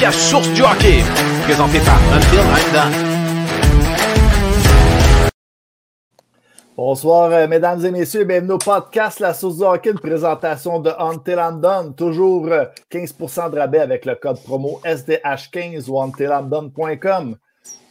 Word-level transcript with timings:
podcast 0.00 0.30
Source 0.30 0.50
du 0.54 0.62
hockey, 0.62 1.02
présenté 1.42 1.78
par 1.80 2.00
Until 2.14 2.38
I'm 2.38 2.72
Done. 2.72 2.92
Bonsoir, 6.74 7.30
euh, 7.32 7.46
mesdames 7.46 7.84
et 7.84 7.90
messieurs. 7.90 8.24
Bienvenue 8.24 8.52
au 8.52 8.58
podcast 8.58 9.20
La 9.20 9.34
Source 9.34 9.58
du 9.58 9.64
hockey, 9.64 9.90
une 9.90 9.98
présentation 9.98 10.80
de 10.80 10.90
Until 10.98 11.36
I'm 11.36 11.60
Done. 11.60 11.94
Toujours 11.94 12.46
euh, 12.46 12.64
15% 12.90 13.50
de 13.50 13.58
rabais 13.58 13.80
avec 13.80 14.06
le 14.06 14.14
code 14.14 14.42
promo 14.42 14.80
SDH15 14.86 15.90
ou 15.90 16.00
untilamdone.com. 16.00 17.36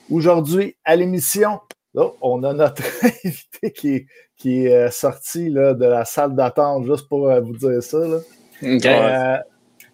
Aujourd'hui, 0.10 0.76
à 0.84 0.96
l'émission, 0.96 1.60
on 1.94 2.42
a 2.42 2.54
notre 2.54 2.82
invité 3.24 3.72
qui 3.72 3.96
est, 3.96 4.08
qui 4.36 4.66
est 4.66 4.74
euh, 4.74 4.90
sorti 4.90 5.52
là, 5.52 5.76
de 5.76 5.86
la 5.86 6.06
salle 6.06 6.36
d'attente, 6.36 6.88
juste 6.88 7.08
pour 7.08 7.30
euh, 7.30 7.40
vous 7.40 7.56
dire 7.56 7.84
ça. 7.84 8.00
là. 8.00 8.18
Euh, 8.64 9.38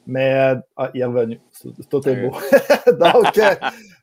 mais 0.05 0.34
euh, 0.34 0.55
ah, 0.77 0.91
il 0.94 1.02
est 1.02 1.05
revenu. 1.05 1.40
Tout 1.90 2.08
est 2.08 2.16
beau. 2.16 2.32
Donc, 3.00 3.38
euh, 3.38 3.55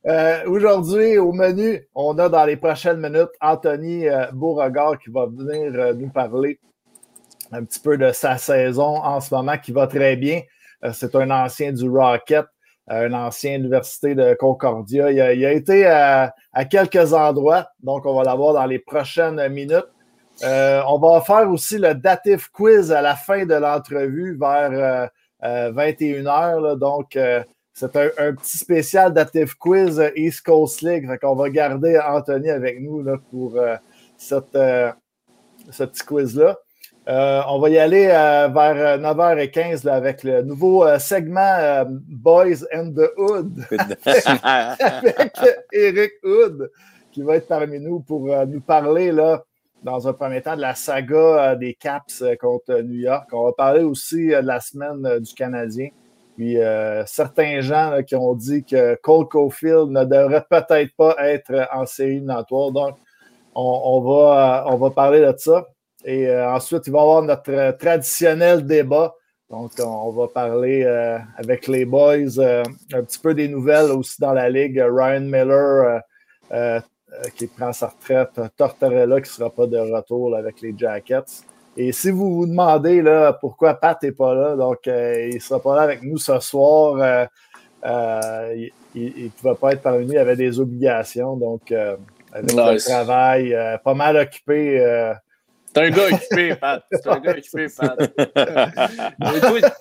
euh, 0.06 0.45
aujourd'hui, 0.47 1.19
au 1.19 1.33
menu, 1.33 1.87
on 1.95 2.19
a 2.19 2.28
dans 2.28 2.45
les 2.45 2.56
prochaines 2.56 3.01
minutes 3.01 3.30
Anthony 3.41 4.06
Beauregard 4.33 4.98
qui 4.98 5.11
va 5.11 5.27
venir 5.27 5.95
nous 5.95 6.09
parler 6.09 6.59
un 7.52 7.65
petit 7.65 7.80
peu 7.80 7.97
de 7.97 8.11
sa 8.12 8.38
saison 8.38 8.97
en 8.97 9.20
ce 9.20 9.34
moment 9.34 9.58
qui 9.58 9.73
va 9.73 9.86
très 9.86 10.17
bien. 10.17 10.41
C'est 10.92 11.14
un 11.14 11.30
ancien 11.30 11.73
du 11.73 11.89
Rocket, 11.89 12.47
un 12.89 13.12
ancien 13.12 13.56
université 13.56 14.14
de 14.14 14.34
Concordia. 14.34 15.12
Il 15.12 15.20
a, 15.20 15.33
il 15.33 15.45
a 15.45 15.53
été 15.53 15.86
à, 15.86 16.34
à 16.53 16.64
quelques 16.64 17.12
endroits, 17.12 17.69
donc 17.83 18.05
on 18.06 18.17
va 18.17 18.25
l'avoir 18.25 18.55
dans 18.55 18.67
les 18.67 18.80
prochaines 18.80 19.48
minutes. 19.48 19.86
Euh, 20.42 20.83
on 20.89 20.98
va 20.98 21.20
faire 21.20 21.48
aussi 21.50 21.78
le 21.78 21.95
dative 21.95 22.50
quiz 22.50 22.91
à 22.91 23.00
la 23.00 23.14
fin 23.14 23.45
de 23.45 23.55
l'entrevue 23.55 24.36
vers 24.39 25.11
21h. 25.43 26.61
là. 26.61 26.77
donc, 26.77 27.17
euh, 27.17 27.43
c'est 27.75 27.97
un, 27.97 28.11
un 28.19 28.35
petit 28.35 28.59
spécial 28.59 29.12
dative 29.12 29.57
quiz 29.57 29.98
euh, 29.98 30.11
East 30.15 30.43
Coast 30.45 30.83
League. 30.83 31.09
Fait 31.09 31.19
qu'on 31.19 31.35
va 31.35 31.48
garder 31.51 31.98
Anthony 31.98 32.51
avec 32.51 32.81
nous 32.81 33.03
là, 33.03 33.17
pour 33.31 33.57
euh, 33.57 33.77
cette, 34.19 34.55
euh, 34.55 34.93
ce 35.70 35.85
petit 35.85 36.05
quiz-là. 36.05 36.59
Euh, 37.09 37.41
on 37.48 37.59
va 37.59 37.69
y 37.70 37.79
aller 37.79 38.07
euh, 38.07 38.47
vers 38.47 38.98
9h15 38.98 39.85
là, 39.85 39.95
avec 39.95 40.23
le 40.23 40.43
nouveau 40.43 40.87
euh, 40.87 41.01
segment 41.01 41.57
euh, 41.59 41.85
Boys 41.89 42.65
and 42.73 42.93
the 42.93 43.11
Hood 43.17 43.59
avec 44.45 45.33
Eric 45.73 46.13
Hood 46.23 46.70
qui 47.11 47.23
va 47.23 47.37
être 47.37 47.48
parmi 47.48 47.81
nous 47.81 47.98
pour 48.01 48.33
euh, 48.33 48.47
nous 48.47 48.61
parler 48.61 49.11
là, 49.11 49.43
dans 49.83 50.06
un 50.08 50.12
premier 50.12 50.42
temps 50.42 50.56
de 50.56 50.61
la 50.61 50.75
saga 50.75 51.16
euh, 51.52 51.56
des 51.56 51.75
Caps 51.75 52.22
euh, 52.22 52.36
contre 52.36 52.80
New 52.83 53.00
York. 53.00 53.28
On 53.33 53.44
va 53.44 53.52
parler 53.52 53.83
aussi 53.83 54.33
euh, 54.33 54.42
de 54.42 54.47
la 54.47 54.61
semaine 54.61 55.19
du 55.19 55.34
Canadien. 55.34 55.89
Puis 56.36 56.56
certains 57.05 57.61
gens 57.61 57.98
qui 58.06 58.16
ont 58.16 58.34
dit 58.34 58.64
que 58.64 58.94
Cole 59.02 59.28
Caulfield 59.28 59.91
ne 59.91 60.02
devrait 60.02 60.44
peut-être 60.48 60.97
pas 60.97 61.14
être 61.19 61.69
en 61.74 61.84
série 61.84 62.12
éliminatoire. 62.12 62.72
Donc, 62.72 62.97
on, 63.55 64.00
va, 64.00 64.64
on 64.66 64.77
va 64.77 64.91
parler 64.91 65.20
de 65.20 65.34
ça. 65.36 65.66
Et 66.06 66.34
ensuite, 66.34 66.86
il 66.86 66.92
va 66.94 67.00
y 67.00 67.02
avoir 67.02 67.22
notre 67.22 67.77
traditionnel 67.77 68.67
débat. 68.67 69.14
Donc, 69.50 69.72
on, 69.78 70.11
va 70.11 70.27
parler 70.27 70.84
avec 71.36 71.69
les 71.69 71.84
boys 71.84 72.41
un 72.41 73.02
petit 73.05 73.18
peu 73.18 73.34
des 73.34 73.46
nouvelles 73.46 73.90
aussi 73.90 74.18
dans 74.18 74.33
la 74.33 74.48
ligue. 74.48 74.83
Ryan 74.83 75.20
Miller 75.20 76.01
qui 77.36 77.46
prend 77.46 77.73
sa 77.73 77.89
retraite, 77.89 78.40
Tortorella 78.56 79.20
qui 79.20 79.28
ne 79.28 79.33
sera 79.34 79.50
pas 79.50 79.67
de 79.67 79.78
retour 79.78 80.30
là, 80.30 80.39
avec 80.39 80.61
les 80.61 80.74
Jackets. 80.77 81.45
Et 81.77 81.92
si 81.92 82.11
vous 82.11 82.34
vous 82.34 82.46
demandez 82.46 83.00
là, 83.02 83.33
pourquoi 83.33 83.74
Pat 83.74 84.02
n'est 84.02 84.12
pas 84.12 84.34
là, 84.34 84.56
donc 84.56 84.86
euh, 84.86 85.28
il 85.30 85.34
ne 85.36 85.40
sera 85.40 85.61
pas 85.61 85.74
là 85.77 85.83
avec 85.83 86.02
nous 86.02 86.18
ce 86.18 86.39
soir. 86.40 86.96
euh, 87.01 87.24
euh, 87.84 88.67
il 88.95 89.24
ne 89.24 89.28
pouvait 89.30 89.55
pas 89.55 89.72
être 89.72 89.83
parmi 89.83 90.05
nous, 90.05 90.12
il 90.12 90.18
avait 90.18 90.36
des 90.36 90.61
obligations. 90.61 91.36
Donc, 91.36 91.72
euh, 91.72 91.96
avec 92.33 92.52
le 92.52 92.72
Nice. 92.74 92.84
travail, 92.84 93.55
euh, 93.55 93.78
pas 93.78 93.95
mal 93.95 94.17
occupé. 94.18 94.80
euh, 94.80 95.14
C'est 95.74 95.83
un 95.86 95.90
gars 95.90 96.06
occupé, 96.12 96.55
Pat. 96.56 96.83
C'est 96.92 97.06
un 97.08 97.18
gars 97.20 97.33
occupé, 97.33 97.67
Pat. 97.74 97.98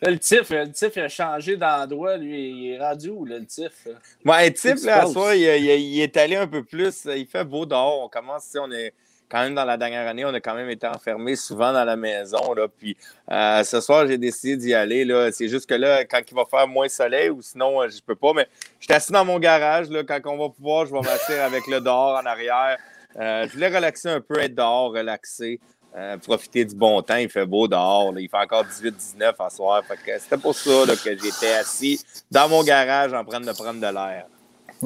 Là, 0.00 0.10
le 0.10 0.18
TIF, 0.18 0.50
le 0.50 0.70
TIF, 0.70 0.92
il 0.96 1.02
a 1.02 1.08
changé 1.08 1.56
d'endroit, 1.56 2.16
lui. 2.16 2.50
Il 2.50 2.72
est 2.72 2.78
rendu 2.78 3.10
où, 3.10 3.24
là, 3.24 3.38
le 3.38 3.46
TIF? 3.46 3.88
Ouais, 4.24 4.50
type, 4.52 4.70
Qu'est-ce 4.74 4.86
là, 4.86 5.02
à 5.02 5.06
soir, 5.06 5.34
il, 5.34 5.40
il- 5.42 5.80
il 5.96 6.00
est 6.00 6.16
allé 6.16 6.36
un 6.36 6.46
peu 6.46 6.62
plus. 6.62 7.04
Il 7.06 7.26
fait 7.26 7.44
beau 7.44 7.66
dehors. 7.66 8.04
On 8.04 8.08
commence, 8.08 8.54
on 8.60 8.70
est 8.70 8.92
quand 9.28 9.40
même 9.42 9.54
dans 9.54 9.64
la 9.64 9.76
dernière 9.76 10.06
année, 10.08 10.24
on 10.24 10.32
a 10.32 10.40
quand 10.40 10.54
même 10.54 10.70
été 10.70 10.86
enfermés 10.86 11.34
souvent 11.36 11.72
dans 11.72 11.84
la 11.84 11.96
maison. 11.96 12.54
Là, 12.54 12.66
puis 12.68 12.96
euh, 13.30 13.62
ce 13.64 13.80
soir, 13.80 14.06
j'ai 14.06 14.16
décidé 14.18 14.56
d'y 14.56 14.72
aller. 14.72 15.04
Là. 15.04 15.30
C'est 15.32 15.48
juste 15.48 15.68
que 15.68 15.74
là, 15.74 16.04
quand 16.04 16.20
il 16.30 16.34
va 16.34 16.44
faire 16.48 16.66
moins 16.68 16.88
soleil, 16.88 17.28
ou 17.30 17.42
sinon, 17.42 17.82
euh, 17.82 17.88
je 17.88 18.00
peux 18.00 18.14
pas. 18.14 18.32
Mais 18.34 18.46
je 18.78 18.84
suis 18.86 18.94
assis 18.94 19.12
dans 19.12 19.24
mon 19.24 19.38
garage. 19.40 19.90
Là, 19.90 20.04
quand 20.04 20.20
on 20.26 20.38
va 20.38 20.48
pouvoir, 20.48 20.86
je 20.86 20.92
vais 20.92 21.00
m'asseoir 21.00 21.44
avec 21.44 21.66
le 21.66 21.80
dehors 21.80 22.16
en 22.22 22.24
arrière. 22.24 22.78
Euh, 23.18 23.46
je 23.48 23.52
voulais 23.54 23.68
relaxer 23.74 24.08
un 24.10 24.20
peu, 24.20 24.38
être 24.38 24.54
dehors, 24.54 24.92
relaxer. 24.92 25.58
Euh, 25.96 26.16
profiter 26.18 26.64
du 26.64 26.74
bon 26.74 27.00
temps, 27.02 27.16
il 27.16 27.28
fait 27.28 27.46
beau 27.46 27.66
dehors, 27.66 28.12
là. 28.12 28.20
il 28.20 28.28
fait 28.28 28.36
encore 28.36 28.64
18-19 28.64 29.34
à 29.38 29.50
soir. 29.50 29.82
C'était 30.18 30.36
pour 30.36 30.54
ça 30.54 30.86
là, 30.86 30.94
que 30.94 31.10
j'étais 31.16 31.54
assis 31.54 32.00
dans 32.30 32.48
mon 32.48 32.62
garage 32.62 33.12
en 33.12 33.24
train 33.24 33.40
de 33.40 33.52
prendre 33.52 33.80
de 33.80 33.92
l'air. 33.94 34.26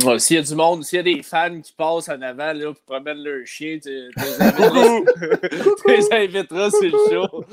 Ouais, 0.07 0.19
s'il 0.19 0.37
y 0.37 0.39
a 0.39 0.43
du 0.43 0.55
monde, 0.55 0.85
s'il 0.85 0.97
y 0.97 1.01
a 1.01 1.03
des 1.03 1.23
fans 1.23 1.61
qui 1.61 1.71
passent 1.73 2.09
en 2.09 2.23
avant, 2.23 2.55
là, 2.55 2.73
qui 2.73 2.81
promènent 2.87 3.23
leur 3.23 3.45
chien, 3.47 3.79
tu 3.83 4.11
tu 4.17 4.25
les 4.25 4.41
inviteras- 4.41 5.77
tu 5.87 5.93
les 5.93 6.13
inviteras 6.15 6.71
sur 6.71 6.83
le 6.85 6.99
show. 7.11 7.45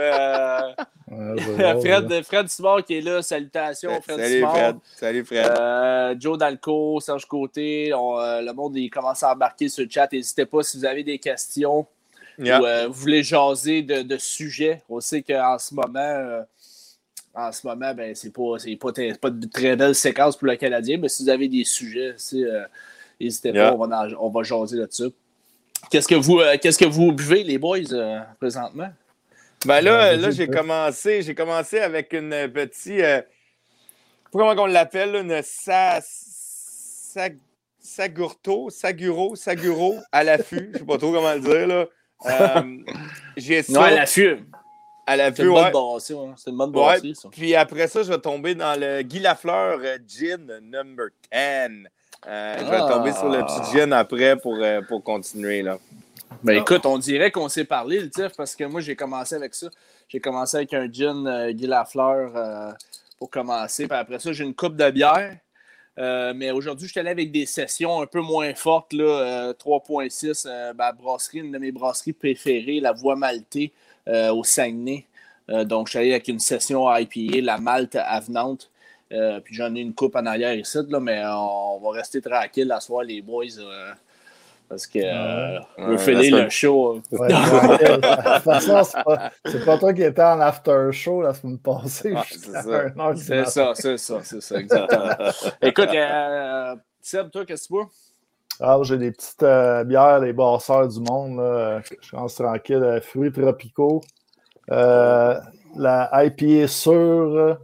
Euh, 0.00 0.72
ouais, 1.10 1.80
Fred. 1.82 2.22
Fred 2.24 2.48
Simard 2.48 2.84
qui 2.84 2.94
est 2.96 3.00
là, 3.02 3.20
salutations, 3.20 4.00
Fred 4.00 4.18
Salut 4.18 4.34
Simard. 4.36 4.54
Fred. 4.54 4.76
Salut 4.96 5.24
Fred. 5.26 5.46
Euh, 5.60 6.14
Joe 6.18 6.38
Dalco, 6.38 7.00
Serge 7.00 7.26
Côté, 7.26 7.92
on, 7.92 8.18
euh, 8.18 8.40
le 8.40 8.52
monde 8.54 8.76
il 8.76 8.88
commence 8.88 9.22
à 9.22 9.32
embarquer 9.32 9.68
sur 9.68 9.84
le 9.84 9.90
chat. 9.90 10.10
N'hésitez 10.10 10.46
pas 10.46 10.62
si 10.62 10.78
vous 10.78 10.86
avez 10.86 11.04
des 11.04 11.18
questions 11.18 11.86
Yeah. 12.38 12.60
ou 12.60 12.66
euh, 12.66 12.86
vous 12.88 12.94
voulez 12.94 13.22
jaser 13.22 13.82
de, 13.82 14.02
de 14.02 14.16
sujets? 14.16 14.82
On 14.88 15.00
sait 15.00 15.22
qu'en 15.22 15.58
ce 15.58 15.74
moment, 15.74 15.98
euh, 15.98 16.42
en 17.34 17.50
ce 17.52 17.66
moment, 17.66 17.92
ben, 17.94 18.14
c'est 18.14 18.32
pas, 18.32 18.58
c'est 18.58 18.76
pas, 18.76 18.90
c'est 18.94 19.20
pas 19.20 19.30
de 19.30 19.46
très 19.46 19.76
belle 19.76 19.94
séquence 19.94 20.36
pour 20.36 20.46
le 20.48 20.56
Canadien, 20.56 20.98
mais 20.98 21.08
si 21.08 21.22
vous 21.24 21.28
avez 21.28 21.48
des 21.48 21.64
sujets, 21.64 22.14
euh, 22.34 22.64
n'hésitez 23.20 23.50
Yeah. 23.50 23.70
pas, 23.70 23.74
on 23.76 23.86
va, 23.86 24.00
en- 24.02 24.26
on 24.26 24.30
va 24.30 24.42
jaser 24.42 24.76
là-dessus. 24.76 25.10
Qu'est-ce 25.90 26.08
que 26.08 26.14
vous, 26.14 26.40
euh, 26.40 26.56
qu'est-ce 26.60 26.78
que 26.78 26.84
vous 26.84 27.12
buvez, 27.12 27.42
les 27.44 27.58
boys, 27.58 27.92
euh, 27.92 28.20
présentement? 28.40 28.88
Ben 29.66 29.80
là, 29.80 29.98
Ouais, 30.10 30.16
là 30.16 30.30
j'ai 30.30 30.46
commencé, 30.46 31.22
j'ai 31.22 31.34
commencé 31.34 31.78
avec 31.78 32.12
une 32.12 32.48
petite. 32.52 33.00
Euh, 33.00 33.22
comment 34.30 34.50
on 34.62 34.66
l'appelle, 34.66 35.14
une 35.16 35.40
sa, 35.42 36.00
sa, 36.02 37.28
sagurto, 37.80 38.70
saguro, 38.70 39.36
saguro 39.36 39.96
à 40.12 40.24
l'affût. 40.24 40.70
Je 40.72 40.78
sais 40.78 40.84
pas 40.84 40.98
trop 40.98 41.12
comment 41.12 41.32
le 41.34 41.40
dire 41.40 41.66
là. 41.66 41.86
Euh, 42.26 42.60
j'ai 43.36 43.62
fume. 43.62 43.76
à 43.76 43.88
C'est 43.88 45.16
l'affût, 45.16 45.42
une 45.42 45.48
bonne 45.48 45.56
ouais. 45.56 45.72
ouais. 45.74 46.32
C'est 46.36 46.50
une 46.50 46.56
bonne 46.56 46.68
Ouais. 46.70 46.72
brasserie, 46.74 47.14
ça. 47.14 47.28
Puis 47.30 47.54
après 47.54 47.88
ça, 47.88 48.02
je 48.02 48.10
vais 48.10 48.18
tomber 48.18 48.54
dans 48.54 48.78
le 48.78 49.02
Guy 49.02 49.18
Lafleur 49.20 49.78
euh, 49.82 49.98
Gin 50.06 50.46
number 50.62 51.08
10. 51.32 51.88
Euh, 52.26 52.56
Je 52.58 52.64
vais 52.64 52.76
Ah. 52.80 52.88
tomber 52.90 53.12
sur 53.12 53.28
le 53.28 53.42
petit 53.44 53.72
gin 53.76 53.92
après 53.92 54.36
pour, 54.36 54.56
pour 54.88 55.02
continuer. 55.02 55.60
Là. 55.62 55.78
Ben 56.42 56.56
écoute, 56.58 56.86
on 56.86 56.98
dirait 56.98 57.30
qu'on 57.30 57.48
s'est 57.50 57.64
parlé, 57.64 58.00
le 58.00 58.08
TIF, 58.10 58.32
parce 58.36 58.56
que 58.56 58.64
moi, 58.64 58.80
j'ai 58.80 58.96
commencé 58.96 59.34
avec 59.34 59.54
ça. 59.54 59.68
J'ai 60.08 60.20
commencé 60.20 60.56
avec 60.56 60.72
un 60.74 60.90
gin 60.90 61.26
euh, 61.26 61.52
Guy 61.52 61.66
Lafleur 61.66 62.32
euh, 62.34 62.72
pour 63.18 63.28
commencer. 63.30 63.86
Puis 63.86 63.96
après 63.96 64.18
ça, 64.18 64.32
j'ai 64.32 64.44
une 64.44 64.54
coupe 64.54 64.76
de 64.76 64.90
bière. 64.90 65.36
Euh, 65.98 66.32
mais 66.34 66.50
aujourd'hui, 66.50 66.86
je 66.86 66.92
suis 66.92 67.00
allé 67.00 67.10
avec 67.10 67.30
des 67.30 67.46
sessions 67.46 68.02
un 68.02 68.06
peu 68.06 68.20
moins 68.20 68.54
fortes, 68.54 68.92
là, 68.92 69.04
euh, 69.04 69.52
3.6, 69.52 70.46
euh, 70.46 70.72
ben, 70.72 70.92
brasserie, 70.92 71.38
une 71.38 71.52
de 71.52 71.58
mes 71.58 71.70
brasseries 71.72 72.12
préférées, 72.12 72.80
la 72.80 72.92
Voie 72.92 73.16
Maltée 73.16 73.72
euh, 74.08 74.32
au 74.32 74.42
Saguenay. 74.44 75.06
Euh, 75.50 75.64
donc, 75.64 75.86
je 75.86 75.90
suis 75.90 75.98
allé 75.98 76.10
avec 76.12 76.28
une 76.28 76.40
session 76.40 76.92
IPA, 76.92 77.40
la 77.42 77.58
Malte 77.58 77.96
avenante. 77.96 78.70
Euh, 79.12 79.38
puis 79.40 79.54
j'en 79.54 79.74
ai 79.74 79.80
une 79.80 79.94
coupe 79.94 80.16
en 80.16 80.26
arrière 80.26 80.54
ici, 80.54 80.78
là, 80.88 80.98
mais 80.98 81.22
on 81.26 81.78
va 81.78 81.90
rester 81.92 82.20
tranquille 82.20 82.72
à 82.72 82.80
soir, 82.80 83.04
les 83.04 83.22
boys. 83.22 83.44
Parce 84.68 84.86
que 84.86 84.98
euh, 85.02 85.58
on 85.78 85.86
veut 85.88 85.98
finir 85.98 86.44
le 86.44 86.50
show. 86.50 87.00
Ouais, 87.12 87.28
tranquille. 87.28 87.78
de 87.88 88.34
toute 88.34 88.42
façon, 88.42 88.82
c'est 88.84 89.04
pas, 89.04 89.30
c'est 89.46 89.64
pas 89.64 89.78
toi 89.78 89.92
qui 89.92 90.02
étais 90.02 90.22
en 90.22 90.40
after 90.40 90.88
show 90.92 91.22
la 91.22 91.34
semaine 91.34 91.58
passée. 91.58 92.14
Ah, 92.16 92.24
c'est 92.26 92.50
ça. 92.52 93.14
C'est 93.14 93.44
ça, 93.46 93.72
c'est 93.74 93.98
ça, 93.98 94.18
c'est 94.22 94.40
ça, 94.42 94.56
exactement. 94.58 95.10
Écoute, 95.62 95.88
euh, 95.94 96.74
Seb, 97.00 97.30
toi, 97.30 97.44
qu'est-ce 97.44 97.62
que 97.64 97.66
tu 97.68 97.72
bois? 97.74 97.88
Ah, 98.60 98.78
j'ai 98.82 98.98
des 98.98 99.10
petites 99.10 99.42
euh, 99.42 99.82
bières, 99.84 100.20
les 100.20 100.32
basseurs 100.32 100.86
du 100.88 101.00
monde. 101.00 101.38
Là. 101.38 101.80
Je 102.00 102.10
pense 102.10 102.34
tranquille. 102.36 102.76
euh, 102.76 103.00
fruits 103.00 103.32
tropicaux. 103.32 104.00
Euh, 104.70 105.38
la 105.76 106.10
IPA 106.24 106.68
sûre. 106.68 107.58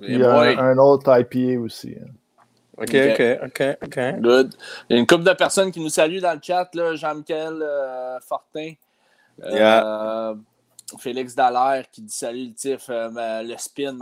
Les 0.00 0.12
Il 0.12 0.18
y 0.20 0.24
a 0.24 0.30
boys. 0.32 0.60
un, 0.62 0.72
un 0.72 0.78
autre 0.78 1.10
IPA 1.18 1.58
aussi. 1.60 1.96
hein. 2.00 2.06
OK, 2.78 2.94
Ok. 2.94 3.22
OK, 3.44 3.78
OK. 3.84 4.20
Good. 4.20 4.54
Il 4.88 4.94
y 4.94 4.96
a 4.96 5.00
une 5.00 5.06
couple 5.06 5.24
de 5.24 5.32
personnes 5.32 5.72
qui 5.72 5.80
nous 5.80 5.88
saluent 5.88 6.20
dans 6.20 6.34
le 6.34 6.40
chat, 6.42 6.68
là, 6.74 6.94
Jean-Michel 6.94 7.62
euh, 7.62 8.18
Fortin. 8.20 8.72
Euh, 9.42 9.50
Yeah. 9.52 10.34
Félix 10.98 11.34
Dallaire 11.34 11.84
qui 11.90 12.00
dit 12.00 12.14
salut 12.14 12.46
le 12.46 12.52
Tiff, 12.52 12.86
euh, 12.90 13.42
le 13.42 13.54
spin, 13.58 13.92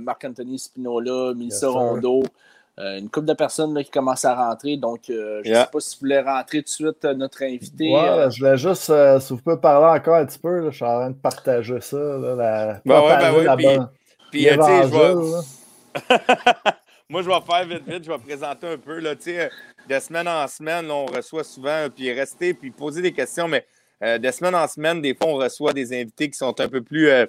Marc-Anthony 0.00 0.58
Spinola, 0.58 1.32
Melissa 1.32 1.68
Rondeau. 1.68 2.24
une 2.76 3.08
couple 3.08 3.26
de 3.26 3.34
personnes 3.34 3.72
là, 3.72 3.84
qui 3.84 3.90
commencent 3.90 4.24
à 4.24 4.34
rentrer. 4.34 4.76
Donc, 4.76 5.02
je 5.06 5.38
ne 5.48 5.54
sais 5.54 5.68
pas 5.72 5.78
si 5.78 5.94
vous 5.94 6.00
voulez 6.00 6.18
rentrer 6.18 6.58
tout 6.58 6.64
de 6.64 6.68
suite 6.68 7.04
notre 7.04 7.44
invité. 7.44 7.94
Ouais, 7.94 8.30
je 8.32 8.40
voulais 8.40 8.56
juste, 8.56 8.92
si 9.20 9.32
vous 9.32 9.40
pouvez 9.40 9.58
parler 9.58 9.96
encore 9.96 10.16
un 10.16 10.26
petit 10.26 10.40
peu, 10.40 10.68
je 10.68 10.74
suis 10.74 10.84
en 10.84 10.98
train 10.98 11.10
de 11.10 11.14
partager 11.14 11.80
ça. 11.80 11.96
Là, 11.96 12.34
la, 12.34 12.80
ben 12.84 13.00
ouais, 13.00 13.16
ben 13.18 13.34
ouais, 13.34 13.56
puis, 13.56 13.78
puis 14.32 14.44
tu 14.44 14.62
sais, 14.62 14.82
je 14.82 14.88
vais... 14.88 16.72
Moi, 17.10 17.22
je 17.22 17.28
vais 17.28 17.40
faire 17.40 17.64
vite, 17.64 17.88
vite, 17.88 18.04
je 18.04 18.10
vais 18.12 18.18
présenter 18.18 18.66
un 18.66 18.76
peu. 18.76 18.98
Là, 18.98 19.14
de 19.14 19.98
semaine 19.98 20.28
en 20.28 20.46
semaine, 20.46 20.90
on 20.90 21.06
reçoit 21.06 21.42
souvent, 21.42 21.88
puis 21.88 22.12
rester, 22.12 22.52
puis 22.52 22.70
poser 22.70 23.00
des 23.00 23.12
questions, 23.12 23.48
mais 23.48 23.64
euh, 24.02 24.18
de 24.18 24.30
semaine 24.30 24.54
en 24.54 24.68
semaine, 24.68 25.00
des 25.00 25.14
fois, 25.14 25.28
on 25.28 25.36
reçoit 25.36 25.72
des 25.72 25.98
invités 25.98 26.28
qui 26.28 26.36
sont 26.36 26.60
un 26.60 26.68
peu 26.68 26.82
plus 26.82 27.08
euh, 27.08 27.24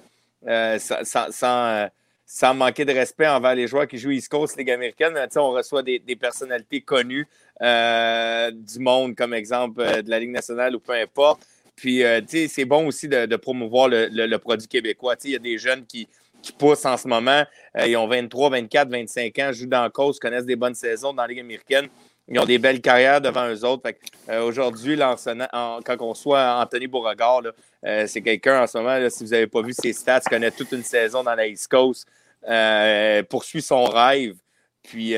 euh, 0.46 0.78
sans, 0.78 2.54
manquer 2.54 2.84
de 2.84 2.92
respect 2.92 3.26
envers 3.26 3.54
les 3.54 3.66
joueurs 3.66 3.88
qui 3.88 3.96
jouent 3.96 4.10
East 4.10 4.28
Coast 4.28 4.58
Ligue 4.58 4.70
américaine. 4.70 5.18
on 5.36 5.50
reçoit 5.52 5.82
des, 5.82 5.98
personnalités 6.20 6.82
connues 6.82 7.26
du 7.58 8.78
monde, 8.80 9.14
comme 9.14 9.32
exemple 9.32 9.82
de 10.02 10.10
la 10.10 10.20
Ligue 10.20 10.32
nationale 10.32 10.76
ou 10.76 10.80
peu 10.80 10.92
importe. 10.92 11.40
Puis, 11.74 12.02
c'est 12.28 12.66
bon 12.66 12.86
aussi 12.86 13.08
de, 13.08 13.36
promouvoir 13.36 13.88
le, 13.88 14.36
produit 14.36 14.68
québécois. 14.68 15.16
Il 15.24 15.30
y 15.30 15.36
a 15.36 15.38
des 15.38 15.56
jeunes 15.56 15.86
qui, 15.86 16.06
qui 16.42 16.52
poussent 16.52 16.86
en 16.86 16.96
ce 16.96 17.06
moment. 17.06 17.44
ils 17.86 17.96
ont 17.96 18.06
23, 18.06 18.50
24, 18.50 18.88
25 18.88 19.38
ans, 19.38 19.52
jouent 19.52 19.66
dans 19.66 19.82
la 19.82 19.90
cause, 19.90 20.18
connaissent 20.18 20.46
des 20.46 20.56
bonnes 20.56 20.74
saisons 20.74 21.12
dans 21.12 21.22
la 21.22 21.28
Ligue 21.28 21.40
américaine. 21.40 21.88
Ils 22.30 22.38
ont 22.38 22.44
des 22.44 22.58
belles 22.58 22.80
carrières 22.80 23.20
devant 23.20 23.48
eux 23.48 23.64
autres. 23.64 23.90
Euh, 24.28 24.42
aujourd'hui, 24.42 24.96
quand 24.96 25.96
on 26.00 26.14
soit 26.14 26.60
Anthony 26.60 26.86
Beauregard, 26.86 27.42
euh, 27.84 28.06
c'est 28.06 28.22
quelqu'un 28.22 28.62
en 28.62 28.66
ce 28.68 28.78
moment, 28.78 29.10
si 29.10 29.24
vous 29.24 29.30
n'avez 29.30 29.48
pas 29.48 29.62
vu 29.62 29.72
ses 29.72 29.92
stats, 29.92 30.20
connaît 30.20 30.52
toute 30.52 30.70
une 30.70 30.84
saison 30.84 31.24
dans 31.24 31.34
la 31.34 31.48
East 31.48 31.66
Coast, 31.68 32.06
euh, 32.48 33.24
poursuit 33.24 33.62
son 33.62 33.84
rêve. 33.84 34.36
Puis, 34.84 35.10
il 35.10 35.16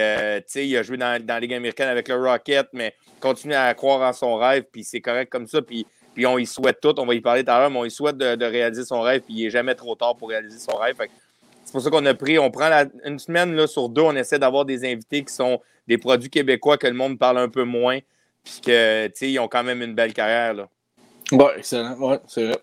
a 0.77 0.83
joué 0.83 0.97
dans, 0.97 1.23
dans, 1.23 1.35
la 1.35 1.41
Ligue 1.41 1.55
américaine 1.55 1.89
avec 1.89 2.09
le 2.09 2.17
Rocket, 2.17 2.69
mais 2.73 2.95
continue 3.21 3.55
à 3.55 3.73
croire 3.75 4.01
en 4.01 4.13
son 4.15 4.37
rêve, 4.37 4.65
puis 4.73 4.83
c'est 4.83 5.03
correct 5.03 5.31
comme 5.31 5.47
ça. 5.47 5.61
Puis, 5.61 5.87
puis 6.15 6.27
on 6.27 6.39
y 6.39 6.47
souhaite 6.47 6.81
tout, 6.81 6.99
on 6.99 7.07
va 7.07 7.15
y 7.15 7.21
parler 7.21 7.45
tout 7.45 7.51
à 7.51 7.59
l'heure, 7.59 7.71
mais 7.71 7.79
on 7.79 7.85
y 7.85 7.91
souhaite 7.91 8.17
de, 8.17 8.45
réaliser 8.45 8.85
son 8.85 9.01
rêve, 9.01 9.23
puis 9.23 9.35
il 9.35 9.45
n'est 9.45 9.51
jamais 9.51 9.75
trop 9.75 9.95
tard 9.95 10.17
pour 10.17 10.29
réaliser 10.29 10.59
son 10.59 10.77
rêve. 10.77 10.97
C'est 11.65 11.73
pour 11.73 11.81
ça 11.81 11.91
qu'on 11.91 12.05
a 12.07 12.15
pris, 12.15 12.39
on 12.39 12.51
prend 12.51 12.71
une 13.05 13.19
semaine 13.19 13.67
sur 13.67 13.89
deux, 13.89 14.03
on 14.03 14.17
essaie 14.17 14.39
d'avoir 14.39 14.65
des 14.65 14.85
invités 14.85 15.25
qui 15.25 15.33
sont 15.33 15.61
des 15.87 15.99
produits 15.99 16.31
québécois 16.31 16.77
que 16.77 16.87
le 16.87 16.95
monde 16.95 17.19
parle 17.19 17.39
un 17.39 17.49
peu 17.49 17.65
moins, 17.65 17.99
puisque 18.45 18.73
ils 19.23 19.39
ont 19.39 19.49
quand 19.49 19.65
même 19.65 19.83
une 19.83 19.95
belle 19.95 20.13
carrière. 20.13 20.55
Là. 20.55 20.69
Oui, 21.33 21.45
excellent. 21.57 21.97
Ouais, 21.99 22.21
c'est 22.27 22.47
vrai. 22.47 22.59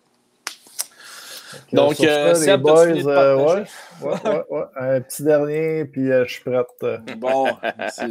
Donc, 1.74 2.00
euh, 2.01 2.34
Seb, 2.34 2.62
boys, 2.62 2.88
euh, 2.88 3.36
ouais, 3.38 3.63
ouais, 4.01 4.44
ouais, 4.50 4.63
un 4.75 5.01
petit 5.01 5.24
dernier, 5.24 5.86
puis 5.86 6.12
euh, 6.12 6.25
je 6.25 6.34
suis 6.34 6.44
prête. 6.44 6.68
Bon, 7.18 7.48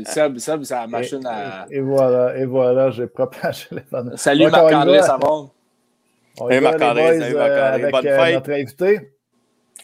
Seb, 0.05 0.39
Seb 0.39 0.65
c'est 0.65 0.75
la 0.75 0.87
machine 0.87 1.27
à. 1.27 1.67
Et, 1.71 1.81
voilà, 1.81 2.37
et 2.37 2.45
voilà, 2.45 2.91
j'ai 2.91 3.07
propagé 3.07 3.67
les 3.71 3.85
bonnes. 3.91 4.17
Salut 4.17 4.51
Marc-André, 4.51 5.03
ça 5.03 5.17
va? 5.17 5.29
Salut 6.37 6.61
Marc-André, 6.61 7.21
salut 7.21 7.35
Marc-André. 7.35 7.91
Bonne 7.91 8.03
fête. 8.03 8.35
Notre 8.35 8.53
invité. 8.53 9.13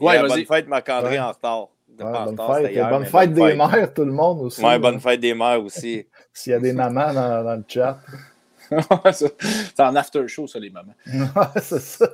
Ouais, 0.00 0.20
bonne 0.20 0.44
fête, 0.44 0.68
Marc-André, 0.68 1.18
en 1.18 1.28
retard 1.28 1.68
bonne 1.96 2.36
fête, 2.36 2.88
bonne 2.90 3.06
fête 3.06 3.32
des 3.32 3.54
mères, 3.54 3.94
tout 3.94 4.04
le 4.04 4.12
monde 4.12 4.40
aussi. 4.42 4.64
Ouais, 4.64 4.78
bonne 4.78 5.00
fête 5.00 5.20
des 5.20 5.34
mères 5.34 5.62
aussi. 5.62 6.06
S'il 6.32 6.52
y 6.52 6.54
a 6.54 6.60
des 6.60 6.72
mamans 6.72 7.12
dans, 7.12 7.44
dans 7.44 7.56
le 7.56 7.64
chat. 7.68 8.00
c'est 9.12 9.80
en 9.80 9.94
after 9.94 10.26
show, 10.26 10.46
ça, 10.46 10.58
les 10.58 10.70
mamans. 10.70 10.94
c'est 11.60 11.80
ça. 11.80 12.08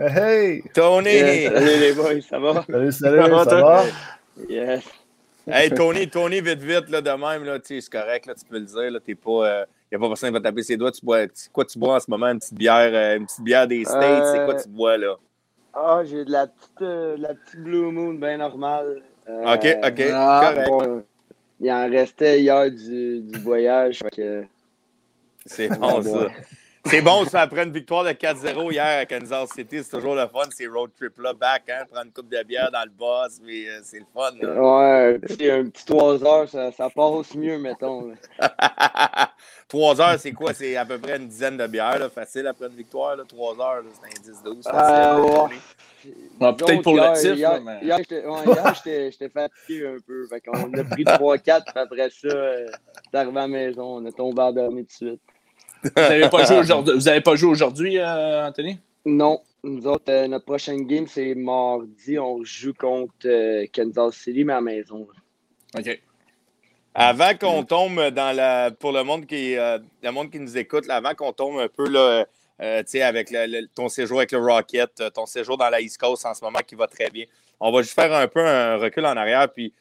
Hey! 0.00 0.62
Tony! 0.72 1.44
salut 1.44 1.78
les 1.78 1.92
boys, 1.92 2.22
ça 2.22 2.38
va? 2.38 2.64
Salut, 2.66 2.90
salut, 2.90 3.34
ça 3.44 3.60
va? 3.60 3.84
Yes. 4.48 4.82
Hey, 5.46 5.70
Tony, 5.70 6.08
Tony, 6.08 6.40
vite, 6.40 6.62
vite, 6.62 6.88
là, 6.88 7.02
de 7.02 7.10
même, 7.10 7.44
là, 7.44 7.58
c'est 7.62 7.86
correct, 7.90 8.24
là, 8.24 8.34
tu 8.34 8.46
peux 8.46 8.58
le 8.58 8.64
dire, 8.64 8.90
là, 8.92 9.00
t'es 9.00 9.14
pas... 9.14 9.30
Il 9.30 9.50
euh, 9.50 9.64
n'y 9.92 9.96
a 9.96 9.98
pas 9.98 10.08
personne 10.08 10.30
qui 10.30 10.32
va 10.32 10.40
taper 10.40 10.62
ses 10.62 10.78
doigts. 10.78 10.90
Tu 10.90 11.04
bois, 11.04 11.26
quoi 11.52 11.66
tu 11.66 11.78
bois 11.78 11.96
en 11.96 12.00
ce 12.00 12.10
moment? 12.10 12.28
Une 12.28 12.38
petite 12.38 12.54
bière, 12.54 12.90
euh, 12.94 13.16
une 13.18 13.26
petite 13.26 13.42
bière 13.42 13.66
des 13.66 13.84
States? 13.84 14.24
C'est 14.32 14.44
quoi 14.46 14.54
tu 14.54 14.68
bois, 14.70 14.96
là? 14.96 15.16
Ah, 15.74 16.00
j'ai 16.04 16.24
de 16.24 16.32
la 16.32 16.46
petite, 16.46 16.82
euh, 16.82 17.16
la 17.18 17.34
petite 17.34 17.60
Blue 17.60 17.92
Moon 17.92 18.14
bien 18.14 18.38
normale. 18.38 19.02
Euh, 19.28 19.54
OK, 19.54 19.66
OK, 19.84 20.02
ah, 20.14 20.52
correct. 20.54 21.04
il 21.60 21.70
en 21.70 21.90
restait 21.90 22.40
hier 22.40 22.70
du, 22.70 23.20
du 23.20 23.38
voyage. 23.40 24.02
C'est 25.44 25.68
bon, 25.78 26.02
ça. 26.02 26.28
C'est 26.86 27.02
bon, 27.02 27.24
ça, 27.26 27.42
après 27.42 27.64
une 27.64 27.72
victoire 27.72 28.04
de 28.04 28.10
4-0 28.10 28.72
hier 28.72 29.00
à 29.00 29.06
Kansas 29.06 29.50
City, 29.50 29.82
c'est 29.82 29.90
toujours 29.90 30.14
le 30.14 30.26
fun, 30.26 30.48
ces 30.50 30.66
road 30.66 30.90
trips-là, 30.98 31.34
back, 31.34 31.64
hein, 31.68 31.84
prendre 31.90 32.06
une 32.06 32.12
coupe 32.12 32.30
de 32.30 32.42
bière 32.42 32.70
dans 32.72 32.82
le 32.82 32.90
boss, 32.90 33.38
mais 33.44 33.68
euh, 33.68 33.80
c'est 33.82 33.98
le 33.98 34.06
fun. 34.14 34.30
Là. 34.40 34.54
Ouais, 34.54 35.20
un 35.50 35.64
petit 35.66 35.84
3 35.84 36.24
heures, 36.24 36.48
ça, 36.48 36.72
ça 36.72 36.88
passe 36.88 37.34
mieux, 37.34 37.58
mettons. 37.58 38.12
3 39.68 40.00
heures, 40.00 40.18
c'est 40.18 40.32
quoi? 40.32 40.54
C'est 40.54 40.76
à 40.76 40.86
peu 40.86 40.98
près 40.98 41.18
une 41.18 41.28
dizaine 41.28 41.58
de 41.58 41.66
bières, 41.66 41.98
là, 41.98 42.08
facile 42.08 42.46
après 42.46 42.66
une 42.66 42.76
victoire, 42.76 43.14
là, 43.14 43.24
3 43.28 43.60
heures, 43.60 43.82
c'est 44.02 44.30
un 44.30 44.52
10-12. 44.52 44.62
Euh, 44.72 45.48
ouais. 45.48 46.54
Peut-être 46.56 46.82
pour 46.82 46.94
le 46.94 47.20
titre. 47.20 47.34
Hier, 47.34 47.60
mais... 47.60 47.80
hier 47.82 47.98
j'étais 47.98 49.28
fatigué 49.28 49.86
un 49.86 49.98
peu. 50.04 50.26
Fait 50.28 50.42
on 50.48 50.72
a 50.72 50.84
pris 50.84 51.04
3-4, 51.04 51.62
après 51.74 52.08
ça, 52.08 52.28
euh, 52.28 52.68
arrivé 53.12 53.38
à 53.38 53.42
la 53.42 53.48
maison, 53.48 53.98
on 53.98 54.06
a 54.06 54.12
tombé 54.12 54.40
endormi 54.40 54.86
tout 54.86 55.04
de 55.04 55.10
suite. 55.10 55.22
Vous 55.82 55.90
n'avez 55.96 56.28
pas 56.28 56.44
joué 56.44 56.56
aujourd'hui, 56.60 56.94
vous 56.94 57.08
avez 57.08 57.20
pas 57.20 57.36
joué 57.36 57.50
aujourd'hui, 57.50 57.98
euh, 57.98 58.46
Anthony? 58.46 58.78
Non. 59.04 59.40
Nous 59.62 59.86
autres, 59.86 60.10
euh, 60.10 60.26
notre 60.26 60.46
prochaine 60.46 60.86
game, 60.86 61.06
c'est 61.06 61.34
mardi. 61.34 62.18
On 62.18 62.42
joue 62.44 62.72
contre 62.72 63.26
euh, 63.26 63.66
Kansas 63.72 64.14
City, 64.14 64.44
mais 64.44 64.54
à 64.54 64.56
la 64.56 64.62
maison. 64.62 65.06
OK. 65.78 66.00
Avant 66.94 67.34
qu'on 67.38 67.64
tombe 67.64 68.08
dans 68.08 68.34
la. 68.34 68.70
Pour 68.70 68.92
le 68.92 69.04
monde 69.04 69.26
qui, 69.26 69.54
le 69.54 70.10
monde 70.10 70.30
qui 70.30 70.40
nous 70.40 70.58
écoute, 70.58 70.88
avant 70.88 71.14
qu'on 71.14 71.32
tombe 71.32 71.60
un 71.60 71.68
peu 71.68 71.88
là, 71.88 72.24
avec 72.58 73.32
ton 73.74 73.88
séjour 73.88 74.18
avec 74.18 74.32
le 74.32 74.38
Rocket, 74.38 74.90
ton 75.14 75.24
séjour 75.24 75.56
dans 75.56 75.70
la 75.70 75.80
East 75.80 75.98
Coast 75.98 76.26
en 76.26 76.34
ce 76.34 76.42
moment 76.42 76.58
qui 76.66 76.74
va 76.74 76.88
très 76.88 77.08
bien, 77.08 77.26
on 77.60 77.70
va 77.70 77.82
juste 77.82 77.94
faire 77.94 78.12
un 78.12 78.26
peu 78.26 78.44
un 78.44 78.76
recul 78.76 79.06
en 79.06 79.16
arrière. 79.16 79.52
Puis 79.52 79.72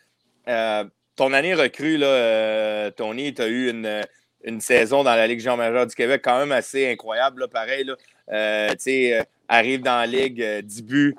ton 0.46 1.34
année 1.34 1.56
recrue, 1.56 1.98
là, 1.98 2.92
Tony, 2.92 3.34
tu 3.34 3.42
as 3.42 3.48
eu 3.48 3.72
une 3.72 4.04
une 4.44 4.62
saison 4.62 5.04
dans 5.04 5.16
la 5.16 5.28
Ligue 5.28 5.40
Jean 5.40 5.58
majeure 5.58 5.86
du 5.86 5.96
Québec 5.96 6.22
quand 6.24 6.40
même 6.40 6.52
assez 6.52 6.90
incroyable. 6.90 7.42
Là, 7.42 7.48
pareil, 7.48 7.84
là, 7.84 7.96
euh, 8.32 8.76
euh, 8.88 9.24
arrive 9.48 9.82
dans 9.82 9.98
la 9.98 10.06
Ligue, 10.06 10.62
10 10.64 10.80
euh, 10.80 10.84
buts, 10.84 11.16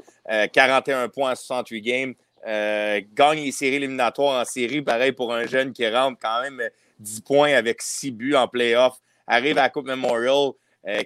41 0.53 1.09
points 1.09 1.33
en 1.33 1.35
68 1.35 1.81
games, 1.81 2.15
gagne 3.15 3.41
les 3.41 3.53
séries 3.53 3.77
éliminatoires 3.77 4.41
en 4.41 4.45
série, 4.45 4.81
pareil 4.83 5.13
pour 5.13 5.35
un 5.35 5.47
jeune 5.47 5.73
qui 5.73 5.89
rentre 5.89 6.19
quand 6.23 6.43
même 6.43 6.63
10 7.01 7.21
points 7.23 7.55
avec 7.55 7.83
6 7.83 8.13
buts 8.13 8.35
en 8.35 8.47
playoff, 8.47 8.99
arrive 9.27 9.59
à 9.59 9.63
la 9.63 9.71
Coupe 9.71 9.87
Memorial, 9.87 10.53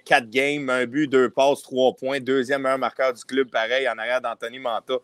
4 0.05 0.29
games, 0.29 0.69
1 0.69 0.87
but, 0.87 1.09
2 1.09 1.31
passes, 1.31 1.63
3 1.63 1.95
points, 1.97 2.21
deuxième 2.21 2.63
meilleur 2.63 2.79
marqueur 2.79 3.15
du 3.15 3.25
club, 3.25 3.49
pareil, 3.49 3.89
en 3.89 3.97
arrière 3.97 4.21
d'Anthony 4.21 4.59
Manta. 4.59 4.95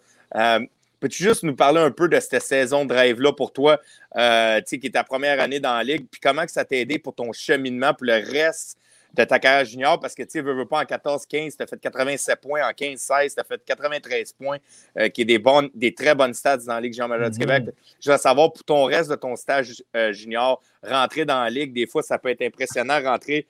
Peux-tu 1.01 1.23
juste 1.23 1.43
nous 1.43 1.57
parler 1.57 1.81
un 1.81 1.91
peu 1.91 2.09
de 2.09 2.21
cette 2.21 2.43
saison 2.43 2.85
de 2.85 2.95
rêve-là 2.95 3.33
pour 3.33 3.53
toi, 3.53 3.81
euh, 4.17 4.61
qui 4.61 4.75
est 4.77 4.95
ta 4.95 5.05
première 5.05 5.41
année 5.41 5.61
dans 5.61 5.75
la 5.75 5.83
Ligue, 5.83 6.07
puis 6.11 6.21
comment 6.21 6.45
que 6.45 6.53
ça 6.53 6.65
t'a 6.65 6.77
aidé 6.77 6.99
pour 6.99 7.15
ton 7.15 7.33
cheminement, 7.33 7.95
pour 7.95 8.07
le 8.07 8.15
reste 8.15 8.79
de 9.15 9.25
ta 9.25 9.41
carrière 9.41 9.65
junior, 9.65 9.99
parce 9.99 10.15
que 10.15 10.23
tu 10.23 10.39
ne 10.39 10.53
veux 10.53 10.67
pas 10.67 10.81
en 10.81 10.85
14-15, 10.85 11.57
tu 11.57 11.63
as 11.63 11.67
fait 11.67 11.81
87 11.81 12.41
points, 12.41 12.63
en 12.65 12.71
15-16, 12.71 13.35
tu 13.35 13.41
as 13.41 13.45
fait 13.45 13.65
93 13.65 14.33
points, 14.35 14.59
euh, 14.99 15.09
qui 15.09 15.23
est 15.23 15.25
des, 15.25 15.39
bonnes, 15.39 15.69
des 15.75 15.95
très 15.95 16.15
bonnes 16.15 16.35
stats 16.35 16.59
dans 16.59 16.75
la 16.75 16.81
Ligue 16.81 16.95
jean 16.95 17.09
majeure 17.09 17.31
du 17.31 17.39
mm-hmm. 17.39 17.41
Québec. 17.41 17.75
Je 18.01 18.13
veux 18.13 18.19
savoir, 18.19 18.53
pour 18.53 18.63
ton 18.63 18.85
reste 18.85 19.11
de 19.11 19.17
ton 19.17 19.35
stage 19.35 19.83
euh, 19.97 20.13
junior, 20.13 20.63
rentrer 20.83 21.25
dans 21.25 21.43
la 21.43 21.51
Ligue, 21.51 21.73
des 21.73 21.87
fois, 21.87 22.03
ça 22.03 22.19
peut 22.19 22.29
être 22.29 22.43
impressionnant, 22.43 23.03
rentrer 23.03 23.47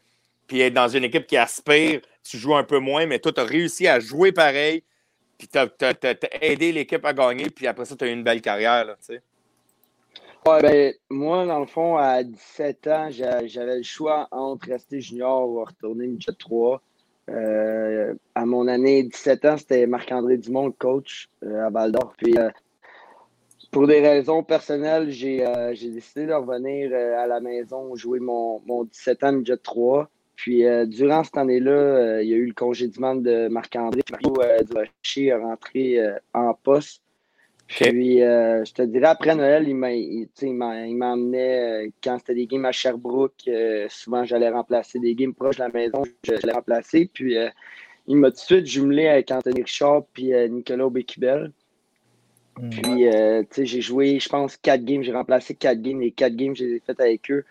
puis 0.50 0.62
être 0.62 0.74
dans 0.74 0.88
une 0.88 1.04
équipe 1.04 1.28
qui 1.28 1.36
aspire, 1.36 2.00
tu 2.28 2.36
joues 2.36 2.56
un 2.56 2.64
peu 2.64 2.80
moins, 2.80 3.06
mais 3.06 3.20
toi, 3.20 3.32
tu 3.32 3.40
as 3.40 3.44
réussi 3.44 3.86
à 3.86 4.00
jouer 4.00 4.32
pareil, 4.32 4.82
puis 5.40 5.48
tu 5.48 5.58
as, 5.58 6.14
aidé 6.42 6.70
l'équipe 6.70 7.04
à 7.04 7.14
gagner, 7.14 7.48
puis 7.48 7.66
après 7.66 7.86
ça, 7.86 7.96
tu 7.96 8.04
as 8.04 8.08
eu 8.08 8.12
une 8.12 8.22
belle 8.22 8.42
carrière. 8.42 8.84
Là, 8.84 8.96
tu 8.96 9.14
sais. 9.14 9.22
Ouais, 10.46 10.60
ben, 10.60 10.94
moi, 11.08 11.46
dans 11.46 11.60
le 11.60 11.66
fond, 11.66 11.96
à 11.96 12.22
17 12.22 12.86
ans, 12.88 13.08
j'avais 13.10 13.76
le 13.78 13.82
choix 13.82 14.28
entre 14.30 14.68
rester 14.68 15.00
junior 15.00 15.48
ou 15.48 15.64
retourner 15.64 16.06
midget 16.06 16.32
3. 16.38 16.82
Euh, 17.30 18.14
à 18.34 18.44
mon 18.44 18.68
année 18.68 19.02
17 19.04 19.44
ans, 19.46 19.56
c'était 19.56 19.86
Marc-André 19.86 20.36
Dumont, 20.36 20.66
le 20.66 20.72
coach 20.72 21.28
euh, 21.42 21.66
à 21.66 21.70
Val 21.70 21.92
d'Or. 21.92 22.12
Puis, 22.18 22.36
euh, 22.36 22.50
pour 23.70 23.86
des 23.86 24.00
raisons 24.00 24.42
personnelles, 24.42 25.10
j'ai 25.10 25.44
décidé 25.74 26.26
de 26.26 26.32
revenir 26.34 26.92
à 26.92 27.26
la 27.26 27.40
maison 27.40 27.94
jouer 27.94 28.18
mon, 28.18 28.60
mon 28.66 28.84
17 28.84 29.24
ans 29.24 29.32
midget 29.32 29.56
3. 29.56 30.10
Puis 30.40 30.64
euh, 30.64 30.86
durant 30.86 31.22
cette 31.22 31.36
année-là, 31.36 31.70
euh, 31.70 32.22
il 32.22 32.30
y 32.30 32.32
a 32.32 32.36
eu 32.38 32.46
le 32.46 32.54
congédiement 32.54 33.14
de 33.14 33.48
Marc-André. 33.48 34.00
Mario 34.10 34.40
euh, 34.40 34.62
Durocher 34.62 35.26
est 35.26 35.34
rentré 35.34 36.00
en 36.32 36.54
poste. 36.54 37.02
Puis 37.68 38.20
je 38.20 38.72
te 38.72 38.80
dirais, 38.80 39.08
après 39.08 39.34
Noël, 39.34 39.68
il 39.68 39.76
m'emmenait 40.96 41.92
quand 42.02 42.18
c'était 42.18 42.34
des 42.34 42.46
games 42.46 42.64
à 42.64 42.72
Sherbrooke. 42.72 43.50
souvent, 43.90 44.24
j'allais 44.24 44.48
remplacer 44.48 44.98
des 44.98 45.14
games 45.14 45.34
proches 45.34 45.56
de 45.56 45.64
la 45.64 45.68
maison. 45.68 46.02
Je, 46.22 46.32
l'ai 46.32 46.52
remplacé. 46.52 47.10
Puis 47.12 47.36
il 48.06 48.16
m'a 48.16 48.30
tout 48.30 48.36
de 48.36 48.40
suite 48.40 48.66
jumelé 48.66 49.08
avec 49.08 49.30
Anthony 49.30 49.60
Richard 49.60 50.04
puis 50.14 50.32
Nicolas 50.48 50.88
Béquibel. 50.88 51.52
Mm. 52.58 52.70
Puis, 52.70 52.80
tu 52.80 53.46
sais, 53.50 53.66
j'ai 53.66 53.82
joué, 53.82 54.18
je 54.18 54.28
pense, 54.30 54.56
quatre 54.56 54.84
games. 54.86 55.02
J'ai 55.02 55.12
remplacé 55.12 55.54
quatre 55.54 55.82
games. 55.82 56.00
Les 56.00 56.12
quatre 56.12 56.34
games, 56.34 56.56
je 56.56 56.64
les 56.64 56.76
ai 56.76 56.82
faites 56.84 57.00
avec 57.00 57.30
eux. 57.30 57.44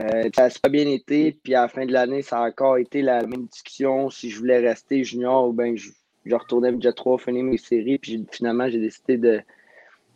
Ça 0.00 0.44
n'a 0.44 0.50
pas 0.62 0.68
bien 0.68 0.86
été. 0.86 1.32
Puis, 1.42 1.54
à 1.54 1.62
la 1.62 1.68
fin 1.68 1.86
de 1.86 1.92
l'année, 1.92 2.22
ça 2.22 2.38
a 2.38 2.48
encore 2.48 2.78
été 2.78 3.02
la 3.02 3.26
même 3.26 3.46
discussion 3.46 4.10
si 4.10 4.30
je 4.30 4.38
voulais 4.38 4.58
rester 4.58 5.04
junior 5.04 5.48
ou 5.48 5.52
bien 5.52 5.74
je, 5.76 5.90
je 6.24 6.34
retournais 6.34 6.74
Jet 6.80 6.92
3, 6.92 7.18
finir 7.18 7.44
mes 7.44 7.58
séries. 7.58 7.98
Puis, 7.98 8.26
finalement, 8.30 8.68
j'ai 8.68 8.80
décidé 8.80 9.16
de, 9.16 9.40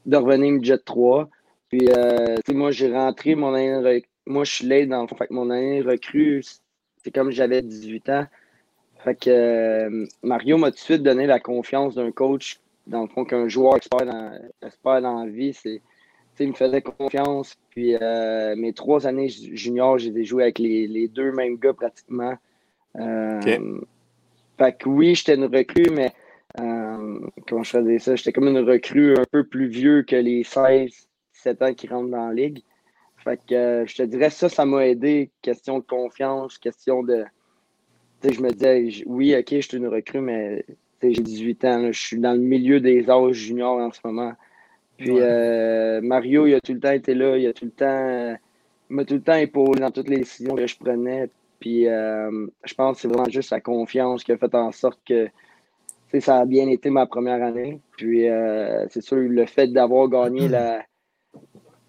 de 0.07 0.17
revenir 0.17 0.63
Jet 0.63 0.85
3. 0.85 1.29
Puis, 1.69 1.89
euh, 1.97 2.37
moi, 2.49 2.71
j'ai 2.73 2.93
rentré 2.93 3.35
mon 3.35 3.55
année. 3.55 4.05
Moi, 4.27 4.45
je 4.45 4.53
suis 4.53 4.67
late 4.67 4.89
dans 4.89 5.03
le 5.03 5.09
fond. 5.09 5.17
Fait 5.17 5.29
que 5.29 5.35
mon 5.35 5.51
année 5.51 5.81
recrue, 5.81 6.43
c'est 7.03 7.11
comme 7.11 7.31
j'avais 7.31 7.63
18 7.63 8.09
ans. 8.11 8.27
Fait 9.05 9.15
que 9.15 9.31
euh, 9.31 10.07
Mario 10.23 10.59
m'a 10.59 10.71
tout 10.71 10.77
de 10.77 10.81
suite 10.81 11.03
donné 11.03 11.27
la 11.27 11.41
confiance 11.41 11.95
d'un 11.95 12.13
coach, 12.13 12.61
dans 12.87 13.03
le 13.03 13.09
fond, 13.09 13.25
qu'un 13.25 13.49
joueur 13.49 13.77
expert 13.77 14.05
dans, 14.05 14.39
expert 14.63 15.01
dans 15.01 15.25
la 15.25 15.31
vie. 15.31 15.55
C'est, 15.55 15.81
il 16.45 16.51
me 16.51 16.55
faisait 16.55 16.83
confiance. 16.83 17.57
Puis 17.71 17.97
euh, 18.01 18.55
mes 18.57 18.73
trois 18.73 19.07
années 19.07 19.29
juniors, 19.29 19.99
j'ai 19.99 20.25
joué 20.25 20.45
avec 20.45 20.59
les, 20.59 21.09
deux 21.09 21.33
mêmes 21.33 21.57
gars 21.57 21.73
pratiquement. 21.73 22.37
Fait 22.95 24.77
que 24.79 24.89
oui, 24.89 25.15
j'étais 25.15 25.37
une 25.37 25.45
recrue, 25.45 25.91
mais 25.91 26.13
comment 26.57 27.63
je 27.63 27.71
faisais 27.71 27.99
ça? 27.99 28.17
J'étais 28.17 28.33
comme 28.33 28.49
une 28.49 28.59
recrue 28.59 29.15
un 29.17 29.25
peu 29.31 29.45
plus 29.45 29.69
vieux 29.69 30.03
que 30.03 30.17
les 30.17 30.45
16, 30.45 31.09
17 31.35 31.63
ans 31.63 31.75
qui 31.75 31.89
rentrent 31.89 32.11
dans 32.11 32.29
la 32.29 32.35
ligue. 32.35 32.63
Fait 33.25 33.39
que 33.47 33.55
euh, 33.55 33.87
je 33.87 33.97
te 33.97 34.03
dirais 34.03 34.31
ça, 34.31 34.49
ça 34.49 34.65
m'a 34.65 34.87
aidé. 34.87 35.31
Question 35.43 35.79
de 35.79 35.85
confiance, 35.85 36.59
question 36.59 37.03
de. 37.03 37.25
Tu 38.23 38.29
sais, 38.29 38.35
je 38.35 38.43
me 38.43 38.51
disais, 38.51 39.05
oui, 39.07 39.35
ok, 39.37 39.47
je 39.51 39.61
suis 39.61 39.77
une 39.77 39.89
recrue, 39.89 40.21
mais 40.21 40.65
j'ai 41.03 41.23
18 41.23 41.65
ans, 41.65 41.93
je 41.93 41.99
suis 42.01 42.19
dans 42.19 42.33
le 42.33 42.41
milieu 42.41 42.81
des 42.81 43.09
âges 43.09 43.37
juniors 43.37 43.79
en 43.79 43.91
ce 43.93 44.01
moment. 44.05 44.35
Puis 45.01 45.17
euh, 45.19 46.01
Mario, 46.03 46.47
il 46.47 46.55
a 46.55 46.61
tout 46.61 46.75
le 46.75 46.81
temps 46.81 46.93
été 46.93 47.15
là, 47.15 47.37
il 47.37 47.47
a 47.47 47.53
tout 47.53 47.65
le 47.65 47.71
temps. 47.71 48.37
M'a 48.89 49.05
tout 49.05 49.15
le 49.15 49.23
temps 49.23 49.35
épaulé 49.35 49.81
dans 49.81 49.91
toutes 49.91 50.09
les 50.09 50.19
décisions 50.19 50.55
que 50.55 50.67
je 50.67 50.77
prenais. 50.77 51.31
Puis 51.59 51.87
euh, 51.87 52.47
je 52.65 52.75
pense 52.75 52.97
que 52.97 53.03
c'est 53.03 53.09
vraiment 53.09 53.29
juste 53.29 53.51
sa 53.51 53.61
confiance 53.61 54.25
qui 54.25 54.33
a 54.33 54.37
fait 54.37 54.55
en 54.55 54.73
sorte 54.73 54.99
que 55.07 55.29
ça 56.21 56.39
a 56.39 56.45
bien 56.45 56.69
été 56.69 56.91
ma 56.91 57.07
première 57.07 57.43
année. 57.43 57.81
Puis 57.97 58.27
c'est 58.89 59.03
sûr, 59.03 59.19
le 59.19 59.47
fait 59.47 59.69
d'avoir 59.69 60.09
gagné 60.09 60.49
la, 60.49 60.83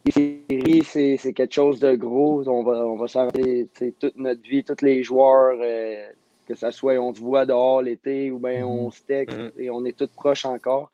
séries, 0.10 0.84
c'est 0.84 1.34
quelque 1.34 1.54
chose 1.54 1.80
de 1.80 1.96
gros. 1.96 2.48
On 2.48 2.64
va, 2.64 2.86
on 2.86 2.96
va 2.96 3.08
s'arrêter 3.08 3.70
toute 4.00 4.16
notre 4.16 4.42
vie, 4.42 4.64
tous 4.64 4.84
les 4.84 5.04
joueurs, 5.04 5.58
euh, 5.62 6.08
que 6.48 6.56
ce 6.56 6.72
soit 6.72 6.98
on 6.98 7.14
se 7.14 7.20
voit 7.20 7.46
dehors 7.46 7.82
l'été 7.82 8.32
ou 8.32 8.40
bien 8.40 8.66
on 8.66 8.90
mm-hmm. 8.90 8.96
se 8.96 9.04
texte 9.04 9.38
mm-hmm. 9.38 9.52
et 9.60 9.70
on 9.70 9.86
est 9.86 9.98
tous 9.98 10.08
proches 10.08 10.46
encore. 10.46 10.92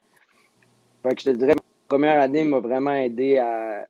Fait 1.03 1.15
que 1.15 1.21
je 1.21 1.31
te 1.31 1.37
dirais, 1.37 1.55
première 1.87 2.19
année 2.21 2.43
m'a 2.43 2.59
vraiment 2.59 2.93
aidé 2.93 3.37
à, 3.37 3.87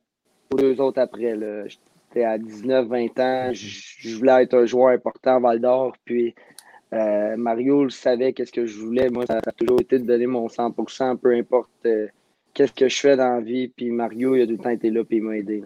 aux 0.52 0.56
deux 0.56 0.80
autres 0.80 1.00
après. 1.00 1.36
J'étais 1.68 2.24
à 2.24 2.38
19-20 2.38 3.20
ans, 3.20 3.50
je 3.52 4.16
voulais 4.16 4.42
être 4.42 4.54
un 4.54 4.66
joueur 4.66 4.88
important 4.88 5.36
à 5.36 5.38
Val 5.40 5.60
d'Or. 5.60 5.96
Puis 6.04 6.34
euh, 6.92 7.36
Mario 7.36 7.88
savait 7.90 8.32
qu'est-ce 8.32 8.52
que 8.52 8.66
je 8.66 8.78
voulais. 8.78 9.10
Moi, 9.10 9.26
ça 9.26 9.40
a 9.44 9.52
toujours 9.52 9.80
été 9.80 9.98
de 9.98 10.04
donner 10.04 10.26
mon 10.26 10.46
100%, 10.46 11.16
peu 11.18 11.34
importe. 11.34 11.70
Euh, 11.86 12.08
qu'est-ce 12.54 12.72
que 12.72 12.88
je 12.88 12.98
fais 12.98 13.16
dans 13.16 13.34
la 13.34 13.40
vie. 13.40 13.68
Puis 13.68 13.90
Mario, 13.90 14.34
il 14.36 14.42
a 14.42 14.46
tout 14.46 14.52
le 14.52 14.58
temps 14.58 14.70
été 14.70 14.90
là, 14.90 15.04
puis 15.04 15.18
il 15.18 15.22
m'a 15.22 15.36
aidé. 15.36 15.62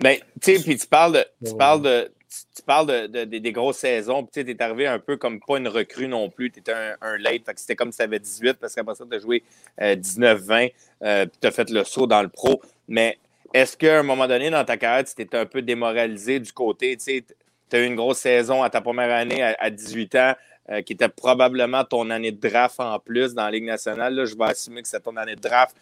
Ben, 0.00 0.16
tu 0.40 0.56
sais, 0.56 0.62
puis 0.62 0.76
tu 0.78 0.86
parles 0.86 1.12
de, 1.14 1.48
tu 1.48 1.54
parles 1.56 1.82
de, 1.82 2.10
tu 2.30 2.62
parles 2.62 3.08
de, 3.08 3.24
des 3.24 3.52
grosses 3.52 3.78
saisons, 3.78 4.24
puis 4.24 4.44
tu 4.44 4.50
es 4.50 4.62
arrivé 4.62 4.86
un 4.86 4.98
peu 4.98 5.16
comme 5.16 5.40
pas 5.40 5.58
une 5.58 5.68
recrue 5.68 6.06
non 6.06 6.30
plus, 6.30 6.50
tu 6.50 6.60
étais 6.60 6.72
un, 6.72 7.16
late, 7.18 7.44
fait 7.44 7.58
c'était 7.58 7.76
comme 7.76 7.90
si 7.90 7.98
tu 7.98 8.04
avais 8.04 8.20
18, 8.20 8.54
parce 8.54 8.74
qu'après 8.74 8.94
ça, 8.94 9.04
tu 9.10 9.16
as 9.16 9.18
joué 9.18 9.42
19-20, 9.78 10.22
euh, 10.22 10.68
euh, 11.02 11.26
puis 11.26 11.38
tu 11.40 11.46
as 11.46 11.50
fait 11.50 11.70
le 11.70 11.82
saut 11.84 12.06
dans 12.06 12.22
le 12.22 12.28
pro. 12.28 12.62
Mais 12.86 13.18
est-ce 13.52 13.76
qu'à 13.76 13.98
un 13.98 14.02
moment 14.02 14.28
donné 14.28 14.50
dans 14.50 14.64
ta 14.64 14.76
carrière, 14.76 15.04
tu 15.04 15.14
t'étais 15.14 15.38
un 15.38 15.46
peu 15.46 15.62
démoralisé 15.62 16.38
du 16.38 16.52
côté, 16.52 16.96
tu 16.96 17.24
as 17.72 17.78
eu 17.78 17.84
une 17.84 17.96
grosse 17.96 18.18
saison 18.18 18.62
à 18.62 18.70
ta 18.70 18.80
première 18.80 19.10
année 19.10 19.42
à, 19.42 19.56
à 19.58 19.70
18 19.70 20.14
ans, 20.14 20.34
euh, 20.70 20.82
qui 20.82 20.92
était 20.92 21.08
probablement 21.08 21.84
ton 21.84 22.10
année 22.10 22.30
de 22.30 22.48
draft 22.48 22.78
en 22.78 22.98
plus 23.00 23.34
dans 23.34 23.44
la 23.44 23.50
Ligue 23.50 23.64
nationale. 23.64 24.24
je 24.24 24.36
vais 24.36 24.44
assumer 24.44 24.82
que 24.82 24.88
c'est 24.88 25.00
ton 25.00 25.16
année 25.16 25.34
de 25.34 25.40
draft. 25.40 25.74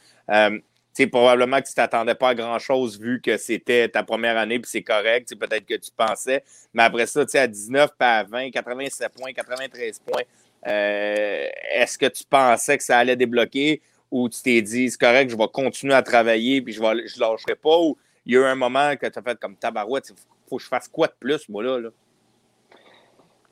Euh, 1.00 1.06
probablement 1.06 1.60
que 1.60 1.66
tu 1.68 1.74
t'attendais 1.74 2.14
pas 2.14 2.30
à 2.30 2.34
grand-chose 2.34 2.98
vu 2.98 3.20
que 3.20 3.36
c'était 3.36 3.88
ta 3.88 4.02
première 4.02 4.36
année, 4.36 4.58
puis 4.58 4.70
c'est 4.70 4.82
correct. 4.82 5.34
Peut-être 5.38 5.64
que 5.64 5.74
tu 5.74 5.90
pensais. 5.96 6.42
Mais 6.74 6.82
après 6.82 7.06
ça, 7.06 7.24
à 7.34 7.46
19, 7.46 7.90
pas 7.96 8.18
à 8.18 8.24
20, 8.24 8.50
87 8.50 9.12
points, 9.12 9.32
93 9.32 10.00
points, 10.00 10.22
euh, 10.66 11.46
est-ce 11.72 11.96
que 11.96 12.06
tu 12.06 12.24
pensais 12.28 12.76
que 12.76 12.82
ça 12.82 12.98
allait 12.98 13.16
débloquer 13.16 13.80
ou 14.10 14.28
tu 14.28 14.42
t'es 14.42 14.62
dit, 14.62 14.90
c'est 14.90 15.00
correct, 15.00 15.30
je 15.30 15.36
vais 15.36 15.48
continuer 15.52 15.94
à 15.94 16.02
travailler 16.02 16.62
puis 16.62 16.72
je 16.72 16.82
ne 16.82 17.06
je 17.06 17.20
lâcherai 17.20 17.54
pas? 17.54 17.78
Ou 17.78 17.96
il 18.26 18.34
y 18.34 18.36
a 18.36 18.40
eu 18.40 18.44
un 18.44 18.54
moment 18.56 18.96
que 18.96 19.06
tu 19.06 19.18
as 19.18 19.22
fait 19.22 19.38
comme 19.38 19.56
tabarouette, 19.56 20.10
il 20.10 20.16
faut 20.48 20.56
que 20.56 20.62
je 20.62 20.68
fasse 20.68 20.88
quoi 20.88 21.06
de 21.06 21.14
plus, 21.18 21.48
moi, 21.48 21.62
là? 21.62 21.78
là? 21.78 21.90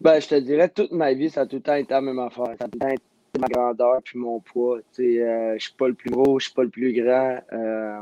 Ben, 0.01 0.21
je 0.21 0.29
te 0.29 0.35
dirais, 0.35 0.69
toute 0.69 0.93
ma 0.93 1.15
vie, 1.15 1.31
ça 1.31 1.43
a 1.43 1.47
tout 1.47 1.57
le 1.57 1.63
temps 1.63 1.75
été 1.75 1.93
la 1.93 2.01
même 2.01 2.19
affaire. 2.19 2.55
Ça 2.59 2.65
a 2.65 2.69
tout 2.69 2.75
le 2.75 2.79
temps 2.81 2.89
été 2.89 3.03
ma 3.39 3.47
grandeur 3.49 4.01
puis 4.03 4.19
mon 4.19 4.41
poids. 4.41 4.79
Euh, 4.79 4.83
je 4.99 5.55
ne 5.55 5.59
suis 5.59 5.73
pas 5.73 5.89
le 5.89 5.95
plus 5.95 6.11
gros, 6.11 6.39
je 6.39 6.45
ne 6.45 6.49
suis 6.49 6.53
pas 6.53 6.63
le 6.65 6.71
plus 6.71 6.93
grand. 6.93 7.39
Euh, 7.53 8.01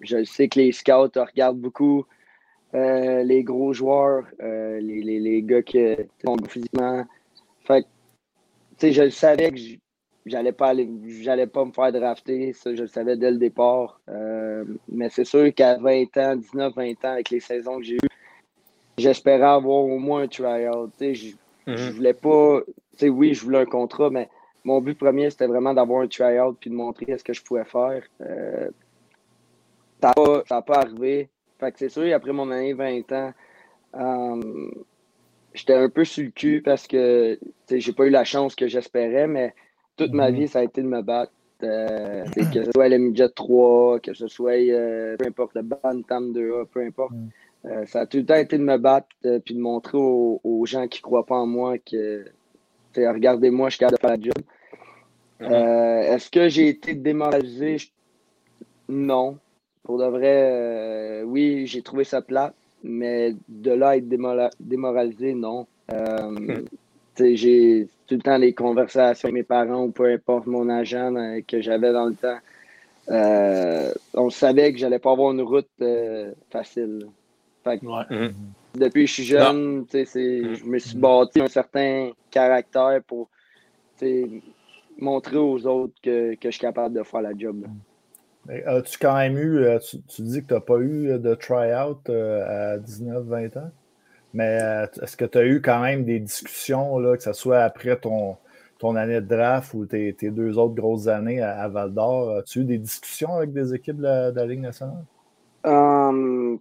je 0.00 0.24
sais 0.24 0.48
que 0.48 0.58
les 0.58 0.72
scouts 0.72 1.10
regardent 1.14 1.60
beaucoup 1.60 2.04
euh, 2.74 3.22
les 3.22 3.42
gros 3.44 3.72
joueurs, 3.72 4.24
les, 4.40 4.80
les, 4.80 5.20
les, 5.20 5.42
gars 5.42 5.62
qui 5.62 5.78
sont 6.24 6.36
physiquement. 6.48 7.06
Fait 7.64 7.86
que, 8.78 8.92
je 8.92 9.08
savais 9.08 9.50
que 9.50 9.58
j'allais 10.26 10.52
pas 10.52 10.74
j'allais 11.06 11.46
pas 11.46 11.64
me 11.64 11.72
faire 11.72 11.92
drafter. 11.92 12.52
Ça, 12.52 12.74
je 12.74 12.82
le 12.82 12.88
savais 12.88 13.16
dès 13.16 13.30
le 13.30 13.38
départ. 13.38 14.00
mais 14.88 15.08
c'est 15.08 15.24
sûr 15.24 15.52
qu'à 15.54 15.78
20 15.78 16.16
ans, 16.18 16.36
19, 16.36 16.74
20 16.74 16.90
ans, 17.04 17.12
avec 17.12 17.30
les 17.30 17.40
saisons 17.40 17.78
que 17.78 17.84
j'ai 17.84 17.94
eues, 17.94 18.10
j'espérais 18.98 19.42
avoir 19.42 19.84
au 19.84 19.98
moins 19.98 20.22
un 20.22 20.28
tryout. 20.28 20.90
Je, 21.00 21.32
je 21.66 21.88
mhm. 21.88 21.90
voulais 21.92 22.14
pas. 22.14 22.60
Oui, 23.02 23.32
je 23.32 23.44
voulais 23.44 23.60
un 23.60 23.64
contrat, 23.64 24.10
mais 24.10 24.28
mon 24.68 24.82
but 24.82 24.98
premier, 24.98 25.30
c'était 25.30 25.46
vraiment 25.46 25.72
d'avoir 25.72 26.02
un 26.02 26.08
tryout 26.08 26.52
puis 26.60 26.68
de 26.68 26.74
montrer 26.74 27.16
ce 27.16 27.24
que 27.24 27.32
je 27.32 27.42
pouvais 27.42 27.64
faire. 27.64 28.02
Euh, 28.20 28.68
ça 30.02 30.12
n'a 30.50 30.62
pas, 30.62 30.80
arrivé. 30.80 31.30
Fait 31.58 31.72
que 31.72 31.78
c'est 31.78 31.88
sûr, 31.88 32.14
après 32.14 32.32
mon 32.32 32.50
année 32.50 32.74
20 32.74 33.10
ans, 33.12 33.32
euh, 33.96 34.70
j'étais 35.54 35.72
un 35.72 35.88
peu 35.88 36.04
sur 36.04 36.22
le 36.22 36.30
cul 36.30 36.60
parce 36.62 36.86
que 36.86 37.38
j'ai 37.70 37.92
pas 37.94 38.04
eu 38.04 38.10
la 38.10 38.24
chance 38.24 38.54
que 38.54 38.68
j'espérais, 38.68 39.26
mais 39.26 39.54
toute 39.96 40.12
ma 40.12 40.30
mhm. 40.30 40.36
vie, 40.36 40.48
ça 40.48 40.58
a 40.58 40.64
été 40.64 40.82
de 40.82 40.86
me 40.86 41.00
battre. 41.00 41.32
Euh, 41.64 42.24
que 42.52 42.64
ce 42.64 42.70
soit 42.72 42.88
le 42.88 42.98
midget 42.98 43.30
3, 43.30 43.98
que 44.00 44.14
ce 44.14 44.28
soit 44.28 44.52
peu 45.18 45.26
importe 45.26 45.54
le 45.54 45.62
Bantam 45.62 46.32
2A, 46.32 46.66
peu 46.66 46.82
importe. 46.82 47.14
Ça 47.86 48.02
a 48.02 48.06
tout 48.06 48.18
le 48.18 48.26
temps 48.26 48.36
été 48.36 48.58
de 48.58 48.62
me 48.62 48.76
battre 48.76 49.08
et 49.24 49.40
puis 49.40 49.54
de 49.54 49.60
montrer 49.60 49.98
aux, 49.98 50.62
gens 50.66 50.86
qui 50.86 51.00
ne 51.00 51.02
croient 51.02 51.26
pas 51.26 51.34
en 51.34 51.46
moi 51.46 51.78
que 51.78 52.26
regardez-moi, 52.96 53.68
je 53.68 53.76
suis 53.76 53.80
capable 53.80 53.96
de 53.96 54.00
faire 54.00 54.10
la 54.10 54.22
job. 54.22 54.44
Mm-hmm. 55.40 55.52
Euh, 55.52 56.14
est-ce 56.14 56.30
que 56.30 56.48
j'ai 56.48 56.68
été 56.68 56.94
démoralisé? 56.94 57.76
Non. 58.88 59.38
Pour 59.82 59.98
de 59.98 60.04
vrai, 60.04 61.22
oui, 61.24 61.66
j'ai 61.66 61.82
trouvé 61.82 62.04
ça 62.04 62.20
plat, 62.20 62.52
mais 62.82 63.34
de 63.48 63.70
là 63.70 63.90
à 63.90 63.96
être 63.96 64.08
démoralisé, 64.60 65.34
non. 65.34 65.66
Mm-hmm. 65.90 66.64
J'ai 67.34 67.88
tout 68.06 68.14
le 68.14 68.20
temps 68.20 68.36
les 68.38 68.52
conversations 68.52 69.28
avec 69.28 69.34
mes 69.34 69.42
parents 69.42 69.84
ou 69.84 69.90
peu 69.90 70.12
importe 70.12 70.46
mon 70.46 70.68
agent 70.68 71.40
que 71.46 71.60
j'avais 71.60 71.92
dans 71.92 72.06
le 72.06 72.14
temps. 72.14 72.38
on 74.14 74.30
savait 74.30 74.72
que 74.72 74.78
j'allais 74.78 74.98
pas 74.98 75.12
avoir 75.12 75.32
une 75.32 75.42
route 75.42 75.68
facile. 76.50 77.06
Mhm. 77.82 78.34
Depuis 78.74 79.02
que 79.02 79.08
je 79.08 79.12
suis 79.12 79.24
jeune, 79.24 79.80
mhm. 79.80 79.86
je 79.94 80.64
me 80.64 80.78
suis 80.78 80.96
bâti 80.96 81.40
un 81.40 81.48
certain 81.48 82.10
caractère 82.30 83.00
pour 83.06 83.28
montrer 84.98 85.36
aux 85.36 85.66
autres 85.66 85.94
que, 86.02 86.36
je 86.42 86.50
suis 86.50 86.60
capable 86.60 86.94
de 86.94 87.02
faire 87.02 87.22
la 87.22 87.32
job. 87.36 87.66
As-tu 88.66 88.98
quand 88.98 89.14
même 89.14 89.36
eu, 89.36 89.58
euh, 89.64 89.78
tu, 89.78 90.22
dis 90.22 90.42
que 90.42 90.46
tu 90.46 90.54
n'as 90.54 90.60
pas 90.60 90.78
eu 90.78 91.18
de 91.18 91.34
try-out 91.34 92.08
euh, 92.08 92.76
à 92.76 92.78
19-20 92.78 93.58
ans, 93.58 93.70
mais 94.32 94.58
euh, 94.62 94.86
est-ce 95.02 95.16
que 95.16 95.26
tu 95.26 95.38
as 95.38 95.44
eu 95.44 95.60
quand 95.60 95.80
même 95.80 96.04
des 96.04 96.18
discussions, 96.18 96.98
là, 96.98 97.16
que 97.16 97.22
ce 97.22 97.34
soit 97.34 97.58
après 97.58 97.98
ton, 97.98 98.36
ton 98.78 98.96
année 98.96 99.20
de 99.20 99.26
draft 99.26 99.74
ou 99.74 99.84
tes, 99.84 100.14
deux 100.22 100.56
autres 100.56 100.74
grosses 100.74 101.08
années 101.08 101.42
à, 101.42 101.68
Val 101.68 101.92
d'Or? 101.92 102.38
As-tu 102.38 102.60
eu 102.60 102.64
des 102.64 102.78
discussions 102.78 103.36
avec 103.36 103.52
des 103.52 103.74
équipes 103.74 103.98
de 103.98 104.32
la, 104.34 104.46
Ligue 104.46 104.60
nationale? 104.60 105.04
Um, 105.64 106.58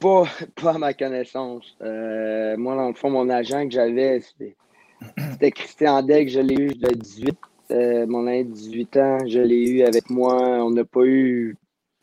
pas, 0.00 0.24
pas 0.60 0.74
à 0.74 0.78
ma 0.78 0.94
connaissance. 0.94 1.76
Euh, 1.82 2.56
moi, 2.56 2.74
dans 2.74 2.88
le 2.88 2.94
fond, 2.94 3.10
mon 3.10 3.28
agent 3.30 3.64
que 3.68 3.74
j'avais, 3.74 4.20
c'était 4.20 4.56
Christian 5.50 6.02
Deck, 6.02 6.28
je 6.28 6.40
l'ai 6.40 6.54
eu 6.54 6.68
de 6.68 6.88
18. 6.88 7.36
Euh, 7.72 8.06
mon 8.06 8.26
année 8.26 8.44
de 8.44 8.52
18 8.52 8.96
ans, 8.96 9.18
je 9.26 9.40
l'ai 9.40 9.68
eu 9.68 9.82
avec 9.82 10.08
moi. 10.10 10.36
On 10.64 10.70
n'a 10.70 10.84
pas 10.84 11.04
eu 11.04 11.56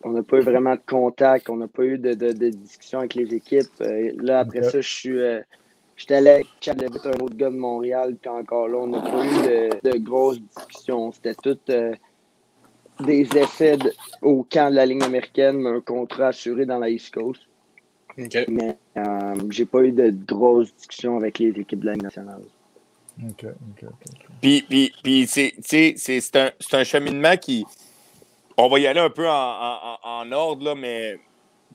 on 0.05 0.11
n'a 0.11 0.21
pas 0.21 0.37
eu 0.37 0.41
vraiment 0.41 0.75
de 0.75 0.81
contact, 0.85 1.49
on 1.49 1.55
n'a 1.55 1.69
pas 1.69 1.83
eu 1.83 1.97
de, 1.97 2.13
de, 2.13 2.49
discussion 2.49 2.99
avec 2.99 3.15
les 3.15 3.33
équipes. 3.33 3.71
Euh, 3.79 4.11
là, 4.17 4.39
après 4.39 4.61
ça, 4.63 4.81
je 4.81 4.89
suis, 4.89 5.17
J'étais 5.95 6.15
allé 6.15 6.29
avec 6.29 6.47
Chad 6.59 6.81
Levitt, 6.81 7.05
un 7.05 7.23
autre 7.23 7.35
gars 7.35 7.49
de 7.49 7.55
Montréal, 7.55 8.15
puis 8.19 8.29
encore 8.29 8.67
là, 8.67 8.79
on 8.79 8.87
n'a 8.87 9.01
pas 9.01 9.25
eu 9.25 9.29
de, 9.29 9.91
de 9.91 9.97
grosses 9.99 10.41
discussions. 10.41 11.11
C'était 11.11 11.35
tout 11.35 11.59
euh, 11.69 11.93
des 12.99 13.27
essais 13.37 13.77
au 14.21 14.43
camp 14.43 14.71
de 14.71 14.75
la 14.75 14.85
ligne 14.85 15.03
américaine, 15.03 15.57
mais 15.57 15.69
un 15.69 15.81
contrat 15.81 16.27
assuré 16.27 16.65
dans 16.65 16.79
la 16.79 16.89
East 16.89 17.13
Coast. 17.13 17.43
OK. 18.17 18.37
Mais 18.47 18.77
euh, 18.97 19.35
j'ai 19.49 19.65
pas 19.65 19.83
eu 19.83 19.91
de 19.91 20.09
grosses 20.09 20.73
discussions 20.75 21.17
avec 21.17 21.39
les 21.39 21.49
équipes 21.49 21.81
de 21.81 21.85
la 21.87 21.93
Ligue 21.93 22.03
nationale. 22.03 22.41
OK, 23.21 23.45
OK, 23.45 23.83
OK. 23.83 24.25
Puis, 24.41 24.65
puis, 24.67 24.93
puis 25.03 25.27
c'est, 25.27 26.35
un, 26.35 26.51
un 26.71 26.83
cheminement 26.83 27.37
qui. 27.37 27.65
On 28.57 28.69
va 28.69 28.79
y 28.79 28.87
aller 28.87 28.99
un 28.99 29.09
peu 29.09 29.27
en, 29.27 29.33
en, 29.33 29.97
en- 30.03 30.31
ordre, 30.31 30.65
là, 30.65 30.75
mais 30.75 31.19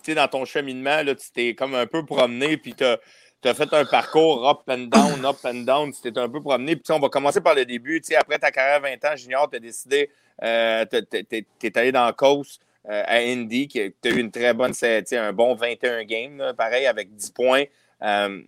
dans 0.06 0.28
ton 0.28 0.44
cheminement, 0.44 1.02
là, 1.02 1.14
tu 1.14 1.30
t'es 1.32 1.54
comme 1.54 1.74
un 1.74 1.86
peu 1.86 2.04
promené, 2.04 2.56
puis 2.56 2.74
tu 2.74 2.84
as, 2.84 3.54
fait 3.54 3.72
un 3.72 3.84
parcours 3.84 4.48
up 4.48 4.60
and 4.68 4.86
down, 4.86 5.24
up 5.24 5.38
and 5.44 5.64
down. 5.64 5.92
Tu 5.92 6.00
t'es 6.00 6.18
un 6.18 6.28
peu 6.28 6.40
promené. 6.40 6.76
Puis, 6.76 6.92
on 6.92 7.00
va 7.00 7.08
commencer 7.08 7.40
par 7.40 7.54
le 7.54 7.64
début. 7.64 8.00
Après 8.16 8.38
ta 8.38 8.50
carrière 8.50 8.80
20 8.80 9.04
ans 9.10 9.16
junior, 9.16 9.50
tu 9.50 9.56
as 9.56 9.60
décidé, 9.60 10.10
euh, 10.42 10.84
tu 10.90 11.66
es 11.66 11.78
allé 11.78 11.92
dans 11.92 12.04
la 12.04 12.12
euh, 12.90 13.02
à 13.06 13.16
Indy, 13.18 13.68
tu 13.68 13.80
as 13.80 14.08
eu 14.08 14.18
une 14.18 14.30
très 14.30 14.54
bonne, 14.54 14.72
un 15.12 15.32
bon 15.32 15.54
21 15.54 16.04
games, 16.04 16.38
là, 16.38 16.54
pareil, 16.54 16.86
avec 16.86 17.14
10 17.14 17.30
points. 17.32 17.64
Euh, 18.02 18.40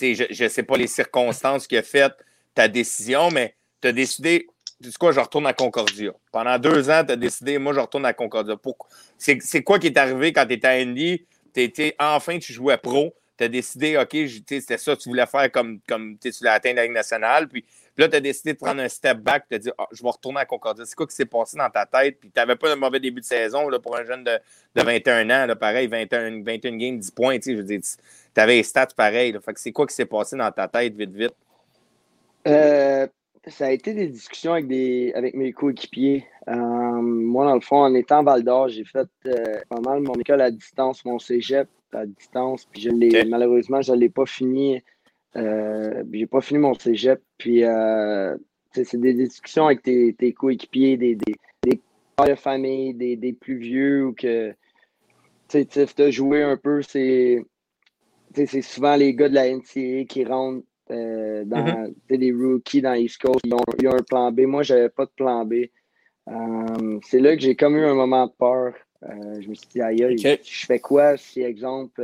je 0.00 0.44
ne 0.44 0.48
sais 0.48 0.62
pas 0.62 0.76
les 0.76 0.86
circonstances 0.86 1.66
qui 1.66 1.78
ont 1.78 1.82
fait 1.82 2.12
ta 2.54 2.68
décision, 2.68 3.30
mais 3.30 3.54
tu 3.80 3.88
as 3.88 3.92
décidé, 3.92 4.46
tu 4.82 4.90
sais 4.90 4.96
quoi, 4.98 5.12
je 5.12 5.20
retourne 5.20 5.46
à 5.46 5.52
Concordia. 5.52 6.12
Pendant 6.30 6.58
deux 6.58 6.90
ans, 6.90 7.04
tu 7.04 7.12
as 7.12 7.16
décidé, 7.16 7.58
moi, 7.58 7.72
je 7.72 7.80
retourne 7.80 8.06
à 8.06 8.12
Concordia. 8.12 8.56
C'est 9.18 9.62
quoi 9.62 9.78
qui 9.78 9.88
est 9.88 9.96
arrivé 9.96 10.32
quand 10.32 10.46
tu 10.46 10.54
étais 10.54 10.68
à 10.68 10.72
Indy? 10.72 11.24
Enfin, 11.98 12.38
tu 12.38 12.52
jouais 12.52 12.76
pro. 12.78 13.14
Tu 13.38 13.44
as 13.44 13.48
décidé, 13.48 13.96
OK, 13.96 14.16
c'était 14.46 14.78
ça, 14.78 14.96
tu 14.96 15.08
voulais 15.08 15.26
faire 15.26 15.50
comme, 15.50 15.80
comme 15.88 16.18
tu 16.18 16.30
voulais 16.30 16.50
atteindre 16.50 16.76
la 16.76 16.82
Ligue 16.84 16.92
nationale. 16.92 17.48
Puis, 17.48 17.64
puis 17.94 18.04
là, 18.04 18.08
tu 18.08 18.16
as 18.16 18.20
décidé 18.20 18.54
de 18.54 18.58
prendre 18.58 18.80
un 18.80 18.88
step 18.88 19.18
back, 19.18 19.44
tu 19.48 19.54
as 19.54 19.58
dit, 19.58 19.70
Ah, 19.76 19.86
je 19.92 20.02
vais 20.02 20.08
retourner 20.08 20.40
à 20.40 20.44
Concordia. 20.46 20.84
C'est 20.86 20.94
quoi 20.94 21.06
qui 21.06 21.14
s'est 21.14 21.26
passé 21.26 21.58
dans 21.58 21.68
ta 21.68 21.84
tête? 21.84 22.18
Puis, 22.18 22.30
tu 22.30 22.40
n'avais 22.40 22.56
pas 22.56 22.72
un 22.72 22.76
mauvais 22.76 23.00
début 23.00 23.20
de 23.20 23.26
saison 23.26 23.68
là, 23.68 23.78
pour 23.78 23.96
un 23.96 24.04
jeune 24.04 24.24
de, 24.24 24.38
de 24.74 24.82
21 24.82 25.28
ans. 25.28 25.46
Là, 25.46 25.56
pareil, 25.56 25.88
21, 25.88 26.42
21 26.42 26.76
games, 26.76 26.98
10 26.98 27.10
points. 27.10 27.38
Je 27.44 27.52
veux 27.52 27.62
dire, 27.62 27.80
tu 27.82 28.40
avais 28.40 28.56
les 28.56 28.62
stats 28.62 28.86
pareils. 28.96 29.32
là. 29.32 29.40
Fait 29.40 29.52
que 29.52 29.60
c'est 29.60 29.72
quoi 29.72 29.86
qui 29.86 29.94
s'est 29.94 30.06
passé 30.06 30.36
dans 30.36 30.50
ta 30.50 30.68
tête, 30.68 30.94
vite, 30.94 31.14
vite? 31.14 31.34
Euh, 32.48 33.06
ça 33.48 33.66
a 33.66 33.70
été 33.70 33.92
des 33.92 34.08
discussions 34.08 34.52
avec, 34.52 34.68
des, 34.68 35.12
avec 35.14 35.34
mes 35.34 35.52
coéquipiers. 35.52 36.24
Euh, 36.48 36.54
moi, 36.54 37.44
dans 37.44 37.54
le 37.54 37.60
fond, 37.60 37.82
en 37.82 37.94
étant 37.94 38.22
Val 38.22 38.42
d'Or, 38.42 38.68
j'ai 38.68 38.84
fait 38.84 39.08
euh, 39.26 39.60
pas 39.68 39.80
mal 39.80 40.00
mon 40.00 40.14
école 40.14 40.40
à 40.40 40.50
distance, 40.50 41.04
mon 41.04 41.18
cégep 41.18 41.68
à 41.92 42.06
distance. 42.06 42.64
Puis 42.64 42.82
je 42.82 42.90
l'ai, 42.90 43.24
malheureusement, 43.24 43.82
je 43.82 43.92
ne 43.92 43.98
l'ai 43.98 44.08
pas 44.08 44.26
fini. 44.26 44.82
Euh, 45.36 46.04
j'ai 46.12 46.26
pas 46.26 46.40
fini 46.40 46.60
mon 46.60 46.74
cégep. 46.74 47.22
Puis 47.38 47.64
euh, 47.64 48.36
c'est 48.72 49.00
des 49.00 49.14
discussions 49.14 49.66
avec 49.66 49.82
tes, 49.82 50.14
tes 50.14 50.32
coéquipiers, 50.32 50.96
des, 50.96 51.14
des, 51.14 51.34
des 51.62 51.80
pères 52.16 52.26
de 52.26 52.34
famille, 52.34 52.94
des, 52.94 53.16
des 53.16 53.32
plus 53.32 53.58
vieux 53.58 54.06
ou 54.06 54.12
que 54.12 54.54
tu 55.48 55.66
sais, 55.70 55.86
tu 55.86 56.02
as 56.02 56.10
joué 56.10 56.42
un 56.42 56.56
peu, 56.56 56.82
c'est 56.82 57.44
c'est 58.34 58.62
souvent 58.62 58.96
les 58.96 59.14
gars 59.14 59.28
de 59.28 59.34
la 59.34 59.50
NCAA 59.50 60.04
qui 60.08 60.24
rentrent 60.24 60.64
euh, 60.90 61.44
dans 61.44 61.86
tu 61.86 61.94
sais, 62.08 62.16
les 62.16 62.32
rookies 62.32 62.80
dans 62.80 62.94
East 62.94 63.20
Coast. 63.20 63.40
Ils 63.44 63.54
ont, 63.54 63.58
ils 63.80 63.88
ont 63.88 63.94
un 63.94 64.02
plan 64.02 64.32
B. 64.32 64.40
Moi, 64.40 64.62
j'avais 64.62 64.88
pas 64.88 65.04
de 65.04 65.10
plan 65.14 65.44
B. 65.44 65.66
Euh, 66.28 66.98
c'est 67.02 67.20
là 67.20 67.36
que 67.36 67.42
j'ai 67.42 67.56
comme 67.56 67.76
eu 67.76 67.84
un 67.84 67.94
moment 67.94 68.26
de 68.26 68.32
peur. 68.32 68.74
Euh, 69.02 69.40
je 69.40 69.48
me 69.48 69.54
suis 69.54 69.68
dit, 69.68 69.82
aïe, 69.82 70.02
aïe, 70.04 70.14
Ok. 70.14 70.40
je 70.44 70.66
fais 70.66 70.78
quoi 70.78 71.16
si, 71.16 71.42
exemple, 71.42 72.00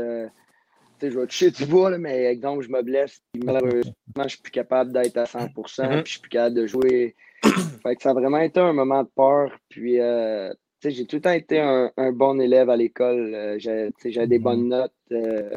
je 1.01 1.19
vais 1.19 1.27
toucher 1.27 1.51
du 1.51 1.67
bois, 1.67 1.91
là, 1.91 1.99
mais 1.99 2.25
exemple, 2.25 2.63
je 2.65 2.71
me 2.71 2.83
blesse, 2.83 3.21
malheureusement, 3.45 3.93
je 4.25 4.29
suis 4.29 4.39
plus 4.43 4.51
capable 4.53 4.93
d'être 4.93 5.17
à 5.17 5.25
100%, 5.27 5.85
Mhm. 5.85 6.03
puis 6.03 6.07
je 6.07 6.11
suis 6.13 6.21
plus 6.21 6.29
capable 6.31 6.57
de 6.57 6.67
jouer. 6.67 7.15
fait 7.83 7.97
que 7.97 8.03
ça 8.03 8.11
a 8.11 8.15
vraiment 8.15 8.39
été 8.41 8.59
un 8.61 8.73
moment 8.73 9.03
de 9.03 9.09
peur. 9.15 9.57
Puis, 9.69 10.01
euh, 10.01 10.51
tu 10.81 10.89
sais, 10.89 10.91
j'ai 10.91 11.07
tout 11.07 11.17
le 11.17 11.23
temps 11.23 11.33
été 11.33 11.61
un, 11.61 11.91
un 11.97 12.13
bon 12.13 12.41
élève 12.41 12.69
à 12.71 12.77
l'école. 12.77 13.33
Euh, 13.35 13.59
J'avais 13.59 14.27
des 14.27 14.39
bonnes 14.39 14.69
notes. 14.69 14.93
euh, 15.13 15.51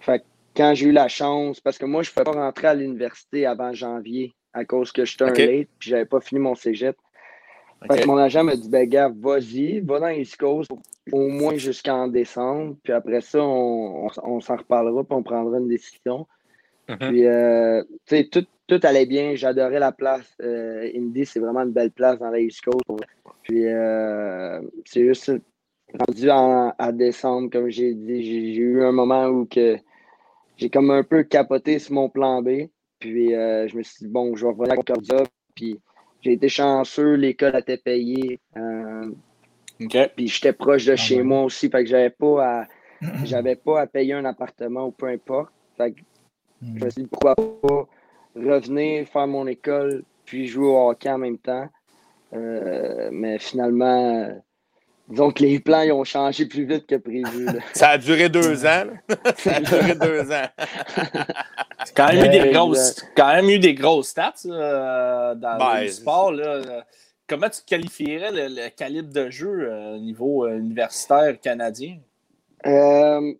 fait 0.00 0.18
que 0.20 0.24
quand 0.56 0.74
j'ai 0.74 0.86
eu 0.86 0.92
la 0.92 1.08
chance, 1.08 1.60
parce 1.60 1.78
que 1.78 1.86
moi, 1.86 2.02
je 2.02 2.10
ne 2.10 2.14
pouvais 2.14 2.24
pas 2.24 2.32
rentrer 2.44 2.66
à 2.68 2.74
l'université 2.74 3.46
avant 3.46 3.72
janvier 3.72 4.34
à 4.52 4.64
cause 4.64 4.92
que 4.92 5.04
j'étais 5.04 5.24
Ok. 5.24 5.40
un 5.40 5.46
late, 5.46 5.68
puis 5.78 5.90
j'avais 5.90 6.04
pas 6.04 6.20
fini 6.20 6.40
mon 6.40 6.54
cégep. 6.54 6.96
Fait 7.86 7.94
OK. 7.94 8.00
que 8.00 8.06
mon 8.06 8.16
agent 8.16 8.42
m'a 8.44 8.56
dit, 8.56 8.68
ben 8.68 8.88
gars, 8.88 9.12
vas-y, 9.14 9.80
va 9.80 10.00
dans 10.00 10.08
East 10.08 10.36
Coast 10.38 10.70
au 11.12 11.28
moins 11.28 11.56
jusqu'en 11.56 12.08
décembre, 12.08 12.76
puis 12.82 12.92
après 12.94 13.20
ça, 13.20 13.40
on, 13.42 14.06
on, 14.06 14.10
on 14.24 14.40
s'en 14.40 14.56
reparlera, 14.56 15.04
puis 15.04 15.14
on 15.14 15.22
prendra 15.22 15.58
une 15.58 15.68
décision. 15.68 16.26
Mhm. 16.88 16.96
Puis, 16.98 17.26
euh, 17.26 17.82
tu 18.06 18.16
sais, 18.16 18.24
tout, 18.24 18.46
tout 18.66 18.80
allait 18.82 19.06
bien, 19.06 19.34
j'adorais 19.34 19.78
la 19.78 19.92
place. 19.92 20.26
Euh, 20.42 20.88
Indy, 20.94 21.26
c'est 21.26 21.40
vraiment 21.40 21.60
une 21.60 21.72
belle 21.72 21.90
place 21.90 22.18
dans 22.18 22.30
la 22.30 22.40
East 22.40 22.62
Coast. 22.62 22.84
Puis, 23.42 23.66
euh, 23.66 24.60
c'est 24.86 25.04
juste 25.04 25.32
rendu 26.06 26.30
en- 26.30 26.72
à 26.78 26.92
décembre, 26.92 27.50
comme 27.50 27.68
j'ai 27.68 27.94
dit, 27.94 28.22
j'ai 28.24 28.60
eu 28.62 28.82
un 28.82 28.92
moment 28.92 29.26
où 29.26 29.44
que 29.46 29.76
j'ai 30.56 30.70
comme 30.70 30.90
un 30.90 31.02
peu 31.02 31.22
capoté 31.22 31.78
sur 31.78 31.94
mon 31.94 32.08
plan 32.08 32.40
B. 32.42 32.68
Puis, 32.98 33.30
je 33.30 33.76
me 33.76 33.82
suis 33.82 34.06
dit, 34.06 34.10
bon, 34.10 34.34
je 34.36 34.46
vais 34.46 34.52
revenir 34.52 34.72
à 34.72 34.76
Concordia. 34.76 35.24
Puis, 35.54 35.78
j'ai 36.24 36.32
été 36.32 36.48
chanceux, 36.48 37.14
l'école 37.14 37.56
était 37.56 37.76
payée. 37.78 38.40
Euh, 38.56 39.12
puis 40.16 40.28
j'étais 40.28 40.52
proche 40.52 40.86
de 40.86 40.96
Ah 40.96 40.96
chez 40.96 41.16
ouais. 41.18 41.22
moi 41.22 41.42
aussi, 41.44 41.70
fait 41.70 41.84
que 41.84 41.90
j'avais 41.90 42.10
pas 42.10 42.60
à 42.62 42.66
j'avais 43.24 43.56
pas 43.56 43.82
à 43.82 43.86
payer 43.86 44.14
un 44.14 44.24
appartement 44.24 44.86
ou 44.86 44.92
peu 44.92 45.08
importe. 45.08 45.52
Fait 45.76 45.92
que 45.92 46.00
Hmm. 46.60 46.78
je 46.80 46.84
me 46.84 46.90
suis 46.90 47.02
dit 47.02 47.08
pourquoi 47.08 47.34
pas 47.36 47.88
revenir, 48.36 49.06
faire 49.08 49.26
mon 49.26 49.46
école, 49.46 50.04
puis 50.24 50.46
jouer 50.46 50.66
au 50.68 50.90
hockey 50.90 51.10
en 51.10 51.18
même 51.18 51.38
temps. 51.38 51.68
Euh, 52.34 53.10
mais 53.12 53.38
finalement, 53.38 54.42
euh, 55.08 55.12
disons 55.12 55.30
que 55.30 55.42
les 55.42 55.60
plans 55.60 55.82
ils 55.82 55.92
ont 55.92 56.04
changé 56.04 56.46
plus 56.46 56.64
vite 56.64 56.86
que 56.86 56.96
prévu. 56.96 57.44
là. 57.46 57.52
Ça 57.74 57.90
a 57.90 57.98
duré 57.98 58.28
deux 58.28 58.64
ans. 58.66 58.84
Ça 59.36 59.56
a 59.56 59.60
duré 59.60 59.94
deux 59.94 60.30
ans. 60.32 60.46
C'est 61.84 61.96
quand 61.96 62.12
même 62.12 62.24
eu 62.24 62.28
des 62.28 62.50
grosses, 62.50 63.04
quand 63.16 63.34
même 63.34 63.48
eu 63.48 63.58
des 63.58 63.74
grosses 63.74 64.08
stats 64.08 64.34
là, 64.44 65.34
dans 65.34 65.58
Ben, 65.58 65.80
le 65.82 65.88
sport. 65.88 66.32
Là. 66.32 66.84
Comment 67.26 67.48
tu 67.48 67.62
qualifierais 67.66 68.32
le, 68.32 68.48
le 68.54 68.68
calibre 68.68 69.12
de 69.12 69.30
jeu 69.30 69.48
euh, 69.70 69.94
au 69.94 69.98
niveau 69.98 70.44
euh, 70.46 70.58
universitaire 70.58 71.38
canadien? 71.40 71.98
Euh, 72.66 73.32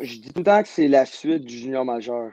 je 0.00 0.14
dis 0.18 0.32
tout 0.32 0.38
le 0.38 0.44
temps 0.44 0.62
que 0.62 0.68
c'est 0.68 0.88
la 0.88 1.04
suite 1.06 1.44
du 1.44 1.56
junior 1.58 1.84
majeur. 1.84 2.30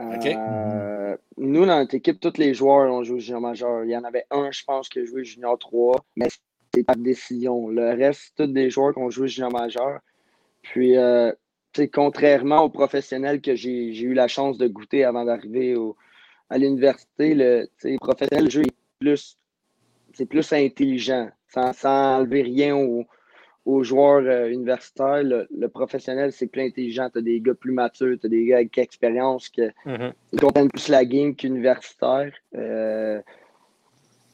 Euh, 0.00 0.16
OK. 0.16 1.18
Nous, 1.36 1.66
dans 1.66 1.78
notre 1.78 1.94
équipe, 1.94 2.20
tous 2.20 2.36
les 2.36 2.52
joueurs 2.54 2.92
ont 2.92 3.02
joué 3.04 3.16
au 3.16 3.20
junior 3.20 3.40
majeur. 3.40 3.84
Il 3.84 3.90
y 3.90 3.96
en 3.96 4.04
avait 4.04 4.26
un, 4.30 4.50
je 4.50 4.62
pense, 4.64 4.88
qui 4.88 4.98
a 5.00 5.04
joué 5.04 5.24
junior 5.24 5.58
3, 5.58 6.04
mais 6.16 6.28
c'est 6.74 6.84
pas 6.84 6.94
de 6.94 7.02
décision. 7.02 7.68
Le 7.68 7.90
reste, 7.90 8.20
c'est 8.36 8.44
tous 8.46 8.52
des 8.52 8.70
joueurs 8.70 8.94
qui 8.94 9.00
ont 9.00 9.10
joué 9.10 9.28
junior 9.28 9.52
majeur. 9.52 10.00
Puis, 10.62 10.96
euh, 10.96 11.32
contrairement 11.92 12.64
aux 12.64 12.68
professionnels 12.68 13.40
que 13.40 13.54
j'ai 13.54 14.00
eu 14.00 14.14
la 14.14 14.28
chance 14.28 14.58
de 14.58 14.66
goûter 14.68 15.04
avant 15.04 15.24
d'arriver 15.24 15.76
à 16.48 16.58
l'université, 16.58 17.34
le 17.34 17.68
professionnel, 17.98 18.44
le 18.44 18.50
jeu 18.50 18.62
est 18.62 18.74
plus, 19.00 19.36
c'est 20.12 20.26
plus 20.26 20.52
intelligent, 20.52 21.30
sans, 21.48 21.72
sans 21.72 22.18
enlever 22.18 22.42
rien 22.42 22.76
au, 22.76 23.04
aux 23.66 23.82
joueurs 23.84 24.24
euh, 24.24 24.48
universitaires, 24.50 25.22
le, 25.22 25.46
le 25.50 25.68
professionnel, 25.68 26.32
c'est 26.32 26.46
plus 26.46 26.62
intelligent. 26.62 27.08
Tu 27.10 27.18
as 27.18 27.22
des 27.22 27.40
gars 27.40 27.54
plus 27.54 27.72
matures, 27.72 28.16
tu 28.20 28.26
as 28.26 28.30
des 28.30 28.46
gars 28.46 28.56
avec 28.56 28.76
expérience 28.78 29.48
qui 29.48 29.62
Mhm. 29.86 30.12
comprennent 30.40 30.70
plus 30.70 30.88
la 30.88 31.04
game 31.04 31.34
qu'universitaire. 31.34 32.32
Euh, 32.54 33.20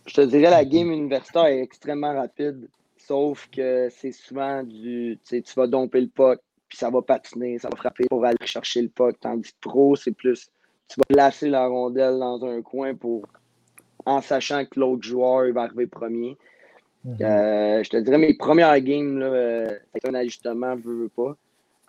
je 0.07 0.15
te 0.15 0.21
dirais, 0.23 0.51
la 0.51 0.65
game 0.65 0.91
universitaire 0.91 1.47
est 1.47 1.61
extrêmement 1.61 2.15
rapide, 2.15 2.69
sauf 2.97 3.49
que 3.51 3.89
c'est 3.91 4.13
souvent 4.13 4.63
du. 4.63 5.19
Tu 5.23 5.29
sais, 5.37 5.43
tu 5.43 5.55
vas 5.55 5.67
domper 5.67 6.01
le 6.01 6.09
puck, 6.09 6.41
puis 6.69 6.79
ça 6.79 6.91
va 6.91 7.03
patiner, 7.03 7.59
ça 7.59 7.69
va 7.69 7.77
frapper 7.77 8.05
pour 8.09 8.25
aller 8.25 8.37
chercher 8.45 8.83
le 8.83 8.89
puck. 8.89 9.17
Tandis 9.21 9.53
que 9.53 9.69
pro, 9.69 9.97
c'est 9.97 10.13
plus. 10.13 10.49
Tu 10.89 10.95
vas 10.99 11.05
placer 11.09 11.49
la 11.49 11.67
rondelle 11.67 12.19
dans 12.19 12.45
un 12.45 12.63
coin 12.63 12.95
pour. 12.95 13.27
En 14.05 14.21
sachant 14.21 14.65
que 14.65 14.79
l'autre 14.79 15.03
joueur 15.03 15.47
il 15.47 15.53
va 15.53 15.63
arriver 15.63 15.87
premier. 15.89 16.37
Mhm. 17.05 17.17
Euh, 17.21 17.83
je 17.83 17.91
te 17.91 17.97
dirais, 17.97 18.19
mes 18.19 18.35
premières 18.35 18.81
games, 18.81 19.19
là, 19.19 19.27
euh, 19.27 19.79
c'est 19.95 20.09
un 20.09 20.15
ajustement, 20.15 20.77
veux, 20.77 21.03
veux 21.03 21.09
pas. 21.09 21.37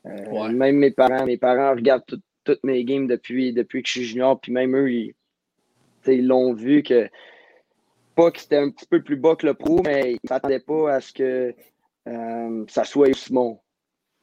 Euh, 0.07 0.25
Ouais. 0.31 0.49
Même 0.49 0.77
mes 0.77 0.91
parents, 0.91 1.25
mes 1.25 1.37
parents 1.37 1.71
regardent 1.71 2.05
tout- 2.07 2.21
toutes 2.43 2.63
mes 2.63 2.83
games 2.85 3.07
depuis, 3.07 3.51
depuis 3.53 3.83
que 3.83 3.87
je 3.89 3.93
suis 3.93 4.03
junior, 4.03 4.39
puis 4.39 4.51
même 4.51 4.75
eux, 4.75 4.89
ils 4.91 6.27
l'ont 6.27 6.53
vu 6.53 6.81
que 6.81 7.09
pas 8.17 8.31
que 8.31 8.39
c'était 8.39 8.57
un 8.57 8.71
petit 8.71 8.87
peu 8.87 9.01
plus 9.01 9.15
bas 9.15 9.35
que 9.35 9.45
le 9.45 9.53
pro, 9.53 9.81
mais 9.83 10.13
ils 10.13 10.19
ne 10.23 10.27
s'attendaient 10.27 10.59
pas 10.59 10.95
à 10.95 11.01
ce 11.01 11.13
que 11.13 11.53
euh, 12.07 12.65
ça 12.67 12.83
soit 12.83 13.13
Simon. 13.13 13.59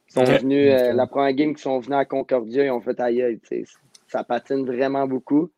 Ils 0.08 0.12
sont 0.12 0.24
venus, 0.24 0.72
euh, 0.72 0.92
la 0.92 1.06
première 1.06 1.32
game 1.32 1.54
qu'ils 1.54 1.62
sont 1.62 1.78
venus 1.78 1.96
à 1.96 2.04
Concordia, 2.04 2.64
ils 2.64 2.70
ont 2.70 2.80
fait 2.80 2.98
aïe, 2.98 3.38
ça 4.08 4.24
patine 4.24 4.66
vraiment 4.66 5.06
beaucoup. 5.06 5.48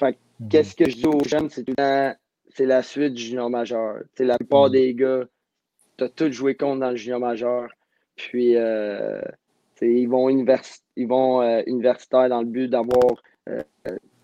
Fait 0.00 0.14
que 0.14 0.18
Mhm. 0.40 0.48
qu'est-ce 0.50 0.74
que 0.74 0.90
je 0.90 0.96
dis 0.96 1.06
aux 1.06 1.24
jeunes, 1.24 1.48
c'est 1.48 1.62
tout 1.62 1.72
le 1.72 1.76
temps, 1.76 2.14
c'est 2.54 2.66
la 2.66 2.82
suite 2.82 3.14
du 3.14 3.22
junior 3.22 3.48
majeur. 3.48 4.02
La 4.18 4.36
plupart 4.36 4.66
Mhm. 4.66 4.72
des 4.72 4.94
gars, 4.94 5.24
tu 5.96 6.04
as 6.04 6.08
tous 6.08 6.32
joué 6.32 6.56
contre 6.56 6.80
dans 6.80 6.90
le 6.90 6.96
junior 6.96 7.20
majeur. 7.20 7.68
Puis, 8.16 8.56
euh, 8.56 9.20
ils 9.80 10.08
vont, 10.08 10.28
univers, 10.28 10.62
ils 10.96 11.06
vont 11.06 11.40
euh, 11.40 11.62
universitaire 11.66 12.28
dans 12.28 12.40
le 12.40 12.48
but 12.48 12.68
d'avoir 12.68 13.22
euh, 13.48 13.62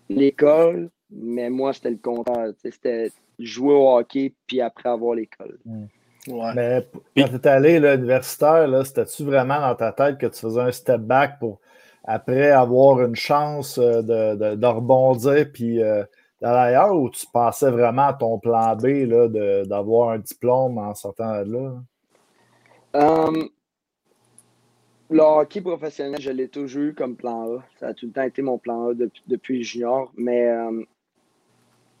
l'école, 0.09 0.89
mais 1.11 1.49
moi, 1.49 1.73
c'était 1.73 1.91
le 1.91 1.97
contraire. 1.97 2.51
C'était 2.61 3.11
jouer 3.39 3.73
au 3.73 3.97
hockey, 3.97 4.33
puis 4.47 4.61
après 4.61 4.89
avoir 4.89 5.15
l'école. 5.15 5.57
Hmm. 5.65 5.85
Mais 6.27 6.87
quand 7.15 7.27
tu 7.27 7.35
es 7.35 7.47
allé 7.47 7.85
à 7.85 7.95
universitaire, 7.95 8.85
c'était-tu 8.85 9.23
vraiment 9.23 9.59
dans 9.59 9.75
ta 9.75 9.91
tête 9.91 10.17
que 10.17 10.25
tu 10.25 10.39
faisais 10.39 10.61
un 10.61 10.71
step 10.71 11.01
back 11.01 11.39
pour 11.39 11.59
après 12.03 12.51
avoir 12.51 13.01
une 13.01 13.15
chance 13.15 13.77
de, 13.77 14.55
de, 14.55 14.65
rebondir 14.65 15.51
puis 15.51 15.77
d'aller 16.41 16.75
ailleurs 16.75 16.95
ou 16.95 17.09
tu 17.09 17.25
pensais 17.31 17.69
vraiment 17.69 18.07
à 18.07 18.13
ton 18.13 18.39
plan 18.39 18.75
B 18.75 19.07
d'avoir 19.67 20.09
un 20.09 20.19
diplôme 20.19 20.77
en 20.77 20.93
sortant 20.95 21.43
de 21.43 21.51
là? 21.51 21.73
Um, 22.93 23.49
le 25.09 25.21
hockey 25.21 25.61
professionnel, 25.61 26.19
je 26.19 26.31
l'ai 26.31 26.47
toujours 26.47 26.83
eu 26.83 26.93
comme 26.93 27.15
plan 27.15 27.57
A. 27.57 27.63
Ça 27.79 27.87
a 27.87 27.93
tout 27.93 28.07
le 28.07 28.11
temps 28.13 28.23
été 28.23 28.41
mon 28.41 28.57
plan 28.57 28.89
A 28.89 28.93
depuis, 28.93 29.23
depuis 29.27 29.63
junior, 29.63 30.11
mais 30.15 30.49
um, 30.49 30.85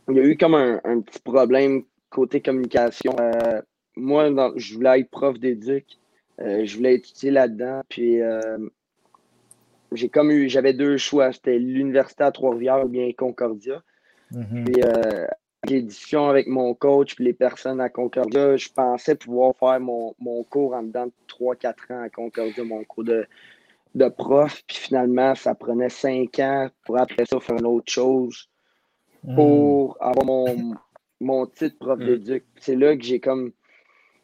il 0.09 0.15
y 0.15 0.19
a 0.19 0.23
eu 0.23 0.37
comme 0.37 0.55
un, 0.55 1.01
petit 1.01 1.19
problème 1.19 1.83
côté 2.09 2.41
communication. 2.41 3.15
Euh, 3.19 3.61
moi, 3.95 4.29
je 4.55 4.73
voulais 4.75 5.01
être 5.01 5.09
prof 5.09 5.39
d'éduc. 5.39 5.85
Euh, 6.41 6.65
je 6.65 6.77
voulais 6.77 6.95
étudier 6.95 7.31
là-dedans. 7.31 7.81
Puis 7.89 8.21
euh, 8.21 8.57
j'ai 9.91 10.09
comme 10.09 10.31
eu, 10.31 10.49
j'avais 10.49 10.73
deux 10.73 10.97
choix. 10.97 11.31
C'était 11.31 11.57
l'université 11.57 12.23
à 12.23 12.31
Trois-Rivières 12.31 12.85
ou 12.85 12.89
bien 12.89 13.11
Concordia. 13.17 13.81
Mm-hmm. 14.31 14.63
Puis 14.65 15.73
l'édition 15.73 16.29
avec 16.29 16.45
mon 16.45 16.75
coach 16.75 17.19
et 17.19 17.23
les 17.23 17.33
personnes 17.33 17.81
à 17.81 17.89
Concordia, 17.89 18.55
je 18.55 18.69
pensais 18.69 19.15
pouvoir 19.15 19.55
faire 19.57 19.79
mon, 19.79 20.13
cours 20.49 20.75
en 20.75 20.83
dedans 20.83 21.07
de 21.07 21.13
3-4 21.27 21.93
ans 21.93 22.01
à 22.03 22.09
Concordia, 22.09 22.63
mon 22.63 22.83
cours 22.83 23.05
de, 23.05 23.25
de 23.95 24.07
prof. 24.09 24.61
Puis 24.67 24.77
finalement, 24.77 25.33
ça 25.33 25.55
prenait 25.55 25.89
5 25.89 26.37
ans 26.39 26.69
pour 26.85 26.99
après 26.99 27.25
ça 27.25 27.39
faire 27.39 27.57
une 27.57 27.65
autre 27.65 27.91
chose 27.91 28.47
pour 29.33 29.97
avoir 30.01 30.25
mon, 30.25 30.75
mon 31.19 31.45
titre 31.45 31.77
prof 31.79 31.99
mm. 31.99 32.05
d'éduc. 32.05 32.45
C'est 32.59 32.75
là 32.75 32.95
que 32.95 33.03
j'ai 33.03 33.19
comme. 33.19 33.51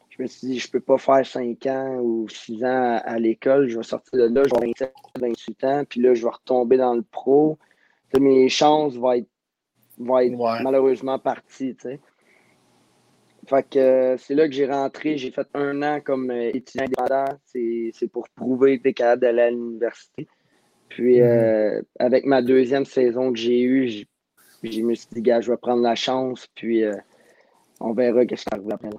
Je 0.09 0.21
me 0.21 0.27
suis 0.27 0.47
dit, 0.47 0.59
je 0.59 0.69
peux 0.69 0.81
pas 0.81 0.97
faire 0.97 1.25
5 1.25 1.65
ans 1.67 1.99
ou 2.01 2.27
6 2.27 2.65
ans 2.65 3.01
à, 3.03 3.17
l'école. 3.17 3.69
Je 3.69 3.77
vais 3.77 3.83
sortir 3.83 4.19
de 4.19 4.33
là, 4.33 4.43
je 4.43 4.49
vais 4.49 4.57
avoir 4.57 4.63
27, 4.63 4.93
28 5.19 5.63
ans, 5.63 5.83
puis 5.87 6.01
là, 6.01 6.13
je 6.13 6.21
vais 6.21 6.29
retomber 6.29 6.77
dans 6.77 6.93
le 6.93 7.01
pro. 7.01 7.57
Mes 8.19 8.49
chances 8.49 8.95
vont 8.95 9.13
être 9.13 9.29
va 9.97 10.25
être 10.25 10.63
malheureusement 10.63 11.19
parti. 11.19 11.75
Tu 11.75 11.81
sais. 11.81 11.99
Fait 13.47 13.67
que 13.67 13.79
euh, 13.79 14.17
c'est 14.17 14.35
là 14.35 14.47
que 14.47 14.53
j'ai 14.53 14.67
rentré. 14.67 15.17
J'ai 15.17 15.31
fait 15.31 15.47
un 15.53 15.81
an 15.81 15.99
comme 16.01 16.29
euh, 16.31 16.51
étudiant 16.53 16.85
indépendant. 16.85 17.37
C'est 17.45 18.11
pour 18.11 18.29
prouver 18.29 18.79
que 18.79 18.89
capable 18.89 19.21
d'aller 19.21 19.41
à 19.41 19.49
l'université. 19.49 20.27
Puis 20.89 21.17
mm-hmm. 21.17 21.77
euh, 21.77 21.81
avec 21.99 22.25
ma 22.25 22.41
deuxième 22.41 22.85
saison 22.85 23.31
que 23.31 23.39
j'ai 23.39 23.61
eue, 23.61 24.05
je 24.63 24.81
me 24.81 24.93
suis 24.95 25.07
dit, 25.11 25.21
gars, 25.21 25.41
je 25.41 25.51
vais 25.51 25.57
prendre 25.57 25.81
la 25.81 25.95
chance. 25.95 26.47
Puis 26.55 26.83
on 27.79 27.93
verra 27.93 28.21
ce 28.21 28.27
qui 28.27 28.43
arrive 28.51 28.71
après. 28.71 28.89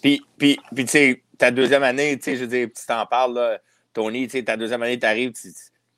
Puis, 0.00 0.20
puis, 0.36 0.58
puis 0.74 0.84
tu 0.84 0.90
sais, 0.90 1.22
ta 1.38 1.50
deuxième 1.50 1.82
année, 1.82 2.16
tu 2.18 2.24
sais, 2.24 2.36
je 2.36 2.42
veux 2.42 2.48
dire, 2.48 2.68
tu 2.68 2.86
t'en 2.86 3.06
parles, 3.06 3.34
là, 3.34 3.58
Tony, 3.92 4.26
tu 4.26 4.38
sais, 4.38 4.44
ta 4.44 4.56
deuxième 4.56 4.82
année, 4.82 4.98
tu 4.98 5.06
arrives, 5.06 5.32
tu 5.32 5.48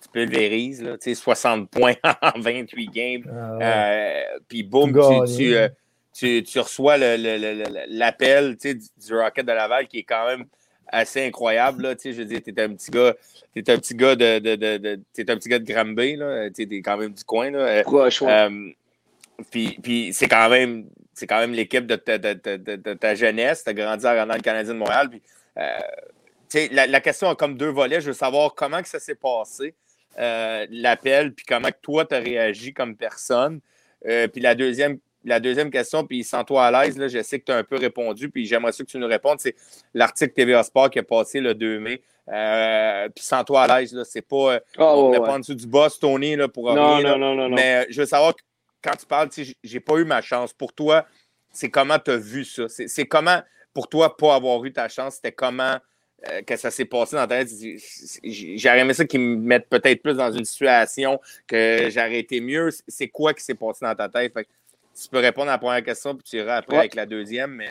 tu 0.04 0.10
pulvérises, 0.10 0.82
là, 0.82 0.96
60 1.00 1.70
points 1.70 1.94
en 2.22 2.38
28 2.38 2.90
games. 2.90 3.24
Ah 3.30 3.58
euh, 3.62 4.22
puis 4.48 4.62
boum, 4.62 4.94
euh, 4.96 5.68
tu, 6.12 6.42
tu, 6.42 6.58
reçois 6.58 6.96
l'appel 6.98 8.56
du, 8.56 8.74
du 8.74 9.14
Rocket 9.14 9.46
de 9.46 9.52
Laval 9.52 9.88
qui 9.88 10.00
est 10.00 10.04
quand 10.04 10.26
même 10.26 10.44
assez 10.94 11.26
incroyable. 11.26 11.82
Là, 11.82 11.94
je 12.02 12.10
veux 12.10 12.24
dire, 12.24 12.40
t'es 12.42 12.58
un 12.60 12.74
petit 12.74 12.90
gars, 12.90 13.14
t'es 13.54 13.70
un 13.70 13.78
petit 13.78 13.94
gars 13.94 14.16
de, 14.16 14.38
de, 14.38 14.56
de, 14.56 14.76
de 14.78 15.00
t'es 15.12 15.30
un 15.30 15.36
petit 15.36 15.48
gars 15.48 15.58
de 15.58 15.64
Granby, 15.64 16.16
là, 16.16 16.50
t'es 16.50 16.66
quand 16.82 16.96
même 16.96 17.12
du 17.12 17.24
coin. 17.24 17.50
Là. 17.50 17.82
Euh, 17.82 18.50
puis, 19.50 19.78
puis 19.82 20.12
c'est 20.12 20.28
quand 20.28 20.48
même, 20.48 20.86
c'est 21.12 21.26
quand 21.26 21.38
même 21.38 21.52
l'équipe 21.52 21.86
de, 21.86 21.96
de, 21.96 22.94
ta 22.94 23.14
jeunesse. 23.14 23.64
T'as 23.64 23.72
grandi 23.72 24.06
en 24.06 24.26
le 24.26 24.40
Canadien 24.40 24.74
de 24.74 24.78
Montréal. 24.78 25.10
Puis, 25.10 25.22
la, 26.70 26.86
la, 26.86 27.00
question 27.00 27.28
a 27.28 27.34
comme 27.34 27.56
deux 27.56 27.70
volets. 27.70 28.00
Je 28.00 28.06
veux 28.06 28.12
savoir 28.12 28.54
comment 28.54 28.80
que 28.80 28.88
ça 28.88 29.00
s'est 29.00 29.14
passé. 29.14 29.74
Euh, 30.18 30.66
l'appel, 30.70 31.34
puis 31.34 31.44
comment 31.44 31.70
toi, 31.82 32.04
tu 32.04 32.14
as 32.14 32.18
réagi 32.18 32.72
comme 32.72 32.96
personne. 32.96 33.60
Euh, 34.06 34.28
puis 34.28 34.40
la 34.40 34.54
deuxième, 34.54 34.98
la 35.24 35.40
deuxième 35.40 35.70
question, 35.70 36.04
puis 36.04 36.22
sens-toi 36.22 36.66
à 36.66 36.70
l'aise, 36.70 36.96
je 37.08 37.22
sais 37.22 37.40
que 37.40 37.46
tu 37.46 37.52
as 37.52 37.56
un 37.56 37.64
peu 37.64 37.76
répondu, 37.76 38.30
puis 38.30 38.46
j'aimerais 38.46 38.72
que 38.72 38.82
tu 38.82 38.98
nous 38.98 39.06
répondes, 39.06 39.40
c'est 39.40 39.56
l'article 39.94 40.32
TVA 40.34 40.62
Sport 40.62 40.90
qui 40.90 40.98
est 40.98 41.02
passé 41.02 41.40
le 41.40 41.54
2 41.54 41.80
mai. 41.80 42.02
Euh, 42.28 43.08
puis 43.14 43.24
sens-toi 43.24 43.62
à 43.62 43.80
l'aise, 43.80 44.00
c'est 44.04 44.22
pas, 44.22 44.60
oh, 44.78 45.12
on 45.14 45.20
pas 45.20 45.34
en 45.34 45.38
dessous 45.38 45.54
du 45.54 45.66
boss, 45.66 45.98
Tony, 45.98 46.36
là, 46.36 46.48
pour 46.48 46.74
non, 46.74 46.96
rien, 46.96 47.16
non, 47.16 47.34
non, 47.34 47.48
non, 47.48 47.54
Mais 47.54 47.86
je 47.90 48.00
veux 48.00 48.06
savoir, 48.06 48.34
quand 48.82 48.96
tu 48.96 49.06
parles, 49.06 49.28
j'ai 49.62 49.80
pas 49.80 49.96
eu 49.96 50.04
ma 50.04 50.20
chance. 50.20 50.52
Pour 50.52 50.72
toi, 50.72 51.06
c'est 51.50 51.70
comment 51.70 51.98
tu 51.98 52.10
as 52.10 52.16
vu 52.16 52.44
ça? 52.44 52.64
C'est 52.68 53.06
comment, 53.06 53.40
pour 53.72 53.88
toi, 53.88 54.16
pas 54.16 54.34
avoir 54.34 54.62
eu 54.64 54.72
ta 54.72 54.88
chance, 54.88 55.16
c'était 55.16 55.32
comment 55.32 55.76
euh, 56.28 56.42
que 56.42 56.56
ça 56.56 56.70
s'est 56.70 56.84
passé 56.84 57.16
dans 57.16 57.26
ta 57.26 57.44
tête? 57.44 57.50
J'aurais 58.22 58.80
aimé 58.80 58.94
ça 58.94 59.04
qu'ils 59.04 59.20
me 59.20 59.36
mettent 59.36 59.68
peut-être 59.68 60.02
plus 60.02 60.14
dans 60.14 60.32
une 60.32 60.44
situation 60.44 61.20
que 61.46 61.88
j'aurais 61.90 62.18
été 62.18 62.40
mieux. 62.40 62.70
C'est 62.88 63.08
quoi 63.08 63.34
qui 63.34 63.42
s'est 63.42 63.54
passé 63.54 63.84
dans 63.84 63.94
ta 63.94 64.08
tête? 64.08 64.32
Tu 64.94 65.08
peux 65.08 65.18
répondre 65.18 65.48
à 65.48 65.52
la 65.52 65.58
première 65.58 65.82
question, 65.82 66.14
puis 66.14 66.24
tu 66.24 66.36
iras 66.36 66.56
après 66.56 66.78
avec 66.78 66.94
la 66.94 67.06
deuxième, 67.06 67.52
mais 67.52 67.70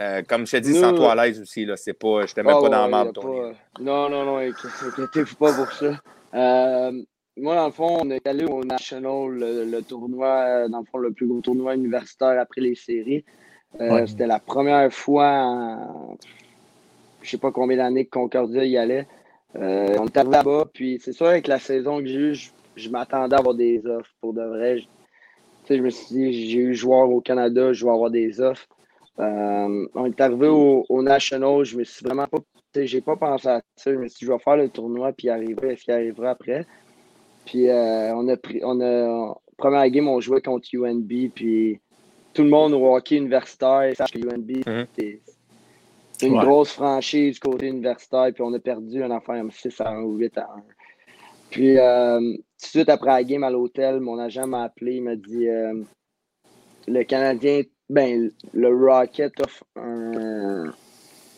euh, 0.00 0.22
comme 0.22 0.46
je 0.46 0.52
te 0.52 0.56
dis, 0.58 0.74
sans 0.74 0.94
toi 0.94 1.12
à 1.12 1.26
l'aise 1.26 1.40
aussi, 1.40 1.64
là, 1.64 1.76
c'est 1.76 1.94
pas, 1.94 2.26
je 2.26 2.34
te 2.34 2.40
mets 2.40 2.52
pas 2.52 2.68
dans 2.68 2.84
le 2.84 2.90
marbre, 2.90 3.12
ton 3.12 3.52
Non, 3.80 4.08
non, 4.08 4.24
non, 4.24 4.36
inquiétez-vous 4.38 5.36
pas 5.36 5.52
pour 5.52 5.72
ça. 5.72 6.00
Euh, 6.34 6.92
moi, 7.36 7.54
dans 7.54 7.66
le 7.66 7.72
fond, 7.72 7.98
on 8.02 8.10
est 8.10 8.26
allé 8.26 8.44
au 8.44 8.64
National, 8.64 9.30
le, 9.30 9.80
tournoi, 9.80 10.68
dans 10.68 10.80
le 10.80 10.84
fond, 10.84 10.98
le 10.98 11.12
plus 11.12 11.26
gros 11.26 11.40
tournoi 11.40 11.74
universitaire 11.74 12.38
après 12.40 12.60
les 12.60 12.74
séries. 12.74 13.24
C'était 14.06 14.26
la 14.26 14.38
première 14.38 14.92
fois 14.92 15.28
en 15.28 16.16
je 17.22 17.30
sais 17.30 17.38
pas 17.38 17.52
combien 17.52 17.76
d'années 17.76 18.04
que 18.04 18.10
Concordia 18.10 18.64
y 18.64 18.76
allait. 18.76 19.06
Euh, 19.56 19.96
on 19.98 20.06
était 20.06 20.24
là-bas, 20.24 20.66
puis 20.72 20.98
c'est 21.02 21.12
sûr, 21.12 21.26
avec 21.26 21.46
la 21.46 21.58
saison 21.58 21.98
que 21.98 22.06
j'ai 22.06 22.14
eue, 22.14 22.50
je, 22.76 22.90
m'attendais 22.90 23.34
à 23.34 23.38
avoir 23.38 23.54
des 23.54 23.86
offres 23.86 24.10
pour 24.20 24.32
de 24.32 24.42
vrai. 24.42 24.82
Je, 25.68 25.82
me 25.82 25.90
suis 25.90 26.14
dit, 26.14 26.50
j'ai 26.50 26.58
eu 26.58 26.74
joueur 26.74 27.10
au 27.10 27.20
Canada, 27.20 27.72
je 27.72 27.84
vais 27.84 27.90
avoir 27.90 28.10
des 28.10 28.40
offres. 28.40 28.66
Euh, 29.18 29.86
on 29.94 30.06
est 30.06 30.20
arrivé 30.20 30.48
au, 30.48 31.02
National, 31.02 31.64
je 31.64 31.76
me 31.76 31.84
suis 31.84 32.04
vraiment 32.04 32.26
pas. 32.26 32.38
J'ai 32.74 33.00
pas 33.00 33.16
pensé 33.16 33.48
à 33.48 33.60
ça. 33.76 33.92
Je 33.92 33.98
me 33.98 34.06
suis 34.08 34.20
dit, 34.20 34.26
je 34.26 34.32
vais 34.32 34.38
faire 34.38 34.56
le 34.56 34.68
tournoi, 34.68 35.12
puis 35.12 35.28
arriver, 35.28 35.74
qui 35.76 35.90
arrivera 35.90 36.30
après. 36.30 36.64
Puis 37.44 37.68
euh, 37.68 38.14
on 38.14 38.28
a 38.28 38.36
pris. 38.36 38.60
On 38.62 38.80
a, 38.80 39.34
première 39.56 39.88
game, 39.90 40.06
on 40.06 40.20
jouait 40.20 40.40
contre 40.40 40.68
UNB, 40.72 41.30
puis 41.34 41.80
tout 42.32 42.44
le 42.44 42.50
monde 42.50 42.72
au 42.74 42.94
hockey 42.94 43.16
universitaire 43.16 43.90
sache 43.96 44.12
que 44.12 44.18
UNB, 44.18 44.50
mm-hmm. 44.50 45.18
C'est 46.18 46.26
une 46.26 46.38
grosse 46.40 46.72
franchise 46.72 47.34
du 47.34 47.40
côté 47.40 47.68
universitaire, 47.68 48.32
puis 48.34 48.42
on 48.42 48.52
a 48.52 48.58
perdu 48.58 49.04
un 49.04 49.10
affaire 49.12 49.44
6 49.48 49.80
à 49.80 49.90
1 49.90 50.02
ou 50.02 50.16
8 50.16 50.38
à 50.38 50.42
1. 50.42 50.62
Puis, 51.50 51.78
euh, 51.78 52.20
tout 52.20 52.36
de 52.62 52.66
suite 52.66 52.88
après 52.88 53.10
la 53.10 53.24
game 53.24 53.44
à 53.44 53.50
l'hôtel, 53.50 54.00
mon 54.00 54.18
agent 54.18 54.46
m'a 54.46 54.64
appelé, 54.64 54.96
il 54.96 55.02
m'a 55.02 55.16
dit 55.16 55.48
euh, 55.48 55.82
le 56.86 57.02
Canadien, 57.04 57.62
ben, 57.88 58.30
le 58.52 58.68
Rocket 58.68 59.32
offre 59.40 59.64
un, 59.76 60.72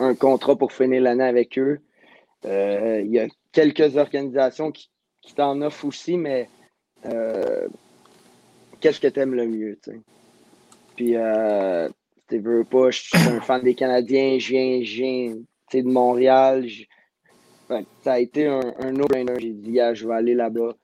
un 0.01 0.15
contrat 0.15 0.57
pour 0.57 0.73
finir 0.73 1.03
l'année 1.03 1.25
avec 1.25 1.59
eux. 1.59 1.81
Euh, 2.45 3.03
il 3.05 3.11
y 3.13 3.19
a 3.21 3.29
quelques 3.53 3.97
organisations 3.97 4.73
qui, 4.73 4.91
qui 5.21 5.35
t'en 5.35 5.61
offrent 5.63 5.85
aussi, 5.85 6.17
mais 6.17 6.49
qu'est-ce 8.81 9.01
que 9.01 9.09
tu 9.09 9.21
aimes 9.21 9.35
le 9.35 9.47
mieux, 9.47 9.79
tu 9.83 9.93
sais? 9.93 10.01
Puis, 10.97 11.15
tu 12.29 12.39
veux 12.39 12.65
pas, 12.65 12.91
je 12.91 13.03
suis 13.03 13.29
un 13.29 13.41
fan 13.41 13.63
des 13.63 13.75
Canadiens, 13.75 14.39
je 14.39 14.49
viens, 14.49 14.83
je 14.83 14.97
viens 14.97 15.83
de 15.83 15.89
Montréal. 15.89 16.67
Ça 18.03 18.13
a 18.13 18.19
été 18.19 18.47
un, 18.47 18.75
un 18.79 18.93
no-brainer. 18.93 19.35
J'ai 19.39 19.53
dit, 19.53 19.79
je 19.95 20.07
vais 20.07 20.15
aller 20.15 20.35
là-bas. 20.35 20.75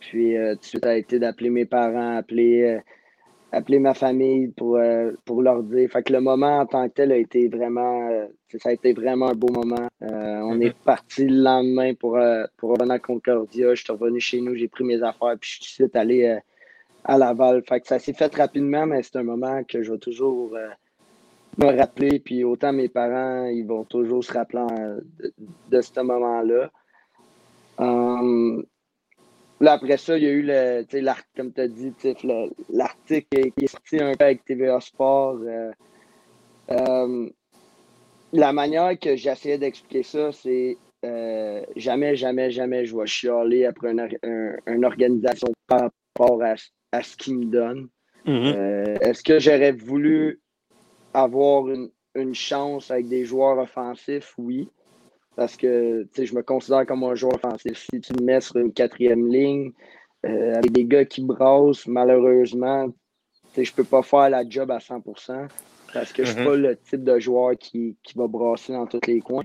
Puis 0.00 0.36
euh, 0.36 0.54
tout 0.54 0.60
de 0.60 0.64
suite, 0.64 0.84
ça 0.84 0.90
a 0.90 0.96
été 0.96 1.18
d'appeler 1.18 1.50
mes 1.50 1.64
parents, 1.64 2.16
appeler, 2.16 2.62
euh, 2.62 2.80
appeler 3.52 3.78
ma 3.78 3.94
famille 3.94 4.48
pour, 4.48 4.76
euh, 4.76 5.12
pour 5.24 5.42
leur 5.42 5.62
dire. 5.62 5.90
Fait 5.90 6.02
que 6.02 6.12
le 6.12 6.20
moment 6.20 6.58
en 6.58 6.66
tant 6.66 6.88
que 6.88 6.94
tel 6.94 7.12
a 7.12 7.16
été 7.16 7.48
vraiment, 7.48 8.10
ça 8.58 8.68
a 8.68 8.72
été 8.72 8.92
vraiment 8.92 9.28
un 9.28 9.34
beau 9.34 9.52
moment. 9.52 9.88
on 10.00 10.60
est 10.60 10.68
mm-hmm. 10.68 10.84
parti 10.84 11.26
le 11.26 11.42
lendemain 11.42 11.94
pour, 11.94 12.18
pour 12.56 12.70
revenir 12.70 12.92
à 12.92 12.98
Concordia. 12.98 13.74
Je 13.74 13.82
suis 13.82 13.92
revenu 13.92 14.20
chez 14.20 14.40
nous, 14.40 14.54
j'ai 14.54 14.68
pris 14.68 14.84
mes 14.84 15.02
affaires, 15.02 15.36
puis 15.40 15.50
je 15.50 15.54
suis 15.54 15.60
tout 15.60 15.82
de 15.82 15.88
suite 15.88 15.96
allé 15.96 16.38
à 17.04 17.18
Laval. 17.18 17.62
Fait 17.66 17.80
que 17.80 17.86
ça 17.86 17.98
s'est 17.98 18.12
fait 18.12 18.34
rapidement, 18.34 18.86
mais 18.86 19.02
c'est 19.02 19.16
un 19.16 19.22
moment 19.22 19.62
que 19.64 19.82
je 19.82 19.92
vais 19.92 19.98
toujours 19.98 20.56
me 21.58 21.76
rappeler. 21.76 22.20
Puis 22.20 22.44
autant 22.44 22.72
mes 22.72 22.88
parents, 22.88 23.46
ils 23.46 23.66
vont 23.66 23.84
toujours 23.84 24.24
se 24.24 24.32
rappeler 24.32 24.66
de, 25.68 25.80
ce 25.80 26.00
moment-là. 26.00 26.70
Um, 27.78 28.64
là, 29.60 29.72
après 29.72 29.96
ça, 29.96 30.16
il 30.16 30.24
y 30.24 30.26
a 30.26 30.30
eu 30.30 30.42
le, 30.42 30.84
comme 31.36 31.52
tu 31.52 31.60
as 31.60 31.68
dit, 31.68 31.92
l'article 32.70 33.50
qui 33.56 33.64
est 33.64 33.68
sorti 33.68 34.00
un 34.00 34.14
peu 34.14 34.24
avec 34.24 34.44
TVA 34.44 34.80
Sport. 34.80 35.38
Euh, 35.42 35.72
um, 36.68 37.30
la 38.32 38.52
manière 38.52 38.98
que 38.98 39.16
j'essayais 39.16 39.58
d'expliquer 39.58 40.02
ça, 40.02 40.32
c'est 40.32 40.76
euh, 41.04 41.62
jamais, 41.76 42.16
jamais, 42.16 42.50
jamais 42.50 42.84
je 42.86 42.96
vais 42.96 43.06
chialer 43.06 43.66
après 43.66 43.92
une 43.92 44.84
organisation 44.84 45.48
par 45.66 45.90
rapport 46.16 46.42
à, 46.42 47.02
ce 47.02 47.16
qu'ils 47.16 47.38
me 47.38 47.44
donnent. 47.44 47.88
Mm-hmm. 48.26 48.56
Euh, 48.56 48.96
est-ce 49.02 49.22
que 49.22 49.38
j'aurais 49.38 49.72
voulu 49.72 50.40
avoir 51.14 51.68
une, 51.68 52.34
chance 52.34 52.90
avec 52.90 53.08
des 53.08 53.24
joueurs 53.24 53.58
offensifs? 53.58 54.34
Oui. 54.38 54.68
Parce 55.36 55.56
que 55.56 56.06
je 56.16 56.34
me 56.34 56.42
considère 56.42 56.86
comme 56.86 57.02
un 57.04 57.14
joueur 57.14 57.34
offensif. 57.34 57.88
Si 57.90 58.00
tu 58.00 58.12
me 58.12 58.24
mets 58.24 58.40
sur 58.40 58.56
une 58.56 58.72
quatrième 58.72 59.26
ligne 59.26 59.72
euh, 60.26 60.54
avec 60.54 60.70
des 60.70 60.84
gars 60.84 61.04
qui 61.04 61.22
brassent, 61.22 61.86
malheureusement, 61.86 62.88
je 63.56 63.60
ne 63.60 63.74
peux 63.74 63.84
pas 63.84 64.02
faire 64.02 64.30
la 64.30 64.48
job 64.48 64.70
à 64.70 64.78
100% 64.78 65.48
parce 65.92 66.12
que 66.12 66.24
je 66.24 66.30
ne 66.30 66.34
suis 66.34 66.42
mm-hmm. 66.44 66.50
pas 66.50 66.56
le 66.56 66.76
type 66.76 67.04
de 67.04 67.18
joueur 67.18 67.56
qui, 67.56 67.96
qui 68.02 68.18
va 68.18 68.26
brasser 68.26 68.72
dans 68.72 68.86
tous 68.86 69.00
les 69.06 69.20
coins. 69.20 69.44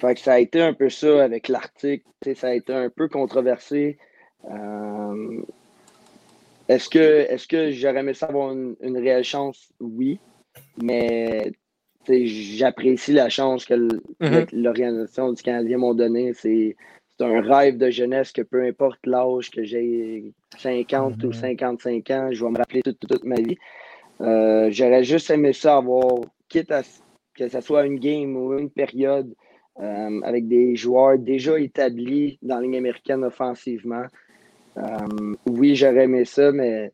Fait 0.00 0.14
que 0.14 0.20
ça 0.20 0.34
a 0.34 0.38
été 0.38 0.60
un 0.60 0.74
peu 0.74 0.90
ça 0.90 1.24
avec 1.24 1.48
l'article. 1.48 2.04
Ça 2.34 2.48
a 2.48 2.52
été 2.52 2.72
un 2.74 2.90
peu 2.90 3.08
controversé. 3.08 3.98
Euh, 4.50 5.42
est-ce 6.68 6.88
que, 6.88 6.98
est 6.98 7.46
que 7.46 7.70
j'aurais 7.70 8.00
aimé 8.00 8.14
ça 8.14 8.26
avoir 8.26 8.52
une, 8.52 8.98
réelle 8.98 9.24
chance? 9.24 9.72
Oui. 9.80 10.18
Mais 10.82 11.52
j'apprécie 12.08 13.12
la 13.12 13.28
chance 13.28 13.64
que 13.64 13.74
mm-hmm. 13.74 14.48
l'organisation 14.52 15.32
du 15.32 15.42
Canadien 15.42 15.78
m'ont 15.78 15.94
donné. 15.94 16.32
C'est 16.34 16.76
un 17.20 17.40
rêve 17.40 17.78
de 17.78 17.90
jeunesse 17.90 18.32
que 18.32 18.42
peu 18.42 18.64
importe 18.64 18.98
l'âge 19.06 19.50
que 19.50 19.64
j'ai 19.64 20.32
50 20.58 21.22
ou 21.24 21.32
55 21.32 22.04
mm-hmm. 22.04 22.14
ans, 22.14 22.28
je 22.32 22.44
vais 22.44 22.50
me 22.50 22.58
rappeler 22.58 22.82
toute, 22.82 23.24
ma 23.24 23.36
vie. 23.36 23.56
Euh, 24.20 24.68
j'aurais 24.70 25.04
juste 25.04 25.30
aimé 25.30 25.52
ça 25.52 25.76
avoir, 25.76 26.20
quitte 26.48 26.70
à 26.70 26.82
que 27.34 27.48
ce 27.48 27.60
soit 27.60 27.84
une 27.84 27.98
game 27.98 28.34
ou 28.36 28.58
une 28.58 28.70
période, 28.70 29.34
euh, 29.78 30.20
avec 30.22 30.48
des 30.48 30.74
joueurs 30.74 31.18
déjà 31.18 31.58
établis 31.58 32.38
dans 32.40 32.56
la 32.56 32.62
ligne 32.62 32.78
américaine 32.78 33.24
offensivement. 33.24 34.04
Euh, 34.78 35.34
oui, 35.46 35.74
j'aurais 35.76 36.04
aimé 36.04 36.24
ça, 36.24 36.52
mais 36.52 36.92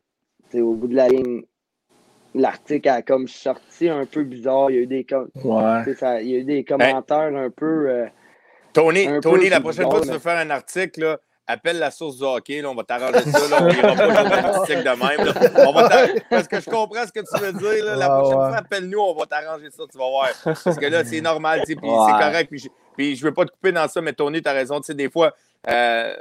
au 0.53 0.73
bout 0.75 0.87
de 0.87 0.95
la 0.95 1.07
ligne, 1.07 1.43
l'article 2.35 2.89
a 2.89 3.01
comme 3.01 3.27
sorti 3.27 3.89
un 3.89 4.05
peu 4.05 4.23
bizarre. 4.23 4.69
Il 4.69 4.75
y 4.75 4.79
a 4.79 4.81
eu 4.81 4.87
des, 4.87 5.05
il 5.43 6.29
y 6.29 6.35
a 6.35 6.37
eu 6.39 6.43
des 6.43 6.63
commentaires 6.63 7.35
un 7.35 7.49
peu. 7.49 7.89
Euh, 7.89 8.05
Tony, 8.73 9.07
Tony 9.21 9.49
la 9.49 9.59
prochaine 9.59 9.89
fois 9.89 9.99
que 9.99 10.05
tu 10.05 10.11
veux 10.11 10.19
faire 10.19 10.37
un 10.37 10.49
article, 10.49 11.17
appelle 11.45 11.77
la 11.77 11.91
source 11.91 12.17
du 12.17 12.23
hockey, 12.23 12.65
on 12.65 12.73
va 12.73 12.83
t'arranger 12.83 13.29
ça, 13.29 13.49
là, 13.49 13.57
on 13.61 13.69
ira 13.69 13.95
pas 13.95 14.57
article 14.57 14.83
de 14.83 14.89
même. 14.89 15.65
On 15.67 15.71
va 15.73 15.89
Parce 16.29 16.47
que 16.47 16.59
je 16.59 16.69
comprends 16.69 17.05
ce 17.05 17.11
que 17.11 17.19
tu 17.19 17.43
veux 17.43 17.53
dire. 17.53 17.95
La 17.97 18.09
prochaine 18.09 18.33
fois, 18.33 18.55
appelle-nous, 18.55 18.99
on 18.99 19.13
va 19.13 19.25
t'arranger 19.25 19.69
ça, 19.69 19.83
tu 19.91 19.97
vas 19.97 20.09
voir. 20.09 20.29
Parce 20.43 20.77
que 20.77 20.85
là, 20.85 21.03
c'est 21.03 21.21
normal, 21.21 21.61
puis 21.65 21.75
c'est 21.75 21.81
correct. 21.81 22.49
Puis 22.49 22.69
puis 22.95 23.15
je 23.15 23.23
veux 23.23 23.33
pas 23.33 23.45
te 23.45 23.51
couper 23.51 23.71
dans 23.71 23.87
ça, 23.87 24.01
mais 24.01 24.13
Tony, 24.13 24.41
tu 24.41 24.49
as 24.49 24.53
raison. 24.53 24.79
Tu 24.79 24.87
sais, 24.87 24.93
des 24.93 25.09
fois, 25.09 25.33
euh, 25.69 26.13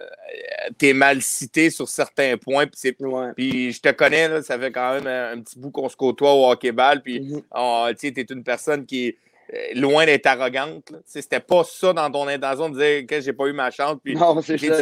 tu 0.79 0.89
es 0.89 0.93
mal 0.93 1.21
cité 1.21 1.71
sur 1.71 1.89
certains 1.89 2.37
points. 2.37 2.67
Puis, 2.67 3.73
je 3.73 3.81
te 3.81 3.91
connais, 3.91 4.43
ça 4.43 4.59
fait 4.59 4.71
quand 4.71 4.95
même 4.95 5.07
un, 5.07 5.41
petit 5.41 5.59
bout 5.59 5.71
qu'on 5.71 5.89
se 5.89 5.97
côtoie 5.97 6.33
au 6.33 6.51
hockey-ball. 6.51 7.03
Puis 7.03 7.21
mm-hmm. 7.21 7.97
tu 7.97 8.21
es 8.21 8.27
une 8.31 8.45
personne 8.45 8.87
qui 8.87 9.09
est 9.09 9.19
euh, 9.53 9.81
loin 9.81 10.07
d'être 10.07 10.27
arrogante. 10.27 10.93
C'était 11.05 11.41
pas 11.41 11.65
ça 11.65 11.93
dans 11.93 12.11
ton 12.11 12.29
intention 12.29 12.71
de 12.71 12.79
dire 12.79 13.07
que 13.07 13.21
j'ai 13.21 13.33
pas 13.33 13.47
eu 13.47 13.53
ma 13.53 13.71
chance. 13.71 13.99
Puis, 14.03 14.15
non, 14.15 14.41
c'est 14.41 14.59
ça. 14.59 14.77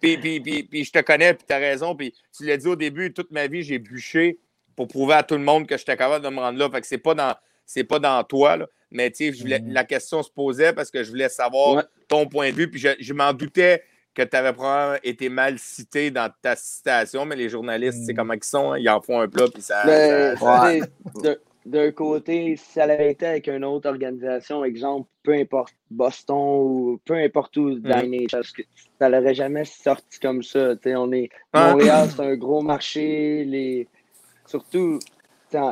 puis, 0.00 0.16
puis, 0.18 0.40
puis, 0.40 0.84
je 0.84 0.92
te 0.92 1.00
connais, 1.00 1.34
puis 1.34 1.44
tu 1.46 1.54
as 1.54 1.58
raison. 1.58 1.94
Puis 1.94 2.14
tu 2.36 2.46
l'as 2.46 2.56
dit 2.56 2.66
au 2.66 2.76
début, 2.76 3.12
toute 3.12 3.30
ma 3.30 3.46
vie, 3.46 3.62
j'ai 3.62 3.78
bûché 3.78 4.38
pour 4.74 4.88
prouver 4.88 5.14
à 5.14 5.22
tout 5.22 5.34
le 5.34 5.42
monde 5.42 5.66
que 5.66 5.76
j'étais 5.76 5.96
capable 5.96 6.24
de 6.24 6.30
me 6.30 6.40
rendre 6.40 6.58
là. 6.58 6.70
Fait 6.70 6.80
que 6.80 6.86
c'est 6.86 6.98
pas 6.98 7.14
dans 7.14 7.34
c'est 7.66 7.84
pas 7.84 7.98
dans 7.98 8.22
toi. 8.24 8.56
Là. 8.56 8.66
Mais 8.94 9.12
mm. 9.18 9.72
la 9.72 9.84
question 9.84 10.22
se 10.22 10.30
posait 10.30 10.72
parce 10.72 10.90
que 10.90 11.02
je 11.02 11.10
voulais 11.10 11.28
savoir 11.28 11.84
ton 12.08 12.26
point 12.26 12.50
de 12.50 12.54
vue. 12.54 12.70
Puis 12.70 12.80
je, 12.80 13.12
m'en 13.12 13.32
doutais 13.32 13.82
que 14.14 14.22
tu 14.22 14.36
avais 14.36 14.52
probablement 14.52 14.98
été 15.02 15.28
mal 15.28 15.58
cité 15.58 16.10
dans 16.10 16.30
ta 16.40 16.54
citation, 16.54 17.26
mais 17.26 17.36
les 17.36 17.48
journalistes, 17.48 18.04
c'est 18.06 18.12
mm. 18.12 18.16
comment 18.16 18.34
ils 18.34 18.44
sont, 18.44 18.72
hein, 18.72 18.78
ils 18.78 18.88
en 18.88 19.00
font 19.00 19.20
un 19.20 19.28
plat, 19.28 19.46
puis 19.52 19.62
ça. 19.62 19.82
D'un 21.66 21.92
côté, 21.92 22.56
si 22.56 22.72
ça 22.72 22.84
avait 22.84 23.12
été 23.12 23.24
avec 23.24 23.46
une 23.46 23.64
autre 23.64 23.88
organisation, 23.88 24.66
exemple, 24.66 25.08
peu 25.22 25.32
importe 25.32 25.74
Boston 25.90 26.36
ou 26.36 27.00
peu 27.06 27.14
importe 27.14 27.56
où 27.56 27.78
dans 27.78 28.06
mm. 28.06 28.26
ça 29.00 29.08
n'aurait 29.08 29.34
jamais 29.34 29.64
sorti 29.64 30.20
comme 30.20 30.42
ça. 30.42 30.74
on 30.84 31.10
est, 31.12 31.30
Montréal, 31.54 32.08
c'est 32.14 32.22
un 32.22 32.36
gros 32.36 32.60
marché. 32.60 33.46
Les, 33.46 33.88
surtout, 34.46 34.98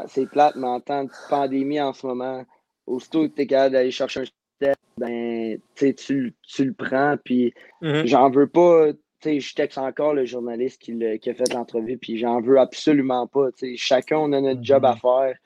c'est 0.08 0.26
plate, 0.30 0.56
mais 0.56 0.66
en 0.66 0.80
temps 0.80 1.04
de 1.04 1.11
pandémie 1.28 1.80
en 1.80 1.92
ce 1.92 2.06
moment, 2.06 2.44
aussitôt 2.86 3.28
que 3.28 3.34
tu 3.34 3.42
es 3.42 3.46
capable 3.46 3.74
d'aller 3.74 3.90
chercher 3.90 4.20
un 4.20 4.24
step, 4.24 4.76
ben, 4.98 5.58
tu, 5.74 6.34
tu 6.42 6.64
le 6.64 6.72
prends. 6.72 7.16
Puis 7.24 7.54
mm-hmm. 7.82 8.06
j'en 8.06 8.30
veux 8.30 8.46
pas. 8.46 8.88
Je 9.24 9.54
texte 9.54 9.78
encore 9.78 10.14
le 10.14 10.24
journaliste 10.24 10.82
qui, 10.82 10.98
qui 11.20 11.30
a 11.30 11.34
fait 11.34 11.52
l'entrevue, 11.52 11.96
puis 11.96 12.18
j'en 12.18 12.40
veux 12.40 12.58
absolument 12.58 13.28
pas. 13.28 13.48
Chacun, 13.76 14.18
on 14.18 14.32
a 14.32 14.40
notre 14.40 14.64
job 14.64 14.84
à 14.84 14.96
faire. 14.96 15.36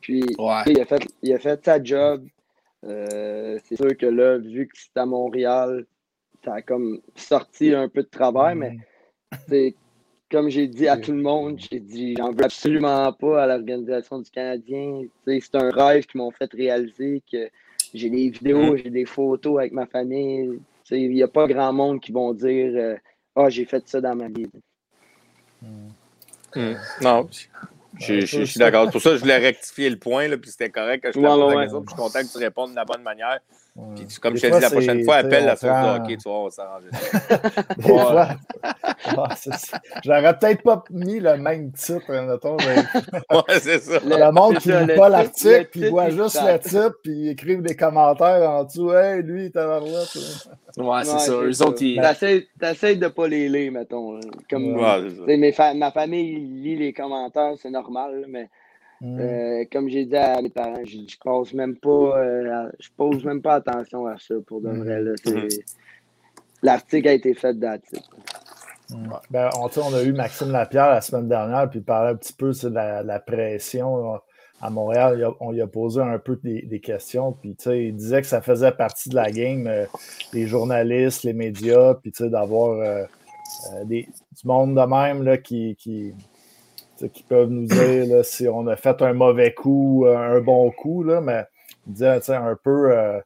Puis 0.00 0.20
il, 0.20 0.80
a 0.80 0.86
fait, 0.86 1.06
il 1.22 1.32
a 1.34 1.38
fait 1.38 1.62
sa 1.64 1.82
job. 1.82 2.26
Euh, 2.84 3.58
c'est 3.64 3.76
sûr 3.76 3.96
que 3.96 4.06
là, 4.06 4.38
vu 4.38 4.66
que 4.66 4.72
c'est 4.74 4.98
à 4.98 5.04
Montréal, 5.04 5.84
ça 6.44 6.54
a 6.54 6.62
comme 6.62 7.00
sorti 7.16 7.74
un 7.74 7.88
peu 7.88 8.02
de 8.02 8.08
travail, 8.08 8.54
mais 8.54 8.78
mm-hmm 9.50 9.74
comme 10.30 10.48
j'ai 10.48 10.66
dit 10.66 10.88
à 10.88 10.96
tout 10.96 11.12
le 11.12 11.22
monde, 11.22 11.58
j'ai 11.58 11.80
dit 11.80 12.14
j'en 12.16 12.32
veux 12.32 12.44
absolument 12.44 13.12
pas 13.12 13.42
à 13.42 13.46
l'organisation 13.46 14.18
du 14.18 14.30
Canadien. 14.30 15.02
C'est 15.26 15.54
un 15.54 15.70
rêve 15.70 16.06
qu'ils 16.06 16.18
m'ont 16.18 16.30
fait 16.30 16.50
réaliser 16.52 17.22
que 17.30 17.48
j'ai 17.94 18.10
des 18.10 18.30
vidéos, 18.30 18.74
mm-hmm. 18.74 18.82
j'ai 18.84 18.90
des 18.90 19.04
photos 19.06 19.58
avec 19.58 19.72
ma 19.72 19.86
famille. 19.86 20.60
Il 20.90 21.10
n'y 21.10 21.22
a 21.22 21.28
pas 21.28 21.46
grand 21.46 21.72
monde 21.72 22.00
qui 22.00 22.12
vont 22.12 22.32
dire 22.32 22.72
euh, 22.74 22.96
Ah, 23.36 23.42
oh, 23.44 23.50
j'ai 23.50 23.64
fait 23.64 23.86
ça 23.88 24.00
dans 24.00 24.14
ma 24.14 24.28
vie. 24.28 24.46
Mm. 26.54 26.74
Non, 27.02 27.28
je, 28.00 28.44
suis 28.44 28.58
d'accord. 28.58 28.90
Pour 28.90 29.00
ça, 29.00 29.14
je 29.14 29.20
voulais 29.20 29.38
rectifier 29.38 29.90
le 29.90 29.98
point, 29.98 30.28
là, 30.28 30.36
puis 30.36 30.50
c'était 30.50 30.70
correct 30.70 31.02
que 31.02 31.08
je 31.08 31.18
te 31.18 31.20
je 31.20 31.68
suis 31.68 31.96
content 31.96 32.20
que 32.20 32.32
tu 32.32 32.38
répondes 32.38 32.70
de 32.70 32.76
la 32.76 32.84
bonne 32.84 33.02
manière. 33.02 33.38
Puis, 33.94 34.06
comme 34.20 34.36
je 34.36 34.42
te 34.42 34.54
dis, 34.54 34.60
la 34.60 34.70
prochaine 34.70 35.04
fois, 35.04 35.16
appelle 35.16 35.44
la 35.44 35.56
source 35.56 35.82
de 35.82 35.98
hockey, 35.98 36.16
tu 36.16 36.28
vois, 36.28 36.40
on 36.40 36.44
va 36.44 36.50
s'arranger. 36.50 36.88
J'aurais 40.04 40.38
peut-être 40.38 40.62
pas 40.62 40.84
mis 40.90 41.20
le 41.20 41.36
même 41.36 41.70
titre, 41.72 42.10
mettons. 42.10 42.56
ouais, 43.30 43.60
c'est 43.60 43.80
ça. 43.80 43.98
Le, 44.04 44.32
monde 44.32 44.58
qui 44.58 44.70
ne 44.70 44.84
lit 44.84 44.96
pas 44.96 45.08
l'article, 45.08 45.68
puis 45.70 45.90
voit 45.90 46.10
juste 46.10 46.40
le 46.44 46.58
titre, 46.58 46.98
puis 47.02 47.12
ils 47.12 47.28
écrivent 47.30 47.62
des 47.62 47.76
commentaires 47.76 48.50
en 48.50 48.64
dessous. 48.64 48.92
Hey, 48.92 49.22
lui, 49.22 49.42
il 49.42 49.46
est 49.46 49.54
là. 49.54 49.80
Ouais, 49.80 51.04
c'est 51.04 51.18
ça. 51.18 51.32
Eux 51.32 51.62
autres, 51.62 51.82
ils. 51.82 52.00
T'essayes 52.60 52.98
de 52.98 53.08
pas 53.08 53.28
les 53.28 53.48
lire, 53.48 53.72
mettons. 53.72 54.20
Comme, 54.50 54.74
ma 54.74 55.92
famille 55.92 56.40
lit 56.40 56.76
les 56.76 56.92
commentaires, 56.92 57.54
c'est 57.60 57.70
normal, 57.70 58.26
mais 58.28 58.50
Mm. 59.00 59.20
Euh, 59.20 59.64
comme 59.70 59.88
j'ai 59.88 60.06
dit 60.06 60.16
à 60.16 60.40
mes 60.42 60.48
parents, 60.48 60.84
je, 60.84 60.98
je 61.08 61.16
pose 61.22 61.54
même 61.54 61.76
pas 61.76 62.18
euh, 62.18 62.68
je 62.80 62.88
pose 62.96 63.24
même 63.24 63.40
pas 63.40 63.54
attention 63.54 64.06
à 64.06 64.18
ça 64.18 64.34
pour 64.46 64.60
de 64.60 64.70
vrai. 64.70 65.00
Mm. 65.00 65.48
L'article 66.62 67.08
a 67.08 67.12
été 67.12 67.34
fait 67.34 67.56
d'article. 67.58 68.08
Mm. 68.90 69.08
Ben, 69.30 69.50
on, 69.56 69.68
on, 69.80 69.94
a 69.94 70.02
eu 70.02 70.12
Maxime 70.12 70.50
Lapierre 70.50 70.90
la 70.90 71.00
semaine 71.00 71.28
dernière, 71.28 71.70
puis 71.70 71.78
il 71.78 71.84
parlait 71.84 72.10
un 72.10 72.16
petit 72.16 72.32
peu 72.32 72.50
de 72.50 72.68
la, 72.74 73.20
pression 73.20 74.20
à 74.60 74.70
Montréal. 74.70 75.24
on 75.38 75.52
lui 75.52 75.62
a 75.62 75.68
posé 75.68 76.00
un 76.00 76.18
peu 76.18 76.36
des, 76.42 76.80
questions, 76.80 77.32
puis 77.32 77.56
il 77.66 77.94
disait 77.94 78.22
que 78.22 78.26
ça 78.26 78.40
faisait 78.40 78.72
partie 78.72 79.10
de 79.10 79.14
la 79.14 79.30
game, 79.30 79.68
euh, 79.68 79.84
les 80.32 80.48
journalistes, 80.48 81.22
les 81.22 81.34
médias, 81.34 81.94
puis 81.94 82.12
d'avoir 82.18 83.06
du 83.84 84.06
monde 84.44 84.74
de 84.74 84.86
même 84.86 85.22
là, 85.22 85.38
qui, 85.38 85.76
qui, 85.76 86.12
qui 87.06 87.22
peuvent 87.22 87.50
nous 87.50 87.66
dire 87.66 88.24
si 88.24 88.48
on 88.48 88.66
a 88.66 88.76
fait 88.76 89.00
un 89.02 89.12
mauvais 89.12 89.54
coup, 89.54 90.06
un 90.06 90.40
bon 90.40 90.70
coup, 90.70 91.02
là, 91.02 91.20
mais 91.20 91.44
dire 91.88 92.20
un 92.28 92.56
peu 92.62 92.92
euh, 92.92 93.20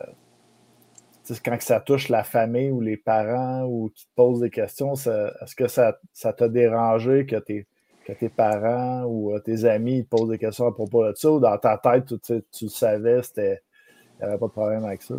euh, 0.00 1.34
quand 1.44 1.60
ça 1.60 1.80
touche 1.80 2.08
la 2.08 2.24
famille 2.24 2.70
ou 2.70 2.80
les 2.80 2.96
parents 2.96 3.64
ou 3.64 3.90
qui 3.94 4.06
te 4.06 4.10
posent 4.14 4.40
des 4.40 4.50
questions, 4.50 4.94
est-ce 4.94 5.54
que 5.54 5.68
ça, 5.68 5.98
t'a 6.32 6.48
dérangé 6.48 7.26
que 7.26 7.36
tes, 7.36 7.66
que 8.04 8.12
tes 8.12 8.28
parents 8.28 9.04
ou 9.04 9.34
euh, 9.34 9.40
tes 9.40 9.64
amis 9.64 10.04
te 10.04 10.08
posent 10.08 10.30
des 10.30 10.38
questions 10.38 10.66
à 10.66 10.72
propos 10.72 11.06
de 11.06 11.14
ça 11.14 11.30
ou 11.30 11.40
dans 11.40 11.58
ta 11.58 11.78
tête, 11.78 12.14
tu, 12.22 12.42
tu 12.52 12.68
savais, 12.68 13.20
il 13.36 13.42
n'y 13.42 14.24
avait 14.24 14.38
pas 14.38 14.46
de 14.46 14.52
problème 14.52 14.84
avec 14.84 15.02
ça? 15.02 15.16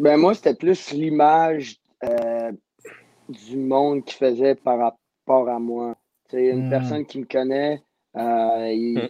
Ben 0.00 0.16
moi, 0.16 0.34
c'était 0.34 0.54
plus 0.54 0.92
l'image 0.92 1.76
du 3.28 3.56
monde 3.56 4.04
qui 4.04 4.14
faisait 4.14 4.54
par 4.54 4.78
rapport 4.78 5.48
à 5.48 5.58
moi. 5.58 5.96
C'est 6.30 6.46
une 6.46 6.66
hmm. 6.66 6.70
personne 6.70 7.06
qui 7.06 7.20
me 7.20 7.26
connaît. 7.26 7.82
Euh, 8.16 8.74
hmm. 8.74 9.08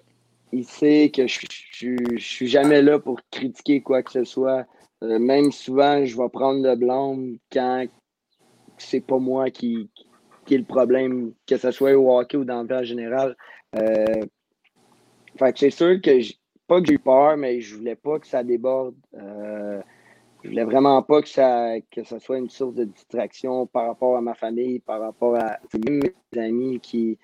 il, 0.53 0.64
sait 0.64 1.11
que 1.14 1.27
je 1.27 1.88
ne 2.12 2.18
suis 2.18 2.48
jamais 2.48 2.83
là 2.83 2.98
pour 2.98 3.20
critiquer 3.31 3.81
quoi 3.81 4.03
que 4.03 4.12
ce 4.12 4.24
soit. 4.24 4.66
Euh, 5.03 5.18
même 5.18 5.53
souvent, 5.53 6.05
je 6.05 6.16
vais 6.16 6.29
prendre 6.29 6.62
le 6.62 6.77
blâme 6.77 7.38
quand 7.53 7.87
c'est 8.79 9.00
pas 9.00 9.18
moi 9.18 9.50
qui, 9.50 9.90
qui 10.44 10.55
est 10.55 10.59
le 10.59 10.64
problème, 10.64 11.33
que 11.46 11.57
ce 11.57 11.70
soit 11.70 11.94
au 11.94 12.18
hockey 12.18 12.37
ou 12.37 12.44
dans 12.44 12.62
le 12.62 12.74
en 12.74 12.85
général. 12.85 13.37
Euh, 13.77 14.24
fait 15.38 15.59
c'est 15.59 15.70
sûr 15.70 16.00
que 16.00 16.20
pas 16.66 16.81
que 16.81 16.87
j'ai 16.87 16.94
eu 16.94 16.98
peur, 16.98 17.37
mais 17.37 17.61
je 17.61 17.77
voulais 17.77 17.96
pas 17.96 18.18
que 18.18 18.27
ça 18.27 18.42
déborde. 18.42 18.94
Je 20.45 20.51
voulais 20.51 20.65
vraiment 20.65 21.03
pas 21.03 21.23
que 21.23 21.29
ça, 21.29 21.81
que 21.91 22.05
ça 22.05 22.21
soit 22.21 22.37
une 22.37 22.51
source 22.51 22.75
de 22.75 22.85
distraction 22.85 23.67
par 23.67 23.87
rapport 23.87 24.15
à 24.15 24.21
ma 24.21 24.35
famille, 24.35 24.79
par 24.79 25.01
rapport 25.01 25.37
à 25.37 25.59
même 25.87 26.03
mes 26.03 26.39
amis 26.39 26.81
qui, 26.81 27.17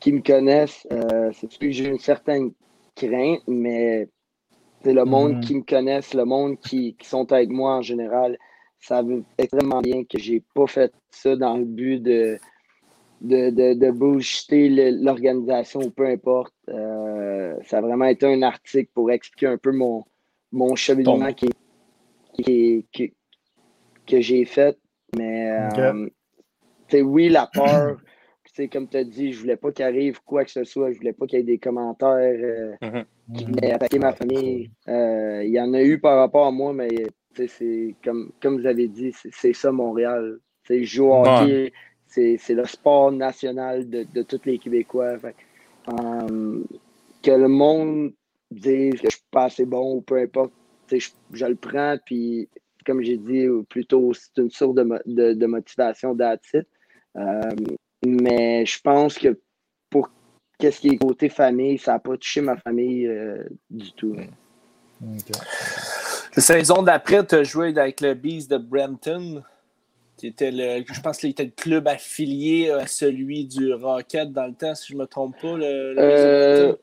qui 0.00 0.12
me 0.14 0.22
connaissent. 0.22 0.86
Euh, 0.90 1.30
c'est 1.34 1.50
sûr 1.50 1.60
que 1.60 1.70
j'ai 1.70 1.88
une 1.88 1.98
certaine 1.98 2.52
crainte, 2.96 3.42
mais 3.46 4.08
c'est 4.82 4.94
le 4.94 5.04
monde 5.04 5.34
Mhm. 5.34 5.40
qui 5.40 5.54
me 5.56 5.62
connaisse, 5.62 6.14
le 6.14 6.24
monde 6.24 6.58
qui, 6.58 6.94
qui 6.94 7.06
sont 7.06 7.30
avec 7.32 7.50
moi 7.50 7.74
en 7.74 7.82
général. 7.82 8.38
Ça 8.80 9.02
veut 9.02 9.24
extrêmement 9.36 9.82
bien 9.82 10.04
que 10.04 10.18
j'ai 10.18 10.42
pas 10.54 10.66
fait 10.66 10.92
ça 11.10 11.36
dans 11.36 11.58
le 11.58 11.66
but 11.66 12.02
de, 12.02 12.38
de, 13.20 13.50
de, 13.50 15.04
l'organisation 15.04 15.80
ou 15.80 15.90
peu 15.90 16.06
importe. 16.06 16.54
Euh, 16.70 17.56
ça 17.66 17.78
a 17.78 17.80
vraiment 17.82 18.06
été 18.06 18.24
un 18.24 18.40
article 18.40 18.90
pour 18.94 19.10
expliquer 19.10 19.48
un 19.48 19.58
peu 19.58 19.72
mon, 19.72 20.04
mon 20.50 20.76
cheminement 20.76 21.32
qui, 21.34 21.50
qui, 22.42 22.86
qui- 22.92 23.14
que 24.06 24.20
j'ai 24.20 24.44
fait. 24.44 24.78
Mais 25.16 25.68
Ok. 25.68 25.78
euh, 25.78 27.02
oui, 27.02 27.28
la 27.28 27.46
peur, 27.46 27.98
comme 28.72 28.88
tu 28.88 28.96
as 28.96 29.04
dit, 29.04 29.32
je 29.32 29.40
voulais 29.40 29.56
pas 29.56 29.72
qu'il 29.72 29.84
arrive 29.84 30.20
quoi 30.24 30.44
que 30.44 30.50
ce 30.50 30.64
soit, 30.64 30.92
je 30.92 30.98
voulais 30.98 31.12
pas 31.12 31.26
qu'il 31.26 31.38
y 31.38 31.42
ait 31.42 31.44
des 31.44 31.58
commentaires 31.58 32.38
euh, 32.42 32.74
qui 33.34 33.44
venaient 33.44 33.72
attaquer 33.72 33.98
ma 33.98 34.12
famille. 34.12 34.70
Euh, 34.88 35.42
Il 35.44 35.50
y 35.50 35.60
en 35.60 35.72
a 35.74 35.82
eu 35.82 35.98
par 35.98 36.18
rapport 36.18 36.46
à 36.46 36.50
moi, 36.50 36.72
mais 36.72 36.88
c'est 37.46 37.94
comme, 38.02 38.32
comme 38.40 38.60
vous 38.60 38.66
avez 38.66 38.88
dit, 38.88 39.12
c'est- 39.12 39.30
c'est 39.32 39.52
ça 39.52 39.70
Montréal. 39.70 40.38
Je 40.68 40.82
joue 40.84 41.06
au 41.06 41.24
hockey, 41.24 41.72
c'est 42.06 42.36
c'est 42.38 42.54
le 42.54 42.64
sport 42.66 43.12
national 43.12 43.88
de, 43.88 44.04
de 44.12 44.22
tous 44.22 44.40
les 44.44 44.58
Québécois. 44.58 45.18
Fait 45.18 45.34
que, 45.34 45.92
euh, 45.92 46.62
que 47.22 47.30
le 47.30 47.48
monde 47.48 48.12
dise 48.50 48.94
que 49.00 49.08
je 49.10 49.16
suis 49.16 49.24
pas 49.30 49.44
assez 49.44 49.64
bon 49.64 49.96
ou 49.96 50.00
peu 50.02 50.16
importe, 50.18 50.52
je, 50.90 51.10
je 51.32 51.44
le 51.46 51.54
prends, 51.54 51.96
puis 52.04 52.48
comme 52.86 53.02
j'ai 53.02 53.16
dit 53.16 53.46
plus 53.68 53.84
tôt, 53.86 54.12
c'est 54.14 54.40
une 54.40 54.50
source 54.50 54.74
de, 54.74 54.82
mo- 54.82 54.98
de, 55.04 55.34
de 55.34 55.46
motivation 55.46 56.14
d'attitude. 56.14 56.66
mais 58.06 58.64
je 58.64 58.80
pense 58.80 59.18
que 59.18 59.38
pour 59.90 60.10
qu'est-ce 60.58 60.80
qui 60.80 60.88
est 60.88 60.96
côté 60.96 61.28
famille, 61.28 61.78
ça 61.78 61.92
n'a 61.92 61.98
pas 61.98 62.16
touché 62.16 62.40
ma 62.40 62.56
famille 62.56 63.06
euh, 63.06 63.44
du 63.70 63.92
tout. 63.92 64.16
La 66.36 66.42
saison 66.42 66.82
d'après, 66.82 67.24
tu 67.26 67.34
as 67.34 67.44
joué 67.44 67.76
avec 67.78 68.00
le 68.00 68.14
Bees 68.14 68.46
de 68.48 68.58
Brampton, 68.58 69.42
était 70.22 70.50
le, 70.50 70.84
je 70.90 71.00
pense 71.00 71.18
qu'il 71.18 71.30
était 71.30 71.44
le 71.44 71.50
club 71.50 71.86
affilié 71.86 72.70
à 72.70 72.86
celui 72.86 73.44
du 73.44 73.72
Rocket 73.72 74.32
dans 74.32 74.46
le 74.46 74.54
temps, 74.54 74.74
si 74.74 74.88
je 74.88 74.94
ne 74.94 75.02
me 75.02 75.06
trompe 75.06 75.40
pas. 75.40 75.56
Le, 75.56 75.94
Euh. 75.98 76.74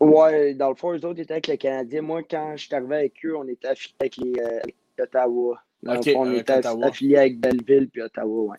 Ouais, 0.00 0.54
dans 0.54 0.68
le 0.70 0.74
fond, 0.74 0.92
eux 0.92 1.04
autres 1.04 1.20
étaient 1.20 1.32
avec 1.32 1.48
le 1.48 1.56
Canadien. 1.56 2.02
Moi, 2.02 2.22
quand 2.22 2.52
je 2.56 2.66
suis 2.66 2.74
arrivé 2.74 2.96
avec 2.96 3.14
eux, 3.24 3.36
on 3.36 3.46
était 3.48 3.68
affilié 3.68 3.94
avec, 4.00 4.16
les, 4.16 4.40
euh, 4.40 4.60
avec 4.62 4.76
Ottawa. 5.00 5.62
Dans 5.82 5.96
Ok, 5.96 6.06
le 6.06 6.12
fond, 6.12 6.20
on 6.22 6.32
était 6.34 6.52
Ottawa. 6.58 6.86
affilié 6.86 7.16
avec 7.16 7.38
Belleville 7.38 7.88
puis 7.88 8.02
Ottawa, 8.02 8.52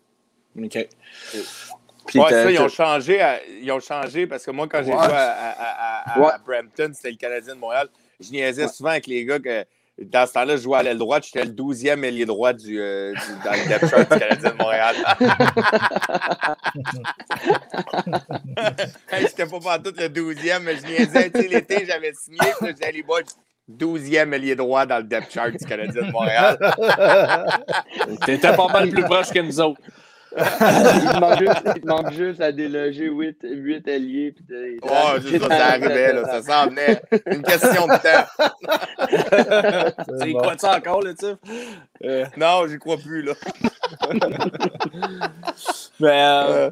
ouais. 0.56 0.65
OK. 0.65 0.88
Puis 2.08 2.19
Ouais, 2.19 2.25
t'as- 2.30 2.43
ça, 2.43 2.52
ils 2.52 2.60
ont 2.60 2.67
changé. 2.69 3.21
à- 3.21 3.39
ils 3.47 3.71
ont 3.71 3.80
changé 3.80 4.25
parce 4.25 4.43
que 4.45 4.52
moi, 4.52 4.67
quand 4.67 4.80
j'ai 4.80 4.91
joué 4.91 4.99
à, 4.99 5.06
à- 5.06 5.49
à- 5.52 6.13
à- 6.15 6.19
Ouais. 6.19 6.32
à 6.34 6.38
Brampton, 6.39 6.91
c'était 6.93 7.12
le 7.12 7.17
Canadien 7.17 7.54
de 7.56 7.60
Montréal. 7.60 7.88
Je 8.19 8.32
niaisais 8.32 8.67
souvent 8.67 8.89
avec 8.89 9.06
les 9.08 9.23
gars 9.25 9.39
que 9.39 9.63
dans 10.01 10.25
ce 10.27 10.33
temps-là, 10.33 10.57
je 10.57 10.62
jouais 10.63 10.77
à 10.77 10.83
l'aile 10.83 10.97
droite. 10.97 11.23
J'étais 11.25 11.45
le 11.45 11.51
12e 11.51 12.03
ailier 12.03 12.25
droit 12.25 12.53
du, 12.53 12.79
euh, 12.79 13.13
du- 13.13 13.43
dans 13.43 13.51
le 13.51 13.67
depth 13.67 13.89
chart 13.89 14.12
du 14.12 14.19
Canadien 14.19 14.51
de 14.51 14.57
Montréal. 14.57 14.95
hey, 19.12 19.21
J'étais 19.27 19.45
pas 19.45 19.59
partout 19.59 19.91
le 19.97 20.07
12e, 20.07 20.59
mais 20.63 20.77
je 20.77 20.85
niaisais. 20.85 21.31
Tu 21.31 21.41
sais, 21.41 21.47
l'été, 21.47 21.85
j'avais 21.85 22.13
signé. 22.13 22.39
Puis 22.62 22.73
disais, 22.73 22.91
les 22.91 23.03
boys, 23.03 23.21
12e 23.69 24.33
ailier 24.33 24.55
droit 24.55 24.85
dans 24.85 24.97
le 24.97 25.03
depth 25.03 25.31
chart 25.33 25.51
du 25.51 25.65
Canadien 25.65 26.03
de 26.03 26.12
Montréal. 26.12 26.57
T'étais 28.25 28.55
pas 28.55 28.67
mal 28.67 28.89
plus 28.89 29.03
proche 29.03 29.29
que 29.29 29.39
nous 29.39 29.59
autres. 29.59 29.81
Il, 30.37 30.43
te 30.43 31.19
manque 31.19 31.39
juste, 31.39 31.61
il 31.75 31.81
te 31.81 31.87
manque 31.87 32.11
juste 32.13 32.41
à 32.41 32.51
déloger 32.51 33.05
8, 33.09 33.37
8 33.43 33.87
alliés. 33.87 34.31
Puis 34.33 34.43
de- 34.47 34.77
Oh, 34.83 35.19
juste 35.21 35.41
ça, 35.47 35.57
ça 35.57 35.65
arrivait, 35.67 36.13
là, 36.13 36.23
ça 36.25 36.41
s'en 36.43 36.69
venait. 36.69 37.01
Une 37.27 37.41
question 37.43 37.87
de 37.87 37.97
temps. 37.97 38.27
C'est 40.19 40.31
bon. 40.31 40.39
quoi 40.39 40.57
ça 40.57 40.77
encore, 40.77 41.01
là, 41.01 41.13
tu 41.13 41.25
sais? 41.25 41.35
Euh, 42.03 42.25
Non, 42.37 42.67
j'y 42.67 42.77
crois 42.77 42.97
plus, 42.97 43.21
là. 43.23 43.33
mais, 45.99 46.23
euh, 46.25 46.69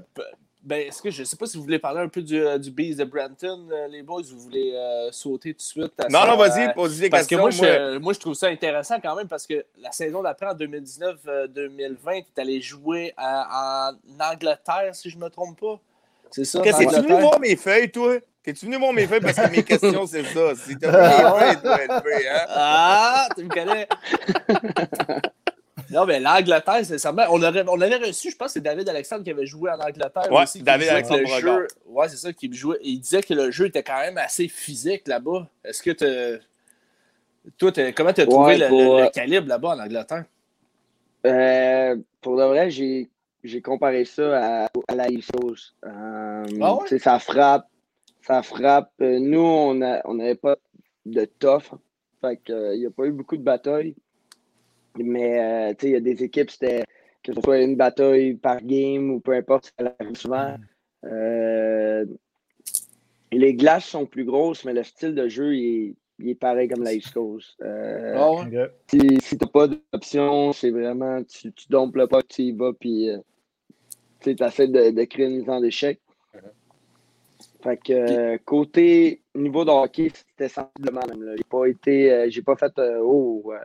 ben, 0.67 0.85
est-ce 0.85 1.01
que 1.01 1.09
je 1.09 1.23
sais 1.23 1.37
pas 1.37 1.45
si 1.45 1.55
vous 1.55 1.63
voulez 1.63 1.79
parler 1.79 2.01
un 2.01 2.09
peu 2.09 2.21
du, 2.21 2.37
euh, 2.37 2.57
du 2.57 2.71
Bees 2.71 2.95
de 2.95 3.05
Brampton, 3.05 3.69
euh, 3.71 3.87
les 3.87 4.03
boys, 4.03 4.19
ou 4.19 4.35
vous 4.35 4.39
voulez 4.41 4.73
euh, 4.75 5.09
sauter 5.13 5.53
tout 5.53 5.59
de 5.59 5.61
suite? 5.61 5.93
à 5.97 6.09
Non, 6.09 6.19
ça, 6.19 6.27
non, 6.27 6.35
vas-y, 6.35 6.65
euh, 6.67 6.73
pose 6.73 6.99
des 6.99 7.09
Parce 7.09 7.25
que 7.25 7.35
questions. 7.35 7.63
moi, 7.63 7.69
moi. 7.69 7.93
je, 7.93 7.97
moi, 7.99 8.13
je 8.13 8.19
trouve 8.19 8.33
ça 8.33 8.47
intéressant 8.47 8.99
quand 8.99 9.15
même 9.15 9.29
parce 9.29 9.47
que 9.47 9.65
la 9.79 9.93
saison 9.93 10.21
d'après, 10.21 10.47
en 10.47 10.53
2019-2020, 10.55 12.21
tu 12.23 12.27
es 12.35 12.41
allé 12.41 12.59
jouer 12.61 13.13
à- 13.15 13.91
en 13.91 14.23
Angleterre, 14.33 14.93
si 14.93 15.09
je 15.09 15.17
ne 15.17 15.23
me 15.23 15.29
trompe 15.29 15.57
pas. 15.57 15.79
C'est 16.31 16.43
ça? 16.43 16.59
Qu'est-ce 16.61 16.79
que 16.83 16.95
tu 16.95 17.01
venu 17.07 17.21
voir 17.21 17.39
mes 17.39 17.55
feuilles, 17.55 17.89
toi? 17.89 18.17
T'es-tu 18.43 18.65
venu 18.65 18.77
voir 18.77 18.91
mes 18.91 19.07
feuilles 19.07 19.21
parce 19.21 19.37
que 19.37 19.49
mes 19.49 19.63
questions, 19.63 20.05
c'est 20.05 20.23
ça? 20.25 20.53
Si 20.55 20.77
t'as 20.77 20.91
mes 20.91 21.39
feuilles, 21.39 21.61
toi, 21.61 21.81
LP, 21.81 22.27
hein? 22.29 22.45
Ah, 22.49 23.27
tu 23.35 23.43
me 23.45 23.49
connais. 23.49 23.87
Non, 25.91 26.05
mais 26.05 26.19
l'Angleterre, 26.19 26.79
c'est 26.83 26.97
ça. 26.97 27.13
On, 27.29 27.41
aurait, 27.41 27.63
on 27.67 27.79
avait 27.81 27.97
reçu, 27.97 28.31
je 28.31 28.35
pense 28.35 28.47
que 28.47 28.53
c'est 28.53 28.61
David 28.61 28.87
Alexandre 28.89 29.23
qui 29.23 29.31
avait 29.31 29.45
joué 29.45 29.71
en 29.71 29.79
Angleterre. 29.79 30.31
Ouais, 30.31 30.43
aussi, 30.43 30.61
David 30.61 30.89
Alexandre 30.89 31.21
le 31.21 31.27
jeu, 31.41 31.67
Ouais, 31.85 32.09
c'est 32.09 32.17
ça, 32.17 32.33
qui 32.33 32.51
jouait. 32.53 32.77
Il 32.81 32.99
disait 32.99 33.21
que 33.23 33.33
le 33.33 33.51
jeu 33.51 33.65
était 33.67 33.83
quand 33.83 33.99
même 33.99 34.17
assez 34.17 34.47
physique 34.47 35.07
là-bas. 35.07 35.47
Est-ce 35.63 35.81
que 35.83 35.91
tu. 35.91 36.43
Toi, 37.57 37.71
comment 37.95 38.11
tu 38.13 38.21
as 38.21 38.25
trouvé 38.25 38.53
Ouais, 38.53 38.57
le, 38.57 38.67
pour, 38.67 38.79
le- 38.79 39.01
le 39.01 39.05
euh, 39.05 39.09
calibre 39.09 39.47
là-bas 39.47 39.69
en 39.69 39.79
Angleterre? 39.79 40.25
Euh, 41.25 41.95
pour 42.21 42.37
de 42.37 42.43
vrai, 42.43 42.69
j'ai 42.69 43.09
j'ai 43.43 43.61
comparé 43.61 44.03
ça 44.05 44.65
à, 44.65 44.69
à 44.87 44.95
la 44.95 45.07
Coast. 45.07 45.73
Euh, 45.85 46.43
Ah 46.61 46.75
ouais? 46.75 46.99
Ça 46.99 47.19
frappe. 47.19 47.67
Ça 48.25 48.43
frappe. 48.43 48.91
Nous, 48.99 49.39
on 49.39 49.73
n'avait 49.75 50.35
pas 50.35 50.57
de 51.05 51.25
tough. 51.39 51.71
Fait 52.19 52.35
que, 52.37 52.51
euh, 52.51 52.73
il 52.75 52.79
n'y 52.81 52.85
a 52.85 52.91
pas 52.91 53.05
eu 53.05 53.11
beaucoup 53.11 53.37
de 53.37 53.43
batailles. 53.43 53.95
Mais 55.03 55.39
euh, 55.39 55.73
tu 55.73 55.81
sais, 55.81 55.87
il 55.89 55.93
y 55.93 55.95
a 55.95 55.99
des 55.99 56.23
équipes, 56.23 56.49
c'était 56.49 56.83
que 57.23 57.33
ce 57.33 57.41
soit 57.41 57.59
une 57.59 57.75
bataille 57.75 58.35
par 58.35 58.61
game 58.61 59.11
ou 59.11 59.19
peu 59.19 59.33
importe, 59.33 59.73
ça 59.77 59.95
arrive 59.99 60.15
souvent. 60.15 60.55
Euh, 61.05 62.05
les 63.31 63.53
glaces 63.53 63.85
sont 63.85 64.05
plus 64.05 64.25
grosses, 64.25 64.63
mais 64.65 64.73
le 64.73 64.83
style 64.83 65.13
de 65.13 65.27
jeu, 65.27 65.55
il 65.55 65.65
est, 65.65 65.95
il 66.19 66.29
est 66.29 66.35
pareil 66.35 66.67
comme 66.67 66.83
la 66.83 66.93
East 66.93 67.13
Coast. 67.13 67.55
Euh, 67.61 68.15
Ah 68.17 68.47
si, 68.87 69.19
si 69.21 69.37
t'as 69.37 69.47
pas 69.47 69.67
d'option, 69.67 70.53
c'est 70.53 70.71
vraiment, 70.71 71.21
tu, 71.23 71.51
tu 71.51 71.67
dompes 71.69 71.95
le 71.95 72.07
pas, 72.07 72.23
tu 72.23 72.43
y 72.43 72.51
vas, 72.53 72.73
puis 72.73 73.09
euh, 73.09 73.17
tu 74.21 74.31
essaies 74.31 74.67
de, 74.67 74.91
de 74.91 75.03
créer 75.03 75.27
une 75.27 75.37
mise 75.39 75.49
en 75.49 75.61
échec. 75.63 75.99
Fait 77.61 77.77
que 77.77 77.93
euh, 77.93 78.37
côté 78.45 79.21
niveau 79.35 79.65
de 79.65 79.71
hockey, 79.71 80.11
c'était 80.13 80.47
sensiblement 80.47 81.01
même. 81.07 81.35
J'ai 81.35 81.43
pas 81.43 81.65
été, 81.65 82.11
euh, 82.11 82.27
j'ai 82.29 82.43
pas 82.43 82.55
fait, 82.55 82.71
euh, 82.79 82.99
oh, 83.03 83.51
euh, 83.51 83.57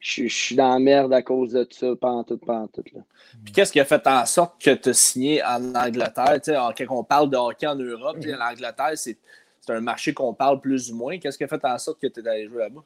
je 0.00 0.26
je 0.28 0.34
suis 0.34 0.54
dans 0.56 0.72
la 0.72 0.78
merde 0.78 1.12
à 1.12 1.22
cause 1.22 1.52
de 1.52 1.66
ça, 1.70 1.86
en 2.02 2.24
tout, 2.24 2.40
en 2.48 2.66
tout. 2.68 2.84
Là. 2.94 3.00
Puis 3.44 3.52
qu'est-ce 3.52 3.72
qui 3.72 3.80
a 3.80 3.84
fait 3.84 4.06
en 4.06 4.24
sorte 4.26 4.60
que 4.62 4.70
tu 4.74 4.88
as 4.90 4.94
signé 4.94 5.42
en 5.44 5.74
Angleterre? 5.74 6.34
Tu 6.42 6.52
sais, 6.52 6.56
en- 6.56 6.72
quand 6.72 6.84
on 6.90 7.04
parle 7.04 7.30
de 7.30 7.36
hockey 7.36 7.66
en 7.66 7.74
Europe, 7.76 8.18
puis 8.20 8.30
l'Angleterre, 8.32 8.92
c'est 8.96 9.16
c'est 9.60 9.72
un 9.74 9.80
marché 9.80 10.14
qu'on 10.14 10.32
parle 10.32 10.60
plus 10.60 10.90
ou 10.90 10.96
moins. 10.96 11.18
Qu'est-ce 11.18 11.36
qui 11.36 11.44
a 11.44 11.48
fait 11.48 11.62
en 11.64 11.76
sorte 11.78 12.00
que 12.00 12.06
tu 12.06 12.20
es 12.20 12.28
allé 12.28 12.46
jouer 12.48 12.60
là-bas? 12.60 12.80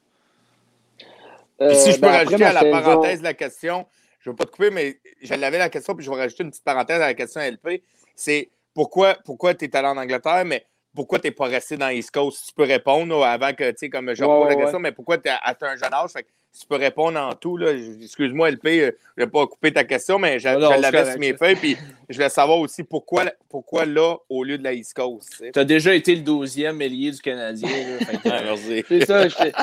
Puis 1.59 1.77
si 1.77 1.89
Euh, 1.91 1.93
je 1.93 1.97
peux 1.97 2.01
ben, 2.07 2.13
rajouter 2.13 2.45
à 2.45 2.53
la 2.53 2.61
saison- 2.61 2.73
parenthèse 2.73 3.19
de 3.21 3.25
la 3.25 3.35
question, 3.35 3.87
je 4.21 4.31
ne 4.31 4.33
veux 4.33 4.37
pas 4.37 4.45
te 4.47 4.51
couper, 4.51 4.71
mais 4.71 4.99
je 5.23 5.35
l'avais 5.35 5.59
la 5.59 5.69
question, 5.69 5.95
puis 5.95 6.05
je 6.05 6.11
vais 6.11 6.17
rajouter 6.17 6.43
une 6.43 6.51
petite 6.51 6.65
parenthèse 6.65 6.97
à 7.01 7.07
la 7.07 7.15
question 7.15 7.41
LP. 7.41 7.83
C'est 8.17 8.51
pourquoi, 8.75 9.15
pourquoi 9.25 9.55
tu 9.55 9.67
es 9.67 9.77
allé 9.77 9.87
en 9.87 9.97
Angleterre, 9.97 10.45
mais 10.45 10.67
pourquoi 10.95 11.19
tu 11.21 11.29
n'es 11.29 11.31
pas 11.31 11.47
resté 11.47 11.77
dans 11.77 11.89
East 11.89 12.11
Coast? 12.11 12.39
Si 12.39 12.47
tu 12.49 12.55
peux 12.55 12.65
répondre 12.65 13.23
avant 13.25 13.53
que, 13.53 13.71
tu 13.71 13.77
sais, 13.79 13.91
comme 13.91 14.13
je 14.15 14.25
Ouais, 14.25 14.31
repose 14.31 14.49
la 14.49 14.55
ouais, 14.57 14.63
question, 14.63 14.79
mais 14.81 14.93
pourquoi 14.93 15.19
tu 15.19 15.29
es 15.29 15.33
à 15.33 15.57
un 15.61 15.77
jeune 15.77 15.95
âge? 15.95 16.11
Fait 16.11 16.25
que 16.25 16.29
si 16.53 16.61
tu 16.61 16.67
peux 16.67 16.77
répondre 16.77 17.19
en 17.19 17.35
tout, 17.35 17.57
là, 17.57 17.73
excuse-moi, 17.73 18.51
LP, 18.51 18.67
euh, 18.67 18.91
je 19.17 19.23
ne 19.23 19.25
vais 19.27 19.31
pas 19.31 19.47
couper 19.47 19.73
ta 19.73 19.85
question, 19.85 20.19
mais 20.19 20.39
je, 20.39 20.49
l'avais 20.49 21.11
sur 21.11 21.19
mes 21.19 21.35
feuilles, 21.35 21.57
puis 21.57 21.77
je 22.11 22.15
voulais 22.17 22.29
savoir 22.29 22.59
aussi 22.59 22.85
pourquoi, 22.85 23.25
pourquoi 23.49 23.87
là, 23.87 24.17
au 24.29 24.45
lieu 24.45 24.59
de 24.59 24.63
la 24.65 24.75
East 24.75 24.93
Coast. 24.95 25.31
tu 25.31 25.37
sais. 25.39 25.59
As 25.59 25.65
déjà 25.65 25.95
été 25.95 26.15
le 26.15 26.21
12e 26.23 26.81
ailier 26.83 27.11
du 27.11 27.21
Canadien. 27.21 27.69
là, 27.69 28.05
fait 28.05 28.17
que, 28.19 28.29
merci. 28.29 28.85
C'est 28.89 29.07
ça, 29.07 29.29
je 29.29 29.35
fais- 29.35 29.53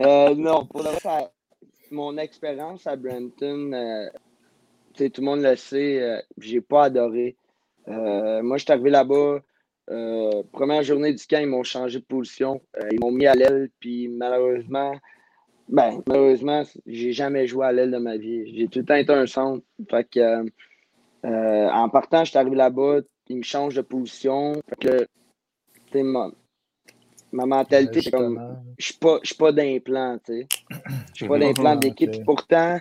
Euh, 0.00 0.34
non, 0.34 0.64
pour 0.64 0.82
le 0.82 0.88
reste, 0.88 1.02
ça- 1.02 1.30
mon 1.90 2.16
expérience 2.16 2.86
à 2.86 2.96
Brampton, 2.96 3.72
euh, 3.72 4.06
tu 4.94 5.04
sais, 5.04 5.10
tout 5.10 5.20
le 5.20 5.26
monde 5.26 5.42
le 5.42 5.54
sait, 5.56 6.00
euh, 6.02 6.20
j'ai 6.38 6.60
pas 6.62 6.84
adoré. 6.84 7.36
Euh, 7.88 8.42
moi, 8.42 8.56
je 8.56 8.64
suis 8.64 8.72
arrivé 8.72 8.90
là-bas, 8.90 9.40
euh, 9.90 10.42
première 10.52 10.82
journée 10.82 11.12
du 11.12 11.24
camp, 11.26 11.38
ils 11.40 11.46
m'ont 11.46 11.62
changé 11.62 11.98
de 11.98 12.04
position. 12.04 12.60
Euh, 12.78 12.88
ils 12.90 12.98
m'ont 13.00 13.12
mis 13.12 13.26
à 13.26 13.34
l'aile, 13.34 13.68
puis 13.80 14.08
malheureusement, 14.08 14.94
ben, 15.68 16.02
malheureusement, 16.06 16.62
j'ai 16.86 17.12
jamais 17.12 17.46
joué 17.46 17.66
à 17.66 17.72
l'aile 17.72 17.90
de 17.90 17.98
ma 17.98 18.16
vie. 18.16 18.56
J'ai 18.56 18.68
tout 18.68 18.80
le 18.80 18.84
temps 18.84 18.94
été 18.94 19.12
un 19.12 19.26
centre. 19.26 19.64
Fait 19.90 20.08
que, 20.08 20.20
euh, 20.20 20.44
euh, 21.24 21.68
en 21.70 21.88
partant, 21.88 22.24
je 22.24 22.30
suis 22.30 22.38
arrivé 22.38 22.56
là-bas, 22.56 23.00
ils 23.28 23.38
me 23.38 23.42
changent 23.42 23.74
de 23.74 23.82
position. 23.82 24.54
Fait 24.68 25.06
que, 25.92 26.02
mon- 26.02 26.32
ma 27.32 27.46
mentalité, 27.46 28.02
c'est 28.02 28.10
comme 28.10 28.40
je 28.78 28.86
suis 28.86 28.94
pas, 28.94 29.18
pas 29.38 29.52
d'implant, 29.52 30.18
tu 30.24 30.40
sais. 30.40 30.48
Je 31.14 31.24
suis 31.24 31.28
pas 31.28 31.38
d'implant 31.38 31.76
d'équipe. 31.76 32.10
Pourtant, 32.24 32.78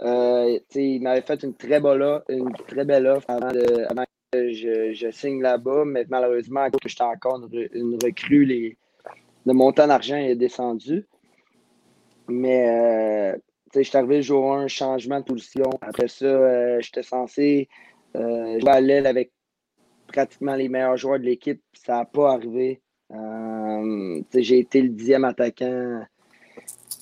euh, 0.00 0.58
il 0.74 1.02
m'avait 1.02 1.22
fait 1.22 1.42
une 1.42 1.54
très, 1.54 1.80
belle, 1.80 2.22
une 2.28 2.52
très 2.52 2.84
belle 2.84 3.06
offre 3.06 3.30
avant, 3.30 3.52
que 4.32 4.52
je, 4.52 5.10
signe 5.12 5.40
là-bas, 5.40 5.84
mais 5.84 6.04
malheureusement, 6.08 6.62
à 6.62 6.70
cause 6.70 6.80
que 6.82 6.88
j'étais 6.88 7.02
encore 7.02 7.40
une, 7.52 7.98
recrue, 8.02 8.44
les, 8.44 8.76
le 9.46 9.52
montant 9.52 9.86
d'argent 9.86 10.16
est 10.16 10.34
descendu. 10.34 11.06
Mais 12.28 12.68
euh, 12.68 13.36
je 13.74 13.82
suis 13.82 13.96
arrivé 13.96 14.16
le 14.16 14.22
jour 14.22 14.54
1, 14.54 14.68
changement 14.68 15.20
de 15.20 15.24
position. 15.24 15.70
Après 15.80 16.08
ça, 16.08 16.24
euh, 16.24 16.80
j'étais 16.80 17.02
censé 17.02 17.68
jouer 18.14 18.68
à 18.68 18.80
l'aile 18.80 19.06
avec 19.06 19.32
pratiquement 20.06 20.54
les 20.54 20.68
meilleurs 20.68 20.96
joueurs 20.96 21.18
de 21.18 21.24
l'équipe. 21.24 21.62
Ça 21.72 21.94
n'a 21.94 22.04
pas 22.04 22.32
arrivé. 22.32 22.80
J'ai 24.34 24.58
été 24.58 24.82
le 24.82 24.90
dixième 24.90 25.24
attaquant 25.24 26.04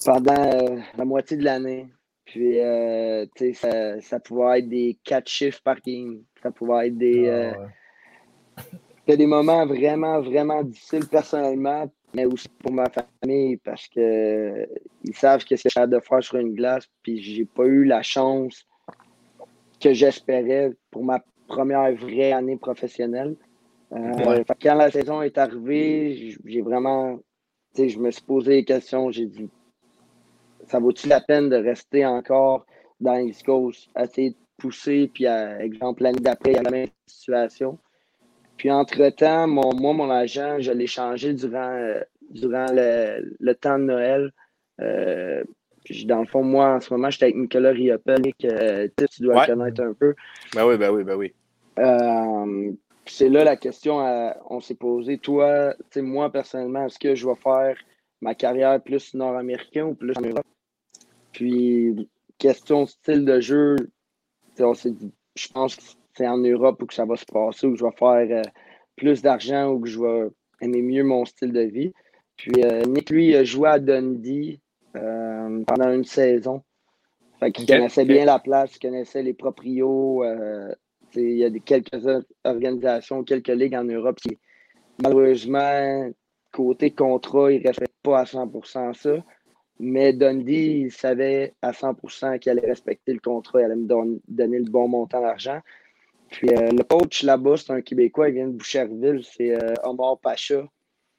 pendant 0.05 0.81
la 0.97 1.05
moitié 1.05 1.37
de 1.37 1.45
l'année. 1.45 1.89
Puis, 2.25 2.61
euh, 2.61 3.27
ça, 3.55 4.01
ça, 4.01 4.20
pouvait 4.20 4.61
être 4.61 4.68
des 4.68 4.99
quatre 5.05 5.29
chiffres 5.29 5.61
par 5.62 5.81
game. 5.83 6.23
Ça 6.43 6.51
pouvait 6.51 6.89
être 6.89 6.97
des, 6.97 7.29
ah, 7.29 8.62
euh, 9.09 9.16
des 9.16 9.26
moments 9.26 9.66
vraiment, 9.66 10.20
vraiment 10.20 10.62
difficiles 10.62 11.09
personnellement, 11.09 11.90
mais 12.14 12.24
aussi 12.24 12.48
pour 12.48 12.72
ma 12.72 12.86
famille 12.88 13.57
parce 13.57 13.88
que 13.88 14.68
ils 15.03 15.16
savent 15.16 15.44
que 15.44 15.57
c'est 15.57 15.74
de 15.88 16.00
faire 16.00 16.22
sur 16.22 16.36
une 16.36 16.55
glace. 16.55 16.86
Puis, 17.03 17.20
j'ai 17.20 17.44
pas 17.44 17.64
eu 17.64 17.84
la 17.84 18.03
chance 18.03 18.66
que 19.80 19.92
j'espérais 19.92 20.72
pour 20.90 21.05
ma 21.05 21.20
première 21.48 21.92
vraie 21.94 22.32
année 22.32 22.57
professionnelle. 22.57 23.36
Euh, 23.92 24.42
quand 24.61 24.74
la 24.74 24.90
saison 24.90 25.20
est 25.20 25.36
arrivée, 25.36 26.36
j'ai 26.44 26.62
vraiment, 26.62 27.18
je 27.76 27.98
me 27.98 28.11
suis 28.11 28.22
posé 28.22 28.50
des 28.53 28.64
questions. 28.64 29.11
J'ai 29.11 29.26
dit, 29.26 29.50
ça 30.68 30.78
vaut-il 30.78 31.11
la 31.11 31.20
peine 31.20 31.48
de 31.48 31.57
rester 31.57 32.07
encore 32.07 32.64
dans 33.00 33.14
l'East 33.14 33.44
Coast, 33.44 33.90
essayer 33.98 34.30
de 34.30 34.36
pousser, 34.57 35.11
puis, 35.12 35.26
exemple, 35.26 36.05
l'année 36.05 36.20
d'après, 36.20 36.53
il 36.53 36.57
y 36.57 36.59
a 36.59 36.62
la 36.62 36.70
même 36.70 36.88
situation. 37.07 37.78
Puis, 38.63 38.71
entre-temps, 38.71 39.49
mon, 39.49 39.75
moi, 39.75 39.93
mon 39.93 40.09
agent, 40.09 40.61
je 40.61 40.71
l'ai 40.71 40.87
changé 40.87 41.35
durant, 41.35 41.73
euh, 41.73 42.01
durant 42.31 42.67
le, 42.71 43.53
temps 43.55 43.77
de 43.77 43.83
Noël. 43.87 44.33
Euh, 44.81 45.43
dans 46.05 46.21
le 46.21 46.27
fond, 46.27 46.45
moi, 46.45 46.77
en 46.77 46.81
ce 46.81 46.95
moment, 46.95 47.11
j'étais 47.11 47.25
avec 47.25 47.35
Nicolas 47.35 47.71
Riopel, 47.71 48.23
que 48.39 48.87
tu 48.87 49.23
dois 49.23 49.47
connaître 49.47 49.83
un 49.83 49.95
peu. 49.95 50.15
Ben 50.55 50.65
oui, 50.65 50.77
ben 50.77 50.93
oui, 50.93 51.03
ben 51.03 51.17
oui. 51.17 51.35
Euh, 51.81 52.71
c'est 53.05 53.29
là 53.29 53.43
la 53.43 53.57
question, 53.57 53.97
on 54.49 54.61
s'est 54.61 54.77
posé. 54.77 55.19
Toi, 55.19 55.75
moi, 55.97 56.31
personnellement, 56.31 56.87
est-ce 56.87 57.01
que 57.01 57.17
je 57.17 57.27
vais 57.27 57.35
faire 57.35 57.77
ma 58.21 58.37
carrière 58.37 58.81
plus 58.81 59.13
nord-américain 59.15 59.87
ou 59.87 59.95
plus 59.97 60.17
en 60.17 60.21
Europe? 60.21 60.47
Puis, 61.33 62.09
question 62.39 62.87
style 62.87 63.25
de 63.25 63.41
jeu, 63.41 63.75
je 64.57 65.49
pense 65.53 65.75
que 65.75 65.83
c'est 66.15 66.27
en 66.27 66.39
Europe 66.39 66.83
où 66.83 66.87
que 66.87 66.95
ça 66.95 67.05
va 67.05 67.17
se 67.17 67.25
passer, 67.25 67.67
où 67.67 67.77
je 67.77 67.85
vais 67.85 67.93
faire 67.93 68.39
euh, 68.39 68.43
plus 68.97 69.23
d'argent, 69.23 69.71
où 69.71 69.81
que 69.81 69.89
je 69.89 70.01
vais 70.01 70.29
aimer 70.61 70.83
mieux 70.83 71.05
mon 71.05 71.25
style 71.25 71.53
de 71.53 71.63
vie. 71.63 71.93
Puis, 72.37 72.65
euh, 72.65 72.83
Nick, 72.85 73.11
lui, 73.11 73.35
a 73.35 73.45
joué 73.45 73.69
à 73.69 73.79
Dundee 73.79 74.61
euh, 74.97 75.63
pendant 75.67 75.91
une 75.91 76.05
saison. 76.05 76.63
Fait 77.41 77.51
qu'il 77.51 77.67
connaissait 77.67 78.05
bien 78.05 78.25
la 78.25 78.39
place, 78.39 78.77
il 78.77 78.79
connaissait 78.79 79.23
les 79.23 79.35
proprios. 79.35 80.25
il 81.17 81.37
y 81.37 81.45
a 81.45 81.51
des, 81.51 81.61
quelques 81.61 82.07
organisations, 82.45 83.25
quelques 83.25 83.49
ligues 83.49 83.75
en 83.75 83.85
Europe 83.85 84.19
qui, 84.21 84.39
malheureusement, 85.03 86.11
côté 86.53 86.93
contrat, 86.93 87.51
ils 87.51 87.63
ne 87.63 87.67
respectent 87.67 88.03
pas 88.03 88.21
à 88.21 88.25
100% 88.25 88.95
ça. 88.95 89.25
Mais 89.81 90.13
Dundee, 90.13 90.83
il 90.83 90.93
savait 90.93 91.55
à 91.63 91.73
100% 91.73 92.39
qu'il 92.39 92.53
allait 92.53 92.69
respecter 92.69 93.13
le 93.13 93.19
contrat, 93.19 93.61
il 93.61 93.65
allait 93.65 93.77
me 93.77 94.21
donner 94.29 94.59
le 94.59 94.71
bon 94.71 94.87
montant 94.87 95.21
d'argent. 95.21 95.61
Puis 96.33 96.49
euh, 96.51 96.70
le 96.70 96.83
coach 96.83 97.22
là-bas, 97.22 97.57
c'est 97.59 97.72
un 97.72 97.80
Québécois, 97.83 98.30
il 98.30 98.35
vient 98.35 98.47
de 98.47 98.53
Boucherville, 98.53 99.22
c'est 99.22 99.55
euh, 99.55 99.74
Omar 99.85 100.18
Pacha. 100.18 100.64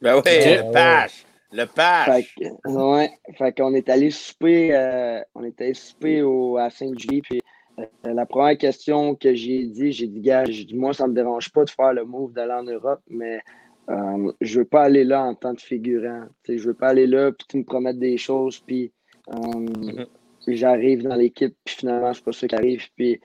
Ben 0.01 0.15
oui, 0.15 0.21
le 0.25 0.71
Pache! 0.71 1.25
Le 1.51 1.65
Pache! 1.65 2.33
Fait, 2.35 2.51
ouais, 2.65 3.11
fait 3.37 3.55
qu'on 3.55 3.73
est 3.75 3.87
allé 3.89 4.09
souper, 4.09 4.75
euh, 4.75 5.21
on 5.35 5.43
est 5.43 5.61
allé 5.61 5.75
souper 5.75 6.23
au, 6.23 6.57
à 6.57 6.69
Saint-Julie, 6.69 7.21
puis 7.21 7.41
la 8.03 8.25
première 8.25 8.57
question 8.57 9.15
que 9.15 9.33
j'ai 9.33 9.65
dit, 9.65 9.91
j'ai 9.91 10.07
dit, 10.07 10.19
gars, 10.19 10.45
j'ai 10.45 10.65
dit, 10.65 10.75
moi, 10.75 10.93
ça 10.93 11.05
ne 11.05 11.09
me 11.09 11.15
dérange 11.15 11.51
pas 11.51 11.63
de 11.63 11.69
faire 11.69 11.93
le 11.93 12.05
move 12.05 12.33
d'aller 12.33 12.53
en 12.53 12.63
Europe, 12.63 13.01
mais 13.07 13.39
euh, 13.89 14.31
je 14.41 14.59
veux 14.59 14.65
pas 14.65 14.83
aller 14.83 15.03
là 15.03 15.23
en 15.23 15.35
tant 15.35 15.55
que 15.55 15.61
figurant. 15.61 16.25
Je 16.47 16.63
veux 16.63 16.73
pas 16.73 16.89
aller 16.89 17.07
là, 17.07 17.31
puis 17.31 17.47
tu 17.47 17.57
me 17.57 17.63
promettes 17.63 17.99
des 17.99 18.17
choses, 18.17 18.59
puis 18.59 18.91
euh, 19.29 19.33
mm-hmm. 19.33 20.07
j'arrive 20.47 21.03
dans 21.03 21.15
l'équipe, 21.15 21.55
puis 21.63 21.75
finalement, 21.75 22.13
c'est 22.13 22.23
pas 22.23 22.31
ça 22.31 22.47
qui 22.47 22.55
arrive. 22.55 22.83
Puis 22.95 23.19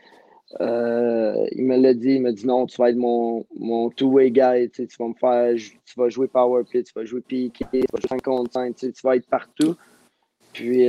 euh, 0.61 1.46
il 1.53 1.64
me 1.64 1.76
l'a 1.76 1.94
dit, 1.94 2.12
il 2.12 2.22
m'a 2.22 2.32
dit 2.32 2.46
non, 2.46 2.66
tu 2.66 2.76
vas 2.76 2.90
être 2.90 2.96
mon, 2.96 3.46
mon 3.59 3.90
two-way 3.90 4.30
guy, 4.30 4.70
tu 4.70 4.86
vas 4.99 5.09
me 5.09 5.14
faire, 5.14 5.55
tu 5.57 5.94
vas 5.96 6.09
jouer 6.09 6.26
power 6.26 6.64
play, 6.64 6.82
tu 6.82 6.92
vas 6.94 7.05
jouer 7.05 7.20
piqué, 7.20 7.66
tu 7.70 7.78
vas 7.92 8.01
jouer 8.01 8.09
5 8.09 8.22
contre 8.22 8.53
5, 8.53 8.74
tu 8.74 8.92
vas 9.03 9.16
être 9.16 9.28
partout. 9.28 9.76
Puis 10.53 10.88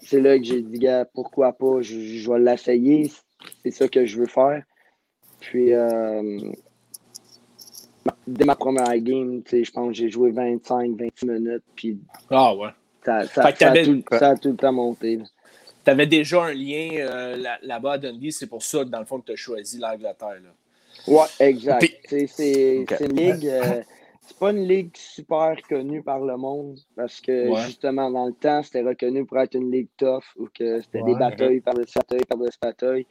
c'est 0.00 0.20
là 0.20 0.38
que 0.38 0.44
j'ai 0.44 0.62
dit, 0.62 0.78
gars, 0.78 1.04
pourquoi 1.04 1.52
pas, 1.52 1.80
je, 1.80 1.98
je 1.98 2.30
vais 2.30 2.38
l'essayer, 2.38 3.10
c'est 3.64 3.72
ça 3.72 3.88
que 3.88 4.06
je 4.06 4.18
veux 4.18 4.26
faire. 4.26 4.62
Puis 5.40 5.72
dès 8.28 8.44
ma 8.44 8.54
première 8.54 8.96
game, 8.98 9.42
je 9.50 9.70
pense 9.70 9.88
que 9.88 9.94
j'ai 9.94 10.10
joué 10.10 10.30
25-26 10.32 11.26
minutes. 11.26 11.64
Puis 11.74 11.98
ah 12.30 12.54
ouais. 12.54 12.68
Ça, 13.04 13.24
ça, 13.26 13.42
a 13.46 13.52
tout, 13.52 14.02
ça, 14.10 14.30
a 14.30 14.36
tout, 14.36 14.50
le 14.50 14.56
temps 14.56 14.72
monté. 14.72 15.20
Tu 15.88 15.92
avais 15.92 16.06
déjà 16.06 16.42
un 16.42 16.52
lien 16.52 16.90
euh, 16.98 17.42
là-bas 17.62 17.92
à 17.92 17.98
Dundee, 17.98 18.30
c'est 18.30 18.46
pour 18.46 18.62
ça, 18.62 18.84
dans 18.84 18.98
le 18.98 19.06
fond, 19.06 19.20
que 19.20 19.24
tu 19.24 19.32
as 19.32 19.36
choisi 19.36 19.78
l'Angleterre. 19.78 20.36
Oui, 21.06 21.24
exact. 21.40 21.86
C'est 22.06 22.84
une 23.00 23.16
ligue. 23.16 23.46
Euh, 23.46 23.82
c'est 24.20 24.36
pas 24.36 24.50
une 24.50 24.68
ligue 24.68 24.94
super 24.94 25.56
connue 25.66 26.02
par 26.02 26.20
le 26.20 26.36
monde 26.36 26.78
parce 26.94 27.22
que 27.22 27.54
justement, 27.64 28.10
dans 28.10 28.26
le 28.26 28.34
temps, 28.34 28.62
c'était 28.62 28.82
reconnu 28.82 29.24
pour 29.24 29.38
être 29.38 29.54
une 29.54 29.70
ligue 29.70 29.88
tough 29.96 30.24
ou 30.36 30.48
que 30.52 30.82
c'était 30.82 31.00
des 31.00 31.14
batailles 31.14 31.60
par 31.60 31.72
des 31.72 31.86
batailles 31.96 32.26
par 32.28 32.36
des 32.36 32.50
batailles. 32.60 33.06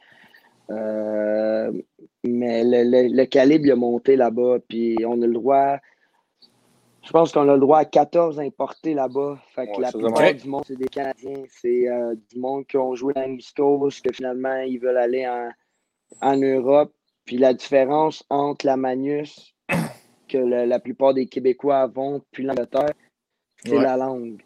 Euh, 0.70 1.72
mais 2.22 2.62
le, 2.62 3.24
calibre 3.24 3.66
il 3.66 3.72
a 3.72 3.76
monté 3.76 4.14
là-bas, 4.14 4.58
puis 4.68 4.98
on 5.04 5.20
a 5.20 5.26
le 5.26 5.32
droit. 5.32 5.78
Je 7.04 7.10
pense 7.10 7.32
qu'on 7.32 7.48
a 7.48 7.54
le 7.54 7.60
droit 7.60 7.78
à 7.78 7.84
14 7.84 8.38
importés 8.40 8.94
là-bas. 8.94 9.38
Fait 9.54 9.66
que 9.66 9.80
la 9.80 9.92
plupart 9.92 10.34
du 10.34 10.48
monde, 10.48 10.64
c'est 10.66 10.76
des 10.76 10.88
Canadiens. 10.88 11.44
C'est 11.48 11.88
euh, 11.88 12.14
du 12.30 12.38
monde 12.38 12.66
qui 12.66 12.76
ont 12.76 12.94
joué 12.94 13.14
dans 13.14 13.22
l'East 13.22 13.56
Coast, 13.56 14.04
que 14.04 14.12
finalement, 14.12 14.56
ils 14.58 14.78
veulent 14.78 14.98
aller 14.98 15.26
en, 15.26 16.36
Europe. 16.36 16.92
Puis 17.24 17.38
la 17.38 17.54
différence 17.54 18.24
entre 18.30 18.66
la 18.66 18.76
Manus, 18.76 19.54
que 20.28 20.38
la 20.38 20.78
plupart 20.80 21.14
des 21.14 21.26
Québécois 21.26 21.86
vont, 21.86 22.22
puis 22.32 22.42
l'Angleterre, 22.42 22.92
c'est 23.64 23.78
la 23.78 23.96
langue. 23.96 24.42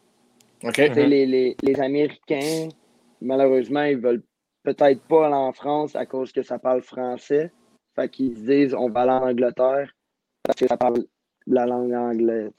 Les, 0.79 1.27
les, 1.27 1.57
les 1.61 1.81
Américains, 1.81 2.69
malheureusement, 3.21 3.83
ils 3.83 3.99
veulent 3.99 4.23
peut-être 4.63 5.01
pas 5.03 5.27
aller 5.27 5.35
en 5.35 5.53
France 5.53 5.97
à 5.97 6.07
cause 6.07 6.33
que 6.33 6.43
ça 6.43 6.59
parle 6.59 6.83
français. 6.83 7.51
Fait 7.95 8.09
qu'ils 8.09 8.37
se 8.37 8.43
disent 8.43 8.75
on 8.75 8.89
va 8.89 9.01
aller 9.01 9.13
en 9.13 9.29
Angleterre 9.29 9.93
parce 10.43 10.59
que 10.59 10.67
ça 10.67 10.77
parle 10.77 11.05
la 11.47 11.67
langue 11.67 11.93
anglaise. 11.93 12.53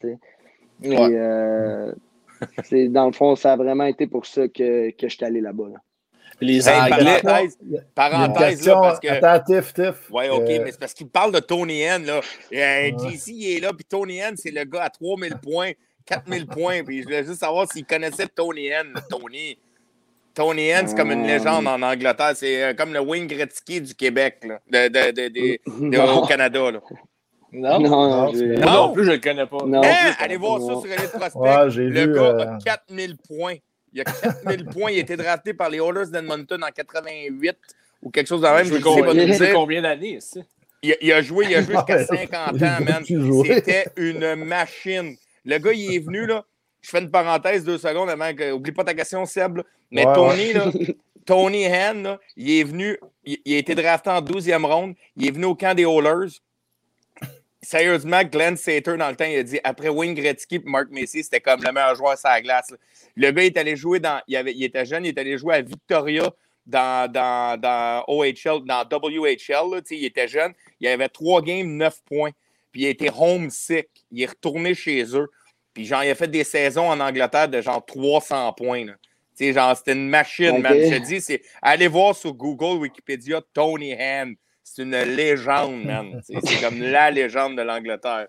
Euh, 0.86 1.94
c'est, 2.64 2.88
dans 2.90 3.06
le 3.08 3.14
fond, 3.14 3.36
ça 3.36 3.54
a 3.54 3.56
vraiment 3.56 3.86
été 3.86 4.08
pour 4.08 4.26
ça 4.26 4.48
que, 4.48 4.92
que 4.92 5.08
je 5.08 5.16
suis 5.16 5.26
allé 5.26 5.42
là-bas. 5.42 5.70
Les 6.42 6.68
Anglais. 6.68 7.22
Parenthèse, 7.96 8.66
là, 8.66 8.76
parce 8.82 9.00
que. 9.00 9.08
Attends, 9.08 9.44
Tiff, 9.46 9.74
Tiff. 9.74 10.12
Ouais, 10.12 10.30
OK, 10.30 10.42
euh, 10.42 10.62
mais 10.64 10.72
c'est 10.72 10.80
parce 10.80 10.94
qu'il 10.94 11.08
parle 11.08 11.32
de 11.32 11.40
Tony 11.40 11.82
N. 11.82 12.06
Là. 12.06 12.22
Euh, 12.54 12.92
JC, 12.98 13.28
il 13.28 13.58
est 13.58 13.60
là, 13.60 13.72
puis 13.72 13.86
Tony 13.86 14.18
N, 14.18 14.36
c'est 14.36 14.52
le 14.52 14.64
gars 14.66 14.84
à 14.84 14.90
3000 14.90 15.36
points, 15.42 15.72
4000 16.06 16.48
points. 16.48 16.84
Puis 16.84 17.00
je 17.00 17.04
voulais 17.04 17.24
juste 17.24 17.40
savoir 17.40 17.72
s'il 17.72 17.86
connaissait 17.86 18.28
Tony 18.28 18.68
N, 18.68 18.94
Tony. 19.10 19.58
Tony 20.34 20.70
N, 20.70 20.88
c'est 20.88 20.96
comme 20.96 21.12
une 21.12 21.28
légende 21.28 21.68
en 21.68 21.82
Angleterre. 21.82 22.36
C'est 22.36 22.76
comme 22.76 22.92
le 22.92 23.00
Wayne 23.00 23.28
Gretzky 23.28 23.80
du 23.80 23.94
Québec, 23.94 24.44
là, 24.44 24.60
de, 24.68 25.12
de, 25.12 25.28
de, 25.30 26.18
au 26.18 26.26
Canada. 26.26 26.72
Là. 26.72 26.80
Non, 27.54 27.80
non, 27.80 27.90
non, 27.90 28.34
non, 28.34 28.94
plus, 28.94 29.06
je 29.06 29.12
le 29.12 29.18
connais 29.20 29.46
pas. 29.46 29.64
Non, 29.66 29.82
hein? 29.84 30.14
allez 30.20 30.38
voir 30.38 30.60
ça 30.60 30.74
sur 30.82 30.86
Elite 30.86 31.12
Prospect. 31.12 31.78
le 31.78 32.06
gars 32.08 32.56
a 32.56 32.58
4000 32.58 33.18
points. 33.18 33.56
Il 33.94 34.02
a 34.02 34.06
4000 34.06 34.66
points. 34.74 34.92
Il 34.92 34.98
a 34.98 35.02
été 35.02 35.16
drafté 35.16 35.54
par 35.54 35.70
les 35.70 35.78
Oilers 35.78 36.10
d'Edmonton 36.12 36.64
en 36.64 36.72
88 36.72 37.56
ou 38.02 38.10
quelque 38.10 38.28
chose 38.28 38.42
de 38.42 38.48
même. 38.48 38.66
Je 38.66 38.78
combien, 38.78 39.54
combien 39.54 39.82
d'années, 39.84 40.20
il, 40.82 40.98
il, 41.00 41.14
a 41.14 41.22
joué, 41.22 41.46
il 41.50 41.56
a 41.56 41.62
joué 41.62 41.76
jusqu'à 41.78 42.06
50 42.06 42.62
ans, 42.62 42.84
man. 42.84 43.04
C'était 43.46 43.86
une 43.98 44.36
machine. 44.36 45.16
Le 45.46 45.58
gars, 45.60 45.74
il 45.74 45.96
est 45.96 46.00
venu, 46.00 46.26
là. 46.26 46.44
Je 46.82 46.90
fais 46.90 47.00
une 47.00 47.12
parenthèse 47.12 47.64
deux 47.64 47.78
secondes 47.78 48.10
avant 48.10 48.34
que. 48.34 48.52
Oublie 48.52 48.72
pas 48.72 48.84
ta 48.84 48.94
question, 48.94 49.26
Seb. 49.26 49.62
Mais 49.92 50.04
Tony, 50.04 50.54
là, 50.54 50.72
Tony 51.26 51.68
Han, 51.68 52.18
il 52.36 52.60
est 52.60 52.64
venu. 52.64 52.98
Il, 53.24 53.54
a 53.54 53.58
été 53.58 53.74
drafté 53.76 54.10
en 54.10 54.22
12e 54.22 54.66
ronde. 54.66 54.96
Il 55.16 55.28
est 55.28 55.32
venu 55.32 55.46
au 55.46 55.56
camp 55.56 55.74
des 55.74 55.84
Oilers. 55.84 56.40
Sérieusement, 57.64 58.24
Glenn 58.24 58.56
Sater, 58.58 58.98
dans 58.98 59.10
le 59.10 59.16
temps, 59.16 59.26
il 59.26 59.38
a 59.38 59.44
dit 59.44 59.60
après 59.64 59.90
Wayne 59.90 60.14
Gretzky 60.14 60.56
et 60.56 60.62
Mark 60.66 60.90
Messi, 60.92 61.24
c'était 61.24 61.42
comme 61.42 61.64
le 61.64 61.72
meilleur 61.72 61.96
joueur 61.96 62.18
sur 62.18 62.30
la 62.30 62.42
glace. 62.42 62.74
Le 63.16 63.32
gars, 63.32 63.44
il 63.44 63.48
est 63.48 63.58
allé 63.58 63.76
jouer 63.76 64.00
dans. 64.00 64.22
Il, 64.28 64.36
avait, 64.36 64.54
il, 64.54 64.64
était 64.64 64.86
jeune, 64.86 65.06
il 65.06 65.10
est 65.10 65.18
allé 65.18 65.38
jouer 65.38 65.56
à 65.56 65.62
Victoria 65.62 66.32
dans, 66.66 67.12
dans, 67.12 67.60
dans 67.60 68.04
OHL, 68.08 68.66
dans 68.66 68.84
WHL. 68.84 69.82
il 69.92 70.06
était 70.06 70.28
jeune. 70.28 70.54
Il 70.80 70.88
avait 70.88 71.10
trois 71.10 71.42
games, 71.42 71.68
neuf 71.68 72.02
points. 72.06 72.32
Puis 72.72 72.84
il 72.84 72.88
était 72.88 73.12
homesick. 73.16 73.90
Il 74.12 74.22
est 74.22 74.28
retourné 74.28 74.74
chez 74.74 75.04
eux. 75.16 75.30
Puis 75.74 75.86
genre, 75.86 76.04
il 76.04 76.10
a 76.10 76.16
fait 76.16 76.28
des 76.28 76.44
saisons 76.44 76.90
en 76.90 77.00
Angleterre 77.00 77.48
de 77.50 77.62
genre 77.62 77.84
300 77.86 78.54
points. 78.54 78.86
genre, 79.40 79.78
c'était 79.78 79.94
une 79.94 80.10
machine, 80.10 80.60
man. 80.60 80.74
Je 80.74 80.98
te 80.98 81.06
dis, 81.06 81.22
c'est. 81.22 81.42
Allez 81.62 81.88
voir 81.88 82.16
sur 82.16 82.34
Google, 82.34 82.80
Wikipédia, 82.80 83.42
Tony 83.54 83.94
Hand. 83.94 84.36
C'est 84.64 84.84
une 84.84 84.96
légende, 84.96 85.84
man. 85.84 86.22
C'est 86.44 86.62
comme 86.62 86.82
la 86.82 87.12
légende 87.12 87.58
de 87.58 87.62
l'Angleterre. 87.62 88.28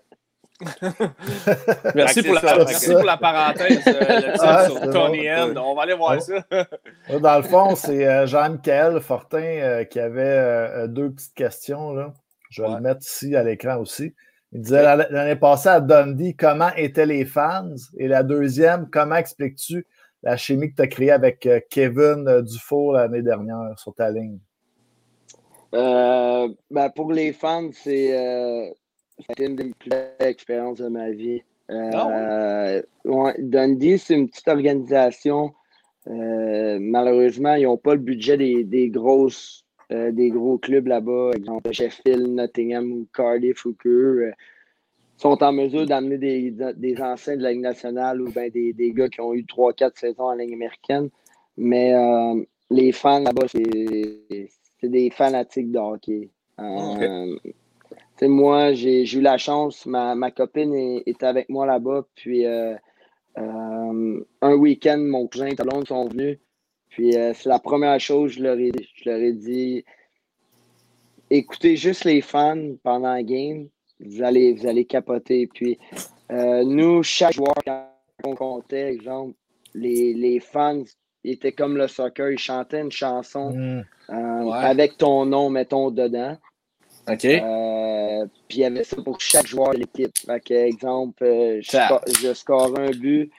merci, 1.95 2.23
pour 2.23 2.35
la, 2.35 2.41
merci 2.57 2.91
pour 2.91 3.03
la, 3.03 3.17
parenthèse 3.17 3.81
euh, 3.87 4.65
sur 4.65 4.79
Tony 4.91 5.29
Hand. 5.29 5.57
On 5.57 5.75
va 5.75 5.83
aller 5.83 5.95
voir 5.95 6.21
ça. 6.21 6.45
Dans 7.19 7.37
le 7.37 7.43
fond, 7.43 7.75
c'est 7.75 8.07
euh, 8.07 8.25
Jean-Michel 8.25 9.01
Fortin 9.01 9.41
euh, 9.41 9.83
qui 9.83 9.99
avait 9.99 10.87
deux 10.87 11.11
petites 11.11 11.33
questions. 11.33 11.93
Là. 11.93 12.13
Je 12.49 12.61
vais 12.61 12.69
le 12.69 12.79
mettre 12.79 13.01
ici 13.01 13.35
à 13.35 13.43
l'écran 13.43 13.77
aussi. 13.77 14.13
Il 14.53 14.61
disait 14.61 14.83
l'année 14.83 15.35
passée 15.35 15.69
à 15.69 15.81
Dundee, 15.81 16.37
comment 16.37 16.73
étaient 16.77 17.05
les 17.05 17.25
fans? 17.25 17.75
Et 17.97 18.07
la 18.07 18.23
deuxième, 18.23 18.89
comment 18.89 19.15
expliques-tu 19.15 19.85
la 20.23 20.37
chimie 20.37 20.71
que 20.71 20.75
tu 20.75 20.81
as 20.83 20.87
créée 20.87 21.11
avec 21.11 21.49
Kevin 21.69 22.41
Dufault 22.41 22.93
l'année 22.93 23.23
dernière 23.23 23.77
sur 23.77 23.93
ta 23.93 24.09
ligne? 24.09 24.39
Euh, 25.73 26.49
ben 26.71 26.89
pour 26.89 27.11
les 27.11 27.33
fans, 27.33 27.69
c'est 27.73 28.17
euh, 28.17 28.69
une 29.39 29.55
des 29.55 29.73
plus 29.77 29.89
belles 29.89 30.15
expériences 30.19 30.79
de 30.79 30.87
ma 30.87 31.11
vie. 31.11 31.41
Euh, 31.71 32.81
ah 33.05 33.33
Dundee, 33.39 33.97
c'est 33.97 34.13
une 34.13 34.29
petite 34.29 34.47
organisation. 34.47 35.53
malheureusement, 36.05 37.55
ils 37.55 37.63
n'ont 37.63 37.77
pas 37.77 37.95
le 37.95 38.01
budget 38.01 38.37
des, 38.37 38.89
grosses, 38.89 39.65
des 39.89 40.29
gros 40.29 40.57
clubs 40.57 40.87
là-bas, 40.87 41.31
exemple 41.35 41.71
Sheffield, 41.71 42.27
Nottingham 42.27 42.91
ou 42.91 43.07
Cardiff 43.13 43.65
ou 43.65 43.73
que 43.73 44.31
sont 45.17 45.41
en 45.41 45.53
mesure 45.53 45.85
d'amener 45.85 46.17
des, 46.17 46.53
des, 46.75 47.01
anciens 47.01 47.37
de 47.37 47.41
la 47.41 47.53
Ligue 47.53 47.61
nationale 47.61 48.21
ou 48.21 48.29
ben 48.31 48.51
des, 48.51 48.73
des 48.73 48.91
gars 48.91 49.07
qui 49.07 49.21
ont 49.21 49.33
eu 49.33 49.43
3-4 49.43 49.97
saisons 49.97 50.25
en 50.25 50.33
Ligue 50.33 50.53
américaine. 50.53 51.09
Mais 51.57 51.93
les 52.69 52.91
fans 52.91 53.19
là-bas, 53.19 53.47
c'est 53.47 54.49
c'est 54.85 54.91
des 54.91 55.09
fanatiques 55.09 55.71
de 55.71 55.79
hockey. 55.79 56.29
Euh, 56.59 57.35
moi, 58.21 58.73
j'ai 58.73 59.03
eu 59.11 59.21
la 59.21 59.37
chance, 59.37 59.85
ma, 59.87 60.13
ma 60.13 60.29
copine 60.29 60.73
est, 61.05 61.23
avec 61.23 61.49
moi 61.49 61.65
là-bas, 61.65 62.05
puis 62.13 62.45
euh, 62.45 62.75
euh, 63.39 64.23
un 64.41 64.53
week-end, 64.55 64.99
mon 64.99 65.27
cousin 65.27 65.47
et 65.47 65.55
Talon 65.55 65.83
sont 65.85 66.07
venus, 66.07 66.37
puis 66.89 67.13
c'est 67.13 67.45
la 67.47 67.59
première 67.59 67.99
chose 67.99 68.31
que 68.31 68.37
je 68.37 68.43
leur 68.43 68.59
ai, 68.59 68.71
je 68.93 69.09
leur 69.09 69.19
ai 69.19 69.33
dit 69.33 69.83
écoutez 71.31 71.75
juste 71.75 72.05
les 72.05 72.21
fans 72.21 72.75
pendant 72.83 73.11
la 73.13 73.23
game, 73.23 73.67
vous 73.99 74.21
allez, 74.21 74.53
vous 74.53 74.67
allez 74.67 74.85
capoter. 74.85 75.47
Puis 75.47 75.79
nous, 76.29 77.01
chaque 77.01 77.33
joueur, 77.33 77.55
quand 77.65 77.89
on 78.23 78.35
comptait, 78.35 78.93
exemple, 78.93 79.33
les, 79.73 80.13
les 80.13 80.39
fans 80.39 80.83
étaient 81.31 81.51
comme 81.51 81.77
le 81.77 81.87
soccer, 81.87 82.31
ils 82.31 82.39
chantaient 82.39 82.81
une 82.81 82.91
chanson. 82.91 83.51
Mm. 83.51 83.85
Euh, 84.09 84.51
avec 84.51 84.97
ton 84.97 85.25
nom, 85.25 85.49
mettons, 85.49 85.91
dedans. 85.91 86.37
OK. 87.07 87.25
Euh, 87.25 88.25
puis 88.47 88.57
il 88.57 88.61
y 88.61 88.65
avait 88.65 88.83
ça 88.83 88.97
pour 89.01 89.19
chaque 89.19 89.47
joueur 89.47 89.73
de 89.73 89.79
l'équipe. 89.79 90.11
Fait 90.25 90.51
exemple, 90.51 91.23
euh, 91.23 91.61
je, 91.61 92.33
score 92.33 92.77
un 92.79 92.91
but. 92.91 93.31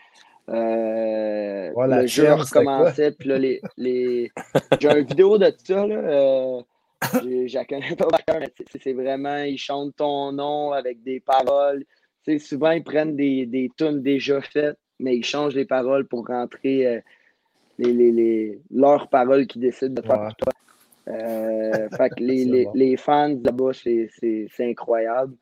le 0.49 2.07
jeu 2.07 2.33
recommençait. 2.33 3.13
Puis 3.13 3.29
là, 3.29 3.39
les, 3.39 3.61
les... 3.77 4.31
j'ai 4.81 4.91
une 4.91 5.07
vidéo 5.07 5.39
de 5.39 5.53
ça. 5.65 5.87
Là, 5.87 6.61
je 7.13 7.55
la 7.55 7.65
connais 7.65 7.95
pas 7.95 8.09
mais 8.41 8.53
c'est 8.83 8.93
vraiment, 8.93 9.43
ils 9.43 9.59
chantent 9.59 9.97
ton 9.97 10.33
nom 10.33 10.73
avec 10.73 11.03
des 11.03 11.21
paroles. 11.21 11.85
souvent, 12.39 12.71
ils 12.71 12.85
prennent 12.85 13.17
des, 13.17 13.47
des 13.47 13.71
tunes 13.77 14.03
déjà 14.03 14.41
faites, 14.41 14.79
mais 14.99 15.17
ils 15.17 15.25
changent 15.25 15.55
les 15.55 15.67
paroles 15.67 16.07
pour 16.07 16.27
rentrer 16.27 17.03
les, 17.79 17.93
les, 17.93 18.13
les, 18.13 18.61
leurs 18.71 19.09
paroles 19.09 19.47
qui 19.47 19.59
décident 19.59 20.01
de 20.01 20.07
faire 20.07 20.23
pour 20.23 20.37
toi. 20.37 20.53
Euh, 21.09 21.89
fait 21.97 22.11
que 22.11 22.23
les, 22.23 22.67
les, 22.75 22.97
fans 22.97 23.39
là-bas, 23.43 23.73
c'est 23.73 24.49
incroyable. 24.61 25.35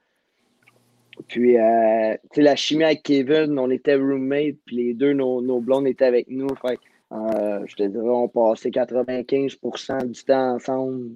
Puis, 1.28 1.56
euh, 1.56 2.14
tu 2.32 2.36
sais, 2.36 2.42
la 2.42 2.56
chimie 2.56 2.84
avec 2.84 3.02
Kevin, 3.04 3.58
on 3.58 3.70
était 3.70 3.94
roommates, 3.94 4.56
puis 4.66 4.76
les 4.76 4.94
deux, 4.94 5.12
nos, 5.12 5.40
nos 5.40 5.60
blondes 5.60 5.86
étaient 5.86 6.04
avec 6.04 6.28
nous. 6.28 6.48
Fait 6.60 6.78
euh, 7.12 7.60
je 7.66 7.76
te 7.76 7.82
dirais, 7.84 8.08
on 8.08 8.26
passait 8.26 8.70
95% 8.70 10.10
du 10.10 10.24
temps 10.24 10.54
ensemble. 10.54 11.10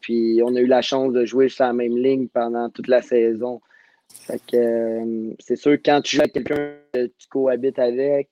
puis, 0.00 0.40
on 0.44 0.56
a 0.56 0.60
eu 0.60 0.66
la 0.66 0.82
chance 0.82 1.12
de 1.12 1.24
jouer 1.24 1.48
sur 1.48 1.64
la 1.64 1.72
même 1.72 1.96
ligne 1.96 2.26
pendant 2.28 2.68
toute 2.70 2.88
la 2.88 3.00
saison. 3.00 3.60
Fait 4.08 4.40
que, 4.50 5.34
c'est 5.38 5.56
sûr, 5.56 5.78
quand 5.84 6.00
tu 6.02 6.16
joues 6.16 6.22
avec 6.22 6.32
quelqu'un 6.32 6.74
que 6.92 7.06
tu 7.06 7.28
cohabites 7.28 7.78
avec, 7.78 8.28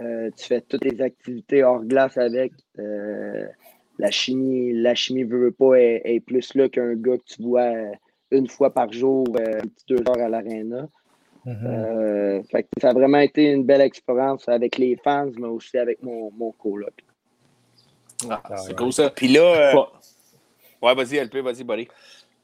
euh, 0.00 0.30
tu 0.36 0.46
fais 0.46 0.60
toutes 0.60 0.84
les 0.84 1.00
activités 1.00 1.64
hors 1.64 1.82
glace 1.82 2.16
avec. 2.16 2.52
Euh, 2.78 3.46
la 3.98 4.10
chimie, 4.12 4.72
la 4.72 4.94
chimie 4.94 5.24
veut 5.24 5.50
pas 5.50 5.74
est, 5.74 6.22
plus 6.24 6.54
là 6.54 6.68
qu'un 6.68 6.94
gars 6.94 7.16
que 7.16 7.34
tu 7.34 7.42
vois 7.42 7.72
une 8.30 8.48
fois 8.48 8.72
par 8.72 8.92
jour, 8.92 9.26
euh, 9.40 9.60
deux 9.88 9.98
heures 10.08 10.24
à 10.24 10.28
l'aréna. 10.28 10.88
Mm-hmm. 11.46 12.44
ça 12.80 12.90
a 12.90 12.92
vraiment 12.92 13.18
été 13.18 13.50
une 13.50 13.64
belle 13.64 13.80
expérience 13.80 14.48
avec 14.48 14.76
les 14.76 14.96
fans, 14.96 15.30
mais 15.38 15.48
aussi 15.48 15.78
avec 15.78 16.02
mon, 16.02 16.30
mon 16.30 16.52
coloc. 16.52 16.92
Ah, 18.28 18.40
ah 18.44 18.56
c'est 18.58 18.76
cool 18.76 18.92
ça. 18.92 19.10
Puis 19.10 19.28
là, 19.28 19.74
ouais, 20.82 20.94
vas-y, 20.94 21.18
LP, 21.18 21.38
vas-y, 21.38 21.64
buddy. 21.64 21.88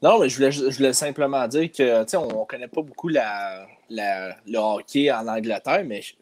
Non, 0.03 0.19
mais 0.21 0.29
je 0.29 0.37
voulais, 0.37 0.51
je 0.51 0.77
voulais 0.77 0.93
simplement 0.93 1.47
dire 1.47 1.71
que, 1.71 2.17
on 2.17 2.41
ne 2.41 2.45
connaît 2.47 2.69
pas 2.69 2.83
beaucoup 2.83 3.09
la, 3.09 3.67
la, 3.89 4.37
le 4.47 4.59
hockey 4.59 5.11
en 5.13 5.29
Angleterre, 5.29 5.85
mais 5.87 6.03
je 6.03 6.15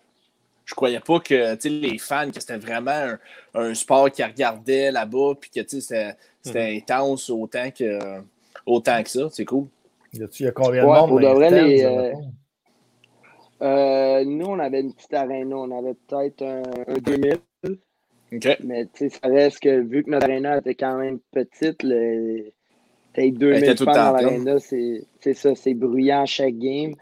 croyais 0.74 1.00
pas 1.00 1.20
que 1.20 1.68
les 1.68 1.98
fans, 1.98 2.30
que 2.30 2.40
c'était 2.40 2.56
vraiment 2.56 3.16
un, 3.54 3.74
sport 3.74 4.10
qui 4.10 4.22
regardait 4.22 4.90
là-bas, 4.90 5.34
puis 5.40 5.50
que 5.50 5.60
c'était 5.66 6.16
mhm. 6.46 6.78
intense 6.78 7.30
autant 7.30 7.70
que, 7.70 8.20
autant 8.66 9.02
que 9.02 9.10
ça. 9.10 9.28
C'est 9.30 9.44
cool. 9.44 9.66
Y 10.14 10.46
a 10.46 10.52
combien 10.52 10.82
de 10.82 10.86
monde? 10.86 11.20
Les, 11.20 11.84
euh, 11.84 12.12
euh, 13.62 14.24
nous, 14.24 14.46
on 14.46 14.58
avait 14.58 14.80
une 14.80 14.92
petite 14.92 15.14
aréna. 15.14 15.56
On 15.56 15.78
avait 15.78 15.94
peut-être 15.94 16.42
un, 16.42 16.62
2000. 17.00 17.38
Mais 18.64 18.88
ça 18.94 19.28
reste 19.28 19.60
que 19.60 19.80
vu 19.80 20.04
que 20.04 20.10
notre 20.10 20.24
aréna 20.24 20.58
était 20.58 20.74
quand 20.74 20.98
même 20.98 21.18
petite, 21.32 21.78
peut-être 21.78 23.34
2000 23.34 23.76
fans 23.78 23.84
dans 23.84 24.12
l'aréna, 24.12 24.56
c'est 24.58 25.34
ça, 25.34 25.54
c'est 25.54 25.74
bruyant 25.74 26.26
chaque 26.26 26.58
game. 26.58 26.94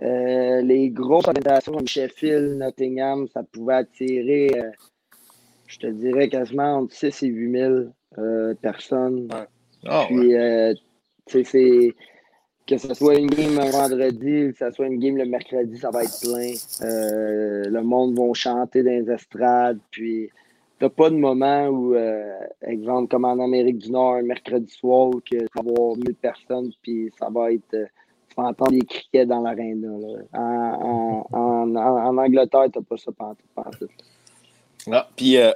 Euh, 0.00 0.62
les 0.62 0.90
grosses 0.90 1.28
organisations 1.28 1.72
comme 1.72 1.86
Sheffield, 1.86 2.58
Nottingham, 2.58 3.28
ça 3.28 3.42
pouvait 3.42 3.74
attirer, 3.74 4.50
euh, 4.56 4.70
je 5.66 5.78
te 5.78 5.86
dirais, 5.86 6.28
quasiment 6.28 6.78
entre 6.78 6.94
6 6.94 7.22
et 7.22 7.26
8 7.26 7.52
000 7.52 7.74
euh, 8.18 8.54
personnes. 8.54 9.28
Ah, 9.86 10.06
Puis, 10.08 11.44
c'est 11.44 11.94
que 12.66 12.78
ce 12.78 12.94
soit 12.94 13.16
une 13.16 13.28
game 13.28 13.58
un 13.58 13.70
vendredi, 13.70 14.52
que 14.52 14.58
ce 14.58 14.70
soit 14.70 14.86
une 14.86 14.98
game 14.98 15.16
le 15.16 15.26
mercredi, 15.26 15.76
ça 15.76 15.90
va 15.90 16.04
être 16.04 16.20
plein. 16.20 16.52
le 16.80 17.80
monde 17.82 18.16
va 18.16 18.32
chanter 18.32 18.82
dans 18.82 18.90
les 18.90 19.10
estrades. 19.10 19.80
Puis, 19.90 20.30
t'as 20.78 20.88
pas 20.88 21.10
de 21.10 21.16
moment 21.16 21.66
où, 21.68 21.94
exemple, 22.62 23.08
comme 23.08 23.24
en 23.24 23.44
Amérique 23.44 23.78
du 23.78 23.90
Nord, 23.90 24.14
un 24.14 24.22
mercredi 24.22 24.72
soir, 24.72 25.10
que 25.30 25.38
ça 25.54 25.62
va 25.62 25.70
avoir 25.70 25.96
1000 25.96 26.14
personnes, 26.14 26.70
puis 26.82 27.10
ça 27.18 27.28
va 27.30 27.52
être 27.52 27.76
vas 28.36 28.44
entendre 28.44 28.72
des 28.72 28.86
criquets 28.86 29.26
dans 29.26 29.40
l'aréna. 29.40 29.88
En, 30.32 31.26
en, 31.32 31.76
en, 31.76 32.18
Angleterre, 32.18 32.66
tu 32.72 32.78
n'as 32.78 32.84
pas 32.84 32.96
ça 32.96 33.12
partout. 33.12 33.88
Ah, 34.90 35.08
puis, 35.16 35.36
euh, 35.36 35.52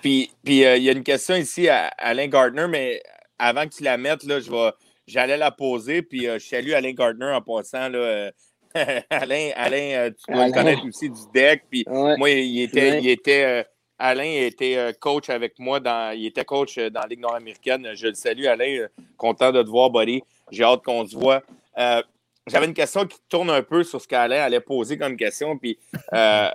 puis, 0.00 0.30
puis 0.44 0.64
euh, 0.64 0.76
il 0.76 0.84
y 0.84 0.88
a 0.88 0.92
une 0.92 1.02
question 1.02 1.34
ici 1.34 1.68
à 1.68 1.86
Alain 1.98 2.28
Gardner, 2.28 2.66
mais 2.68 3.02
avant 3.38 3.64
que 3.64 3.74
tu 3.74 3.82
la 3.82 3.96
mettes, 3.96 4.24
là, 4.24 4.40
je 4.40 4.50
vais, 4.50 4.70
j'allais 5.06 5.36
la 5.36 5.50
poser. 5.50 6.02
Puis 6.02 6.28
euh, 6.28 6.38
je 6.38 6.46
salue 6.46 6.72
Alain 6.72 6.92
Gardner 6.92 7.32
en 7.32 7.42
passant. 7.42 7.88
Là, 7.88 8.30
Alain, 9.10 9.50
Alain 9.56 10.10
tu 10.10 10.32
dois 10.32 10.46
le 10.46 10.52
connaître 10.52 10.86
aussi 10.86 11.10
du 11.10 11.20
deck. 11.34 11.64
Puis 11.70 11.84
moi, 11.88 12.30
il 12.30 12.62
était, 12.62 13.00
il 13.00 13.08
était 13.08 13.66
Alain 13.98 14.30
était 14.46 14.94
coach 15.00 15.28
avec 15.28 15.58
moi. 15.58 15.80
Dans, 15.80 16.16
il 16.16 16.26
était 16.26 16.44
coach 16.44 16.78
dans 16.78 17.00
la 17.00 17.06
Ligue 17.08 17.20
nord-américaine. 17.20 17.88
Je 17.94 18.08
le 18.08 18.14
salue, 18.14 18.44
Alain. 18.46 18.86
Content 19.16 19.50
de 19.50 19.62
te 19.62 19.68
voir, 19.68 19.90
buddy. 19.90 20.22
J'ai 20.50 20.64
hâte 20.64 20.82
qu'on 20.82 21.06
se 21.06 21.16
voit. 21.16 21.42
Euh, 21.78 22.02
j'avais 22.46 22.66
une 22.66 22.74
question 22.74 23.06
qui 23.06 23.18
tourne 23.28 23.50
un 23.50 23.62
peu 23.62 23.84
sur 23.84 24.00
ce 24.00 24.08
qu'Alain 24.08 24.42
allait 24.42 24.60
poser 24.60 24.98
comme 24.98 25.16
question. 25.16 25.56
Puis, 25.58 25.78
euh, 26.12 26.48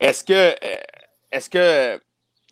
est-ce 0.00 0.24
que, 0.24 0.32
euh, 0.32 0.76
est-ce 1.30 1.48
que 1.48 2.00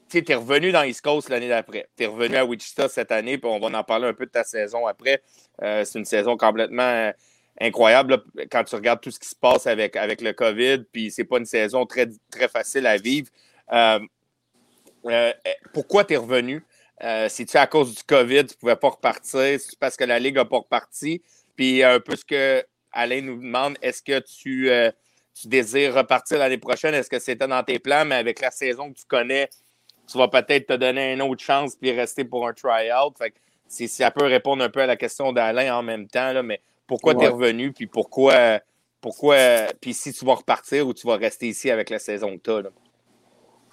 tu 0.09 0.25
es 0.27 0.35
revenu 0.35 0.73
dans 0.73 0.83
East 0.83 1.03
Coast 1.03 1.29
l'année 1.29 1.49
d'après? 1.49 1.89
Tu 1.97 2.05
es 2.05 2.07
revenu 2.07 2.37
à 2.37 2.45
Wichita 2.45 2.89
cette 2.89 3.13
année, 3.13 3.39
puis 3.39 3.51
on 3.51 3.59
va 3.59 3.79
en 3.79 3.85
parler 3.85 4.07
un 4.09 4.15
peu 4.15 4.27
de 4.27 4.31
ta 4.31 4.45
saison 4.45 4.87
après. 4.87 5.23
Euh, 5.63 5.85
c'est 5.85 5.99
une 5.99 6.05
saison 6.05 6.37
complètement 6.37 7.13
incroyable 7.61 8.23
quand 8.51 8.65
tu 8.65 8.75
regardes 8.75 9.01
tout 9.01 9.11
ce 9.11 9.19
qui 9.19 9.29
se 9.29 9.37
passe 9.37 9.67
avec, 9.67 9.97
avec 9.97 10.23
le 10.23 10.33
COVID, 10.33 10.85
puis 10.93 11.11
c'est 11.11 11.25
pas 11.25 11.39
une 11.39 11.45
saison 11.45 11.85
très, 11.85 12.09
très 12.31 12.49
facile 12.49 12.87
à 12.87 12.97
vivre. 12.97 13.29
Euh, 15.07 15.33
pourquoi 15.73 16.05
tu 16.05 16.15
es 16.15 16.17
revenu? 16.17 16.63
C'est-tu 17.01 17.57
à 17.57 17.67
cause 17.67 17.95
du 17.95 18.03
COVID, 18.03 18.47
tu 18.47 18.55
ne 18.55 18.59
pouvais 18.61 18.77
pas 18.77 18.91
repartir? 18.91 19.59
C'est 19.61 19.79
parce 19.79 19.97
que 19.97 20.05
la 20.05 20.19
Ligue 20.19 20.37
n'a 20.37 20.45
pas 20.45 20.59
reparti? 20.59 21.23
Puis 21.57 21.83
un 21.83 22.01
peu 22.01 22.17
ce 22.17 22.25
que 22.25 22.65
Alain 22.93 23.23
nous 23.23 23.37
demande, 23.37 23.77
est-ce 23.81 24.03
que 24.03 24.19
tu, 24.19 24.71
tu 25.35 25.49
désires 25.49 25.95
repartir 25.95 26.39
l'année 26.39 26.59
prochaine? 26.59 26.95
Est-ce 26.95 27.09
que 27.09 27.19
c'était 27.19 27.49
dans 27.49 27.63
tes 27.63 27.79
plans, 27.79 28.05
mais 28.05 28.17
avec 28.17 28.41
la 28.41 28.51
saison 28.51 28.93
que 28.93 28.99
tu 28.99 29.07
connais, 29.07 29.49
tu 30.11 30.19
vas 30.19 30.29
peut-être 30.29 30.67
te 30.67 30.73
donner 30.73 31.13
une 31.13 31.23
autre 31.23 31.43
chance 31.43 31.77
puis 31.77 31.93
rester 31.93 32.25
pour 32.25 32.47
un 32.47 32.53
try-out. 32.53 33.15
si 33.69 33.89
ça 33.89 34.11
peut 34.11 34.27
répondre 34.27 34.63
un 34.65 34.69
peu 34.69 34.81
à 34.81 34.87
la 34.87 34.97
question 34.97 35.33
d'Alain 35.33 35.75
en 35.75 35.83
même 35.83 36.09
temps, 36.09 36.33
là, 36.33 36.43
mais 36.43 36.61
pourquoi 36.87 37.15
tu 37.15 37.25
es 37.25 37.29
revenu, 37.29 37.73
puis 37.73 37.87
pourquoi, 37.87 38.61
pourquoi, 39.01 39.37
puis 39.81 39.95
si 39.95 40.13
tu 40.13 40.25
vas 40.25 40.35
repartir 40.35 40.87
ou 40.87 40.93
tu 40.93 41.07
vas 41.07 41.17
rester 41.17 41.49
ici 41.49 41.71
avec 41.71 41.91
la 41.91 42.01
saison 42.01 42.37
que 42.37 42.43
tu 42.43 42.67
as? 42.67 42.71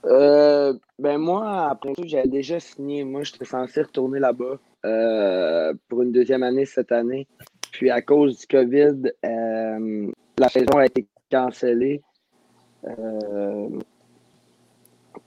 Euh, 0.08 0.74
ben 1.00 1.18
moi, 1.18 1.70
après 1.70 1.94
tout, 1.94 2.04
j'avais 2.06 2.28
déjà 2.28 2.60
signé. 2.60 3.04
Moi, 3.04 3.24
j'étais 3.24 3.46
censé 3.46 3.82
retourner 3.82 4.20
là-bas 4.20 4.58
euh, 4.86 5.74
pour 5.90 6.02
une 6.02 6.12
deuxième 6.12 6.44
année 6.44 6.66
cette 6.66 6.92
année. 6.92 7.28
Puis 7.72 7.90
à 7.90 8.02
cause 8.02 8.40
du 8.40 8.48
COVID, 8.48 9.12
euh, 9.26 10.12
la 10.38 10.50
saison 10.50 10.78
a 10.78 10.86
été 10.86 11.08
cancellée. 11.30 12.02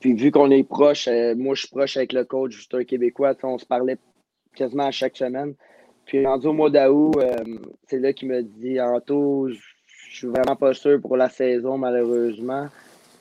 Puis 0.00 0.14
vu 0.14 0.30
qu'on 0.30 0.50
est 0.50 0.62
proche, 0.62 1.08
moi 1.36 1.54
je 1.54 1.60
suis 1.60 1.68
proche 1.68 1.96
avec 1.98 2.14
le 2.14 2.24
coach, 2.24 2.52
juste 2.52 2.74
un 2.74 2.84
Québécois, 2.84 3.34
on 3.42 3.58
se 3.58 3.66
parlait 3.66 3.98
quasiment 4.54 4.86
à 4.86 4.90
chaque 4.90 5.16
semaine. 5.16 5.54
Puis 6.06 6.24
rendu 6.24 6.46
au 6.46 6.54
mois 6.54 6.70
d'août, 6.70 7.12
c'est 7.86 7.98
là 7.98 8.14
qu'il 8.14 8.28
me 8.28 8.42
dit 8.42 8.80
Anto, 8.80 9.48
je 9.48 9.58
suis 10.10 10.26
vraiment 10.26 10.56
pas 10.56 10.72
sûr 10.72 11.00
pour 11.02 11.18
la 11.18 11.28
saison, 11.28 11.76
malheureusement. 11.76 12.68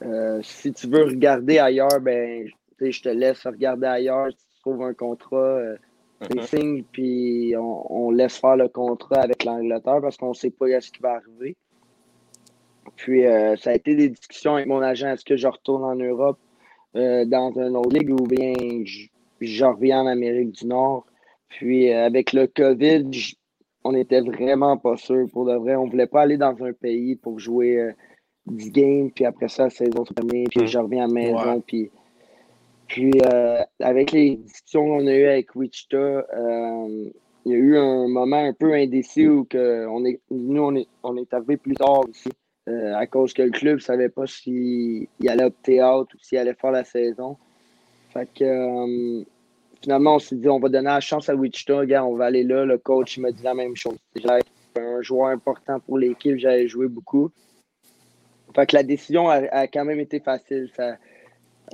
Euh, 0.01 0.39
si 0.41 0.71
tu 0.73 0.87
veux 0.87 1.03
regarder 1.03 1.59
ailleurs, 1.59 1.99
ben 2.01 2.47
je 2.79 3.01
te 3.01 3.09
laisse 3.09 3.45
regarder 3.45 3.87
ailleurs. 3.87 4.29
Si 4.31 4.37
tu 4.37 4.61
trouves 4.61 4.83
un 4.83 4.93
contrat, 4.93 5.61
tu 6.21 6.37
mm-hmm. 6.37 6.47
signes, 6.47 6.83
puis 6.91 7.53
on, 7.57 8.11
laisse 8.11 8.37
faire 8.37 8.55
le 8.55 8.69
contrat 8.69 9.21
avec 9.21 9.43
l'Angleterre 9.43 9.99
parce 10.01 10.17
qu'on 10.17 10.29
ne 10.29 10.33
sait 10.33 10.51
pas 10.51 10.67
ce 10.79 10.91
qui 10.91 11.01
va 11.01 11.15
arriver. 11.15 11.55
Puis 12.95 13.23
ça 13.57 13.71
a 13.71 13.73
été 13.73 13.95
des 13.95 14.09
discussions 14.09 14.55
avec 14.55 14.67
mon 14.67 14.81
agent, 14.81 15.09
est-ce 15.09 15.25
que 15.25 15.37
je 15.37 15.47
retourne 15.47 15.83
en 15.83 15.95
Europe? 15.95 16.37
Euh, 16.95 17.23
dans 17.23 17.51
une 17.51 17.75
autre 17.75 17.91
ligue 17.91 18.09
ou 18.09 18.25
bien 18.25 18.51
je, 19.39 19.63
reviens 19.63 20.01
en 20.01 20.07
Amérique 20.07 20.51
du 20.51 20.65
Nord? 20.65 21.05
Puis 21.47 21.93
euh, 21.93 22.05
avec 22.05 22.33
le 22.33 22.47
COVID, 22.47 23.11
on 23.83 23.91
n'était 23.91 24.21
vraiment 24.21 24.75
pas 24.77 24.97
sûr 24.97 25.27
pour 25.31 25.45
de 25.45 25.53
vrai. 25.53 25.75
On 25.75 25.85
ne 25.85 25.91
voulait 25.91 26.07
pas 26.07 26.21
aller 26.21 26.37
dans 26.37 26.55
un 26.63 26.73
pays 26.73 27.15
pour 27.15 27.39
jouer 27.39 27.91
10 28.51 28.67
euh, 28.67 28.71
games, 28.71 29.11
puis 29.11 29.25
après 29.25 29.47
ça, 29.47 29.63
la 29.63 29.69
saison 29.69 30.03
terminée, 30.03 30.45
puis 30.49 30.67
je 30.67 30.77
reviens 30.77 31.05
à 31.05 31.07
la 31.07 31.13
maison. 31.13 31.61
Puis, 31.65 31.89
puis 32.87 33.11
avec 33.79 34.11
les 34.11 34.37
discussions 34.37 34.85
qu'on 34.85 35.07
a 35.07 35.13
eues 35.13 35.27
avec 35.27 35.55
Wichita, 35.55 36.25
il 37.45 37.51
y 37.51 37.55
a 37.55 37.57
eu 37.57 37.77
un 37.77 38.07
moment 38.07 38.43
un 38.43 38.53
peu 38.53 38.73
indécis 38.73 39.27
où 39.27 39.45
que 39.45 39.87
on 39.87 40.05
est, 40.05 40.19
nous, 40.29 40.61
on 40.61 40.75
est, 40.75 40.87
on 41.03 41.15
est 41.17 41.33
arrivé 41.33 41.57
plus 41.57 41.75
tard 41.75 42.01
aussi. 42.09 42.29
Euh, 42.69 42.93
à 42.95 43.07
cause 43.07 43.33
que 43.33 43.41
le 43.41 43.49
club 43.49 43.75
ne 43.75 43.81
savait 43.81 44.09
pas 44.09 44.27
s'il 44.27 45.07
allait 45.27 45.45
opter 45.45 45.81
out 45.81 46.13
ou 46.13 46.17
s'il 46.21 46.37
allait 46.37 46.53
faire 46.53 46.71
la 46.71 46.83
saison. 46.83 47.37
Fait 48.13 48.27
que 48.31 48.43
euh, 48.43 49.23
finalement, 49.81 50.15
on 50.15 50.19
s'est 50.19 50.35
dit 50.35 50.47
on 50.47 50.59
va 50.59 50.69
donner 50.69 50.89
la 50.89 50.99
chance 50.99 51.29
à 51.29 51.35
Wichita, 51.35 51.77
regarde, 51.77 52.07
on 52.11 52.15
va 52.15 52.25
aller 52.25 52.43
là. 52.43 52.65
Le 52.65 52.77
coach 52.77 53.17
m'a 53.17 53.31
dit 53.31 53.41
la 53.41 53.55
même 53.55 53.75
chose. 53.75 53.97
J'avais 54.15 54.41
un 54.75 55.01
joueur 55.01 55.29
important 55.29 55.79
pour 55.79 55.97
l'équipe, 55.97 56.37
j'avais 56.37 56.67
joué 56.67 56.87
beaucoup. 56.87 57.31
Fait 58.55 58.65
que 58.65 58.75
la 58.75 58.83
décision 58.83 59.29
a, 59.29 59.67
quand 59.67 59.85
même 59.85 59.99
été 59.99 60.19
facile. 60.19 60.69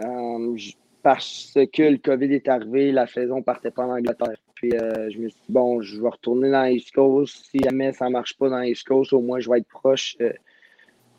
Euh, 0.01 0.57
parce 1.01 1.57
que 1.71 1.84
le 1.84 1.97
COVID 1.97 2.34
est 2.34 2.47
arrivé, 2.47 2.91
la 2.91 3.07
saison 3.07 3.41
partait 3.41 3.71
pas 3.71 3.86
en 3.86 3.91
Angleterre. 3.91 4.38
Puis 4.55 4.71
je 4.71 5.19
me 5.19 5.30
suis 5.30 5.39
dit, 5.47 5.53
bon, 5.53 5.82
je 5.82 6.01
vais 6.01 6.09
retourner 6.09 6.49
dans 6.49 6.63
l'East 6.63 6.91
Coast. 6.91 7.45
Si 7.51 7.59
jamais 7.59 7.93
ça 7.93 8.09
marche 8.09 8.38
pas 8.38 8.49
dans 8.49 8.59
l'East 8.59 8.86
Coast, 8.88 9.13
au 9.13 9.21
moins 9.21 9.39
je 9.39 9.49
vais 9.49 9.59
être 9.59 9.67
proche 9.67 10.17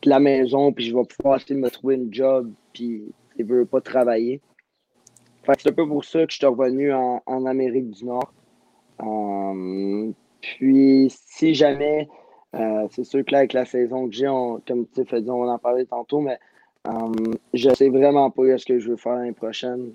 la 0.06 0.20
maison, 0.20 0.72
puis 0.72 0.86
je 0.86 0.96
vais 0.96 1.04
pouvoir 1.04 1.36
essayer 1.36 1.54
de 1.54 1.60
me 1.60 1.70
trouver 1.70 1.96
une 1.96 2.12
job, 2.12 2.50
puis 2.72 3.02
je 3.38 3.44
veux 3.44 3.66
pas 3.66 3.80
travailler. 3.80 4.40
c'est 5.44 5.68
un 5.68 5.72
peu 5.72 5.86
pour 5.86 6.04
ça 6.04 6.24
que 6.26 6.32
je 6.32 6.38
suis 6.38 6.46
revenu 6.46 6.92
en, 6.92 7.46
Amérique 7.46 7.90
du 7.90 8.04
Nord. 8.04 8.32
Euh, 9.02 10.10
puis, 10.40 11.08
si 11.10 11.54
jamais, 11.54 12.08
euh, 12.56 12.86
c'est 12.90 13.04
sûr 13.04 13.24
que 13.24 13.32
là, 13.32 13.38
avec 13.38 13.52
la 13.52 13.64
saison 13.64 14.08
que 14.08 14.14
j'ai, 14.14 14.26
comme 14.26 14.86
tu 14.94 15.04
sais, 15.04 15.30
on 15.30 15.48
en 15.48 15.58
parlait 15.58 15.84
tantôt, 15.84 16.20
mais 16.20 16.38
euh, 16.88 17.34
je 17.52 17.70
sais 17.70 17.88
vraiment 17.88 18.30
pas 18.30 18.56
ce 18.58 18.64
que 18.64 18.78
je 18.78 18.90
veux 18.90 18.96
faire 18.96 19.16
l'année 19.16 19.32
prochaine. 19.32 19.92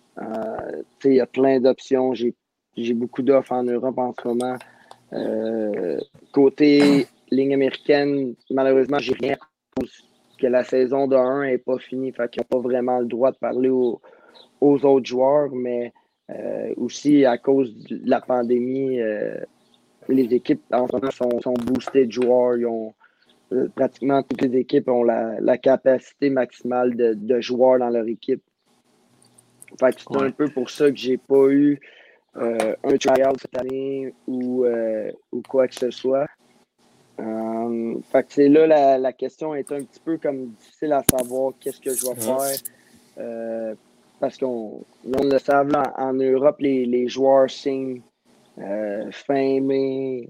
il 1.06 1.14
y 1.14 1.20
a 1.20 1.26
plein 1.26 1.60
d'options. 1.60 2.14
J'ai, 2.14 2.34
beaucoup 2.94 3.22
d'offres 3.22 3.52
en 3.52 3.64
Europe 3.64 3.98
en 3.98 4.14
ce 4.14 4.28
moment. 4.28 4.56
côté 6.32 7.08
ligne 7.32 7.54
américaine, 7.54 8.36
malheureusement, 8.50 9.00
j'ai 9.00 9.14
rien 9.14 9.38
que 10.38 10.48
la 10.48 10.64
saison 10.64 11.08
de 11.08 11.16
1 11.16 11.46
n'est 11.46 11.58
pas 11.58 11.78
finie, 11.78 12.12
fait 12.12 12.30
qu'ils 12.30 12.42
n'ont 12.42 12.62
pas 12.62 12.68
vraiment 12.68 13.00
le 13.00 13.06
droit 13.06 13.32
de 13.32 13.38
parler 13.38 13.70
aux, 13.70 14.02
autres 14.62 15.06
joueurs, 15.06 15.50
mais 15.52 15.94
euh, 16.30 16.74
aussi 16.78 17.26
à 17.26 17.38
cause 17.38 17.74
de 17.86 18.02
la 18.06 18.22
pandémie, 18.22 19.00
euh, 19.00 19.38
les 20.08 20.34
équipes 20.34 20.62
en 20.72 20.88
ce 20.88 20.96
moment 20.96 21.12
sont, 21.12 21.42
sont 21.42 21.54
boostées 21.54 22.06
de 22.06 22.12
joueurs. 22.12 22.58
ont, 22.70 22.94
euh, 23.54 23.68
pratiquement 23.76 24.24
toutes 24.24 24.42
les 24.42 24.60
équipes 24.60 24.88
ont 24.88 25.04
la, 25.04 25.58
capacité 25.58 26.30
maximale 26.30 26.96
de, 26.96 27.42
joueurs 27.42 27.80
dans 27.80 27.90
leur 27.90 28.08
équipe. 28.08 28.42
Fait 29.80 29.96
c'est 29.98 30.22
un 30.22 30.32
peu 30.32 30.50
pour 30.50 30.70
ça 30.70 30.90
que 30.90 30.98
j'ai 30.98 31.18
pas 31.18 31.48
eu 31.50 31.80
un 32.36 32.98
trial 32.98 33.34
cette 33.40 33.58
année 33.58 34.14
ou, 34.28 34.66
ou 35.32 35.42
quoi 35.48 35.68
que 35.68 35.76
ce 35.76 35.92
soit. 35.92 36.28
Euh, 37.22 37.96
fait 38.12 38.24
que 38.24 38.34
c'est 38.34 38.50
là 38.50 38.68
la, 38.68 38.98
la, 38.98 39.14
question 39.14 39.54
est 39.54 39.72
un 39.72 39.84
petit 39.84 40.00
peu 40.00 40.18
comme 40.18 40.48
difficile 40.48 40.94
à 40.94 41.04
savoir 41.04 41.54
qu'est-ce 41.60 41.80
que 41.80 41.94
je 41.94 42.08
vais 42.08 42.20
faire. 42.20 42.58
Euh, 43.18 43.76
parce 44.20 44.38
qu'on 44.38 44.84
on 45.06 45.24
le 45.24 45.38
savent 45.40 45.70
là, 45.70 45.94
en 45.98 46.14
Europe, 46.14 46.58
les, 46.60 46.86
les 46.86 47.08
joueurs 47.08 47.50
signent 47.50 47.98
euh, 47.98 48.11
fin 49.12 49.60
mai, 49.62 50.30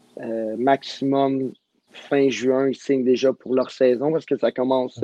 maximum 0.58 1.52
fin 1.92 2.30
juin, 2.30 2.70
ils 2.70 2.76
signent 2.76 3.04
déjà 3.04 3.34
pour 3.34 3.54
leur 3.54 3.70
saison 3.72 4.12
parce 4.12 4.26
que 4.26 4.38
ça 4.38 4.52
commence 4.52 5.04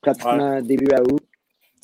pratiquement 0.00 0.60
début 0.60 0.88
août. 0.94 1.22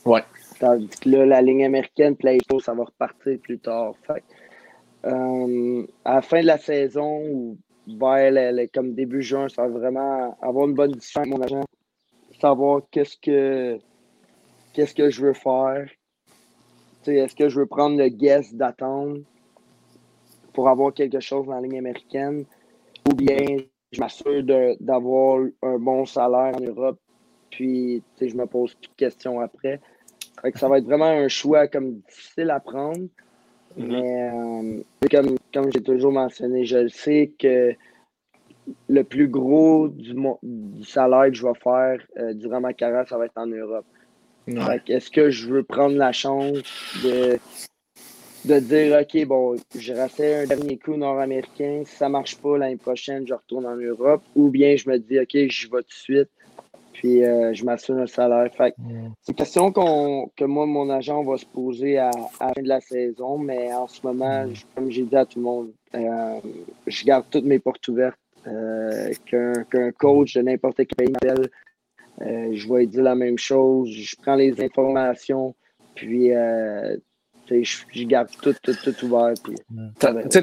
Ouais. 0.04 0.22
Tandis 0.60 0.88
que 0.88 1.08
là, 1.08 1.26
la 1.26 1.42
ligne 1.42 1.64
américaine, 1.64 2.16
Play 2.16 2.38
ça 2.60 2.74
va 2.74 2.84
repartir 2.84 3.38
plus 3.40 3.58
tard. 3.58 3.94
Fait, 4.06 4.22
à 5.04 6.14
la 6.14 6.22
fin 6.22 6.40
de 6.40 6.46
la 6.46 6.58
saison, 6.58 7.22
ou 7.30 7.58
vers 7.86 8.52
comme 8.74 8.94
début 8.94 9.22
juin, 9.22 9.48
ça 9.48 9.62
va 9.62 9.68
vraiment 9.68 10.36
avoir 10.42 10.68
une 10.68 10.74
bonne 10.74 10.92
discussion 10.92 11.22
avec 11.22 11.32
mon 11.32 11.40
agent, 11.42 11.64
savoir 12.40 12.82
qu'est-ce 12.90 13.16
que 13.16 13.78
qu'est-ce 14.74 14.94
que 14.94 15.10
je 15.10 15.22
veux 15.22 15.32
faire. 15.32 15.88
Est-ce 17.06 17.34
que 17.34 17.48
je 17.48 17.60
veux 17.60 17.66
prendre 17.66 17.96
le 17.96 18.08
guest 18.08 18.54
d'attendre? 18.54 19.20
Pour 20.58 20.68
avoir 20.68 20.92
quelque 20.92 21.20
chose 21.20 21.46
dans 21.46 21.54
la 21.54 21.60
ligne 21.60 21.78
américaine 21.78 22.44
ou 23.08 23.14
bien 23.14 23.58
je 23.92 24.00
m'assure 24.00 24.42
d'avoir 24.80 25.46
un 25.62 25.78
bon 25.78 26.04
salaire 26.04 26.56
en 26.56 26.60
Europe 26.60 26.98
puis 27.48 28.02
je 28.20 28.34
me 28.34 28.44
pose 28.44 28.74
plus 28.74 28.88
de 28.88 28.94
questions 28.96 29.38
après. 29.38 29.80
ça 30.56 30.68
va 30.68 30.78
être 30.78 30.84
vraiment 30.84 31.04
un 31.04 31.28
choix 31.28 31.68
comme 31.68 32.00
difficile 32.00 32.50
à 32.50 32.58
prendre. 32.58 33.06
Mm-hmm. 33.78 33.86
Mais 33.86 34.30
euh, 34.32 34.82
comme, 35.12 35.36
comme 35.54 35.72
j'ai 35.72 35.80
toujours 35.80 36.10
mentionné, 36.10 36.64
je 36.64 36.88
sais 36.88 37.30
que 37.38 37.76
le 38.88 39.04
plus 39.04 39.28
gros 39.28 39.86
du, 39.86 40.12
du 40.42 40.82
salaire 40.82 41.26
que 41.26 41.34
je 41.34 41.46
vais 41.46 41.60
faire 41.62 42.00
euh, 42.18 42.34
durant 42.34 42.60
ma 42.60 42.72
carrière, 42.72 43.06
ça 43.06 43.16
va 43.16 43.26
être 43.26 43.38
en 43.38 43.46
Europe. 43.46 43.86
Est-ce 44.88 45.08
que 45.08 45.30
je 45.30 45.48
veux 45.50 45.62
prendre 45.62 45.94
la 45.96 46.10
chance 46.10 46.58
de, 47.04 47.38
de 48.44 48.58
dire 48.60 48.98
OK, 49.00 49.26
bon, 49.26 49.56
je 49.76 49.92
refais 49.92 50.42
un 50.42 50.46
dernier 50.46 50.78
coup 50.78 50.96
nord-américain, 50.96 51.82
si 51.84 51.96
ça 51.96 52.06
ne 52.06 52.12
marche 52.12 52.36
pas 52.36 52.58
l'année 52.58 52.76
prochaine, 52.76 53.26
je 53.26 53.34
retourne 53.34 53.66
en 53.66 53.76
Europe, 53.76 54.22
ou 54.34 54.50
bien 54.50 54.76
je 54.76 54.88
me 54.88 54.98
dis 54.98 55.18
OK, 55.18 55.30
j'y 55.32 55.66
vais 55.66 55.82
tout 55.82 55.88
de 55.88 55.92
suite, 55.92 56.30
puis 56.92 57.24
euh, 57.24 57.52
je 57.54 57.64
m'assure 57.64 57.96
un 57.96 58.06
salaire. 58.06 58.50
c'est 58.56 58.74
une 59.28 59.34
question 59.34 59.72
que 59.72 60.44
moi, 60.44 60.66
mon 60.66 60.90
agent 60.90 61.22
va 61.22 61.36
se 61.36 61.46
poser 61.46 61.98
à, 61.98 62.10
la 62.10 62.28
fin 62.28 62.62
de 62.62 62.68
la 62.68 62.80
saison, 62.80 63.38
mais 63.38 63.72
en 63.72 63.86
ce 63.86 64.00
moment, 64.06 64.46
comme 64.74 64.90
j'ai 64.90 65.04
dit 65.04 65.16
à 65.16 65.24
tout 65.24 65.38
le 65.38 65.44
monde, 65.44 65.72
euh, 65.94 66.40
je 66.86 67.04
garde 67.04 67.26
toutes 67.30 67.44
mes 67.44 67.58
portes 67.58 67.86
ouvertes. 67.88 68.18
Euh, 68.46 69.12
qu'un 69.26 69.92
coach 69.92 70.34
de 70.34 70.42
n'importe 70.42 70.76
quel 70.76 70.86
pays 70.96 71.12
m'appelle. 71.12 71.50
je 72.20 72.72
vais 72.72 72.86
dire 72.86 73.02
la 73.02 73.14
même 73.14 73.36
chose. 73.36 73.90
Je 73.90 74.16
prends 74.22 74.36
les 74.36 74.58
informations, 74.62 75.54
Puis, 75.94 76.32
euh, 76.32 76.96
je, 77.50 77.78
je 77.92 78.02
garde 78.04 78.28
tout, 78.42 78.54
tout, 78.62 78.74
tout 78.84 79.04
ouvert. 79.04 79.34
Puis, 79.42 79.54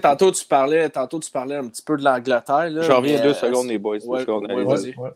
tantôt 0.01 0.31
tu 0.31 0.45
parlais, 0.45 0.89
tantôt 0.89 1.19
tu 1.19 1.31
parlais 1.31 1.55
un 1.55 1.67
petit 1.67 1.81
peu 1.83 1.97
de 1.97 2.03
l'Angleterre. 2.03 2.69
là, 2.69 2.81
Je 2.81 2.91
reviens 2.91 3.21
deux 3.21 3.29
euh, 3.29 3.33
secondes, 3.33 3.67
les 3.67 3.77
boys. 3.77 3.99
deux 3.99 4.05
ouais, 4.07 4.19
secondes, 4.21 4.45
ouais, 4.47 4.53
allez, 4.53 4.63
vas-y. 4.63 4.95
Ouais. 4.95 5.09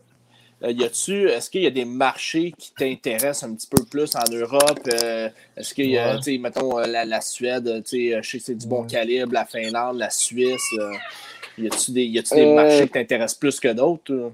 Euh, 0.62 0.72
y 0.72 0.84
a-tu, 0.84 1.26
est-ce 1.28 1.48
qu'il 1.48 1.62
y 1.62 1.66
a 1.66 1.70
des 1.70 1.86
marchés 1.86 2.52
qui 2.58 2.72
t'intéressent 2.74 3.44
un 3.44 3.54
petit 3.54 3.66
peu 3.68 3.82
plus 3.84 4.14
en 4.14 4.30
Europe? 4.30 4.78
Euh, 4.92 5.30
est-ce 5.56 5.72
qu'il 5.72 5.88
y 5.90 5.96
a, 5.98 6.18
Ouais. 6.18 6.38
mettons, 6.38 6.76
la, 6.78 7.04
la 7.06 7.20
Suède, 7.22 7.82
tu 7.84 8.10
sais, 8.10 8.22
je 8.22 8.28
sais 8.30 8.38
que 8.38 8.44
c'est 8.44 8.54
du 8.56 8.66
bon 8.66 8.82
Ouais. 8.82 8.86
calibre, 8.88 9.32
la 9.32 9.46
Finlande, 9.46 9.96
la 9.98 10.10
Suisse. 10.10 10.60
euh, 10.78 10.92
y 11.56 11.66
a-tu 11.66 11.92
des, 11.92 12.04
y 12.04 12.18
a-tu 12.18 12.34
des 12.34 12.44
Euh, 12.44 12.54
marchés 12.54 12.82
qui 12.86 12.90
t'intéressent 12.90 13.38
plus 13.38 13.58
que 13.58 13.68
d'autres? 13.68 14.32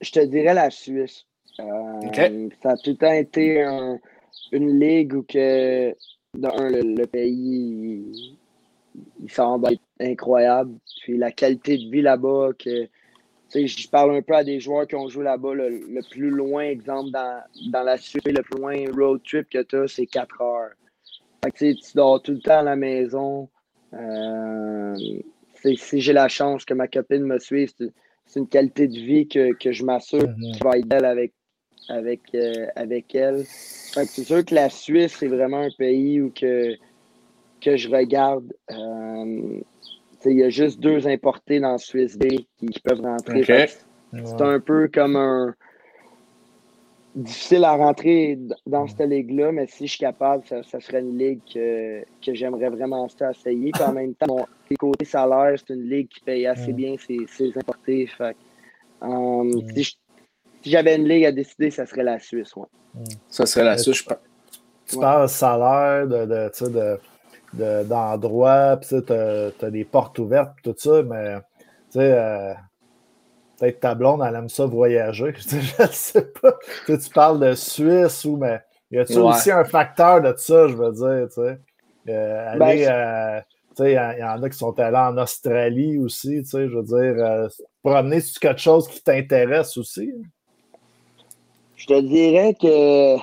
je 0.00 0.10
te 0.10 0.20
dirais 0.20 0.54
la 0.54 0.70
Suisse. 0.70 1.24
Euh. 1.58 2.48
Ça 2.62 2.70
a 2.70 2.76
tout 2.76 2.90
le 2.90 2.96
temps 2.96 3.12
été 3.12 3.62
un- 3.62 3.98
une 4.52 4.78
ligue 4.78 5.14
où 5.14 5.22
que, 5.22 5.94
de 6.34 6.48
un, 6.48 6.70
le, 6.70 6.82
le 6.82 7.06
pays, 7.06 8.38
il, 9.20 9.30
semble 9.30 9.72
être 9.72 9.82
incroyable. 10.00 10.74
Puis 11.02 11.16
la 11.16 11.32
qualité 11.32 11.78
de 11.78 11.90
vie 11.90 12.02
là-bas, 12.02 12.50
que, 12.58 12.88
je 13.54 13.88
parle 13.88 14.16
un 14.16 14.22
peu 14.22 14.34
à 14.34 14.44
des 14.44 14.60
joueurs 14.60 14.86
qui 14.86 14.96
ont 14.96 15.08
joué 15.08 15.24
là-bas. 15.24 15.54
Le, 15.54 15.68
le 15.68 16.00
plus 16.10 16.30
loin, 16.30 16.64
exemple, 16.64 17.10
dans, 17.10 17.42
dans 17.70 17.82
la 17.82 17.96
Suisse, 17.96 18.22
le 18.24 18.42
plus 18.42 18.58
loin 18.60 18.74
road 18.92 19.20
trip 19.24 19.48
que 19.48 19.62
tu 19.62 19.76
as, 19.76 19.88
c'est 19.88 20.06
4 20.06 20.40
heures. 20.40 20.70
Fait 21.44 21.50
que, 21.50 21.72
tu 21.72 21.92
dors 21.94 22.20
tout 22.22 22.32
le 22.32 22.40
temps 22.40 22.58
à 22.58 22.62
la 22.62 22.76
maison. 22.76 23.48
Euh, 23.92 24.94
si 25.76 26.00
j'ai 26.00 26.12
la 26.12 26.28
chance 26.28 26.64
que 26.64 26.74
ma 26.74 26.88
copine 26.88 27.22
me 27.22 27.38
suive, 27.38 27.72
c'est 28.26 28.40
une 28.40 28.48
qualité 28.48 28.88
de 28.88 28.98
vie 28.98 29.28
que, 29.28 29.52
que 29.54 29.72
je 29.72 29.84
m'assure 29.84 30.28
Mhm. 30.28 30.52
qui 30.52 30.60
va 30.60 30.78
être 30.78 30.86
belle 30.86 31.04
avec, 31.04 31.32
avec, 31.88 32.20
euh, 32.34 32.66
avec 32.76 33.14
elle. 33.14 33.44
C'est 33.46 34.24
sûr 34.24 34.44
que 34.44 34.54
la 34.54 34.70
Suisse, 34.70 35.16
c'est 35.18 35.28
vraiment 35.28 35.60
un 35.60 35.70
pays 35.76 36.20
où 36.20 36.30
que, 36.30 36.74
que 37.60 37.76
je 37.76 37.88
regarde. 37.88 38.52
Euh, 38.70 39.60
tu 39.82 40.18
sais, 40.20 40.30
il 40.32 40.38
y 40.38 40.42
a 40.44 40.50
juste 40.50 40.80
deux 40.80 41.06
importés 41.06 41.60
dans 41.60 41.78
Suisse 41.78 42.16
B 42.18 42.28
qui, 42.58 42.66
qui 42.66 42.80
peuvent 42.80 43.00
rentrer. 43.00 43.42
C'est 44.12 44.40
un 44.42 44.60
peu 44.60 44.88
comme 44.88 45.16
un. 45.16 45.54
Difficile 47.14 47.62
à 47.62 47.74
rentrer 47.76 48.36
dans 48.66 48.88
cette 48.88 49.08
ligue-là, 49.08 49.52
mais 49.52 49.68
si 49.68 49.86
je 49.86 49.92
suis 49.92 50.00
capable, 50.00 50.44
ça, 50.48 50.64
ça 50.64 50.80
serait 50.80 50.98
une 50.98 51.16
ligue 51.16 51.38
que, 51.52 52.02
que 52.20 52.34
j'aimerais 52.34 52.70
vraiment 52.70 53.08
ça 53.08 53.30
essayer. 53.30 53.70
Puis 53.70 53.84
en 53.84 53.92
même 53.92 54.14
temps, 54.16 54.26
mon 54.26 54.46
les 54.68 54.76
côtés 54.76 55.04
salaires, 55.04 55.54
c'est 55.56 55.74
une 55.74 55.88
ligue 55.88 56.08
qui 56.08 56.20
paye 56.20 56.44
assez 56.46 56.72
Mm. 56.72 56.76
bien 56.76 56.96
ses, 56.98 57.18
ses 57.28 57.56
importés. 57.56 58.08
Fait 58.08 58.36
euh, 59.04 59.60
si 59.74 59.82
je- 59.84 59.94
si 60.64 60.70
j'avais 60.70 60.96
une 60.96 61.06
ligue 61.06 61.26
à 61.26 61.32
décider, 61.32 61.70
ça 61.70 61.84
serait 61.84 62.02
la 62.02 62.18
Suisse. 62.18 62.56
Ouais. 62.56 62.64
Ça 63.28 63.44
serait 63.44 63.64
la 63.64 63.74
Euh, 63.74 63.76
Suisse, 63.76 63.98
je 63.98 64.04
pense. 64.04 64.18
Tu 64.86 64.96
Ouais. 64.96 65.02
parles 65.02 65.22
de 65.22 65.30
salaire, 65.30 66.06
de, 66.06 66.24
de, 66.24 66.50
tu 66.56 66.64
sais, 66.64 66.70
de, 66.70 66.98
de- 67.52 67.84
d'endroits, 67.84 68.78
puis 68.78 69.02
tu 69.02 69.12
as, 69.12 69.70
des 69.70 69.84
portes 69.84 70.18
ouvertes, 70.18 70.52
puis 70.56 70.72
tout 70.72 70.78
ça, 70.78 71.02
mais 71.02 71.36
tu 71.92 71.98
sais, 72.00 72.12
euh, 72.12 72.54
peut-être 73.58 73.80
ta 73.80 73.94
blonde, 73.94 74.22
elle 74.26 74.34
aime 74.36 74.48
ça 74.48 74.64
voyager. 74.64 75.34
Je 75.36 75.82
ne 75.82 75.86
sais 75.92 76.32
pas. 76.40 76.54
Tu, 76.86 76.96
parles 77.10 77.40
de 77.40 77.54
Suisse 77.54 78.24
ou, 78.24 78.36
mais 78.38 78.60
y 78.90 78.98
a-tu 78.98 79.18
Ouais. 79.18 79.22
aussi 79.34 79.50
un 79.50 79.64
facteur 79.64 80.22
de 80.22 80.34
ça, 80.36 80.66
je 80.68 80.74
veux 80.74 80.92
dire, 80.92 81.28
tu 81.28 81.42
sais? 81.42 81.58
Euh, 82.08 82.52
aller, 82.52 82.58
Ben, 82.58 82.88
euh, 82.88 83.40
sais, 83.76 83.92
il 83.92 84.16
y, 84.18 84.20
y 84.20 84.24
en 84.24 84.42
a 84.42 84.48
qui 84.50 84.58
sont 84.58 84.78
allés 84.78 84.96
en 84.96 85.16
Australie 85.18 85.98
aussi, 85.98 86.42
tu 86.42 86.44
sais, 86.46 86.68
je 86.68 86.76
veux 86.76 86.82
dire, 86.82 87.24
euh, 87.24 87.48
promener 87.82 88.20
sur 88.20 88.40
quelque 88.40 88.60
chose 88.60 88.88
qui 88.88 89.02
t'intéresse 89.02 89.76
aussi. 89.76 90.12
Je 91.86 91.94
te 91.94 92.00
dirais 92.00 92.54
que. 92.54 93.16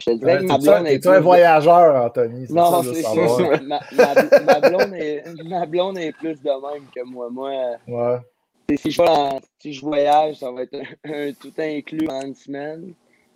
Je 0.00 0.04
te 0.06 0.10
dirais 0.16 0.38
que 0.38 0.44
ma 0.44 0.58
blonde 0.58 0.86
est 0.86 0.90
t'es-tu 0.92 1.08
un 1.08 1.14
plus- 1.14 1.22
voyageur, 1.24 2.04
Anthony? 2.04 2.46
Non, 2.50 2.82
ça, 2.82 2.94
c'est 2.94 3.02
sûr. 3.02 3.50
Ma, 3.64 3.80
ma- 3.92 4.40
ma 4.44 4.60
blonde 4.68 4.94
est, 4.94 5.24
ma 5.44 5.66
blonde 5.66 5.98
est 5.98 6.12
plus 6.12 6.40
de 6.40 6.48
même 6.50 6.84
que 6.94 7.02
moi. 7.04 7.28
Moi, 7.30 7.50
Ouais. 7.88 8.76
si 8.76 8.90
je, 8.92 9.02
en- 9.02 9.40
si 9.58 9.72
je 9.72 9.80
voyage, 9.84 10.36
ça 10.36 10.50
va 10.52 10.62
être 10.62 10.74
un, 10.76 11.12
un 11.28 11.32
tout 11.32 11.52
inclus 11.58 12.08
en 12.08 12.22
une 12.22 12.34
semaine. 12.34 12.92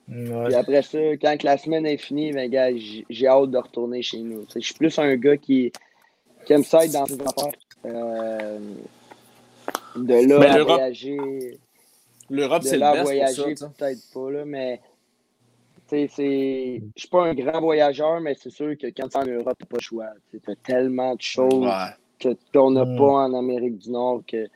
Ouais. 0.09 0.45
Puis 0.47 0.55
après 0.55 0.83
ça, 0.83 0.99
quand 1.21 1.37
que 1.37 1.47
la 1.47 1.59
semaine 1.59 1.85
est 1.85 1.97
finie, 1.97 2.33
ben, 2.33 2.49
gars, 2.49 2.71
j'ai 3.11 3.27
hâte 3.27 3.51
de 3.51 3.59
retourner 3.59 4.01
chez 4.03 4.19
nous. 4.19 4.47
Je 4.55 4.61
suis 4.61 4.75
plus 4.75 4.97
un 4.99 5.17
gars 5.17 5.37
qui, 5.37 5.73
qui 6.47 6.53
aime 6.53 6.65
ça 6.65 6.85
être 6.85 6.93
dans 6.93 7.07
ses 7.07 7.15
affaires. 7.21 7.53
Euh, 7.87 8.59
de 9.97 10.29
là 10.29 10.39
Ben, 10.39 10.51
à 10.53 10.63
voyager. 10.65 11.59
L'Europe, 12.35 12.63
c'est 12.65 12.77
le 12.79 12.93
best 12.93 13.03
voyager, 13.03 13.55
peut-être 13.55 14.01
pas, 14.15 14.31
là, 14.31 14.45
mais 14.45 14.81
c'est. 15.87 16.09
Je 16.97 17.01
suis 17.01 17.09
pas 17.09 17.25
un 17.27 17.35
grand 17.35 17.61
voyageur, 17.61 18.21
mais 18.21 18.35
c'est 18.35 18.51
sûr 18.51 18.77
que 18.79 18.87
quand 18.87 19.09
tu 19.09 19.17
es 19.19 19.21
en 19.21 19.27
Europe, 19.27 19.57
t'as 19.59 19.67
pas 19.67 19.77
le 19.77 19.83
choix. 19.83 20.07
Tu 20.31 20.41
as 20.51 20.57
tellement 20.57 21.15
de 21.15 21.21
choses 21.21 21.53
Ouais. 21.67 21.95
que- 22.19 22.37
qu'on 22.53 22.71
n'a 22.71 22.85
Mm. 22.85 22.97
pas 22.97 23.05
en 23.27 23.35
Amérique 23.35 23.79
du 23.79 23.91
Nord 23.91 24.23
que. 24.27 24.47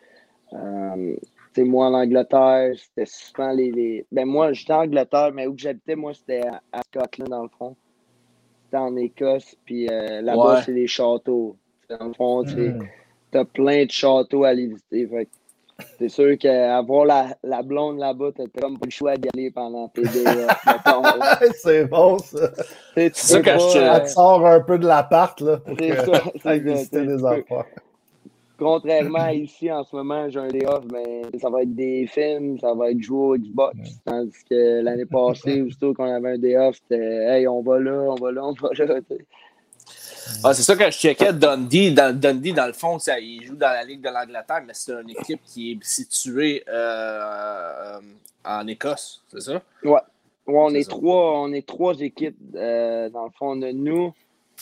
euh, 0.53 1.17
tu 1.55 1.63
sais, 1.63 1.65
moi, 1.65 1.87
en 1.89 1.95
Angleterre, 1.95 2.73
c'était 2.77 3.05
souvent 3.07 3.51
les, 3.53 3.71
les- 3.73 4.07
Ben, 4.13 4.25
moi, 4.27 4.53
j'étais 4.53 4.73
en 4.73 4.83
Angleterre, 4.83 5.33
mais 5.35 5.47
où 5.49 5.55
que 5.55 5.59
j'habitais, 5.61 5.97
moi, 5.97 6.15
c'était 6.15 6.47
à, 6.47 6.63
à 6.73 6.83
Scotland, 6.83 7.29
dans 7.29 7.43
le 7.43 7.49
fond. 7.59 7.75
C'était 8.65 8.77
en 8.79 8.95
Écosse, 8.97 9.57
puis 9.65 9.89
euh, 9.89 10.23
là-bas, 10.23 10.55
Ouais. 10.57 10.63
c'est 10.65 10.73
les 10.73 10.87
châteaux. 10.87 11.57
Dans 11.91 12.07
le 12.07 12.13
fond, 12.15 12.45
tu 12.45 12.51
sais, 12.51 12.69
Mm. 12.71 12.89
t'as 13.33 13.45
plein 13.45 13.85
de 13.85 13.91
châteaux 13.91 14.45
à 14.45 14.49
aller 14.49 14.67
visiter. 14.69 15.07
Fait 15.09 15.29
c'est 15.99 16.09
sûr 16.09 16.37
qu'avoir 16.39 17.05
la, 17.05 17.37
la 17.43 17.63
blonde 17.63 17.99
là-bas, 17.99 18.31
t'as 18.37 18.45
comme 18.61 18.79
pas 18.79 18.87
le 18.87 18.91
choix 18.91 19.17
d'y 19.17 19.29
aller 19.35 19.51
pendant 19.51 19.89
tes 19.89 20.03
DF, 20.03 20.47
mettons. 20.67 21.03
c'est 21.63 21.85
bon, 21.85 22.19
ça. 22.19 22.51
C'est 22.95 23.15
ça 23.15 23.41
pas, 23.41 23.59
je- 23.59 23.69
Ça 23.73 23.97
euh, 23.97 24.01
te 24.01 24.09
sort 24.09 24.47
un 24.47 24.61
peu 24.61 24.79
de 24.79 24.87
l'appart, 24.87 25.41
là, 25.41 25.59
pour 25.59 25.77
que 25.77 25.95
ça, 26.43 26.57
visiter 26.59 27.05
des 27.07 27.25
affaires. 27.25 27.65
Contrairement 28.59 29.19
à 29.19 29.35
ici, 29.35 29.71
en 29.71 29.85
ce 29.85 29.95
moment, 29.95 30.31
j'ai 30.31 30.39
un 30.41 30.49
day 30.49 30.65
off, 30.67 30.83
mais 30.91 31.25
ça 31.39 31.51
va 31.51 31.61
être 31.63 31.75
des 31.75 32.07
films, 32.07 32.59
ça 32.59 32.73
va 32.73 32.91
être 32.91 33.03
jouer 33.03 33.19
au 33.19 33.37
Xbox. 33.37 33.77
Tandis 34.07 34.33
que 34.49 34.81
l'année 34.81 35.05
passée, 35.05 35.61
aussitôt 35.61 35.93
qu'on 35.93 36.11
avait 36.11 36.31
un 36.33 36.39
day 36.39 36.57
off, 36.57 36.77
c'était 36.77 36.97
Hey, 37.27 37.47
on 37.47 37.61
va 37.61 37.79
là, 37.79 37.93
on 37.93 38.15
va 38.15 38.33
là, 38.33 38.43
on 38.47 38.53
va 38.53 38.71
là. 38.79 38.95
Ah, 40.45 40.53
c'est 40.55 40.63
ça 40.63 40.75
que 40.77 40.85
je 40.91 40.97
checkais 40.97 41.33
Dundee. 41.33 41.93
Dans, 41.93 42.19
Dundee, 42.19 42.53
dans 42.53 42.67
le 42.67 42.73
fond, 42.73 42.99
ça, 42.99 43.19
il 43.19 43.45
joue 43.45 43.57
dans 43.57 43.69
la 43.71 43.85
Ligue 43.85 44.01
de 44.01 44.09
l'Angleterre, 44.09 44.63
mais 44.67 44.73
c'est 44.75 44.93
une 44.93 45.11
équipe 45.11 45.41
qui 45.45 45.73
est 45.73 45.85
située 45.85 46.65
euh, 46.69 47.99
en 48.45 48.67
Écosse, 48.67 49.23
c'est 49.31 49.41
ça? 49.41 49.63
Ouais, 49.85 50.01
on 50.47 50.71
C'est 50.71 50.79
est, 50.79 50.83
ça. 50.85 50.91
trois, 50.91 51.41
on 51.41 51.53
est 51.53 51.67
trois 51.67 51.95
équipes. 52.01 52.37
euh, 52.55 53.09
dans 53.11 53.25
le 53.25 53.31
fond, 53.31 53.51
on 53.59 53.63
a 53.63 53.73
nous, 53.73 54.13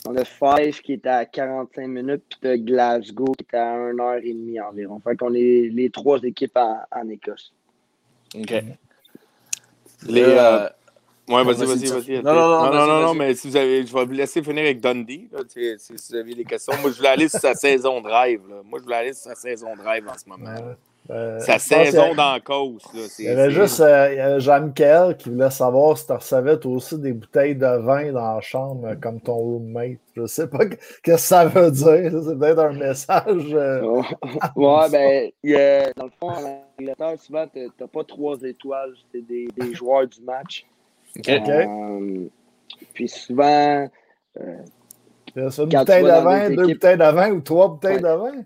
on 0.07 0.17
a 0.17 0.25
Five 0.25 0.81
qui 0.81 0.95
est 0.95 1.07
à 1.07 1.25
45 1.25 1.87
minutes, 1.89 2.25
puis 2.41 2.61
Glasgow 2.61 3.33
qui 3.39 3.45
est 3.53 3.57
à 3.59 3.77
1h30 3.77 4.61
environ. 4.63 5.01
Fait 5.01 5.17
qu'on 5.17 5.35
est 5.35 5.71
les 5.73 5.91
trois 5.91 6.19
équipes 6.23 6.57
en, 6.57 6.81
en 6.91 7.09
Écosse. 7.09 7.53
OK. 8.37 8.51
Les, 10.07 10.23
Euh, 10.23 10.39
euh, 10.67 10.69
Ouais, 11.29 11.43
vas-y, 11.45 11.57
vas-y, 11.67 11.87
vas-y. 11.87 12.23
Non, 12.23 12.35
non, 12.35 12.87
non, 12.87 13.01
non, 13.03 13.15
mais 13.15 13.35
si 13.35 13.49
vous 13.49 13.57
avez, 13.57 13.87
je 13.87 13.95
vais 13.95 14.05
vous 14.05 14.13
laisser 14.13 14.43
finir 14.43 14.63
avec 14.65 14.81
Dundee, 14.81 15.29
là, 15.33 15.41
tu 15.45 15.75
si, 15.79 15.93
si 15.97 16.13
vous 16.13 16.19
avez 16.19 16.35
des 16.35 16.45
questions. 16.45 16.75
Moi, 16.83 16.91
je 16.91 16.97
voulais 16.99 17.09
aller 17.09 17.29
sur 17.29 17.41
sa 17.41 17.55
saison 17.55 18.01
de 18.03 18.09
rêve, 18.09 18.41
là. 18.49 18.57
Moi, 18.65 18.79
je 18.79 18.85
voulais 18.85 18.97
aller 18.97 19.13
sur 19.15 19.31
sa 19.31 19.35
saison 19.35 19.75
de 19.75 19.81
rêve 19.83 20.05
en 20.09 20.19
ce 20.19 20.29
moment. 20.29 20.51
là. 20.51 20.77
Euh, 21.11 21.39
Sa 21.41 21.59
saison 21.59 22.13
a- 22.13 22.15
dans 22.15 22.33
la 22.33 22.41
cause, 22.41 22.83
là. 22.95 23.03
Il 23.19 23.25
y 23.27 23.29
avait 23.29 23.51
juste 23.51 23.79
euh, 23.81 24.41
Jean-Michel 24.41 25.17
qui 25.19 25.29
voulait 25.29 25.51
savoir 25.51 25.99
si 25.99 26.07
tu 26.07 26.13
recevais 26.15 26.59
toi 26.59 26.73
aussi 26.73 26.99
des 26.99 27.13
bouteilles 27.13 27.55
de 27.57 27.67
vin 27.83 28.11
dans 28.11 28.37
la 28.37 28.41
chambre 28.41 28.87
euh, 28.89 28.95
comme 28.95 29.21
ton 29.21 29.35
roommate. 29.35 29.99
Je 30.17 30.25
sais 30.27 30.47
pas 30.47 30.65
que- 30.65 30.77
qu'est-ce 31.03 31.03
que 31.03 31.19
ça 31.21 31.45
veut 31.45 31.71
dire. 31.71 32.11
C'est 32.27 32.39
peut-être 32.39 32.59
un 32.59 32.73
message. 32.73 33.55
euh, 33.55 33.83
ouais, 34.57 34.89
ben, 34.91 35.31
il 35.43 35.51
y 35.51 35.57
a- 35.57 35.93
dans 35.93 36.05
le 36.05 36.11
fond, 36.19 36.31
en 36.31 36.65
Angleterre, 36.79 37.19
souvent, 37.19 37.47
t'as 37.53 37.61
t'as 37.77 37.87
pas 37.87 38.05
trois 38.05 38.39
étoiles, 38.43 38.95
c'est 39.13 39.27
des, 39.27 39.47
des 39.59 39.75
joueurs 39.75 40.07
du 40.07 40.23
match. 40.23 40.65
Euh, 41.29 42.29
puis 42.93 43.09
souvent, 43.09 43.89
c'est 44.35 44.43
une 45.35 45.69
Quand 45.71 45.79
bouteille 45.81 46.03
de 46.05 46.09
vin, 46.09 46.49
des 46.49 46.57
deux 46.57 46.63
équipes- 46.65 46.75
bouteilles 46.77 46.97
de 46.99 47.13
vin 47.15 47.31
ou 47.33 47.41
trois 47.41 47.69
bouteilles 47.69 47.97
Ouais. 47.97 48.01
de 48.03 48.07
vin. 48.17 48.45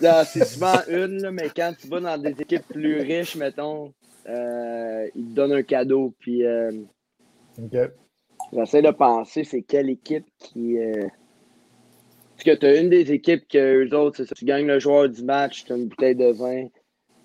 c'est 0.24 0.44
souvent 0.44 0.78
une, 0.88 1.22
là, 1.22 1.30
mais 1.30 1.48
quand 1.54 1.72
tu 1.78 1.86
vas 1.88 2.00
dans 2.00 2.18
des 2.20 2.40
équipes 2.40 2.66
plus 2.68 3.00
riches, 3.00 3.36
mettons, 3.36 3.92
euh, 4.28 5.08
ils 5.14 5.26
te 5.28 5.34
donnent 5.34 5.52
un 5.52 5.62
cadeau. 5.62 6.12
Puis 6.18 6.44
euh, 6.44 6.72
OK. 7.62 7.76
j'essaie 8.52 8.82
de 8.82 8.90
penser, 8.90 9.44
c'est 9.44 9.62
quelle 9.62 9.90
équipe 9.90 10.26
qui. 10.38 10.78
euh, 10.78 11.06
Parce 12.34 12.44
que 12.44 12.54
tu 12.56 12.66
as 12.66 12.80
une 12.80 12.88
des 12.90 13.12
équipes 13.12 13.46
que 13.48 13.84
eux 13.84 13.96
autres, 13.96 14.16
c'est 14.18 14.26
ça, 14.26 14.34
tu 14.34 14.44
gagnes 14.44 14.66
le 14.66 14.78
joueur 14.80 15.08
du 15.08 15.22
match, 15.22 15.64
tu 15.64 15.72
as 15.72 15.76
une 15.76 15.86
bouteille 15.86 16.16
de 16.16 16.32
vin 16.32 16.66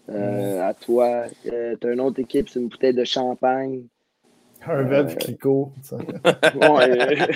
euh, 0.09 0.61
à 0.61 0.73
toi. 0.73 1.23
tu 1.43 1.49
as 1.51 1.91
une 1.91 1.99
autre 2.01 2.19
équipe, 2.19 2.49
c'est 2.49 2.59
une 2.59 2.67
bouteille 2.67 2.93
de 2.93 3.03
champagne. 3.03 3.83
Un 4.69 4.79
Euh, 4.79 4.83
Veuve 4.83 5.15
Clicquot. 5.17 5.71
ça. 5.81 5.95
Ouais, 5.97 6.67
Ouais, 6.69 6.89
euh, 7.21 7.27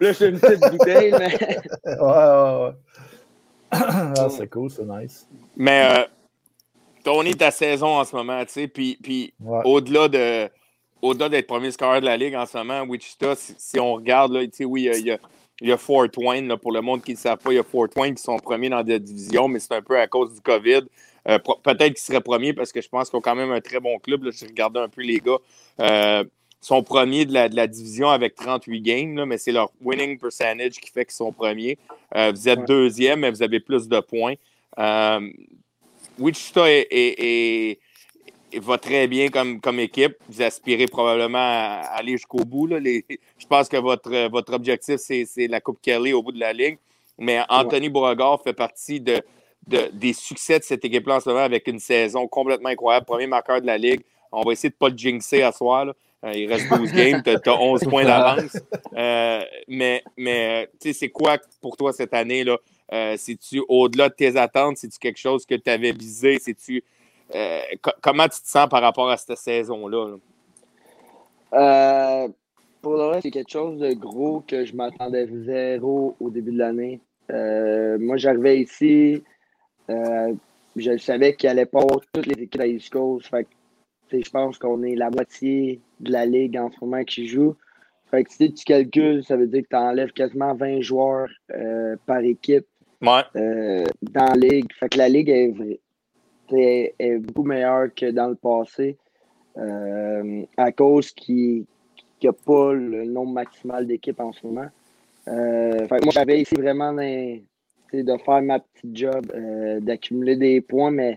là, 0.00 0.14
c'est 0.14 0.28
une 0.28 0.38
petite 0.38 0.70
bouteille, 0.70 1.12
mais. 1.12 1.36
ouais, 1.86 1.96
ouais. 1.96 2.72
ah, 3.70 4.28
c'est 4.30 4.48
cool, 4.48 4.70
c'est 4.70 4.84
nice. 4.84 5.26
Mais, 5.56 5.98
euh, 5.98 6.04
Tony, 7.02 7.34
ta 7.34 7.50
saison 7.50 7.88
en 7.98 8.04
ce 8.04 8.14
moment, 8.14 8.44
tu 8.44 8.52
sais, 8.52 8.68
puis, 8.68 8.98
puis 9.02 9.32
Ouais. 9.40 9.60
au-delà 9.64 10.08
de, 10.08 10.48
au-delà 11.02 11.28
d'être 11.28 11.46
premier 11.46 11.70
scoreur 11.70 12.00
de 12.00 12.06
la 12.06 12.16
Ligue 12.16 12.34
en 12.34 12.46
ce 12.46 12.56
moment, 12.58 12.82
Wichita, 12.82 13.34
si, 13.36 13.78
on 13.78 13.94
regarde, 13.94 14.32
là, 14.32 14.40
oui, 14.66 14.90
il 14.94 15.06
y 15.06 15.10
a, 15.10 15.18
il 15.60 15.68
y 15.68 15.72
a 15.72 15.76
Fort 15.76 16.06
Wayne, 16.16 16.48
là, 16.48 16.56
pour 16.56 16.72
le 16.72 16.80
monde 16.80 17.02
qui 17.02 17.12
ne 17.12 17.16
le 17.16 17.20
savent 17.20 17.38
pas, 17.38 17.52
il 17.52 17.56
y 17.56 17.58
a 17.58 17.62
Fort 17.64 17.88
Wayne 17.96 18.14
qui 18.14 18.22
sont 18.22 18.38
premiers 18.38 18.68
dans 18.70 18.82
la 18.82 18.98
division, 18.98 19.48
mais 19.48 19.58
c'est 19.58 19.74
un 19.74 19.82
peu 19.82 19.98
à 19.98 20.06
cause 20.06 20.34
du 20.34 20.40
COVID. 20.40 20.82
Euh, 21.26 21.38
peut-être 21.38 21.94
qu'ils 21.94 21.98
seraient 21.98 22.20
premiers 22.20 22.52
parce 22.52 22.70
que 22.70 22.80
je 22.82 22.88
pense 22.88 23.08
qu'ils 23.08 23.16
ont 23.16 23.22
quand 23.22 23.34
même 23.34 23.50
un 23.50 23.60
très 23.60 23.80
bon 23.80 23.98
club. 23.98 24.24
Là. 24.24 24.30
J'ai 24.30 24.46
regardé 24.46 24.78
un 24.80 24.88
peu 24.88 25.00
les 25.00 25.20
gars. 25.20 25.38
Euh, 25.80 26.24
sont 26.64 26.82
premiers 26.82 27.26
de 27.26 27.34
la, 27.34 27.48
de 27.48 27.56
la, 27.56 27.66
division 27.66 28.08
avec 28.08 28.34
38 28.36 28.80
games, 28.80 29.16
là, 29.16 29.26
mais 29.26 29.36
c'est 29.36 29.52
leur 29.52 29.70
winning 29.82 30.18
percentage 30.18 30.72
qui 30.72 30.90
fait 30.90 31.04
qu'ils 31.04 31.14
sont 31.14 31.32
premiers. 31.32 31.76
Euh, 32.16 32.32
vous 32.34 32.48
êtes 32.48 32.64
deuxième, 32.64 33.20
mais 33.20 33.30
vous 33.30 33.42
avez 33.42 33.60
plus 33.60 33.86
de 33.86 34.00
points. 34.00 34.34
Euh, 34.78 35.30
Wichita 36.18 36.64
est, 36.66 37.78
va 38.54 38.78
très 38.78 39.06
bien 39.08 39.28
comme, 39.28 39.60
comme 39.60 39.78
équipe. 39.78 40.16
Vous 40.28 40.40
aspirez 40.40 40.86
probablement 40.86 41.38
à 41.38 41.82
aller 41.96 42.12
jusqu'au 42.12 42.44
bout. 42.44 42.66
Là. 42.66 42.78
je 42.80 43.46
pense 43.46 43.68
que 43.68 43.76
votre, 43.76 44.28
votre 44.30 44.54
objectif, 44.54 44.96
c'est 44.96 45.48
la 45.48 45.60
Coupe 45.60 45.82
Kelly 45.82 46.14
au 46.14 46.22
bout 46.22 46.32
de 46.32 46.40
la 46.40 46.54
ligue. 46.54 46.78
Mais 47.18 47.42
Anthony 47.48 47.90
Beauregard 47.90 48.42
fait 48.42 48.54
partie 48.54 49.00
de, 49.00 49.22
des 49.66 50.12
succès 50.14 50.58
de 50.58 50.64
cette 50.64 50.84
équipe-là 50.84 51.16
en 51.16 51.20
ce 51.20 51.28
moment 51.28 51.42
avec 51.42 51.68
une 51.68 51.78
saison 51.78 52.26
complètement 52.26 52.70
incroyable. 52.70 53.04
Premier 53.04 53.26
marqueur 53.26 53.60
de 53.60 53.66
la 53.66 53.76
ligue. 53.76 54.00
On 54.32 54.42
va 54.42 54.52
essayer 54.52 54.70
de 54.70 54.74
ne 54.74 54.78
pas 54.78 54.88
le 54.88 54.96
jinxer 54.96 55.42
à 55.42 55.52
soir. 55.52 55.86
Euh, 55.88 55.92
il 56.32 56.52
reste 56.52 56.68
12 56.68 56.92
games, 56.92 57.22
tu 57.22 57.50
as, 57.50 57.60
11 57.60 57.80
points 57.84 58.04
d'avance. 58.04 58.56
Euh, 58.96 59.42
mais 59.68 60.02
mais 60.16 60.70
c'est 60.80 61.08
quoi 61.08 61.38
pour 61.60 61.76
toi 61.76 61.92
cette 61.92 62.14
année? 62.14 62.44
là? 62.44 62.56
Euh, 62.92 63.16
tu 63.16 63.62
au-delà 63.68 64.08
de 64.08 64.14
tes 64.14 64.36
attentes? 64.36 64.76
C'est-tu 64.76 64.98
quelque 64.98 65.18
chose 65.18 65.44
que 65.44 65.54
tu 65.54 65.68
avais 65.68 65.92
visé? 65.92 66.38
tu 66.40 66.84
comment 68.00 68.24
tu 68.24 68.40
te 68.40 68.48
sens 68.48 68.68
par 68.68 68.82
rapport 68.82 69.10
à 69.10 69.16
cette 69.16 69.36
saison-là? 69.36 70.16
pour 72.82 72.94
le 72.94 73.06
reste, 73.06 73.22
c'est 73.22 73.30
quelque 73.30 73.50
chose 73.50 73.78
de 73.78 73.94
gros 73.94 74.44
que 74.46 74.64
je 74.64 74.74
m'attendais 74.74 75.26
zéro 75.44 76.16
au 76.20 76.30
début 76.30 76.52
de 76.52 76.58
l'année. 76.58 77.00
moi, 77.98 78.16
j'arrivais 78.16 78.60
ici, 78.60 79.22
euh, 79.90 80.34
je 80.76 80.96
savais 80.96 81.34
qu'il 81.34 81.48
allait 81.48 81.66
pas 81.66 81.80
avoir 81.80 82.00
toutes 82.12 82.26
les 82.26 82.42
équipes 82.44 82.60
à 82.60 82.66
East 82.66 82.90
Coast. 82.90 83.30
je 84.10 84.30
pense 84.30 84.58
qu'on 84.58 84.82
est 84.82 84.94
la 84.94 85.10
moitié 85.10 85.80
de 86.04 86.12
la 86.12 86.26
ligue 86.26 86.56
en 86.56 86.70
ce 86.70 86.76
moment 86.82 87.02
qui 87.04 87.26
joue. 87.26 87.56
Fait 88.10 88.24
que 88.24 88.32
si 88.32 88.52
tu 88.52 88.64
calcules, 88.64 89.24
ça 89.24 89.36
veut 89.36 89.46
dire 89.46 89.62
que 89.62 89.68
tu 89.68 89.76
enlèves 89.76 90.12
quasiment 90.12 90.54
20 90.54 90.80
joueurs 90.80 91.28
euh, 91.52 91.96
par 92.06 92.20
équipe 92.20 92.66
euh, 93.02 93.84
dans 94.02 94.26
la 94.26 94.34
ligue. 94.34 94.72
Fait 94.78 94.88
que 94.88 94.98
la 94.98 95.08
ligue 95.08 95.30
est, 95.30 96.94
est, 96.98 97.18
beaucoup 97.18 97.44
meilleure 97.44 97.88
que 97.94 98.10
dans 98.10 98.28
le 98.28 98.36
passé 98.36 98.96
à 100.56 100.72
cause 100.72 101.12
qu'il 101.12 101.64
n'y 102.22 102.28
a 102.28 102.32
pas 102.32 102.72
le 102.72 103.04
nombre 103.04 103.34
maximal 103.34 103.86
d'équipes 103.86 104.18
en 104.18 104.32
ce 104.32 104.46
moment. 104.46 104.68
fait 105.24 105.88
que 105.88 106.04
moi, 106.04 106.12
j'avais 106.12 106.40
ici 106.40 106.56
vraiment 106.56 106.92
de 108.02 108.16
faire 108.18 108.42
ma 108.42 108.58
petite 108.58 108.96
job, 108.96 109.32
euh, 109.34 109.80
d'accumuler 109.80 110.36
des 110.36 110.60
points, 110.60 110.90
mais 110.90 111.16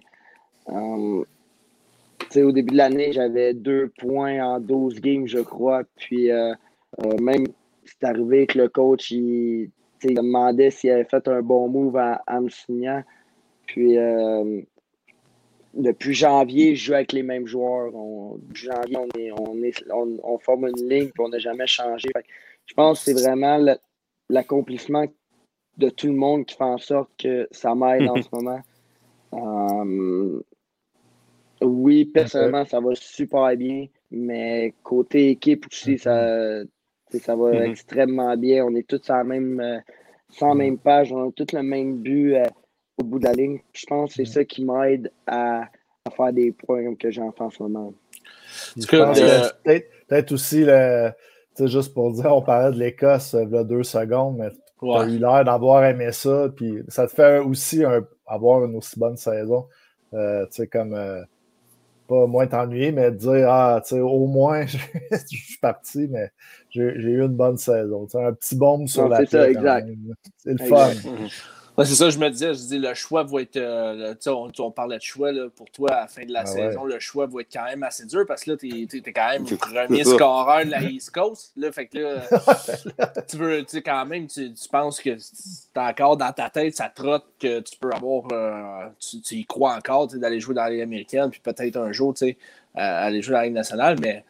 euh, 0.70 1.24
au 2.36 2.52
début 2.52 2.72
de 2.72 2.78
l'année, 2.78 3.12
j'avais 3.12 3.54
deux 3.54 3.92
points 3.98 4.44
en 4.44 4.60
12 4.60 5.00
games, 5.02 5.28
je 5.28 5.40
crois. 5.40 5.84
Puis 5.96 6.32
euh, 6.32 6.54
même 7.22 7.46
c'est 7.86 8.04
arrivé 8.04 8.48
que 8.48 8.58
le 8.58 8.70
coach 8.70 9.12
il, 9.12 9.70
il 10.04 10.14
demandait 10.14 10.72
s'il 10.72 10.92
avait 10.92 11.06
fait 11.06 11.28
un 11.28 11.42
bon 11.42 11.70
move 11.70 11.98
à, 11.98 12.42
me 12.42 12.50
signer. 12.50 13.02
Puis 13.66 13.98
depuis 15.78 16.14
janvier, 16.14 16.76
je 16.76 16.86
joue 16.86 16.94
avec 16.94 17.14
les 17.14 17.24
mêmes 17.24 17.48
joueurs. 17.48 17.94
On, 17.96 18.40
janvier, 18.54 18.98
on, 18.98 19.08
est, 19.18 19.32
on, 19.32 19.64
est, 19.64 19.84
on, 19.92 20.38
forme 20.40 20.68
une 20.68 20.90
ligne, 20.90 21.10
puis 21.10 21.24
on 21.24 21.30
n'a 21.30 21.40
jamais 21.40 21.68
changé. 21.68 22.10
je 22.66 22.74
pense 22.74 23.04
que 23.04 23.12
c'est 23.12 23.22
vraiment 23.22 23.64
l'accomplissement 24.30 25.06
de 25.78 25.90
tout 25.90 26.08
le 26.08 26.14
monde 26.14 26.46
qui 26.46 26.56
fait 26.56 26.64
en 26.64 26.78
sorte 26.78 27.12
que 27.18 27.48
ça 27.52 27.76
m'aide 27.76 28.10
en 28.10 28.16
ce 28.22 28.28
moment. 28.32 28.62
Euh, 29.34 30.42
oui, 31.62 32.06
personnellement, 32.06 32.66
ça 32.66 32.80
va 32.80 32.92
super 32.96 33.56
bien, 33.56 33.88
mais 34.12 34.74
côté 34.84 35.30
équipe 35.30 35.66
aussi, 35.72 35.98
ça, 35.98 36.64
ça 37.12 37.36
va 37.36 37.52
mm-hmm. 37.52 37.70
extrêmement 37.72 38.38
bien. 38.38 38.66
On 38.66 38.76
est 38.76 38.88
tous 38.88 39.02
sur 39.04 39.16
la 39.16 39.24
même, 39.24 39.60
euh, 39.60 39.80
sans 40.30 40.54
mm-hmm. 40.54 40.58
même 40.58 40.78
page, 40.78 41.12
on 41.12 41.30
a 41.30 41.32
tous 41.32 41.54
le 41.54 41.64
même 41.64 41.98
but 41.98 42.36
euh, 42.36 42.44
au 42.98 43.04
bout 43.04 43.20
de 43.20 43.26
la 43.26 43.34
ligne. 43.34 43.60
Je 43.74 43.86
pense 43.86 44.16
que 44.16 44.24
c'est 44.24 44.32
ça 44.32 44.46
qui 44.46 44.64
m'aide 44.64 45.12
à, 45.26 45.70
faire 46.16 46.32
des 46.32 46.52
points 46.52 46.96
que 46.96 47.12
j'en 47.12 47.32
fais 47.32 47.44
en 47.44 47.50
ce 47.50 47.64
moment. 47.64 47.94
Peut-être 49.64 50.32
aussi, 50.32 50.64
le, 50.64 51.12
juste 51.66 51.94
pour 51.94 52.14
dire, 52.14 52.34
on 52.34 52.42
parlait 52.42 52.74
de 52.74 52.80
l'Écosse 52.80 53.36
il 53.38 53.54
y 53.54 53.58
a 53.58 53.64
deux 53.64 53.84
secondes, 53.84 54.38
mais 54.38 54.50
tu 54.80 54.92
as 54.94 55.06
eu 55.06 55.18
l'air 55.18 55.44
d'avoir 55.44 55.84
aimé 55.84 56.12
ça, 56.12 56.50
puis 56.56 56.82
ça 56.88 57.08
te 57.08 57.14
fait 57.14 57.40
aussi 57.40 57.84
avoir 58.26 58.64
une 58.64 58.76
aussi 58.76 58.98
bonne 58.98 59.18
saison. 59.18 59.68
Euh, 60.14 60.46
tu 60.46 60.58
sais, 60.58 60.68
comme 60.68 60.94
euh, 60.94 61.22
pas 62.08 62.26
moins 62.28 62.48
t'ennuyer, 62.48 62.92
mais 62.92 63.12
dire 63.12 63.50
Ah, 63.50 63.82
tu 63.84 63.96
sais, 63.96 64.02
au 64.02 64.28
moins 64.28 64.66
je 64.66 64.78
suis 65.28 65.58
parti, 65.60 66.08
mais 66.10 66.32
j'ai 66.70 66.82
eu 66.82 67.22
une 67.22 67.36
bonne 67.36 67.58
saison. 67.58 68.08
un 68.16 68.34
petit 68.34 68.56
bombe 68.56 68.88
sur 68.88 69.08
la 69.08 69.20
tête. 69.20 69.30
C'est 69.30 69.38
ça, 69.38 69.50
exact. 69.50 69.90
C'est 70.44 70.58
le 71.78 71.86
c'est 71.86 71.96
ça, 71.96 72.10
je 72.10 72.18
me 72.18 72.30
disais, 72.30 72.54
je 72.56 72.60
dis, 72.60 72.80
le 72.80 72.94
choix 72.96 73.24
va 73.24 73.42
être. 73.42 73.58
Euh, 73.58 74.16
on, 74.26 74.52
on, 74.58 74.72
parlait 74.72 74.98
de 74.98 75.04
choix 75.04 75.32
là, 75.32 75.48
pour 75.56 75.70
toi 75.70 75.92
à 75.92 76.02
la 76.02 76.08
fin 76.08 76.26
de 76.26 76.32
la 76.32 76.42
ah 76.42 76.46
saison. 76.48 76.86
Le 76.86 77.00
choix 77.00 77.28
va 77.28 77.42
être 77.42 77.54
quand 77.54 77.66
même 77.66 77.84
assez 77.84 78.06
dur 78.06 78.26
parce 78.28 78.44
que 78.44 78.52
là, 78.52 78.58
tu 78.58 78.68
es, 78.68 79.14
quand 79.14 79.30
même 79.30 79.46
le 79.48 79.58
premier 79.58 80.04
scoreur 80.04 80.66
de 80.66 80.72
la 80.72 80.82
East 80.82 81.12
Coast. 81.12 81.52
Là, 81.56 81.72
fait 81.72 81.86
que 81.86 82.00
là, 82.00 83.22
tu 83.30 83.38
veux, 83.38 83.60
tu 83.60 83.78
sais, 83.78 83.82
quand 83.84 84.06
même, 84.08 84.26
tu, 84.26 84.52
tu 84.52 84.70
penses 84.70 85.00
que 85.00 85.12
tu 85.12 85.80
encore 85.80 86.18
dans 86.18 86.32
ta 86.32 86.50
tête, 86.50 86.76
ça 86.76 86.90
trotte 86.90 87.26
que 87.40 87.60
tu 87.60 87.78
peux 87.78 87.92
avoir. 87.92 88.24
Euh, 88.32 88.90
tu, 89.00 89.36
y 89.36 89.46
crois 89.46 89.76
encore 89.76 90.08
d'aller 90.08 90.40
jouer 90.40 90.56
dans 90.56 90.64
la 90.64 90.72
Ligue 90.72 90.82
américaine, 90.82 91.30
puis 91.30 91.42
peut-être 91.42 91.78
un 91.78 91.92
jour, 91.92 92.16
tu 92.16 92.26
sais, 92.26 92.38
euh, 92.76 92.80
aller 93.06 93.22
jouer 93.22 93.34
dans 93.34 93.40
la 93.40 93.46
Ligue 93.46 93.56
nationale, 93.56 93.98
mais. 94.02 94.24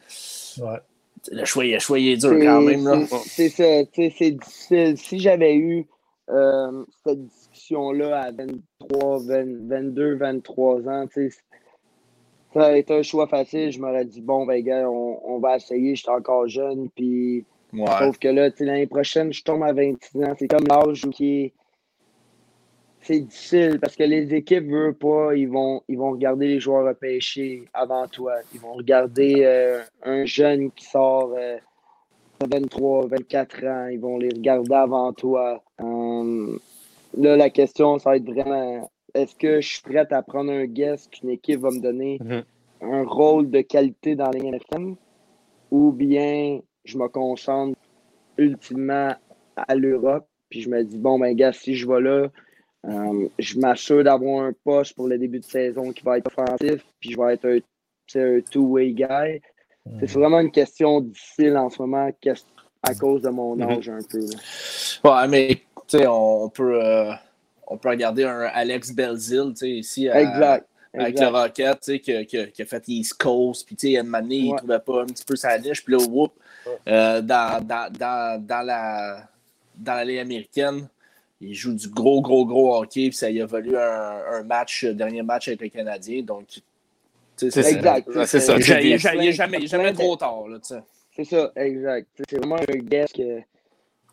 Le 1.32 1.44
choix, 1.44 1.64
le 1.64 1.78
choix 1.78 1.98
il 1.98 2.10
est 2.10 2.16
dur 2.16 2.38
quand 2.40 2.60
même. 2.60 3.06
C'est 3.26 3.48
ça, 3.48 3.64
c'est 3.94 4.30
difficile. 4.30 4.96
Si 4.96 5.18
j'avais 5.18 5.56
eu 5.56 5.86
euh, 6.30 6.84
cette 7.04 7.24
discussion-là 7.24 8.20
à 8.20 8.30
23, 8.32 9.18
22, 9.20 10.16
23 10.16 10.88
ans, 10.88 11.06
ça 12.52 12.66
a 12.66 12.76
été 12.76 12.94
un 12.94 13.02
choix 13.02 13.26
facile. 13.26 13.72
Je 13.72 13.80
m'aurais 13.80 14.04
dit, 14.04 14.20
bon, 14.20 14.46
ben, 14.46 14.62
gars, 14.62 14.88
on, 14.90 15.38
va 15.38 15.56
essayer, 15.56 15.94
je 15.94 16.02
suis 16.02 16.10
encore 16.10 16.48
jeune. 16.48 16.88
Puis, 16.90 17.44
sauf 17.98 18.18
que 18.18 18.28
là, 18.28 18.50
l'année 18.60 18.86
prochaine, 18.86 19.32
je 19.32 19.42
tombe 19.42 19.62
à 19.62 19.72
26 19.72 20.22
ans. 20.24 20.34
C'est 20.38 20.48
comme 20.48 20.66
l'âge 20.66 21.06
qui 21.10 21.44
est. 21.44 21.52
C'est 23.00 23.20
difficile 23.20 23.78
parce 23.80 23.94
que 23.94 24.02
les 24.02 24.34
équipes 24.34 24.66
ne 24.66 24.72
veulent 24.72 24.94
pas, 24.94 25.34
ils 25.34 25.48
vont, 25.48 25.82
ils 25.88 25.96
vont 25.96 26.10
regarder 26.10 26.48
les 26.48 26.58
joueurs 26.58 26.84
repêchés 26.84 27.64
avant 27.72 28.06
toi. 28.08 28.34
Ils 28.52 28.60
vont 28.60 28.72
regarder 28.72 29.44
euh, 29.44 29.80
un 30.02 30.24
jeune 30.24 30.72
qui 30.72 30.84
sort. 30.84 31.32
Euh, 31.38 31.58
23, 32.46 33.06
24 33.08 33.64
ans, 33.64 33.86
ils 33.88 34.00
vont 34.00 34.18
les 34.18 34.28
regarder 34.28 34.74
avant 34.74 35.12
toi. 35.12 35.62
Euh, 35.80 36.56
là, 37.16 37.36
la 37.36 37.50
question, 37.50 37.98
ça 37.98 38.10
va 38.10 38.16
être 38.16 38.30
vraiment 38.30 38.90
est-ce 39.14 39.34
que 39.34 39.60
je 39.60 39.68
suis 39.68 39.82
prête 39.82 40.12
à 40.12 40.22
prendre 40.22 40.52
un 40.52 40.66
guest 40.66 41.10
qu'une 41.10 41.30
équipe 41.30 41.60
va 41.60 41.70
me 41.70 41.80
donner 41.80 42.18
mhm. 42.22 42.42
un 42.82 43.04
rôle 43.04 43.50
de 43.50 43.60
qualité 43.60 44.14
dans 44.14 44.30
les 44.30 44.40
américaine 44.40 44.96
ou 45.70 45.92
bien 45.92 46.60
je 46.84 46.98
me 46.98 47.08
concentre 47.08 47.78
ultimement 48.36 49.14
à 49.56 49.74
l'Europe 49.74 50.26
puis 50.48 50.62
je 50.62 50.70
me 50.70 50.82
dis 50.84 50.98
bon 50.98 51.18
ben 51.18 51.34
gars 51.34 51.52
si 51.52 51.74
je 51.74 51.88
vais 51.88 52.00
là 52.00 52.28
euh, 52.86 53.28
je 53.38 53.58
m'assure 53.58 54.04
d'avoir 54.04 54.44
un 54.44 54.52
poste 54.64 54.94
pour 54.94 55.08
le 55.08 55.18
début 55.18 55.40
de 55.40 55.44
saison 55.44 55.92
qui 55.92 56.04
va 56.04 56.18
être 56.18 56.28
offensif 56.28 56.84
puis 57.00 57.10
je 57.10 57.18
vais 57.18 57.34
être 57.34 57.46
un, 57.46 58.20
un 58.20 58.40
two-way 58.40 58.92
guy 58.92 59.40
c'est 60.00 60.12
vraiment 60.12 60.40
une 60.40 60.50
question 60.50 61.00
difficile 61.00 61.56
en 61.56 61.70
ce 61.70 61.80
moment 61.80 62.10
à 62.82 62.94
cause 62.94 63.22
de 63.22 63.30
mon 63.30 63.56
mhm. 63.56 63.62
âge 63.62 63.88
un 63.88 64.00
peu. 64.08 64.24
Ouais, 65.04 65.28
mais 65.28 65.60
tu 65.86 65.98
sais, 65.98 66.06
on 66.06 66.48
peut, 66.48 66.82
euh, 66.82 67.12
on 67.66 67.76
peut 67.76 67.88
regarder 67.88 68.24
un 68.24 68.42
Alex 68.52 68.92
Belzil 68.92 69.52
ici 69.62 70.08
à, 70.08 70.60
avec 70.94 71.18
le 71.18 71.26
Rocket 71.26 71.80
qui, 71.80 72.00
qui, 72.00 72.26
qui, 72.26 72.62
a 72.62 72.64
fait 72.64 72.88
East 72.88 73.14
Coast. 73.14 73.66
Puis 73.66 73.76
tu 73.76 73.88
sais, 73.88 73.98
une 73.98 74.14
année, 74.14 74.36
il 74.36 74.52
ne 74.52 74.56
trouvait 74.56 74.78
pas 74.78 75.02
un 75.02 75.06
petit 75.06 75.24
peu 75.24 75.36
sa 75.36 75.58
niche. 75.58 75.84
Puis 75.84 75.94
là, 75.94 76.04
whoop, 76.08 76.32
euh, 76.86 77.20
dans, 77.20 77.64
dans, 77.64 77.92
dans, 77.92 78.44
dans, 78.44 78.62
la, 78.62 79.28
dans 79.76 79.94
la 79.94 80.04
Ligue 80.04 80.18
américaine, 80.18 80.88
il 81.40 81.54
joue 81.54 81.74
du 81.74 81.88
gros, 81.88 82.20
gros, 82.20 82.44
gros 82.46 82.74
hockey. 82.74 83.08
Puis 83.08 83.16
ça 83.16 83.30
y 83.30 83.40
a 83.40 83.46
valu 83.46 83.76
un, 83.76 84.20
un 84.32 84.42
match, 84.42 84.84
dernier 84.84 85.22
match 85.22 85.48
avec 85.48 85.60
le 85.60 85.68
Canadien. 85.68 86.22
Donc, 86.22 86.46
c'est 87.38 87.72
exact. 87.72 88.08
C'est 88.26 88.40
ça. 88.40 88.56
Il 88.58 88.98
jamais, 88.98 89.32
jamais 89.66 89.92
trop 89.92 90.16
tard. 90.16 90.44
C'est 91.10 91.24
ça, 91.24 91.52
exact. 91.56 92.08
C'est 92.28 92.38
vraiment 92.38 92.56
un 92.56 92.78
guest 92.78 93.16
que 93.16 93.40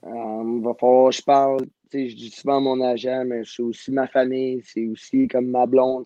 euh, 0.05 0.61
va 0.61 0.73
falloir 0.73 1.11
je 1.11 1.21
parle. 1.21 1.65
Je 1.93 2.13
dis 2.13 2.29
souvent 2.29 2.59
mon 2.59 2.81
agent, 2.81 3.23
mais 3.25 3.43
c'est 3.45 3.61
aussi 3.61 3.91
ma 3.91 4.07
famille, 4.07 4.61
c'est 4.65 4.85
aussi 4.87 5.27
comme 5.27 5.47
ma 5.47 5.65
blonde. 5.65 6.05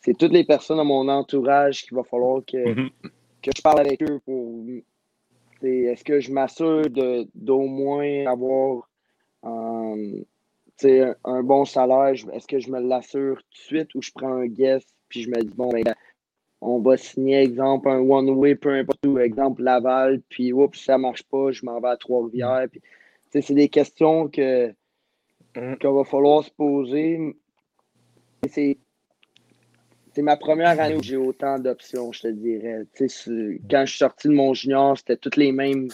C'est 0.00 0.16
toutes 0.16 0.32
les 0.32 0.44
personnes 0.44 0.76
dans 0.76 0.84
mon 0.84 1.08
entourage 1.08 1.82
qu'il 1.82 1.96
va 1.96 2.04
falloir 2.04 2.42
que, 2.46 2.56
mm-hmm. 2.56 2.90
que 3.42 3.50
je 3.56 3.62
parle 3.62 3.80
avec 3.80 4.02
eux 4.02 4.20
pour. 4.24 4.64
Est-ce 5.60 6.04
que 6.04 6.20
je 6.20 6.30
m'assure 6.30 6.84
d'au 7.34 7.62
moins 7.62 8.26
avoir 8.26 8.88
um, 9.42 10.24
un, 10.84 11.14
un 11.24 11.42
bon 11.42 11.64
salaire? 11.64 12.14
Est-ce 12.32 12.46
que 12.46 12.60
je 12.60 12.70
me 12.70 12.80
l'assure 12.80 13.38
tout 13.38 13.58
de 13.58 13.66
suite 13.66 13.94
ou 13.96 14.02
je 14.02 14.12
prends 14.14 14.34
un 14.34 14.46
guess 14.46 14.84
puis 15.08 15.22
je 15.22 15.30
me 15.30 15.42
dis, 15.42 15.54
bon, 15.54 15.70
ben, 15.70 15.94
on 16.60 16.80
va 16.80 16.96
signer, 16.96 17.40
exemple, 17.40 17.88
un 17.88 18.00
one-way, 18.00 18.54
peu 18.56 18.74
importe 18.74 19.06
où, 19.06 19.18
exemple, 19.18 19.62
Laval, 19.62 20.20
puis 20.28 20.52
oups, 20.52 20.78
ça 20.78 20.98
marche 20.98 21.22
pas, 21.24 21.52
je 21.52 21.64
m'en 21.64 21.80
vais 21.80 21.88
à 21.88 21.96
Trois-Rivières. 21.96 22.66
c'est 23.30 23.54
des 23.54 23.68
questions 23.68 24.28
que 24.28 24.68
mm. 25.56 25.76
qu'il 25.76 25.90
va 25.90 26.04
falloir 26.04 26.44
se 26.44 26.50
poser. 26.50 27.36
C'est 28.48 28.78
c'est 30.14 30.22
ma 30.22 30.36
première 30.36 30.80
année 30.80 30.96
où 30.96 31.02
j'ai 31.02 31.16
autant 31.16 31.60
d'options, 31.60 32.10
je 32.10 32.22
te 32.22 32.28
dirais. 32.28 32.82
Quand 32.98 33.06
je 33.84 33.90
suis 33.90 33.98
sorti 33.98 34.26
de 34.26 34.32
mon 34.32 34.52
junior, 34.52 34.98
c'était 34.98 35.16
toutes 35.16 35.36
les 35.36 35.52
mêmes, 35.52 35.90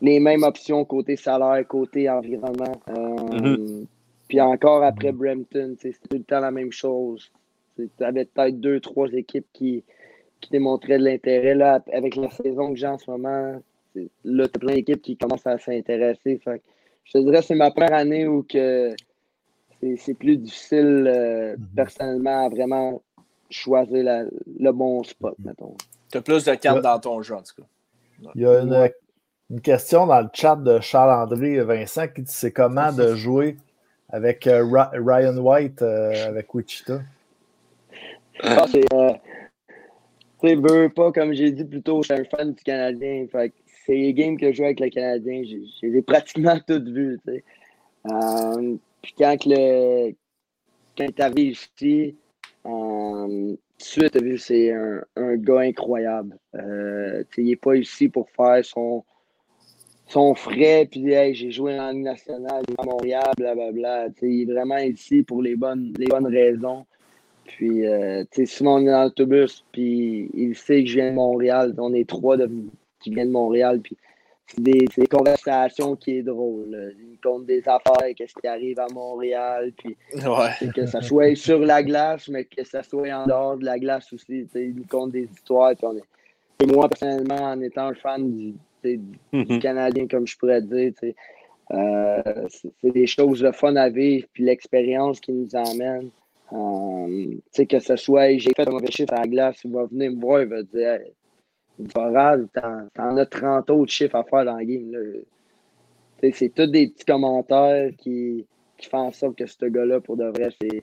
les 0.00 0.18
mêmes 0.18 0.44
options 0.44 0.82
côté 0.86 1.16
salaire, 1.16 1.66
côté 1.66 2.08
environnement. 2.08 2.80
Euh, 2.88 2.92
mm-hmm. 2.92 3.86
Puis 4.28 4.40
encore 4.40 4.82
après 4.82 5.12
Brampton, 5.12 5.74
c'était 5.78 5.98
tout 6.08 6.16
le 6.16 6.24
temps 6.24 6.40
la 6.40 6.50
même 6.50 6.72
chose. 6.72 7.30
Tu 7.98 8.04
avais 8.04 8.24
peut-être 8.24 8.60
deux, 8.60 8.80
trois 8.80 9.08
équipes 9.12 9.46
qui, 9.52 9.84
qui 10.40 10.50
démontraient 10.50 10.98
de 10.98 11.04
l'intérêt. 11.04 11.54
Là, 11.54 11.82
avec 11.92 12.16
la 12.16 12.30
saison 12.30 12.72
que 12.72 12.76
j'ai 12.76 12.86
en 12.86 12.98
ce 12.98 13.10
moment, 13.10 13.60
là, 14.24 14.48
tu 14.48 14.56
as 14.56 14.58
plein 14.58 14.74
d'équipes 14.74 15.02
qui 15.02 15.16
commencent 15.16 15.46
à 15.46 15.58
s'intéresser. 15.58 16.40
Je 17.04 17.12
te 17.12 17.18
dirais 17.18 17.40
que 17.40 17.44
c'est 17.44 17.54
ma 17.54 17.70
première 17.70 17.94
année 17.94 18.26
où 18.26 18.42
que 18.42 18.94
c'est 19.96 20.14
plus 20.14 20.36
difficile 20.36 21.06
euh, 21.06 21.56
mm-hmm. 21.56 21.74
personnellement 21.76 22.46
à 22.46 22.48
vraiment 22.48 23.02
choisir 23.50 24.26
le 24.60 24.72
bon 24.72 25.02
spot, 25.04 25.34
mettons. 25.38 25.76
Tu 26.10 26.18
as 26.18 26.22
plus 26.22 26.44
de 26.44 26.54
cartes 26.54 26.82
dans 26.82 26.98
ton 26.98 27.22
jeu, 27.22 27.34
en 27.34 27.42
tout 27.42 27.62
cas. 27.62 27.68
Il 28.34 28.42
y 28.42 28.46
a 28.46 28.60
une, 28.60 29.60
question 29.60 30.06
dans 30.06 30.20
le 30.20 30.28
chat 30.32 30.56
de 30.56 30.80
Charles-André 30.80 31.60
Vincent 31.60 32.08
qui 32.08 32.22
dit 32.22 32.32
c'est 32.32 32.52
comment 32.52 32.92
de 32.92 33.14
jouer 33.14 33.56
avec 34.10 34.46
euh, 34.46 34.64
Ryan 34.92 35.36
White 35.36 35.82
euh, 35.82 36.28
avec 36.28 36.52
Wichita? 36.54 37.00
Ah, 38.42 38.66
c'est. 38.70 38.84
Euh, 38.92 39.12
veux 40.42 40.88
pas, 40.88 41.12
comme 41.12 41.32
j'ai 41.32 41.50
dit 41.50 41.64
plus 41.64 41.82
tôt, 41.82 42.02
je 42.02 42.12
suis 42.12 42.22
un 42.22 42.24
fan 42.24 42.52
du 42.52 42.62
Canadien. 42.62 43.26
Fait 43.30 43.52
c'est 43.86 43.94
les 43.94 44.12
games 44.12 44.36
que 44.36 44.52
je 44.52 44.56
joue 44.58 44.64
avec 44.64 44.80
le 44.80 44.90
Canadien, 44.90 45.42
j'ai 45.82 46.02
pratiquement 46.06 46.58
toutes 46.66 46.88
vues. 46.88 47.18
puis 47.24 49.14
quand 49.16 49.36
le 49.46 50.12
quand 50.96 51.14
tu 51.14 51.22
arrives 51.22 51.58
ici, 51.76 52.16
euh, 52.66 53.56
tout 53.78 53.84
de 53.84 53.84
suite, 53.84 54.20
vu, 54.20 54.36
c'est 54.36 54.72
un, 54.72 55.02
un, 55.16 55.36
gars 55.36 55.60
incroyable. 55.60 56.36
Euh, 56.54 57.22
il 57.36 57.46
n'est 57.46 57.56
pas 57.56 57.76
ici 57.76 58.08
pour 58.08 58.28
faire 58.30 58.64
son, 58.64 59.04
son 60.08 60.34
frais, 60.34 60.88
puis 60.90 61.12
hey, 61.12 61.34
j'ai 61.34 61.52
joué 61.52 61.78
en 61.78 61.90
Ligue 61.90 62.02
nationale 62.02 62.64
à 62.76 62.84
Montréal, 62.84 63.30
blablabla. 63.36 64.08
Il 64.22 64.42
est 64.42 64.52
vraiment 64.52 64.78
ici 64.78 65.22
pour 65.22 65.40
les 65.40 65.54
bonnes, 65.54 65.94
les 65.96 66.06
bonnes 66.06 66.26
raisons. 66.26 66.84
Puis, 67.48 67.86
euh, 67.86 68.24
souvent, 68.46 68.76
on 68.76 68.86
est 68.86 68.90
dans 68.90 69.04
l'autobus, 69.04 69.64
puis 69.72 70.30
il 70.34 70.54
sait 70.54 70.84
que 70.84 70.90
je 70.90 70.96
viens 70.96 71.10
de 71.10 71.16
Montréal. 71.16 71.74
On 71.78 71.94
est 71.94 72.08
trois 72.08 72.36
de, 72.36 72.48
qui 73.00 73.10
viennent 73.10 73.28
de 73.28 73.32
Montréal, 73.32 73.80
puis 73.80 73.96
c'est 74.46 74.60
des, 74.62 75.06
conversations 75.10 75.96
qui 75.96 76.18
est 76.18 76.22
drôle. 76.22 76.94
Il 76.98 77.18
compte 77.22 77.46
des 77.46 77.60
affaires, 77.66 78.14
qu'est-ce 78.16 78.34
qui 78.34 78.46
arrive 78.46 78.78
à 78.78 78.86
Montréal, 78.92 79.72
puis 79.76 79.96
que 80.74 80.86
ça 80.86 81.00
soit 81.00 81.34
sur 81.36 81.58
la 81.60 81.82
glace, 81.82 82.28
mais 82.28 82.44
que 82.44 82.64
ça 82.64 82.82
soit 82.82 83.10
en 83.12 83.26
dehors 83.26 83.56
de 83.56 83.64
la 83.64 83.78
glace 83.78 84.12
aussi. 84.12 84.46
Il 84.54 84.74
nous 84.76 84.86
compte 84.86 85.12
des 85.12 85.24
histoires. 85.24 85.72
Et 86.60 86.66
moi, 86.66 86.88
personnellement, 86.88 87.42
en 87.42 87.60
étant 87.60 87.92
fan 87.94 88.30
du, 88.30 88.54
mm-hmm. 89.32 89.58
Canadien, 89.58 90.06
comme 90.06 90.26
je 90.26 90.36
pourrais 90.36 90.62
dire, 90.62 90.92
euh, 91.72 92.22
c'est 92.50 92.90
des 92.90 93.06
choses 93.06 93.40
de 93.40 93.52
fun 93.52 93.76
à 93.76 93.88
vivre, 93.88 94.26
puis 94.32 94.44
l'expérience 94.44 95.20
qui 95.20 95.32
nous 95.32 95.54
emmène. 95.54 96.10
Euh, 96.52 97.64
que 97.68 97.78
ce 97.78 97.96
soit, 97.96 98.38
j'ai 98.38 98.52
fait 98.56 98.66
un 98.66 98.70
mauvais 98.70 98.90
chiffre 98.90 99.12
à 99.12 99.20
la 99.20 99.26
glace, 99.26 99.60
il 99.64 99.72
va 99.72 99.84
venir 99.84 100.12
me 100.12 100.20
voir, 100.20 100.42
il 100.42 100.48
va 100.48 100.62
dire 100.62 101.00
Voral, 101.78 102.48
t'en 102.94 103.16
as 103.16 103.26
30 103.26 103.70
autres 103.70 103.92
chiffres 103.92 104.16
à 104.16 104.24
faire 104.24 104.44
dans 104.44 104.56
la 104.56 104.64
game. 104.64 104.92
C'est 106.32 106.52
tous 106.52 106.66
des 106.66 106.88
petits 106.88 107.04
commentaires 107.04 107.90
qui, 107.98 108.44
qui 108.76 108.88
font 108.88 108.98
en 108.98 109.12
sorte 109.12 109.36
que 109.36 109.46
ce 109.46 109.66
gars-là, 109.66 110.00
pour 110.00 110.16
de 110.16 110.24
vrai, 110.24 110.50
c'est 110.60 110.82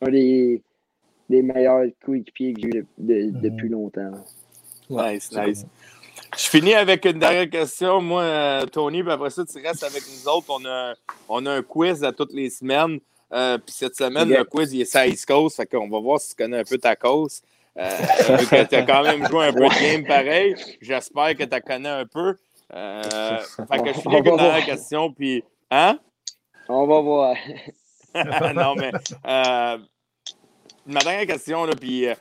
un 0.00 0.10
des, 0.10 0.62
des 1.28 1.42
meilleurs 1.42 1.86
coéquipiers 2.04 2.54
que 2.54 2.60
j'ai 2.62 2.78
eu 2.78 2.86
mhm. 2.98 3.40
depuis 3.40 3.68
longtemps. 3.68 4.12
Nice, 4.88 5.30
nice. 5.32 5.66
Je 6.36 6.48
finis 6.48 6.74
avec 6.74 7.04
une 7.04 7.18
dernière 7.18 7.50
question, 7.50 8.00
moi, 8.00 8.22
euh, 8.22 8.66
Tony, 8.66 9.02
puis 9.02 9.12
après 9.12 9.30
ça, 9.30 9.44
tu 9.44 9.58
restes 9.58 9.82
avec 9.82 10.02
nous 10.02 10.28
autres. 10.28 10.46
On 10.48 10.64
a, 10.64 10.94
on 11.28 11.44
a 11.44 11.52
un 11.54 11.62
quiz 11.62 12.04
à 12.04 12.12
toutes 12.12 12.32
les 12.32 12.50
semaines. 12.50 13.00
Euh, 13.32 13.58
puis 13.58 13.74
cette 13.74 13.96
semaine, 13.96 14.28
le 14.28 14.44
quiz, 14.44 14.72
il 14.72 14.80
est 14.80 14.96
à 14.96 15.06
East 15.06 15.26
Coast. 15.26 15.56
Fait 15.56 15.66
qu'on 15.66 15.88
va 15.88 16.00
voir 16.00 16.20
si 16.20 16.30
tu 16.30 16.36
connais 16.36 16.58
un 16.58 16.64
peu 16.64 16.78
ta 16.78 16.96
cause. 16.96 17.42
Euh, 17.78 17.88
tu 18.68 18.74
as 18.74 18.82
quand 18.82 19.02
même 19.02 19.26
joué 19.28 19.46
un 19.46 19.52
peu 19.52 19.60
de 19.60 19.80
game 19.80 20.04
pareil. 20.04 20.56
J'espère 20.80 21.36
que 21.36 21.44
tu 21.44 21.60
connais 21.60 21.88
un 21.88 22.06
peu. 22.06 22.36
Euh, 22.74 23.38
fait 23.70 23.82
que 23.82 23.92
je 23.92 24.00
finis 24.00 24.16
avec 24.16 24.26
une 24.26 24.36
dernière 24.36 24.64
question. 24.64 25.12
Puis, 25.12 25.44
hein? 25.70 25.98
On 26.68 26.86
va 26.86 27.00
voir. 27.00 27.36
non, 28.54 28.74
mais 28.76 28.92
euh, 29.26 29.78
ma 30.86 31.00
dernière 31.00 31.26
question, 31.26 31.64
là, 31.64 31.72
puis, 31.78 32.06
euh, 32.06 32.14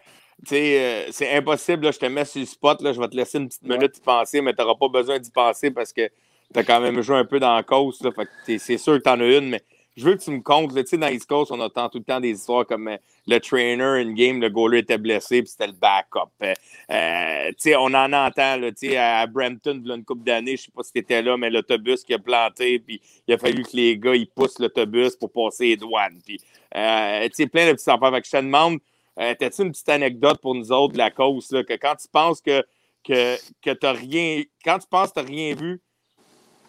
c'est 1.12 1.36
impossible, 1.36 1.86
là, 1.86 1.92
je 1.92 2.00
te 2.00 2.06
mets 2.06 2.26
sur 2.26 2.40
le 2.40 2.46
spot, 2.46 2.82
là, 2.82 2.94
je 2.94 3.00
vais 3.00 3.08
te 3.08 3.16
laisser 3.16 3.38
une 3.38 3.48
petite 3.48 3.64
minute 3.64 3.94
d'y 3.94 4.02
penser, 4.02 4.42
mais 4.42 4.54
tu 4.54 4.62
n'auras 4.62 4.76
pas 4.76 4.88
besoin 4.88 5.20
d'y 5.20 5.32
penser 5.32 5.72
parce 5.72 5.92
que 5.92 6.10
tu 6.54 6.60
as 6.60 6.64
quand 6.64 6.80
même 6.80 7.02
joué 7.02 7.18
un 7.18 7.26
peu 7.26 7.40
dans 7.40 7.56
la 7.56 7.64
cause. 7.64 8.02
c'est 8.46 8.78
sûr 8.78 8.98
que 8.98 9.04
tu 9.04 9.10
en 9.10 9.20
as 9.20 9.38
une, 9.38 9.50
mais 9.50 9.64
je 10.00 10.06
veux 10.06 10.16
que 10.16 10.24
tu 10.24 10.32
me 10.32 10.40
comptes. 10.40 10.72
Sais, 10.88 10.98
dans 10.98 11.08
East 11.08 11.28
Coast, 11.28 11.52
on 11.52 11.60
entend 11.60 11.90
tout 11.90 11.98
le 11.98 12.04
temps 12.04 12.20
des 12.20 12.32
histoires 12.32 12.66
comme 12.66 12.88
euh, 12.88 12.98
le 13.28 13.40
trainer, 13.40 14.02
une 14.02 14.14
game, 14.14 14.40
le 14.40 14.50
goaler 14.50 14.80
était 14.80 14.98
blessé, 14.98 15.42
puis 15.42 15.52
c'était 15.52 15.68
le 15.68 15.74
backup. 15.74 16.30
Euh, 16.42 16.54
euh, 16.92 17.76
on 17.78 17.94
en 17.94 18.14
entend 18.14 18.56
là, 18.58 18.70
à 18.98 19.28
Brampton, 19.28 19.84
une 19.86 20.06
couple 20.06 20.24
d'années, 20.24 20.56
je 20.56 20.64
sais 20.64 20.72
pas 20.74 20.84
si 20.84 20.94
tu 20.94 21.00
étais 21.00 21.22
là, 21.22 21.36
mais 21.38 21.50
l'autobus 21.50 22.04
qui 22.04 22.14
a 22.14 22.20
planté, 22.20 22.80
puis 22.80 23.02
il 23.28 23.34
a 23.34 23.38
fallu 23.38 23.64
que 23.64 23.76
les 23.76 23.98
gars 23.98 24.16
ils 24.16 24.28
poussent 24.28 24.60
l'autobus 24.60 25.16
pour 25.18 25.32
passer 25.32 25.66
les 25.66 25.78
douanes. 25.78 26.20
Puis, 26.26 26.40
sais, 26.40 27.48
plein 27.48 27.68
de 27.68 27.74
petits 27.74 27.90
affaires. 27.90 28.14
je 28.24 28.32
te 28.32 28.38
demande, 28.38 28.80
t'as-tu 29.16 29.64
une 29.64 29.72
petite 29.72 29.90
anecdote 29.90 30.40
pour 30.42 30.56
nous 30.56 30.72
autres 30.72 30.94
de 30.94 30.98
la 30.98 31.12
cause, 31.12 31.52
là, 31.52 31.64
que 31.64 31.74
quand 31.74 31.96
tu 31.96 32.08
penses 32.08 32.42
que, 32.42 32.64
que, 33.04 33.36
que 33.62 33.88
rien, 33.88 34.44
quand 34.64 34.80
tu 34.80 34.88
penses 34.88 35.12
que 35.12 35.20
tu 35.20 35.26
n'as 35.26 35.30
rien 35.30 35.56
vu, 35.56 35.82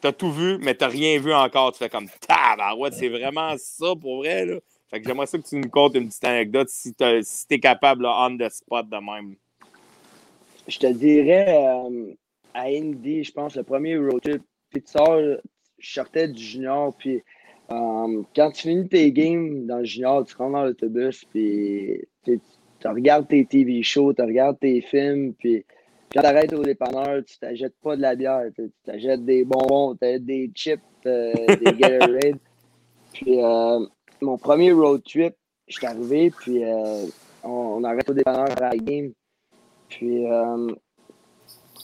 t'as 0.01 0.13
tout 0.13 0.33
vu, 0.33 0.59
mais 0.59 0.75
t'as 0.75 0.89
rien 0.89 1.19
vu 1.19 1.33
encore. 1.33 1.73
Tu 1.73 1.79
fais 1.79 1.89
comme 1.89 2.07
ouais, 2.79 2.91
c'est 2.93 3.09
vraiment 3.09 3.55
ça 3.59 3.95
pour 4.01 4.19
vrai. 4.19 4.47
Là. 4.47 4.57
Fait 4.91 5.01
que 5.01 5.07
j'aimerais 5.07 5.27
ça 5.27 5.39
que 5.39 5.47
tu 5.47 5.57
nous 5.57 5.69
contes 5.69 5.95
une 5.95 6.09
petite 6.09 6.25
anecdote 6.25 6.69
si 6.69 6.93
tu 6.95 7.05
es 7.51 7.59
capable 7.61 8.03
là, 8.03 8.27
on 8.27 8.37
the 8.37 8.49
spot 8.51 8.89
de 8.89 8.97
même. 8.97 9.37
Je 10.67 10.79
te 10.79 10.87
dirais 10.87 11.47
euh, 11.49 12.13
à 12.55 12.65
Indy, 12.65 13.25
je 13.25 13.33
pense, 13.33 13.55
le 13.55 13.63
premier 13.63 13.97
road 13.97 14.21
trip, 14.21 14.43
puis 14.71 14.83
tu 14.83 14.91
sors, 14.91 15.21
je 15.79 15.93
sortais 15.93 16.29
du 16.29 16.43
junior, 16.43 16.95
puis 16.97 17.23
euh, 17.71 18.23
quand 18.35 18.51
tu 18.51 18.63
finis 18.69 18.89
tes 18.89 19.13
games 19.13 19.67
dans 19.67 19.79
le 19.79 19.85
junior, 19.85 20.25
tu 20.25 20.35
rentres 20.37 20.53
dans 20.53 20.65
l'autobus, 20.65 21.25
puis 21.25 22.03
tu 22.25 22.41
regardes 22.89 23.29
tes 23.29 23.45
TV 23.45 23.83
shows, 23.83 24.13
tu 24.13 24.23
regardes 24.23 24.59
tes 24.59 24.81
films, 24.81 25.35
puis 25.35 25.65
quand 26.13 26.23
t'arrêtes 26.23 26.53
au 26.53 26.63
dépanneur, 26.63 27.25
tu 27.25 27.39
t'achètes 27.39 27.77
pas 27.81 27.97
de 27.97 28.03
la 28.03 28.17
bière, 28.17 28.45
tu 28.55 28.71
t'achètes 28.85 29.25
des 29.25 29.45
bonbons, 29.45 29.97
tu 29.97 30.21
des 30.21 30.51
chips, 30.55 30.81
euh, 31.07 31.33
des 31.65 31.73
Gatorade. 31.73 32.39
puis 33.13 33.43
euh, 33.43 33.87
mon 34.21 34.37
premier 34.37 34.73
road 34.73 35.03
trip, 35.05 35.35
je 35.69 35.77
suis 35.77 35.87
arrivé, 35.87 36.31
puis 36.31 36.65
euh, 36.65 37.07
on, 37.45 37.85
arrête 37.85 38.11
au 38.11 38.15
dépanneur 38.15 38.51
à 38.51 38.71
la 38.71 38.77
game. 38.77 39.13
Puis 39.89 40.25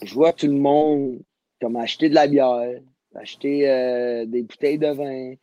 je 0.03 0.13
vois 0.13 0.33
tout 0.33 0.47
le 0.47 0.53
monde 0.53 1.19
comme 1.61 1.75
acheter 1.77 2.09
de 2.09 2.15
la 2.15 2.27
bière, 2.27 2.79
acheter 3.15 4.25
des 4.27 4.43
bouteilles 4.43 4.77
de 4.77 4.87
vin, 4.87 5.33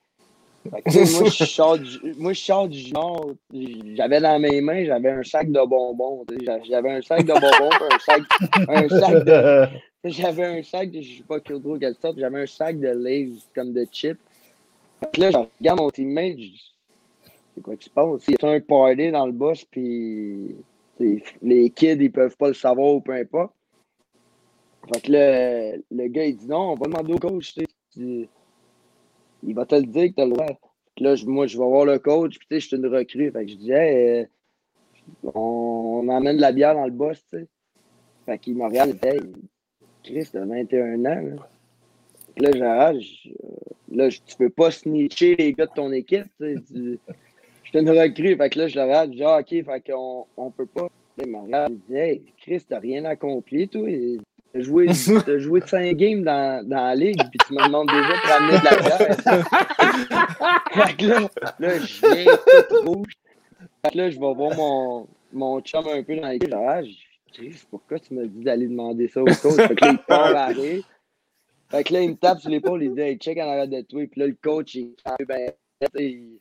moi, 0.70 1.28
je 1.30 1.44
sors 1.44 1.78
du, 1.78 2.14
moi, 2.16 2.32
je 2.32 3.94
J'avais 3.96 4.20
dans 4.20 4.38
mes 4.38 4.60
mains, 4.60 4.84
j'avais 4.84 5.10
un 5.10 5.22
sac 5.22 5.50
de 5.50 5.60
bonbons. 5.66 6.24
J'avais 6.64 6.90
un 6.90 7.02
sac 7.02 7.24
de 7.24 7.32
bonbons, 7.32 7.70
un 7.90 7.98
sac, 7.98 8.22
un 8.68 8.88
sac 8.88 9.24
de. 9.24 9.66
J'avais 10.04 10.44
un 10.44 10.62
sac 10.62 10.90
de, 10.90 11.00
je 11.00 11.18
sais 11.18 11.22
pas 11.22 11.40
trop 11.40 11.78
quelle 11.78 11.94
sorte, 11.94 12.18
j'avais 12.18 12.42
un 12.42 12.46
sac 12.46 12.78
de 12.78 12.88
Lay's 12.88 13.48
comme 13.54 13.72
de 13.72 13.86
chips. 13.90 14.20
Puis 15.12 15.22
là, 15.22 15.30
je 15.30 15.36
regarde 15.36 15.80
mon 15.80 15.90
teammate, 15.90 16.32
je 16.32 16.48
dis, 16.50 16.74
c'est 17.54 17.62
quoi 17.62 17.76
qui 17.76 17.84
se 17.84 17.90
passe? 17.90 18.22
Il 18.28 18.36
y 18.40 18.46
a 18.46 18.48
un 18.50 18.60
party 18.60 19.10
dans 19.10 19.26
le 19.26 19.32
boss, 19.32 19.64
puis 19.64 20.56
les 20.98 21.70
kids, 21.70 21.96
ils 22.00 22.12
peuvent 22.12 22.36
pas 22.36 22.48
le 22.48 22.54
savoir 22.54 22.94
ou 22.94 23.00
peu 23.00 23.12
importe. 23.12 23.52
Fait 24.92 25.00
que 25.00 25.12
là, 25.12 25.76
le 25.90 26.08
gars, 26.08 26.26
il 26.26 26.36
dit 26.36 26.46
non, 26.46 26.72
on 26.72 26.74
va 26.74 26.86
demander 26.86 27.14
au 27.14 27.18
coach 27.18 27.54
il 29.47 29.55
va 29.55 29.66
te 29.66 29.74
le 29.74 29.82
dire 29.86 30.09
que 30.11 30.14
tu 30.14 30.20
as 30.22 30.26
le 30.26 30.32
droit. 30.32 30.47
là, 30.99 31.14
moi, 31.26 31.47
je 31.47 31.59
vais 31.59 31.64
voir 31.64 31.84
le 31.84 31.99
coach, 31.99 32.38
puis 32.38 32.47
tu 32.49 32.55
sais, 32.55 32.61
je 32.61 32.66
suis 32.68 32.76
une 32.76 32.86
recrue. 32.86 33.30
Fait 33.30 33.45
que 33.45 33.51
je 33.51 33.57
disais, 33.57 34.28
on, 35.22 36.03
on, 36.05 36.09
emmène 36.09 36.36
de 36.36 36.40
la 36.40 36.53
bière 36.53 36.74
dans 36.74 36.84
le 36.84 36.90
boss, 36.90 37.18
tu 37.30 37.38
sais. 37.38 37.47
Fait 38.26 38.38
qu'il 38.38 38.57
m'a 38.57 38.68
regardé, 38.68 38.97
hey, 39.03 39.20
Chris, 40.03 40.28
t'as 40.32 40.45
21 40.45 41.05
ans. 41.05 41.36
Là, 42.36 42.51
là 42.51 42.59
genre, 42.59 43.01
je, 43.01 43.30
là, 43.95 44.09
je- 44.09 44.20
tu 44.24 44.36
peux 44.36 44.51
pas 44.51 44.70
snitcher 44.70 45.36
les 45.36 45.53
gars 45.53 45.66
de 45.66 45.72
ton 45.74 45.92
équipe. 45.92 46.26
tu 46.40 46.55
sais, 46.55 46.62
Je 46.66 46.99
suis 47.68 47.78
une 47.78 47.90
recrue. 47.90 48.36
Fait 48.36 48.51
que 48.51 48.59
là, 48.59 48.68
je 48.68 48.76
le 48.76 48.82
regarde, 48.82 49.11
je 49.12 49.16
dis, 49.16 49.24
ah, 49.24 49.38
OK, 49.40 49.49
fait 49.49 49.92
qu'on 49.92 50.26
on 50.36 50.51
peut 50.51 50.66
pas. 50.66 50.88
Là, 51.18 51.24
il 51.24 51.30
me 51.30 51.38
regarde, 51.38 51.72
il 51.72 51.92
dit, 51.92 51.97
hey, 51.97 52.22
Chris, 52.38 52.64
t'as 52.66 52.78
rien 52.78 53.05
accompli, 53.05 53.68
toi. 53.68 53.88
T'as 54.55 54.61
joué, 54.61 54.86
t'as 55.26 55.38
joué 55.38 55.61
5 55.66 55.96
games 55.96 56.22
dans, 56.22 56.64
dans 56.68 56.76
la 56.76 56.94
ligue, 56.94 57.18
puis 57.28 57.38
tu 57.46 57.55
me 57.55 57.66
demandes 57.66 57.88
déjà 57.88 58.09
de 58.09 58.28
ramener 58.30 58.59
de 58.61 58.64
la 58.64 58.76
bière. 58.80 59.16
fait 60.86 60.94
que 60.96 61.07
là, 61.07 61.28
là, 61.59 61.78
je 61.80 62.07
viens 62.07 62.24
tout 62.68 62.82
rouge. 62.92 63.12
Fait 63.84 63.90
que 63.90 63.98
là, 63.98 64.11
je 64.11 64.20
vais 64.20 64.34
voir 64.34 64.55
mon, 64.57 65.09
mon 65.32 65.61
chum 65.61 65.84
un 65.88 66.02
peu 66.05 66.14
dans. 66.16 66.30
Genre, 66.30 66.68
ah, 66.68 66.82
dis, 66.82 67.05
Chris, 67.32 67.64
pourquoi 67.68 67.98
tu 67.98 68.14
m'as 68.14 68.26
dit 68.26 68.44
d'aller 68.44 68.68
demander 68.68 69.09
ça 69.09 69.22
au 69.22 69.24
coach? 69.24 69.57
Fait 69.57 69.74
que 69.74 69.84
là, 69.84 69.90
il 69.90 69.98
part 69.98 70.36
à 70.36 70.46
rire. 70.46 70.84
Fait 71.70 71.82
que 71.82 71.92
là, 71.92 72.00
il 72.02 72.11
me 72.11 72.14
tape 72.14 72.38
sur 72.38 72.50
l'épaule, 72.50 72.84
il 72.84 72.94
dit, 72.94 73.00
hey, 73.00 73.16
check 73.16 73.36
en 73.38 73.48
arrière 73.48 73.66
de 73.66 73.80
toi. 73.80 74.07
Puis 74.07 74.20
là, 74.20 74.28
le 74.28 74.36
coach, 74.40 74.76
il, 74.76 74.94
ben, 75.26 75.50
il, 75.96 76.38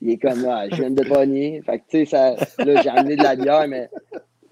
il 0.00 0.10
est 0.10 0.16
comme, 0.16 0.42
ah, 0.48 0.70
je 0.70 0.76
viens 0.76 0.90
de 0.90 1.04
pogner. 1.04 1.60
Fait 1.66 1.80
que, 1.80 1.84
tu 1.86 1.98
sais, 1.98 2.04
ça- 2.06 2.34
là, 2.64 2.80
j'ai 2.80 2.88
amené 2.88 3.16
de 3.16 3.22
la 3.22 3.36
bière, 3.36 3.68
mais 3.68 3.90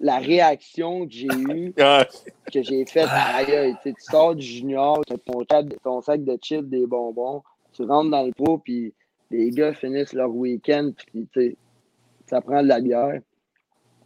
la 0.03 0.17
réaction 0.17 1.07
que 1.07 1.13
j'ai 1.13 1.27
eue, 1.27 1.73
que 2.53 2.61
j'ai 2.61 2.85
faite, 2.85 3.07
aïe, 3.09 3.73
tu 3.83 3.93
sors 3.97 4.35
du 4.35 4.45
junior, 4.45 5.01
tu 5.07 5.13
as 5.13 5.17
ton, 5.17 5.41
sac- 5.49 5.77
ton 5.83 6.01
sac 6.01 6.23
de 6.23 6.37
chips, 6.41 6.69
des 6.69 6.85
bonbons, 6.85 7.41
tu 7.71 7.83
rentres 7.83 8.11
dans 8.11 8.23
le 8.23 8.31
pot, 8.33 8.57
puis 8.59 8.93
les 9.31 9.49
gars 9.49 9.73
finissent 9.73 10.13
leur 10.13 10.29
week-end, 10.29 10.91
puis 11.33 11.57
ça 12.27 12.41
prend 12.41 12.61
de 12.61 12.67
la 12.67 12.79
bière. 12.81 13.19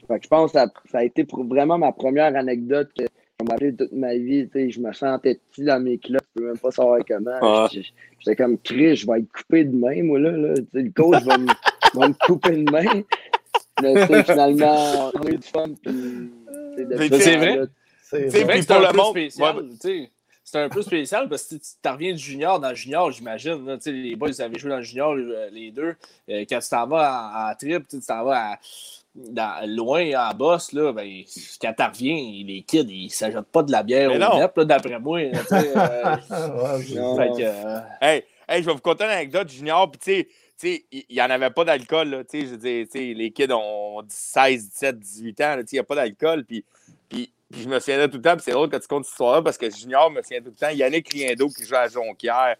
Fait 0.07 0.17
que 0.19 0.23
je 0.23 0.27
pense 0.29 0.51
que 0.53 0.59
ça, 0.59 0.67
ça 0.91 0.99
a 0.99 1.03
été 1.03 1.25
pour 1.25 1.43
vraiment 1.43 1.77
ma 1.77 1.91
première 1.91 2.33
anecdote 2.35 2.89
que 2.97 3.03
je 3.39 3.45
m'a 3.45 3.51
rappelé 3.53 3.75
toute 3.75 3.91
ma 3.91 4.15
vie. 4.15 4.47
Je 4.53 4.79
me 4.79 4.93
sentais 4.93 5.39
petit 5.51 5.63
dans 5.63 5.81
mes 5.83 5.97
clottes, 5.97 6.21
je 6.35 6.41
peux 6.41 6.47
même 6.47 6.57
pas 6.59 6.71
savoir 6.71 6.99
comment. 7.07 7.31
Ah. 7.41 7.67
J'étais- 7.71 8.35
comme 8.35 8.57
Chris, 8.59 8.95
je 8.97 9.07
vais 9.07 9.19
être 9.19 9.31
coupé 9.31 9.63
de 9.65 9.75
main, 9.75 10.03
moi 10.03 10.19
là. 10.19 10.31
là. 10.31 10.53
Le 10.73 10.89
coach 10.91 11.23
va 11.23 11.37
me, 11.37 11.47
va 11.93 12.07
me 12.07 12.13
couper 12.25 12.51
de 12.63 12.71
main. 12.71 13.01
Mais 13.81 14.23
finalement, 14.23 15.11
on 15.13 15.21
a 15.25 15.29
eu 15.29 15.37
du 15.37 15.47
fun. 15.47 15.65
C'est 15.85 17.37
vrai. 17.37 17.59
C'est 18.09 18.43
vrai. 18.43 18.59
que 18.59 18.65
c'est 18.65 18.71
un 18.71 18.91
peu 18.91 18.97
monde- 18.97 19.11
spécial. 19.11 19.65
C'est 20.43 20.59
un 20.59 20.69
peu 20.69 20.81
spécial 20.81 21.27
parce 21.27 21.43
que 21.43 21.55
tu 21.55 21.61
tu 21.83 21.89
reviens 21.89 22.13
du 22.13 22.19
junior 22.19 22.57
dans 22.57 22.69
le 22.69 22.75
junior, 22.75 23.11
j'imagine. 23.11 23.77
Les 23.85 24.15
boys 24.15 24.29
avaient 24.39 24.57
joué 24.57 24.69
dans 24.69 24.77
le 24.77 24.81
junior, 24.83 25.13
euh, 25.13 25.49
les 25.51 25.71
deux. 25.71 25.93
Euh, 26.29 26.45
Quand 26.49 26.59
tu 26.59 26.69
t'en 26.69 26.87
vas 26.87 27.33
en, 27.35 27.51
en 27.51 27.55
trip, 27.55 27.85
tu 27.89 27.99
t'en 27.99 28.23
vas 28.23 28.51
à- 28.53 28.57
dans- 29.13 29.67
loin 29.75 30.29
en 30.29 30.33
boss, 30.33 30.71
là, 30.71 30.93
ben, 30.93 31.23
quand 31.61 31.73
tu 31.77 31.83
reviens, 31.83 32.15
les 32.45 32.63
kids, 32.65 32.85
ils 32.87 33.05
ne 33.05 33.09
s'ajoutent 33.09 33.51
pas 33.51 33.63
de 33.63 33.71
la 33.73 33.83
bière 33.83 34.09
Mais 34.09 34.15
au 34.15 34.19
là, 34.19 34.51
d'après 34.63 34.99
moi. 34.99 35.21
là, 35.23 35.39
euh, 35.51 36.15
Ouais, 36.77 36.83
c'est 36.87 36.95
Non. 36.95 37.15
ça. 37.17 37.23
fait 37.23 37.29
que, 37.31 37.41
euh, 37.43 37.79
Hey, 37.99 38.23
hey, 38.47 38.61
je 38.61 38.67
vais 38.67 38.73
vous 38.73 38.79
conter 38.79 39.03
une 39.03 39.09
anecdote 39.09 39.49
junior. 39.49 39.91
Puis, 39.91 39.99
tu 39.99 40.11
sais, 40.13 40.27
il 40.63 41.05
n'y 41.09 41.21
en 41.21 41.29
avait 41.29 41.49
pas 41.49 41.63
d'alcool. 41.63 42.25
je 42.31 43.13
les 43.13 43.31
kids 43.31 43.51
ont 43.51 44.03
16, 44.07 44.69
17, 44.69 44.99
18 44.99 45.41
ans. 45.41 45.55
Il 45.59 45.65
n'y 45.73 45.79
a 45.79 45.83
pas 45.83 45.95
d'alcool. 45.95 46.45
Puis, 46.45 46.63
puis, 47.09 47.31
je 47.51 47.67
me 47.67 47.79
souviendrai 47.79 48.09
tout 48.09 48.17
le 48.17 48.23
temps. 48.23 48.35
C'est 48.39 48.51
drôle 48.51 48.69
que 48.69 48.77
tu 48.77 48.87
comptes 48.87 49.05
cette 49.05 49.13
histoire-là 49.13 49.41
parce 49.41 49.57
que 49.57 49.69
junior 49.69 50.09
me 50.09 50.21
souvient 50.21 50.41
tout 50.41 50.49
le 50.49 50.55
temps. 50.55 50.69
Yannick 50.69 51.11
Riendo 51.11 51.47
qui 51.49 51.65
joue 51.65 51.75
à 51.75 51.87
Jonquière. 51.87 52.55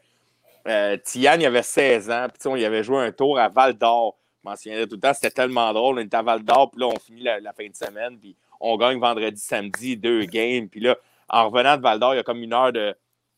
Euh, 0.68 0.98
Tiane, 1.04 1.42
il 1.42 1.46
avait 1.46 1.64
16 1.64 2.10
ans. 2.10 2.28
Puis, 2.30 2.48
on 2.48 2.54
avait 2.54 2.84
joué 2.84 2.98
un 3.00 3.12
tour 3.12 3.40
à 3.40 3.50
Val 3.50 3.74
d'Or. 3.74 4.16
Je 4.44 4.50
m'en 4.50 4.56
souviendrai 4.56 4.88
tout 4.88 4.96
le 4.96 5.02
temps. 5.02 5.14
C'était 5.14 5.32
tellement 5.32 5.74
drôle. 5.74 5.98
On 5.98 6.02
était 6.02 6.18
à 6.18 6.22
Val 6.22 6.44
d'Or. 6.44 6.72
Puis 6.72 6.82
là, 6.82 6.88
on 6.88 7.00
finit 7.00 7.24
la, 7.24 7.54
fin 7.54 7.68
de 7.68 7.76
semaine. 7.76 8.18
Puis 8.20 8.36
on 8.60 8.78
gagne 8.78 9.00
vendredi, 9.00 9.42
samedi, 9.42 9.98
deux 9.98 10.26
games. 10.26 10.70
Puis 10.70 10.82
là, 10.82 10.98
en 11.30 11.50
revenant 11.50 11.78
de 11.78 11.82
Val 11.82 12.00
d'Or, 12.00 12.14
il 12.14 12.18
y 12.18 12.20
a 12.20 12.24
comme 12.24 12.44
une 12.44 12.54
heure 12.54 12.72
de, 12.72 12.96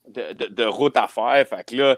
de, 0.07 0.47
de- 0.47 0.65
route 0.65 0.97
à 0.97 1.07
faire. 1.07 1.45
Là, 1.71 1.97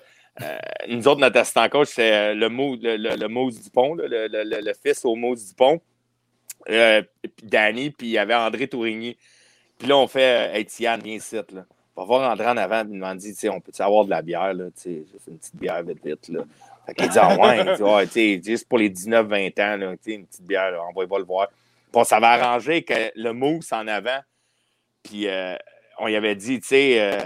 nous 0.87 1.07
autres, 1.07 1.19
notre 1.19 1.37
assistant 1.39 1.67
coach, 1.69 1.89
c'est 1.89 2.11
euh, 2.13 2.33
le, 2.33 2.49
Mou- 2.49 2.77
le, 2.81 2.97
le, 2.97 3.09
le 3.15 3.51
Dupont, 3.63 3.95
le, 3.95 4.07
le, 4.07 4.73
fils 4.73 5.03
au 5.05 5.15
Mousse 5.15 5.47
Dupont. 5.47 5.81
Euh, 6.69 7.01
Danny, 7.41 7.89
puis 7.89 8.07
il 8.07 8.11
y 8.11 8.17
avait 8.17 8.35
André 8.35 8.67
Tourigny. 8.67 9.17
Puis 9.77 9.87
là, 9.87 9.97
on 9.97 10.07
fait 10.07 10.49
euh, 10.49 10.53
Hey, 10.53 10.65
Tiane, 10.65 11.01
viens 11.03 11.15
ici. 11.15 11.35
Là. 11.35 11.65
On 11.95 12.01
va 12.01 12.05
voir 12.05 12.31
André 12.31 12.47
en 12.47 12.57
avant, 12.57 12.83
puis 12.83 12.93
il 12.93 12.99
m'a 12.99 13.13
dit, 13.15 13.35
on 13.49 13.59
peut 13.59 13.71
avoir 13.79 14.05
de 14.05 14.09
la 14.11 14.21
bière, 14.21 14.53
là, 14.53 14.65
sais, 14.75 15.03
juste 15.11 15.27
une 15.27 15.37
petite 15.37 15.55
bière 15.55 15.83
vite, 15.83 16.03
vite, 16.05 16.29
là. 16.29 16.43
Fait 16.85 16.93
qu'il 16.93 17.09
dit, 17.09 17.19
ah 17.19 17.35
ouais, 17.37 17.59
il 17.65 17.75
dit, 17.75 17.83
ouais, 17.83 18.05
tu 18.07 18.13
sais, 18.13 18.41
juste 18.43 18.67
pour 18.67 18.77
les 18.77 18.89
19-20 18.89 19.61
ans, 19.61 19.77
là, 19.77 19.91
tu 19.97 19.97
sais, 20.03 20.11
une 20.13 20.25
petite 20.25 20.45
bière, 20.45 20.73
on 20.89 20.99
va, 20.99 21.05
va 21.05 21.17
le 21.19 21.25
voir. 21.25 21.47
Puis 21.49 21.55
on 21.93 22.03
s'avait 22.03 22.27
arrangé 22.27 22.83
que 22.83 23.11
le 23.15 23.33
mousse 23.33 23.71
en 23.73 23.87
avant, 23.87 24.19
puis 25.03 25.27
euh, 25.27 25.55
on 25.99 26.07
y 26.07 26.15
avait 26.15 26.35
dit, 26.35 26.59
tu 26.61 26.67
sais, 26.67 27.01
euh, 27.01 27.19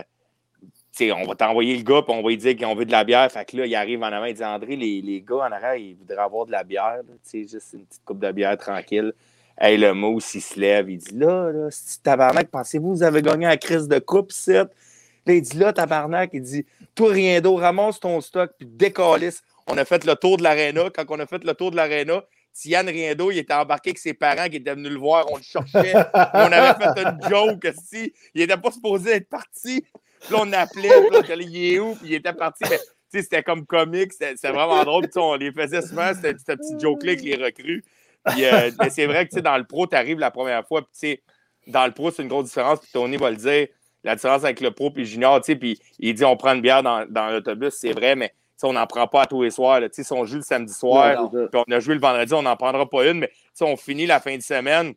on 1.02 1.28
va 1.28 1.36
t'envoyer 1.36 1.76
le 1.76 1.84
gars, 1.84 2.02
puis 2.02 2.16
on 2.16 2.22
va 2.22 2.30
lui 2.30 2.38
dire 2.38 2.56
qu'on 2.56 2.76
veut 2.76 2.86
de 2.86 2.91
la 2.91 3.04
bière. 3.04 3.32
Fait 3.32 3.46
que 3.46 3.58
là, 3.58 3.66
il 3.66 3.76
arrive 3.76 4.02
en 4.02 4.08
avant, 4.08 4.26
il 4.26 4.34
dit 4.34 4.43
André, 4.43 4.76
les, 4.76 5.02
les 5.02 5.22
gars 5.22 5.48
en 5.48 5.52
arrière, 5.52 5.76
ils 5.76 5.96
voudraient 5.96 6.24
avoir 6.24 6.46
de 6.46 6.52
la 6.52 6.64
bière, 6.64 7.02
sais, 7.24 7.41
juste 7.41 7.74
une 7.74 7.86
petite 7.86 8.04
coupe 8.06 8.20
de 8.20 8.32
bière 8.32 8.58
tranquille. 8.58 9.14
Hey, 9.60 9.78
le 9.78 9.93
mousse, 9.93 10.36
il 10.36 10.41
se 10.41 10.60
lève, 10.60 10.89
il 10.89 10.98
dit 10.98 11.16
Là, 11.16 11.52
là, 11.52 11.68
si 11.72 12.02
tabarnak, 12.02 12.50
pensez-vous 12.50 12.96
vous 12.96 13.04
avez 13.04 13.22
gagné 13.22 13.46
la 13.46 13.58
crise 13.58 13.88
de 13.88 14.00
coupe, 14.00 14.32
c'est. 14.32 14.54
Là, 14.54 15.34
il 15.34 15.41
dit 15.41 15.58
Là, 15.58 15.72
tabarnak, 15.74 16.32
il 16.34 16.41
dit 16.41 16.66
Toi, 16.93 17.12
rien 17.12 17.41
d'eau, 17.41 17.56
ramasse 17.56 18.00
ton 18.00 18.20
stock, 18.22 18.52
puis 18.58 18.68
décalisse. 18.68 19.43
On 19.68 19.78
a 19.78 19.86
fait 19.86 20.06
le 20.06 20.16
tour 20.16 20.38
de 20.38 20.43
l'aréna. 20.43 20.89
Quand 20.93 21.06
on 21.10 21.20
a 21.20 21.26
fait 21.26 21.43
le 21.43 21.54
tour 21.54 21.72
de 21.72 21.78
l'aréna, 21.78 22.24
Tiane 22.54 22.88
Riendo, 22.88 23.32
il 23.32 23.39
était 23.39 23.54
embarqué 23.54 23.89
avec 23.89 23.98
ses 23.98 24.14
parents 24.14 24.48
qui 24.48 24.58
étaient 24.58 24.76
venus 24.76 24.91
le 24.91 25.00
voir, 25.00 25.26
on 25.32 25.38
le 25.38 25.43
cherchait. 25.43 25.93
on 26.34 26.52
avait 26.52 26.84
fait 26.84 27.02
une 27.02 27.30
joke, 27.30 27.68
si. 27.84 28.14
Il 28.34 28.41
n'était 28.41 28.58
pas 28.58 28.72
supposé 28.72 29.12
être 29.12 29.30
parti. 29.30 29.84
Puis 30.26 30.34
là, 30.34 30.41
on 30.41 30.53
appelait, 30.53 30.89
puis 30.89 31.09
là, 31.11 31.19
on 31.19 31.21
était 31.21 31.36
là, 31.36 31.43
il 31.43 31.73
est 31.73 31.80
où? 31.80 31.95
Puis 31.95 32.09
il 32.09 32.13
était 32.15 32.34
parti. 32.34 32.63
Mais, 32.69 32.78
tu 32.78 32.84
sais, 33.09 33.21
c'était 33.21 33.43
comme 33.43 33.65
comique, 33.65 34.13
c'était 34.13 34.36
c'était 34.36 34.51
vraiment 34.51 34.84
drôle. 34.84 35.03
Puis, 35.03 35.11
tu 35.11 35.19
sais, 35.19 35.26
on 35.26 35.36
les 35.36 35.51
faisait 35.51 35.82
souvent, 35.82 36.11
cette, 36.13 36.39
cette 36.39 36.59
petite 36.59 36.80
joke-là 36.80 37.11
avec 37.11 37.23
les 37.23 37.36
recrues. 37.36 37.84
Puis, 38.26 38.45
euh, 38.45 38.71
mais 38.80 38.89
c'est 38.89 39.05
vrai 39.05 39.26
que, 39.26 39.30
tu 39.32 39.36
sais, 39.36 39.41
dans 39.41 39.57
le 39.57 39.63
pro, 39.63 39.88
tu 39.88 39.95
arrives 39.95 40.19
la 40.19 40.32
première 40.32 40.65
fois, 40.67 40.82
puis, 40.82 40.91
tu 40.93 40.99
sais, 40.99 41.23
dans 41.67 41.86
le 41.86 41.91
pro, 41.91 42.11
c'est 42.11 42.23
une 42.23 42.28
grosse 42.28 42.45
différence. 42.45 42.80
Puis, 42.80 42.89
Tony 42.91 43.17
va 43.17 43.30
le 43.30 43.38
dire, 43.38 43.67
la 44.03 44.15
différence 44.15 44.43
avec 44.43 44.61
le 44.61 44.71
pro 44.71 44.91
puis 44.91 45.03
le 45.03 45.09
junior, 45.09 45.41
tu 45.41 45.51
sais, 45.51 45.55
puis 45.55 45.80
il 45.99 46.13
dit 46.13 46.23
on 46.23 46.38
prend 46.38 46.53
une 46.53 46.61
bière 46.61 46.84
dans, 46.84 47.05
dans 47.09 47.30
l'autobus, 47.30 47.73
c'est 47.73 47.91
vrai, 47.91 48.15
mais, 48.15 48.30
tu 48.30 48.36
sais, 48.57 48.67
on 48.67 48.73
n'en 48.73 48.86
prend 48.88 49.07
pas 49.07 49.23
à 49.23 49.26
tous 49.26 49.41
les 49.43 49.51
soirs. 49.51 49.80
là. 49.80 49.89
Tu 49.89 49.95
sais, 49.95 50.03
si 50.03 50.13
on 50.13 50.26
joue 50.26 50.38
le 50.38 50.41
samedi 50.43 50.73
soir, 50.73 51.30
puis 51.32 51.61
on 51.67 51.71
a 51.71 51.80
joué 51.80 51.95
le 51.95 51.99
vendredi, 51.99 52.34
on 52.34 52.43
n'en 52.43 52.55
prendra 52.55 52.88
pas 52.89 53.05
une, 53.07 53.20
mais, 53.20 53.29
tu 53.29 53.36
sais, 53.55 53.66
on 53.66 53.75
finit 53.75 54.05
la 54.05 54.20
fin 54.20 54.37
de 54.37 54.43
semaine, 54.43 54.93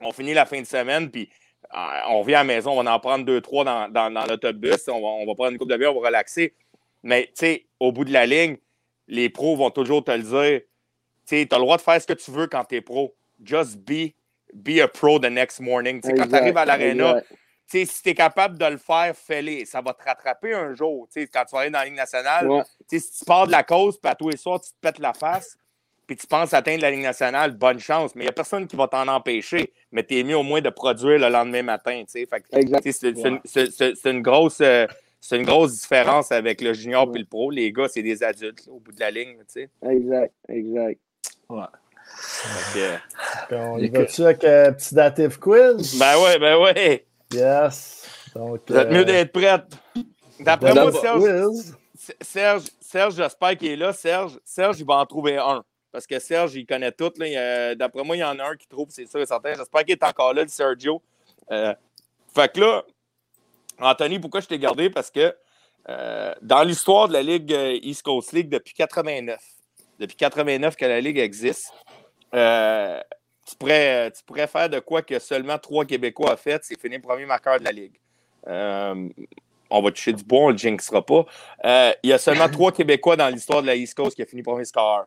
on 0.00 0.12
finit 0.12 0.34
la 0.34 0.46
fin 0.46 0.60
de 0.60 0.66
semaine, 0.66 1.10
puis 1.10 1.28
on 1.72 2.20
revient 2.20 2.34
à 2.34 2.38
la 2.38 2.44
maison, 2.44 2.78
on 2.78 2.82
va 2.82 2.92
en 2.94 3.00
prendre 3.00 3.24
deux, 3.24 3.40
trois 3.40 3.64
dans, 3.64 3.88
dans, 3.88 4.12
dans 4.12 4.26
l'autobus, 4.26 4.88
on 4.88 5.00
va, 5.00 5.06
on 5.06 5.26
va 5.26 5.34
prendre 5.34 5.52
une 5.52 5.58
coupe 5.58 5.70
de 5.70 5.76
bière, 5.76 5.96
on 5.96 6.00
va 6.00 6.08
relaxer. 6.08 6.54
Mais, 7.02 7.26
tu 7.26 7.32
sais, 7.36 7.66
au 7.78 7.92
bout 7.92 8.04
de 8.04 8.12
la 8.12 8.26
ligne, 8.26 8.56
les 9.08 9.30
pros 9.30 9.56
vont 9.56 9.70
toujours 9.70 10.04
te 10.04 10.10
le 10.10 10.22
dire. 10.22 10.60
Tu 11.26 11.36
as 11.36 11.56
le 11.56 11.62
droit 11.62 11.76
de 11.76 11.82
faire 11.82 12.00
ce 12.00 12.06
que 12.06 12.12
tu 12.12 12.30
veux 12.30 12.46
quand 12.46 12.64
tu 12.64 12.76
es 12.76 12.80
pro. 12.80 13.14
Just 13.42 13.78
be, 13.78 14.12
be 14.52 14.80
a 14.80 14.88
pro 14.88 15.18
the 15.18 15.30
next 15.30 15.60
morning. 15.60 16.00
Tu 16.00 16.08
sais, 16.08 16.14
quand 16.14 16.26
tu 16.28 16.34
arrives 16.34 16.56
à 16.56 16.64
l'aréna, 16.64 17.10
exact. 17.10 17.26
tu 17.70 17.78
sais, 17.78 17.84
si 17.86 18.02
tu 18.02 18.08
es 18.10 18.14
capable 18.14 18.58
de 18.58 18.66
le 18.66 18.76
faire, 18.76 19.14
fais-le. 19.16 19.64
Ça 19.64 19.80
va 19.80 19.94
te 19.94 20.02
rattraper 20.02 20.52
un 20.52 20.74
jour. 20.74 21.06
Tu 21.12 21.22
sais, 21.22 21.26
quand 21.28 21.44
tu 21.44 21.54
vas 21.54 21.62
aller 21.62 21.70
dans 21.70 21.78
la 21.78 21.84
Ligue 21.86 21.94
nationale, 21.94 22.48
Ouais. 22.50 22.62
tu 22.88 22.98
sais, 22.98 23.06
si 23.06 23.18
tu 23.20 23.24
pars 23.24 23.46
de 23.46 23.52
la 23.52 23.62
cause, 23.62 23.98
puis 23.98 24.10
à 24.10 24.14
tous 24.14 24.28
les 24.28 24.36
soirs, 24.36 24.60
tu 24.60 24.70
te 24.70 24.76
pètes 24.80 24.98
la 24.98 25.14
face, 25.14 25.56
puis 26.10 26.16
tu 26.16 26.26
penses 26.26 26.52
atteindre 26.54 26.82
la 26.82 26.90
Ligue 26.90 27.02
nationale, 27.02 27.52
bonne 27.52 27.78
chance. 27.78 28.16
Mais 28.16 28.24
il 28.24 28.26
n'y 28.26 28.30
a 28.30 28.32
personne 28.32 28.66
qui 28.66 28.74
va 28.74 28.88
t'en 28.88 29.06
empêcher. 29.06 29.72
Mais 29.92 30.02
tu 30.02 30.18
es 30.18 30.24
mieux 30.24 30.36
au 30.36 30.42
moins 30.42 30.60
de 30.60 30.68
produire 30.68 31.20
le 31.20 31.28
lendemain 31.28 31.62
matin. 31.62 32.02
C'est 32.08 32.26
c'est 32.90 33.10
une- 33.10 33.38
c'est- 33.44 33.70
c'est- 33.70 33.94
c'est 33.94 34.10
une, 34.10 34.20
grosse. 34.20 34.58
euh, 34.60 34.88
c'est 35.20 35.36
une 35.36 35.44
grosse 35.44 35.80
différence 35.80 36.32
avec 36.32 36.62
le 36.62 36.72
junior 36.72 37.08
et 37.14 37.18
le 37.20 37.24
pro. 37.26 37.52
Les 37.52 37.70
gars, 37.70 37.86
c'est 37.86 38.02
des 38.02 38.24
adultes 38.24 38.66
là, 38.66 38.72
au 38.72 38.80
bout 38.80 38.90
de 38.90 38.98
la 38.98 39.12
ligne. 39.12 39.36
tu 39.38 39.44
sais. 39.62 39.70
Exact, 39.88 40.32
exact. 40.48 40.98
Que, 42.74 42.96
Puis 43.46 43.56
on 43.56 43.78
y 43.78 43.88
va-tu 43.88 44.22
avec 44.24 44.42
un 44.42 44.72
petit 44.72 44.94
dative 44.96 45.38
quiz? 45.38 45.96
ben 45.96 46.18
ouais, 46.24 46.38
ben 46.40 46.56
ouais. 46.58 47.06
Yes. 47.32 48.04
Donc, 48.34 48.62
Vous 48.68 48.76
êtes 48.76 48.88
euh, 48.88 48.92
mieux 48.92 49.04
d'être 49.04 49.30
prête. 49.30 49.64
D'après 50.40 50.74
moi, 50.74 50.90
Serge, 50.90 51.22
quiz. 51.22 51.76
Serge, 52.20 52.62
Serge 52.80 53.14
j'espère 53.14 53.56
qu'il 53.56 53.70
est 53.70 53.76
là. 53.76 53.92
Serge, 53.92 54.40
Serge, 54.44 54.80
il 54.80 54.86
va 54.86 54.94
en 54.96 55.06
trouver 55.06 55.36
un. 55.36 55.62
Parce 55.92 56.06
que 56.06 56.18
Serge, 56.18 56.54
il 56.54 56.66
connaît 56.66 56.92
tout. 56.92 57.10
D'après 57.10 58.04
moi, 58.04 58.16
il 58.16 58.20
y 58.20 58.24
en 58.24 58.38
a 58.38 58.50
un 58.50 58.56
qui 58.56 58.68
trouve, 58.68 58.88
c'est 58.90 59.06
sûr 59.06 59.20
et 59.20 59.26
certain. 59.26 59.54
J'espère 59.54 59.84
qu'il 59.84 59.92
est 59.92 60.04
encore 60.04 60.32
là, 60.32 60.42
le 60.42 60.48
Sergio. 60.48 61.02
Euh, 61.50 61.74
fait 62.32 62.52
que 62.52 62.60
là, 62.60 62.84
Anthony, 63.80 64.18
pourquoi 64.20 64.40
je 64.40 64.46
t'ai 64.46 64.58
gardé? 64.58 64.88
Parce 64.88 65.10
que 65.10 65.34
euh, 65.88 66.34
dans 66.42 66.62
l'histoire 66.62 67.08
de 67.08 67.14
la 67.14 67.22
Ligue 67.22 67.52
euh, 67.52 67.78
East 67.82 68.02
Coast 68.02 68.32
League 68.32 68.48
depuis 68.48 68.74
89, 68.74 69.40
depuis 69.98 70.16
89 70.16 70.76
que 70.76 70.84
la 70.84 71.00
Ligue 71.00 71.18
existe, 71.18 71.72
tu, 72.32 73.56
pourrais, 73.58 74.12
faire 74.46 74.68
de 74.68 74.78
quoi 74.78 75.02
que 75.02 75.18
seulement 75.18 75.58
trois 75.58 75.84
Québécois 75.84 76.34
ont 76.34 76.36
fait, 76.36 76.62
c'est 76.62 76.80
finir 76.80 77.00
premier 77.00 77.26
marqueur 77.26 77.58
de 77.58 77.64
la 77.64 77.72
Ligue. 77.72 77.98
On 79.72 79.82
va 79.82 79.90
toucher 79.90 80.12
du 80.12 80.22
bois, 80.22 80.42
on 80.42 80.48
ne 80.48 80.52
le 80.52 80.58
jinxera 80.58 81.04
pas. 81.04 81.24
Il 82.04 82.10
y 82.10 82.12
a 82.12 82.18
seulement 82.18 82.48
trois 82.48 82.70
Québécois 82.70 83.16
dans 83.16 83.28
l'histoire 83.28 83.62
de 83.62 83.66
la 83.66 83.74
East 83.74 83.94
Coast 83.94 84.14
qui 84.14 84.22
a 84.22 84.26
fini 84.26 84.42
premier 84.42 84.64
score. 84.64 85.06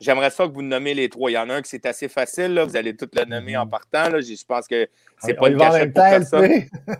J'aimerais 0.00 0.30
ça 0.30 0.46
que 0.46 0.52
vous 0.52 0.62
nommez 0.62 0.92
les 0.92 1.08
trois. 1.08 1.30
Il 1.30 1.34
y 1.34 1.38
en 1.38 1.48
a 1.48 1.54
un 1.54 1.62
qui 1.62 1.68
c'est 1.68 1.86
assez 1.86 2.08
facile. 2.08 2.54
Là. 2.54 2.64
Vous 2.64 2.76
allez 2.76 2.96
tous 2.96 3.08
le 3.14 3.24
nommer 3.24 3.56
en 3.56 3.66
partant. 3.66 4.10
Là. 4.10 4.20
Je 4.20 4.44
pense 4.44 4.66
que 4.66 4.88
c'est 5.18 5.34
pas 5.34 5.48
une 5.48 5.58
cachette 5.58 5.94
pour 5.94 6.02
personne. 6.02 6.50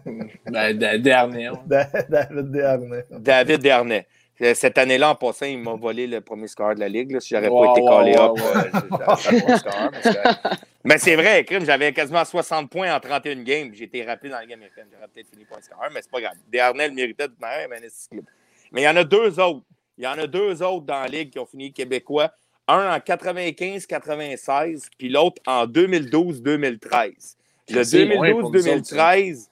ben, 0.46 0.98
Dernier. 1.02 1.50
David 1.66 2.50
Dernay. 2.50 3.04
David 3.10 3.60
Dernay. 3.60 4.06
Cette 4.54 4.78
année-là, 4.78 5.10
en 5.10 5.14
passant, 5.14 5.46
il 5.46 5.58
m'a 5.58 5.74
volé 5.74 6.08
le 6.08 6.20
premier 6.20 6.48
score 6.48 6.74
de 6.74 6.80
la 6.80 6.88
Ligue. 6.88 7.12
Là. 7.12 7.20
Si 7.20 7.34
j'aurais 7.34 7.48
pas 7.48 7.72
été 7.72 7.80
collé 7.80 8.16
up, 8.16 8.32
Mais 10.84 10.98
c'est 10.98 11.14
vrai, 11.14 11.44
crime, 11.44 11.64
j'avais 11.64 11.92
quasiment 11.92 12.24
60 12.24 12.68
points 12.68 12.94
en 12.94 13.00
31 13.00 13.42
games. 13.42 13.70
J'ai 13.72 13.84
été 13.84 14.04
rappelé 14.04 14.30
dans 14.30 14.36
la 14.36 14.42
Ligue 14.42 14.54
américaine. 14.54 14.86
J'aurais 14.92 15.08
peut-être 15.08 15.30
fini 15.30 15.44
point 15.44 15.60
score, 15.62 15.88
mais 15.92 16.02
c'est 16.02 16.10
pas 16.10 16.20
grave. 16.20 16.34
Dernay 16.48 16.88
le 16.88 16.94
méritait 16.94 17.28
de 17.28 17.34
manière, 17.40 17.68
mais 17.68 17.80
Mais 18.72 18.82
il 18.82 18.84
y 18.84 18.88
en 18.88 18.96
a 18.96 19.04
deux 19.04 19.38
autres. 19.38 19.64
Il 19.96 20.04
y 20.04 20.06
en 20.08 20.18
a 20.18 20.26
deux 20.26 20.62
autres 20.62 20.84
dans 20.84 21.00
la 21.00 21.08
Ligue 21.08 21.30
qui 21.30 21.38
ont 21.38 21.46
fini 21.46 21.72
québécois. 21.72 22.32
Un 22.66 22.94
en 22.94 22.98
95-96, 22.98 24.88
puis 24.96 25.08
l'autre 25.10 25.42
en 25.46 25.66
2012-2013. 25.66 27.36
Le 27.68 27.82
2012-2013, 27.82 29.48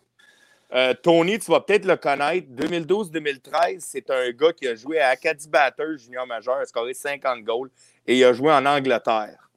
euh, 0.74 0.94
Tony, 0.94 1.39
tu 1.39 1.51
vas 1.51 1.60
peut-être 1.60 1.84
le 1.84 1.97
connaître. 1.97 2.47
2012-2013, 2.48 3.76
c'est 3.80 4.10
un 4.10 4.30
gars 4.30 4.52
qui 4.52 4.66
a 4.66 4.74
joué 4.74 4.98
à 4.98 5.09
Acadie 5.09 5.48
Batters 5.48 5.98
junior 5.98 6.26
majeur, 6.26 6.56
a 6.56 6.64
scoré 6.64 6.94
50 6.94 7.43
goals 7.43 7.70
et 8.06 8.16
il 8.16 8.24
a 8.24 8.32
joué 8.32 8.51
en 8.51 8.64
Angleterre. 8.64 9.51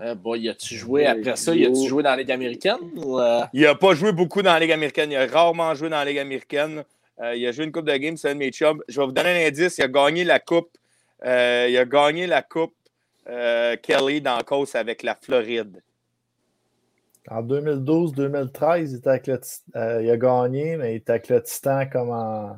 Euh, 0.00 0.14
bon, 0.14 0.36
il 0.36 0.48
a-tu 0.48 0.76
joué 0.76 1.06
après 1.06 1.36
ça? 1.36 1.54
Il 1.54 1.66
a-tu 1.66 1.88
joué 1.88 2.02
dans 2.02 2.10
la 2.10 2.18
Ligue 2.18 2.30
américaine? 2.30 2.78
Euh? 2.96 3.42
Il 3.52 3.62
n'a 3.62 3.74
pas 3.74 3.94
joué 3.94 4.12
beaucoup 4.12 4.42
dans 4.42 4.52
la 4.52 4.60
Ligue 4.60 4.72
américaine. 4.72 5.10
Il 5.10 5.16
a 5.16 5.26
rarement 5.26 5.74
joué 5.74 5.88
dans 5.88 5.96
la 5.96 6.04
Ligue 6.04 6.18
américaine. 6.18 6.84
Euh, 7.20 7.34
il 7.34 7.46
a 7.46 7.52
joué 7.52 7.64
une 7.64 7.72
coupe 7.72 7.86
de 7.86 7.96
games, 7.96 8.16
c'est 8.16 8.30
un 8.30 8.34
de 8.34 8.38
mes 8.38 8.50
chums. 8.50 8.82
Je 8.88 9.00
vais 9.00 9.06
vous 9.06 9.12
donner 9.12 9.44
un 9.44 9.48
indice. 9.48 9.78
Il 9.78 9.84
a 9.84 9.88
gagné 9.88 10.24
la 10.24 10.38
coupe. 10.38 10.70
il 11.24 11.28
a 11.76 11.84
gagné 11.84 12.26
la 12.26 12.42
coupe 12.42 12.74
Kelly 13.82 14.20
dans 14.20 14.36
la 14.36 14.42
course 14.42 14.74
avec 14.74 15.02
la 15.02 15.14
Floride. 15.14 15.82
En 17.30 17.42
2012-2013, 17.42 19.02
il, 19.26 19.36
euh, 19.76 20.02
il, 20.02 20.10
a 20.10 20.16
gagné, 20.16 20.76
mais 20.76 20.94
il 20.94 20.96
était 20.96 21.10
avec 21.10 21.28
le 21.28 21.42
Titan 21.42 21.84
comme 21.90 22.10
en. 22.10 22.56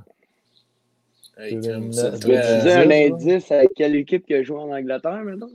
Hey, 1.36 1.58
tu 1.60 1.70
un 1.70 2.90
indice 2.90 3.50
à 3.50 3.66
quelle 3.66 3.96
équipe 3.96 4.26
qui 4.26 4.34
a 4.34 4.42
joué 4.42 4.58
en 4.58 4.70
Angleterre 4.70 5.24
maintenant? 5.24 5.50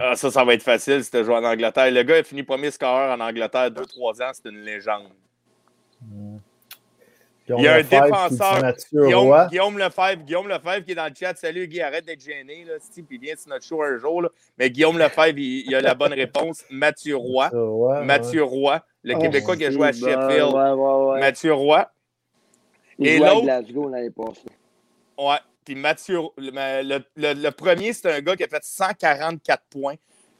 ah, 0.00 0.14
ça, 0.16 0.30
ça 0.30 0.44
va 0.44 0.54
être 0.54 0.62
facile 0.62 1.02
si 1.02 1.10
tu 1.10 1.16
as 1.16 1.22
joué 1.22 1.34
en 1.34 1.44
Angleterre. 1.44 1.90
Le 1.90 2.02
gars 2.02 2.16
a 2.16 2.22
fini 2.22 2.42
premier 2.42 2.70
scoreur 2.70 3.16
en 3.16 3.20
Angleterre 3.20 3.70
2-3 3.70 4.22
ans, 4.22 4.30
c'est 4.34 4.48
une 4.50 4.60
légende. 4.60 5.08
Il 7.56 7.64
y 7.64 7.68
a 7.68 7.74
un 7.76 7.82
défenseur, 7.82 8.74
Guillaume, 8.92 9.48
Guillaume, 9.48 9.78
Lefebvre, 9.78 10.22
Guillaume 10.22 10.48
Lefebvre 10.48 10.84
qui 10.84 10.92
est 10.92 10.94
dans 10.94 11.06
le 11.06 11.14
chat. 11.18 11.34
Salut 11.36 11.66
Guy, 11.66 11.80
arrête 11.80 12.04
d'être 12.04 12.22
gêné, 12.22 12.64
là, 12.64 12.74
puis 13.06 13.18
viens 13.18 13.34
sur 13.36 13.48
notre 13.48 13.64
show 13.64 13.82
un 13.82 13.96
jour. 13.98 14.22
Là. 14.22 14.28
Mais 14.58 14.70
Guillaume 14.70 14.98
Lefebvre, 14.98 15.38
il, 15.38 15.66
il, 15.66 15.74
a 15.74 15.80
la 15.80 15.94
bonne 15.94 16.12
réponse. 16.12 16.64
Mathieu 16.70 17.16
Roy. 17.16 17.50
Mathieu 18.04 18.42
Roy, 18.42 18.80
le 19.02 19.14
oh, 19.14 19.18
Québécois 19.18 19.56
qui 19.56 19.64
a 19.64 19.70
joué 19.70 19.88
à 19.88 19.92
Sheffield. 19.92 20.54
Mathieu 21.20 21.54
Roy. 21.54 21.90
Il 22.98 23.06
Et 23.06 23.18
l'autre. 23.18 23.42
Glasgow 23.42 23.88
l'année 23.88 24.10
passée. 24.10 24.48
Ouais. 25.16 25.38
Puis 25.64 25.74
Mathieu, 25.74 26.20
le, 26.36 27.04
le, 27.16 27.34
le, 27.34 27.50
premier, 27.50 27.92
c'était 27.92 28.12
un 28.12 28.20
gars 28.20 28.36
qui 28.36 28.44
a 28.44 28.48
fait 28.48 28.62
144 28.62 29.62
points. 29.70 29.96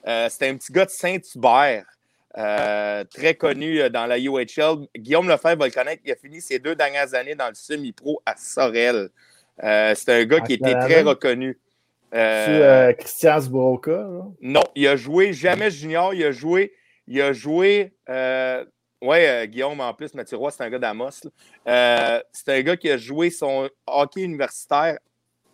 Euh, 0.06 0.28
c'était 0.30 0.48
un 0.48 0.56
petit 0.56 0.72
gars 0.72 0.86
de 0.86 0.90
Saint-Hubert. 0.90 1.85
Euh, 2.36 3.05
très 3.05 3.34
connu 3.34 3.80
euh, 3.80 3.88
dans 3.88 4.06
la 4.06 4.18
UHL. 4.18 4.86
Guillaume 4.96 5.28
Lefebvre 5.28 5.60
va 5.60 5.66
le 5.66 5.72
connaître. 5.72 6.02
Il 6.05 6.12
a 6.12 6.16
fini 6.16 6.40
ses 6.40 6.59
deux 6.59 6.74
dernières 6.74 7.14
années 7.14 7.34
dans 7.34 7.48
le 7.48 7.55
semi-pro 7.55 8.20
à 8.26 8.36
Sorel. 8.36 9.09
Euh, 9.64 9.94
c'est 9.96 10.12
un 10.12 10.24
gars 10.24 10.40
qui 10.40 10.55
était 10.55 10.74
très 10.74 11.02
reconnu. 11.02 11.59
Euh, 12.14 12.92
Christian 12.92 13.40
Sbroka? 13.40 14.06
Non, 14.40 14.62
il 14.74 14.86
a 14.88 14.96
joué 14.96 15.32
jamais 15.32 15.70
junior. 15.70 16.12
Il 16.12 16.24
a 16.24 16.32
joué. 16.32 16.74
Il 17.06 17.20
a 17.22 17.32
joué. 17.32 17.94
ouais, 18.06 19.48
Guillaume, 19.48 19.80
en 19.80 19.94
plus, 19.94 20.12
Mathieu 20.14 20.36
Roy, 20.36 20.50
c'est 20.50 20.62
un 20.62 20.70
gars 20.70 20.78
d'Amos. 20.78 21.10
c'est 21.64 22.48
un 22.48 22.62
gars 22.62 22.76
qui 22.76 22.90
a 22.90 22.98
joué 22.98 23.30
son 23.30 23.68
hockey 23.86 24.20
universitaire 24.20 24.98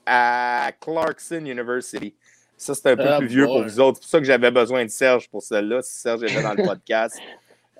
à 0.04 0.70
Clarkson 0.80 1.44
University. 1.46 2.14
Ça, 2.56 2.74
c'est 2.74 2.90
un 2.90 2.96
peu 2.96 3.08
ah, 3.08 3.18
plus 3.18 3.26
vieux 3.26 3.46
pour 3.46 3.62
vous 3.62 3.80
autres. 3.80 3.98
C'est 3.98 4.02
pour 4.02 4.10
ça 4.10 4.18
que 4.18 4.24
j'avais 4.24 4.50
besoin 4.50 4.84
de 4.84 4.90
Serge 4.90 5.28
pour 5.28 5.42
celle-là, 5.42 5.82
si 5.82 6.00
Serge 6.00 6.22
était 6.22 6.42
dans 6.42 6.54
le 6.54 6.62
podcast. 6.66 7.16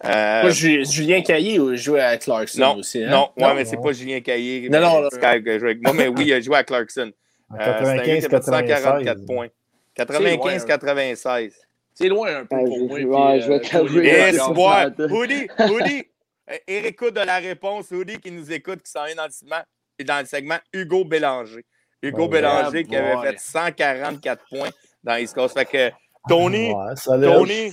Euh... 0.05 0.51
Julien 0.51 1.23
Caillé 1.23 1.59
jouait 1.77 2.01
à 2.01 2.19
Clarkson 2.19 2.77
aussi. 2.79 3.03
Hein? 3.03 3.11
Non, 3.11 3.31
ouais, 3.37 3.55
mais 3.55 3.65
c'est 3.65 3.81
pas 3.81 3.93
Julien 3.93 4.21
Caillé. 4.21 4.69
Non, 4.69 4.81
non, 4.81 5.09
Sky 5.11 5.25
a 5.25 5.39
joué 5.39 5.71
avec 5.71 5.83
moi, 5.83 5.93
mais 5.93 6.09
oui, 6.09 6.25
il 6.27 6.33
a 6.33 6.41
joué 6.41 6.57
à 6.57 6.65
Clarkson. 6.65 7.13
En 7.51 7.57
95, 7.57 8.25
euh, 8.25 8.41
144 8.41 9.27
points. 9.27 9.49
95-96. 9.97 11.53
C'est 11.95 12.09
loin 12.09 12.39
un 12.39 12.45
peu 12.45 12.57
pour 12.57 12.89
moi. 12.89 13.31
Ouais, 13.31 13.41
je 13.41 13.49
vais 13.49 13.61
t'avouer. 13.61 14.09
Et 14.09 14.41
Hoodie, 15.13 15.47
Hoodie, 15.59 16.05
Eric 16.67 17.01
de 17.01 17.21
la 17.21 17.39
réponse, 17.39 17.91
Hoodie 17.93 18.19
qui 18.19 18.33
nous 18.33 18.53
écoute, 18.53 18.83
qui 18.83 18.91
s'en 18.91 19.05
vient 19.07 19.15
dans 19.15 19.27
le, 19.27 20.05
dans 20.05 20.19
le 20.19 20.27
segment 20.27 20.59
Hugo 20.73 21.05
Bélanger. 21.05 21.65
Hugo 22.09 22.29
Bélanger 22.29 22.85
qui 22.85 22.97
avait 22.97 23.31
fait 23.31 23.39
144 23.39 24.45
points 24.49 24.71
dans 25.03 25.17
East 25.17 25.35
Coast. 25.35 25.57
Fait 25.57 25.65
que 25.65 25.91
Tony, 26.29 26.73
Tony 27.05 27.73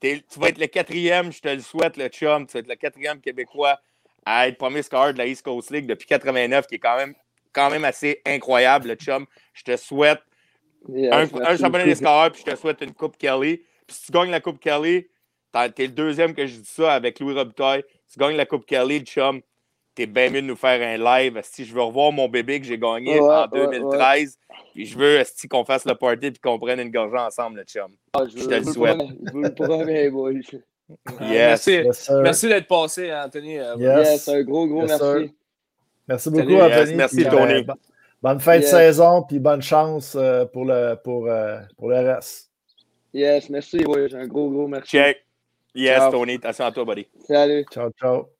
tu 0.00 0.40
vas 0.40 0.48
être 0.48 0.58
le 0.58 0.66
quatrième, 0.66 1.32
je 1.32 1.40
te 1.40 1.48
le 1.48 1.60
souhaite, 1.60 1.96
le 1.96 2.08
chum. 2.08 2.46
Tu 2.46 2.52
vas 2.54 2.60
être 2.60 2.68
le 2.68 2.76
quatrième 2.76 3.20
Québécois 3.20 3.78
à 4.26 4.48
être 4.48 4.58
premier 4.58 4.82
score 4.82 5.12
de 5.12 5.18
la 5.18 5.26
East 5.26 5.42
Coast 5.42 5.70
League 5.70 5.86
depuis 5.86 6.06
89, 6.06 6.66
qui 6.66 6.74
est 6.74 6.78
quand 6.78 6.96
même, 6.96 7.14
quand 7.52 7.70
même 7.70 7.84
assez 7.84 8.20
incroyable, 8.26 8.88
le 8.88 8.94
chum. 8.94 9.26
Je 9.54 9.62
te 9.62 9.76
souhaite 9.76 10.20
un, 10.86 11.56
championnat 11.56 11.84
des 11.84 11.94
scoreurs, 11.94 12.30
puis 12.30 12.42
je 12.46 12.50
te 12.50 12.56
souhaite 12.56 12.82
une 12.82 12.92
Coupe 12.92 13.16
Kelly. 13.16 13.58
Puis 13.86 13.96
si 13.96 14.06
tu 14.06 14.12
gagnes 14.12 14.30
la 14.30 14.40
Coupe 14.40 14.60
Kelly, 14.60 15.08
t'es 15.74 15.86
le 15.86 15.92
deuxième 15.92 16.34
que 16.34 16.46
je 16.46 16.56
dis 16.56 16.68
ça 16.70 16.92
avec 16.92 17.20
Louis 17.20 17.34
Robitaille. 17.34 17.84
Tu 18.12 18.18
gagnes 18.18 18.36
la 18.36 18.46
Coupe 18.46 18.66
Kelly, 18.66 19.00
le 19.00 19.06
chum, 19.06 19.40
t'es 19.98 20.06
bien 20.06 20.30
mieux 20.30 20.42
de 20.42 20.46
nous 20.46 20.56
faire 20.56 20.80
un 20.80 20.96
live. 20.96 21.40
Si 21.42 21.64
je 21.64 21.74
veux 21.74 21.82
revoir 21.82 22.12
mon 22.12 22.28
bébé 22.28 22.60
que 22.60 22.66
j'ai 22.66 22.78
gagné 22.78 23.18
en 23.18 23.48
2013, 23.48 24.38
puis 24.72 24.86
je 24.86 24.96
veux 24.96 25.22
qu'on 25.50 25.64
fasse 25.64 25.84
le 25.84 25.96
party 25.96 26.26
et 26.26 26.32
qu'on 26.40 26.56
prenne 26.56 26.78
une 26.78 26.92
gorgée 26.92 27.18
ensemble, 27.18 27.58
le 27.58 27.64
chum. 27.64 27.90
Ah, 28.12 28.22
je, 28.24 28.44
te 28.44 28.54
le 28.54 28.64
souhaite. 28.64 29.00
Je 29.26 29.32
vous 29.32 29.42
le 29.42 29.54
promets, 29.54 30.08
boy. 30.08 30.40
Yes. 31.20 31.66
Merci, 31.66 31.82
merci 32.22 32.48
d'être 32.48 32.66
passé, 32.66 33.12
Anthony. 33.12 33.58
Euh, 33.58 33.74
yes. 33.76 34.26
un 34.26 34.42
gros, 34.42 34.66
gros 34.66 34.86
merci. 34.86 35.34
Merci 36.08 36.30
beaucoup, 36.30 36.54
Anthony. 36.54 36.94
merci, 36.94 37.24
Tony. 37.24 37.66
bonne 38.22 38.40
fin 38.40 38.58
de 38.58 38.64
saison, 38.64 39.22
puis 39.28 39.38
bonne 39.38 39.60
chance 39.60 40.16
euh, 40.16 40.46
pour 40.46 40.64
le, 40.64 40.94
pour, 41.04 41.26
euh, 41.26 41.58
pour 41.76 41.90
le 41.90 41.96
reste. 41.96 42.50
Yes, 43.12 43.50
merci, 43.50 43.84
oui. 43.86 44.14
Un 44.14 44.26
gros, 44.26 44.48
gros 44.48 44.66
merci. 44.66 44.92
Check. 44.92 45.26
Yes, 45.74 46.10
Tony. 46.10 46.36
Attention 46.36 46.64
à 46.64 46.72
toi, 46.72 46.86
buddy. 46.86 47.06
Salut. 47.26 47.66
Ciao, 47.70 47.90
ciao. 48.00 48.37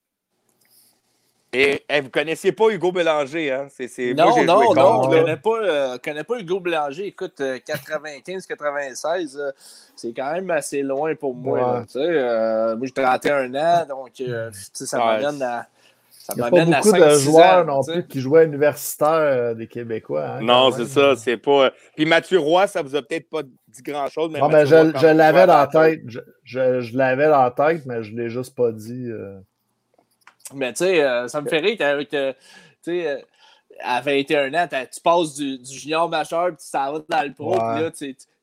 Et 1.53 1.83
vous 1.91 2.03
ne 2.03 2.09
connaissiez 2.09 2.53
pas 2.53 2.69
Hugo 2.69 2.93
Bélanger, 2.93 3.53
hein? 3.53 3.69
Non, 4.15 4.29
moi, 4.29 4.45
non, 4.45 4.75
non, 4.75 5.03
je 5.05 5.09
ne 5.09 5.21
connais, 5.21 5.37
pas, 5.37 5.59
euh, 5.63 5.99
connais 6.03 6.25
pas 6.25 6.39
Hugo 6.39 6.61
Bélanger. 6.61 7.07
Écoute, 7.07 7.41
95-96, 7.41 9.37
euh, 9.37 9.41
euh, 9.41 9.53
c'est 9.97 10.13
quand 10.13 10.31
même 10.33 10.51
assez 10.51 10.83
loin 10.83 11.15
pour 11.15 11.35
moi. 11.35 11.85
tu 11.87 11.93
sais, 11.93 12.77
moi, 12.77 12.87
j'ai 12.87 12.93
31 12.93 13.55
ans, 13.55 13.87
donc 13.89 14.23
ça 14.53 14.99
m'amène 14.99 15.43
à. 15.43 15.67
Ça 16.11 16.35
Il 16.37 16.41
n'y 16.43 16.47
a 16.47 16.51
pas 16.51 16.65
beaucoup 16.67 16.93
de 16.93 17.11
joueurs 17.15 17.65
non 17.65 17.83
plus 17.83 18.07
qui 18.07 18.21
jouaient 18.21 18.45
universitaire 18.45 19.55
des 19.55 19.67
Québécois. 19.67 20.33
Hein, 20.33 20.43
non, 20.43 20.71
c'est 20.71 20.85
ça, 20.85 21.17
c'est 21.17 21.39
pas. 21.39 21.71
Puis 21.97 22.05
Mathieu 22.05 22.39
Roy, 22.39 22.67
ça 22.67 22.83
vous 22.83 22.95
a 22.95 23.01
peut-être 23.01 23.31
pas 23.31 23.43
dit 23.43 23.83
grand-chose. 23.83 24.31
Mais, 24.31 24.41
non, 24.41 24.51
mais 24.51 24.67
je, 24.67 24.93
je 24.95 25.07
l'avais 25.07 25.47
dans 25.47 25.57
la 25.57 25.67
tête. 25.67 26.03
Je, 26.07 26.21
je, 26.45 26.83
je 26.83 26.97
l'avais 26.99 27.29
dans 27.29 27.43
la 27.43 27.51
tête, 27.51 27.87
mais 27.87 28.03
je 28.03 28.13
ne 28.13 28.21
l'ai 28.21 28.29
juste 28.29 28.55
pas 28.55 28.73
dit. 28.73 29.11
Mais 30.55 30.73
tu 30.73 30.85
sais, 30.85 31.03
euh, 31.03 31.29
ça 31.29 31.41
me 31.41 31.49
fait 31.49 31.59
rire 31.59 31.77
qu'avec, 31.79 32.09
tu 32.09 32.17
sais, 32.83 33.07
euh, 33.07 33.19
à 33.81 34.01
21 34.01 34.55
ans, 34.55 34.67
tu 34.69 35.01
passes 35.01 35.35
du, 35.35 35.59
du, 35.59 35.79
junior 35.79 36.09
majeur, 36.09 36.49
puis 36.49 36.65
tu 36.65 36.71
t'en 36.71 36.93
vas 36.93 37.01
dans 37.09 37.23
le 37.23 37.33
pro, 37.33 37.53
puis 37.53 37.61
là, 37.61 37.91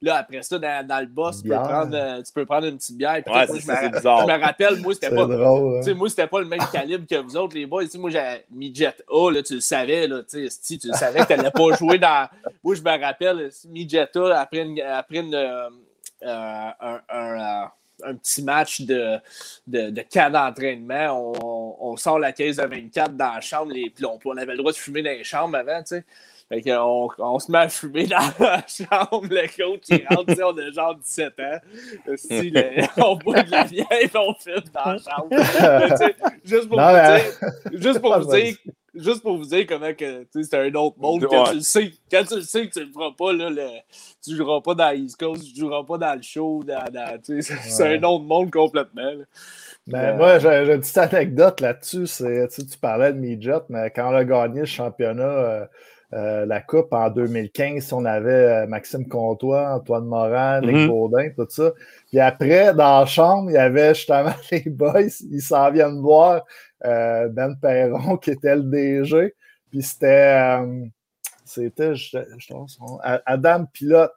là, 0.02 0.16
après 0.18 0.44
ça, 0.44 0.60
dans, 0.60 0.88
dans 0.88 1.00
le 1.00 1.08
boss, 1.08 1.42
tu 1.42 1.50
peux, 1.50 1.56
prendre, 1.56 1.96
euh, 1.96 2.22
tu 2.22 2.32
peux 2.32 2.46
prendre 2.46 2.68
une 2.68 2.78
petite 2.78 2.98
bière. 2.98 3.16
Ouais, 3.16 3.24
moi, 3.26 3.46
je, 3.48 3.54
me, 3.54 3.60
je 3.60 4.26
me 4.28 4.44
rappelle, 4.44 4.78
moi, 4.78 4.94
c'était 4.94 5.10
pas, 5.10 5.24
hein. 5.24 5.94
moi, 5.96 6.10
c'était 6.10 6.28
pas 6.28 6.40
le 6.40 6.46
même 6.46 6.62
calibre 6.72 7.06
que 7.08 7.16
vous 7.16 7.36
autres, 7.38 7.56
les 7.56 7.66
boys. 7.66 7.84
moi, 7.96 8.10
j'ai 8.10 8.46
Midget 8.52 8.96
A, 9.10 9.32
là, 9.32 9.44
tu 9.44 9.56
le 9.56 9.62
savais, 9.62 10.08
là, 10.08 10.22
tu 10.24 10.48
tu 10.48 10.90
savais 10.94 11.22
que 11.22 11.28
tu 11.28 11.38
n'allais 11.38 11.52
pas 11.52 11.76
jouer 11.78 11.98
dans. 11.98 12.30
Moi, 12.64 12.76
je 12.76 12.82
me 12.82 13.04
rappelle, 13.04 13.50
Midget 13.68 14.16
A, 14.16 14.40
après, 14.40 14.62
une, 14.62 14.80
après 14.82 15.20
une, 15.20 15.36
un, 16.24 16.74
un 16.80 17.02
un 17.10 17.72
petit 17.98 18.44
match 18.44 18.82
de, 18.82 19.18
de, 19.68 19.90
de 19.90 20.02
cas 20.02 20.30
d'entraînement. 20.30 21.34
On, 21.80 21.96
sort 21.98 22.20
la 22.20 22.34
caisse 22.34 22.58
de 22.58 22.64
24 22.64 23.16
dans 23.16 23.34
la 23.34 23.42
chambre, 23.42 23.72
les, 23.72 23.90
puis 23.90 24.06
on, 24.06 24.38
avait 24.38 24.52
le 24.52 24.58
droit 24.58 24.72
de 24.72 24.78
fumer 24.78 25.02
dans 25.02 25.12
les 25.12 25.24
chambres 25.24 25.58
avant, 25.58 25.82
tu 25.82 25.90
sais. 25.90 26.06
Fait 26.48 26.62
qu'on 26.62 27.10
on 27.18 27.40
se 27.40 27.52
met 27.52 27.58
à 27.58 27.70
fumer 27.70 28.06
dans 28.06 28.18
la 28.40 28.64
chambre, 28.68 29.28
le 29.30 29.48
coach 29.48 29.82
qui 29.82 30.04
rentre, 30.08 30.34
on 30.44 30.58
a 30.58 30.72
genre 30.72 30.96
17 30.96 31.40
ans. 31.40 31.60
Si, 32.18 32.54
on 32.98 33.16
boit 33.16 33.42
de 33.42 33.50
la 33.50 33.64
vieille 33.64 33.86
et 34.02 34.12
on 34.14 34.34
fume 34.36 34.62
dans 34.72 34.92
la 34.92 34.98
chambre. 34.98 35.30
juste 36.44 36.70
pour 36.70 36.80
vous 36.80 36.94
dire, 36.94 37.82
juste 37.82 38.00
pour 38.00 38.20
vous 38.20 38.36
dire 38.36 38.56
juste 38.96 39.22
pour 39.22 39.38
vous 39.38 39.46
dire 39.46 39.66
comment 39.68 39.94
que 39.94 40.26
c'est 40.32 40.54
un 40.54 40.74
autre 40.76 40.98
monde. 41.00 41.26
Quand, 41.30 41.46
tu 41.46 41.56
le 41.56 41.62
sais, 41.62 41.92
quand 42.12 42.24
tu 42.24 42.36
le 42.36 42.42
sais 42.42 42.68
que 42.68 42.74
tu 42.74 42.86
le 42.86 42.92
feras 42.92 43.12
pas, 43.18 43.34
là, 43.34 43.50
le, 43.50 43.68
tu 44.24 44.36
joueras 44.36 44.62
pas 44.62 44.76
dans 44.76 44.92
l'East 44.92 45.18
Coast, 45.18 45.44
tu 45.44 45.60
joueras 45.60 45.84
pas 45.84 45.98
dans 45.98 46.16
le 46.16 46.22
show. 46.22 46.64
c'est 47.24 47.98
un 47.98 48.04
autre 48.04 48.24
monde 48.24 48.52
complètement. 48.52 49.12
Ben, 49.88 50.18
Moi, 50.18 50.40
j'ai 50.40 50.74
une 50.74 50.80
petite 50.80 50.98
anecdote 50.98 51.62
là-dessus. 51.62 52.06
Tu 52.50 52.78
parlais 52.80 53.14
de 53.14 53.20
Midget, 53.20 53.62
mais 53.70 53.92
quand 53.92 54.12
on 54.12 54.16
a 54.16 54.24
gagné 54.24 54.62
le 54.62 54.66
championnat, 54.66 55.24
euh, 55.24 55.66
euh, 56.14 56.46
la 56.46 56.62
Coupe 56.62 56.94
en 56.94 57.10
2015, 57.10 57.92
on 57.94 58.06
avait 58.06 58.32
euh, 58.32 58.68
Maxime 58.68 59.08
Comtois, 59.08 59.76
Antoine 59.76 60.06
Morin, 60.06 60.62
Nick 60.62 60.76
mm-hmm. 60.76 60.88
Baudin, 60.88 61.30
tout 61.36 61.48
ça. 61.50 61.72
Puis 62.08 62.20
après, 62.20 62.74
dans 62.74 63.00
la 63.00 63.06
chambre, 63.06 63.50
il 63.50 63.56
y 63.56 63.58
avait 63.58 63.94
justement 63.94 64.34
les 64.52 64.64
boys, 64.68 65.02
ils 65.30 65.42
s'en 65.42 65.72
viennent 65.72 66.02
voir 66.02 66.44
Ben 66.82 67.56
Perron, 67.62 68.18
qui 68.18 68.32
était 68.32 68.56
le 68.56 68.64
DG. 68.64 69.34
Puis 69.72 69.82
c'était, 69.82 70.60
c'était, 71.44 71.96
je, 71.96 72.18
pense, 72.50 72.80
Adam 73.26 73.66
Pilote. 73.66 74.14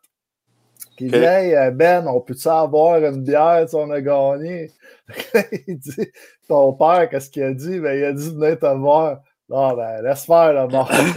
Qui 0.97 1.07
dit 1.07 1.15
Hey 1.15 1.55
Ben, 1.73 2.07
on 2.09 2.21
peut-tu 2.21 2.49
avoir 2.49 2.99
une 2.99 3.23
bière 3.23 3.69
si 3.69 3.75
on 3.77 3.91
a 3.91 4.01
gagné? 4.01 4.73
il 5.69 5.79
dit 5.79 6.11
Ton 6.49 6.73
père, 6.73 7.09
qu'est-ce 7.09 7.31
qu'il 7.31 7.45
a 7.45 7.55
dit? 7.55 7.79
Ben, 7.79 7.97
il 7.97 8.05
a 8.05 8.13
dit 8.13 8.35
Venez 8.35 8.57
te 8.57 8.67
voir. 8.67 9.21
Non, 9.49 9.75
ben, 9.75 10.03
laisse 10.03 10.27
faire, 10.27 10.53
là, 10.53 10.67
mort. 10.67 10.91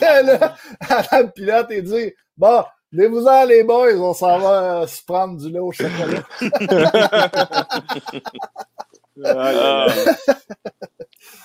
là, 0.00 0.56
Adam 0.88 1.28
Pilote, 1.28 1.66
il 1.70 1.82
dit 1.82 2.14
Bon, 2.36 2.64
venez-vous-en, 2.92 3.44
les 3.44 3.62
boys, 3.62 3.94
on 3.96 4.14
s'en 4.14 4.38
va 4.38 4.86
se 4.86 5.04
prendre 5.04 5.36
du 5.38 5.50
lait 5.50 5.58
au 5.58 5.72
chocolat. 5.72 6.22
Ah. 9.22 9.86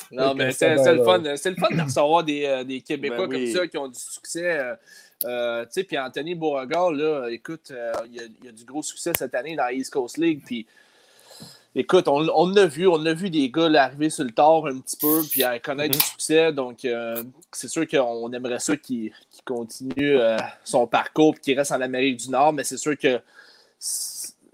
non, 0.09 0.33
mais 0.33 0.53
c'est 0.53 0.75
le 0.75 1.03
fun. 1.03 1.21
C'est 1.35 1.49
le 1.49 1.57
fun 1.57 1.75
de 1.75 1.81
recevoir 1.81 2.23
des, 2.23 2.45
euh, 2.45 2.63
des 2.63 2.79
Québécois 2.79 3.27
ben 3.27 3.33
comme 3.33 3.47
ça 3.47 3.67
qui 3.67 3.77
ont 3.77 3.89
du 3.89 3.99
succès. 3.99 4.57
Euh, 4.59 4.75
euh, 5.23 5.65
puis 5.87 5.97
Anthony 5.97 6.35
Beauregard, 6.35 6.91
là, 6.91 7.27
écoute, 7.29 7.71
euh, 7.71 7.93
il, 8.05 8.15
y 8.15 8.47
a, 8.47 8.51
du 8.51 8.65
gros 8.65 8.83
succès 8.83 9.11
cette 9.17 9.33
année 9.33 9.55
dans 9.55 9.63
la 9.63 9.73
East 9.73 9.91
Coast 9.91 10.17
League. 10.17 10.41
Puis, 10.45 10.67
écoute, 11.75 12.07
on, 12.07 12.27
on 12.33 12.55
a 12.55 12.65
vu, 12.65 12.87
on 12.87 13.05
a 13.05 13.13
vu 13.13 13.29
des 13.29 13.49
gars 13.49 13.69
arriver 13.81 14.09
sur 14.09 14.23
le 14.23 14.31
tard 14.31 14.65
un 14.65 14.79
petit 14.79 14.97
peu, 14.97 15.21
puis 15.29 15.43
à 15.43 15.59
connaître 15.59 15.97
mm-hmm. 15.97 16.01
du 16.01 16.05
succès. 16.05 16.53
Donc, 16.53 16.85
euh, 16.85 17.23
c'est 17.51 17.67
sûr 17.67 17.87
qu'on 17.87 18.31
aimerait 18.33 18.59
ça 18.59 18.75
qu'il 18.77 19.11
continue 19.43 20.17
son 20.63 20.87
parcours, 20.87 21.35
qu'il 21.39 21.57
reste 21.57 21.71
en 21.71 21.81
Amérique 21.81 22.17
du 22.17 22.29
Nord, 22.29 22.53
mais 22.53 22.63
c'est 22.63 22.77
sûr 22.77 22.97
que 22.97 23.19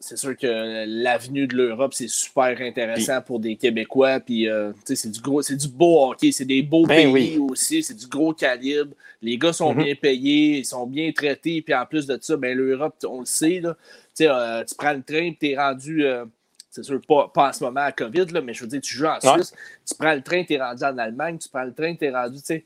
c'est 0.01 0.17
sûr 0.17 0.35
que 0.35 0.85
l'avenue 0.87 1.47
de 1.47 1.55
l'Europe, 1.55 1.93
c'est 1.93 2.09
super 2.09 2.59
intéressant 2.59 3.21
pour 3.21 3.39
des 3.39 3.55
Québécois. 3.55 4.19
Puis, 4.19 4.49
euh, 4.49 4.73
c'est 4.83 5.11
du 5.11 5.21
gros, 5.21 5.41
c'est 5.41 5.55
du 5.55 5.67
beau 5.67 6.09
hockey, 6.09 6.31
c'est 6.31 6.45
des 6.45 6.61
beaux 6.61 6.85
ben 6.85 7.13
pays 7.13 7.37
aussi, 7.37 7.83
c'est 7.83 7.93
du 7.93 8.07
gros 8.07 8.33
calibre. 8.33 8.93
Les 9.21 9.37
gars 9.37 9.53
sont 9.53 9.73
mm-hmm. 9.73 9.83
bien 9.83 9.95
payés, 9.95 10.57
ils 10.59 10.65
sont 10.65 10.87
bien 10.87 11.11
traités. 11.11 11.61
Puis 11.61 11.73
en 11.73 11.85
plus 11.85 12.07
de 12.07 12.17
ça, 12.19 12.35
ben, 12.35 12.57
l'Europe, 12.57 12.95
on 13.07 13.21
le 13.21 13.25
sait, 13.25 13.61
là, 13.61 13.77
euh, 14.21 14.63
tu 14.65 14.75
prends 14.75 14.93
le 14.93 15.03
train, 15.03 15.31
tu 15.39 15.49
es 15.49 15.57
rendu. 15.57 16.03
Euh, 16.03 16.25
c'est 16.71 16.83
sûr, 16.83 16.99
pas, 17.07 17.29
pas, 17.33 17.49
en 17.49 17.53
ce 17.53 17.63
moment 17.63 17.81
à 17.81 17.91
COVID, 17.91 18.25
là, 18.27 18.41
mais 18.41 18.53
je 18.53 18.61
veux 18.61 18.67
dire, 18.67 18.81
tu 18.81 18.95
joues 18.95 19.05
en 19.05 19.19
Suisse, 19.19 19.53
tu 19.87 19.93
prends 19.95 20.13
le 20.13 20.21
train, 20.21 20.43
tu 20.43 20.53
es 20.53 20.61
rendu 20.61 20.83
en 20.83 20.97
Allemagne, 20.97 21.37
tu 21.37 21.49
prends 21.49 21.63
le 21.63 21.73
train, 21.73 21.95
tu 21.95 22.05
es 22.05 22.09
rendu, 22.09 22.37
tu 22.37 22.45
sais, 22.45 22.65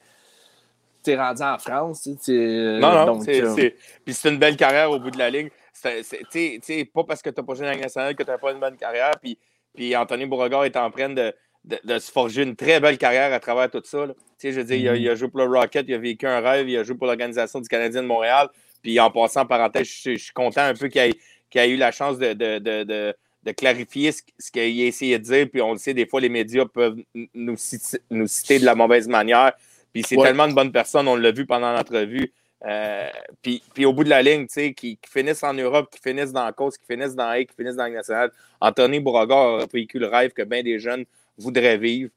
tu 1.04 1.12
es 1.12 1.18
rendu 1.18 1.42
en 1.42 1.58
France. 1.58 2.08
non, 2.28 3.06
non, 3.06 3.20
c'est, 3.22 3.76
Puis 4.06 4.14
c'est 4.14 4.30
une 4.30 4.40
belle 4.40 4.56
carrière 4.56 4.92
au 4.92 5.00
bout 5.00 5.12
de 5.12 5.18
la 5.18 5.30
ligne 5.30 5.50
c'est 5.76 6.86
pas 6.94 7.04
parce 7.04 7.22
que 7.22 7.30
tu 7.30 7.40
n'as 7.40 7.46
pas 7.46 7.54
joué 7.54 7.66
dans 7.66 7.72
la 7.72 7.78
nationale 7.78 8.16
que 8.16 8.24
tu 8.24 8.30
n'as 8.30 8.38
pas 8.38 8.52
une 8.52 8.60
bonne 8.60 8.78
carrière. 8.78 9.12
Puis, 9.22 9.38
puis 9.74 9.96
Anthony 9.96 10.26
Beauregard 10.26 10.66
est 10.66 10.78
en 10.78 10.90
train 10.90 11.10
de, 11.10 11.34
de, 11.64 12.00
se 12.00 12.12
forger 12.12 12.44
une 12.44 12.56
très 12.56 12.80
belle 12.80 12.98
carrière 12.98 13.34
à 13.34 13.40
travers 13.40 13.70
tout 13.70 13.82
ça. 13.84 14.06
Je 14.42 14.50
veux 14.50 14.64
dire, 14.64 14.96
il, 14.96 15.10
a, 15.10 15.16
joué 15.16 15.28
pour 15.28 15.40
le 15.40 15.46
Rocket, 15.46 15.86
il 15.88 15.94
a 15.94 15.98
vécu 15.98 16.28
un 16.28 16.40
rêve, 16.40 16.70
il 16.70 16.78
a 16.78 16.84
joué 16.84 16.96
pour 16.96 17.08
l'Organisation 17.08 17.60
du 17.60 17.68
Canadien 17.68 18.02
de 18.02 18.08
Montréal. 18.08 18.48
Puis 18.82 19.00
en 19.00 19.10
passant 19.10 19.42
en 19.42 19.46
parenthèse, 19.46 19.88
je, 19.88 20.16
suis 20.16 20.34
content 20.34 20.62
un 20.62 20.74
peu 20.74 20.88
qu'il 20.88 21.02
ait, 21.02 21.14
ait, 21.56 21.70
eu 21.70 21.78
la 21.78 21.92
chance 21.92 22.18
de, 22.18 22.34
de 22.34 23.16
clarifier 23.52 24.12
ce, 24.12 24.52
qu'il 24.52 24.62
a 24.62 24.86
essayé 24.86 25.20
de 25.20 25.24
dire. 25.24 25.48
Puis 25.52 25.62
on 25.62 25.74
le 25.74 25.78
sait, 25.78 25.94
des 25.94 26.06
fois, 26.06 26.22
les 26.22 26.30
médias 26.30 26.66
peuvent 26.66 26.98
nous 27.34 27.58
citer, 27.58 28.00
nous 28.10 28.28
citer 28.28 28.60
de 28.60 28.66
la 28.66 28.76
mauvaise 28.76 29.08
manière. 29.08 29.54
Puis 29.94 30.04
c'est 30.04 30.18
tellement 30.18 30.46
une 30.46 30.56
bonne 30.56 30.72
personne, 30.72 31.08
on 31.08 31.16
l'a 31.16 31.32
vu 31.32 31.46
pendant 31.46 31.72
l'entrevue. 31.72 32.34
Euh, 32.66 33.10
puis, 33.42 33.86
au 33.86 33.94
bout 33.94 34.04
de 34.04 34.10
la 34.10 34.24
ligne, 34.24 34.48
tu 34.48 34.54
sais, 34.54 34.74
qui, 34.74 34.98
finissent 35.08 35.44
en 35.44 35.54
Europe, 35.54 35.90
qui 35.92 36.00
finissent 36.02 36.32
dans 36.32 36.46
la 36.46 36.52
Côte, 36.52 36.78
qui 36.78 36.86
finissent 36.86 37.16
dans 37.16 37.28
A, 37.28 37.44
qui 37.44 37.54
finissent 37.56 37.76
dans 37.76 37.84
la 37.84 37.90
nationale. 37.92 38.32
Anthony 38.60 39.00
Beauregard 39.00 39.62
a 39.62 39.66
vécu 39.72 40.00
le 40.00 40.08
rêve 40.08 40.32
que 40.32 40.42
bien 40.42 40.64
des 40.64 40.80
jeunes 40.80 41.06
voudraient 41.38 41.78
vivre. 41.78 42.10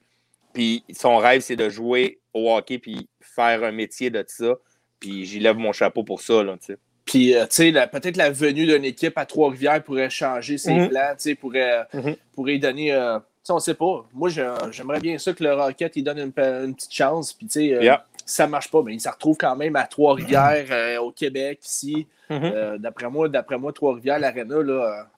Puis 0.55 0.85
son 0.93 1.19
rêve, 1.19 1.43
c'est 1.43 1.57
de 1.57 1.69
jouer 1.69 2.19
au 2.33 2.55
hockey 2.55 2.79
puis 2.79 3.09
faire 3.21 3.63
un 3.63 3.73
métier 3.73 4.11
de 4.11 4.25
ça. 4.27 4.55
Puis 4.99 5.27
j'y 5.27 5.39
lève 5.39 5.57
mon 5.57 5.73
chapeau 5.73 6.03
pour 6.03 6.21
ça, 6.21 6.43
là, 6.43 6.57
tu 6.59 6.73
sais. 6.73 6.79
Puis, 7.09 7.35
euh, 7.35 7.47
tu 7.47 7.73
sais, 7.73 7.89
peut-être 7.91 8.17
la 8.17 8.31
venue 8.31 8.67
d'une 8.67 8.85
équipe 8.85 9.17
à 9.17 9.25
Trois-Rivières 9.25 9.83
pourrait 9.83 10.11
changer 10.11 10.59
ses 10.59 10.73
mm-hmm. 10.73 10.89
plans, 10.89 11.11
tu 11.13 11.23
sais, 11.23 11.35
pourrait, 11.35 11.87
mm-hmm. 11.95 12.17
pourrait 12.35 12.59
donner... 12.59 12.93
Euh, 12.93 13.19
on 13.51 13.55
ne 13.55 13.61
sait 13.61 13.73
pas. 13.73 14.05
Moi, 14.13 14.29
j'aimerais 14.29 15.01
bien 15.01 15.17
ça 15.17 15.33
que 15.33 15.43
le 15.43 15.55
Rocket 15.55 15.97
il 15.97 16.05
donne 16.05 16.19
une, 16.19 16.33
petite 16.33 16.93
chance. 16.93 17.33
Puis, 17.33 17.47
tu 17.47 17.71
sais, 17.71 17.91
ça 18.29 18.45
ne 18.47 18.51
marche 18.51 18.71
pas, 18.71 18.83
mais 18.83 18.95
il 18.95 19.01
se 19.01 19.09
retrouve 19.09 19.37
quand 19.39 19.57
même 19.57 19.75
à 19.77 19.85
Trois-Rivières, 19.85 20.67
euh, 20.71 20.99
au 20.99 21.11
Québec, 21.11 21.61
ici. 21.65 22.07
Mhm. 22.29 22.41
Euh, 22.43 22.79
d'après 22.79 23.09
moi, 23.09 23.29
d'après 23.29 23.59
moi, 23.59 23.73
Trois-Rivières, 23.73 24.19
l'Arena, 24.19 24.63
là, 24.63 25.09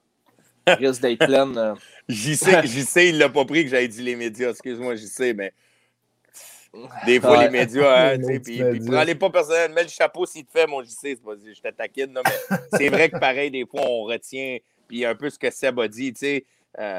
euh, 0.69 0.75
risque 0.75 1.03
d'être 1.03 1.27
pleine. 1.27 1.75
J'y 2.09 2.37
sais, 2.37 2.61
j'y 2.67 2.83
sais, 2.83 3.09
il 3.09 3.19
l'a 3.19 3.29
pas 3.29 3.45
pris 3.45 3.65
que 3.65 3.71
j'avais 3.71 3.89
dit 3.89 4.03
les 4.03 4.17
médias, 4.17 4.51
excuse-moi, 4.51 4.97
j'y 4.97 5.07
sais, 5.07 5.33
mais 5.33 5.53
des 7.07 7.21
fois, 7.21 7.45
les 7.45 7.51
médias, 7.51 8.13
hein, 8.13 8.19
puis, 8.45 8.63
prends-les 8.87 9.15
pas 9.15 9.31
personnel, 9.31 9.73
mets 9.73 9.83
le 9.83 9.89
chapeau 9.89 10.27
s'il 10.27 10.45
te 10.45 10.53
fait, 10.53 10.67
mon 10.67 10.83
JC, 10.83 10.91
c'est 11.03 11.23
pas 11.23 11.33
je 11.35 11.61
te 11.61 11.69
taquine, 11.75 12.13
mais 12.25 12.57
c'est 12.79 12.89
vrai 12.89 13.11
que 13.11 13.19
pareil, 13.19 13.51
des 13.51 13.67
fois, 13.67 13.83
on 13.87 14.05
retient, 14.05 14.59
puis 14.87 15.05
un 15.05 15.15
peu 15.15 15.31
ce 15.31 15.39
que 15.39 15.51
Seb 15.51 15.79
a 15.81 15.89
dit, 15.89 16.13
tu 16.13 16.21
sais, 16.21 16.47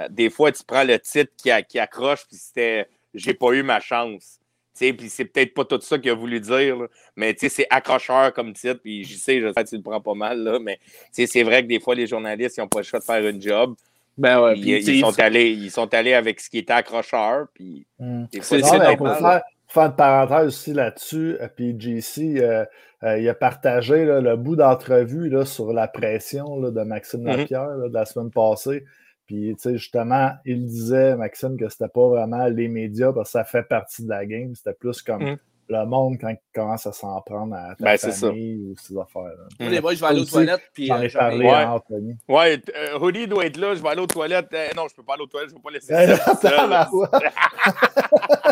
des 0.10 0.30
fois, 0.30 0.52
tu 0.52 0.64
prends 0.64 0.84
le 0.84 0.99
titre 0.99 1.31
qui, 1.38 1.49
qui 1.68 1.80
accroche, 1.80 2.26
puis 2.27 2.38
c'était 2.38 2.88
«j'ai 3.14 3.34
pas 3.34 3.52
eu 3.53 3.64
ma 3.64 3.80
chance». 3.80 4.39
Puis 4.80 5.10
c'est 5.10 5.26
peut-être 5.26 5.53
pas 5.53 5.65
tout 5.65 5.80
ça 5.81 5.99
qu'il 5.99 6.10
a 6.10 6.15
voulu 6.15 6.39
dire, 6.39 6.77
mais 7.15 7.35
c'est 7.38 7.68
accrocheur 7.69 8.34
comme 8.34 8.53
titre. 8.53 8.80
Puis 8.81 9.03
je 9.03 9.15
sais, 9.15 9.39
je 9.39 9.48
sais 9.48 9.64
que 9.64 9.69
tu 9.69 9.76
le 9.76 9.81
prends 9.81 10.02
pas 10.02 10.14
mal, 10.14 10.39
là, 10.39 10.60
mais 10.60 10.80
c'est 11.11 11.43
vrai 11.43 11.61
que 11.61 11.68
des 11.68 11.80
fois, 11.80 11.93
les 11.93 12.07
journalistes, 12.07 12.57
ils 12.57 12.61
n'ont 12.61 12.68
pas 12.68 12.80
le 12.80 12.84
choix 12.84 12.99
de 12.99 13.03
faire 13.03 13.23
un 13.23 13.39
job. 13.39 13.76
Ben 14.18 14.41
ouais, 14.41 14.57
ils, 14.57 14.99
sont 14.99 15.19
allés, 15.19 15.52
ils 15.52 15.72
sont 15.72 15.93
allés 15.93 16.14
avec 16.14 16.39
ce 16.39 16.49
qui 16.49 16.60
était 16.60 16.73
accrocheur. 16.73 17.48
Puis 17.53 17.85
hmm. 17.99 18.26
c'est 18.31 18.61
faire, 18.61 19.41
faire 19.72 19.84
une 19.84 19.95
parenthèse 19.95 20.48
aussi 20.48 20.73
là-dessus, 20.73 21.38
euh, 21.39 21.48
puis 21.56 21.76
JC, 21.80 22.41
euh, 22.41 22.65
euh, 23.03 23.18
il 23.19 23.27
a 23.27 23.34
partagé 23.34 24.06
le 24.06 24.35
bout 24.35 24.56
d'entrevue 24.56 25.34
sur 25.45 25.73
la 25.73 25.88
pression 25.88 26.60
de 26.60 26.84
Maxime 26.84 27.23
mm-hmm. 27.23 27.38
Lapierre 27.38 27.77
de 27.89 27.93
la 27.93 28.06
semaine 28.06 28.31
passée. 28.31 28.85
Puis, 29.31 29.56
tu 29.56 29.61
sais, 29.61 29.77
justement, 29.77 30.31
il 30.45 30.65
disait, 30.65 31.15
Maxime, 31.15 31.57
que 31.57 31.69
c'était 31.69 31.88
pas 31.88 32.06
vraiment 32.06 32.48
les 32.48 32.68
médias 32.68 33.14
parce 33.14 33.30
que 33.30 33.31
ça 33.31 33.45
fait 33.45 33.64
partie 33.64 34.03
de 34.03 34.10
la 34.10 34.26
game. 34.26 34.53
C'était 34.56 34.73
plus 34.73 35.02
comme 35.02 35.23
mm. 35.23 35.38
le 35.69 35.85
monde 35.85 36.18
quand 36.19 36.27
il 36.27 36.38
commence 36.53 36.85
à 36.85 36.91
s'en 36.91 37.22
prendre 37.22 37.56
à 37.56 37.73
ta 37.76 37.85
ben, 37.85 37.98
famille 37.98 38.57
ou 38.57 38.76
ces 38.77 38.93
affaires-là. 38.98 39.48
Mm. 39.57 39.80
Moi, 39.80 39.93
je 39.93 40.02
vais 40.02 40.06
aller 40.06 40.22
aux 40.22 40.26
toilettes. 40.26 40.69
Puis, 40.73 40.88
J'en 40.88 41.02
ai 41.02 41.06
euh, 41.06 41.18
parlé 41.18 41.45
ouais. 41.45 41.49
à 41.49 41.76
Anthony. 41.76 42.18
Ouais, 42.27 42.61
euh, 42.76 42.98
Rudy 42.98 43.26
doit 43.26 43.45
être 43.45 43.56
là. 43.56 43.73
Je 43.73 43.81
vais 43.81 43.88
aller 43.88 44.02
aux 44.02 44.07
toilettes. 44.07 44.53
Euh, 44.53 44.68
non, 44.76 44.89
je 44.89 44.95
peux 44.95 45.03
pas 45.03 45.14
aller 45.14 45.23
aux 45.23 45.27
toilettes. 45.27 45.52
Je 45.52 45.56
ne 45.56 45.60
vais 45.60 45.64
pas 45.64 45.72
laisser 45.72 45.93
ça. 46.35 46.89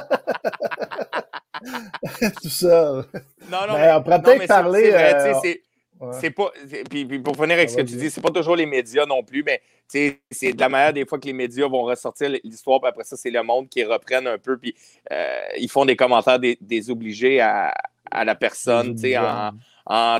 Tout 2.41 2.49
ça. 2.49 3.06
Non, 3.49 3.57
non, 3.68 3.73
mais, 3.73 3.94
on 3.94 4.03
pourrait 4.03 4.22
peut-être 4.22 4.48
parler. 4.48 4.91
C'est 6.19 6.31
pas. 6.31 6.52
Puis, 6.90 7.19
pour 7.19 7.36
finir 7.36 7.53
avec 7.53 7.69
ce 7.69 7.76
que 7.76 7.81
tu 7.81 7.95
dis, 7.95 8.10
c'est 8.10 8.22
pas 8.22 8.31
toujours 8.31 8.56
les 8.56 8.65
médias 8.65 9.06
non 9.06 9.22
plus, 9.23 9.44
mais 9.44 9.61
c'est 9.88 10.53
de 10.53 10.60
la 10.60 10.69
manière 10.69 10.94
des 10.94 11.06
fois 11.06 11.19
que 11.19 11.26
les 11.26 11.34
médias 11.34 11.68
vont 11.68 11.84
ressortir 11.84 12.30
l'histoire, 12.44 12.80
puis 12.80 12.90
après 12.90 13.03
ça, 13.03 13.18
c'est 13.18 13.31
le 13.31 13.44
monde 13.44 13.68
qui 13.68 13.84
reprennent 13.84 14.27
un 14.27 14.38
peu, 14.38 14.57
puis 14.57 14.73
euh, 15.11 15.40
ils 15.57 15.69
font 15.69 15.84
des 15.84 15.95
commentaires 15.95 16.40
désobligés 16.61 17.41
à, 17.41 17.73
à 18.10 18.23
la 18.23 18.36
personne, 18.36 18.95
en, 19.18 19.52
en 19.86 20.19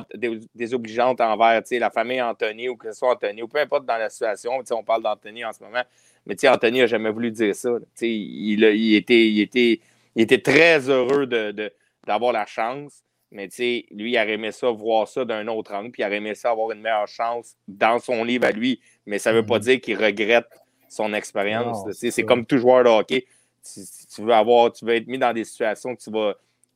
désobligeante 0.54 1.20
envers 1.20 1.62
la 1.70 1.90
famille 1.90 2.20
Anthony 2.20 2.68
ou 2.68 2.76
que 2.76 2.92
ce 2.92 2.98
soit 2.98 3.12
Anthony, 3.12 3.42
ou 3.42 3.48
peu 3.48 3.60
importe 3.60 3.86
dans 3.86 3.96
la 3.96 4.10
situation. 4.10 4.52
On 4.72 4.82
parle 4.82 5.02
d'Anthony 5.02 5.44
en 5.44 5.52
ce 5.52 5.62
moment, 5.62 5.82
mais 6.26 6.36
Anthony 6.48 6.80
n'a 6.80 6.86
jamais 6.86 7.10
voulu 7.10 7.30
dire 7.30 7.54
ça. 7.54 7.70
Il, 8.02 8.64
il, 8.64 8.94
était, 8.94 9.28
il, 9.28 9.40
était, 9.40 9.80
il 10.16 10.22
était 10.22 10.40
très 10.40 10.88
heureux 10.88 11.26
d'avoir 11.26 12.32
de, 12.32 12.38
la 12.38 12.46
chance. 12.46 13.02
Mais 13.32 13.48
lui, 13.58 13.86
il 14.12 14.16
aurait 14.16 14.32
aimé 14.32 14.50
ça, 14.50 14.70
voir 14.70 15.06
ça 15.06 15.24
d'un 15.24 15.46
autre 15.46 15.72
angle, 15.72 15.92
puis 15.92 16.02
il 16.02 16.06
aurait 16.06 16.16
aimé 16.16 16.34
ça 16.34 16.50
avoir 16.50 16.72
une 16.72 16.80
meilleure 16.80 17.06
chance 17.06 17.54
dans 17.68 18.00
son 18.00 18.24
livre 18.24 18.46
à 18.46 18.50
lui. 18.50 18.80
Mais 19.06 19.20
ça 19.20 19.32
ne 19.32 19.36
veut 19.36 19.46
pas 19.46 19.58
mhm. 19.58 19.64
dire 19.64 19.80
qu'il 19.80 19.96
regrette 19.96 20.48
son 20.88 21.14
expérience. 21.14 21.78
C'est 21.92 22.24
comme 22.24 22.44
tout 22.44 22.58
joueur 22.58 22.82
de 22.82 22.88
hockey. 22.88 23.26
Tu, 23.62 23.80
tu, 24.12 24.22
veux 24.22 24.32
avoir, 24.32 24.72
tu 24.72 24.84
veux 24.84 24.96
être 24.96 25.06
mis 25.06 25.18
dans 25.18 25.32
des 25.32 25.44
situations 25.44 25.94
que 25.94 26.02
tu 26.02 26.10
vas, 26.10 26.34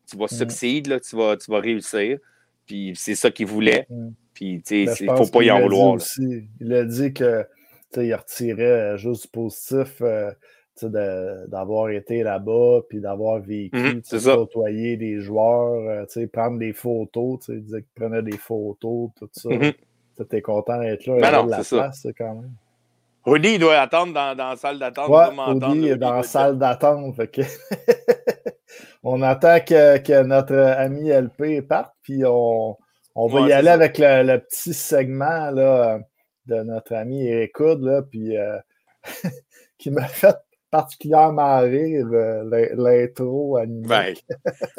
tu 0.09 0.17
vas 0.17 0.27
mhm. 0.27 0.83
là, 0.91 1.01
tu, 1.01 1.17
vas, 1.17 1.37
tu 1.37 1.51
vas 1.51 1.59
réussir. 1.59 2.19
Puis 2.67 2.93
c'est 2.95 3.17
ça 3.17 3.31
qu'il 3.31 3.47
voulait. 3.47 3.87
Mhm. 3.91 4.15
Puis 4.33 4.63
il 4.71 4.89
ne 4.89 5.17
faut 5.17 5.27
pas 5.27 5.43
y 5.43 5.51
en 5.51 5.61
vouloir. 5.61 5.99
il 6.61 6.73
a 6.73 6.85
dit 6.85 7.13
que 7.13 7.45
il 7.97 8.15
retirait 8.15 8.99
juste 8.99 9.23
du 9.23 9.29
positif. 9.29 10.01
Euh, 10.01 10.31
d'avoir 10.83 11.91
été 11.91 12.23
là-bas, 12.23 12.81
puis 12.89 13.01
d'avoir 13.01 13.41
vécu, 13.41 14.01
ça. 14.03 14.35
côtoyer 14.35 14.97
des 14.97 15.21
joueurs, 15.21 16.05
euh, 16.15 16.27
prendre 16.33 16.59
des 16.59 16.73
photos, 16.73 17.41
tu 17.41 17.47
sais, 17.47 17.53
il 17.59 17.65
disait 17.65 17.83
qu'il 17.83 18.03
prenait 18.03 18.23
des 18.23 18.37
photos, 18.37 19.11
tout 19.17 19.29
ça. 19.33 19.49
Mhm. 19.51 19.73
Tu 20.17 20.37
es 20.37 20.43
content 20.43 20.79
d'être 20.81 21.07
là, 21.07 21.17
Ben 21.21 21.33
non, 21.33 21.45
de 21.47 21.51
la 21.51 21.63
place, 21.65 22.07
quand 22.17 22.35
même. 22.35 22.53
Rudy, 23.25 23.55
il 23.55 23.59
doit 23.59 23.79
attendre 23.79 24.13
dans, 24.13 24.37
dans 24.37 24.51
la 24.51 24.57
salle 24.57 24.79
d'attente. 24.79 25.09
Ouais, 25.09 25.27
Audi 25.49 25.87
est 25.89 25.93
Rudy 25.93 25.99
dans 25.99 26.13
la 26.15 26.23
salle 26.23 26.59
d'attente. 26.59 27.17
que 27.31 27.41
on 29.03 29.23
attend 29.23 29.61
que, 29.61 29.99
que 29.99 30.23
notre 30.23 30.55
ami 30.57 31.09
LP 31.11 31.63
parte, 31.67 31.95
puis 32.03 32.23
on, 32.27 32.77
on 33.15 33.27
va 33.29 33.41
Ouais, 33.43 33.49
y 33.49 33.53
aller 33.53 33.69
ça. 33.69 33.75
avec 33.75 33.99
le, 33.99 34.23
le 34.25 34.39
petit 34.41 34.75
segment 34.75 35.51
là, 35.51 36.01
de 36.47 36.63
notre 36.63 36.95
ami 36.95 37.27
Eric 37.27 37.59
Hood, 37.59 37.83
là, 37.83 38.03
puis, 38.03 38.37
euh, 38.37 38.59
qui 39.79 39.91
m'a 39.91 40.07
fait 40.07 40.37
particulièrement 40.79 41.61
rire 41.61 42.07
euh, 42.13 42.43
l'in- 42.51 42.75
l'intro 42.77 43.57
animée. 43.59 43.87
Ben, 43.87 44.15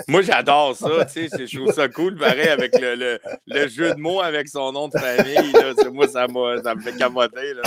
moi, 0.10 0.22
j'adore 0.22 0.76
ça. 0.76 1.06
Tu 1.06 1.30
sais, 1.30 1.48
je 1.48 1.58
trouve 1.58 1.72
ça 1.74 1.88
cool, 1.88 2.18
pareil, 2.18 2.50
avec 2.50 2.78
le, 2.78 2.96
le, 2.96 3.20
le 3.48 3.68
jeu 3.70 3.94
de 3.94 4.00
mots 4.00 4.20
avec 4.22 4.50
son 4.50 4.74
nom 4.74 4.90
de 4.90 4.98
famille. 4.98 5.52
Là, 5.54 5.74
moi, 5.94 6.08
ça, 6.08 6.28
ça 6.64 6.76
me 6.76 6.82
fait. 6.82 6.92
Là, 7.00 7.62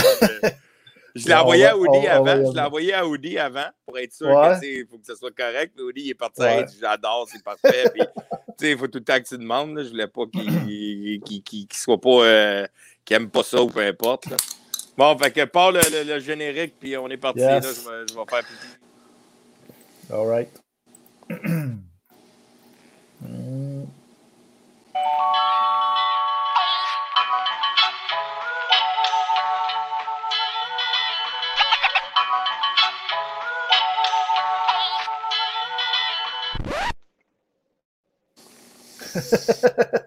Mais 0.44 0.50
je 1.16 1.26
l'ai 1.26 1.34
envoyé 1.34 1.66
à 1.66 1.76
Audi 1.76 2.06
avant. 2.06 2.50
Je 2.50 2.54
l'ai 2.54 2.60
envoyé 2.60 2.92
à 2.94 3.06
Audi 3.06 3.38
avant 3.38 3.68
pour 3.86 3.98
être 3.98 4.12
sûr 4.12 4.26
Ouais. 4.28 4.58
que, 4.60 4.90
faut 4.90 4.98
que 4.98 5.06
ce 5.06 5.14
soit 5.14 5.34
correct. 5.34 5.72
Puis 5.74 5.84
Audi, 5.84 6.00
il 6.02 6.10
est 6.10 6.14
parti. 6.14 6.42
Ouais. 6.42 6.66
J'adore, 6.78 7.26
c'est 7.32 7.42
parfait. 7.42 7.84
Il 8.60 8.76
faut 8.76 8.88
tout 8.88 8.98
le 8.98 9.04
temps 9.04 9.18
que 9.18 9.26
tu 9.26 9.38
demandes. 9.38 9.74
Là. 9.74 9.84
Je 9.84 9.88
voulais 9.88 10.06
pas 10.06 10.26
qu'il 10.26 11.20
qu'il 11.42 11.66
soit 11.72 12.00
pas. 12.00 12.24
euh, 12.24 12.66
qu'il 13.06 13.16
aime 13.16 13.30
pas 13.30 13.42
ça 13.42 13.62
ou 13.62 13.68
peu 13.68 13.80
importe. 13.80 14.26
là. 14.26 14.36
Bon, 14.98 15.18
fait 15.18 15.32
que 15.32 15.44
part 15.46 15.72
le, 15.72 15.80
le- 15.92 16.04
le 16.14 16.20
générique, 16.20 16.74
puis 16.80 16.96
on 16.98 17.08
est 17.10 17.18
parti. 17.18 17.40
Yes. 17.40 17.64
Là, 17.64 17.72
je, 17.74 17.82
vais, 17.90 18.06
je 18.10 18.14
vais 18.16 18.26
faire 18.28 18.44
pipi. 18.44 18.68
All 20.10 20.26
right. 20.28 20.50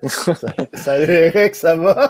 Salut 0.74 1.12
Eric, 1.12 1.56
ça 1.56 1.76
va? 1.76 2.10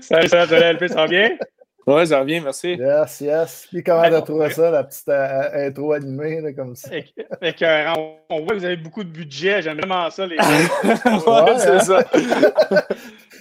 Salut, 0.00 0.28
ça 0.28 0.46
va, 0.46 0.72
LP, 0.72 0.88
ça 0.88 0.94
va 0.96 1.08
bien? 1.08 1.38
Ouais, 1.86 2.04
ça 2.06 2.18
revient, 2.20 2.40
merci. 2.40 2.74
Yes, 2.74 3.20
yes. 3.20 3.68
Puis 3.70 3.82
comment 3.84 4.02
t'as 4.02 4.10
bon, 4.18 4.20
trouvé 4.22 4.50
ça, 4.50 4.70
la 4.72 4.82
petite 4.82 5.08
euh, 5.08 5.68
intro 5.68 5.92
animée, 5.92 6.40
là, 6.40 6.52
comme 6.52 6.74
ça? 6.74 6.90
Fait 6.90 7.52
que, 7.54 7.64
euh, 7.64 7.92
on, 7.96 8.16
on 8.28 8.38
voit 8.40 8.48
que 8.54 8.58
vous 8.58 8.64
avez 8.64 8.76
beaucoup 8.76 9.04
de 9.04 9.08
budget. 9.08 9.62
J'aime 9.62 9.78
vraiment 9.78 10.10
ça, 10.10 10.26
les 10.26 10.36
gars. 10.36 10.44
ouais, 10.84 11.50
hein? 11.52 11.58
c'est 11.58 11.78
ça. 11.84 12.02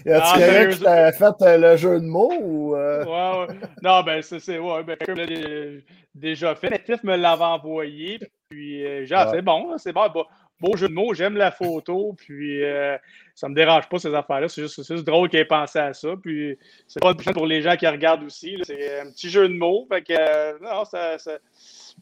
Y 0.05 0.11
a-tu 0.11 0.21
Ah, 0.23 0.33
quelqu'un 0.37 0.69
qui 0.71 0.79
t'a 0.83 1.11
fait 1.11 1.33
euh, 1.41 1.57
le 1.57 1.77
jeu 1.77 1.99
de 1.99 2.05
mots 2.05 2.33
ou. 2.39 2.75
euh? 2.75 3.03
Ouais, 3.05 3.47
ouais. 3.47 3.55
Non, 3.81 4.03
ben, 4.03 4.21
c'est, 4.21 4.39
c'est 4.39 4.59
ouais, 4.59 4.83
ben, 4.83 4.95
comme 5.03 5.17
déjà 6.13 6.53
fait. 6.53 6.69
Mais 6.69 6.79
Tiff 6.79 7.03
me 7.03 7.15
l'avait 7.15 7.43
envoyé. 7.43 8.19
Puis, 8.49 8.85
euh, 8.85 9.05
genre, 9.07 9.25
Ouais. 9.25 9.37
c'est 9.37 9.41
bon, 9.41 9.75
c'est 9.79 9.91
bon. 9.93 10.07
Beau, 10.13 10.25
beau 10.59 10.77
jeu 10.77 10.87
de 10.87 10.93
mots, 10.93 11.15
j'aime 11.15 11.35
la 11.35 11.49
photo. 11.49 12.13
Puis, 12.15 12.63
euh, 12.63 12.95
ça 13.35 13.49
me 13.49 13.53
dérange 13.53 13.89
pas, 13.89 13.99
ces 13.99 14.15
affaires-là. 14.15 14.47
C'est 14.47 14.61
juste, 14.61 14.81
c'est 14.81 14.95
juste 14.95 15.05
drôle 15.05 15.27
qu'il 15.27 15.39
ait 15.39 15.45
pensé 15.45 15.77
à 15.77 15.93
ça. 15.93 16.07
Puis, 16.21 16.57
c'est 16.87 17.01
pas 17.01 17.11
le 17.11 17.33
pour 17.33 17.45
les 17.45 17.61
gens 17.61 17.75
qui 17.75 17.85
regardent 17.85 18.23
aussi. 18.23 18.57
C'est 18.63 19.01
un 19.01 19.11
petit 19.11 19.29
jeu 19.29 19.49
de 19.49 19.53
mots. 19.53 19.85
Fait 19.91 20.01
que, 20.01 20.13
euh, 20.17 20.53
non, 20.61 20.85
ça. 20.85 21.17
ça- 21.17 21.37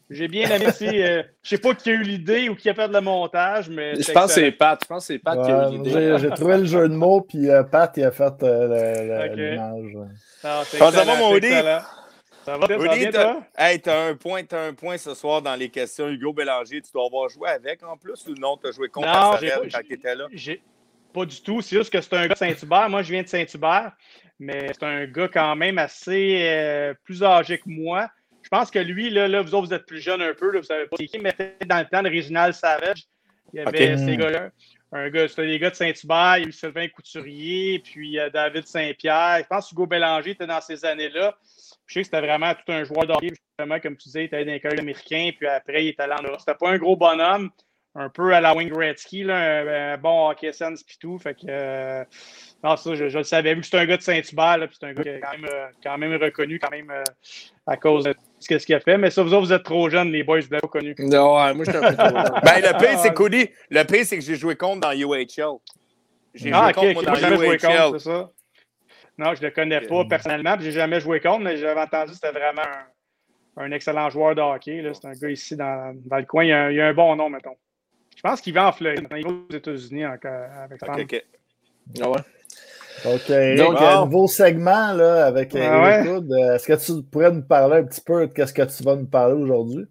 J'ai 0.08 0.28
bien 0.28 0.48
aimé. 0.48 0.70
si, 0.70 0.86
euh, 0.86 1.24
je 1.42 1.48
sais 1.48 1.58
pas 1.58 1.74
qui 1.74 1.90
a 1.90 1.94
eu 1.94 2.02
l'idée 2.02 2.48
ou 2.48 2.54
qui 2.54 2.70
a 2.70 2.74
fait 2.74 2.86
le 2.86 3.00
montage, 3.00 3.68
mais. 3.68 3.96
Je 4.00 4.12
pense 4.12 4.26
que 4.26 4.40
c'est. 4.40 4.52
Pat. 4.52 4.78
Je 4.80 4.86
pense 4.86 5.08
que 5.08 5.14
c'est 5.14 5.18
Pat 5.18 5.44
qui 5.44 5.50
a 5.50 5.68
eu 5.68 5.72
l'idée. 5.72 6.18
j'ai, 6.20 6.30
trouvé 6.30 6.58
le 6.58 6.66
jeu 6.66 6.88
de 6.88 6.94
mots, 6.94 7.22
puis 7.22 7.50
euh, 7.50 7.64
Pat, 7.64 7.92
il 7.96 8.04
a 8.04 8.12
fait 8.12 8.42
euh, 8.44 9.34
l'image. 9.34 9.98
Ah, 10.44 10.62
ça 10.64 11.04
va, 11.04 11.16
mon 11.16 11.32
Woody? 11.32 11.50
Ça 12.44 12.58
va, 12.58 12.66
bien, 12.66 13.10
t'as 13.10 13.22
toi? 13.22 13.42
hey, 13.56 13.80
t'as 13.80 14.08
un 14.08 14.16
point, 14.16 14.44
t'as 14.44 14.66
un 14.66 14.74
point 14.74 14.98
ce 14.98 15.14
soir 15.14 15.40
dans 15.40 15.54
les 15.54 15.70
questions. 15.70 16.08
Hugo 16.10 16.34
Bélanger, 16.34 16.82
tu 16.82 16.92
dois 16.92 17.06
avoir 17.06 17.30
joué 17.30 17.48
avec 17.48 17.82
en 17.82 17.96
plus 17.96 18.22
ou 18.28 18.34
non? 18.38 18.58
Tu 18.58 18.68
as 18.68 18.72
joué 18.72 18.90
contre 18.90 19.08
Non, 19.08 19.30
quand 19.32 19.80
tu 19.80 19.94
étais 19.94 20.14
là? 20.14 20.26
Pas 21.14 21.24
du 21.24 21.40
tout. 21.40 21.62
C'est 21.62 21.76
juste 21.76 21.92
que 21.92 22.00
c'est 22.00 22.12
un 22.14 22.26
gars 22.26 22.34
de 22.34 22.38
Saint-Hubert. 22.38 22.90
Moi, 22.90 23.02
je 23.02 23.12
viens 23.12 23.22
de 23.22 23.28
Saint-Hubert, 23.28 23.92
mais 24.40 24.72
c'est 24.72 24.82
un 24.82 25.06
gars 25.06 25.28
quand 25.28 25.54
même 25.54 25.78
assez 25.78 26.40
euh, 26.42 26.92
plus 27.04 27.22
âgé 27.22 27.58
que 27.58 27.68
moi. 27.68 28.08
Je 28.42 28.48
pense 28.48 28.70
que 28.70 28.80
lui, 28.80 29.08
là, 29.10 29.28
là, 29.28 29.40
vous 29.40 29.54
autres, 29.54 29.68
vous 29.68 29.74
êtes 29.74 29.86
plus 29.86 30.00
jeune 30.00 30.20
un 30.20 30.34
peu, 30.34 30.50
là, 30.50 30.58
vous 30.58 30.66
savez 30.66 30.86
pas 30.86 30.96
c'est 30.98 31.06
qui, 31.06 31.18
mais 31.18 31.32
peut-être 31.32 31.66
dans 31.66 31.78
le 31.78 31.86
temps 31.86 32.02
de 32.02 32.10
Réginal 32.10 32.52
Savage, 32.52 33.04
il 33.52 33.60
y 33.60 33.60
avait 33.60 33.96
ces 33.96 34.16
gars-là. 34.16 34.50
Un 34.92 35.08
gars, 35.08 35.26
c'était 35.28 35.46
des 35.46 35.58
gars 35.58 35.70
de 35.70 35.76
Saint-Hubert, 35.76 36.38
il 36.38 36.42
y 36.42 36.46
a 36.46 36.48
eu 36.48 36.52
Sylvain 36.52 36.88
Couturier, 36.88 37.78
puis 37.78 38.18
euh, 38.18 38.28
David 38.28 38.66
Saint-Pierre. 38.66 39.38
Je 39.40 39.46
pense 39.46 39.68
que 39.68 39.74
Hugo 39.74 39.86
Bélanger 39.86 40.32
était 40.32 40.46
dans 40.46 40.60
ces 40.60 40.84
années-là. 40.84 41.36
Je 41.86 41.94
sais 41.94 42.00
que 42.00 42.06
c'était 42.06 42.20
vraiment 42.20 42.52
tout 42.54 42.72
un 42.72 42.84
joueur 42.84 43.06
d'hockey, 43.06 43.30
justement, 43.30 43.80
comme 43.80 43.96
tu 43.96 44.08
disais, 44.08 44.22
il 44.22 44.26
était 44.26 44.44
dans 44.44 44.52
les 44.52 44.60
collèges 44.60 44.80
américains, 44.80 45.30
puis 45.36 45.46
après, 45.46 45.84
il 45.84 45.88
est 45.88 46.00
allé 46.00 46.12
en 46.12 46.22
Europe. 46.22 46.40
C'était 46.40 46.58
pas 46.58 46.70
un 46.70 46.78
gros 46.78 46.96
bonhomme, 46.96 47.50
un 47.96 48.08
peu 48.08 48.34
à 48.34 48.40
la 48.40 48.54
Wayne 48.54 48.70
Gretzky, 48.70 49.22
là, 49.24 49.36
un, 49.36 49.92
un 49.94 49.96
bon 49.98 50.28
hockey 50.30 50.52
sense 50.52 50.82
puis 50.82 50.96
tout. 51.00 51.18
Fait 51.18 51.34
que, 51.34 51.40
euh, 51.48 52.04
non, 52.64 52.76
ça, 52.76 52.94
je, 52.94 53.08
je 53.08 53.18
le 53.18 53.24
savais, 53.24 53.54
vu 53.54 53.60
que 53.60 53.66
c'est 53.66 53.78
un 53.78 53.86
gars 53.86 53.96
de 53.96 54.02
Saint-Hubert, 54.02 54.58
là, 54.58 54.66
puis 54.66 54.76
c'est 54.80 54.86
un 54.86 54.92
gars 54.94 55.02
qui 55.02 55.08
est 55.10 55.20
quand 55.20 55.30
même, 55.32 55.44
euh, 55.52 55.66
quand 55.82 55.98
même 55.98 56.20
reconnu, 56.20 56.58
quand 56.58 56.70
même, 56.70 56.90
euh, 56.90 57.02
à 57.66 57.76
cause 57.76 58.04
de 58.04 58.14
ce 58.40 58.56
qu'il 58.56 58.74
a 58.74 58.80
fait. 58.80 58.98
Mais 58.98 59.10
ça, 59.10 59.22
vous 59.22 59.32
autres, 59.32 59.46
vous 59.46 59.52
êtes 59.52 59.62
trop 59.62 59.88
jeunes, 59.88 60.10
les 60.10 60.24
boys, 60.24 60.40
vous 60.40 60.48
l'avez 60.50 60.60
pas 60.60 60.68
connu. 60.68 60.94
Non, 60.98 61.36
ouais, 61.36 61.54
moi, 61.54 61.64
j'étais 61.64 61.78
un 61.78 61.90
peu 61.90 61.96
trop 61.96 62.08
jeune. 62.08 62.40
Ben, 62.44 62.60
le 62.62 62.78
pire, 62.78 62.98
c'est 62.98 63.14
Cody. 63.14 63.48
Le 63.70 63.82
pire, 63.84 64.04
c'est 64.04 64.18
que 64.18 64.24
j'ai 64.24 64.34
joué 64.36 64.56
contre 64.56 64.80
dans 64.80 64.92
UHL. 64.92 65.58
J'ai 66.34 66.52
Ah, 66.52 66.64
joué 66.64 66.72
contre 66.74 66.92
moi 66.94 67.02
dans 67.04 67.14
jamais 67.14 67.36
joué 67.36 67.58
contre, 67.58 67.70
UHL. 67.92 68.00
c'est 68.00 68.10
ça. 68.10 68.30
Non, 69.16 69.34
je 69.36 69.42
le 69.42 69.50
connais 69.52 69.80
pas 69.82 70.04
personnellement, 70.06 70.56
puis 70.56 70.64
j'ai 70.64 70.72
jamais 70.72 70.98
joué 70.98 71.20
contre, 71.20 71.44
mais 71.44 71.56
j'avais 71.56 71.80
entendu 71.80 72.08
que 72.10 72.14
c'était 72.16 72.32
vraiment 72.32 72.62
un, 73.56 73.62
un 73.66 73.70
excellent 73.70 74.10
joueur 74.10 74.34
de 74.34 74.40
hockey. 74.40 74.82
là. 74.82 74.92
C'est 74.94 75.06
un 75.06 75.12
gars 75.12 75.30
ici 75.30 75.54
dans, 75.56 75.94
dans 76.06 76.16
le 76.16 76.24
coin, 76.24 76.42
il 76.44 76.50
a, 76.52 76.64
un- 76.64 76.70
il 76.72 76.80
a 76.80 76.88
un 76.88 76.92
bon 76.94 77.14
nom, 77.14 77.30
mettons. 77.30 77.54
Je 78.16 78.22
pense 78.22 78.40
qu'il 78.40 78.54
va 78.54 78.68
en 78.68 78.72
Floride. 78.72 79.06
Il 79.16 79.24
va 79.24 79.30
aux 79.30 79.54
États-Unis 79.54 80.06
encore 80.06 80.46
avec 80.62 80.80
sa 80.80 80.92
Ok, 80.92 81.00
ok. 81.02 81.24
Ah 82.00 82.10
ouais. 82.10 82.18
Donc, 83.04 83.28
Eric, 83.30 83.58
Donc, 83.58 83.76
un 83.80 83.94
bon. 84.00 84.04
nouveau 84.06 84.28
segment 84.28 84.92
là, 84.92 85.26
avec 85.26 85.54
Ah 85.54 85.58
Eric 85.98 86.10
ouais? 86.10 86.32
Euh, 86.32 86.54
Est-ce 86.54 86.66
que 86.66 86.86
tu 86.98 87.02
pourrais 87.02 87.30
nous 87.32 87.42
parler 87.42 87.78
un 87.78 87.84
petit 87.84 88.00
peu 88.00 88.26
de 88.26 88.44
ce 88.46 88.52
que 88.52 88.62
tu 88.62 88.82
vas 88.84 88.96
nous 88.96 89.06
parler 89.06 89.34
aujourd'hui? 89.34 89.86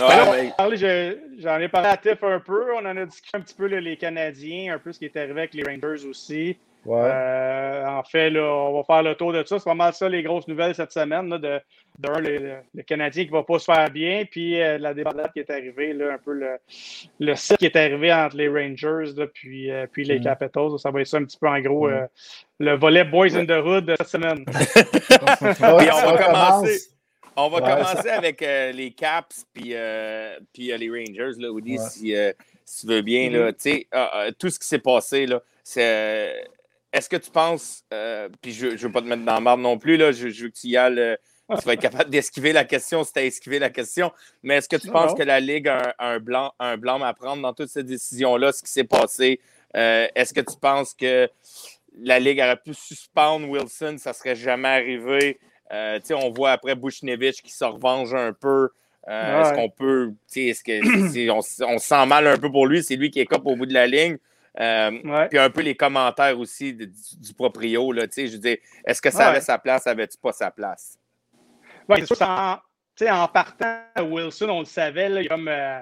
Ouais, 0.00 0.52
Ben, 0.56 1.16
J'en 1.38 1.58
ai 1.58 1.68
parlé 1.68 1.88
à 1.88 1.96
Tiff 1.96 2.22
un 2.22 2.40
peu. 2.40 2.72
On 2.74 2.86
en 2.86 2.96
a 2.96 3.04
discuté 3.04 3.36
un 3.36 3.40
petit 3.40 3.54
peu 3.54 3.66
là, 3.66 3.80
les 3.80 3.96
Canadiens, 3.96 4.74
un 4.74 4.78
peu 4.78 4.92
ce 4.92 4.98
qui 4.98 5.06
est 5.06 5.16
arrivé 5.16 5.40
avec 5.40 5.54
les 5.54 5.62
Rangers 5.64 6.06
aussi. 6.06 6.56
Ouais. 6.86 6.98
Euh, 7.02 7.86
en 7.86 8.02
fait, 8.02 8.30
là, 8.30 8.42
on 8.42 8.78
va 8.78 8.84
faire 8.84 9.02
le 9.02 9.14
tour 9.14 9.32
de 9.32 9.44
ça. 9.44 9.58
C'est 9.58 9.64
pas 9.64 9.74
mal 9.74 9.92
ça 9.92 10.08
les 10.08 10.22
grosses 10.22 10.48
nouvelles 10.48 10.74
cette 10.74 10.92
semaine. 10.92 11.28
Là, 11.28 11.38
de, 11.38 11.60
d'un, 11.98 12.18
le, 12.20 12.54
le 12.74 12.82
Canadien 12.82 13.24
qui 13.24 13.30
va 13.30 13.42
pas 13.42 13.58
se 13.58 13.66
faire 13.66 13.90
bien, 13.90 14.24
puis 14.30 14.58
euh, 14.60 14.78
la 14.78 14.94
débandade 14.94 15.30
qui 15.34 15.40
est 15.40 15.50
arrivée, 15.50 15.92
là, 15.92 16.14
un 16.14 16.18
peu 16.18 16.32
le, 16.32 16.56
le 17.18 17.34
site 17.36 17.58
qui 17.58 17.66
est 17.66 17.76
arrivé 17.76 18.10
entre 18.12 18.36
les 18.36 18.48
Rangers 18.48 19.12
là, 19.14 19.26
puis, 19.26 19.70
euh, 19.70 19.86
puis 19.92 20.04
les 20.04 20.18
Mm. 20.20 20.24
Capitals. 20.24 20.78
Ça 20.78 20.90
va 20.90 21.02
être 21.02 21.06
ça 21.06 21.18
un 21.18 21.24
petit 21.24 21.36
peu 21.38 21.48
en 21.48 21.60
gros 21.60 21.88
Mm. 21.88 21.92
euh, 21.92 22.06
le 22.60 22.76
volet 22.76 23.04
Boys 23.04 23.36
in 23.36 23.44
the 23.44 23.62
Hood 23.62 23.84
de 23.84 23.96
cette 23.98 24.08
semaine. 24.08 24.44
Puis 24.46 25.90
on 25.92 26.10
va 26.12 26.24
commencer. 26.24 26.80
On 27.36 27.48
va 27.48 27.58
Ouais, 27.58 27.70
commencer 27.70 28.08
avec 28.08 28.42
euh, 28.42 28.72
les 28.72 28.90
Caps 28.90 29.44
puis, 29.54 29.70
euh, 29.74 30.38
puis 30.52 30.72
euh, 30.72 30.76
les 30.78 30.88
Rangers, 30.90 31.38
là, 31.38 31.50
Woody, 31.50 31.78
Ouais. 31.78 31.84
si, 31.88 32.14
euh, 32.16 32.32
si 32.64 32.86
tu 32.86 32.92
veux 32.92 33.02
bien. 33.02 33.30
Là, 33.30 33.52
tu 33.52 33.58
sais, 33.60 33.86
ah, 33.92 34.10
ah, 34.12 34.26
tout 34.38 34.48
ce 34.50 34.58
qui 34.58 34.66
s'est 34.66 34.78
passé, 34.80 35.26
là, 35.26 35.40
c'est. 35.62 36.44
Est-ce 36.92 37.08
que 37.08 37.16
tu 37.16 37.30
penses, 37.30 37.84
euh, 37.92 38.28
puis 38.42 38.52
je 38.52 38.66
ne 38.66 38.76
veux 38.76 38.92
pas 38.92 39.00
te 39.00 39.06
mettre 39.06 39.24
dans 39.24 39.34
la 39.34 39.40
marde 39.40 39.60
non 39.60 39.78
plus, 39.78 39.96
là, 39.96 40.10
je, 40.12 40.28
je 40.28 40.44
veux 40.44 40.50
que 40.50 40.58
tu 40.58 40.68
y 40.68 40.76
ailles, 40.76 40.98
euh, 40.98 41.16
tu 41.58 41.64
vas 41.64 41.74
être 41.74 41.80
capable 41.80 42.10
d'esquiver 42.10 42.52
la 42.52 42.64
question 42.64 43.04
si 43.04 43.12
tu 43.12 43.18
as 43.20 43.24
esquivé 43.24 43.58
la 43.58 43.70
question, 43.70 44.12
mais 44.42 44.56
est-ce 44.56 44.68
que 44.68 44.76
tu 44.76 44.88
Non, 44.88 44.94
penses 44.94 45.14
que 45.14 45.22
la 45.22 45.38
Ligue 45.40 45.68
a 45.68 45.94
un, 45.98 46.14
un 46.14 46.18
blanc, 46.18 46.52
un 46.58 46.76
blanc 46.76 47.00
à 47.02 47.14
prendre 47.14 47.42
dans 47.42 47.52
toutes 47.52 47.68
ces 47.70 47.84
décisions-là, 47.84 48.52
ce 48.52 48.62
qui 48.62 48.70
s'est 48.70 48.84
passé? 48.84 49.40
Euh, 49.76 50.08
est-ce 50.16 50.34
que 50.34 50.40
tu 50.40 50.56
penses 50.60 50.94
que 50.94 51.28
la 52.00 52.18
Ligue 52.18 52.40
aurait 52.40 52.56
pu 52.56 52.74
suspendre 52.74 53.48
Wilson, 53.48 53.96
ça 53.98 54.12
serait 54.12 54.34
jamais 54.36 54.68
arrivé? 54.68 55.38
On 56.12 56.30
voit 56.30 56.50
après 56.50 56.74
Bushnevich 56.74 57.42
qui 57.42 57.52
se 57.52 57.64
revenge 57.64 58.12
un 58.14 58.32
peu. 58.32 58.70
Ouais. 59.06 59.14
Est-ce 59.14 59.54
qu'on 59.54 59.70
peut. 59.70 60.12
Est-ce 60.34 60.64
que 60.64 61.30
on 61.30 61.40
se 61.40 61.86
sent 61.86 62.06
mal 62.06 62.26
un 62.26 62.36
peu 62.36 62.50
pour 62.50 62.66
lui? 62.66 62.82
C'est 62.82 62.96
lui 62.96 63.10
qui 63.10 63.20
est 63.20 63.26
cop 63.26 63.42
au 63.46 63.54
bout 63.54 63.66
de 63.66 63.74
la 63.74 63.86
ligne. 63.86 64.18
Euh, 64.58 64.90
Ouais. 65.04 65.28
puis 65.28 65.38
un 65.38 65.48
peu 65.50 65.60
les 65.60 65.76
commentaires 65.76 66.38
aussi 66.38 66.74
de- 66.74 66.86
du, 66.86 66.92
du 67.20 67.34
proprio. 67.34 67.92
Là, 67.92 68.06
je 68.16 68.22
veux 68.32 68.38
dire, 68.38 68.56
est-ce 68.84 69.00
que 69.00 69.10
ça 69.10 69.18
Ouais. 69.18 69.24
avait 69.26 69.40
sa 69.40 69.58
place? 69.58 69.86
Avait-tu 69.86 70.18
pas 70.18 70.32
sa 70.32 70.50
place? 70.50 70.98
Ouais, 71.88 72.00
c'est 72.04 72.14
sûr, 72.14 72.26
en, 72.28 73.28
partant, 73.28 73.80
Wilson, 74.00 74.48
on 74.50 74.58
le 74.60 74.64
savait, 74.64 75.08
là, 75.08 75.20
il, 75.20 75.24
y 75.24 75.26
a 75.26 75.30
comme, 75.30 75.48
euh, 75.48 75.80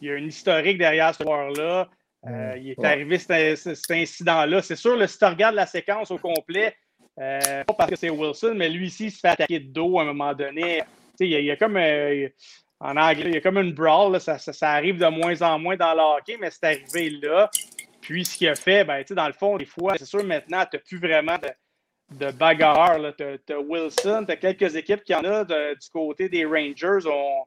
il 0.00 0.08
y 0.08 0.10
a 0.10 0.14
un 0.14 0.24
historique 0.26 0.78
derrière 0.78 1.14
ce 1.14 1.22
joueur-là. 1.24 1.88
Euh, 2.26 2.54
il 2.58 2.70
est 2.70 2.78
Ouais. 2.78 2.86
arrivé 2.86 3.18
cet, 3.18 3.56
cet 3.58 3.90
incident-là. 3.90 4.62
C'est 4.62 4.76
sûr, 4.76 4.94
là, 4.96 5.06
si 5.08 5.18
tu 5.18 5.24
regardes 5.24 5.54
la 5.56 5.66
séquence 5.66 6.10
au 6.10 6.18
complet, 6.18 6.76
pas 7.16 7.64
parce 7.76 7.90
que 7.90 7.96
c'est 7.96 8.10
Wilson, 8.10 8.54
mais 8.56 8.68
lui 8.68 8.86
ici, 8.88 9.06
il 9.06 9.10
se 9.10 9.20
fait 9.20 9.28
attaquer 9.28 9.58
de 9.60 9.72
dos 9.72 9.98
à 9.98 10.02
un 10.02 10.06
moment 10.06 10.32
donné. 10.34 10.82
il 11.20 11.28
y, 11.28 11.34
a- 11.36 11.38
il 11.40 11.44
y 11.46 11.50
a 11.50 11.56
comme. 11.56 11.76
en 12.80 12.96
anglais, 12.96 13.24
il 13.26 13.34
y 13.34 13.36
a 13.36 13.40
comme 13.40 13.58
une 13.58 13.72
brawl, 13.72 14.12
là, 14.12 14.18
ça, 14.20 14.38
ça- 14.38 14.52
ça 14.52 14.70
arrive 14.70 14.98
de 14.98 15.06
moins 15.06 15.40
en 15.42 15.58
moins 15.58 15.76
dans 15.76 15.94
le 15.94 16.00
hockey, 16.00 16.36
mais 16.40 16.50
c'est 16.50 16.64
arrivé 16.64 17.10
là. 17.10 17.48
Puis 18.02 18.24
ce 18.26 18.36
qu'il 18.36 18.48
a 18.48 18.54
fait, 18.54 18.84
ben, 18.84 18.98
tu 19.00 19.08
sais, 19.08 19.14
dans 19.14 19.26
le 19.26 19.32
fond, 19.32 19.56
des 19.56 19.64
fois, 19.64 19.94
c'est 19.96 20.04
sûr, 20.04 20.22
maintenant, 20.24 20.64
tu 20.70 20.76
n'as 20.76 20.82
plus 20.82 20.98
vraiment 20.98 21.38
de, 21.38 22.26
de. 22.26 23.40
Tu 23.46 23.52
as, 23.54 23.58
Wilson, 23.60 24.24
tu 24.26 24.32
as 24.32 24.36
quelques 24.36 24.76
équipes 24.76 25.02
qui 25.04 25.14
en 25.14 25.24
ont 25.24 25.44
du 25.44 25.88
côté 25.92 26.28
des 26.28 26.44
Rangers. 26.44 27.06
On 27.06 27.44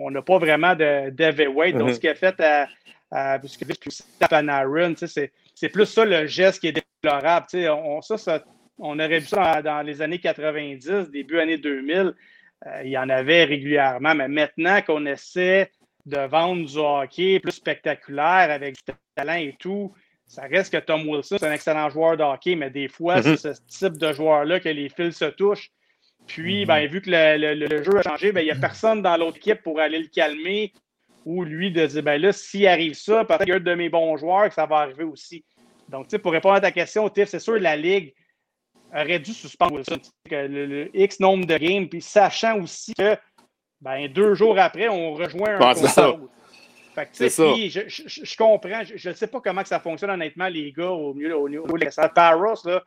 on 0.00 0.12
n'a 0.12 0.22
pas 0.22 0.38
vraiment 0.38 0.74
de 0.76 1.10
d'heavyweight. 1.10 1.76
Donc, 1.76 1.88
Mhm. 1.88 1.94
ce 1.94 2.00
qu'il 2.00 2.08
a 2.10 2.14
fait 2.14 2.40
à, 2.40 2.68
à, 3.10 3.38
parce 3.40 3.56
que 3.56 3.64
puis 3.64 3.90
à 4.20 4.28
Panarin, 4.28 4.94
tu 4.94 5.08
sais, 5.08 5.32
c'est 5.56 5.68
plus 5.68 5.86
ça 5.86 6.04
le 6.04 6.26
geste 6.26 6.60
qui 6.60 6.68
est 6.68 6.72
déplorable. 6.72 7.46
Tu 7.50 7.62
sais, 7.62 7.68
On, 7.68 8.00
ça, 8.00 8.16
ça- 8.16 8.44
on 8.78 8.96
aurait 9.00 9.18
vu 9.18 9.26
ça 9.26 9.60
dans, 9.60 9.62
dans 9.72 9.82
les 9.82 10.00
années 10.00 10.20
90, 10.20 11.10
début 11.10 11.40
années 11.40 11.58
2000. 11.58 12.14
euh, 12.66 12.82
il 12.84 12.90
y 12.90 12.98
en 12.98 13.08
avait 13.08 13.42
régulièrement. 13.44 14.14
Mais 14.14 14.28
maintenant 14.28 14.80
qu'on 14.82 15.04
essaie 15.06 15.70
de 16.06 16.18
vendre 16.26 16.66
du 16.66 16.76
hockey 16.78 17.40
plus 17.40 17.52
spectaculaire 17.52 18.50
avec 18.50 18.74
du 18.76 18.82
talent 19.14 19.34
et 19.34 19.54
tout, 19.58 19.92
ça 20.26 20.42
reste 20.42 20.72
que 20.72 20.78
Tom 20.78 21.08
Wilson, 21.08 21.36
c'est 21.38 21.46
un 21.46 21.52
excellent 21.52 21.88
joueur 21.90 22.16
de 22.16 22.22
hockey, 22.22 22.54
mais 22.54 22.70
des 22.70 22.88
fois, 22.88 23.16
Mhm. 23.20 23.36
c'est 23.36 23.54
ce 23.54 23.60
type 23.66 23.98
de 23.98 24.12
joueur-là 24.12 24.60
que 24.60 24.68
les 24.68 24.88
fils 24.88 25.16
se 25.16 25.24
touchent. 25.26 25.70
Puis, 26.26 26.66
ben, 26.66 26.86
vu 26.86 27.00
que 27.00 27.10
le, 27.10 27.54
le- 27.54 27.66
le 27.66 27.82
jeu 27.82 27.96
a 27.98 28.02
changé, 28.02 28.32
ben, 28.32 28.42
il 28.42 28.44
n'y 28.44 28.50
a 28.50 28.54
personne 28.60 29.00
dans 29.02 29.16
l'autre 29.16 29.38
équipe 29.38 29.62
pour 29.62 29.80
aller 29.80 29.98
le 29.98 30.08
calmer 30.08 30.72
ou 31.24 31.44
lui 31.44 31.70
de 31.72 31.86
dire, 31.86 32.02
ben 32.02 32.20
là, 32.20 32.32
s'il 32.32 32.66
arrive 32.66 32.94
ça, 32.94 33.24
peut-être 33.24 33.40
qu'il 33.40 33.48
y 33.48 33.52
a 33.52 33.56
un 33.56 33.60
de 33.60 33.74
mes 33.74 33.88
bons 33.88 34.16
joueurs 34.16 34.48
que 34.48 34.54
ça 34.54 34.66
va 34.66 34.76
arriver 34.78 35.04
aussi. 35.04 35.44
Donc, 35.88 36.04
tu 36.06 36.10
sais, 36.12 36.18
pour 36.18 36.32
répondre 36.32 36.54
à 36.56 36.60
ta 36.60 36.70
question, 36.72 37.08
Tiff, 37.08 37.28
c'est 37.28 37.38
sûr 37.38 37.58
la 37.58 37.76
Ligue 37.76 38.14
aurait 38.94 39.18
dû 39.18 39.32
suspendre 39.32 39.76
Wilson. 39.76 39.98
que 40.28 40.34
le, 40.34 40.66
le 40.66 40.90
X 40.98 41.20
nombre 41.20 41.46
de 41.46 41.56
games, 41.56 41.88
puis 41.88 42.00
sachant 42.02 42.60
aussi 42.60 42.92
que 42.94 43.16
ben, 43.80 44.08
deux 44.08 44.34
jours 44.34 44.58
après, 44.58 44.88
on 44.88 45.14
rejoint 45.14 45.56
un 45.60 45.74
c'est 45.74 45.80
contre 45.82 45.92
ça. 45.94 46.06
l'autre. 46.06 46.20
Fait 46.94 47.06
que, 47.06 47.10
tu 47.12 47.16
sais, 47.16 47.28
C'est 47.28 47.42
ça. 47.46 47.52
puis 47.52 47.70
je, 47.70 47.80
je- 48.24 48.36
comprends. 48.36 48.82
Je 48.84 49.08
ne 49.08 49.14
sais 49.14 49.26
pas 49.28 49.40
comment 49.40 49.62
que 49.62 49.68
ça 49.68 49.78
fonctionne 49.78 50.10
honnêtement, 50.10 50.48
les 50.48 50.72
gars, 50.72 50.90
au 50.90 51.14
milieu 51.14 51.38
au 51.38 51.48
niveau 51.48 51.78
de 51.78 51.84
la 51.96 52.08
Paros, 52.08 52.54
là, 52.64 52.82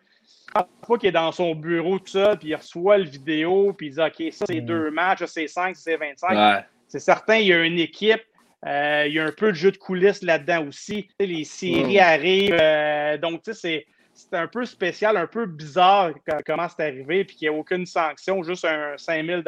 je 0.48 0.54
pense 0.54 0.66
pas 0.88 0.98
qu'il 0.98 1.10
est 1.10 1.14
dans 1.14 1.32
son 1.32 1.56
bureau 1.56 1.98
tout 2.00 2.08
seul, 2.08 2.38
puis 2.38 2.50
il 2.50 2.56
reçoit 2.56 2.98
le 2.98 3.06
vidéo, 3.06 3.74
puis 3.74 3.88
il 3.88 3.94
dit 3.94 4.02
OK, 4.02 4.34
ça 4.34 4.46
c'est 4.48 4.60
Mm. 4.62 4.66
deux 4.66 4.92
matchs, 4.92 5.20
ça 5.20 5.28
c'est 5.28 5.48
cinq, 5.48 5.76
ça 5.78 5.82
c'est 5.86 5.96
25. 5.98 6.32
Ouais. 6.32 6.66
C'est 6.90 7.00
certain, 7.00 7.36
il 7.38 7.48
y 7.48 7.54
a 7.54 7.64
une 7.64 7.80
équipe. 7.80 8.22
euh, 8.68 9.06
il 9.08 9.14
y 9.14 9.20
a 9.20 9.26
un 9.26 9.32
peu 9.32 9.48
de 9.48 9.56
jeu 9.56 9.72
de 9.72 9.78
coulisses 9.78 10.22
là-dedans 10.22 10.68
aussi. 10.68 11.10
Les 11.20 11.46
séries 11.46 11.96
Mm. 11.96 12.00
arrivent. 12.00 12.58
euh, 12.62 13.18
donc, 13.18 13.42
tu 13.42 13.54
sais, 13.56 13.60
c'est- 13.60 13.86
c'est 14.14 14.36
un 14.38 14.46
peu 14.48 14.66
spécial, 14.66 15.18
un 15.18 15.26
peu 15.26 15.48
bizarre 15.48 16.12
co- 16.14 16.38
comment 16.46 16.68
c'est 16.70 16.84
arrivé, 16.84 17.26
puis 17.26 17.38
qu'il 17.38 17.50
n'y 17.50 17.56
a 17.56 17.58
aucune 17.58 17.88
sanction, 17.88 18.44
juste 18.44 18.66
un 18.66 18.96
5000 18.98 19.42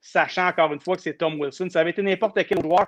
sachant 0.00 0.48
encore 0.48 0.72
une 0.72 0.80
fois 0.80 0.96
que 0.96 1.02
c'est 1.02 1.14
Tom 1.14 1.40
Wilson. 1.40 1.68
Ça 1.70 1.80
avait 1.80 1.90
été 1.90 2.02
n'importe 2.02 2.38
quel 2.46 2.62
joueur. 2.62 2.86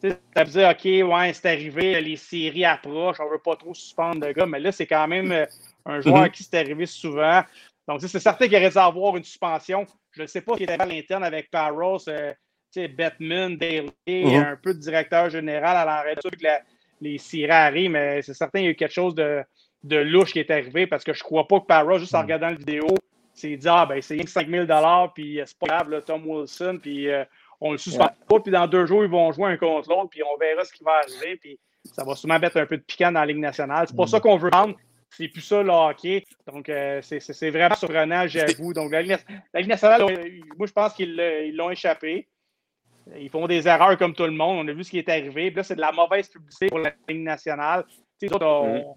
Ça 0.00 0.42
veut 0.44 0.50
dire, 0.50 0.68
OK, 0.68 0.84
ouais, 0.84 1.32
c'est 1.32 1.48
arrivé, 1.48 2.00
les 2.00 2.16
séries 2.16 2.64
approchent, 2.64 3.20
on 3.20 3.26
ne 3.26 3.30
veut 3.30 3.38
pas 3.38 3.54
trop 3.54 3.72
suspendre 3.72 4.26
le 4.26 4.32
gars, 4.32 4.46
mais 4.46 4.58
là, 4.58 4.72
c'est 4.72 4.86
quand 4.86 5.06
même 5.06 5.30
euh, 5.30 5.46
un 5.86 6.00
joueur 6.00 6.22
à 6.22 6.28
qui 6.28 6.42
c'est 6.42 6.58
arrivé 6.58 6.86
souvent. 6.86 7.42
Donc, 7.86 8.00
c'est 8.00 8.18
certain 8.18 8.46
qu'il 8.48 8.56
aurait 8.56 8.70
dû 8.70 8.78
avoir 8.78 9.16
une 9.16 9.22
suspension. 9.22 9.86
Je 10.10 10.22
ne 10.22 10.26
sais 10.26 10.40
pas 10.40 10.54
ce 10.54 10.58
qui 10.58 10.64
était 10.64 10.80
à 10.80 10.86
l'interne 10.86 11.22
avec 11.22 11.50
Parros, 11.52 12.08
euh, 12.08 12.32
tu 12.72 12.80
sais, 12.80 12.88
Bettman, 12.88 13.56
Daly, 13.56 13.92
Mhm. 14.08 14.34
un 14.36 14.56
peu 14.60 14.74
de 14.74 14.80
directeur 14.80 15.30
général 15.30 15.76
à 15.76 15.84
l'arrêt 15.84 16.16
de 16.16 16.20
que 16.30 16.42
la- 16.42 16.62
les 17.00 17.18
séries 17.18 17.50
arrivent, 17.52 17.90
mais 17.92 18.22
c'est 18.22 18.34
certain 18.34 18.58
qu'il 18.58 18.66
y 18.66 18.68
a 18.68 18.72
eu 18.72 18.76
quelque 18.76 18.92
chose 18.94 19.14
de, 19.14 19.44
de 19.84 19.96
louche 19.98 20.32
qui 20.32 20.40
est 20.40 20.50
arrivé 20.50 20.88
parce 20.88 21.04
que 21.04 21.12
je 21.12 21.20
ne 21.20 21.24
crois 21.24 21.46
pas 21.46 21.60
que 21.60 21.66
Parros, 21.66 21.98
juste 21.98 22.14
en 22.14 22.18
Mhm. 22.18 22.24
regardant 22.24 22.48
la 22.48 22.54
vidéo, 22.54 22.86
s'est 23.34 23.56
dit 23.56 23.68
Ah, 23.68 23.86
ben, 23.86 24.00
c'est 24.02 24.14
rien 24.14 24.24
que 24.24 24.30
5000 24.30 24.66
puis 25.14 25.40
euh, 25.40 25.44
c'est 25.46 25.58
pas 25.58 25.66
grave, 25.66 25.90
là, 25.90 26.00
Tom 26.02 26.26
Wilson, 26.26 26.78
puis 26.80 27.08
euh, 27.08 27.24
on 27.60 27.72
le 27.72 27.78
suspend 27.78 28.08
pas, 28.28 28.40
puis 28.40 28.50
dans 28.52 28.66
deux 28.66 28.86
jours, 28.86 29.04
ils 29.04 29.10
vont 29.10 29.30
jouer 29.32 29.52
un 29.52 29.56
contre 29.56 29.88
l'autre, 29.90 30.08
puis 30.10 30.22
on 30.22 30.36
verra 30.38 30.64
ce 30.64 30.72
qui 30.72 30.82
va 30.84 30.92
arriver, 30.98 31.36
puis 31.36 31.58
ça 31.84 32.04
va 32.04 32.14
sûrement 32.14 32.38
mettre 32.38 32.56
un 32.58 32.66
peu 32.66 32.76
de 32.76 32.82
piquant 32.82 33.12
dans 33.12 33.20
la 33.20 33.26
Ligue 33.26 33.38
nationale. 33.38 33.86
C'est 33.88 33.96
pas 33.96 34.06
ça 34.06 34.20
qu'on 34.20 34.36
veut 34.36 34.50
vendre. 34.50 34.74
C'est 35.10 35.28
plus 35.28 35.42
ça 35.42 35.62
le 35.62 35.70
hockey. 35.70 36.24
Donc, 36.50 36.68
euh, 36.70 37.02
c'est- 37.02 37.20
c'est 37.20 37.34
c'est 37.34 37.50
vraiment 37.50 37.74
surprenant, 37.74 38.26
j'avoue. 38.26 38.72
Donc, 38.72 38.90
la 38.92 39.02
Ligue, 39.02 39.18
la 39.52 39.60
Ligue 39.60 39.68
nationale, 39.68 40.00
moi, 40.56 40.66
je 40.66 40.72
pense 40.72 40.94
qu'ils 40.94 41.52
l'ont 41.54 41.70
échappé. 41.70 42.28
Ils 43.18 43.28
font 43.28 43.46
des 43.46 43.66
erreurs 43.68 43.98
comme 43.98 44.14
tout 44.14 44.22
le 44.24 44.30
monde. 44.30 44.64
On 44.64 44.68
a 44.68 44.72
vu 44.72 44.84
ce 44.84 44.90
qui 44.90 44.98
est 44.98 45.08
arrivé. 45.08 45.50
Puis 45.50 45.56
là, 45.56 45.62
c'est 45.64 45.74
de 45.74 45.80
la 45.80 45.92
mauvaise 45.92 46.28
publicité 46.28 46.68
pour 46.68 46.78
la 46.78 46.92
Ligue 47.08 47.22
nationale. 47.24 47.84
Tu 47.88 47.94
sais, 48.20 48.26
nous 48.28 48.36
autres, 48.36 48.46
on- 48.46 48.96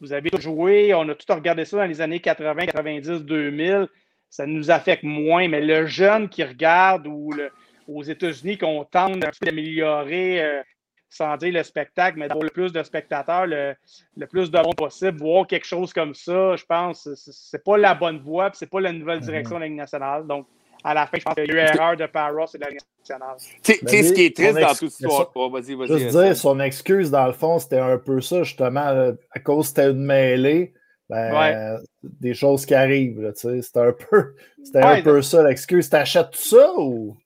Vous 0.00 0.12
avez 0.12 0.30
tout 0.30 0.40
joué. 0.40 0.92
On 0.94 1.08
a 1.08 1.14
tout 1.14 1.32
regardé 1.34 1.64
ça 1.64 1.78
dans 1.78 1.84
les 1.84 2.00
années 2.00 2.20
80, 2.20 2.66
90, 2.66 3.22
2000. 3.24 3.86
Ça 4.28 4.46
nous 4.46 4.70
affecte 4.70 5.02
moins. 5.04 5.48
Mais 5.48 5.60
le 5.60 5.86
jeune 5.86 6.28
qui 6.28 6.42
regarde 6.42 7.06
ou 7.06 7.32
le- 7.32 7.50
aux 7.86 8.02
États-Unis 8.02 8.58
qu'on 8.58 8.84
tente 8.84 9.22
d'améliorer, 9.42 10.42
euh, 10.42 10.62
sans 11.08 11.36
dire 11.36 11.52
le 11.52 11.62
spectacle, 11.62 12.18
mais 12.18 12.26
d'avoir 12.28 12.42
le 12.44 12.50
plus 12.50 12.72
de 12.72 12.82
spectateurs, 12.82 13.46
le, 13.46 13.74
le 14.16 14.26
plus 14.26 14.50
de 14.50 14.58
monde 14.58 14.74
possible, 14.74 15.18
voir 15.18 15.46
quelque 15.46 15.66
chose 15.66 15.92
comme 15.92 16.14
ça, 16.14 16.56
je 16.56 16.64
pense, 16.64 17.08
c'est- 17.14 17.62
pas 17.62 17.76
la 17.76 17.94
bonne 17.94 18.18
voie, 18.18 18.50
c'est 18.54 18.68
pas 18.68 18.80
la 18.80 18.92
nouvelle 18.92 19.20
direction 19.20 19.54
de 19.56 19.60
la 19.60 19.66
Ligue 19.66 19.76
nationale. 19.76 20.26
Donc, 20.26 20.46
à 20.84 20.94
la 20.94 21.06
fin, 21.06 21.18
je 21.18 21.24
pense 21.24 21.34
qu'il 21.34 21.46
y 21.46 21.50
a 21.50 21.54
eu 21.54 21.58
erreur 21.58 21.96
de 21.96 22.06
Paros 22.06 22.46
et 22.54 22.58
de 22.58 22.62
la 22.64 22.70
Ligue 22.70 22.80
nationale. 23.00 23.36
Tu 23.62 23.72
sais- 23.74 24.02
ce 24.02 24.12
qui 24.12 24.24
est 24.26 24.36
triste 24.36 24.58
dans 24.58 24.74
toute 24.74 24.82
histoire. 24.92 25.32
Oh, 25.34 25.50
vas-y, 25.50 25.74
vas-y. 25.74 25.98
Juste 25.98 26.16
dire, 26.16 26.36
son 26.36 26.60
excuse, 26.60 27.10
dans 27.10 27.26
le 27.26 27.32
fond, 27.32 27.58
c'était 27.58 27.78
un 27.78 27.98
peu 27.98 28.20
ça, 28.20 28.42
justement, 28.42 29.14
à 29.30 29.40
cause 29.40 29.64
que 29.64 29.68
c'était 29.68 29.90
une 29.90 30.04
mêlée. 30.04 30.74
Ben, 31.08 31.32
Ouais. 31.38 31.54
euh, 31.54 31.78
des 32.02 32.32
choses 32.34 32.64
qui 32.64 32.74
arrivent, 32.74 33.20
là, 33.20 33.32
tu 33.32 33.40
sais. 33.40 33.60
C'était 33.62 33.80
un 33.80 33.92
peu, 33.92 34.34
c'était 34.64 34.78
Ouais, 34.78 35.00
un 35.00 35.02
peu 35.02 35.20
ça, 35.22 35.42
l'excuse. 35.42 35.88
T'achètes 35.90 36.30
tout 36.30 36.38
ça 36.38 36.72
ou? 36.78 37.16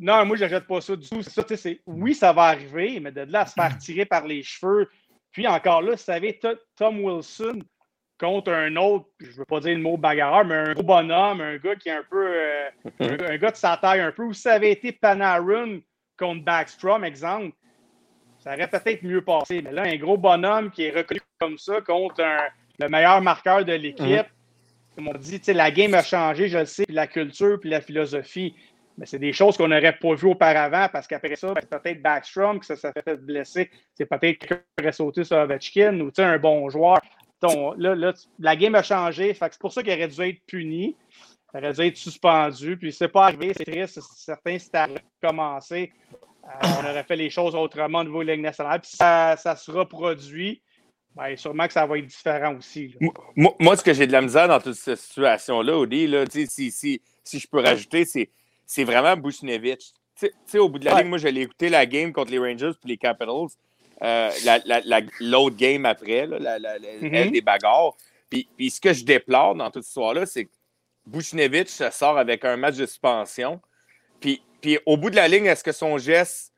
Non, 0.00 0.24
moi, 0.26 0.36
je 0.36 0.42
n'achète 0.44 0.66
pas 0.66 0.80
ça 0.80 0.96
du 0.96 1.08
tout. 1.08 1.22
C'est 1.22 1.30
ça, 1.30 1.42
tu 1.44 1.56
sais, 1.56 1.56
c'est- 1.56 1.80
oui, 1.86 2.14
ça 2.14 2.32
va 2.32 2.42
arriver, 2.44 2.98
mais 3.00 3.12
de 3.12 3.20
là 3.22 3.42
à 3.42 3.46
se 3.46 3.52
faire 3.54 3.76
tirer 3.78 4.04
par 4.06 4.26
les 4.26 4.42
cheveux. 4.42 4.88
Puis 5.30 5.46
encore 5.46 5.82
là, 5.82 5.92
vous 5.92 5.96
savez, 5.98 6.36
To- 6.38 6.58
Tom 6.76 7.04
Wilson 7.04 7.60
contre 8.18 8.52
un 8.52 8.74
autre, 8.76 9.06
je 9.20 9.26
ne 9.28 9.32
veux 9.32 9.44
pas 9.44 9.60
dire 9.60 9.74
le 9.76 9.82
mot 9.82 9.96
bagarreur, 9.96 10.44
mais 10.44 10.54
un 10.56 10.72
gros 10.74 10.82
bonhomme, 10.82 11.40
un 11.40 11.56
gars 11.56 11.76
qui 11.76 11.88
est 11.88 11.92
un 11.92 12.04
peu. 12.10 12.26
euh, 12.26 12.68
un, 13.00 13.36
gars 13.36 13.50
de 13.50 13.56
sa 13.56 13.76
taille 13.76 14.00
un 14.00 14.12
peu. 14.12 14.24
Ou 14.24 14.32
si 14.32 14.42
ça 14.42 14.54
avait 14.54 14.72
été 14.72 14.92
Panarin 14.92 15.78
contre 16.18 16.44
Backstrom, 16.44 17.04
exemple, 17.04 17.54
ça 18.40 18.54
aurait 18.54 18.68
peut-être 18.68 19.02
mieux 19.02 19.22
passé. 19.22 19.62
Mais 19.62 19.72
là, 19.72 19.82
un 19.82 19.96
gros 19.96 20.16
bonhomme 20.16 20.70
qui 20.70 20.84
est 20.84 20.90
reconnu 20.96 21.20
comme 21.40 21.58
ça 21.58 21.80
contre 21.80 22.22
un- 22.22 22.48
le 22.80 22.88
meilleur 22.88 23.20
marqueur 23.22 23.64
de 23.64 23.72
l'équipe. 23.72 24.26
Comme 24.94 25.08
on 25.08 25.18
dit, 25.18 25.38
tu 25.38 25.46
sais, 25.46 25.52
la 25.52 25.70
game 25.70 25.94
a 25.94 26.02
changé, 26.02 26.48
je 26.48 26.58
le 26.58 26.64
sais, 26.66 26.84
puis 26.84 26.94
la 26.94 27.06
culture, 27.06 27.58
puis 27.60 27.70
la 27.70 27.80
philosophie. 27.80 28.54
Mais 28.96 29.06
c'est 29.06 29.20
des 29.20 29.32
choses 29.32 29.56
qu'on 29.56 29.68
n'aurait 29.68 29.96
pas 29.96 30.14
vues 30.14 30.30
auparavant 30.30 30.88
parce 30.92 31.06
qu'après 31.06 31.36
ça, 31.36 31.54
ben, 31.54 31.60
c'est 31.60 31.70
peut-être 31.70 32.02
Backstrom 32.02 32.58
qui 32.58 32.66
ça 32.66 32.74
s'est 32.74 32.92
fait 33.04 33.16
blesser. 33.16 33.70
C'est 33.94 34.06
peut-être 34.06 34.38
quelqu'un 34.38 34.56
qui 34.76 34.82
aurait 34.84 34.92
sauté 34.92 35.22
sur 35.22 35.36
Ovechkin 35.36 36.00
ou 36.00 36.10
tu 36.10 36.16
sais, 36.16 36.24
un 36.24 36.38
bon 36.38 36.68
joueur. 36.68 36.98
Là, 37.42 37.94
là, 37.94 38.12
la 38.38 38.56
game 38.56 38.74
a 38.74 38.82
changé. 38.82 39.32
Fait 39.34 39.48
c'est 39.52 39.60
pour 39.60 39.72
ça 39.72 39.82
qu'il 39.82 39.92
aurait 39.92 40.08
dû 40.08 40.20
être 40.22 40.40
puni. 40.46 40.96
Il 41.54 41.58
aurait 41.58 41.72
dû 41.72 41.80
être 41.82 41.96
suspendu. 41.96 42.76
Puis 42.76 42.92
c'est 42.92 43.08
pas 43.08 43.26
arrivé. 43.26 43.52
C'est 43.56 43.64
triste. 43.64 44.00
Certains, 44.16 44.58
si 44.58 44.68
ça 44.72 44.84
avait 44.84 45.02
commencé, 45.22 45.92
euh, 46.44 46.48
on 46.80 46.84
aurait 46.90 47.04
fait 47.04 47.16
les 47.16 47.30
choses 47.30 47.54
autrement 47.54 48.00
au 48.00 48.04
niveau 48.04 48.22
de 48.22 48.28
la 48.28 48.34
Ligue 48.34 48.44
nationale. 48.44 48.80
Puis 48.80 48.92
ça, 48.94 49.36
ça 49.36 49.54
se 49.56 49.70
reproduit, 49.70 50.60
ben, 51.14 51.36
sûrement 51.36 51.66
que 51.66 51.72
ça 51.72 51.86
va 51.86 51.98
être 51.98 52.06
différent 52.06 52.54
aussi. 52.56 52.94
là. 53.00 53.08
Moi, 53.36 53.54
moi, 53.58 53.76
ce 53.76 53.82
que 53.84 53.92
j'ai 53.94 54.06
de 54.06 54.12
la 54.12 54.22
misère 54.22 54.48
dans 54.48 54.60
toute 54.60 54.74
cette 54.74 54.98
situation-là, 54.98 55.76
Audi, 55.76 56.06
là, 56.06 56.24
si, 56.30 56.70
si, 56.70 57.00
si 57.24 57.38
je 57.38 57.46
peux 57.48 57.60
rajouter, 57.60 58.04
c'est, 58.04 58.84
vraiment 58.84 59.16
Bushnevich. 59.16 59.78
Tu 60.18 60.26
sais- 60.26 60.30
tu 60.30 60.36
sais, 60.46 60.58
au 60.58 60.68
bout 60.68 60.78
de 60.80 60.84
la 60.86 60.94
Ouais. 60.94 61.00
ligne, 61.02 61.08
moi, 61.10 61.18
j'allais 61.18 61.42
écouter 61.42 61.68
la 61.68 61.86
game 61.86 62.12
contre 62.12 62.30
les 62.32 62.38
Rangers 62.38 62.72
puis 62.80 62.90
les 62.90 62.96
Capitals, 62.98 63.48
euh, 64.02 64.30
la- 64.44 64.58
la- 64.64 64.80
la- 64.84 65.00
l'autre 65.20 65.56
game 65.56 65.84
après, 65.86 66.26
là, 66.26 66.58
Mhm. 67.00 67.14
elle 67.14 67.30
des 67.32 67.40
bagarres. 67.40 67.96
Puis, 68.30 68.48
puis 68.56 68.70
ce 68.70 68.80
que 68.80 68.92
je 68.92 69.04
déplore 69.04 69.54
dans 69.54 69.70
toute 69.70 69.82
cette 69.82 69.88
histoire-là, 69.90 70.26
c'est 70.26 70.44
que 70.44 70.50
Bushnevich 71.06 71.68
se 71.68 71.90
sort 71.90 72.18
avec 72.18 72.44
un 72.44 72.56
match 72.56 72.76
de 72.76 72.86
suspension. 72.86 73.60
Puis, 74.20 74.42
puis 74.60 74.78
au 74.86 74.96
bout 74.96 75.10
de 75.10 75.16
la 75.16 75.26
ligne, 75.28 75.46
est-ce 75.46 75.64
que 75.64 75.72
son 75.72 75.96
geste 75.98 76.52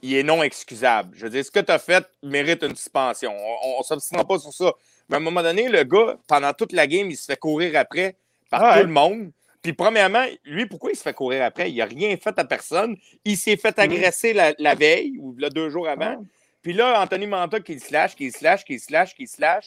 il 0.00 0.14
est 0.16 0.22
non 0.22 0.42
excusable? 0.42 1.14
Je 1.16 1.24
veux 1.24 1.30
dire, 1.30 1.44
ce 1.44 1.50
que 1.50 1.60
tu 1.60 1.70
as 1.70 1.78
fait 1.78 2.04
mérite 2.22 2.62
une 2.64 2.74
suspension. 2.74 3.32
On 3.64 3.78
ne 3.78 3.84
s'obstinera 3.84 4.24
pas 4.26 4.38
sur 4.38 4.52
ça. 4.52 4.72
Mais 5.08 5.16
à 5.16 5.18
un 5.18 5.22
moment 5.22 5.42
donné, 5.42 5.68
le 5.68 5.84
gars, 5.84 6.16
pendant 6.26 6.52
toute 6.52 6.72
la 6.72 6.86
game, 6.86 7.10
il 7.10 7.16
se 7.16 7.26
fait 7.26 7.36
courir 7.38 7.78
après 7.78 8.16
par 8.50 8.62
Ouais. 8.62 8.80
tout 8.80 8.86
le 8.86 8.92
monde. 8.92 9.30
Puis, 9.62 9.72
premièrement, 9.72 10.24
lui, 10.44 10.66
pourquoi 10.66 10.90
il 10.90 10.96
se 10.96 11.02
fait 11.02 11.14
courir 11.14 11.44
après? 11.44 11.70
Il 11.70 11.76
n'a 11.76 11.84
rien 11.84 12.16
fait 12.16 12.36
à 12.38 12.44
personne. 12.44 12.96
Il 13.24 13.36
s'est 13.36 13.56
fait 13.56 13.78
agresser 13.78 14.32
la, 14.32 14.54
la 14.58 14.74
veille 14.74 15.16
ou 15.20 15.36
là, 15.38 15.50
deux 15.50 15.70
jours 15.70 15.88
avant. 15.88 16.24
Puis 16.62 16.72
là, 16.72 17.00
Anthony 17.00 17.26
Manta 17.26 17.60
qui 17.60 17.78
se 17.78 17.92
lâche, 17.92 18.14
qui 18.16 18.30
se 18.32 18.42
lâche, 18.42 18.64
qui 18.64 18.78
se 18.78 18.92
lâche, 18.92 19.14
qui 19.14 19.26
se 19.26 19.40
lâche. 19.40 19.66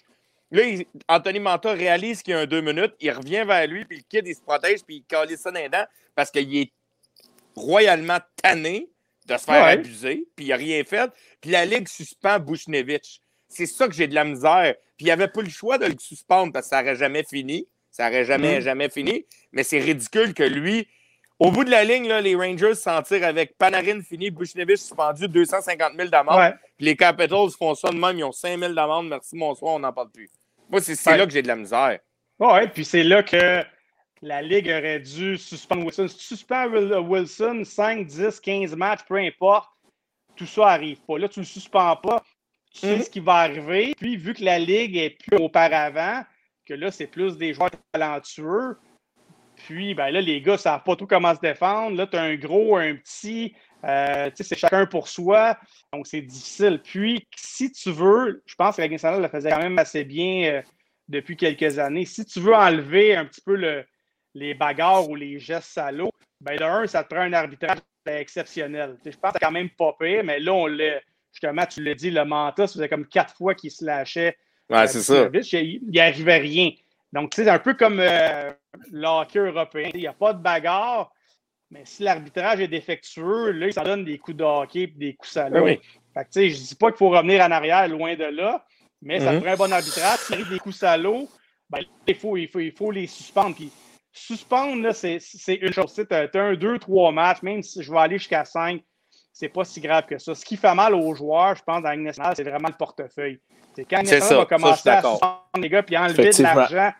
Là, 0.51 0.63
il- 0.63 0.85
Anthony 1.07 1.39
Manta 1.39 1.71
réalise 1.73 2.21
qu'il 2.21 2.31
y 2.33 2.35
a 2.35 2.39
un 2.41 2.45
deux 2.45 2.61
minutes. 2.61 2.93
Il 2.99 3.11
revient 3.11 3.43
vers 3.47 3.67
lui, 3.67 3.85
puis 3.85 3.97
le 3.97 4.03
kid, 4.07 4.27
il 4.27 4.35
se 4.35 4.41
protège, 4.41 4.81
puis 4.85 4.97
il 4.97 5.03
calisse 5.03 5.41
ça 5.41 5.51
dans 5.51 5.59
les 5.59 5.69
dents 5.69 5.85
parce 6.13 6.29
qu'il 6.31 6.55
est 6.57 6.71
royalement 7.55 8.19
tanné 8.41 8.89
de 9.27 9.37
se 9.37 9.43
faire 9.45 9.63
Ouais. 9.65 9.71
abuser, 9.71 10.27
puis 10.35 10.45
il 10.45 10.49
n'a 10.49 10.55
rien 10.57 10.83
fait. 10.83 11.09
Puis 11.41 11.51
la 11.51 11.65
Ligue 11.65 11.87
suspend 11.87 12.39
Bushnevich. 12.39 13.19
C'est 13.47 13.65
ça 13.65 13.87
que 13.87 13.93
j'ai 13.93 14.07
de 14.07 14.15
la 14.15 14.23
misère. 14.23 14.75
Puis 14.97 15.07
il 15.07 15.11
avait 15.11 15.27
pas 15.27 15.41
le 15.41 15.49
choix 15.49 15.77
de 15.77 15.85
le 15.85 15.95
suspendre 15.99 16.53
parce 16.53 16.65
que 16.67 16.69
ça 16.71 16.81
n'aurait 16.81 16.95
jamais 16.95 17.23
fini. 17.23 17.67
Ça 17.95 18.09
n'aurait 18.09 18.25
jamais, 18.25 18.55
Mhm. 18.55 18.61
jamais 18.61 18.89
fini. 18.89 19.25
Mais 19.53 19.63
c'est 19.63 19.79
ridicule 19.79 20.33
que 20.33 20.43
lui, 20.43 20.87
Au 21.37 21.51
bout 21.51 21.65
de 21.65 21.69
la 21.69 21.83
ligne, 21.83 22.07
là, 22.07 22.21
les 22.21 22.33
Rangers 22.33 22.75
s'en 22.75 23.01
tirent 23.01 23.25
avec 23.25 23.57
Panarin 23.57 24.01
fini, 24.01 24.31
Bushnevich 24.31 24.77
suspendu, 24.77 25.27
250 25.27 25.91
000 25.97 26.07
d'amende. 26.07 26.37
Ouais. 26.39 26.53
Puis 26.77 26.85
les 26.85 26.95
Capitals 26.95 27.49
font 27.59 27.75
ça 27.75 27.89
de 27.89 27.97
même, 27.97 28.17
ils 28.17 28.23
ont 28.23 28.31
5 28.31 28.57
000 28.57 28.73
d'amende. 28.73 29.09
Merci, 29.09 29.37
bonsoir, 29.37 29.73
on 29.75 29.79
n'en 29.79 29.91
parle 29.91 30.11
plus. 30.11 30.29
Moi, 30.69 30.79
c'est 30.79 30.95
Ouais. 31.09 31.17
là 31.17 31.25
que 31.25 31.33
j'ai 31.33 31.41
de 31.41 31.49
la 31.49 31.57
misère. 31.57 31.99
Ouais, 32.39 32.67
puis 32.69 32.85
c'est 32.85 33.03
là 33.03 33.21
que 33.21 33.65
la 34.21 34.41
Ligue 34.41 34.69
aurait 34.69 35.01
dû 35.01 35.37
suspendre 35.37 35.83
Wilson. 35.85 36.07
Si 36.07 36.17
tu 36.19 36.23
suspends 36.23 36.67
Wil- 36.69 36.99
Wilson 37.05 37.63
5, 37.65 38.07
10, 38.07 38.39
15 38.39 38.73
matchs, 38.73 39.01
peu 39.05 39.17
importe, 39.17 39.67
tout 40.37 40.45
ça 40.45 40.67
arrive 40.69 41.01
pas. 41.05 41.17
Là, 41.17 41.27
tu 41.27 41.41
le 41.41 41.45
suspends 41.45 41.97
pas, 41.97 42.23
tu 42.73 42.79
sais 42.79 42.95
Mhm. 42.95 43.01
ce 43.01 43.09
qui 43.09 43.19
va 43.19 43.33
arriver. 43.39 43.93
Puis, 43.97 44.15
vu 44.15 44.33
que 44.33 44.43
la 44.45 44.57
Ligue 44.57 44.95
est 44.95 45.09
plus 45.21 45.35
auparavant, 45.35 46.23
que 46.65 46.73
là, 46.73 46.91
c'est 46.91 47.07
plus 47.07 47.37
des 47.37 47.53
joueurs 47.53 47.71
talentueux, 47.91 48.77
puis 49.55 49.93
ben 49.93 50.09
là, 50.09 50.21
les 50.21 50.41
gars 50.41 50.53
ne 50.53 50.57
savent 50.57 50.83
pas 50.83 50.95
trop 50.95 51.07
comment 51.07 51.33
se 51.33 51.39
défendre. 51.39 51.95
Là, 51.95 52.07
tu 52.07 52.17
as 52.17 52.21
un 52.21 52.35
gros, 52.35 52.77
un 52.77 52.95
petit, 52.95 53.55
euh, 53.83 54.29
c'est 54.35 54.57
chacun 54.57 54.85
pour 54.85 55.07
soi. 55.07 55.57
Donc, 55.93 56.07
c'est 56.07 56.21
difficile. 56.21 56.81
Puis, 56.83 57.27
si 57.35 57.71
tu 57.71 57.91
veux, 57.91 58.43
je 58.45 58.55
pense 58.55 58.75
que 58.75 58.81
la 58.81 58.89
nationale 58.89 59.21
le 59.21 59.29
faisait 59.29 59.49
quand 59.49 59.61
même 59.61 59.79
assez 59.79 60.03
bien 60.03 60.53
euh, 60.53 60.61
depuis 61.07 61.37
quelques 61.37 61.79
années. 61.79 62.05
Si 62.05 62.25
tu 62.25 62.39
veux 62.39 62.55
enlever 62.55 63.15
un 63.15 63.25
petit 63.25 63.41
peu 63.41 63.55
le, 63.55 63.85
les 64.33 64.53
bagarres 64.53 65.09
ou 65.09 65.15
les 65.15 65.39
gestes 65.39 65.71
salauds, 65.71 66.11
ben 66.41 66.57
de 66.57 66.63
un, 66.63 66.87
ça 66.87 67.03
te 67.03 67.13
prend 67.13 67.23
un 67.23 67.33
arbitrage 67.33 67.79
exceptionnel. 68.05 68.97
Je 69.03 69.11
pense 69.11 69.31
que 69.31 69.39
c'est 69.39 69.45
quand 69.45 69.51
même 69.51 69.69
pas 69.69 69.95
pire, 69.99 70.23
mais 70.23 70.39
là, 70.39 70.53
on 70.53 70.67
l'a, 70.67 70.99
justement, 71.31 71.65
tu 71.65 71.81
l'as 71.81 71.95
dit, 71.95 72.11
le 72.11 72.25
Manta, 72.25 72.67
ça 72.67 72.73
faisait 72.73 72.89
comme 72.89 73.07
quatre 73.07 73.35
fois 73.35 73.55
qu'il 73.55 73.71
se 73.71 73.83
lâchait. 73.83 74.37
Ouais, 74.69 74.77
euh, 74.79 74.87
c'est 74.87 75.01
ça. 75.01 75.29
Il 75.53 75.81
n'y 75.87 75.99
arrivait 75.99 76.37
rien. 76.37 76.71
Donc, 77.13 77.33
c'est 77.35 77.47
un 77.49 77.59
peu 77.59 77.73
comme 77.75 77.99
euh, 77.99 78.51
le 78.91 79.07
hockey 79.07 79.39
européen. 79.39 79.89
Il 79.93 80.01
n'y 80.01 80.07
a 80.07 80.13
pas 80.13 80.33
de 80.33 80.41
bagarre, 80.41 81.13
mais 81.71 81.83
si 81.85 82.03
l'arbitrage 82.03 82.59
est 82.59 82.67
défectueux, 82.67 83.51
là, 83.51 83.71
s'en 83.71 83.83
donne 83.83 84.05
des 84.05 84.17
coups 84.17 84.37
de 84.37 84.43
hockey 84.43 84.81
et 84.81 84.87
des 84.87 85.13
coups 85.13 85.31
salauds. 85.31 85.63
Oui. 85.63 85.79
Fait 86.13 86.25
que, 86.25 86.49
je 86.49 86.61
ne 86.61 86.67
dis 86.67 86.75
pas 86.75 86.91
qu'il 86.91 86.97
faut 86.97 87.09
revenir 87.09 87.43
en 87.43 87.51
arrière, 87.51 87.87
loin 87.87 88.15
de 88.15 88.25
là, 88.25 88.65
mais 89.01 89.19
ça 89.19 89.39
prend 89.39 89.51
un 89.51 89.55
bon 89.55 89.71
arbitrage. 89.71 90.19
S'il 90.19 90.35
arrive 90.35 90.49
des 90.49 90.59
coups 90.59 90.75
salauds, 90.75 91.29
ben, 91.69 91.79
il, 92.07 92.15
faut, 92.15 92.37
il, 92.37 92.47
faut, 92.47 92.59
il 92.59 92.71
faut 92.71 92.91
les 92.91 93.07
suspendre. 93.07 93.55
Puis, 93.55 93.71
suspendre, 94.11 94.93
c'est 94.93 95.19
c'est 95.19 95.55
une 95.55 95.73
chose. 95.73 95.93
Tu 95.93 96.05
as 96.09 96.29
un, 96.33 96.55
deux, 96.55 96.79
trois 96.79 97.11
matchs, 97.11 97.41
même 97.43 97.61
si 97.61 97.83
je 97.83 97.91
vais 97.91 97.99
aller 97.99 98.17
jusqu'à 98.17 98.45
cinq, 98.45 98.81
c'est 99.35 99.49
pas 99.49 99.65
si 99.65 99.81
grave 99.81 100.05
que 100.05 100.17
ça. 100.17 100.33
Ce 100.33 100.45
qui 100.45 100.55
fait 100.55 100.73
mal 100.73 100.95
aux 100.95 101.13
joueurs, 101.13 101.57
je 101.57 101.61
pense, 101.61 101.83
dans 101.83 101.89
la 101.89 101.95
Ligue 101.95 102.05
nationale, 102.05 102.33
c'est 102.37 102.43
vraiment 102.43 102.69
le 102.69 102.77
portefeuille. 102.77 103.37
C'est 103.75 103.83
quand 103.83 103.97
la 103.97 104.03
nationale 104.03 104.29
ça. 104.29 104.37
va 104.37 104.45
commencer 104.45 104.81
Ça, 104.81 104.99
à 104.99 105.01
suspendre 105.01 105.41
les 105.57 105.69
gars 105.69 105.83
puis 105.83 105.97
enlever 105.97 106.29
de 106.29 106.41
l'argent, 106.41 106.93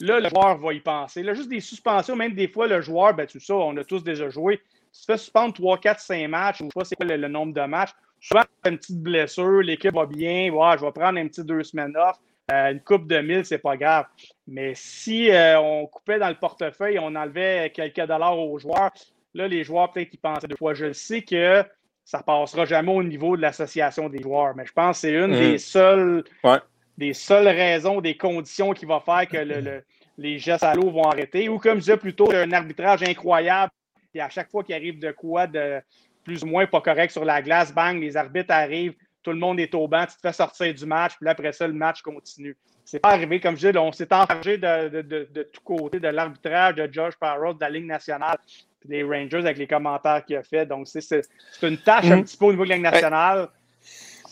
là, 0.00 0.20
le 0.20 0.28
joueur 0.28 0.58
va 0.58 0.74
y 0.74 0.80
penser. 0.80 1.22
Là, 1.22 1.32
juste 1.32 1.48
des 1.48 1.60
suspensions, 1.60 2.14
même 2.14 2.34
des 2.34 2.46
fois, 2.46 2.66
le 2.66 2.82
joueur, 2.82 3.14
ben, 3.14 3.26
tu 3.26 3.40
sais, 3.40 3.54
on 3.54 3.74
a 3.78 3.84
tous 3.84 4.04
déjà 4.04 4.28
joué. 4.28 4.60
Si 4.92 5.00
tu 5.00 5.12
fais 5.12 5.16
suspendre 5.16 5.54
3, 5.54 5.78
4, 5.78 5.98
5 5.98 6.28
matchs, 6.28 6.60
ou 6.60 6.64
je 6.64 6.68
sais 6.68 6.72
pas 6.74 6.84
c'est 6.84 6.96
quoi 6.96 7.06
le, 7.06 7.16
le 7.16 7.28
nombre 7.28 7.54
de 7.54 7.62
matchs, 7.62 7.92
souvent, 8.20 8.42
une 8.66 8.76
petite 8.76 9.02
blessure, 9.02 9.62
l'équipe 9.62 9.94
va 9.94 10.04
bien, 10.04 10.52
ouais, 10.52 10.78
je 10.78 10.84
vais 10.84 10.92
prendre 10.92 11.18
un 11.18 11.26
petit 11.26 11.42
deux 11.42 11.62
semaines 11.62 11.96
off. 11.96 12.18
Euh, 12.52 12.72
une 12.72 12.80
coupe 12.80 13.06
de 13.06 13.18
mille, 13.20 13.46
c'est 13.46 13.58
pas 13.58 13.78
grave. 13.78 14.04
Mais 14.46 14.74
si 14.74 15.30
euh, 15.30 15.58
on 15.58 15.86
coupait 15.86 16.18
dans 16.18 16.28
le 16.28 16.34
portefeuille, 16.34 16.98
on 16.98 17.14
enlevait 17.14 17.70
quelques 17.74 18.06
dollars 18.06 18.38
aux 18.38 18.58
joueurs, 18.58 18.90
là, 19.32 19.48
les 19.48 19.64
joueurs, 19.64 19.90
peut-être 19.90 20.10
qu'ils 20.10 20.20
pensaient 20.20 20.48
deux 20.48 20.56
fois. 20.56 20.74
Je 20.74 20.92
sais 20.92 21.22
que 21.22 21.64
ça 22.08 22.22
passera 22.22 22.64
jamais 22.64 22.90
au 22.90 23.02
niveau 23.02 23.36
de 23.36 23.42
l'association 23.42 24.08
des 24.08 24.22
joueurs, 24.22 24.56
mais 24.56 24.64
je 24.64 24.72
pense 24.72 24.96
que 24.96 25.00
c'est 25.08 25.12
une 25.12 25.30
des 25.32 25.58
seules 25.58 26.24
Ouais. 26.42 26.56
des 26.96 27.12
seules 27.12 27.48
raisons, 27.48 28.00
des 28.00 28.16
conditions 28.16 28.72
qui 28.72 28.86
va 28.86 28.98
faire 29.00 29.28
que 29.28 29.36
le- 29.36 29.60
le- 29.60 29.84
les 30.16 30.38
gestes 30.38 30.64
à 30.64 30.74
l'eau 30.74 30.90
vont 30.90 31.04
arrêter. 31.04 31.50
Ou 31.50 31.58
comme 31.58 31.74
je 31.74 31.80
disais 31.80 31.96
plutôt, 31.98 32.32
un 32.32 32.50
arbitrage 32.50 33.02
incroyable. 33.02 33.70
Et 34.14 34.22
à 34.22 34.30
chaque 34.30 34.50
fois 34.50 34.64
qu'il 34.64 34.74
arrive 34.74 34.98
de 34.98 35.10
quoi 35.12 35.46
de 35.46 35.82
plus 36.24 36.42
ou 36.42 36.46
moins 36.46 36.66
pas 36.66 36.80
correct 36.80 37.10
sur 37.10 37.26
la 37.26 37.42
glace, 37.42 37.74
bang, 37.74 38.00
les 38.00 38.16
arbitres 38.16 38.52
arrivent, 38.54 38.94
tout 39.22 39.32
le 39.32 39.38
monde 39.38 39.60
est 39.60 39.74
au 39.74 39.86
banc, 39.86 40.06
tu 40.06 40.16
te 40.16 40.20
fais 40.22 40.32
sortir 40.32 40.72
du 40.72 40.86
match, 40.86 41.12
puis 41.20 41.28
après 41.28 41.52
ça, 41.52 41.66
le 41.66 41.74
match 41.74 42.00
continue. 42.00 42.56
C'est 42.86 43.00
pas 43.00 43.10
arrivé, 43.10 43.38
comme 43.38 43.58
je 43.58 43.68
là, 43.68 43.82
on 43.82 43.92
s'est 43.92 44.10
enragé 44.14 44.56
de, 44.56 44.88
de, 44.88 45.02
de, 45.02 45.28
de 45.30 45.42
tous 45.42 45.60
côtés, 45.60 46.00
de 46.00 46.08
l'arbitrage 46.08 46.76
de 46.76 46.88
Josh 46.90 47.16
Parrott, 47.20 47.56
de 47.58 47.60
la 47.60 47.68
Ligue 47.68 47.84
nationale, 47.84 48.38
puis 48.80 48.88
des 48.88 49.02
Rangers 49.02 49.38
avec 49.38 49.58
les 49.58 49.66
commentaires 49.66 50.24
qu'il 50.24 50.36
a 50.36 50.42
fait. 50.42 50.66
Donc, 50.66 50.86
c'est 50.88 51.22
une 51.62 51.78
tâche 51.78 52.06
un 52.06 52.16
Mhm. 52.16 52.24
petit 52.24 52.36
peu 52.36 52.46
au 52.46 52.50
niveau 52.52 52.64
de 52.64 52.68
la 52.70 52.74
Ligue 52.76 52.84
nationale. 52.84 53.48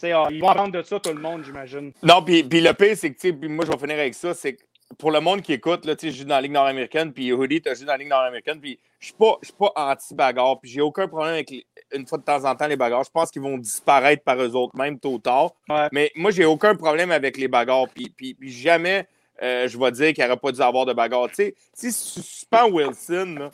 Ah, 0.02 0.28
ils 0.30 0.40
vont 0.40 0.48
apprendre 0.50 0.72
de 0.72 0.82
ça, 0.82 1.00
tout 1.00 1.12
le 1.12 1.20
monde, 1.20 1.42
j'imagine. 1.44 1.92
Non, 2.02 2.22
puis, 2.22 2.42
le 2.42 2.72
pire, 2.72 2.96
c'est 2.96 3.12
que, 3.12 3.46
moi, 3.48 3.64
je 3.64 3.70
vais 3.72 3.78
finir 3.78 3.98
avec 3.98 4.14
ça, 4.14 4.34
c'est 4.34 4.54
que 4.54 4.62
pour 4.98 5.10
le 5.10 5.20
monde 5.20 5.40
qui 5.42 5.52
écoute, 5.54 5.84
là, 5.86 5.96
tu 5.96 6.06
sais, 6.06 6.12
je 6.12 6.18
joue 6.18 6.24
dans 6.28 6.34
la 6.36 6.42
Ligue 6.42 6.52
nord-américaine, 6.52 7.12
puis 7.12 7.32
Hoodie, 7.32 7.60
tu 7.62 7.68
as 7.70 7.74
joué 7.74 7.86
dans 7.86 7.92
la 7.92 7.98
Ligue 7.98 8.08
nord-américaine, 8.08 8.60
puis 8.60 8.78
je 9.00 9.06
suis 9.06 9.14
pas, 9.14 9.38
pas 9.58 9.72
anti-bagarre, 9.74 10.60
puis 10.60 10.70
j'ai 10.70 10.80
aucun 10.82 11.08
problème 11.08 11.32
avec, 11.34 11.50
les- 11.50 11.66
une 11.92 12.06
fois 12.06 12.18
de 12.18 12.24
temps 12.24 12.44
en 12.44 12.54
temps, 12.54 12.66
les 12.66 12.76
bagarres. 12.76 13.04
Je 13.04 13.10
pense 13.10 13.30
qu'ils 13.30 13.42
vont 13.42 13.56
disparaître 13.58 14.22
par 14.22 14.40
eux 14.40 14.54
autres, 14.54 14.76
même 14.76 14.98
tôt 15.00 15.14
ou 15.14 15.18
tard. 15.18 15.52
Ouais. 15.68 15.88
Mais 15.92 16.12
moi, 16.14 16.30
j'ai 16.30 16.44
aucun 16.44 16.74
problème 16.76 17.10
avec 17.10 17.36
les 17.38 17.48
bagarres, 17.48 17.86
puis, 17.88 18.36
jamais 18.42 19.06
euh, 19.42 19.66
je 19.68 19.76
vais 19.78 19.90
dire 19.92 20.12
qu'il 20.14 20.24
n'aurait 20.24 20.36
pas 20.38 20.52
dû 20.52 20.60
avoir 20.62 20.86
de 20.86 20.92
bagarre. 20.92 21.28
Tu 21.28 21.34
sais, 21.34 21.54
si 21.74 21.86
tu 21.88 21.92
suspends 22.22 22.68
Wilson, 22.70 23.36
là, 23.38 23.50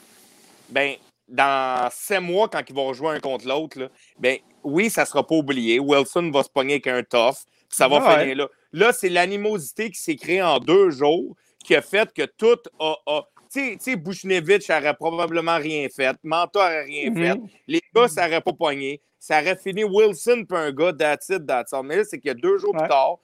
ben, 0.73 0.95
dans 1.29 1.89
sept 1.91 2.21
mois, 2.21 2.49
quand 2.49 2.63
ils 2.69 2.75
vont 2.75 2.93
jouer 2.93 3.11
un 3.17 3.21
contre 3.21 3.47
l'autre, 3.47 3.91
ben, 4.19 4.39
oui, 4.65 4.91
ça 4.91 5.03
ne 5.03 5.07
sera 5.07 5.27
pas 5.27 5.35
oublié. 5.37 5.79
Wilson 5.79 6.31
va 6.33 6.43
se 6.43 6.49
pogner 6.51 6.75
avec 6.75 6.87
un 6.87 7.03
tough, 7.03 7.37
puis 7.69 7.77
ça 7.77 7.89
va 7.89 8.05
Ouais. 8.05 8.21
finir 8.21 8.37
là. 8.37 8.49
Là, 8.73 8.93
c'est 8.93 9.09
l'animosité 9.09 9.91
qui 9.91 10.01
s'est 10.01 10.17
créée 10.17 10.43
en 10.43 10.59
deux 10.59 10.91
jours 10.91 11.35
qui 11.65 11.75
a 11.75 11.83
fait 11.83 12.13
que 12.13 12.23
tout 12.25 12.59
a. 12.81 12.97
a- 13.07 13.23
tu 13.53 13.77
sais- 13.79 13.97
Bushnevich 13.97 14.69
n'aurait 14.71 14.95
probablement 14.95 15.59
rien 15.59 15.87
fait. 15.95 16.17
Manta 16.23 16.59
n'aurait 16.59 16.85
rien 16.85 17.11
Mhm. 17.11 17.17
fait. 17.17 17.41
Les 17.69 17.83
gars, 17.95 18.09
ça 18.09 18.25
n'aurait 18.27 18.41
pas 18.41 18.53
pogné. 18.55 19.01
Ça 19.19 19.41
aurait 19.41 19.57
fini 19.57 19.85
Wilson 19.85 20.45
puis 20.49 20.59
un 20.59 20.73
gars, 20.73 20.93
that's 20.95 21.73
all. 21.73 21.85
Mais 21.85 21.97
là, 21.97 22.05
c'est 22.05 22.19
qu'il 22.19 22.29
y 22.29 22.31
a 22.31 22.35
deux 22.35 22.57
jours 22.59 22.73
Ouais. 22.75 22.81
plus 22.81 22.89
tard, 22.89 23.17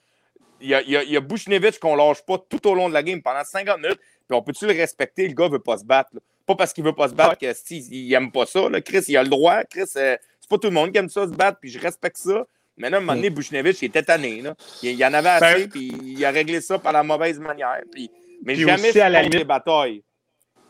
il 0.61 0.69
y 0.69 0.75
a, 0.75 0.81
y 0.83 0.95
a, 0.97 1.03
y 1.03 1.79
qu'on 1.79 1.95
lâche 1.95 2.21
pas 2.25 2.37
tout 2.37 2.67
au 2.67 2.75
long 2.75 2.89
de 2.89 2.93
la 2.93 3.01
game 3.03 3.21
pendant 3.23 3.43
50 3.43 3.81
minutes. 3.81 3.99
Puis 4.27 4.37
on 4.37 4.41
peut-tu 4.43 4.67
le 4.67 4.73
respecter? 4.73 5.27
Le 5.27 5.33
gars 5.33 5.47
veut 5.47 5.59
pas 5.59 5.77
se 5.79 5.83
battre. 5.85 6.11
là. 6.13 6.19
Pas 6.49 6.55
parce 6.55 6.73
qu'il 6.73 6.83
veut 6.83 6.93
pas 6.93 7.07
se 7.07 7.13
battre 7.13 7.37
que 7.37 7.45
il 7.93 8.11
aime 8.11 8.31
pas 8.31 8.47
ça. 8.47 8.67
Là. 8.69 8.81
Chris, 8.81 9.03
il 9.07 9.15
a 9.17 9.21
le 9.21 9.29
droit. 9.29 9.63
Chris, 9.65 9.81
euh, 9.97 10.17
c'est 10.41 10.49
pas 10.49 10.57
tout 10.57 10.65
le 10.69 10.73
monde 10.73 10.91
qui 10.91 10.97
aime 10.97 11.07
ça 11.07 11.27
se 11.27 11.31
battre, 11.31 11.59
puis 11.61 11.69
je 11.69 11.77
respecte 11.77 12.17
ça. 12.17 12.43
Mais 12.75 12.89
là, 12.89 12.97
à 12.97 12.99
un 12.99 13.03
moment 13.03 13.13
donné, 13.15 13.29
Bushnevich, 13.29 13.83
il 13.83 13.85
était 13.85 14.01
tanné. 14.01 14.41
Là. 14.41 14.55
Il, 14.81 14.89
il 14.89 15.05
en 15.05 15.13
avait 15.13 15.29
assez, 15.29 15.67
Ben- 15.67 15.69
puis 15.69 15.93
il 16.03 16.25
a 16.25 16.31
réglé 16.31 16.59
ça 16.59 16.79
par 16.79 16.91
la 16.91 17.03
mauvaise 17.03 17.37
manière. 17.39 17.81
Puis, 17.91 18.09
mais 18.43 18.53
Puis 18.53 18.63
jamais 18.63 18.89
aussi, 18.89 18.99
à 18.99 19.09
la 19.09 19.21
limite- 19.21 19.37
les 19.37 19.43
batailles. 19.43 20.01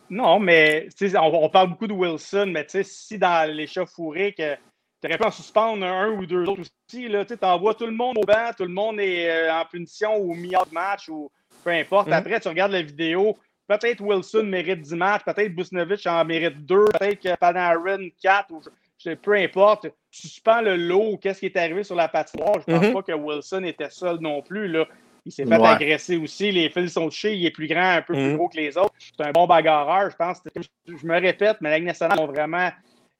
Non, 0.10 0.38
mais 0.38 0.90
on, 1.16 1.46
on 1.46 1.50
parle 1.50 1.70
beaucoup 1.70 1.88
de 1.88 1.94
Wilson, 1.94 2.48
mais 2.50 2.66
tu 2.66 2.72
sais, 2.72 2.84
si 2.84 3.18
dans 3.18 3.50
l'échauffourée 3.50 4.34
que 4.34 4.56
tu 4.56 5.08
aurais 5.08 5.18
pu 5.18 5.24
en 5.24 5.32
suspendre 5.32 5.86
un, 5.86 6.10
ou 6.10 6.26
deux 6.26 6.44
autres 6.44 6.62
aussi, 6.62 6.72
tu 6.90 7.10
envoies 7.42 7.74
tout 7.76 7.86
le 7.86 7.94
monde 7.94 8.18
au 8.18 8.26
banc, 8.26 8.52
tout 8.58 8.64
le 8.66 8.74
monde 8.74 9.00
est 9.00 9.30
euh, 9.30 9.54
en 9.54 9.64
punition 9.64 10.18
ou 10.18 10.34
mis 10.34 10.50
de 10.50 10.74
match 10.74 11.08
ou 11.08 11.32
peu 11.64 11.70
importe. 11.70 12.08
Mhm. 12.08 12.14
Après, 12.14 12.40
tu 12.42 12.50
regardes 12.50 12.74
la 12.74 12.82
vidéo, 12.82 13.38
peut-être 13.70 14.02
Wilson 14.02 14.44
mérite 14.44 14.82
10 14.82 14.96
matchs, 14.96 15.24
peut-être 15.24 15.56
Busnovich 15.56 16.06
en 16.08 16.26
mérite 16.26 16.66
2, 16.66 16.86
peut-être 17.00 17.22
que 17.22 17.36
Panarin 17.38 18.10
4 18.22 18.52
ou 18.52 18.62
je, 19.06 19.12
peu 19.14 19.36
importe. 19.36 19.88
Tu 20.12 20.28
suspends 20.28 20.60
le 20.62 20.76
lot 20.76 21.18
qu'est-ce 21.22 21.40
qui 21.40 21.46
est 21.46 21.56
arrivé 21.56 21.84
sur 21.86 21.96
la 21.96 22.10
patinoire? 22.10 22.56
Je 22.68 22.74
pense 22.74 22.86
Mhm. 22.88 22.94
pas 22.94 23.02
que 23.04 23.12
Wilson 23.14 23.64
était 23.64 23.90
seul 23.90 24.18
non 24.20 24.42
plus. 24.42 24.68
Là. 24.68 24.86
Il 25.26 25.32
s'est 25.32 25.46
fait 25.46 25.58
Ouais. 25.58 25.68
agresser 25.68 26.18
aussi. 26.18 26.52
Les 26.52 26.70
fils 26.70 26.92
sont 26.94 27.06
touchés. 27.06 27.36
Il 27.36 27.46
est 27.46 27.52
plus 27.52 27.68
grand, 27.68 27.92
un 27.98 28.02
peu 28.02 28.14
plus 28.14 28.24
Mhm. 28.32 28.36
gros 28.38 28.50
que 28.50 28.58
les 28.58 28.78
autres. 28.78 28.94
C'est 28.98 29.26
un 29.26 29.32
bon 29.32 29.46
bagarreur, 29.48 30.10
je 30.10 30.16
pense. 30.18 30.42
Je, 30.56 31.06
me 31.08 31.20
répète, 31.20 31.58
mais 31.62 31.70
la 31.70 31.80
nationale 31.80 32.20
ont 32.20 32.26
vraiment 32.28 32.70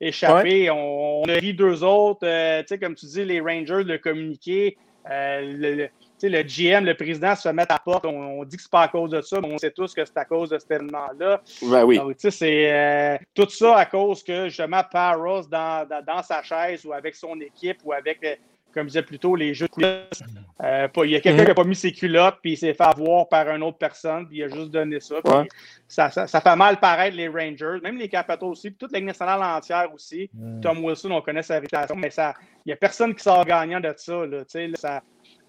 échappé. 0.02 0.70
On, 0.70 1.22
on 1.24 1.30
a 1.30 1.34
ri 1.34 1.54
deux 1.54 1.84
autres. 1.84 2.22
Euh, 2.26 2.62
tu 2.62 2.68
sais, 2.70 2.80
comme 2.80 2.96
tu 2.96 3.06
dis, 3.06 3.24
les 3.26 3.40
Rangers, 3.40 3.84
le 3.84 3.98
communiqué. 3.98 4.78
euh, 5.10 5.42
le, 5.42 5.76
le- 5.76 5.88
tu 5.88 5.99
sais, 6.22 6.30
le 6.30 6.42
GM, 6.44 6.86
le 6.86 6.94
président 6.96 7.36
se 7.36 7.50
met 7.50 7.64
à 7.64 7.74
la 7.74 7.80
porte. 7.80 8.06
On, 8.06 8.40
on 8.40 8.44
dit 8.44 8.56
que 8.58 8.62
c'est 8.62 8.72
pas 8.72 8.82
à 8.84 8.88
cause 8.88 9.12
de 9.12 9.22
ça, 9.22 9.40
mais 9.42 9.52
on 9.54 9.58
sait 9.58 9.72
tous 9.72 9.94
que 9.94 10.04
c'est 10.06 10.18
à 10.18 10.26
cause 10.26 10.50
de 10.50 10.58
cet 10.60 10.72
événement-là. 10.72 11.42
Ben 11.64 11.84
oui. 11.84 11.98
Donc, 11.98 12.12
tu 12.18 12.22
sais, 12.22 12.32
c'est 12.32 12.72
euh, 12.72 13.18
tout 13.34 13.50
ça 13.50 13.78
à 13.78 13.86
cause 13.86 14.24
que 14.24 14.46
justement 14.50 14.82
Parros 14.92 15.42
dans, 15.44 15.88
dans, 15.88 16.04
dans 16.06 16.24
sa 16.24 16.42
chaise 16.44 16.86
ou 16.86 16.94
avec 16.94 17.16
son 17.16 17.40
équipe 17.40 17.78
ou 17.84 17.94
avec, 17.94 18.24
euh, 18.24 18.36
comme 18.74 18.84
je 18.84 18.90
disais 18.90 19.02
plus 19.04 19.18
tôt, 19.20 19.36
les 19.36 19.54
jeux 19.54 19.66
de 19.68 19.72
coulisses. 19.72 20.24
euh, 20.62 20.88
pas- 20.90 21.06
il 21.06 21.12
y 21.12 21.16
a 21.16 21.22
quelqu'un 21.22 21.40
Mhm. 21.40 21.46
qui 21.46 21.50
n'a 21.52 21.56
pas 21.56 21.64
mis 21.64 21.76
ses 21.76 21.92
culottes 21.92 22.38
puis 22.42 22.52
il 22.52 22.58
s'est 22.58 22.74
fait 22.74 22.84
avoir 22.84 23.28
par 23.30 23.48
une 23.50 23.64
autre 23.64 23.78
personne 23.78 24.28
puis 24.28 24.38
il 24.40 24.44
a 24.44 24.48
juste 24.50 24.70
donné 24.72 25.00
ça. 25.00 25.16
Ouais. 25.24 25.48
ça, 25.88 26.12
ça, 26.12 26.28
ça 26.28 26.40
fait 26.42 26.56
mal 26.56 26.80
paraître 26.80 27.16
les 27.16 27.28
Rangers, 27.28 27.80
même 27.82 27.98
les 27.98 28.10
Capitals 28.10 28.44
aussi, 28.50 28.70
puis 28.70 28.78
toute 28.78 28.92
la 28.92 29.00
nationale 29.02 29.42
entière 29.42 29.88
aussi. 29.94 30.30
Tom 30.62 30.84
Wilson, 30.84 31.12
on 31.12 31.22
connaît 31.22 31.42
sa 31.42 31.56
réputation, 31.56 31.96
mais 31.96 32.10
il 32.16 32.34
n'y 32.68 32.74
a 32.74 32.76
personne 32.76 33.16
qui 33.16 33.24
sort 33.24 33.44
gagnant 33.46 33.80
de 33.80 33.92
ça. 33.98 34.26
Là, 34.26 34.40
là, 34.54 34.70
ça, 34.76 35.02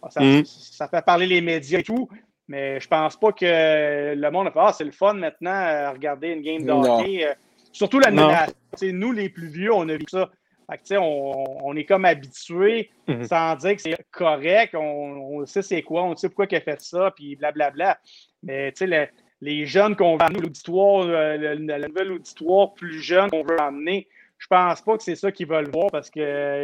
ça, 0.09 0.21
Mhm. 0.21 0.45
ça 0.45 0.89
fait 0.89 1.05
parler 1.05 1.27
les 1.27 1.41
médias 1.41 1.81
et 1.81 1.83
tout. 1.83 2.09
Mais 2.49 2.81
je 2.81 2.89
pense 2.89 3.17
pas 3.17 3.31
que 3.33 4.15
le 4.17 4.31
monde 4.31 4.49
a 4.49 4.51
fait 4.51 4.59
Ah, 4.61 4.73
c'est 4.73 4.85
le 4.85 4.91
fun 4.91 5.15
maintenant 5.15 5.51
à 5.53 5.91
regarder 5.93 6.29
une 6.31 6.43
game 6.43 6.65
de 6.65 6.73
hockey. 6.73 7.25
Euh, 7.27 7.35
Surtout 7.73 8.01
la 8.01 8.11
Nous, 8.83 9.13
les 9.13 9.29
plus 9.29 9.47
vieux, 9.49 9.73
on 9.73 9.89
a 9.89 9.95
vu 9.97 10.05
ça. 10.09 10.29
Fait 10.69 10.79
que, 10.79 10.99
on, 10.99 11.67
on 11.67 11.77
est 11.77 11.85
comme 11.85 12.05
habitués 12.05 12.91
Mhm. 13.07 13.25
sans 13.25 13.55
dire 13.57 13.77
que 13.77 13.83
c'est 13.83 13.97
correct. 14.11 14.75
On, 14.75 14.81
on 15.41 15.47
sait 15.47 15.63
c'est 15.63 15.83
quoi, 15.83 16.03
on 16.05 16.17
sait 16.17 16.29
pourquoi 16.29 16.47
il 16.51 16.57
a 16.57 16.61
fait 16.61 16.81
ça, 16.81 17.13
puis 17.15 17.37
blablabla. 17.37 17.99
Mais 18.43 18.73
le- 18.81 19.07
les 19.43 19.67
jeunes 19.67 19.95
qu'on 19.97 20.17
veut 20.17 20.23
amener, 20.23 20.41
l'auditoire, 20.41 21.03
euh, 21.07 21.37
le, 21.37 21.55
le, 21.55 21.87
nouvel 21.89 22.13
auditoire 22.13 22.75
plus 22.75 23.01
jeune 23.01 23.31
qu'on 23.31 23.43
veut 23.45 23.61
amener, 23.61 24.07
je 24.41 24.47
pense 24.49 24.81
pas 24.81 24.97
que 24.97 25.03
c'est 25.05 25.15
ça 25.17 25.31
qu'ils 25.31 25.47
veulent 25.47 25.71
voir 25.71 25.91
parce 25.93 26.11
que 26.11 26.19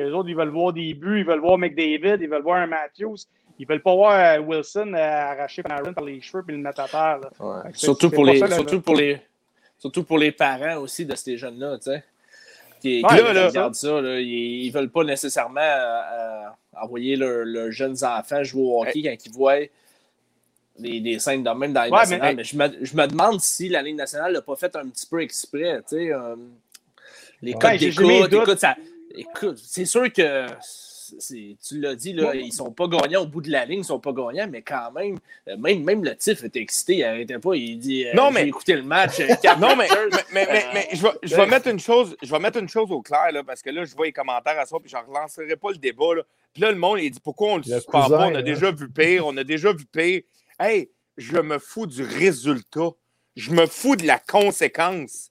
les 0.07 0.11
autres, 0.13 0.29
ils 0.29 0.35
veulent 0.35 0.49
voir 0.49 0.73
des 0.73 0.95
buts, 0.95 1.21
ils 1.21 1.27
veulent 1.27 1.41
voir 1.41 1.59
McDavid, 1.59 2.17
ils 2.21 2.29
veulent 2.29 2.43
voir 2.43 2.57
un 2.63 2.67
Matthews. 2.67 3.17
Ils 3.59 3.67
veulent 3.67 3.83
pas 3.83 3.95
voir 3.95 4.13
euh, 4.13 4.43
Wilson 4.43 4.93
euh, 4.95 4.99
arracher 4.99 5.63
Panarin 5.63 5.93
par 5.93 6.05
les 6.05 6.21
cheveux 6.21 6.43
et 6.49 6.53
le 6.53 6.59
mettre 6.59 6.81
à 6.81 6.89
terre. 6.89 7.21
Ouais. 7.39 7.71
Surtout, 7.75 8.11
pour 8.11 8.25
les, 8.25 8.39
ça, 8.39 8.51
surtout, 8.51 8.81
pour 8.81 8.97
les, 8.97 9.21
surtout 9.79 10.05
pour 10.05 10.19
les 10.19 10.33
parents 10.33 10.77
aussi 10.79 11.07
de 11.07 11.15
ces 11.15 11.37
jeunes-là, 11.37 11.77
tu 11.79 11.85
sais. 11.85 12.03
Qui, 12.81 13.03
Ouais, 13.03 13.09
qui 13.17 13.23
là, 13.23 13.33
là. 13.33 13.47
regardent 13.49 13.75
ça, 13.75 14.01
là, 14.03 14.21
ils, 14.21 14.65
ils 14.67 14.71
veulent 14.71 14.91
pas 14.91 15.05
nécessairement 15.05 15.61
euh, 15.61 16.01
euh, 16.13 16.43
envoyer 16.83 17.17
leurs 17.17 17.45
leurs 17.47 17.73
jeunes 17.73 17.97
enfants 18.05 18.43
jouer 18.45 18.63
au 18.63 18.83
hockey 18.83 19.03
quand 19.03 19.17
ils 19.27 19.33
voient 19.33 19.57
des, 20.79 21.01
des 21.01 21.19
scènes 21.19 21.43
de 21.43 21.51
même 21.51 21.73
dans 21.73 21.81
la 21.81 21.87
Ligue 21.87 21.95
nationale. 21.95 22.29
mais- 22.29 22.35
Mais, 22.37 22.45
je, 22.45 22.57
me, 22.57 22.85
je 22.85 22.95
me 22.97 23.07
demande 23.07 23.41
si 23.41 23.71
la 23.71 23.81
Ligue 23.81 23.97
nationale 23.97 24.33
l'a 24.35 24.43
pas 24.43 24.57
fait 24.57 24.77
un 24.77 24.87
petit 24.89 25.07
peu 25.07 25.23
exprès. 25.23 25.79
Tu 25.89 25.97
sais, 25.97 26.13
euh, 26.13 26.37
les 27.47 27.53
Ouais, 27.55 27.59
codes 27.59 27.71
mes 27.73 27.79
d'écoute, 28.29 28.33
écoute, 28.33 28.59
ça- 28.59 28.77
écoute, 29.15 29.59
c'est 29.63 29.85
sûr 29.87 30.13
que 30.13 30.47
tu 31.69 31.81
l'as 31.81 31.95
dit, 31.95 32.13
là, 32.13 32.35
ils 32.35 32.53
sont 32.53 32.73
pas 32.73 32.89
gagnants 32.89 33.23
au 33.23 33.27
bout 33.27 33.41
de 33.41 33.51
la 33.51 33.65
ligne, 33.65 33.79
ils 33.81 33.85
sont 33.85 34.01
pas 34.01 34.13
gagnants, 34.13 34.49
mais 34.51 34.63
quand 34.63 34.91
même, 34.93 35.17
euh, 35.49 35.57
même, 35.57 35.85
même 35.85 36.03
le 36.05 36.17
Tiff 36.17 36.43
était 36.43 36.61
excité, 36.61 36.97
il 36.97 37.05
arrêtait 37.05 37.39
pas, 37.39 37.55
il 37.55 37.79
dit 37.79 38.07
euh, 38.09 38.13
Non, 38.15 38.29
j'ai 38.29 38.35
mais- 38.43 38.49
écouté 38.49 38.75
le 38.75 38.83
match. 38.83 39.21
euh, 39.21 39.29
Non, 39.61 39.77
mais, 39.77 39.87
mais, 39.89 40.23
mais, 40.33 40.47
mais- 40.53 40.65
mais 40.75 40.89
je, 40.93 41.03
vais, 41.03 41.11
je 41.23 41.37
vais 41.37 41.47
mettre 41.47 41.69
une 41.69 41.79
chose, 41.79 42.17
je 42.21 42.31
vais 42.31 42.39
mettre 42.41 42.59
une 42.59 42.69
chose 42.69 42.91
au 42.91 43.03
clair, 43.03 43.31
là, 43.33 43.45
parce 43.45 43.63
que 43.63 43.71
là, 43.71 43.85
je 43.85 43.95
vois 43.95 44.07
les 44.07 44.13
commentaires 44.13 44.59
à 44.59 44.67
ça, 44.67 44.77
puis 44.81 44.91
je 44.91 44.97
ne 44.97 45.03
relancerai 45.03 45.55
pas 45.57 45.71
le 45.71 45.79
débat. 45.79 46.15
Là. 46.17 46.23
Puis 46.53 46.63
là, 46.63 46.73
le 46.73 46.77
monde, 46.79 46.99
il 47.01 47.11
dit 47.11 47.21
pourquoi 47.21 47.51
on 47.53 47.59
ne 47.59 47.63
le 47.65 47.71
Le 47.71 47.77
suspend 47.77 48.03
cousin, 48.03 48.17
pas? 48.19 48.27
On 48.27 48.35
a 48.35 48.43
déjà 48.43 48.71
vu 48.73 48.89
pire, 48.91 49.27
on 49.29 49.37
a 49.37 49.45
déjà 49.45 49.73
vu 49.73 49.85
pire. 49.87 50.23
Hey, 50.59 50.91
je 51.17 51.39
me 51.39 51.59
fous 51.61 51.87
du 51.87 52.03
résultat. 52.03 52.89
Je 53.37 53.51
me 53.53 53.67
fous 53.67 53.95
de 53.97 54.07
la 54.07 54.19
conséquence. 54.19 55.31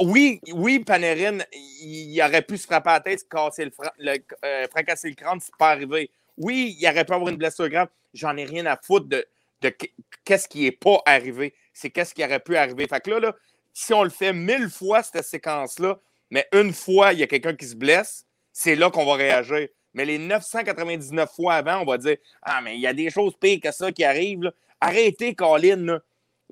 Oui, 0.00 0.40
oui, 0.52 0.78
Panarin, 0.80 1.38
il, 1.52 2.20
aurait 2.22 2.42
pu 2.42 2.56
se 2.56 2.66
frapper 2.66 2.90
à 2.90 2.94
la 2.94 3.00
tête, 3.00 3.20
se 3.20 3.24
casser 3.24 3.64
le, 3.66 3.72
le- 3.98 4.24
euh, 4.44 4.66
fracasser 4.70 5.08
le 5.08 5.14
crâne, 5.14 5.38
c'est 5.40 5.54
pas 5.58 5.70
arrivé. 5.70 6.10
Oui, 6.36 6.76
il 6.80 6.86
aurait 6.88 7.04
pu 7.04 7.12
avoir 7.12 7.28
une 7.30 7.36
blessure 7.36 7.68
grave. 7.68 7.88
J'en 8.14 8.36
ai 8.36 8.44
rien 8.44 8.66
à 8.66 8.76
foutre 8.76 9.06
de, 9.06 9.24
de 9.60 9.68
qu- 9.70 9.92
qu'est-ce 10.24 10.48
qui 10.48 10.62
n'est 10.62 10.72
pas 10.72 11.02
arrivé. 11.06 11.54
C'est 11.74 11.90
qu'est-ce 11.90 12.14
qui 12.14 12.24
aurait 12.24 12.40
pu 12.40 12.56
arriver. 12.56 12.86
Fait 12.88 13.00
que 13.00 13.10
là, 13.10 13.20
là, 13.20 13.36
si 13.72 13.92
on 13.94 14.02
le 14.04 14.10
fait 14.10 14.32
mille 14.32 14.68
fois, 14.70 15.02
cette 15.02 15.24
séquence-là, 15.24 15.98
mais 16.30 16.46
une 16.52 16.72
fois, 16.72 17.12
il 17.12 17.18
y 17.18 17.22
a 17.22 17.26
quelqu'un 17.26 17.54
qui 17.54 17.66
se 17.66 17.74
blesse, 17.76 18.24
c'est 18.52 18.76
là 18.76 18.90
qu'on 18.90 19.04
va 19.04 19.14
réagir. 19.14 19.68
Mais 19.94 20.04
les 20.06 20.18
999 20.18 21.30
fois 21.34 21.54
avant, 21.54 21.80
on 21.82 21.84
va 21.84 21.98
dire 21.98 22.16
Ah, 22.42 22.60
mais 22.62 22.76
il 22.76 22.80
y 22.80 22.86
a 22.86 22.94
des 22.94 23.10
choses 23.10 23.34
pires 23.38 23.60
que 23.62 23.70
ça 23.72 23.92
qui 23.92 24.04
arrivent. 24.04 24.50
Arrêtez, 24.80 25.34
Colin. 25.34 25.76
là. 25.76 26.00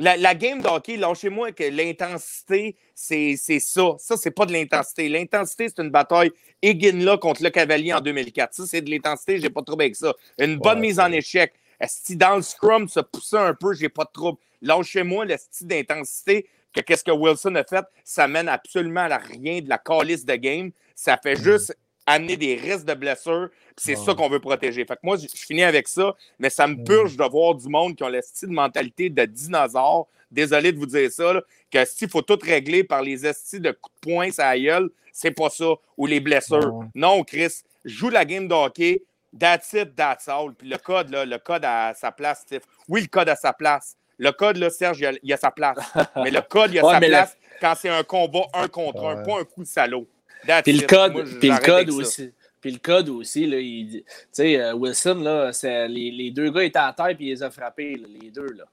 La, 0.00 0.16
la 0.16 0.34
game 0.34 0.62
de 0.62 0.66
hockey, 0.66 0.96
lâchez-moi 0.96 1.52
que 1.52 1.62
l'intensité, 1.64 2.74
c'est 2.94 3.36
c'est 3.36 3.60
ça. 3.60 3.96
Ça, 3.98 4.16
c'est 4.16 4.30
pas 4.30 4.46
de 4.46 4.52
l'intensité. 4.52 5.10
L'intensité, 5.10 5.68
c'est 5.68 5.82
une 5.82 5.90
bataille 5.90 6.30
Higgin-là 6.62 7.18
contre 7.18 7.42
le 7.42 7.50
Cavalier 7.50 7.92
en 7.92 8.00
2004. 8.00 8.54
Ça, 8.54 8.64
c'est 8.66 8.80
de 8.80 8.90
l'intensité, 8.90 9.38
j'ai 9.38 9.50
pas 9.50 9.60
de 9.60 9.66
trouble 9.66 9.82
avec 9.82 9.96
ça. 9.96 10.14
Une 10.38 10.56
bonne 10.56 10.78
Ouais, 10.78 10.86
mise 10.88 10.98
en 10.98 11.12
échec. 11.12 11.52
Si 11.86 12.16
dans 12.16 12.36
le 12.36 12.42
scrum 12.42 12.88
se 12.88 13.00
poussait 13.00 13.36
un 13.36 13.52
peu, 13.52 13.74
j'ai 13.74 13.90
pas 13.90 14.04
de 14.04 14.10
trouble. 14.10 14.38
Lâchez-moi 14.62 15.26
le 15.26 15.36
style 15.36 15.66
d'intensité 15.66 16.46
que 16.72 16.80
qu'est-ce 16.80 17.04
que 17.04 17.10
Wilson 17.10 17.54
a 17.56 17.64
fait, 17.64 17.84
ça 18.02 18.26
mène 18.26 18.48
absolument 18.48 19.00
à 19.00 19.18
rien 19.18 19.60
de 19.60 19.68
la 19.68 19.76
calice 19.76 20.24
de 20.24 20.34
game. 20.36 20.70
Ça 20.94 21.18
fait 21.22 21.36
juste 21.36 21.76
amener 22.10 22.36
des 22.36 22.54
risques 22.54 22.84
de 22.84 22.94
blessures. 22.94 23.48
C'est 23.76 23.96
ça 23.96 24.14
qu'on 24.14 24.28
veut 24.28 24.40
protéger. 24.40 24.84
Fait 24.84 24.94
que 24.94 25.00
moi, 25.02 25.16
je 25.16 25.26
finis 25.34 25.62
avec 25.62 25.88
ça, 25.88 26.14
mais 26.38 26.50
ça 26.50 26.66
me 26.66 26.84
purge 26.84 27.16
de 27.16 27.24
voir 27.24 27.54
du 27.54 27.68
monde 27.68 27.96
qui 27.96 28.02
ont 28.04 28.08
le 28.08 28.20
style 28.20 28.48
de 28.48 28.54
mentalité 28.54 29.08
de 29.08 29.24
dinosaure. 29.24 30.08
Désolé 30.30 30.72
de 30.72 30.78
vous 30.78 30.86
dire 30.86 31.10
ça, 31.10 31.32
là, 31.32 31.42
que 31.70 31.84
s'il 31.84 32.08
faut 32.08 32.22
tout 32.22 32.38
régler 32.40 32.84
par 32.84 33.02
les 33.02 33.26
estis 33.26 33.58
de 33.58 33.70
coups 33.72 33.94
de 33.96 34.00
poing, 34.12 34.30
ça 34.30 34.56
gueule, 34.56 34.90
c'est 35.12 35.32
pas 35.32 35.50
ça. 35.50 35.72
Ou 35.96 36.06
les 36.06 36.20
blessures. 36.20 36.84
Non, 36.94 37.24
Chris, 37.24 37.62
joue 37.84 38.10
la 38.10 38.24
game 38.24 38.46
de 38.46 38.54
hockey. 38.54 39.02
That's 39.38 39.72
it, 39.72 39.94
that's 39.96 40.28
all. 40.28 40.54
Puis 40.54 40.68
le 40.68 40.76
code, 40.76 41.10
là, 41.10 41.24
le 41.24 41.38
code 41.38 41.64
à 41.64 41.94
sa 41.94 42.12
place, 42.12 42.42
Steve. 42.42 42.62
Oui, 42.88 43.02
le 43.02 43.06
code 43.06 43.28
à 43.28 43.36
sa 43.36 43.52
place. 43.52 43.96
Le 44.18 44.32
code, 44.32 44.58
là, 44.58 44.70
Serge, 44.70 45.00
il 45.00 45.06
a, 45.06 45.12
il 45.22 45.32
a 45.32 45.36
sa 45.36 45.50
place. 45.50 45.78
Mais 46.16 46.30
le 46.30 46.42
code, 46.42 46.72
il 46.72 46.80
a 46.80 46.84
Ouais, 46.84 46.92
sa 46.94 47.00
place 47.00 47.36
quand 47.60 47.74
c'est 47.76 47.88
un 47.88 48.02
combat 48.02 48.46
un 48.54 48.68
contre 48.68 49.04
un, 49.04 49.22
pas 49.22 49.40
un 49.40 49.44
coup 49.44 49.62
de 49.62 49.68
salaud. 49.68 50.08
That's 50.46 50.62
Puis 50.62 50.72
le 50.72 50.86
code, 50.86 51.12
Moi, 51.12 51.24
puis 51.40 51.48
le 51.50 51.58
code 51.64 51.90
aussi. 51.90 52.32
Puis 52.60 52.72
le 52.72 52.78
code 52.78 53.08
aussi, 53.08 53.46
là, 53.46 53.58
il 53.58 53.86
dit- 53.86 54.04
tu 54.04 54.14
sais, 54.32 54.60
euh, 54.60 54.74
Wilson, 54.74 55.14
là, 55.22 55.52
c'est- 55.52 55.88
les, 55.88 56.10
les 56.10 56.30
deux 56.30 56.50
gars 56.50 56.62
étaient 56.62 56.78
à 56.78 56.92
terre 56.94 57.16
puis 57.16 57.26
il 57.26 57.30
les 57.30 57.42
a 57.42 57.50
frappés, 57.50 57.96
là, 57.96 58.06
les 58.20 58.30
deux. 58.30 58.52
Là. 58.52 58.64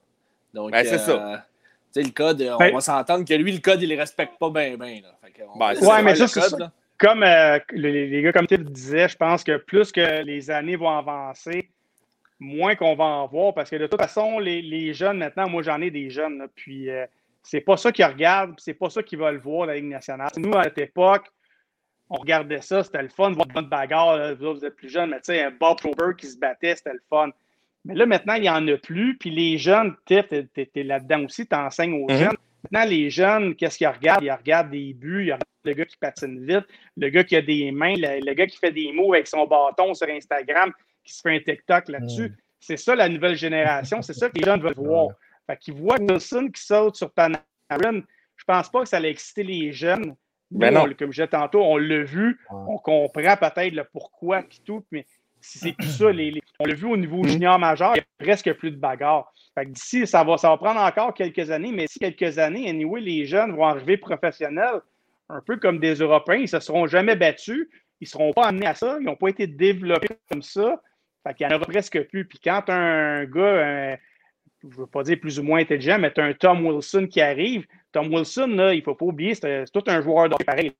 Donc, 0.52 0.72
Ben, 0.72 0.84
c'est 0.84 0.94
euh, 0.94 0.98
ça. 0.98 1.46
Tu 1.94 2.02
sais, 2.02 2.06
le 2.06 2.12
code, 2.12 2.42
on 2.42 2.58
Ben- 2.58 2.74
va 2.74 2.80
s'entendre 2.80 3.24
que 3.24 3.32
lui, 3.32 3.50
le 3.52 3.60
code, 3.60 3.80
il 3.80 3.88
les 3.88 3.96
respecte 3.96 4.38
pas 4.38 4.50
bien, 4.50 4.76
bien. 4.76 5.00
Ben, 5.58 5.74
Ouais, 5.80 6.02
mais 6.02 6.14
ça, 6.16 6.28
c'est 6.28 6.40
ça. 6.40 6.58
Là. 6.58 6.70
Comme 6.98 7.22
euh, 7.22 7.58
les, 7.72 8.08
les 8.08 8.22
gars 8.22 8.32
comme 8.32 8.46
tu 8.46 8.58
disaient, 8.58 9.08
je 9.08 9.16
pense 9.16 9.42
que 9.44 9.56
plus 9.56 9.90
que 9.92 10.22
les 10.22 10.50
années 10.50 10.76
vont 10.76 10.90
avancer, 10.90 11.70
moins 12.40 12.74
qu'on 12.74 12.94
va 12.94 13.04
en 13.04 13.26
voir. 13.26 13.54
Parce 13.54 13.70
que 13.70 13.76
de 13.76 13.86
toute 13.86 14.00
façon, 14.00 14.38
les, 14.38 14.60
les 14.60 14.92
jeunes, 14.92 15.18
maintenant, 15.18 15.48
moi 15.48 15.62
j'en 15.62 15.80
ai 15.80 15.90
des 15.90 16.10
jeunes, 16.10 16.38
là, 16.38 16.46
puis 16.54 16.90
euh, 16.90 17.06
c'est 17.42 17.60
pas 17.60 17.76
ça 17.76 17.90
qu'ils 17.92 18.04
regardent, 18.04 18.54
c'est 18.58 18.74
pas 18.74 18.90
ça 18.90 19.02
qu'ils 19.02 19.18
veulent 19.18 19.38
voir, 19.38 19.66
la 19.66 19.76
Ligue 19.76 19.84
nationale. 19.86 20.28
Nous, 20.36 20.52
à 20.54 20.64
cette 20.64 20.78
époque, 20.78 21.26
on 22.10 22.16
regardait 22.16 22.60
ça, 22.60 22.82
c'était 22.82 23.02
le 23.02 23.08
fun, 23.08 23.30
voir 23.32 23.46
une 23.46 23.52
bonne 23.52 23.68
bagarre. 23.68 24.16
là. 24.16 24.34
Vous, 24.34 24.64
êtes 24.64 24.76
plus 24.76 24.88
jeunes, 24.88 25.10
mais 25.10 25.16
tu 25.18 25.24
sais, 25.32 25.42
un 25.42 25.50
Bob 25.50 25.78
Prober 25.78 26.14
qui 26.16 26.26
se 26.26 26.38
battait, 26.38 26.74
c'était 26.76 26.92
le 26.94 27.02
fun. 27.10 27.30
Mais 27.84 27.94
là, 27.94 28.06
maintenant, 28.06 28.34
il 28.34 28.42
n'y 28.42 28.50
en 28.50 28.66
a 28.68 28.76
plus. 28.76 29.16
Puis 29.18 29.30
les 29.30 29.58
jeunes, 29.58 29.94
t'es 30.06 30.22
t'es 30.22 30.82
là-dedans 30.82 31.24
aussi, 31.24 31.46
tu 31.46 31.54
enseignes 31.54 31.94
aux 31.94 32.10
Mhm. 32.10 32.18
jeunes. 32.18 32.36
Maintenant, 32.70 32.90
les 32.90 33.08
jeunes, 33.10 33.54
qu'est-ce 33.54 33.78
qu'ils 33.78 33.86
regardent? 33.88 34.24
Ils 34.24 34.32
regardent 34.32 34.70
des 34.70 34.92
buts, 34.92 35.26
ils 35.26 35.32
regardent 35.32 35.42
le 35.64 35.72
gars 35.74 35.84
qui 35.84 35.96
patine 35.96 36.44
vite, 36.46 36.64
le 36.96 37.08
gars 37.10 37.24
qui 37.24 37.36
a 37.36 37.42
des 37.42 37.70
mains, 37.70 37.94
le, 37.96 38.24
le 38.24 38.32
gars 38.34 38.46
qui 38.46 38.56
fait 38.56 38.72
des 38.72 38.90
mots 38.92 39.12
avec 39.14 39.26
son 39.26 39.46
bâton 39.46 39.92
sur 39.94 40.08
Instagram, 40.08 40.72
qui 41.04 41.12
se 41.14 41.20
fait 41.20 41.36
un 41.36 41.40
TikTok 41.40 41.88
là-dessus. 41.88 42.30
Mm. 42.30 42.36
C'est 42.60 42.76
ça 42.76 42.94
la 42.96 43.08
nouvelle 43.08 43.36
génération, 43.36 44.02
c'est 44.02 44.14
ça 44.14 44.28
que 44.28 44.38
les 44.38 44.44
jeunes 44.44 44.60
veulent 44.60 44.74
voir. 44.76 45.08
Fait 45.46 45.56
qu'ils 45.56 45.74
voient 45.74 45.96
Wilson 46.00 46.48
qui 46.52 46.62
saute 46.62 46.96
sur 46.96 47.10
Panarin. 47.12 47.42
Je 48.36 48.44
pense 48.46 48.68
pas 48.70 48.82
que 48.82 48.88
ça 48.88 48.96
allait 48.96 49.10
exciter 49.10 49.44
les 49.44 49.72
jeunes. 49.72 50.14
Ben 50.50 50.72
non. 50.72 50.80
on- 50.82 50.94
comme 50.94 51.12
je 51.12 51.22
disais 51.22 51.28
tantôt, 51.28 51.62
on 51.62 51.76
l'a 51.76 52.02
vu, 52.02 52.38
on 52.50 52.78
comprend 52.78 53.36
peut-être 53.36 53.74
le 53.74 53.84
pourquoi 53.84 54.40
et 54.40 54.44
tout, 54.64 54.84
mais 54.90 55.04
c'est 55.40 55.76
tout 55.76 55.86
ça. 55.86 56.10
Les, 56.12 56.30
les- 56.30 56.42
on 56.60 56.64
l'a 56.64 56.74
vu 56.74 56.86
au 56.86 56.96
niveau 56.96 57.22
junior 57.24 57.58
majeur, 57.58 57.92
il 57.94 57.98
y 57.98 58.00
a 58.00 58.04
presque 58.24 58.52
plus 58.54 58.70
de 58.70 58.76
bagarre. 58.76 59.32
D'ici, 59.66 60.06
ça 60.06 60.22
va, 60.24 60.36
ça 60.38 60.50
va 60.50 60.56
prendre 60.56 60.80
encore 60.80 61.12
quelques 61.14 61.50
années, 61.50 61.72
mais 61.72 61.82
d'ici 61.86 61.98
quelques 61.98 62.38
années, 62.38 62.68
anyway, 62.70 63.00
les 63.00 63.26
jeunes 63.26 63.54
vont 63.56 63.66
arriver 63.66 63.96
professionnels, 63.96 64.80
un 65.28 65.40
peu 65.40 65.56
comme 65.56 65.80
des 65.80 65.94
Européens. 65.96 66.36
Ils 66.36 66.42
ne 66.42 66.46
se 66.46 66.60
seront 66.60 66.86
jamais 66.86 67.16
battus, 67.16 67.68
ils 68.00 68.04
ne 68.04 68.08
seront 68.08 68.32
pas 68.32 68.46
amenés 68.46 68.66
à 68.66 68.74
ça, 68.74 68.96
ils 69.00 69.04
n'ont 69.04 69.16
pas 69.16 69.28
été 69.28 69.46
développés 69.48 70.08
comme 70.30 70.42
ça. 70.42 70.80
Fait 71.26 71.34
qu'il 71.34 71.46
n'y 71.48 71.52
en 71.52 71.56
aura 71.56 71.66
presque 71.66 72.00
plus. 72.04 72.24
Puis 72.24 72.38
quand 72.42 72.62
un 72.70 73.24
gars, 73.24 73.92
un- 73.92 73.96
je 74.62 74.66
ne 74.68 74.72
veux 74.74 74.86
pas 74.86 75.02
dire 75.04 75.18
plus 75.20 75.38
ou 75.38 75.42
moins 75.42 75.60
intelligent, 75.60 75.98
mais 75.98 76.12
tu 76.12 76.20
as 76.20 76.24
un 76.24 76.32
Tom 76.34 76.66
Wilson 76.66 77.06
qui 77.10 77.20
arrive. 77.20 77.66
Tom 77.92 78.12
Wilson, 78.12 78.48
là, 78.48 78.74
il 78.74 78.78
ne 78.78 78.82
faut 78.82 78.94
pas 78.94 79.04
oublier, 79.06 79.34
c'est 79.34 79.64
c'est 79.66 79.72
tout 79.72 79.84
un 79.88 80.00
joueur 80.02 80.28
de 80.28 80.34
hockey 80.34 80.44
pareil. 80.44 80.72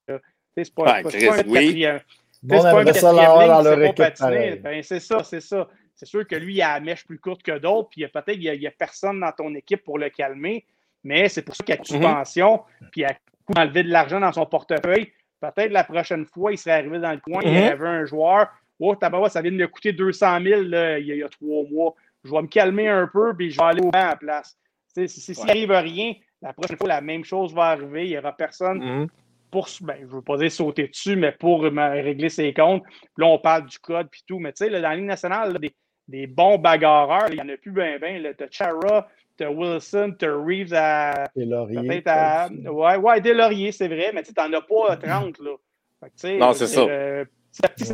C'est 0.56 0.74
pas, 0.74 0.96
c'est 0.96 1.02
pas- 1.02 1.10
Chris, 1.10 1.26
pas 1.26 1.34
un 1.34 1.36
oui. 1.46 1.52
quatrième- 1.66 2.00
Bon, 2.42 2.56
on 2.56 2.62
c'est 2.62 2.70
pas 2.70 2.80
un 2.80 2.84
quatrième 2.84 3.94
patiner. 3.94 4.56
Ben, 4.56 4.82
c'est 4.82 5.00
ça, 5.00 5.22
c'est 5.24 5.40
ça. 5.40 5.68
C'est 5.94 6.06
sûr 6.06 6.26
que 6.26 6.36
lui, 6.36 6.54
il 6.54 6.62
a 6.62 6.74
la 6.74 6.80
mèche 6.80 7.04
plus 7.04 7.18
courte 7.18 7.42
que 7.42 7.58
d'autres, 7.58 7.88
puis 7.90 8.00
il 8.00 8.02
y 8.02 8.04
a 8.04 8.08
peut-être 8.08 8.38
il 8.38 8.58
n'y 8.60 8.66
a, 8.66 8.70
personne 8.70 9.20
dans 9.20 9.32
ton 9.32 9.52
équipe 9.54 9.82
pour 9.82 9.98
le 9.98 10.08
calmer, 10.10 10.64
mais 11.02 11.28
c'est 11.28 11.42
pour 11.42 11.54
ça 11.56 11.64
qu'il 11.64 11.74
y 11.74 11.78
a 11.78 11.80
une 11.80 11.96
Mhm. 11.96 12.02
suspension, 12.02 12.62
puis 12.92 13.00
il 13.02 13.04
a 13.04 13.16
enlevé 13.56 13.82
de 13.82 13.90
l'argent 13.90 14.20
dans 14.20 14.32
son 14.32 14.46
portefeuille. 14.46 15.12
Peut-être 15.40 15.72
la 15.72 15.84
prochaine 15.84 16.26
fois, 16.26 16.52
il 16.52 16.58
serait 16.58 16.76
arrivé 16.76 16.98
dans 17.00 17.12
le 17.12 17.18
coin, 17.18 17.40
il 17.44 17.52
y 17.52 17.56
Mhm. 17.60 17.68
avait 17.68 17.88
un 17.88 18.04
joueur. 18.04 18.48
Oh, 18.80 18.94
ça 19.00 19.42
vient 19.42 19.50
de 19.50 19.56
me 19.56 19.66
coûter 19.66 19.92
200 19.92 20.40
000 20.40 20.62
là, 20.62 20.98
il, 21.00 21.06
y 21.06 21.10
a, 21.10 21.14
il 21.16 21.18
y 21.20 21.22
a 21.24 21.28
trois 21.28 21.64
mois. 21.68 21.94
Je 22.24 22.30
vais 22.30 22.42
me 22.42 22.46
calmer 22.48 22.88
un 22.88 23.06
peu, 23.06 23.34
puis 23.36 23.50
je 23.50 23.58
vais 23.58 23.64
aller 23.66 23.80
au 23.82 23.90
banc 23.90 23.98
à 24.00 24.08
la 24.10 24.16
place. 24.16 24.56
Si 24.88 25.08
si- 25.08 25.20
s'il 25.20 25.38
Ouais. 25.38 25.46
n'arrive 25.46 25.70
rien, 25.70 26.12
la 26.42 26.52
prochaine 26.52 26.76
fois, 26.76 26.88
la 26.88 27.00
même 27.00 27.24
chose 27.24 27.54
va 27.54 27.64
arriver. 27.66 28.04
Il 28.06 28.10
n'y 28.10 28.18
aura 28.18 28.32
personne 28.36 28.78
Mhm. 28.78 29.06
pour, 29.50 29.68
ben, 29.82 29.96
je 30.00 30.04
ne 30.06 30.10
veux 30.10 30.22
pas 30.22 30.36
dire 30.36 30.50
sauter 30.52 30.88
dessus, 30.88 31.16
mais 31.16 31.32
pour 31.32 31.62
me 31.62 32.02
régler 32.02 32.28
ses 32.28 32.52
comptes. 32.52 32.82
Puis 32.84 33.00
là, 33.18 33.26
on 33.26 33.38
parle 33.38 33.66
du 33.66 33.78
code 33.78 34.08
puis 34.10 34.22
tout. 34.26 34.38
Mais 34.38 34.52
tu 34.52 34.64
sais, 34.64 34.70
là, 34.70 34.80
dans 34.80 34.88
la 34.90 34.96
Ligue 34.96 35.04
nationale, 35.06 35.52
là, 35.52 35.58
des, 35.58 35.72
des 36.08 36.26
bons 36.26 36.58
bagarreurs, 36.58 37.28
il 37.30 37.34
n'y 37.34 37.40
en 37.42 37.48
a 37.48 37.56
plus 37.56 37.70
bien, 37.72 37.98
bien. 37.98 38.20
Tu 38.36 38.44
as 38.44 38.48
Chara, 38.50 39.08
tu 39.36 39.44
as 39.44 39.50
Wilson, 39.52 40.14
tu 40.18 40.24
as 40.26 40.34
Reeves 40.34 40.74
à. 40.74 41.24
Peut-être 41.34 42.08
à. 42.08 42.48
Ouais, 42.50 42.96
ouais, 42.96 43.20
des 43.20 43.34
lauriers, 43.34 43.72
c'est 43.72 43.88
vrai, 43.88 44.10
mais 44.14 44.22
tu 44.22 44.32
n'en 44.36 44.52
as 44.52 44.62
pas 44.62 44.96
30. 44.96 45.38
Là. 45.38 45.52
Fait 46.00 46.06
que, 46.10 46.12
tu 46.14 46.18
sais, 46.18 46.36
Non, 46.38 46.52
c'est 46.52 46.66
ça. 46.66 46.80
euh, 46.80 47.24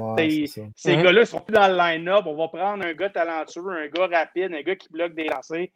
Ouais, 0.00 0.44
ces 0.76 0.96
Mhm. 0.96 1.02
gars-là 1.02 1.20
ne 1.20 1.24
seront 1.24 1.40
plus 1.40 1.54
dans 1.54 1.68
le 1.68 1.76
line-up. 1.76 2.24
On 2.26 2.34
va 2.36 2.48
prendre 2.48 2.84
un 2.84 2.92
gars 2.92 3.10
talentueux, 3.10 3.70
un 3.70 3.88
gars 3.88 4.18
rapide, 4.18 4.52
un 4.54 4.62
gars 4.62 4.76
qui 4.76 4.88
bloque 4.90 5.14
des 5.14 5.24
lancers. 5.24 5.66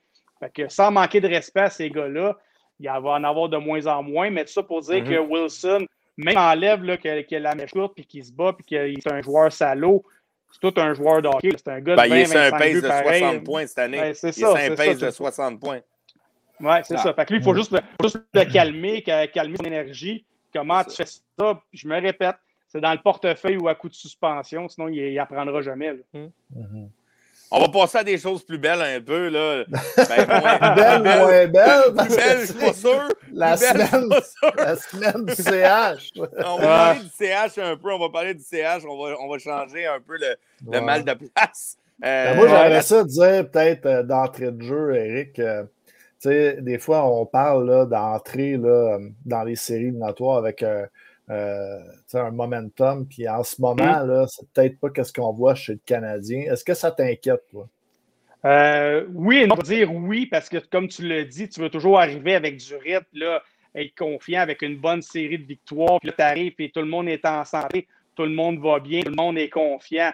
Fait 0.40 0.52
que 0.52 0.68
sans 0.68 0.90
manquer 0.90 1.20
de 1.20 1.28
respect 1.28 1.60
à 1.62 1.70
ces 1.70 1.90
gars-là, 1.90 2.36
il 2.80 2.86
va 2.86 3.00
en 3.10 3.24
avoir 3.24 3.48
de 3.48 3.56
moins 3.56 3.86
en 3.86 4.02
moins. 4.02 4.30
Mais 4.30 4.44
tout 4.44 4.52
ça 4.52 4.62
pour 4.62 4.80
dire 4.82 5.02
Mhm. 5.02 5.08
que 5.08 5.18
Wilson, 5.18 5.86
même 6.16 6.36
enlève 6.36 6.82
là, 6.84 6.96
a 7.02 7.38
la 7.38 7.54
mèche 7.54 7.72
courte 7.72 7.94
puis 7.94 8.04
qu'il 8.06 8.24
se 8.24 8.32
bat 8.32 8.52
puis 8.52 8.64
qu'il 8.64 8.78
est 8.98 9.12
un 9.12 9.20
joueur 9.22 9.52
salaud, 9.52 10.04
c'est 10.50 10.60
tout 10.72 10.80
un 10.80 10.94
joueur 10.94 11.20
de 11.22 11.28
hockey. 11.28 11.50
C'est 11.56 11.68
un 11.68 11.80
gars 11.80 11.96
Ben, 11.96 12.06
il 12.06 12.12
est 12.12 12.24
20, 12.24 12.26
sur 12.26 12.38
un 12.40 12.50
25 12.50 12.58
pace 12.58 12.82
de 12.82 12.88
pareil. 12.88 13.20
60 13.20 13.44
points 13.44 13.66
cette 13.66 13.78
année. 13.78 14.00
Ouais, 14.00 14.14
c'est 14.14 14.26
il 14.28 14.30
est 14.30 14.46
ça, 14.46 14.54
c'est 14.56 14.66
un 14.72 14.74
pace 14.76 14.98
de 14.98 14.98
ça. 15.06 15.12
60 15.12 15.60
points. 15.60 15.80
Oui, 16.60 16.72
c'est 16.84 16.94
Ah. 16.94 16.98
ça. 16.98 17.14
Fait 17.14 17.24
que 17.24 17.32
lui, 17.34 17.40
il 17.40 17.44
faut 17.44 17.54
juste, 17.54 17.70
le- 17.72 17.78
faut 18.00 18.08
juste 18.08 18.18
le 18.34 18.44
calmer, 18.44 19.02
ca- 19.06 19.26
calmer 19.28 19.56
son 19.58 19.64
énergie. 19.64 20.24
Comment 20.52 20.82
tu 20.82 20.96
fais 20.96 21.04
ça? 21.38 21.60
Je 21.72 21.86
me 21.86 22.00
répète, 22.00 22.36
c'est 22.68 22.80
dans 22.80 22.92
le 22.92 22.98
portefeuille 23.02 23.56
ou 23.56 23.68
à 23.68 23.74
coup 23.74 23.88
de 23.88 23.94
suspension, 23.94 24.68
sinon 24.68 24.88
il 24.88 25.14
n'apprendra 25.14 25.60
jamais. 25.62 25.92
là. 25.92 26.20
Mhm. 26.54 26.90
On 27.50 27.60
va 27.60 27.68
passer 27.70 27.96
à 27.98 28.04
des 28.04 28.18
choses 28.18 28.44
plus 28.44 28.58
belles 28.58 28.82
un 28.82 29.00
peu. 29.00 29.28
Là. 29.30 29.64
Ben, 29.96 30.26
moins- 30.26 30.74
Belle, 30.74 31.02
belle- 31.02 31.18
moins 31.18 31.46
belle. 31.46 31.82
plus 31.96 32.16
belle, 32.16 32.40
je 32.40 32.44
suis 32.44 32.54
pas 32.54 32.72
sûr. 32.74 33.08
La 33.32 33.56
Plus 33.56 33.60
belle, 33.72 33.86
semaine, 33.86 34.08
pas 34.10 34.22
sûr. 34.22 34.52
la 34.56 34.76
semaine 34.76 35.24
du 35.24 35.34
CH. 35.34 36.10
On 36.44 36.58
va 36.58 36.66
parler 36.66 37.00
du 37.00 37.08
CH 37.18 37.58
un 37.58 37.76
peu. 37.78 37.90
On 37.92 37.98
va 37.98 38.08
parler 38.10 38.34
du 38.34 38.42
CH. 38.42 38.82
On 38.86 39.02
va, 39.02 39.14
on 39.18 39.28
va 39.30 39.38
changer 39.38 39.86
un 39.86 39.98
peu 39.98 40.18
le, 40.18 40.36
le 40.70 40.80
mal 40.82 41.04
de 41.04 41.14
place. 41.14 41.78
Euh, 42.04 42.26
Ben, 42.32 42.36
moi, 42.36 42.48
j'aimerais 42.48 42.82
ça 42.82 43.02
dire 43.04 43.50
peut-être 43.50 43.86
euh, 43.86 44.02
d'entrée 44.02 44.52
de 44.52 44.62
jeu, 44.62 44.94
Eric. 44.94 45.38
euh, 45.38 45.62
tu 46.20 46.28
sais, 46.28 46.58
des 46.60 46.78
fois, 46.78 47.06
on 47.10 47.24
parle 47.24 47.66
là, 47.66 47.86
d'entrée 47.86 48.56
là, 48.58 48.98
dans 49.24 49.42
les 49.44 49.56
séries 49.56 49.84
éliminatoires 49.84 50.36
avec 50.36 50.62
euh, 51.30 51.78
un 52.14 52.30
momentum. 52.30 53.06
Puis 53.06 53.28
en 53.28 53.42
ce 53.42 53.60
moment, 53.60 54.00
là, 54.00 54.26
c'est 54.28 54.48
peut-être 54.52 54.78
pas 54.80 55.04
ce 55.04 55.12
qu'on 55.12 55.32
voit 55.32 55.54
chez 55.54 55.72
le 55.72 55.80
Canadien. 55.84 56.50
Est-ce 56.50 56.64
que 56.64 56.74
ça 56.74 56.90
t'inquiète, 56.90 57.42
toi? 57.50 57.68
Euh, 58.44 59.04
oui 59.14 59.44
on 59.50 59.54
va 59.56 59.62
dire 59.62 59.92
oui, 59.92 60.26
parce 60.26 60.48
que 60.48 60.58
comme 60.58 60.86
tu 60.86 61.06
l'as 61.06 61.24
dit, 61.24 61.48
tu 61.48 61.60
veux 61.60 61.70
toujours 61.70 61.98
arriver 61.98 62.36
avec 62.36 62.56
du 62.56 62.76
rythme, 62.76 63.04
là, 63.14 63.42
être 63.74 63.94
confiant 63.96 64.40
avec 64.40 64.62
une 64.62 64.76
bonne 64.76 65.02
série 65.02 65.38
de 65.38 65.44
victoires. 65.44 65.98
Puis 66.00 66.08
là, 66.08 66.14
tu 66.16 66.22
arrives 66.22 66.54
et 66.58 66.70
tout 66.70 66.80
le 66.80 66.86
monde 66.86 67.08
est 67.08 67.24
en 67.26 67.44
santé, 67.44 67.86
tout 68.14 68.22
le 68.22 68.30
monde 68.30 68.60
va 68.60 68.78
bien, 68.78 69.02
tout 69.02 69.10
le 69.10 69.16
monde 69.16 69.38
est 69.38 69.50
confiant. 69.50 70.12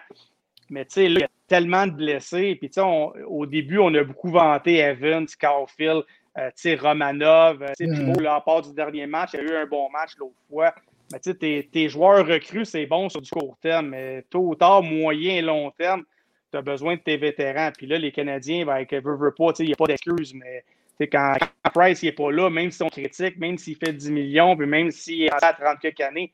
Mais 0.71 0.85
tu 0.87 0.95
sais, 0.95 1.09
là, 1.09 1.19
il 1.19 1.21
y 1.21 1.25
a 1.25 1.29
tellement 1.47 1.87
de 1.87 1.93
blessés. 1.93 2.57
Puis 2.57 2.71
tu 2.71 2.81
sais, 2.81 2.87
au 3.27 3.47
début, 3.47 3.79
on 3.79 3.95
a 3.95 4.03
beaucoup 4.03 4.31
vanté 4.31 4.79
Evans, 4.79 5.27
Caulfield, 5.39 6.03
euh, 6.39 6.77
Romanov. 6.81 7.63
euh, 7.63 8.15
là, 8.21 8.37
à 8.37 8.41
part 8.41 8.63
du 8.63 8.73
dernier 8.73 9.07
match, 9.07 9.31
il 9.35 9.41
y 9.41 9.43
a 9.43 9.45
eu 9.45 9.57
un 9.57 9.67
bon 9.67 9.89
match 9.91 10.13
l'autre 10.19 10.35
fois. 10.49 10.75
Sais, 11.23 11.35
tes, 11.35 11.69
tes 11.73 11.89
joueurs 11.89 12.27
recrues, 12.27 12.65
c'est 12.65 12.87
bon 12.87 13.09
sur 13.09 13.21
du 13.21 13.31
court 13.31 13.57
terme, 13.61 13.89
mais 13.89 14.23
tôt 14.31 14.49
ou 14.49 14.55
tard, 14.55 14.83
moyen 14.83 15.37
et 15.37 15.43
long 15.43 15.71
terme, 15.71 16.05
tu 16.51 16.59
as 16.59 16.63
besoin 16.63 16.97
de 16.97 17.01
tes 17.01 17.17
vétérans. 17.17 17.71
Puis 17.77 17.87
là, 17.87 17.99
les 17.99 18.13
Canadiens, 18.13 18.65
ben, 18.65 18.75
avec 18.75 18.93
veut, 18.93 19.17
veut 19.17 19.35
pas, 19.37 19.53
il 19.59 19.67
n'y 19.67 19.73
a 19.73 19.77
pas 19.77 19.87
d'excuse, 19.87 20.35
mais 20.35 20.65
quand, 21.11 21.35
quand 21.41 21.71
Price 21.73 22.03
n'est 22.03 22.13
pas 22.13 22.31
là, 22.31 22.51
même 22.51 22.71
si 22.71 22.83
on 22.83 22.89
critique, 22.89 23.39
même 23.39 23.59
s'il 23.59 23.77
fait 23.77 23.93
10 23.93 24.11
millions, 24.11 24.57
puis 24.57 24.67
même 24.67 24.91
s'il 24.91 25.23
est 25.25 25.33
à 25.33 25.53
30 25.53 25.79
quelques 25.81 26.01
années, 26.01 26.33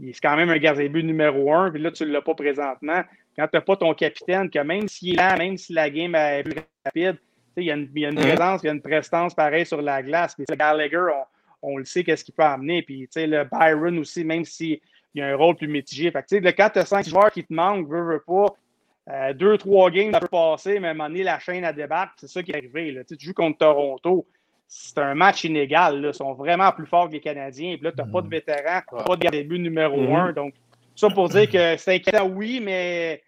il 0.00 0.10
est 0.10 0.20
quand 0.20 0.36
même 0.36 0.50
un 0.50 0.58
gardien 0.58 0.84
de 0.84 0.88
but 0.88 1.02
numéro 1.02 1.52
un, 1.52 1.70
puis 1.70 1.82
là, 1.82 1.90
tu 1.90 2.04
ne 2.04 2.10
l'as 2.10 2.22
pas 2.22 2.34
présentement. 2.34 3.02
Quand 3.36 3.46
tu 3.48 3.56
n'as 3.56 3.60
pas 3.60 3.76
ton 3.76 3.94
capitaine, 3.94 4.48
que 4.48 4.58
même 4.60 4.88
s'il 4.88 5.14
est 5.14 5.16
là, 5.16 5.36
même 5.36 5.56
si 5.56 5.72
la 5.72 5.90
game 5.90 6.14
est 6.14 6.44
plus 6.44 6.54
rapide, 6.84 7.18
il 7.56 7.64
y 7.64 7.70
a 7.70 7.74
une, 7.74 7.90
il 7.94 8.02
y 8.02 8.06
a 8.06 8.10
une 8.10 8.14
Mhm. 8.18 8.28
présence, 8.28 8.62
il 8.62 8.66
y 8.66 8.68
a 8.70 8.72
une 8.72 8.82
prestance 8.82 9.34
pareille 9.34 9.66
sur 9.66 9.82
la 9.82 10.02
glace. 10.02 10.34
Puis 10.34 10.44
Gallagher, 10.56 11.06
on, 11.12 11.24
on 11.62 11.76
le 11.76 11.84
sait 11.84 12.04
qu'est-ce 12.04 12.24
qu'il 12.24 12.34
peut 12.34 12.42
amener. 12.42 12.82
Puis 12.82 13.00
tu 13.02 13.08
sais, 13.20 13.26
le 13.26 13.44
Byron 13.44 13.98
aussi, 13.98 14.24
même 14.24 14.44
s'il 14.44 14.80
y 15.14 15.20
a 15.22 15.26
un 15.28 15.36
rôle 15.36 15.56
plus 15.56 15.68
mitigé. 15.68 16.10
Fait 16.10 16.22
que, 16.22 16.28
tu 16.28 16.36
sais, 16.36 16.40
le- 16.40 16.52
quand 16.52 16.70
tu 16.70 16.78
as 16.78 16.84
cinq 16.86 17.06
joueurs 17.08 17.30
qui 17.32 17.44
te 17.44 17.52
manquent, 17.52 17.88
veux, 17.88 18.02
veux 18.02 18.22
pas, 18.26 18.46
euh, 19.10 19.32
deux, 19.32 19.56
trois 19.58 19.90
games, 19.90 20.12
ça 20.12 20.20
peut 20.20 20.28
passer, 20.28 20.78
mais 20.80 20.88
à 20.88 20.90
un 20.90 20.94
moment 20.94 21.08
donné, 21.08 21.22
la 21.22 21.38
chaîne 21.38 21.64
à 21.64 21.72
débattre, 21.72 22.12
c'est 22.16 22.28
ça 22.28 22.42
qui 22.42 22.50
est 22.52 22.56
arrivé. 22.56 22.92
Là. 22.92 23.02
Tu, 23.04 23.08
sais, 23.10 23.16
tu 23.16 23.26
joues 23.26 23.34
contre 23.34 23.58
Toronto. 23.58 24.26
C'est 24.70 24.98
un 24.98 25.14
match 25.14 25.44
inégal. 25.44 26.02
Là. 26.02 26.08
Ils 26.08 26.14
sont 26.14 26.34
vraiment 26.34 26.70
plus 26.72 26.84
forts 26.86 27.08
que 27.08 27.14
les 27.14 27.20
Canadiens. 27.20 27.74
Puis 27.76 27.84
là, 27.84 27.90
tu 27.92 27.98
n'as 27.98 28.06
pas 28.06 28.20
de 28.20 28.28
vétéran, 28.28 28.80
pas 29.06 29.16
de 29.16 29.20
gardien 29.22 29.42
de 29.42 29.48
but 29.48 29.58
numéro 29.58 29.96
Mhm. 29.98 30.14
un. 30.14 30.32
Donc, 30.34 30.52
ça 30.94 31.08
pour 31.08 31.30
dire 31.30 31.48
que 31.50 31.76
c'est 31.78 31.94
inquiétant, 31.94 32.26
oui, 32.28 32.60
mais 32.62 33.22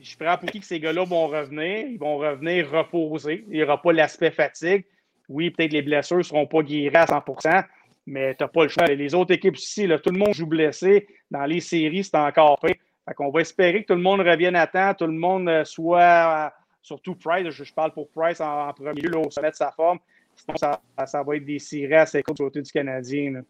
je 0.00 0.16
prends 0.16 0.36
pour 0.38 0.48
qui 0.50 0.60
que 0.60 0.66
ces 0.66 0.78
gars-là 0.78 1.04
vont 1.04 1.26
revenir? 1.26 1.78
Ils 1.88 1.98
vont 1.98 2.18
revenir 2.18 2.70
reposés. 2.70 3.44
Il 3.48 3.54
n'y 3.54 3.62
aura 3.64 3.82
pas 3.82 3.92
l'aspect 3.92 4.30
fatigue. 4.30 4.84
Oui, 5.28 5.50
peut-être 5.50 5.72
les 5.72 5.82
blessures 5.82 6.18
ne 6.18 6.22
seront 6.22 6.46
pas 6.46 6.62
guéries 6.62 6.96
à 6.96 7.04
100% 7.04 7.64
mais 8.08 8.34
tu 8.34 8.42
n'as 8.42 8.48
pas 8.48 8.62
le 8.64 8.68
choix. 8.68 8.86
Les 8.86 9.14
autres 9.14 9.34
équipes 9.34 9.56
là, 9.86 9.98
tout 9.98 10.10
le 10.10 10.18
monde 10.18 10.32
joue 10.32 10.46
blessé. 10.46 11.06
Dans 11.30 11.44
les 11.44 11.60
séries, 11.60 12.04
c'est 12.04 12.16
encore 12.16 12.58
pire. 12.58 12.74
Fait 13.06 13.14
qu'on 13.14 13.30
va 13.30 13.40
espérer 13.40 13.82
que 13.82 13.88
tout 13.88 13.94
le 13.94 14.02
monde 14.02 14.20
revienne 14.20 14.56
à 14.56 14.66
temps, 14.66 14.92
tout 14.94 15.06
le 15.06 15.12
monde 15.12 15.48
euh, 15.48 15.64
soit, 15.64 16.46
euh, 16.46 16.48
surtout 16.82 17.14
Price, 17.14 17.48
je, 17.48 17.72
parle 17.72 17.92
pour 17.92 18.08
Price 18.10 18.40
en, 18.40 18.72
premier 18.72 19.00
lieu, 19.00 19.16
au 19.16 19.30
sommet 19.30 19.50
de 19.50 19.56
sa 19.56 19.70
forme. 19.72 19.98
Sinon, 20.36 20.56
ça, 20.58 21.22
va 21.22 21.36
être 21.36 21.44
des 21.44 21.58
séries 21.58 21.94
assez 21.94 22.22
courtes 22.22 22.52
du 22.52 22.62
du 22.62 22.70
Canadien. 22.70 23.42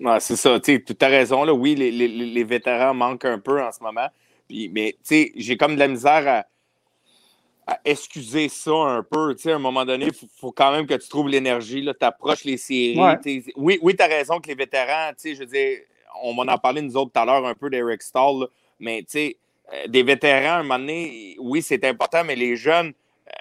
Ouais, 0.00 0.20
c'est 0.20 0.36
ça. 0.36 0.58
Tu 0.60 0.82
as 1.00 1.06
raison. 1.06 1.44
Là. 1.44 1.54
Oui, 1.54 1.74
les, 1.74 2.44
vétérans 2.44 2.94
manquent 2.94 3.24
un 3.24 3.38
peu 3.38 3.62
en 3.62 3.70
ce 3.70 3.82
moment. 3.82 4.08
Mais 4.50 4.96
j'ai 5.36 5.56
comme 5.56 5.74
de 5.74 5.78
la 5.78 5.88
misère 5.88 6.28
à 6.28 6.44
excuser 7.84 8.48
ça 8.48 8.72
un 8.72 9.02
peu. 9.02 9.34
Tu 9.34 9.42
sais, 9.42 9.52
à 9.52 9.56
un 9.56 9.58
moment 9.58 9.84
donné, 9.84 10.06
il 10.06 10.14
faut, 10.14 10.26
faut 10.36 10.52
quand 10.52 10.72
même 10.72 10.86
que 10.86 10.94
tu 10.94 11.08
trouves 11.08 11.28
l'énergie. 11.28 11.82
Tu 11.98 12.04
approches 12.06 12.44
les 12.44 12.56
séries. 12.56 12.98
Ouais. 12.98 13.42
Oui, 13.56 13.78
oui 13.82 13.96
tu 13.96 14.02
as 14.02 14.06
raison 14.06 14.40
que 14.40 14.48
les 14.48 14.54
vétérans, 14.54 15.10
tu 15.10 15.30
sais, 15.30 15.34
je 15.34 15.40
veux 15.40 15.46
dire, 15.46 15.78
on 16.22 16.34
va 16.34 16.52
en 16.52 16.58
parler 16.58 16.82
nous 16.82 16.96
autres 16.96 17.12
tout 17.12 17.20
à 17.20 17.24
l'heure 17.24 17.46
un 17.46 17.54
peu 17.54 17.70
d'Eric 17.70 18.02
Stahl, 18.02 18.40
là. 18.40 18.46
mais 18.80 18.98
tu 19.02 19.06
sais, 19.10 19.36
euh, 19.72 19.86
des 19.86 20.02
vétérans, 20.02 20.56
à 20.56 20.58
un 20.58 20.62
moment 20.62 20.78
donné, 20.78 21.36
oui, 21.38 21.62
c'est 21.62 21.84
important, 21.84 22.24
mais 22.24 22.36
les 22.36 22.56
jeunes, 22.56 22.92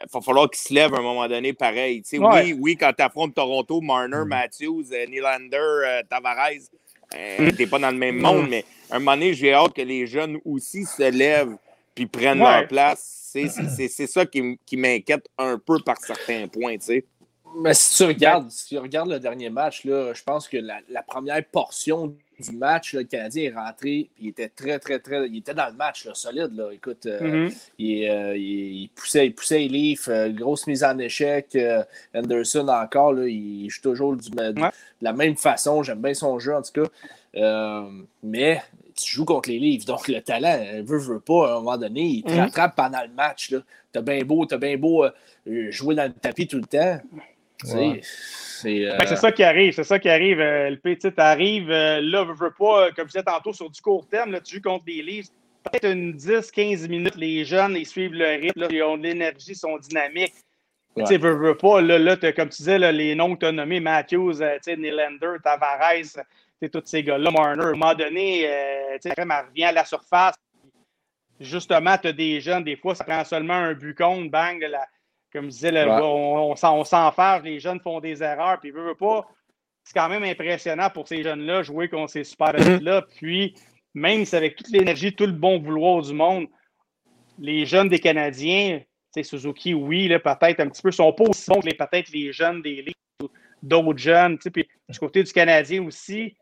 il 0.04 0.08
va 0.14 0.22
falloir 0.22 0.50
qu'ils 0.50 0.60
se 0.62 0.74
lèvent 0.74 0.94
à 0.94 1.00
un 1.00 1.02
moment 1.02 1.28
donné 1.28 1.52
pareil. 1.54 2.02
Tu 2.04 2.10
sais, 2.10 2.18
Ouais. 2.20 2.44
Oui, 2.44 2.58
oui, 2.60 2.78
quand 2.78 2.94
tu 2.96 3.04
affrontes 3.04 3.34
Toronto, 3.36 3.82
Marner, 3.82 4.24
Matthews, 4.26 4.86
euh, 4.94 5.06
Nylander, 5.08 5.58
euh, 5.58 6.02
Tavares, 6.10 6.50
euh, 7.14 7.52
t'es 7.58 7.68
pas 7.68 7.80
dans 7.80 7.92
le 7.92 7.98
même 7.98 8.18
monde, 8.20 8.48
mais 8.50 8.64
à 8.90 8.96
un 8.96 9.00
moment 9.00 9.14
donné, 9.18 9.34
j'ai 9.34 9.52
hâte 9.54 9.74
que 9.74 9.82
les 9.82 10.06
jeunes 10.08 10.38
aussi 10.46 10.86
se 10.86 11.10
lèvent 11.12 11.58
puis 11.94 12.06
prennent 12.06 12.42
Ouais. 12.42 12.60
leur 12.60 12.68
place. 12.70 13.18
C'est- 13.32 13.48
C'est 13.48 13.70
c'est- 13.70 13.88
c'est 13.88 14.08
ça 14.08 14.26
qui, 14.26 14.60
qui 14.66 14.76
m'inquiète 14.78 15.26
un 15.38 15.58
peu 15.58 15.78
par 15.86 15.98
certains 15.98 16.48
points, 16.48 16.78
tu 16.78 16.86
sais. 16.86 17.06
Mais 17.58 17.74
si 17.74 17.98
tu 17.98 18.04
regardes, 18.04 18.50
si 18.50 18.68
tu 18.70 18.78
regardes 18.78 19.10
le 19.10 19.20
dernier 19.20 19.50
match, 19.50 19.84
là, 19.86 20.14
je 20.14 20.24
pense 20.24 20.48
que 20.48 20.58
la, 20.58 20.80
la 20.90 21.02
première 21.04 21.44
portion 21.46 22.16
du 22.40 22.52
match, 22.54 22.94
là, 22.94 23.02
le 23.02 23.08
Canadien 23.08 23.44
est 23.52 23.54
rentré, 23.54 24.10
puis 24.16 24.22
il 24.22 24.28
était 24.30 24.48
très, 24.50 24.80
très, 24.80 25.00
très. 25.00 25.28
Il 25.28 25.38
était 25.38 25.54
dans 25.54 25.68
le 25.68 25.74
match, 25.76 26.06
là, 26.06 26.14
solide. 26.14 26.52
Là. 26.56 26.72
Écoute, 26.74 27.06
euh, 27.06 27.22
Mhm. 27.48 27.52
il, 27.78 28.10
euh, 28.10 28.36
il- 28.38 28.82
il 28.84 28.90
poussait, 28.90 29.28
il 29.28 29.36
poussait 29.36 29.68
les 29.68 29.96
euh, 30.08 30.30
grosse 30.30 30.66
mise 30.68 30.84
en 30.84 30.98
échec. 30.98 31.48
euh, 31.56 31.84
Anderson 32.16 32.68
encore, 32.70 33.14
là, 33.14 33.28
il 33.28 33.70
joue 33.70 33.82
toujours 33.82 34.16
du- 34.16 34.30
de, 34.30 34.60
Ouais. 34.62 34.70
la 35.02 35.14
même 35.14 35.36
façon. 35.38 35.84
J'aime 35.84 36.02
bien 36.02 36.14
son 36.14 36.40
jeu, 36.40 36.56
en 36.56 36.62
tout 36.62 36.82
cas. 36.84 36.90
Euh, 37.36 37.90
mais 38.24 38.62
tu 38.96 39.12
joues 39.12 39.26
contre 39.26 39.50
les 39.50 39.60
Leafs, 39.60 39.86
donc 39.86 40.08
le 40.08 40.22
talent, 40.22 40.58
euh, 40.60 40.82
veut, 40.86 40.98
veut 41.00 41.20
pas, 41.20 41.48
à 41.48 41.52
un 41.52 41.60
moment 41.62 41.78
donné, 41.78 42.02
il 42.02 42.24
te 42.24 42.32
Mhm. 42.32 42.40
rattrape 42.40 42.76
pendant 42.76 43.02
le 43.02 43.14
match. 43.14 43.52
là. 43.52 43.60
T'as 43.92 44.02
bien 44.02 44.24
beau, 44.24 44.46
t'as 44.46 44.58
bien 44.58 44.78
beau 44.78 45.04
euh, 45.04 45.12
jouer 45.72 45.96
dans 45.96 46.06
le 46.06 46.14
tapis 46.14 46.48
tout 46.48 46.58
le 46.58 46.64
temps. 46.66 47.00
Ouais. 47.66 48.02
C'est 48.04 48.88
euh, 48.88 48.98
Ben, 48.98 49.06
c'est 49.08 49.16
ça 49.18 49.32
qui 49.32 49.44
arrive, 49.44 49.74
c'est 49.74 49.84
ça 49.84 50.00
qui 50.00 50.10
arrive. 50.10 50.40
Euh, 50.40 50.70
le 50.72 50.78
petit 50.78 51.12
arrive, 51.18 51.70
euh, 51.70 52.02
là, 52.02 52.24
veux, 52.24 52.34
veux 52.34 52.54
pas, 52.58 52.92
comme 52.92 53.08
je 53.08 53.14
disais 53.14 53.24
tantôt, 53.24 53.54
sur 53.54 53.70
du 53.70 53.80
court 53.82 54.08
terme, 54.08 54.32
là, 54.32 54.40
tu 54.42 54.56
joues 54.56 54.62
contre 54.62 54.86
des 54.86 55.02
Leafs. 55.02 55.28
Peut-être 55.64 55.92
une 55.92 56.14
10-15 56.14 56.88
minutes, 56.88 57.16
les 57.18 57.46
jeunes, 57.46 57.76
ils 57.76 57.86
suivent 57.86 58.14
le 58.14 58.26
rythme, 58.42 58.62
là, 58.62 58.68
ils 58.72 58.82
ont 58.82 58.98
de 58.98 59.04
l'énergie, 59.04 59.52
ils 59.52 59.56
sont 59.56 59.78
dynamiques. 59.78 60.34
Ouais. 60.96 61.04
Tu 61.04 61.10
sais, 61.14 61.18
veux, 61.18 61.36
veux 61.36 61.56
pas, 61.56 61.82
là, 61.82 62.00
là 62.00 62.18
t'as- 62.18 62.34
comme 62.34 62.50
tu 62.50 62.58
disais, 62.58 62.80
là, 62.80 62.92
les 62.92 63.14
noms 63.14 63.36
que 63.36 63.42
tu 63.42 63.46
as 63.46 63.52
nommés, 63.52 63.80
Matthews, 63.80 64.42
euh, 64.42 64.58
Nylander, 64.68 65.38
Tavares, 65.44 66.18
tous 66.70 66.84
ces 66.86 67.04
gars-là, 67.04 67.32
Marner, 67.32 67.64
à 67.64 67.68
un 67.68 67.72
moment 67.72 67.94
donné, 67.96 68.44
euh, 68.48 68.94
tu 69.02 69.10
sais, 69.10 69.14
elle 69.18 69.24
revient 69.32 69.64
à 69.66 69.72
la 69.72 69.86
surface. 69.86 70.36
Justement, 71.40 71.98
tu 71.98 72.08
as 72.08 72.14
des 72.14 72.40
jeunes, 72.40 72.64
des 72.64 72.76
fois, 72.76 72.94
ça 72.94 73.04
prend 73.04 73.24
seulement 73.24 73.56
un 73.56 73.74
but 73.74 73.98
contre, 73.98 74.30
bang, 74.30 74.62
la, 74.62 74.86
comme 75.34 75.46
je 75.46 75.50
disais, 75.50 75.72
Ouais. 75.72 75.90
on, 75.90 76.52
on, 76.52 76.56
s'en- 76.56 76.78
on 76.78 76.84
s'enferme, 76.84 77.44
les 77.46 77.60
jeunes 77.60 77.80
font 77.80 78.00
des 78.00 78.22
erreurs, 78.22 78.60
puis 78.60 78.70
veut, 78.72 78.84
veut 78.84 78.96
pas. 78.96 79.28
C'est 79.84 79.94
quand 79.94 80.10
même 80.10 80.24
impressionnant 80.24 80.90
pour 80.92 81.08
ces 81.08 81.24
jeunes-là, 81.24 81.64
jouer 81.64 81.90
contre 81.90 82.12
ces 82.12 82.24
super 82.24 82.54
là 82.82 83.02
Puis, 83.02 83.56
même 83.96 84.24
si 84.26 84.36
avec 84.36 84.56
toute 84.56 84.70
l'énergie, 84.70 85.16
tout 85.16 85.26
le 85.26 85.32
bon 85.32 85.60
vouloir 85.60 86.04
du 86.04 86.14
monde, 86.14 86.46
les 87.40 87.66
jeunes 87.66 87.90
des 87.90 87.98
Canadiens, 88.00 88.82
Suzuki, 89.24 89.74
oui, 89.74 90.08
peut-être 90.08 90.60
un 90.60 90.70
petit 90.70 90.82
peu, 90.82 90.92
sont 90.92 91.12
pas 91.12 91.24
aussi 91.24 91.50
bons 91.50 91.60
que 91.60 91.76
peut-être 91.76 92.10
les 92.12 92.32
jeunes 92.32 92.62
des 92.62 92.82
ligues 92.84 92.96
ou 93.24 93.28
d'autres 93.64 93.98
jeunes. 93.98 94.38
Puis, 94.38 94.68
du 94.88 95.00
côté 95.00 95.24
du 95.24 95.34
Canadien 95.34 95.84
aussi, 95.84 96.36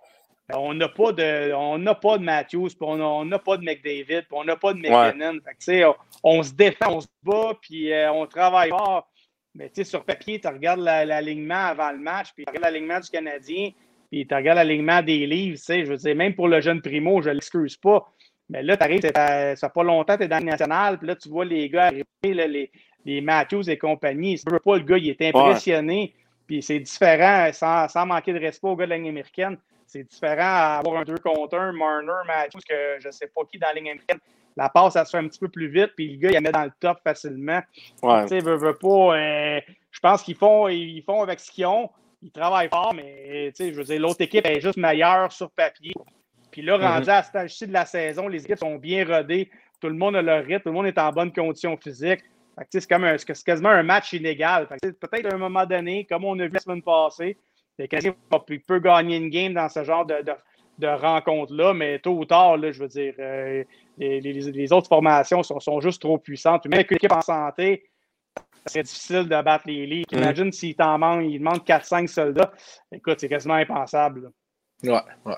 on 0.54 0.74
n'a 0.74 0.88
pas 0.90 1.12
de 1.12 1.54
on 1.54 1.78
n'a 1.78 1.96
pas 1.96 2.18
de 2.18 2.24
Matthews, 2.24 2.68
puis 2.70 2.78
on 2.82 3.26
n'a 3.26 3.40
pas 3.40 3.58
de 3.58 3.64
McDavid, 3.64 4.06
puis 4.24 4.28
on 4.32 4.44
n'a 4.44 4.56
pas 4.56 4.74
de 4.74 4.80
McKinnon. 4.80 5.40
Fait 5.46 5.82
que, 5.82 5.86
on, 5.88 5.96
on 6.24 6.44
se 6.44 6.54
défend, 6.54 6.96
on 6.96 7.02
se 7.02 7.08
bat, 7.24 7.54
puis 7.62 7.92
euh, 7.92 8.12
on 8.12 8.26
travaille 8.26 8.70
fort. 8.70 9.08
Mais 9.56 9.72
sur 9.84 10.04
papier, 10.04 10.40
tu 10.40 10.48
regardes 10.48 10.80
la- 10.82 11.06
l'alignement 11.06 11.66
avant 11.68 11.92
le 11.92 11.98
match, 11.98 12.30
puis 12.36 12.46
tu 12.46 12.50
regardes 12.52 12.66
l'alignement 12.74 13.00
du 13.00 13.10
Canadien, 13.10 13.72
puis 14.12 14.26
tu 14.28 14.34
regardes 14.36 14.58
l'alignement 14.58 15.02
des 15.02 15.26
livres, 15.26 15.58
je 15.68 15.86
veux 15.86 15.98
dire, 15.98 16.16
même 16.16 16.36
pour 16.36 16.48
le 16.48 16.62
jeune 16.62 16.82
primo, 16.82 17.22
je 17.22 17.30
ne 17.30 17.34
l'excuse 17.36 17.76
pas. 17.78 18.08
Mais 18.52 18.64
là, 18.64 18.78
tu 18.78 18.84
arrives, 18.84 19.02
ça 19.02 19.56
fait 19.56 19.74
pas 19.74 19.84
longtemps, 19.84 20.18
tu 20.18 20.24
es 20.24 20.28
dans 20.28 20.40
le 20.40 20.46
national, 20.46 20.98
puis 20.98 21.08
là, 21.08 21.16
tu 21.16 21.30
vois 21.30 21.46
les 21.46 21.70
gars 21.70 21.86
arriver, 21.88 22.06
là, 22.24 22.48
les, 22.48 22.72
les 23.06 23.22
Matthews 23.22 23.70
et 23.70 23.78
compagnie. 23.78 24.38
Tu 24.40 24.52
veux 24.52 24.60
pas, 24.60 24.78
le 24.78 24.84
gars, 24.84 24.98
il 24.98 25.10
est 25.10 25.22
impressionné, 25.22 26.14
puis 26.48 26.62
c'est 26.64 26.80
différent, 26.80 27.50
sans, 27.54 27.88
sans 27.88 28.06
manquer 28.08 28.34
de 28.34 28.40
respect 28.40 28.68
au 28.68 28.76
gars 28.76 28.86
de 28.86 28.92
la 28.92 28.98
ligne 28.98 29.10
américaine, 29.10 29.58
c'est 29.90 30.04
différent 30.04 30.38
à 30.42 30.78
avoir 30.78 31.02
un 31.02 31.04
2 31.04 31.18
contre 31.18 31.58
1, 31.58 31.72
Marner, 31.74 32.12
Matthews, 32.28 32.60
que 32.68 33.00
je 33.00 33.10
sais 33.10 33.28
pas 33.28 33.42
qui 33.52 33.58
dans 33.58 33.68
la 33.68 33.74
ligne 33.74 33.90
américaine. 33.90 34.20
La 34.56 34.70
passe, 34.70 34.94
ça 34.94 35.06
se 35.06 35.12
fait 35.12 35.18
un 35.18 35.28
petit 35.28 35.40
peu 35.40 35.48
plus 35.48 35.68
vite, 35.68 35.92
puis 35.96 36.12
le 36.12 36.18
gars, 36.18 36.30
il 36.30 36.34
la 36.34 36.42
met 36.42 36.52
dans 36.52 36.64
le 36.64 36.72
top 36.80 37.00
facilement. 37.04 37.62
Ouais. 38.04 38.22
Tu 38.24 38.28
sais, 38.30 38.40
veux, 38.40 38.56
veux 38.56 38.78
pas. 38.78 39.18
euh, 39.18 39.62
je 39.92 40.00
pense 40.00 40.22
qu'ils 40.22 40.36
font, 40.36 40.68
ils 40.68 41.02
font 41.04 41.24
avec 41.24 41.40
ce 41.40 41.52
qu'ils 41.52 41.66
ont. 41.66 41.90
Ils 42.22 42.32
travaillent 42.32 42.70
fort, 42.70 42.94
mais 42.94 43.52
je 43.58 43.72
veux 43.72 43.84
dire, 43.84 44.02
l'autre 44.02 44.22
équipe 44.22 44.46
est 44.46 44.60
juste 44.60 44.78
meilleure 44.78 45.32
sur 45.32 45.50
papier. 45.52 45.94
Puis 46.52 46.62
là, 46.62 46.78
rendu 46.78 47.08
mm-hmm. 47.08 47.34
à 47.34 47.48
ce 47.48 47.48
stade 47.48 47.70
de 47.70 47.74
la 47.74 47.86
saison, 47.86 48.28
les 48.28 48.44
équipes 48.44 48.60
sont 48.60 48.76
bien 48.76 49.06
rodées. 49.06 49.50
Tout 49.80 49.88
le 49.88 49.96
monde 49.96 50.18
a 50.18 50.22
leur 50.22 50.44
rythme, 50.44 50.64
tout 50.64 50.70
le 50.70 50.76
monde 50.76 50.88
est 50.88 50.98
en 50.98 51.12
bonne 51.12 51.32
condition 51.32 51.78
physique. 51.78 52.22
C'est 52.70 52.86
quasiment 52.88 53.70
un 53.70 53.84
match 53.84 54.12
inégal. 54.12 54.68
Peut-être 54.68 55.32
à 55.32 55.36
un 55.36 55.38
moment 55.38 55.66
donné, 55.66 56.06
comme 56.06 56.26
on 56.26 56.38
a 56.40 56.46
vu 56.46 56.52
la 56.52 56.60
semaine 56.60 56.82
passée, 56.82 57.38
le 57.80 57.88
Canadien 57.88 58.14
peut 58.68 58.80
gagner 58.80 59.18
une 59.18 59.30
game 59.30 59.54
dans 59.54 59.70
ce 59.70 59.84
genre 59.84 60.06
de, 60.06 60.24
de, 60.78 60.88
rencontre-là, 60.88 61.74
mais 61.74 62.00
tôt 62.00 62.12
ou 62.12 62.26
tard, 62.26 62.58
là, 62.58 62.72
je 62.72 62.80
veux 62.80 62.90
dire, 62.90 63.14
euh, 63.20 63.64
les, 63.98 64.74
autres 64.74 64.90
formations 64.90 65.44
sont, 65.44 65.60
sont, 65.60 65.80
juste 65.80 66.02
trop 66.02 66.18
puissantes. 66.18 66.66
Même 66.66 66.80
avec 66.80 66.92
une 66.92 66.98
équipe 66.98 67.12
en 67.12 67.22
santé, 67.22 67.90
c'est 68.66 68.84
difficile 68.84 69.24
de 69.24 69.42
battre 69.42 69.64
les 69.68 69.86
ligues. 69.86 70.12
Mm. 70.12 70.18
Imagine 70.18 70.52
s'il 70.52 70.76
t'en 70.76 70.98
manque, 70.98 71.24
il 71.24 71.40
demande 71.40 71.60
4-5 71.60 72.08
soldats. 72.08 72.52
Écoute, 72.92 73.20
c'est 73.20 73.30
quasiment 73.30 73.56
impensable. 73.56 74.32
Ouais, 74.84 74.92
ouais. 75.26 75.36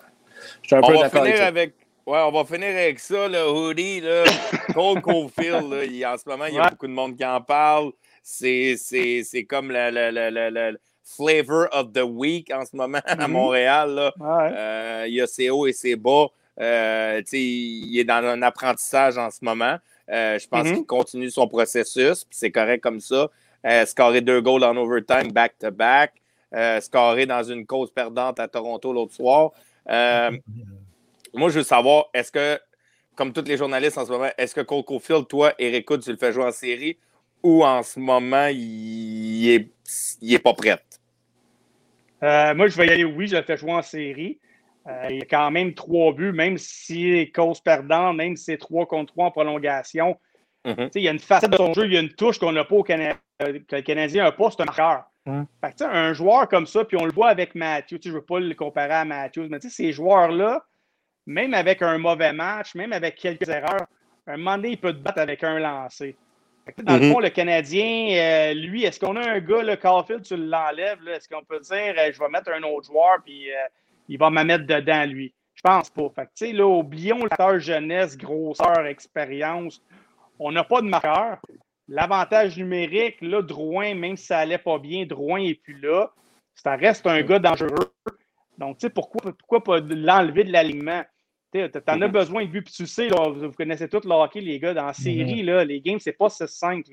Je 0.63 0.68
suis 0.68 0.76
un 0.76 0.81
peu 0.81 0.97
d'accord 0.97 1.23
avec, 1.23 1.76
Ouais, 2.07 2.19
on 2.19 2.31
va 2.31 2.43
finir 2.45 2.69
avec 2.69 2.99
ça, 2.99 3.27
le 3.27 3.47
hoodie, 3.47 4.01
là. 4.01 4.23
Cole 4.73 5.01
Caulfield, 5.01 5.72
en 5.72 6.18
ce 6.18 6.27
moment, 6.27 6.45
il 6.45 6.55
y 6.55 6.59
a 6.59 6.72
beaucoup 6.72 6.88
de 6.88 6.91
monde 6.91 7.15
qui 7.15 7.23
en 7.23 7.39
parle. 7.39 7.91
C'est 8.23 9.45
comme 9.47 9.72
le, 9.72 10.77
flavor 11.03 11.68
of 11.72 11.94
the 11.94 12.03
week 12.03 12.52
en 12.52 12.65
ce 12.65 12.76
moment 12.76 13.02
à 13.06 13.15
mm-hmm. 13.15 13.32
Montréal. 13.32 14.11
Euh, 14.22 15.06
il 15.07 15.14
y 15.15 15.22
a 15.22 15.28
ses 15.28 15.49
hauts 15.49 15.68
et 15.68 15.73
ses 15.73 15.95
bas. 15.95 16.28
Euh, 16.60 17.22
il 17.32 17.98
est 17.99 18.03
dans 18.03 18.23
un 18.23 18.41
apprentissage 18.41 19.18
en 19.18 19.30
ce 19.30 19.40
moment. 19.41 19.78
Euh, 20.10 20.38
je 20.38 20.48
pense 20.48 20.68
mm-hmm. 20.68 20.76
qu'il 20.76 20.86
continue 20.86 21.30
son 21.30 21.48
processus, 21.48 22.26
c'est 22.30 22.52
correct 22.52 22.82
comme 22.82 22.99
ça. 22.99 23.30
scorer 23.86 24.22
deux 24.22 24.41
goals 24.41 24.64
en 24.64 24.76
overtime 24.76 25.32
back-to-back. 25.32 26.14
scorer 26.82 27.26
dans 27.26 27.44
une 27.44 27.65
cause 27.65 27.91
perdante 27.91 28.40
à 28.40 28.48
Toronto 28.48 28.94
l'autre 28.94 29.14
soir. 29.14 29.52
Moi, 31.34 31.49
je 31.49 31.60
veux 31.60 31.64
savoir, 31.64 32.07
est-ce 32.14 32.32
que, 32.32 32.60
comme 33.15 33.32
tous 33.32 33.45
les 33.45 33.56
journalistes 33.56 33.98
en 33.98 34.06
ce 34.06 34.11
moment, 34.11 34.30
est-ce 34.38 34.53
que 34.53 34.61
Cole 34.61 34.84
Caulfield, 34.84 35.28
toi, 35.28 35.53
Eric 35.57 35.90
Hood, 35.90 36.03
tu 36.03 36.11
le 36.11 36.18
fais 36.18 36.34
jouer 36.34 36.44
en 36.44 36.52
série 36.52 36.98
ou 37.41 37.64
en 37.64 37.82
ce 37.84 37.99
moment, 37.99 38.48
il 38.48 39.49
est, 39.49 39.72
il 40.22 40.34
est 40.34 40.40
pas 40.40 40.53
prêt? 40.53 40.78
Euh, 42.23 42.53
moi, 42.53 42.68
je 42.68 42.77
vais 42.77 42.88
y 42.88 42.89
aller, 42.91 43.03
oui, 43.03 43.27
je 43.27 43.35
le 43.35 43.43
fais 43.43 43.57
jouer 43.57 43.73
en 43.73 43.81
série. 43.81 44.39
Euh, 44.88 45.07
il 45.10 45.18
y 45.18 45.22
a 45.22 45.26
quand 45.26 45.52
même 45.52 45.73
trois 45.73 46.14
buts, 46.14 46.31
même 46.31 46.57
si 46.57 47.11
les 47.11 47.31
causes 47.31 47.61
perdantes, 47.61 48.18
même 48.18 48.35
si 48.35 48.45
c'est 48.45 48.57
trois 48.57 48.85
contre 48.85 49.14
trois 49.14 49.27
en 49.27 49.31
prolongation. 49.31 50.18
Mm-hmm. 50.65 50.91
Il 50.95 51.02
y 51.02 51.07
a 51.07 51.11
une 51.11 51.19
facette 51.19 51.52
de 51.52 51.57
son 51.57 51.73
jeu, 51.73 51.85
il 51.85 51.93
y 51.93 51.98
a 51.98 52.02
une 52.02 52.14
touche 52.14 52.39
qu'on 52.39 52.52
n'a 52.52 52.64
pas 52.64 52.76
au 52.76 52.84
Canadien, 52.84 53.18
que 53.39 53.76
le 53.76 53.81
Canadien 53.81 54.23
n'a 54.23 54.31
pas, 54.31 54.49
c'est 54.52 54.61
un 54.61 54.65
marqueur. 54.65 55.03
Mm. 55.26 55.43
un 55.81 56.14
joueur 56.14 56.48
comme 56.48 56.65
ça, 56.65 56.84
puis 56.84 56.98
on 56.98 57.06
le 57.06 57.11
voit 57.11 57.30
avec 57.30 57.53
Matthew, 57.53 57.98
je 58.03 58.10
ne 58.10 58.15
veux 58.15 58.23
pas 58.23 58.39
le 58.39 58.56
comparer 58.56 58.93
à 58.93 59.06
Matthews, 59.06 59.48
mais 59.49 59.60
ces 59.60 59.91
joueurs-là, 59.91 60.65
même 61.27 61.53
avec 61.53 61.81
un 61.84 61.98
mauvais 61.99 62.34
match, 62.34 62.73
même 62.73 62.91
avec 62.91 63.15
quelques 63.15 63.48
erreurs, 63.48 63.85
un 64.27 64.38
moment 64.38 64.56
donné, 64.56 64.69
il 64.72 64.77
peut 64.77 64.93
te 64.93 64.99
battre 64.99 65.19
avec 65.19 65.43
un 65.43 65.60
lancé. 65.60 66.15
Dans 66.84 66.98
le 66.98 67.08
mhm. 67.08 67.14
fond, 67.14 67.20
le 67.20 67.30
Canadien, 67.30 68.10
euh, 68.12 68.54
lui, 68.54 68.84
est-ce 68.84 69.00
qu'on 69.00 69.16
a 69.16 69.28
un 69.28 69.40
gars, 69.40 69.64
le 69.64 69.76
Caulfield, 69.76 70.24
tu 70.24 70.38
l'enlèves? 70.38 71.08
Est-ce 71.08 71.28
qu'on 71.28 71.44
peut 71.44 71.60
dire, 71.60 71.96
euh, 71.98 72.12
je 72.14 72.20
vais 72.20 72.30
mettre 72.30 72.52
un 72.52 72.62
autre 72.64 72.88
joueur, 72.88 73.18
puis 73.26 73.52
euh, 73.52 73.56
il 74.08 74.18
va 74.18 74.30
me 74.30 74.44
mettre 74.44 74.66
dedans, 74.66 75.06
lui? 75.06 75.34
Je 75.56 75.62
pense 75.62 75.90
pas. 75.90 76.10
Fait 76.16 76.28
que, 76.28 76.56
là, 76.56 76.68
oublions 76.68 77.20
l'acteur 77.20 77.60
jeunesse, 77.60 78.18
grosseur, 78.18 78.86
expérience. 78.86 79.82
On 80.40 80.52
n'a 80.52 80.64
pas 80.64 80.82
de 80.82 80.88
marqueur. 80.88 81.40
L'avantage 81.88 82.58
numérique, 82.58 83.18
là, 83.22 83.42
Drouin, 83.42 83.96
même 83.96 84.16
si 84.16 84.28
ça 84.28 84.40
allait 84.40 84.58
pas 84.58 84.78
bien, 84.80 85.06
Drouin 85.06 85.42
n'est 85.42 85.56
plus 85.56 85.80
là. 85.80 86.12
Ça 86.54 86.76
reste 86.76 87.06
un 87.08 87.22
gars 87.22 87.40
dangereux. 87.40 87.94
Donc, 88.58 88.78
tu 88.78 88.88
sais, 88.88 88.90
pourquoi, 88.90 89.34
pourquoi 89.34 89.64
pas 89.64 89.80
l'enlever 89.80 90.44
de 90.44 90.52
l'alignement? 90.52 91.04
Tu 91.52 91.64
en 91.88 92.02
as 92.02 92.07
besoin 92.07 92.45
de 92.45 92.49
but. 92.49 92.61
Puis 92.61 92.73
tu 92.73 92.88
sais, 92.88 93.10
vous 93.10 93.52
connaissez 93.52 93.90
tous 93.90 94.06
le 94.06 94.14
hockey, 94.14 94.41
les 94.41 94.60
gars, 94.60 94.73
dans 94.73 94.86
la 94.86 94.94
série, 94.94 95.41
mm-hmm. 95.41 95.45
là, 95.45 95.65
les 95.65 95.82
games, 95.82 95.99
c'est 95.99 96.14
pas 96.14 96.28
6-5. 96.28 96.86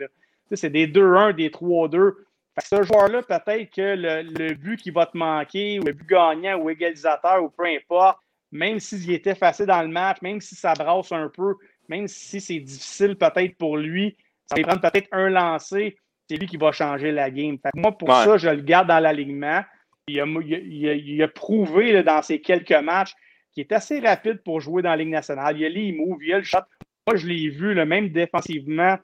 C'est 0.52 0.70
des 0.70 0.86
2-1, 0.86 1.34
des 1.34 1.50
3-2. 1.50 2.14
Ce 2.60 2.82
joueur-là, 2.82 3.22
peut-être 3.22 3.70
que 3.70 3.94
le, 3.96 4.54
but 4.54 4.80
qui 4.80 4.90
va 4.90 5.06
te 5.06 5.16
manquer, 5.16 5.78
ou 5.78 5.84
le 5.84 5.92
but 5.92 6.08
gagnant, 6.08 6.58
ou 6.58 6.70
égalisateur, 6.70 7.42
ou 7.42 7.50
peu 7.50 7.66
importe, 7.66 8.18
même 8.50 8.80
s'il 8.80 9.10
était 9.12 9.34
facile 9.34 9.66
dans 9.66 9.82
le 9.82 9.88
match, 9.88 10.20
même 10.22 10.40
si 10.40 10.56
ça 10.56 10.72
brasse 10.72 11.12
un 11.12 11.28
peu, 11.28 11.54
même 11.88 12.08
si 12.08 12.40
c'est 12.40 12.58
difficile 12.58 13.16
peut-être 13.16 13.56
pour 13.56 13.76
lui, 13.76 14.16
ça 14.46 14.56
va 14.56 14.62
prendre 14.62 14.80
peut-être 14.80 15.08
un 15.12 15.28
lancer, 15.28 15.96
c'est 16.28 16.36
lui 16.36 16.46
qui 16.46 16.56
va 16.56 16.72
changer 16.72 17.12
la 17.12 17.30
game. 17.30 17.58
moi, 17.74 17.96
pour 17.96 18.08
ça, 18.08 18.36
je 18.36 18.48
le 18.48 18.62
garde 18.62 18.88
dans 18.88 18.98
l'alignement. 18.98 19.62
Il 20.08 20.20
a, 20.20 20.24
il, 20.24 21.22
a, 21.22 21.28
prouvé 21.28 22.02
dans 22.02 22.22
ces 22.22 22.40
quelques 22.40 22.72
matchs 22.72 23.14
qu'il 23.58 23.72
est 23.72 23.76
assez 23.76 23.98
rapide 24.00 24.40
pour 24.44 24.60
jouer 24.60 24.82
dans 24.82 24.90
la 24.90 24.96
Ligue 24.96 25.08
nationale. 25.08 25.56
Il 25.56 25.62
y 25.62 25.66
a 25.66 25.68
les 25.68 25.92
moves, 25.92 26.22
il 26.22 26.28
y 26.28 26.32
a 26.32 26.38
le 26.38 26.44
shot. 26.44 26.58
Moi, 27.06 27.16
je 27.16 27.26
l'ai 27.26 27.48
vu, 27.48 27.74
le 27.74 27.84
même 27.84 28.10
défensivement. 28.10 28.96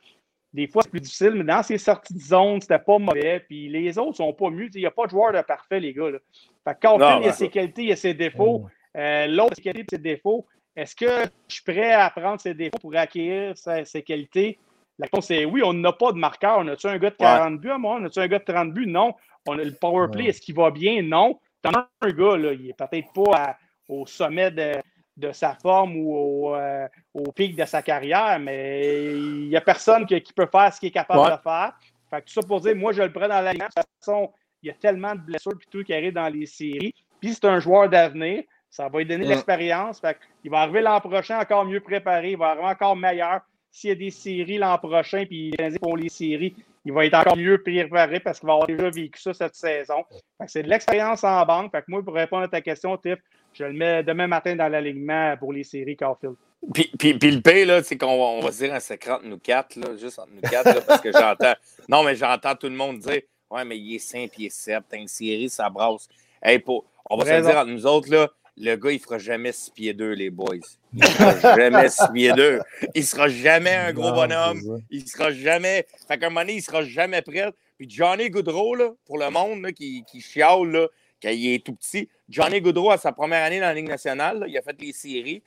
Des 0.52 0.68
fois, 0.68 0.82
c'est 0.82 0.90
plus 0.90 1.00
difficile, 1.00 1.32
mais 1.34 1.44
dans 1.44 1.62
ses 1.64 1.78
sorties 1.78 2.14
de 2.14 2.20
zone, 2.20 2.60
c'était 2.60 2.78
pas 2.78 2.98
mauvais. 2.98 3.40
Puis 3.40 3.68
les 3.68 3.98
autres 3.98 4.18
sont 4.18 4.32
pas 4.32 4.50
mieux. 4.50 4.68
Il 4.72 4.80
n'y 4.80 4.86
a 4.86 4.92
pas 4.92 5.06
de 5.06 5.10
joueur 5.10 5.32
de 5.32 5.40
parfait, 5.40 5.80
les 5.80 5.92
gars. 5.92 6.10
Là. 6.10 6.18
Fait 6.64 6.78
quand 6.80 7.18
il 7.20 7.24
y 7.24 7.28
a 7.28 7.32
ses 7.32 7.48
qualités, 7.48 7.82
il 7.82 7.88
y 7.88 7.92
a 7.92 7.96
ses 7.96 8.14
défauts. 8.14 8.66
Euh, 8.96 9.26
l'autre, 9.26 9.56
ses 9.56 9.62
qualités 9.62 9.96
ses 9.96 10.02
défauts. 10.02 10.46
Est-ce 10.76 10.94
que 10.94 11.28
je 11.48 11.54
suis 11.54 11.64
prêt 11.64 11.92
à 11.92 12.10
prendre 12.10 12.40
ses 12.40 12.54
défauts 12.54 12.78
pour 12.78 12.94
acquérir 12.94 13.54
ses, 13.56 14.02
qualités? 14.02 14.58
La 14.98 15.06
réponse 15.06 15.30
est 15.32 15.44
oui, 15.44 15.62
on 15.64 15.72
n'a 15.72 15.92
pas 15.92 16.12
de 16.12 16.18
marqueur. 16.18 16.58
On 16.58 16.68
a-tu 16.68 16.86
un 16.86 16.98
gars 16.98 17.10
de 17.10 17.16
40 17.16 17.60
buts 17.60 17.70
à 17.70 17.78
moi? 17.78 17.96
On 18.00 18.04
a-tu 18.04 18.20
un 18.20 18.28
gars 18.28 18.38
de 18.38 18.44
30 18.44 18.72
buts? 18.72 18.86
Non. 18.86 19.14
On 19.46 19.58
a 19.58 19.64
le 19.64 19.72
power 19.72 20.06
play, 20.12 20.26
est-ce 20.26 20.40
qu'il 20.40 20.54
va 20.54 20.70
bien? 20.70 21.02
Non. 21.02 21.40
T'en 21.62 21.70
as 21.72 21.88
un 22.02 22.10
gars, 22.10 22.36
là, 22.36 22.52
il 22.52 22.70
est 22.70 22.74
peut-être 22.74 23.12
pas 23.12 23.56
au 23.88 24.06
sommet 24.06 24.50
de, 24.50 25.32
sa 25.32 25.54
forme 25.54 25.96
ou 25.96 26.54
euh, 26.54 26.88
au, 27.12 27.30
pic 27.32 27.56
de 27.56 27.64
sa 27.64 27.82
carrière, 27.82 28.38
mais 28.40 29.12
il 29.12 29.48
n'y 29.48 29.56
a 29.56 29.60
personne 29.60 30.06
qui, 30.06 30.20
peut 30.34 30.48
faire 30.50 30.72
ce 30.72 30.80
qu'il 30.80 30.88
est 30.88 30.92
capable 30.92 31.36
de 31.36 31.42
faire. 31.42 31.72
Fait 32.10 32.22
tout 32.22 32.32
ça 32.32 32.42
pour 32.42 32.60
dire, 32.60 32.76
moi, 32.76 32.92
je 32.92 33.02
le 33.02 33.12
prends 33.12 33.28
dans 33.28 33.40
la 33.40 33.52
De 33.52 33.58
toute 33.58 33.72
façon, 34.00 34.30
il 34.62 34.68
y 34.68 34.70
a 34.70 34.74
tellement 34.74 35.14
de 35.14 35.20
blessures 35.20 35.52
et 35.52 35.70
tout 35.70 35.84
qui 35.84 35.92
arrivent 35.92 36.14
dans 36.14 36.28
les 36.28 36.46
séries. 36.46 36.94
Puis 37.20 37.34
c'est 37.34 37.44
un 37.44 37.60
joueur 37.60 37.88
d'avenir. 37.88 38.44
Ça 38.70 38.88
va 38.88 38.98
lui 38.98 39.06
donner 39.06 39.24
de 39.24 39.30
l'expérience. 39.30 40.02
Il 40.42 40.50
va 40.50 40.60
arriver 40.60 40.80
l'an 40.80 41.00
prochain 41.00 41.38
encore 41.38 41.64
mieux 41.64 41.80
préparé. 41.80 42.32
Il 42.32 42.38
va 42.38 42.48
arriver 42.48 42.66
encore 42.66 42.96
meilleur. 42.96 43.40
S'il 43.70 43.90
y 43.90 43.92
a 43.92 43.96
des 43.96 44.10
séries 44.10 44.58
l'an 44.58 44.78
prochain, 44.78 45.24
puis 45.26 45.52
pour 45.80 45.96
les 45.96 46.08
séries, 46.08 46.54
il 46.84 46.92
va 46.92 47.06
être 47.06 47.14
encore 47.14 47.36
mieux 47.36 47.62
préparé 47.62 48.20
parce 48.20 48.40
qu'il 48.40 48.46
va 48.46 48.54
avoir 48.54 48.66
déjà 48.66 48.90
vécu 48.90 49.20
ça 49.20 49.32
cette 49.32 49.54
saison. 49.54 50.04
C'est 50.46 50.62
de 50.62 50.68
l'expérience 50.68 51.24
en 51.24 51.44
banque. 51.44 51.70
Fait 51.70 51.80
que 51.80 51.86
moi, 51.88 52.02
pour 52.02 52.14
répondre 52.14 52.44
à 52.44 52.48
ta 52.48 52.60
question, 52.60 52.96
Tiff, 52.96 53.18
je 53.54 53.64
le 53.64 53.72
mets 53.72 54.02
demain 54.02 54.26
matin 54.26 54.56
dans 54.56 54.68
l'alignement 54.68 55.36
pour 55.36 55.52
les 55.52 55.64
séries 55.64 55.96
Carfield. 55.96 56.34
Puis, 56.72 56.90
puis, 56.98 57.14
puis, 57.14 57.30
le 57.30 57.40
P, 57.40 57.64
là, 57.64 57.82
c'est 57.82 57.98
qu'on 57.98 58.40
va, 58.40 58.50
se 58.50 58.64
dire 58.64 58.74
un 58.74 58.80
secret 58.80 59.12
entre 59.12 59.26
nous 59.26 59.38
quatre, 59.38 59.76
là, 59.76 59.96
juste 59.96 60.18
entre 60.18 60.30
nous 60.32 60.40
quatre, 60.40 60.84
parce 60.86 61.00
que 61.00 61.12
j'entends. 61.12 61.54
Non, 61.88 62.02
mais 62.02 62.16
j'entends 62.16 62.54
tout 62.54 62.68
le 62.68 62.74
monde 62.74 62.98
dire 62.98 63.20
Ouais, 63.50 63.64
mais 63.64 63.78
il 63.78 63.96
est 63.96 63.98
5 63.98 64.30
pieds 64.30 64.48
7, 64.48 64.82
t'as 64.88 64.96
une 64.96 65.08
série, 65.08 65.50
ça 65.50 65.68
brasse. 65.68 66.08
Hey, 66.42 66.58
pour, 66.58 66.86
on 67.08 67.16
va 67.16 67.24
se 67.24 67.46
dire 67.46 67.58
entre 67.58 67.70
nous 67.70 67.86
autres, 67.86 68.10
là, 68.10 68.30
le 68.56 68.76
gars, 68.76 68.90
il 68.90 68.98
fera 68.98 69.18
jamais 69.18 69.52
6 69.52 69.70
pieds 69.70 69.92
2, 69.92 70.12
les 70.12 70.30
boys. 70.30 70.56
Il 70.94 71.04
fera 71.04 71.56
jamais 71.56 71.88
6 71.88 72.04
pieds 72.12 72.32
2. 72.32 72.60
Il 72.94 73.04
sera 73.04 73.28
jamais 73.28 73.74
un 73.74 73.92
gros 73.92 74.12
bonhomme. 74.12 74.60
Il 74.90 75.06
sera 75.06 75.30
jamais. 75.32 75.86
Fait 76.08 76.18
qu'à 76.18 76.26
un 76.26 76.28
moment 76.30 76.40
donné, 76.40 76.54
il 76.54 76.62
sera 76.62 76.82
jamais 76.84 77.20
prêt. 77.20 77.52
Puis 77.76 77.90
Johnny 77.90 78.30
Goodrow, 78.30 78.74
là, 78.74 78.90
pour 79.04 79.18
le 79.18 79.28
monde 79.30 79.62
là, 79.62 79.72
qui, 79.72 80.04
qui 80.04 80.20
chiale, 80.20 80.70
là, 80.70 80.88
quand 81.24 81.30
il 81.30 81.54
est 81.54 81.64
tout 81.64 81.74
petit, 81.74 82.08
Johnny 82.28 82.60
Goodrow, 82.60 82.90
à 82.90 82.98
sa 82.98 83.12
première 83.12 83.44
année 83.44 83.58
dans 83.58 83.66
la 83.66 83.74
Ligue 83.74 83.88
nationale, 83.88 84.44
il 84.46 84.56
a 84.58 84.62
fait 84.62 84.78
les 84.80 84.92
séries 84.92 85.42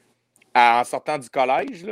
en 0.56 0.84
sortant 0.84 1.20
du 1.20 1.30
collège, 1.30 1.86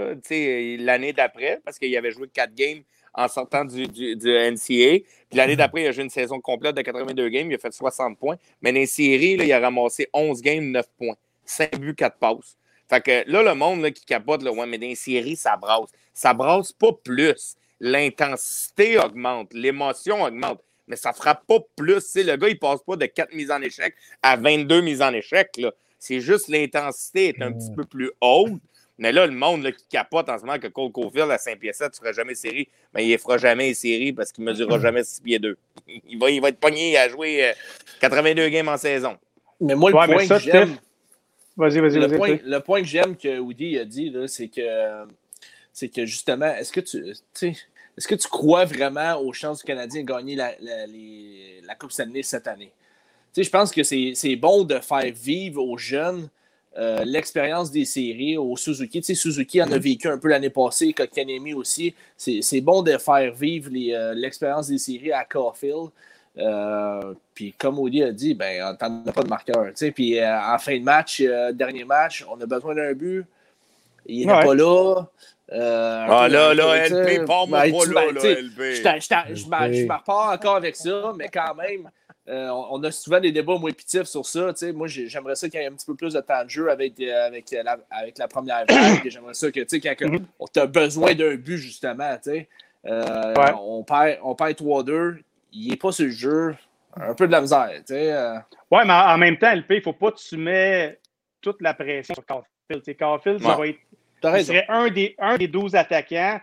l'année 0.79 1.13
d'après, 1.13 1.61
parce 1.63 1.77
qu'il 1.77 1.95
avait 1.95 2.11
joué 2.11 2.27
4 2.33 2.53
games 2.55 2.81
en 3.13 3.27
sortant 3.27 3.63
du, 3.63 3.87
du, 3.87 4.15
NCA. 4.17 5.05
Puis 5.29 5.37
l'année 5.37 5.55
d'après, 5.55 5.83
il 5.83 5.87
a 5.87 5.91
joué 5.91 6.03
une 6.03 6.09
saison 6.09 6.41
complète 6.41 6.75
de 6.75 6.81
82 6.81 7.29
games, 7.29 7.51
il 7.51 7.55
a 7.55 7.59
fait 7.59 7.71
60 7.71 8.17
points. 8.17 8.37
Mais 8.61 8.71
dans 8.71 8.79
les 8.79 8.87
séries, 8.87 9.37
il 9.39 9.53
a 9.53 9.59
ramassé 9.59 10.09
11 10.13 10.41
games, 10.41 10.65
9 10.71 10.85
points. 10.97 11.15
5 11.45 11.79
buts, 11.79 11.95
4 11.95 12.17
passes. 12.17 12.57
Fait 12.89 13.01
que 13.01 13.29
là, 13.29 13.43
le 13.43 13.53
monde 13.53 13.89
qui 13.91 14.03
capote, 14.03 14.41
là, 14.41 14.51
ouais, 14.51 14.65
mais 14.65 14.77
dans 14.77 14.87
les 14.87 14.95
séries, 14.95 15.35
ça 15.35 15.55
brasse. 15.57 15.91
Ça 16.13 16.33
brasse 16.33 16.71
pas 16.71 16.91
plus. 16.91 17.55
L'intensité 17.79 18.97
augmente, 18.97 19.53
l'émotion 19.53 20.23
augmente, 20.23 20.61
mais 20.87 20.95
ça 20.95 21.13
frappe 21.13 21.45
pas 21.47 21.59
plus. 21.75 22.15
le 22.15 22.35
gars, 22.35 22.49
il 22.49 22.59
passe 22.59 22.81
pas 22.85 22.95
de 22.95 23.05
4 23.05 23.33
mises 23.33 23.51
en 23.51 23.61
échec 23.61 23.95
à 24.21 24.35
22 24.35 24.81
mises 24.81 25.01
en 25.01 25.13
échec. 25.13 25.59
C'est 25.99 26.21
juste 26.21 26.47
l'intensité 26.49 27.29
est 27.29 27.41
un 27.41 27.51
petit 27.51 27.71
peu 27.75 27.83
plus 27.85 28.11
haute. 28.21 28.61
Mais 28.97 29.11
là, 29.11 29.25
le 29.25 29.33
monde 29.33 29.63
là, 29.63 29.71
qui 29.73 29.83
capote 29.89 30.29
en 30.29 30.37
ce 30.37 30.45
moment 30.45 30.57
que 30.57 30.67
Cole 30.67 30.91
Caulfield 30.91 31.29
à 31.29 31.37
5 31.37 31.59
pieds 31.59 31.73
7 31.73 31.91
ne 31.91 31.95
fera 31.95 32.11
jamais 32.13 32.33
série, 32.33 32.69
mais 32.93 33.01
ben, 33.01 33.07
il 33.07 33.11
ne 33.11 33.17
fera 33.17 33.37
jamais 33.37 33.73
série 33.73 34.13
parce 34.13 34.31
qu'il 34.31 34.45
ne 34.45 34.51
mesurera 34.51 34.79
jamais 34.79 35.03
6 35.03 35.21
pieds 35.21 35.39
2. 35.39 35.57
Il 36.07 36.17
va, 36.17 36.29
il 36.29 36.41
va 36.41 36.49
être 36.49 36.59
pogné 36.59 36.97
à 36.97 37.09
jouer 37.09 37.51
82 37.99 38.41
euh, 38.41 38.49
games 38.49 38.69
en 38.69 38.77
saison. 38.77 39.17
Mais 39.59 39.75
moi, 39.75 39.91
le 39.91 39.95
point 39.95 40.27
que 40.27 40.39
j'aime. 40.39 40.77
Vas-y, 41.57 41.79
vas-y, 41.79 41.99
le, 41.99 42.17
point, 42.17 42.37
le 42.43 42.59
point 42.59 42.81
que 42.81 42.87
j'aime 42.87 43.15
que 43.15 43.37
Woody 43.37 43.77
a 43.77 43.85
dit, 43.85 44.13
c'est 44.27 44.47
que 44.47 44.61
c'est 45.71 45.89
que 45.89 46.05
justement, 46.05 46.53
est-ce 46.55 46.71
que 46.71 46.79
tu 46.79 47.55
est-ce 47.97 48.07
que 48.07 48.15
tu 48.15 48.27
crois 48.27 48.65
vraiment 48.65 49.15
aux 49.19 49.33
chances 49.33 49.59
du 49.59 49.63
Canadien 49.63 50.01
de 50.01 50.07
gagner 50.07 50.35
la 50.35 51.75
Coupe 51.75 51.91
Stanley 51.91 52.23
cette 52.23 52.47
année? 52.47 52.71
je 53.43 53.49
pense 53.49 53.71
que 53.71 53.83
c'est 53.83 54.35
bon 54.37 54.63
de 54.63 54.79
faire 54.79 55.11
vivre 55.13 55.61
aux 55.61 55.77
jeunes 55.77 56.29
euh, 56.77 57.05
l'expérience 57.05 57.71
des 57.71 57.85
séries 57.85 58.37
au 58.37 58.57
Suzuki. 58.57 58.99
Tu 58.99 59.05
sais, 59.05 59.15
Suzuki 59.15 59.61
en 59.61 59.71
a 59.71 59.77
vécu 59.77 60.09
un 60.09 60.17
peu 60.17 60.27
l'année 60.27 60.49
passée, 60.49 60.91
Kotkanemi 60.91 61.53
aussi. 61.53 61.95
C'est 62.17 62.61
bon 62.61 62.81
de 62.81 62.97
faire 62.97 63.33
vivre 63.33 63.69
euh, 63.73 64.13
l'expérience 64.13 64.67
des 64.67 64.77
séries 64.77 65.13
à 65.13 65.23
Caulfield. 65.23 65.89
Euh, 66.37 67.13
puis 67.33 67.53
comme 67.57 67.79
Audi 67.79 68.03
a 68.03 68.11
dit, 68.11 68.33
ben, 68.33 68.75
on 68.81 69.05
n'a 69.05 69.11
pas 69.13 69.23
de 69.23 69.29
marqueur. 69.29 69.67
Tu 69.67 69.71
sais, 69.75 69.91
puis 69.91 70.21
en 70.21 70.57
fin 70.59 70.77
de 70.77 70.83
match, 70.83 71.21
dernier 71.53 71.85
match, 71.85 72.25
on 72.29 72.39
a 72.41 72.45
besoin 72.45 72.75
d'un 72.75 72.93
but. 72.93 73.25
Il 74.05 74.27
n'est 74.27 74.33
pas 74.33 74.53
là. 74.53 75.03
Ah 75.51 76.27
là, 76.29 76.53
là, 76.53 76.87
LP, 76.87 77.25
pas 77.25 77.45
moi 77.45 77.61
ben, 77.61 77.71
pas 77.71 77.85
là, 77.85 78.11
là, 78.11 78.41
LP. 78.41 78.59
Je 79.35 79.47
me 79.47 79.93
repars 79.93 80.31
encore 80.33 80.55
avec 80.55 80.75
ça, 80.75 81.13
mais 81.17 81.29
quand 81.29 81.53
même, 81.55 81.89
euh, 82.27 82.49
on 82.49 82.83
a 82.83 82.91
souvent 82.91 83.19
des 83.19 83.31
débats 83.31 83.57
moins 83.57 83.71
pitifs 83.71 84.05
sur 84.05 84.25
ça. 84.25 84.51
Moi, 84.73 84.87
j'aimerais 84.87 85.35
ça 85.35 85.47
qu'il 85.47 85.59
y 85.59 85.63
ait 85.63 85.67
un 85.67 85.73
petit 85.73 85.85
peu 85.85 85.95
plus 85.95 86.13
de 86.13 86.21
temps 86.21 86.43
de 86.43 86.49
jeu 86.49 86.71
avec, 86.71 86.99
euh, 86.99 87.27
avec, 87.27 87.51
la, 87.51 87.77
avec 87.91 88.17
la 88.17 88.27
première 88.27 88.65
vague. 88.67 89.01
J'aimerais 89.09 89.35
ça 89.35 89.51
que, 89.51 89.59
quand 89.93 90.07
mhm. 90.07 90.25
on 90.39 90.45
a 90.55 90.65
besoin 90.65 91.13
d'un 91.13 91.35
but, 91.35 91.57
justement, 91.57 92.17
euh, 92.87 93.33
on 93.61 93.83
perd, 93.83 94.19
on 94.23 94.33
perd 94.33 94.53
3-2, 94.53 95.17
il 95.53 95.69
n'est 95.69 95.77
pas 95.77 95.91
sur 95.91 96.05
le 96.05 96.11
jeu. 96.11 96.55
Un 96.97 97.13
peu 97.13 97.27
de 97.27 97.31
la 97.31 97.41
misère. 97.41 97.69
Oui, 97.91 98.79
mais 98.85 98.93
en 98.93 99.17
même 99.17 99.37
temps, 99.37 99.53
LP, 99.53 99.71
il 99.71 99.77
ne 99.77 99.81
faut 99.81 99.93
pas 99.93 100.11
que 100.11 100.17
tu 100.17 100.37
mets 100.37 100.97
toute 101.41 101.61
la 101.61 101.73
pression 101.73 102.15
sur 102.15 102.25
Carfield. 102.25 102.97
Carfield, 102.97 103.43
ça 103.43 103.55
va 103.55 103.67
être. 103.67 103.79
Il 104.23 104.45
serait 104.45 104.65
un 104.69 104.89
des, 104.89 105.15
un 105.19 105.37
des 105.37 105.47
12 105.47 105.75
attaquants. 105.75 106.39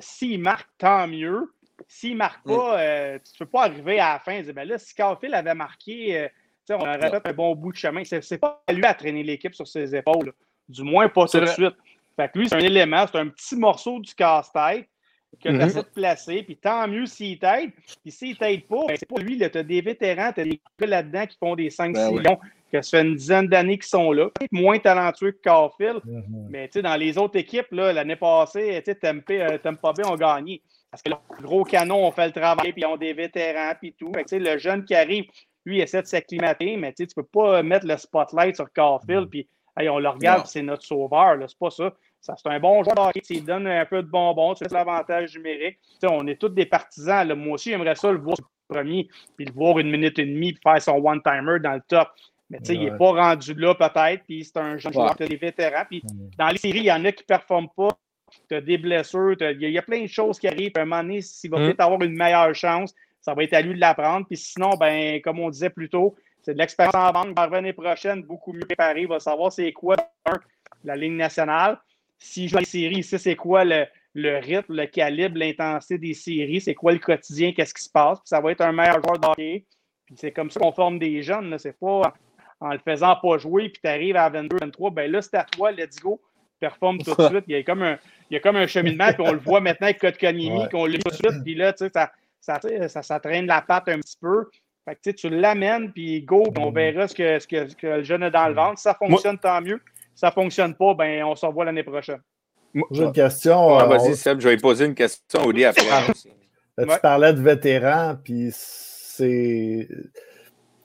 S'il 0.00 0.40
marque, 0.40 0.68
tant 0.78 1.06
mieux. 1.06 1.52
S'il 1.86 2.12
ne 2.12 2.16
marque 2.16 2.44
pas, 2.44 2.80
euh, 2.80 3.18
tu 3.18 3.32
ne 3.34 3.38
peux 3.44 3.50
pas 3.50 3.64
arriver 3.64 4.00
à 4.00 4.14
la 4.14 4.18
fin 4.18 4.32
et 4.32 4.42
dire 4.42 4.54
ben 4.54 4.66
là, 4.66 4.78
si 4.78 4.94
Carfield 4.94 5.34
avait 5.34 5.54
marqué, 5.54 6.18
euh, 6.18 6.28
on 6.70 6.80
aurait 6.80 7.10
fait 7.10 7.26
un 7.26 7.32
bon 7.32 7.54
bout 7.54 7.72
de 7.72 7.76
chemin. 7.76 8.02
Ce 8.04 8.16
n'est 8.16 8.38
pas 8.38 8.62
lui 8.70 8.84
à 8.84 8.94
traîner 8.94 9.22
l'équipe 9.22 9.54
sur 9.54 9.66
ses 9.66 9.94
épaules. 9.94 10.32
Du 10.68 10.82
moins, 10.82 11.08
pas 11.08 11.26
tout 11.26 11.40
de 11.40 11.46
suite. 11.46 11.76
Fait 12.16 12.30
que 12.30 12.38
lui, 12.38 12.48
c'est 12.48 12.56
un 12.56 12.60
élément, 12.60 13.06
c'est 13.06 13.18
un 13.18 13.28
petit 13.28 13.56
morceau 13.56 14.00
du 14.00 14.12
casse-tête 14.14 14.88
que 15.42 15.48
tu 15.48 15.54
mm-hmm. 15.54 15.66
essaies 15.66 15.82
de 15.82 15.88
placer. 15.88 16.42
Puis 16.42 16.56
tant 16.56 16.88
mieux 16.88 17.06
s'il 17.06 17.38
t'aide. 17.38 17.70
Puis 18.02 18.10
s'il 18.10 18.36
t'aide 18.36 18.66
pas, 18.66 18.86
ben, 18.88 18.96
c'est 18.98 19.08
pas 19.08 19.20
lui. 19.20 19.38
Tu 19.38 19.44
as 19.44 19.62
des 19.62 19.80
vétérans, 19.80 20.32
tu 20.32 20.40
as 20.40 20.44
des 20.44 20.60
gars 20.80 20.86
là-dedans 20.86 21.26
qui 21.26 21.36
font 21.38 21.54
des 21.54 21.70
5 21.70 21.94
ben 21.94 22.10
millions, 22.10 22.38
que 22.70 22.82
ça 22.82 22.98
fait 22.98 23.06
une 23.06 23.16
dizaine 23.16 23.46
d'années 23.46 23.78
qu'ils 23.78 23.88
sont 23.88 24.12
là. 24.12 24.30
Moins 24.52 24.78
talentueux 24.78 25.32
que 25.32 25.40
Carfield. 25.40 26.00
Mm-hmm. 26.04 26.46
Mais 26.50 26.68
dans 26.82 26.96
les 26.96 27.18
autres 27.18 27.36
équipes, 27.36 27.68
l'année 27.70 28.16
passée, 28.16 28.82
Tampa, 29.00 29.32
euh, 29.32 29.58
Tampa 29.58 29.92
Bay 29.92 30.06
ont 30.06 30.16
gagné. 30.16 30.62
Parce 30.90 31.02
que 31.02 31.10
le 31.10 31.16
gros 31.42 31.64
canon 31.64 32.06
ont 32.06 32.12
fait 32.12 32.26
le 32.26 32.32
travail, 32.32 32.72
puis 32.72 32.82
ils 32.82 32.86
ont 32.86 32.96
des 32.96 33.12
vétérans, 33.12 33.72
puis 33.78 33.94
tout. 33.98 34.12
le 34.14 34.58
jeune 34.58 34.84
qui 34.84 34.94
arrive, 34.94 35.24
lui, 35.64 35.78
il 35.78 35.82
essaie 35.82 36.00
de 36.00 36.06
s'acclimater, 36.06 36.76
mais 36.76 36.94
tu 36.94 37.02
ne 37.02 37.08
peux 37.14 37.24
pas 37.24 37.62
mettre 37.62 37.86
le 37.86 37.96
spotlight 37.96 38.56
sur 38.56 38.72
Carfield, 38.72 39.26
mm. 39.26 39.30
puis 39.30 39.48
on 39.86 39.98
le 39.98 40.08
regarde, 40.08 40.46
c'est 40.46 40.62
notre 40.62 40.82
sauveur. 40.82 41.36
C'est 41.46 41.58
pas 41.58 41.70
ça. 41.70 41.92
ça 42.20 42.34
c'est 42.36 42.48
un 42.48 42.58
bon 42.58 42.82
joueur. 42.82 43.12
Il 43.30 43.44
donne 43.44 43.66
un 43.66 43.84
peu 43.84 44.02
de 44.02 44.08
bonbons, 44.08 44.54
tu 44.54 44.64
l'avantage 44.70 45.36
numérique. 45.36 45.78
on 46.02 46.26
est 46.26 46.40
tous 46.40 46.48
des 46.48 46.66
partisans. 46.66 47.32
Moi 47.34 47.54
aussi, 47.54 47.70
j'aimerais 47.70 47.94
ça 47.94 48.10
le 48.10 48.18
voir 48.18 48.36
sur 48.36 48.48
le 48.70 48.74
premier, 48.74 49.08
puis 49.36 49.46
le 49.46 49.52
voir 49.52 49.78
une 49.78 49.90
minute 49.90 50.18
et 50.18 50.26
demie, 50.26 50.52
puis 50.54 50.62
faire 50.62 50.82
son 50.82 50.96
one-timer 51.04 51.60
dans 51.60 51.74
le 51.74 51.82
top. 51.86 52.08
Mais 52.50 52.58
il 52.68 52.80
n'est 52.80 52.96
pas 52.96 53.12
rendu 53.12 53.52
là, 53.54 53.74
peut-être, 53.74 54.24
puis 54.24 54.44
c'est 54.44 54.56
un 54.56 54.78
jeune 54.78 54.92
joueur, 54.92 55.14
des 55.16 55.36
vétérans. 55.36 55.84
Puis 55.88 56.02
dans 56.38 56.48
les 56.48 56.58
séries, 56.58 56.78
il 56.78 56.84
y 56.86 56.92
en 56.92 57.04
a 57.04 57.12
qui 57.12 57.22
ne 57.22 57.26
performent 57.26 57.68
pas 57.76 57.90
tu 58.48 58.54
as 58.54 58.60
des 58.60 58.78
blessures, 58.78 59.36
il 59.40 59.70
y, 59.70 59.78
a 59.78 59.82
plein 59.82 60.02
de 60.02 60.08
choses 60.08 60.38
qui 60.38 60.48
arrivent. 60.48 60.72
À 60.76 60.80
un 60.80 60.84
moment 60.84 61.02
donné, 61.02 61.20
s'il 61.20 61.50
va 61.50 61.58
mm. 61.58 61.64
peut-être 61.64 61.80
avoir 61.80 62.02
une 62.02 62.16
meilleure 62.16 62.54
chance, 62.54 62.94
ça 63.20 63.34
va 63.34 63.42
être 63.42 63.54
à 63.54 63.60
lui 63.60 63.74
de 63.74 63.80
l'apprendre. 63.80 64.26
Puis 64.26 64.36
sinon, 64.36 64.70
ben, 64.78 65.20
comme 65.22 65.38
on 65.40 65.50
disait 65.50 65.70
plus 65.70 65.88
tôt, 65.88 66.14
c'est 66.42 66.54
de 66.54 66.58
l'expérience 66.58 66.94
en 66.94 67.12
banque. 67.12 67.38
L'année 67.50 67.72
prochaine, 67.72 68.22
beaucoup 68.22 68.52
mieux 68.52 68.60
préparé. 68.66 69.02
Il 69.02 69.08
va 69.08 69.18
savoir 69.18 69.52
c'est 69.52 69.72
quoi 69.72 69.96
la 70.84 70.96
ligne 70.96 71.16
nationale. 71.16 71.78
Si 72.18 72.48
je 72.48 72.52
joue 72.52 72.58
les 72.58 72.64
séries, 72.64 72.98
ici, 72.98 73.18
c'est 73.18 73.36
quoi 73.36 73.64
le, 73.64 73.86
rythme, 74.14 74.74
le 74.74 74.86
calibre, 74.86 75.38
l'intensité 75.38 75.98
des 75.98 76.14
séries, 76.14 76.60
c'est 76.60 76.74
quoi 76.74 76.92
le 76.92 76.98
quotidien, 76.98 77.52
qu'est-ce 77.52 77.74
qui 77.74 77.82
se 77.82 77.90
passe. 77.90 78.18
Puis 78.18 78.28
ça 78.28 78.40
va 78.40 78.52
être 78.52 78.62
un 78.62 78.72
meilleur 78.72 79.02
joueur 79.02 79.18
d'hockey. 79.18 79.64
Puis 80.06 80.16
c'est 80.16 80.32
comme 80.32 80.50
ça 80.50 80.58
qu'on 80.60 80.72
forme 80.72 80.98
des 80.98 81.22
jeunes. 81.22 81.56
C'est 81.58 81.78
pas 81.78 82.14
en 82.60 82.72
le 82.72 82.78
faisant 82.78 83.16
pas 83.16 83.38
jouer, 83.38 83.68
puis 83.68 83.80
tu 83.82 83.88
arrives 83.88 84.16
à 84.16 84.28
22, 84.28 84.56
23, 84.60 84.90
ben 84.90 85.10
là, 85.10 85.22
c'est 85.22 85.36
à 85.36 85.44
toi, 85.44 85.70
let's 85.72 86.00
go 86.00 86.20
performe 86.58 86.98
tout 86.98 87.14
de 87.14 87.28
suite. 87.28 87.44
Il 87.46 87.56
y 87.56 87.56
a 87.56 87.62
comme 87.62 87.82
un, 87.82 87.98
il 88.30 88.34
y 88.34 88.36
a 88.36 88.40
comme 88.40 88.56
un 88.56 88.66
cheminement, 88.66 89.12
puis 89.12 89.22
on 89.26 89.32
le 89.32 89.38
voit 89.38 89.60
maintenant 89.60 89.86
avec 89.86 90.00
Kotkanimi, 90.00 90.58
ouais. 90.58 90.68
qu'on 90.70 90.86
lit 90.86 90.98
tout 90.98 91.10
de 91.10 91.14
suite, 91.14 91.42
puis 91.44 91.54
là, 91.54 91.72
tu 91.72 91.86
sais, 91.86 91.90
ça, 91.92 92.10
ça, 92.88 93.02
ça, 93.02 93.20
traîne 93.20 93.46
la 93.46 93.62
patte 93.62 93.88
un 93.88 93.98
petit 93.98 94.16
peu. 94.20 94.46
Fait 94.84 94.96
que, 94.96 95.10
tu 95.10 95.28
l'amènes, 95.28 95.92
puis 95.92 96.22
go, 96.22 96.50
puis 96.50 96.62
on 96.62 96.70
mm. 96.70 96.74
verra 96.74 97.08
ce 97.08 97.14
que, 97.14 97.38
ce, 97.38 97.46
que, 97.46 97.68
ce 97.68 97.76
que, 97.76 97.86
le 97.86 98.02
jeune 98.02 98.22
a 98.22 98.30
dans 98.30 98.46
le 98.46 98.54
mm. 98.54 98.56
ventre. 98.56 98.78
Si 98.78 98.82
ça 98.82 98.94
fonctionne, 98.94 99.38
tant 99.38 99.60
mieux. 99.60 99.80
Si 100.14 100.20
ça 100.20 100.28
ne 100.28 100.32
fonctionne 100.32 100.74
pas, 100.74 100.94
ben, 100.94 101.24
on 101.24 101.34
se 101.34 101.44
revoit 101.46 101.64
l'année 101.64 101.82
prochaine. 101.82 102.20
J'ai 102.90 103.04
une 103.04 103.12
question. 103.12 103.78
Euh, 103.78 103.86
Vas-y, 103.86 104.16
Seb, 104.16 104.40
je 104.40 104.48
vais 104.48 104.56
poser 104.56 104.86
une 104.86 104.94
question 104.94 105.42
au 105.44 105.50
lit 105.50 105.64
après. 105.64 105.82
tu 106.78 107.00
parlais 107.02 107.32
de 107.32 107.40
vétérans, 107.40 108.16
puis 108.22 108.48
c'est. 108.52 109.88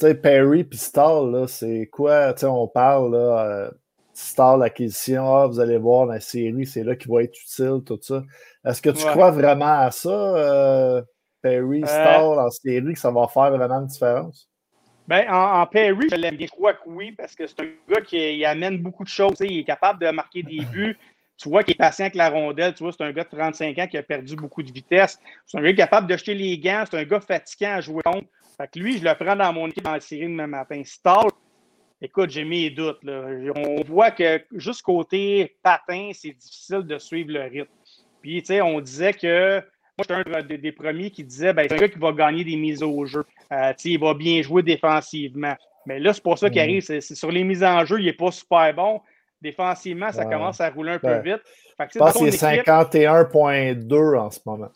Sais, 0.04 0.16
Perry 0.16 0.66
puis 0.66 0.78
Stall, 0.78 1.48
c'est 1.48 1.88
quoi? 1.90 2.34
Tu 2.34 2.42
sais, 2.42 2.46
on 2.46 2.68
parle, 2.68 3.14
là. 3.14 3.46
Euh, 3.46 3.72
Star 4.14 4.58
l'acquisition, 4.58 5.34
ah, 5.34 5.48
vous 5.48 5.62
allez 5.62 5.78
voir 5.78 6.06
la 6.06 6.20
série, 6.20 6.66
c'est 6.66 6.84
là 6.84 6.98
qu'il 6.98 7.10
va 7.10 7.24
être 7.24 7.40
utile, 7.42 7.80
tout 7.86 7.98
ça. 8.02 8.22
Est-ce 8.66 8.82
que 8.82 8.90
tu 8.90 9.06
crois 9.06 9.32
vraiment 9.32 9.80
à 9.80 9.92
ça, 9.92 10.10
euh, 10.10 11.02
Perry, 11.42 11.84
euh, 11.84 11.88
Star 11.88 12.38
en 12.38 12.50
série, 12.50 12.94
que 12.94 13.00
ça 13.00 13.12
va 13.12 13.30
faire 13.30 13.50
vraiment 13.52 13.80
une 13.80 13.88
différence? 13.88 14.50
Ben, 15.08 15.26
en, 15.32 15.66
Perry, 15.68 16.10
je 16.12 16.16
l'aime 16.16 16.36
bien. 16.36 16.48
Je 16.48 16.52
crois 16.52 16.74
que 16.74 16.82
oui, 16.86 17.14
parce 17.14 17.34
que 17.34 17.48
c'est 17.48 17.62
un 17.62 17.70
gars 17.90 18.02
qui 18.02 18.44
amène 18.44 18.80
beaucoup 18.80 19.06
de 19.06 19.10
choses. 19.10 19.38
Il 19.40 19.60
est 19.60 19.64
capable 19.64 20.06
de 20.06 20.12
marquer 20.12 20.44
des 20.44 20.66
buts. 20.72 20.98
Tu 21.38 21.50
vois 21.50 21.64
qu'il 21.64 21.74
est 21.74 21.78
patient 21.78 22.06
avec 22.06 22.16
la 22.16 22.30
rondelle. 22.30 22.74
Tu 22.74 22.84
vois, 22.84 22.92
c'est 22.92 23.04
un 23.04 23.12
gars 23.12 23.24
de 23.24 23.30
35 23.30 23.78
ans 23.80 23.88
qui 23.88 23.98
a 23.98 24.04
perdu 24.04 24.36
beaucoup 24.36 24.64
de 24.64 24.72
vitesse. 24.72 25.20
C'est 25.46 25.58
un 25.58 25.62
gars 25.62 25.74
capable 25.74 26.08
de 26.08 26.16
jeter 26.16 26.36
les 26.36 26.58
gants. 26.58 26.84
C'est 26.90 26.98
un 26.98 27.04
gars 27.04 27.20
fatigant 27.20 27.74
à 27.74 27.82
jouer 27.82 28.04
contre. 28.04 28.28
Fait 28.58 28.70
que 28.72 28.80
lui, 28.80 28.98
je 29.00 29.04
le 29.04 29.16
prends 29.16 29.36
dans 29.36 29.52
mon 29.52 29.68
équipe 29.68 29.84
dans 29.84 29.94
la 29.94 30.00
série 30.00 30.28
demain 30.28 30.48
matin. 30.48 30.82
Star, 30.86 31.28
Écoute, 32.04 32.32
j'ai 32.32 32.44
mes 32.44 32.70
doutes. 32.70 33.00
On 33.56 33.82
voit 33.84 34.12
que 34.12 34.44
juste 34.52 34.82
côté 34.82 35.56
patin, 35.64 36.12
c'est 36.14 36.34
difficile 36.34 36.82
de 36.82 36.98
suivre 36.98 37.32
le 37.32 37.44
rythme. 37.44 37.72
Puis, 38.22 38.42
tu 38.42 38.48
sais, 38.48 38.62
on 38.62 38.82
disait 38.82 39.14
que. 39.14 39.62
Moi, 39.98 40.06
j'étais 40.10 40.36
un 40.36 40.58
des, 40.58 40.72
premiers 40.74 41.12
qui 41.12 41.24
disait 41.24 41.54
ben, 41.54 41.66
c'est 41.70 41.76
un 41.76 41.78
gars 41.78 41.88
qui 41.88 42.00
va 42.00 42.12
gagner 42.12 42.44
des 42.44 42.58
mises 42.58 42.84
au 42.84 43.06
jeu. 43.06 43.24
Euh, 43.54 43.72
sais, 43.78 43.92
il 43.92 44.00
va 44.00 44.14
bien 44.14 44.42
jouer 44.42 44.64
défensivement. 44.64 45.56
Mais 45.86 46.00
là, 46.00 46.14
c'est 46.14 46.24
pas 46.24 46.36
ça 46.36 46.50
qui 46.50 46.58
mm. 46.58 46.62
arrive. 46.62 46.82
C'est, 46.82 47.00
sur 47.00 47.32
les 47.32 47.46
mises 47.46 47.64
en 47.64 47.86
jeu, 47.86 48.00
il 48.00 48.06
n'est 48.06 48.14
pas 48.14 48.32
super 48.32 48.74
bon. 48.74 49.00
Défensivement, 49.44 50.10
ça 50.10 50.24
commence 50.24 50.62
à 50.62 50.70
rouler 50.70 50.94
un 50.94 51.00
peu 51.00 51.20
vite. 51.20 51.42
je 51.78 52.00
pense 52.00 52.14
qu'il 52.14 52.28
est 52.28 52.42
51,2 52.42 54.18
en 54.18 54.32
ce 54.32 54.40
moment. 54.46 54.70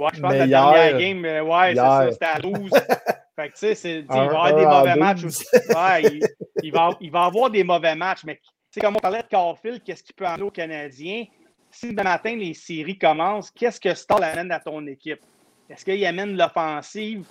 Ouais, 0.00 0.08
je 0.14 0.20
pense 0.20 0.32
que 0.32 0.38
la 0.38 0.46
dernière 0.46 0.98
game, 0.98 1.24
euh, 1.24 1.42
ouais, 1.42 1.70
c'est 1.70 1.74
ça, 1.76 2.12
c'était 2.12 2.24
à 2.24 2.38
12. 2.38 2.70
Fait 3.36 3.48
que, 3.48 3.58
tu 3.58 3.74
sais, 3.74 3.98
il 3.98 4.06
va 4.06 4.16
y 4.16 4.20
avoir 4.20 4.54
des 4.54 4.64
mauvais 4.64 4.94
matchs 4.94 5.24
aussi. 5.24 5.44
Ouais, 5.70 6.20
il, 6.62 6.72
va, 6.72 6.90
il 7.00 7.10
va 7.10 7.24
avoir 7.24 7.50
des 7.50 7.64
mauvais 7.64 7.96
matchs, 7.96 8.22
mais 8.24 8.36
tu 8.36 8.42
sais, 8.70 8.80
comme 8.80 8.94
on 8.96 9.00
parlait 9.00 9.22
de 9.22 9.26
Carfield, 9.26 9.82
qu'est-ce 9.82 10.04
qu'il 10.04 10.14
peut 10.14 10.26
amener 10.26 10.44
aux 10.44 10.50
Canadiens? 10.52 11.24
Si 11.72 11.90
demain 11.90 12.04
matin, 12.04 12.36
les 12.36 12.54
séries 12.54 12.96
commencent, 12.96 13.50
qu'est-ce 13.50 13.80
que 13.80 13.92
Stall 13.94 14.22
amène 14.22 14.52
à 14.52 14.60
ton 14.60 14.86
équipe? 14.86 15.20
Est-ce 15.68 15.84
qu'il 15.84 16.06
amène 16.06 16.36
l'offensive? 16.36 17.24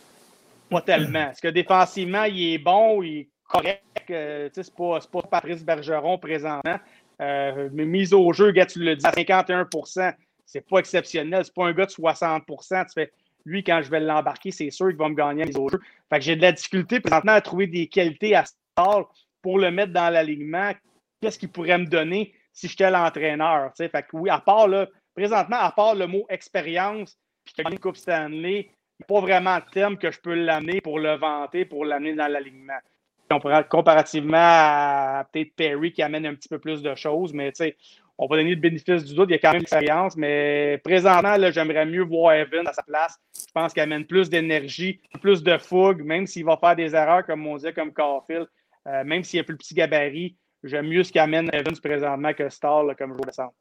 Pas 0.69 0.81
tellement. 0.81 1.30
Est-ce 1.30 1.41
que 1.41 1.47
défensivement, 1.47 2.26
il 2.26 2.55
est 2.55 2.57
bon, 2.57 3.01
il 3.01 3.30
correct? 3.54 3.84
Euh, 4.10 4.50
c'est 4.54 4.76
pas, 4.76 5.00
pas 5.00 5.22
Patrice 5.22 5.64
Bergeron 5.64 6.18
présentement. 6.18 6.80
Euh, 7.22 7.70
mais 7.72 7.86
mise 7.86 8.14
au 8.14 8.34
jeu, 8.34 8.52
gars, 8.52 8.66
tu 8.66 8.80
le 8.80 8.96
dis, 8.96 9.06
à 9.06 9.12
51 9.12 9.68
c'est 10.46 10.68
pas 10.68 10.80
exceptionnel. 10.80 11.46
C'est 11.46 11.54
pas 11.54 11.66
un 11.66 11.74
gars 11.74 11.86
de 11.86 11.92
60 11.92 12.44
Tu 12.48 12.56
fais 12.94 13.12
lui, 13.46 13.64
quand 13.64 13.82
je 13.82 13.90
vais 13.90 14.00
l'embarquer, 14.00 14.52
c'est 14.52 14.70
sûr 14.72 14.88
qu'il 14.88 14.98
va 14.98 15.10
me 15.10 15.16
gagner 15.16 15.46
les 15.46 15.58
autres 15.58 15.78
jeux. 15.78 15.84
Fait 16.10 16.20
que 16.20 16.26
j'ai 16.26 16.36
de 16.36 16.42
la 16.42 16.52
difficulté 16.52 17.00
présentement 17.00 17.34
à 17.34 17.42
trouver 17.42 17.68
des 17.68 17.88
qualités 17.88 18.36
à 18.36 18.46
Star 18.46 19.12
pour 19.42 19.60
le 19.60 19.70
mettre 19.72 19.92
dans 19.92 20.12
l'alignement. 20.12 20.72
Qu'est-ce 21.22 21.40
qu'il 21.40 21.50
pourrait 21.50 21.78
me 21.78 21.86
donner 21.86 22.34
si 22.54 22.68
j'étais 22.68 22.90
l'entraîneur? 22.90 23.72
Fait 23.76 23.90
que 23.90 24.08
oui, 24.14 24.30
à 24.30 24.40
part 24.40 24.68
là, 24.68 24.88
présentement, 25.14 25.58
à 25.58 25.72
part 25.72 25.96
le 25.96 26.08
mot 26.08 26.26
expérience, 26.30 27.18
puis 27.44 27.54
une 27.70 27.80
Coupe 27.80 27.98
Stanley, 27.98 28.60
il 28.60 29.02
n'y 29.02 29.04
a 29.04 29.08
pas 29.08 29.22
vraiment 29.22 29.58
de 29.58 29.66
terme 29.72 29.98
que 29.98 30.12
je 30.12 30.20
peux 30.20 30.34
l'amener 30.34 30.80
pour 30.80 31.00
le 31.00 31.16
vanter, 31.16 31.66
pour 31.66 31.84
l'amener 31.84 32.16
dans 32.16 32.28
l'alignement. 32.28 32.80
Comparativement 33.39 34.38
à 34.38 35.27
peut-être 35.31 35.55
Perry 35.55 35.91
qui 35.91 36.01
amène 36.01 36.26
un 36.26 36.35
petit 36.35 36.49
peu 36.49 36.60
plus 36.60 36.81
de 36.81 36.95
choses, 36.95 37.34
mais 37.34 37.51
on 38.18 38.27
va 38.27 38.38
donner 38.38 38.51
le 38.51 38.61
bénéfice 38.61 39.03
du 39.03 39.15
doute. 39.15 39.30
Il 39.30 39.34
y 39.34 39.35
a 39.35 39.39
quand 39.39 39.51
même 39.51 39.61
l'expérience, 39.61 40.15
mais 40.15 40.80
présentement, 40.84 41.35
j'aimerais 41.51 41.85
mieux 41.85 42.03
voir 42.03 42.34
Evan 42.34 42.68
à 42.68 42.73
sa 42.73 42.84
place. 42.84 43.19
Je 43.35 43.51
pense 43.53 43.73
qu'il 43.73 43.81
amène 43.81 44.05
plus 44.05 44.30
d'énergie, 44.30 45.01
plus 45.22 45.43
de 45.43 45.57
fougue, 45.57 46.03
même 46.03 46.27
s'il 46.27 46.45
va 46.45 46.57
faire 46.57 46.76
des 46.76 46.95
erreurs, 46.95 47.26
comme 47.26 47.45
on 47.47 47.57
disait, 47.57 47.73
comme 47.73 47.93
Carfield, 47.93 48.47
euh, 48.88 49.03
même 49.03 49.23
s'il 49.23 49.39
a 49.39 49.43
plus 49.43 49.53
le 49.53 49.57
petit 49.57 49.73
gabarit. 49.73 50.35
J'aime 50.64 50.88
mieux 50.88 51.03
ce 51.03 51.11
qu'amène 51.11 51.49
Evans 51.53 51.77
présentement 51.81 52.34
que 52.34 52.47
Starr 52.49 52.95
comme 52.97 53.11
joueur 53.11 53.26
de 53.26 53.31
centre. 53.31 53.53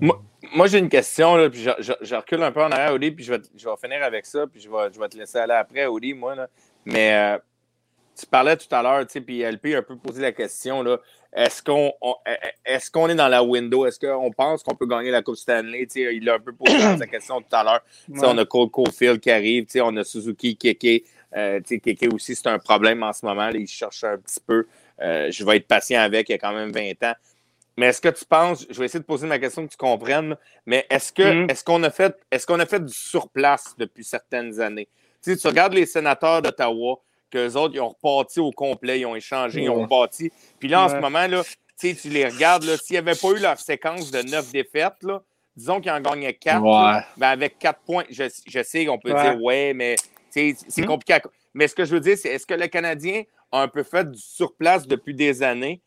Moi, 0.00 0.66
j'ai 0.68 0.78
une 0.78 0.88
question, 0.88 1.50
puis 1.50 1.62
je, 1.62 2.14
recule 2.14 2.42
un 2.42 2.50
peu 2.50 2.62
en 2.62 2.70
arrière, 2.70 2.94
Oli, 2.94 3.10
puis 3.10 3.24
je 3.24 3.34
vais, 3.34 3.42
je 3.54 3.68
vais 3.68 3.76
finir 3.82 4.02
avec 4.02 4.24
ça, 4.24 4.46
puis 4.46 4.60
je 4.60 4.70
vais, 4.70 4.90
je 4.92 4.98
vais 4.98 5.08
te 5.08 5.18
laisser 5.18 5.38
aller 5.38 5.52
après, 5.52 5.84
Oli, 5.84 6.14
moi. 6.14 6.34
Mais 6.86 7.14
euh, 7.14 7.38
tu 8.18 8.26
parlais 8.26 8.56
tout 8.56 8.72
à 8.74 8.82
l'heure, 8.82 9.06
tu 9.06 9.12
sais, 9.12 9.20
puis 9.20 9.42
LP 9.42 9.74
a 9.74 9.78
un 9.78 9.82
peu 9.82 9.96
posé 9.96 10.22
la 10.22 10.32
question, 10.32 10.82
là. 10.82 10.98
Est-ce 11.34 11.62
qu'on 11.62 11.90
est, 12.66 12.90
qu'on 12.90 13.08
est 13.08 13.14
dans 13.14 13.28
la 13.28 13.42
window? 13.42 13.86
Est-ce 13.86 13.98
qu'on 13.98 14.30
pense 14.30 14.62
qu'on 14.62 14.74
peut 14.74 14.86
gagner 14.86 15.10
la 15.10 15.22
Coupe 15.22 15.36
Stanley? 15.36 15.86
Tu 15.86 16.04
sais, 16.04 16.14
il 16.14 16.28
a 16.28 16.34
un 16.34 16.38
peu 16.38 16.52
posé 16.52 16.78
sa 16.78 17.06
question 17.06 17.40
tout 17.40 17.56
à 17.56 17.64
l'heure. 17.64 17.80
Ouais. 18.10 18.20
On 18.22 18.36
a 18.36 18.44
Cole 18.44 18.68
Caulfield 18.68 19.18
qui 19.18 19.30
arrive, 19.30 19.64
tu 19.64 19.72
sais, 19.72 19.80
on 19.80 19.96
a 19.96 20.04
Suzuki, 20.04 20.56
Keke. 20.58 21.04
Euh, 21.34 21.60
tu 21.60 21.68
sais, 21.68 21.80
Keke 21.80 22.12
aussi, 22.12 22.34
c'est 22.34 22.48
un 22.48 22.58
problème 22.58 23.02
en 23.02 23.14
ce 23.14 23.24
moment. 23.24 23.48
Là, 23.48 23.56
il 23.56 23.66
cherche 23.66 24.04
un 24.04 24.18
petit 24.18 24.40
peu. 24.46 24.66
Euh, 25.00 25.30
je 25.30 25.42
vais 25.42 25.56
être 25.56 25.66
patient 25.66 26.02
avec, 26.02 26.28
il 26.28 26.34
a 26.34 26.38
quand 26.38 26.52
même 26.52 26.70
20 26.70 27.02
ans. 27.02 27.14
Mais 27.78 27.86
est-ce 27.86 28.02
que 28.02 28.10
tu 28.10 28.24
penses, 28.26 28.66
je 28.68 28.78
vais 28.78 28.84
essayer 28.84 29.00
de 29.00 29.06
poser 29.06 29.26
ma 29.26 29.38
question 29.38 29.66
que 29.66 29.70
tu 29.70 29.78
comprennes, 29.78 30.36
mais 30.66 30.86
est-ce 30.90 31.12
que 31.12 31.22
Mm-hmm. 31.22 31.44
mm. 31.44 31.50
est-ce 31.50 31.64
qu'on 31.64 31.82
a 31.82 31.90
fait 31.90 32.14
est-ce 32.30 32.46
qu'on 32.46 32.60
a 32.60 32.66
fait 32.66 32.84
du 32.84 32.92
surplace 32.92 33.74
depuis 33.78 34.04
certaines 34.04 34.60
années? 34.60 34.88
Tu, 35.22 35.32
sais, 35.32 35.36
tu 35.36 35.46
regardes 35.46 35.72
les 35.72 35.86
sénateurs 35.86 36.42
d'Ottawa, 36.42 37.00
qu'eux 37.32 37.54
autres, 37.56 37.74
ils 37.74 37.80
ont 37.80 37.88
reparti 37.88 38.38
au 38.40 38.50
complet, 38.52 39.00
ils 39.00 39.06
ont 39.06 39.16
échangé, 39.16 39.60
Ouais. 39.60 39.64
ils 39.66 39.70
ont 39.70 39.86
bâti. 39.86 40.30
Puis 40.60 40.68
là, 40.68 40.84
en 40.84 40.88
ce 40.88 40.96
moment, 40.96 41.26
là, 41.26 41.42
tu 41.78 41.94
les 42.10 42.26
regardes, 42.28 42.64
là, 42.64 42.76
s'il 42.76 42.94
n'y 42.94 42.98
avait 42.98 43.14
pas 43.18 43.28
eu 43.30 43.38
leur 43.40 43.58
séquence 43.58 44.10
de 44.12 44.22
neuf 44.22 44.52
défaites, 44.52 45.02
là, 45.02 45.20
disons 45.56 45.80
qu'ils 45.80 45.90
en 45.90 46.00
gagnaient 46.00 46.34
quatre, 46.34 46.62
Ouais. 46.62 47.00
ben 47.16 47.28
avec 47.30 47.58
quatre 47.58 47.80
points, 47.80 48.04
je, 48.10 48.24
je 48.46 48.62
sais 48.62 48.84
qu'on 48.86 48.98
peut 48.98 49.12
dire 49.12 49.42
ouais, 49.42 49.72
mais 49.74 49.96
c'est 50.30 50.54
Mm. 50.78 50.84
compliqué. 50.86 51.14
à- 51.14 51.22
Mais 51.54 51.66
ce 51.68 51.74
que 51.74 51.84
je 51.84 51.92
veux 51.94 52.00
dire, 52.00 52.16
c'est 52.16 52.28
est-ce 52.30 52.46
que 52.46 52.54
le 52.54 52.66
Canadien 52.68 53.24
a 53.50 53.60
un 53.62 53.68
peu 53.68 53.82
fait 53.82 54.10
du 54.10 54.18
surplace 54.18 54.86
depuis 54.86 55.12
des 55.14 55.42
années 55.42 55.82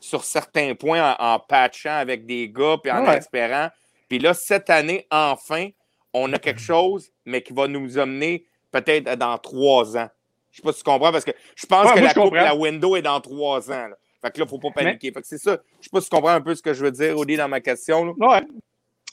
sur 0.00 0.24
certains 0.24 0.74
points 0.74 1.14
en, 1.18 1.34
en 1.34 1.38
patchant 1.38 1.96
avec 1.96 2.26
des 2.26 2.48
gars 2.50 2.76
puis 2.82 2.90
en 2.92 3.10
espérant? 3.12 3.68
Puis 4.08 4.18
là, 4.18 4.34
cette 4.34 4.68
année, 4.68 5.06
enfin, 5.10 5.68
on 6.12 6.30
a 6.34 6.38
quelque 6.38 6.60
chose, 6.60 7.10
mais 7.24 7.40
qui 7.42 7.52
va 7.54 7.66
nous 7.68 7.96
amener 7.98 8.44
peut-être 8.72 9.14
dans 9.16 9.38
trois 9.38 9.96
ans. 9.96 10.08
Je 10.56 10.62
sais 10.62 10.62
pas 10.62 10.72
si 10.72 10.78
tu 10.78 10.84
comprends, 10.84 11.12
parce 11.12 11.24
que 11.26 11.32
je 11.54 11.66
pense 11.66 11.84
Ouais, 11.84 11.92
que 11.94 11.98
moi, 11.98 12.08
la, 12.08 12.14
coupe, 12.14 12.22
comprends. 12.24 12.42
la 12.44 12.54
window 12.54 12.96
est 12.96 13.02
dans 13.02 13.20
trois 13.20 13.70
ans. 13.70 13.88
là. 13.88 13.96
Fait 14.22 14.30
que 14.30 14.38
là, 14.38 14.44
il 14.44 14.44
ne 14.44 14.48
faut 14.48 14.58
pas 14.58 14.70
paniquer. 14.70 15.12
Fait 15.12 15.20
que 15.20 15.26
c'est 15.26 15.36
ça. 15.38 15.58
Je 15.80 15.84
sais 15.84 15.90
pas 15.92 16.00
si 16.00 16.08
tu 16.08 16.16
comprends 16.16 16.30
un 16.32 16.40
peu 16.40 16.54
ce 16.54 16.62
que 16.62 16.72
je 16.72 16.82
veux 16.82 16.90
dire, 16.90 17.16
Oli, 17.18 17.36
dans 17.36 17.46
ma 17.48 17.60
question. 17.60 18.06
là. 18.06 18.12
Ouais. 18.16 18.42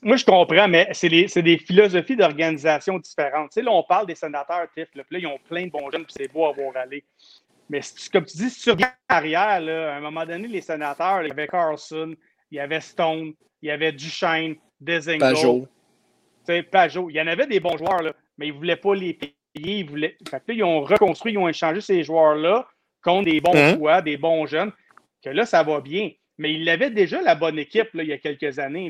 Moi, 0.02 0.16
je 0.16 0.24
comprends, 0.24 0.68
mais 0.70 0.88
c'est 0.94 1.10
les- 1.10 1.28
c'est 1.28 1.42
des 1.42 1.58
philosophies 1.58 2.16
d'organisation 2.16 2.98
différentes. 2.98 3.52
Tu 3.52 3.56
sais, 3.56 3.62
là, 3.62 3.72
on 3.72 3.84
parle 3.84 4.08
des 4.08 4.16
sénateurs, 4.16 4.68
Tiff, 4.74 4.88
là, 4.96 5.04
puis 5.04 5.16
là, 5.16 5.20
ils 5.20 5.28
ont 5.28 5.40
plein 5.50 5.66
de 5.66 5.72
bons 5.72 5.92
jeunes, 5.92 6.06
puis 6.06 6.14
c'est 6.18 6.32
beau 6.32 6.46
à 6.46 6.54
voir 6.54 6.76
aller. 6.78 7.04
Mais 7.70 7.82
comme 8.12 8.26
tu 8.26 8.38
dis, 8.38 8.50
si 8.50 8.62
tu 8.64 8.72
regardes 8.72 8.94
arrière, 9.10 9.60
là, 9.60 9.94
à 9.94 9.98
un 9.98 10.02
moment 10.02 10.26
donné, 10.26 10.48
les 10.48 10.62
sénateurs, 10.62 11.18
là, 11.22 11.24
il 11.26 11.30
y 11.30 11.32
avait 11.32 11.48
Carlson, 11.48 12.16
il 12.52 12.56
y 12.58 12.60
avait 12.60 12.80
Stone, 12.82 13.34
il 13.62 13.68
y 13.68 13.72
avait 13.72 13.92
Duchesne, 13.92 14.56
Dezingo, 14.80 15.20
Pajot. 15.20 15.60
tu 15.62 15.68
sais, 16.54 16.64
Pajot. 16.64 17.10
Il 17.10 17.16
y 17.16 17.22
en 17.22 17.28
avait 17.28 17.48
des 17.48 17.60
bons 17.60 17.78
joueurs, 17.78 18.02
là, 18.02 18.14
mais 18.38 18.48
ils 18.48 18.54
ne 18.54 18.58
voulaient 18.58 18.76
pas 18.78 18.96
les 18.96 19.14
payer. 19.14 19.36
Ils, 19.56 19.88
voulaient... 19.90 20.16
fait 20.30 20.40
que 20.40 20.44
là, 20.52 20.54
ils 20.54 20.64
ont 20.64 20.82
reconstruit, 20.82 21.34
ils 21.34 21.38
ont 21.38 21.48
échangé 21.48 21.82
ces 21.82 22.04
joueurs-là 22.04 22.68
contre 23.04 23.26
des 23.26 23.40
bons 23.42 23.54
Mhm. 23.54 23.76
choix, 23.78 24.02
des 24.02 24.18
bons 24.18 24.46
jeunes, 24.46 24.72
que 25.24 25.30
là, 25.30 25.46
ça 25.46 25.64
va 25.64 25.80
bien. 25.82 26.12
Mais 26.40 26.54
ils 26.54 26.68
avaient 26.68 26.90
déjà 26.90 27.22
la 27.22 27.36
bonne 27.36 27.60
équipe 27.60 27.90
là, 27.94 28.02
il 28.02 28.10
y 28.10 28.14
a 28.14 28.18
quelques 28.18 28.58
années. 28.58 28.90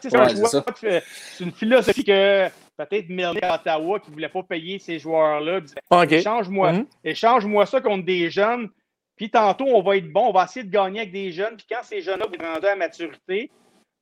C'est 0.00 0.14
Ouais, 0.14 1.00
une 1.40 1.52
philosophie 1.52 2.04
que 2.04 2.48
peut-être 2.76 3.42
à 3.42 3.54
Ottawa 3.54 4.00
qui 4.00 4.10
ne 4.10 4.14
voulait 4.14 4.28
pas 4.28 4.42
payer 4.42 4.78
ces 4.78 4.98
joueurs-là. 4.98 5.60
disait, 5.60 5.76
OK. 5.90 6.12
Échange-moi 6.12 6.72
Mhm. 6.72 6.86
échange-moi 7.04 7.66
ça 7.66 7.80
contre 7.80 8.04
des 8.04 8.28
jeunes. 8.30 8.68
Puis 9.16 9.30
tantôt, 9.30 9.64
on 9.66 9.80
va 9.80 9.96
être 9.96 10.12
bon, 10.12 10.28
on 10.28 10.32
va 10.32 10.44
essayer 10.44 10.64
de 10.64 10.70
gagner 10.70 11.00
avec 11.00 11.12
des 11.12 11.30
jeunes. 11.32 11.56
Puis 11.56 11.66
quand 11.70 11.82
ces 11.82 12.02
jeunes-là 12.02 12.26
vont 12.26 12.34
être 12.34 12.44
rendus 12.54 12.66
à 12.66 12.76
maturité, 12.76 13.50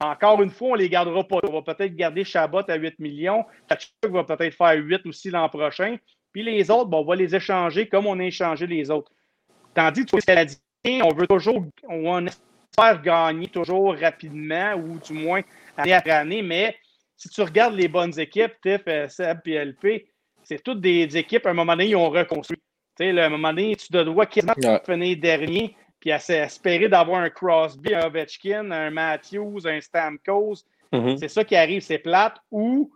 encore 0.03 0.43
une 0.43 0.51
fois, 0.51 0.71
on 0.71 0.73
ne 0.73 0.79
les 0.79 0.89
gardera 0.89 1.23
pas. 1.25 1.39
On 1.49 1.61
va 1.61 1.63
peut-être 1.63 1.95
garder 1.95 2.25
Chabot 2.25 2.63
à 2.69 2.75
8 2.75 2.99
millions. 2.99 3.45
Kachuk 3.69 4.13
va 4.13 4.25
peut-être 4.25 4.55
faire 4.55 4.75
8 4.75 5.07
aussi 5.07 5.31
l'an 5.31 5.49
prochain. 5.49 5.97
Puis 6.33 6.43
les 6.43 6.71
autres, 6.71 6.87
bon, 6.87 7.01
on 7.01 7.05
va 7.05 7.17
les 7.17 7.35
échanger 7.35 7.89
comme 7.89 8.07
on 8.07 8.19
a 8.19 8.25
échangé 8.25 8.67
les 8.67 8.91
autres. 8.91 9.13
Tandis 9.75 10.05
que 10.07 10.17
les 10.17 10.23
Canadiens, 10.23 11.05
on 11.05 11.15
veut 11.15 11.27
toujours, 11.27 11.65
on 11.89 12.27
espère 12.27 13.03
gagner 13.03 13.49
toujours 13.49 13.95
rapidement 13.97 14.75
ou 14.75 14.99
du 14.99 15.13
moins 15.13 15.43
année 15.77 15.93
après 15.93 16.11
année. 16.11 16.43
Mais 16.43 16.77
si 17.17 17.29
tu 17.29 17.43
regardes 17.43 17.75
les 17.75 17.89
bonnes 17.89 18.19
équipes, 18.19 18.55
TIF, 18.63 18.83
euh, 18.89 19.09
Seb 19.09 19.41
et 19.47 19.65
LP, 19.65 20.07
c'est 20.43 20.63
toutes 20.63 20.81
des, 20.81 21.07
des 21.07 21.19
équipes, 21.19 21.47
à 21.47 21.51
un 21.51 21.55
moment 21.55 21.73
donné, 21.73 21.91
ils 21.91 21.97
ont 21.97 22.11
reconstruit. 22.11 22.59
Tu 22.99 23.05
sais, 23.05 23.19
à 23.19 23.27
un 23.27 23.29
moment 23.29 23.51
donné, 23.51 23.77
tu 23.77 23.89
te 23.89 24.03
dois 24.03 24.27
quasiment 24.27 24.55
finir 24.85 25.17
dernier, 25.19 25.77
puis 26.03 26.11
espérer 26.11 26.89
d'avoir 26.89 27.23
un 27.23 27.31
Crosby, 27.31 27.95
un 27.95 28.07
Ovechkin, 28.07 28.71
un 28.73 28.91
Matthews, 28.91 29.65
un 29.67 29.81
Stamkos. 29.81 30.65
Mhm. 30.93 31.17
C'est 31.17 31.29
ça 31.29 31.45
qui 31.45 31.55
arrive, 31.55 31.81
c'est 31.81 31.99
plate. 31.99 32.37
Ou 32.51 32.91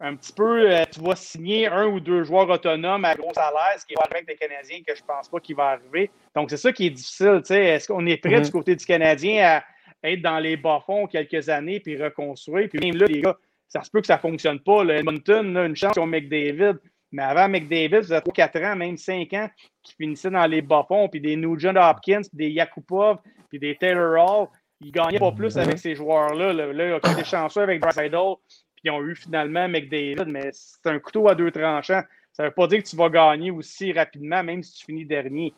un 0.00 0.14
petit 0.16 0.32
peu, 0.34 0.70
euh, 0.70 0.84
tu 0.92 1.00
vas 1.00 1.16
signer 1.16 1.66
un 1.68 1.86
ou 1.86 1.98
deux 1.98 2.24
joueurs 2.24 2.50
autonomes 2.50 3.04
à 3.06 3.14
gros 3.14 3.32
salaire, 3.32 3.78
ce 3.78 3.86
qui 3.86 3.94
va 3.94 4.02
arriver 4.02 4.18
avec 4.28 4.28
les 4.40 4.48
Canadiens, 4.48 4.80
que 4.86 4.94
je 4.94 5.02
pense 5.02 5.28
pas 5.30 5.40
qu'il 5.40 5.56
va 5.56 5.68
arriver. 5.70 6.10
Donc, 6.36 6.50
c'est 6.50 6.56
ça 6.58 6.72
qui 6.72 6.86
est 6.86 6.90
difficile. 6.90 7.38
tu 7.38 7.46
sais. 7.54 7.64
Est-ce 7.64 7.88
qu'on 7.88 8.04
est 8.06 8.18
prêt 8.18 8.36
Mhm. 8.36 8.42
du 8.42 8.50
côté 8.50 8.76
du 8.76 8.84
Canadien 8.84 9.60
à 10.02 10.08
être 10.10 10.20
dans 10.20 10.38
les 10.40 10.56
bas-fonds 10.58 11.06
quelques 11.06 11.48
années 11.48 11.80
puis 11.80 11.96
reconstruire? 12.02 12.68
Puis 12.68 12.80
même 12.80 12.96
là, 13.00 13.06
les 13.06 13.22
gars, 13.22 13.36
ça 13.68 13.82
se 13.82 13.90
peut 13.90 14.00
que 14.02 14.06
ça 14.06 14.18
fonctionne 14.18 14.60
pas. 14.60 14.84
Là. 14.84 14.98
Edmonton, 14.98 15.54
là, 15.54 15.64
une 15.64 15.76
chance 15.76 15.94
sur 15.94 16.06
McDavid. 16.06 16.74
Mais 17.12 17.22
avant 17.22 17.48
McDavid, 17.48 18.04
ça 18.04 18.20
faisait 18.20 18.32
4 18.32 18.62
ans, 18.64 18.76
même 18.76 18.96
5 18.96 19.32
ans, 19.34 19.48
qui 19.82 19.94
finissaient 19.94 20.30
dans 20.30 20.46
les 20.46 20.62
bas-fonds, 20.62 21.08
puis 21.08 21.20
des 21.20 21.36
Nugent 21.36 21.76
Hopkins, 21.76 22.22
puis 22.22 22.30
des 22.36 22.50
Yakupov, 22.50 23.18
puis 23.50 23.58
des 23.58 23.76
Taylor 23.76 24.18
Hall. 24.18 24.48
Ils 24.80 24.90
gagnaient 24.90 25.18
pas 25.18 25.30
plus 25.30 25.56
avec 25.58 25.78
ces 25.78 25.94
joueurs-là. 25.94 26.52
Là, 26.52 26.72
là 26.72 26.86
ils 26.88 26.92
ont 26.94 27.12
été 27.12 27.24
chanceux 27.24 27.60
avec 27.60 27.80
Drysdale, 27.80 28.34
puis 28.48 28.82
ils 28.84 28.90
ont 28.90 29.02
eu 29.02 29.14
finalement 29.14 29.68
McDavid, 29.68 30.24
mais 30.26 30.50
c'est 30.52 30.86
un 30.86 30.98
couteau 30.98 31.28
à 31.28 31.34
deux 31.34 31.50
tranchants. 31.50 32.02
Ça 32.32 32.42
ne 32.44 32.48
veut 32.48 32.54
pas 32.54 32.66
dire 32.66 32.82
que 32.82 32.88
tu 32.88 32.96
vas 32.96 33.10
gagner 33.10 33.50
aussi 33.50 33.92
rapidement, 33.92 34.42
même 34.42 34.62
si 34.62 34.72
tu 34.74 34.86
finis 34.86 35.04
dernier. 35.04 35.52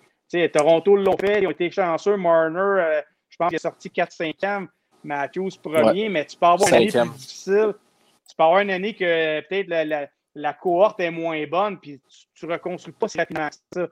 Toronto 0.53 0.97
l'ont 0.97 1.17
fait, 1.17 1.43
ils 1.43 1.47
ont 1.47 1.53
été 1.53 1.71
chanceux. 1.71 2.17
Marner, 2.17 2.59
euh, 2.59 3.01
je 3.31 3.37
pense 3.37 3.49
qu'il 3.49 3.57
est 3.57 3.59
sorti 3.59 3.89
4-5e. 3.89 4.67
Matthews 5.05 5.51
premier, 5.63 6.09
mais 6.09 6.25
tu 6.25 6.37
peux 6.37 6.47
avoir 6.47 6.69
une 6.69 6.75
année 6.75 6.91
plus 6.91 7.11
difficile. 7.11 7.75
Tu 8.29 8.37
peux 8.37 8.43
avoir 8.43 8.61
une 8.61 8.71
année 8.71 8.95
que 8.95 9.05
euh, 9.05 9.43
peut-être 9.49 9.69
la, 9.69 9.85
la- 9.85 10.09
la 10.35 10.53
cohorte 10.53 11.01
est 11.01 11.11
moins 11.11 11.47
bonne, 11.47 11.79
puis 11.79 12.01
tu 12.35 12.47
ne 12.47 12.53
reconstruis 12.53 12.93
pas 12.93 13.09
si 13.09 13.19
rapidement 13.19 13.49
ça. 13.73 13.89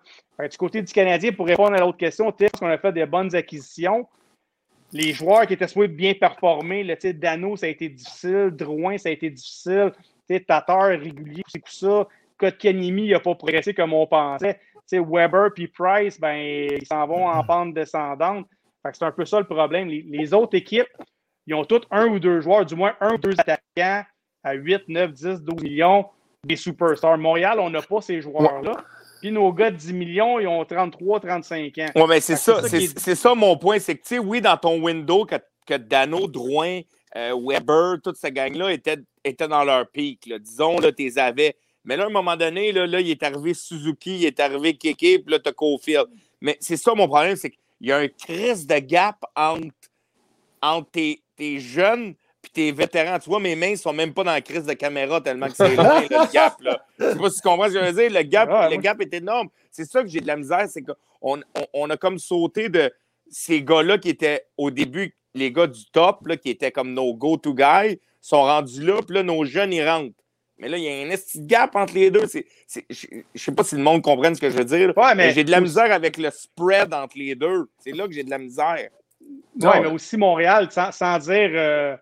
Du 0.48 0.56
côté 0.56 0.82
du 0.82 0.92
Canadien, 0.92 1.32
pour 1.32 1.46
répondre 1.46 1.74
à 1.74 1.78
l'autre 1.78 1.98
question, 1.98 2.34
sais, 2.36 2.50
qu'on 2.50 2.66
a 2.66 2.78
fait 2.78 2.92
des 2.92 3.06
bonnes 3.06 3.34
acquisitions. 3.34 4.08
Les 4.92 5.12
joueurs 5.12 5.46
qui 5.46 5.54
étaient 5.54 5.68
supposés 5.68 5.88
bien 5.88 6.14
performer, 6.14 6.84
le 6.84 7.12
Dano, 7.12 7.56
ça 7.56 7.66
a 7.66 7.68
été 7.68 7.88
difficile. 7.88 8.50
Drouin, 8.50 8.98
ça 8.98 9.08
a 9.08 9.12
été 9.12 9.30
difficile. 9.30 9.92
Tatar, 10.46 10.88
régulier, 10.88 11.42
c'est 11.48 11.60
tout 11.60 11.72
ça. 11.72 12.08
Kotkanimi, 12.38 13.04
il 13.04 13.12
n'a 13.12 13.20
pas 13.20 13.34
progressé 13.34 13.74
comme 13.74 13.92
on 13.92 14.06
pensait. 14.06 14.58
Weber 14.90 15.52
puis 15.54 15.68
Price, 15.68 16.20
ben, 16.20 16.36
ils 16.36 16.86
s'en 16.86 17.06
vont 17.06 17.26
en 17.26 17.42
pente 17.44 17.72
descendante. 17.72 18.46
C'est 18.92 19.04
un 19.04 19.12
peu 19.12 19.24
ça 19.24 19.38
le 19.38 19.46
problème. 19.46 19.88
Les, 19.88 20.02
les 20.02 20.34
autres 20.34 20.56
équipes, 20.56 20.88
ils 21.46 21.54
ont 21.54 21.64
tous 21.64 21.82
un 21.90 22.06
ou 22.06 22.18
deux 22.18 22.40
joueurs, 22.40 22.66
du 22.66 22.74
moins 22.74 22.94
un 23.00 23.14
ou 23.14 23.18
deux 23.18 23.34
attaquants 23.38 24.04
à 24.42 24.52
8, 24.54 24.88
9, 24.88 25.12
10, 25.12 25.42
12 25.42 25.62
millions, 25.62 26.06
des 26.44 26.56
superstars. 26.56 27.18
Montréal, 27.18 27.60
on 27.60 27.70
n'a 27.70 27.82
pas 27.82 28.00
ces 28.00 28.20
joueurs-là. 28.20 28.72
Puis 29.20 29.30
nos 29.30 29.52
gars 29.52 29.70
de 29.70 29.76
10 29.76 29.92
millions, 29.92 30.40
ils 30.40 30.48
ont 30.48 30.64
33, 30.64 31.20
35 31.20 31.78
ans. 31.78 31.86
Oui, 31.94 32.02
mais 32.08 32.20
c'est 32.20 32.34
ça, 32.36 32.56
c'est 32.56 32.62
ça 32.62 32.68
c'est 32.68 32.78
qui 32.78 32.84
est- 32.86 32.98
c'est 32.98 33.14
ça 33.14 33.34
mon 33.34 33.56
point. 33.56 33.78
C'est 33.78 33.94
que, 33.94 34.02
tu 34.02 34.16
sais, 34.16 34.18
oui, 34.18 34.40
dans 34.40 34.56
ton 34.56 34.82
window, 34.82 35.24
que, 35.24 35.36
que 35.64 35.74
Dano, 35.74 36.26
Drouin, 36.26 36.80
euh, 37.14 37.36
Weber, 37.40 37.98
toute 38.02 38.16
cette 38.16 38.34
gang-là 38.34 38.72
étaient, 38.72 38.98
étaient 39.24 39.46
dans 39.46 39.62
leur 39.62 39.86
pic. 39.88 40.28
Disons, 40.40 40.78
là, 40.80 40.90
tu 40.90 41.04
les 41.04 41.18
avais. 41.18 41.54
Mais 41.84 41.96
là, 41.96 42.04
à 42.04 42.06
un 42.06 42.10
moment 42.10 42.36
donné, 42.36 42.72
là, 42.72 42.86
là, 42.88 43.00
il 43.00 43.10
est 43.10 43.22
arrivé 43.22 43.54
Suzuki, 43.54 44.16
il 44.18 44.24
est 44.24 44.40
arrivé 44.40 44.74
Keke, 44.74 44.96
puis 45.22 45.24
là, 45.28 45.38
tu 45.38 45.48
as 45.48 45.52
Cofield. 45.52 46.06
Mais 46.40 46.56
c'est 46.60 46.76
ça 46.76 46.92
mon 46.94 47.06
problème, 47.06 47.36
c'est 47.36 47.50
qu'il 47.50 47.60
y 47.86 47.92
a 47.92 47.98
un 47.98 48.08
crise 48.08 48.66
de 48.66 48.78
gap 48.78 49.24
entre, 49.36 49.68
entre 50.60 50.90
tes, 50.90 51.22
tes 51.36 51.60
jeunes 51.60 52.14
puis 52.42 52.50
tes 52.52 52.72
vétérans. 52.72 53.18
Tu 53.18 53.30
vois, 53.30 53.40
mes 53.40 53.54
mains 53.54 53.76
sont 53.76 53.92
même 53.92 54.12
pas 54.12 54.24
dans 54.24 54.32
la 54.32 54.40
crise 54.40 54.66
de 54.66 54.72
caméra 54.74 55.20
tellement 55.20 55.46
que 55.46 55.54
c'est 55.56 55.76
loin, 55.76 56.00
le 56.02 56.32
gap. 56.32 56.60
Là. 56.60 56.84
Je 56.98 57.10
sais 57.10 57.16
pas 57.16 57.30
si 57.30 57.36
tu 57.36 57.48
comprends 57.48 57.68
ce 57.68 57.74
que 57.74 57.80
je 57.80 57.84
veux 57.92 58.08
dire. 58.08 58.10
Le 58.10 58.22
gap, 58.24 58.50
Ouais, 58.50 58.70
le 58.70 58.76
gap 58.76 59.00
est 59.00 59.14
énorme. 59.14 59.48
C'est 59.70 59.84
ça 59.84 60.02
que 60.02 60.08
j'ai 60.08 60.20
de 60.20 60.26
la 60.26 60.36
misère, 60.36 60.66
c'est 60.68 60.82
qu'on 60.82 60.94
on, 61.22 61.40
on 61.72 61.90
a 61.90 61.96
comme 61.96 62.18
sauté 62.18 62.68
de 62.68 62.92
ces 63.30 63.62
gars-là 63.62 63.98
qui 63.98 64.10
étaient 64.10 64.44
au 64.58 64.70
début, 64.70 65.14
les 65.34 65.52
gars 65.52 65.66
du 65.66 65.86
top, 65.86 66.26
là, 66.26 66.36
qui 66.36 66.50
étaient 66.50 66.72
comme 66.72 66.92
nos 66.92 67.14
go-to 67.14 67.54
guys, 67.54 67.98
sont 68.20 68.42
rendus 68.42 68.82
là, 68.82 69.00
puis 69.02 69.16
là, 69.16 69.22
nos 69.22 69.44
jeunes, 69.44 69.72
ils 69.72 69.88
rentrent. 69.88 70.12
Mais 70.58 70.68
là, 70.68 70.76
il 70.76 70.84
y 70.84 70.88
a 70.88 70.92
un 70.92 71.16
petit 71.16 71.40
gap 71.40 71.74
entre 71.74 71.94
les 71.94 72.10
deux. 72.10 72.24
Je 72.28 72.40
ne 72.90 73.22
sais 73.34 73.52
pas 73.52 73.64
si 73.64 73.74
le 73.74 73.82
monde 73.82 74.02
comprenne 74.02 74.34
ce 74.34 74.40
que 74.40 74.50
je 74.50 74.56
veux 74.56 74.64
dire. 74.64 74.92
Ouais, 74.96 75.14
mais 75.14 75.28
mais 75.28 75.32
j'ai 75.32 75.42
de 75.44 75.50
la 75.50 75.60
misère 75.60 75.90
avec 75.90 76.18
le 76.18 76.30
spread 76.30 76.92
entre 76.94 77.18
les 77.18 77.34
deux. 77.34 77.68
C'est 77.78 77.92
là 77.92 78.06
que 78.06 78.12
j'ai 78.12 78.22
de 78.22 78.30
la 78.30 78.38
misère. 78.38 78.88
Oui, 79.20 79.80
mais 79.80 79.86
aussi 79.86 80.16
Montréal, 80.16 80.68
sans, 80.70 80.92
sans 80.92 81.18
dire 81.18 81.50
euh, 81.54 81.96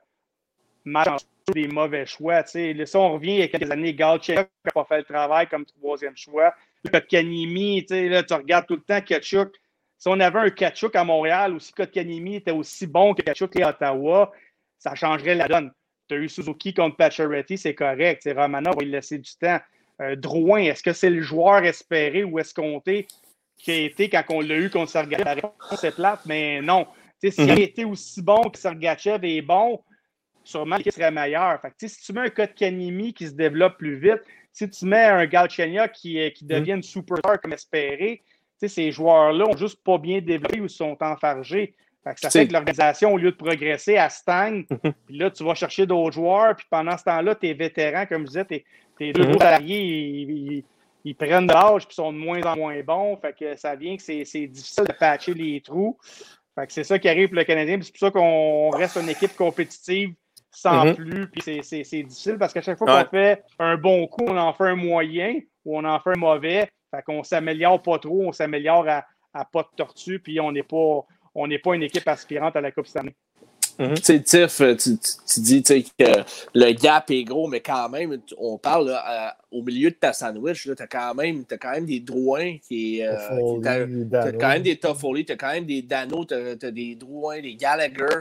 malchanceux, 0.85 1.27
des 1.55 1.69
mauvais 1.69 2.07
choix. 2.07 2.45
ça, 2.45 2.59
on 2.99 3.13
revient 3.13 3.35
il 3.35 3.41
y 3.41 3.43
a 3.43 3.49
quelques 3.49 3.71
années, 3.71 3.95
Galchenyuk 3.95 4.49
n'a 4.65 4.73
pas 4.73 4.85
fait 4.85 4.99
le 4.99 5.05
travail 5.05 5.49
comme 5.49 5.65
troisième 5.65 6.17
choix. 6.17 6.55
Kotkanimi, 6.91 7.87
là, 7.91 8.23
tu 8.23 8.35
regardes 8.35 8.67
tout 8.67 8.77
le 8.77 8.83
temps 8.83 9.01
Kachuk. 9.01 9.55
Si 9.99 10.09
on 10.09 10.19
avait 10.19 10.39
un 10.39 10.51
Kachuk 10.51 10.97
à 10.97 11.05
Montréal 11.05 11.55
ou 11.55 11.59
si 11.59 11.73
Kotkanimi 11.73 12.37
était 12.37 12.53
aussi 12.53 12.87
bon 12.87 13.15
que 13.15 13.23
Kachuk 13.23 13.55
à 13.61 13.71
Ottawa, 13.71 14.33
ça 14.79 14.95
changerait 14.95 15.35
la 15.35 15.47
donne. 15.47 15.71
Tu 16.09 16.15
as 16.15 16.19
eu 16.19 16.29
Suzuki 16.29 16.73
contre 16.73 16.97
Pacioretty, 16.97 17.59
c'est 17.59 17.75
correct. 17.75 18.23
C'est 18.25 18.33
Romano, 18.33 18.73
va 18.73 18.83
lui 18.83 18.91
laisser 18.91 19.19
du 19.19 19.31
temps. 19.39 19.61
Euh, 20.01 20.17
Drouin, 20.17 20.63
est-ce 20.63 20.83
que 20.83 20.93
c'est 20.93 21.11
le 21.11 21.21
joueur 21.21 21.63
espéré 21.65 22.25
ou 22.25 22.39
escompté 22.39 23.07
qui 23.59 23.71
a 23.71 23.77
été 23.77 24.09
quand 24.09 24.25
on 24.31 24.41
l'a 24.41 24.57
eu 24.57 24.71
contre 24.71 24.91
Sergachev? 24.91 25.25
La 25.25 25.35
réponse 25.35 25.85
est 25.85 25.95
plate, 25.95 26.21
mais 26.25 26.63
non. 26.63 26.87
S'il 27.23 27.45
mm 27.45 27.49
-hmm. 27.49 27.59
a 27.59 27.61
été 27.61 27.85
aussi 27.85 28.23
bon 28.23 28.49
que 28.49 28.59
Sergachev 28.59 29.25
est 29.25 29.43
bon, 29.43 29.83
sûrement 30.45 30.77
qu'il 30.77 30.93
serait 30.93 31.11
meilleur. 31.11 31.61
Fait 31.61 31.71
que, 31.71 31.89
si 31.89 32.01
tu 32.01 32.13
mets 32.13 32.23
un 32.23 32.31
cas 32.31 32.47
de 32.47 32.53
Kanimi 32.53 33.13
qui 33.13 33.27
se 33.27 33.33
développe 33.33 33.79
plus 33.79 33.97
vite, 33.97 34.23
si 34.53 34.69
tu 34.69 34.85
mets 34.85 35.05
un 35.05 35.27
Galchenia 35.27 35.89
qui, 35.89 36.19
qui 36.33 36.45
devient 36.45 36.73
une 36.73 36.83
superstar 36.83 37.41
comme 37.41 37.53
espéré, 37.53 38.23
ces 38.69 38.93
joueurs-là 38.93 39.47
n'ont 39.47 39.57
juste 39.57 39.83
pas 39.83 39.99
bien 39.99 40.21
développé 40.21 40.61
ou 40.61 40.69
sont 40.69 40.97
enfargés. 41.01 41.75
Fait 42.05 42.15
que 42.15 42.21
ça 42.21 42.31
fait 42.31 42.47
que 42.47 42.53
l'organisation, 42.53 43.13
au 43.13 43.19
lieu 43.19 43.31
de 43.31 43.37
progresser, 43.37 43.93
elle 43.93 44.11
stagne. 44.11 44.65
puis 45.07 45.19
là, 45.19 45.31
tu 45.31 45.45
vas 45.45 45.55
chercher 45.55 45.87
d'autres 45.87 46.15
joueurs. 46.15 46.57
Puis 46.57 46.67
pendant 46.71 46.97
ce 46.97 47.05
temps-là, 47.05 47.35
tes 47.35 47.53
vétérans, 47.53 48.07
comme 48.07 48.23
je 48.23 48.29
disais, 48.29 48.45
tes, 48.45 48.65
tes 48.99 49.13
deux 49.13 49.33
salariés, 49.35 49.81
ils, 49.81 50.31
ils, 50.31 50.65
ils, 51.05 51.15
prennent 51.15 51.47
de 51.47 51.53
l'âge 51.53 51.87
puis 51.87 51.95
sont 51.95 52.13
de 52.13 52.19
moins 52.19 52.43
en 52.43 52.57
moins 52.57 52.83
bons. 52.83 53.17
Fait 53.17 53.37
que 53.39 53.55
ça 53.57 53.77
vient 53.77 53.97
que 53.97 54.03
c'est 54.03 54.47
difficile 54.47 54.85
de 54.85 54.93
patcher 54.93 55.35
les 55.35 55.61
trous. 55.61 55.99
Fait 56.55 56.67
que 56.67 56.73
c'est 56.73 56.85
ça 56.85 56.99
qui 56.99 57.09
arrive 57.09 57.29
pour 57.29 57.37
le 57.37 57.45
Canadien. 57.45 57.79
C'est 57.83 57.93
pour 57.93 58.01
ça 58.01 58.11
qu'on 58.11 58.71
reste 58.71 58.97
une 58.97 59.09
équipe 59.09 59.37
compétitive 59.37 60.15
sans 60.51 60.85
mm 60.85 60.89
-hmm. 60.89 60.95
plus. 60.95 61.27
Puis 61.29 61.63
c'est 61.63 62.03
difficile 62.03 62.37
parce 62.39 62.53
qu'à 62.53 62.63
chaque 62.63 62.79
fois 62.79 62.95
ouais. 62.95 63.05
qu'on 63.05 63.11
fait 63.11 63.43
un 63.59 63.77
bon 63.77 64.07
coup, 64.07 64.25
on 64.27 64.37
en 64.37 64.53
fait 64.53 64.65
un 64.65 64.77
moyen 64.77 65.41
ou 65.65 65.79
on 65.79 65.85
en 65.85 66.01
fait 66.01 66.11
un 66.11 66.19
mauvais. 66.19 66.71
Fait 66.91 67.03
qu'on 67.03 67.23
s'améliore 67.23 67.81
pas 67.83 67.99
trop, 67.99 68.23
on 68.27 68.33
s'améliore 68.33 68.89
à, 68.89 69.05
à, 69.33 69.45
pas 69.45 69.63
de 69.63 69.69
tortue, 69.77 70.19
puis 70.19 70.41
on 70.41 70.51
n'est 70.51 70.65
pas, 70.65 71.07
on 71.35 71.47
n'est 71.47 71.61
pas 71.61 71.75
une 71.75 71.85
équipe 71.85 72.09
aspirante 72.09 72.57
à 72.57 72.61
la 72.61 72.73
Coupe 72.73 72.89
cette 72.89 73.03
année. 73.03 73.15
Mm 73.79 73.85
-hmm. 73.85 73.97
Tu 73.97 74.03
sais, 74.03 74.21
Tiff, 74.23 74.57
tu, 74.83 74.99
tu, 74.99 75.11
tu 75.31 75.41
dis 75.41 75.63
que 75.63 76.05
le 76.55 76.73
gap 76.73 77.11
est 77.11 77.25
gros, 77.25 77.49
mais 77.49 77.61
quand 77.61 77.89
même, 77.89 78.21
on 78.37 78.59
parle 78.59 78.89
là, 78.91 78.99
à, 79.07 79.37
au 79.51 79.63
milieu 79.63 79.91
de 79.91 79.99
ta 80.05 80.13
sandwich, 80.13 80.63
tu 80.65 80.83
as, 80.83 80.87
quand 80.87 81.15
même, 81.15 81.45
as 81.51 81.57
quand 81.57 81.73
même 81.77 81.87
des 81.87 82.01
Drouins 82.01 82.59
qui 82.67 83.03
euh, 83.03 83.17
Tu 83.63 83.69
as, 84.17 84.33
quand 84.33 84.49
même 84.49 84.63
des 84.63 84.77
Toffoli, 84.77 85.25
tu 85.25 85.33
as 85.33 85.37
quand 85.37 85.53
même 85.53 85.65
des 85.65 85.83
Dano, 85.83 86.25
tu 86.25 86.35
as, 86.35 86.67
as, 86.69 86.71
des 86.71 86.95
Drouins, 86.97 87.41
des 87.41 87.55
Gallagher. 87.55 88.19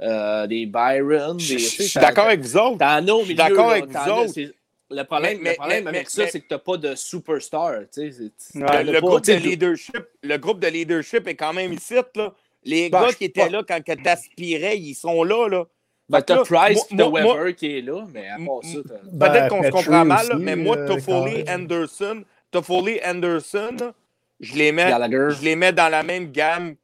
Euh, 0.00 0.46
des 0.46 0.66
Byron. 0.66 1.38
Je 1.38 1.58
suis 1.58 2.00
d'accord 2.00 2.26
avec 2.26 2.40
vous 2.40 2.56
autres. 2.56 2.78
Je 2.80 3.24
suis 3.24 3.34
d'accord 3.34 3.70
avec 3.70 3.86
vous 3.86 4.10
autres. 4.10 4.52
Le 4.90 5.04
problème, 5.04 5.38
mais, 5.40 5.50
le 5.50 5.56
problème 5.56 5.84
mais, 5.84 5.90
avec 5.90 6.02
mais, 6.02 6.10
ça, 6.10 6.30
c'est 6.30 6.40
que 6.40 6.48
tu 6.48 6.54
n'as 6.54 6.58
pas 6.58 6.76
de 6.76 6.94
superstar. 6.94 7.76
Tu 7.92 8.12
sais, 8.12 8.58
ouais, 8.58 8.84
le, 8.84 9.00
groupe 9.00 9.24
de 9.24 9.32
leadership, 9.32 10.04
le 10.22 10.36
groupe 10.36 10.60
de 10.60 10.66
leadership 10.66 11.26
est 11.26 11.34
quand 11.34 11.54
même 11.54 11.72
ici. 11.72 11.94
Là. 12.14 12.34
Les 12.64 12.90
bah, 12.90 13.06
gars 13.06 13.12
qui 13.14 13.24
étaient 13.24 13.40
pas... 13.40 13.48
là 13.48 13.62
quand 13.66 13.80
tu 13.82 14.08
aspirais, 14.08 14.78
ils 14.78 14.94
sont 14.94 15.24
là. 15.24 15.48
là. 15.48 15.64
Ben, 16.08 16.20
t'as 16.20 16.44
Price 16.44 16.84
et 16.90 16.96
Weber 16.96 17.22
moi, 17.22 17.52
qui 17.52 17.78
est 17.78 17.80
là, 17.80 18.04
mais 18.12 18.28
à 18.28 18.36
part 18.36 18.62
ça. 18.62 18.78
Peut-être 18.82 19.18
ben, 19.18 19.48
qu'on 19.48 19.62
se 19.62 19.70
comprend 19.70 20.04
mal, 20.04 20.28
là, 20.28 20.34
mais 20.38 20.56
moi, 20.56 20.76
Toffoli, 20.84 21.44
Anderson, 21.48 22.24
Toffoli, 22.50 23.00
Anderson, 23.02 23.94
je 24.40 24.54
les, 24.56 24.72
mets, 24.72 24.90
je 24.90 25.42
les 25.42 25.56
mets 25.56 25.72
dans 25.72 25.88
la 25.88 26.02
même 26.02 26.30
gamme 26.30 26.74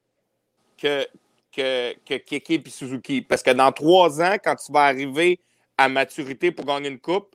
que, 0.81 1.07
que, 1.59 1.95
que 2.07 2.15
Keke 2.19 2.51
et 2.67 2.71
Suzuki. 2.71 3.23
Parce 3.23 3.43
que 3.43 3.51
dans 3.51 3.73
trois 3.73 4.21
ans, 4.23 4.37
quand 4.43 4.55
tu 4.55 4.73
vas 4.73 4.85
arriver 4.85 5.41
à 5.77 5.89
maturité 5.89 6.53
pour 6.53 6.65
gagner 6.65 6.89
une 6.89 7.01
coupe, 7.01 7.35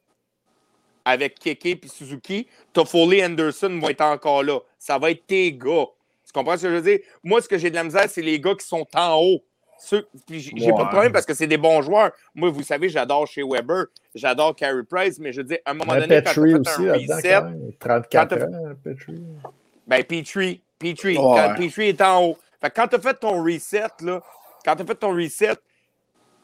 avec 1.05 1.37
Keke 1.39 1.65
et 1.65 1.81
Suzuki, 1.87 2.47
Toffoli 2.71 3.23
Anderson 3.23 3.77
vont 3.81 3.89
être 3.89 4.01
encore 4.01 4.43
là. 4.43 4.59
Ça 4.79 4.97
va 4.97 5.11
être 5.11 5.27
tes 5.27 5.51
gars. 5.51 5.87
Tu 6.25 6.31
comprends 6.33 6.55
ce 6.55 6.63
que 6.63 6.69
je 6.69 6.75
veux 6.75 6.81
dire? 6.81 6.99
Moi, 7.23 7.41
ce 7.41 7.49
que 7.49 7.57
j'ai 7.57 7.69
de 7.69 7.75
la 7.75 7.83
misère, 7.83 8.09
c'est 8.09 8.21
les 8.21 8.39
gars 8.39 8.55
qui 8.55 8.65
sont 8.65 8.87
en 8.95 9.15
haut. 9.21 9.43
J'ai 10.29 10.53
ouais. 10.53 10.71
pas 10.71 10.83
de 10.85 10.89
problème 10.89 11.11
parce 11.11 11.25
que 11.25 11.33
c'est 11.33 11.47
des 11.47 11.57
bons 11.57 11.81
joueurs. 11.81 12.11
Moi, 12.33 12.49
vous 12.49 12.63
savez, 12.63 12.87
j'adore 12.87 13.27
chez 13.27 13.43
Weber, 13.43 13.87
j'adore 14.15 14.55
Carey 14.55 14.83
Price, 14.89 15.19
mais 15.19 15.33
je 15.33 15.41
veux 15.41 15.47
dire, 15.47 15.57
à 15.65 15.71
un 15.71 15.73
moment 15.73 15.95
donné, 15.95 16.21
Petrie 16.21 16.53
quand 16.53 16.61
tu 16.61 16.83
fait 16.83 16.89
un 16.89 16.93
reset. 16.93 17.41
34 17.79 18.43
ans, 18.43 18.75
Petrie. 18.81 19.21
Ben, 19.85 20.03
Petrie. 20.05 20.61
Petrie. 20.79 21.17
Ouais. 21.17 21.35
Quand 21.35 21.55
Petrie 21.57 21.89
est 21.89 22.01
en 22.01 22.23
haut. 22.23 22.37
Fait 22.63 22.69
que 22.69 22.75
quand 22.75 22.87
tu 22.87 22.95
as 22.95 22.99
fait 22.99 23.13
ton 23.15 23.43
reset, 23.43 23.89
là, 23.99 24.23
quand 24.63 24.75
tu 24.77 24.83
as 24.83 24.85
fait 24.85 24.95
ton 24.95 25.13
reset, 25.13 25.55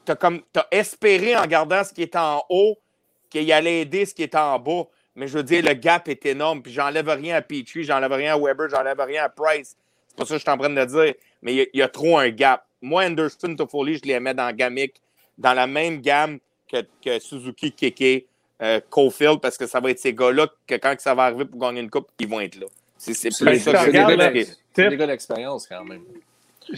tu 0.06 0.12
as, 0.12 0.18
as 0.56 0.68
espéré 0.72 1.38
en 1.38 1.46
gardant 1.48 1.82
ce 1.82 1.94
qui 1.94 2.02
est 2.02 2.16
en 2.18 2.44
haut 2.50 2.78
qu'il 3.30 3.50
allait 3.54 3.82
aider 3.82 4.06
ce 4.06 4.14
qui 4.14 4.24
est 4.24 4.36
en 4.36 4.60
bas. 4.60 4.84
Mais 5.16 5.30
je 5.30 5.38
veux 5.38 5.44
dire, 5.44 5.64
le 5.64 5.74
gap 5.74 6.10
est 6.10 6.26
énorme. 6.26 6.62
Puis 6.62 6.74
j'enlève 6.74 7.08
rien 7.08 7.38
à 7.38 7.42
Petrie, 7.42 7.86
j'enlève 7.86 8.12
rien 8.12 8.34
à 8.34 8.38
Weber, 8.38 8.68
j'enlève 8.70 9.00
rien 9.00 9.24
à 9.24 9.30
Price. 9.30 9.78
C'est 10.10 10.18
pas 10.18 10.26
ça 10.26 10.34
que 10.34 10.40
je 10.40 10.42
suis 10.42 10.50
en 10.50 10.58
train 10.58 10.70
de 10.70 10.86
dire. 10.86 11.14
Mais 11.42 11.56
il 11.56 11.70
y, 11.74 11.78
y, 11.78 11.82
a 11.82 11.88
trop 11.88 12.18
un 12.18 12.30
gap. 12.30 12.66
Moi, 12.82 13.06
Anderson, 13.06 13.56
Toffoli, 13.56 13.98
je 13.98 14.04
les 14.04 14.20
mets 14.20 14.34
dans 14.34 14.54
Gamic, 14.54 14.96
dans 15.38 15.54
la 15.54 15.68
même 15.68 16.02
gamme 16.02 16.40
que, 16.70 16.86
que 17.02 17.20
Suzuki, 17.20 17.72
Keke, 17.72 18.26
euh, 18.62 18.82
Cofield, 18.90 19.40
parce 19.40 19.58
que 19.58 19.68
ça 19.68 19.80
va 19.80 19.92
être 19.92 20.00
ces 20.00 20.14
gars-là 20.14 20.48
que 20.68 20.76
quand 20.76 20.96
ça 21.00 21.16
va 21.16 21.24
arriver 21.26 21.46
pour 21.46 21.62
gagner 21.62 21.80
une 21.80 21.90
coupe, 21.90 22.10
ils 22.20 22.28
vont 22.28 22.42
être 22.42 22.60
là. 22.60 22.66
C'est 22.98 23.14
plus 23.14 23.60
ça. 23.60 23.86
C'est 24.84 24.90
des 24.90 24.98
gars 24.98 25.08
d'expérience 25.08 25.68
quand 25.68 25.84
même. 25.84 26.04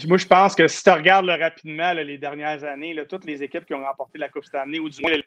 Moi, 0.06 0.16
je 0.16 0.26
pense 0.26 0.54
que 0.54 0.66
si 0.68 0.82
tu 0.82 0.90
regardes 0.90 1.26
là, 1.26 1.36
rapidement 1.36 1.92
là, 1.92 2.02
les 2.02 2.18
dernières 2.18 2.64
années, 2.64 2.94
là, 2.94 3.04
toutes 3.04 3.24
les 3.24 3.42
équipes 3.42 3.66
qui 3.66 3.74
ont 3.74 3.84
remporté 3.84 4.18
la 4.18 4.28
Coupe 4.28 4.44
cette 4.44 4.54
année, 4.54 4.78
ou 4.78 4.88
du 4.88 5.02
moins 5.02 5.12
le, 5.12 5.22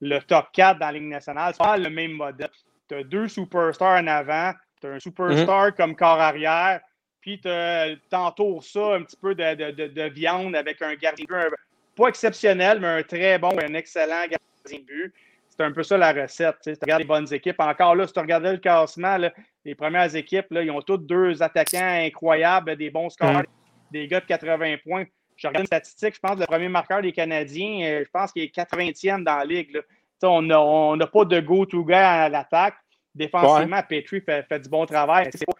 le 0.00 0.18
top 0.20 0.46
4 0.52 0.78
dans 0.78 0.86
la 0.86 0.92
Ligue 0.92 1.08
nationale, 1.08 1.52
c'est 1.52 1.62
pas 1.62 1.76
le 1.76 1.90
même 1.90 2.12
modèle. 2.12 2.50
Tu 2.88 2.94
as 2.94 3.04
deux 3.04 3.28
superstars 3.28 4.00
en 4.02 4.06
avant, 4.06 4.52
tu 4.80 4.86
as 4.86 4.90
un 4.90 5.00
superstar 5.00 5.66
mm 5.66 5.68
-hmm. 5.68 5.76
comme 5.76 5.96
corps 5.96 6.20
arrière, 6.20 6.80
puis 7.20 7.40
tu 7.40 8.16
entoures 8.16 8.64
ça 8.64 8.94
un 8.94 9.02
petit 9.02 9.16
peu 9.16 9.34
de, 9.34 9.54
de, 9.54 9.70
de, 9.72 9.86
de 9.88 10.02
viande 10.08 10.54
avec 10.56 10.80
un 10.80 10.94
gardien 10.94 11.26
de 11.28 11.48
but, 11.48 11.56
pas 11.96 12.08
exceptionnel, 12.08 12.78
mais 12.80 13.00
un 13.00 13.02
très 13.02 13.38
bon, 13.38 13.52
un 13.58 13.74
excellent 13.74 14.26
gardien 14.32 14.78
de 14.78 14.84
but. 14.84 15.14
C'est 15.58 15.64
un 15.64 15.72
peu 15.72 15.82
ça 15.82 15.96
la 15.96 16.12
recette. 16.12 16.56
Tu 16.62 16.74
regardes 16.82 17.02
les 17.02 17.06
bonnes 17.06 17.32
équipes. 17.32 17.60
Encore 17.60 17.94
là, 17.94 18.06
si 18.06 18.12
tu 18.12 18.20
regardais 18.20 18.52
le 18.52 18.58
classement, 18.58 19.16
là, 19.16 19.32
les 19.64 19.74
premières 19.74 20.14
équipes, 20.14 20.46
là, 20.50 20.62
ils 20.62 20.70
ont 20.70 20.82
toutes 20.82 21.06
deux 21.06 21.42
attaquants 21.42 22.04
incroyables, 22.04 22.76
des 22.76 22.90
bons 22.90 23.10
scores, 23.10 23.40
mm. 23.40 23.44
des 23.90 24.06
gars 24.06 24.20
de 24.20 24.26
80 24.26 24.76
points. 24.84 25.04
Je 25.36 25.48
regarde 25.48 25.64
une 25.64 25.66
statistique, 25.66 26.14
je 26.14 26.20
pense 26.20 26.34
que 26.34 26.40
le 26.40 26.46
premier 26.46 26.68
marqueur 26.68 27.02
des 27.02 27.12
Canadiens, 27.12 28.02
je 28.04 28.10
pense 28.10 28.32
qu'il 28.32 28.42
est 28.42 28.54
80e 28.54 29.22
dans 29.22 29.36
la 29.36 29.44
ligue. 29.44 29.74
Là. 29.74 29.80
On 30.22 30.42
n'a 30.42 30.60
on 30.60 30.98
a 30.98 31.06
pas 31.06 31.24
de 31.24 31.40
go-to-guy 31.40 31.92
à 31.92 32.28
l'attaque. 32.28 32.74
Défensivement, 33.14 33.76
ouais. 33.76 34.02
Petrie 34.02 34.20
fait, 34.20 34.46
fait, 34.46 34.60
du 34.60 34.68
bon 34.68 34.84
travail. 34.84 35.30
C'est 35.32 35.46
pas, 35.46 35.52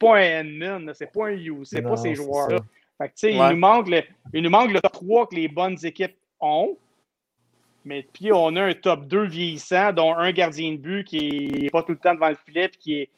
pas 0.00 0.16
un 0.16 0.40
Edmund, 0.40 0.92
c'est 0.94 1.12
pas 1.12 1.28
un 1.28 1.32
You, 1.32 1.64
c'est 1.64 1.82
pas 1.82 1.96
ces 1.96 2.14
joueurs-là. 2.14 2.58
Ouais. 2.98 3.12
Il, 3.22 3.36
nous 3.36 3.56
manque 3.56 3.88
le, 3.88 4.02
il 4.32 4.42
nous 4.42 4.50
manque 4.50 4.72
le 4.72 4.80
top 4.80 4.92
3 4.92 5.26
que 5.28 5.34
les 5.36 5.48
bonnes 5.48 5.76
équipes 5.84 6.16
ont. 6.40 6.76
Mais 7.84 8.06
puis, 8.12 8.32
on 8.32 8.56
a 8.56 8.62
un 8.62 8.74
top 8.74 9.06
2 9.06 9.26
vieillissant, 9.26 9.92
dont 9.92 10.14
un 10.14 10.32
gardien 10.32 10.72
de 10.72 10.78
but 10.78 11.04
qui 11.04 11.48
n'est 11.62 11.70
pas 11.70 11.82
tout 11.82 11.92
le 11.92 11.98
temps 11.98 12.14
devant 12.14 12.30
le 12.30 12.36
filet 12.46 12.68
puis 12.68 12.78
qui 12.78 12.94
est, 13.00 13.10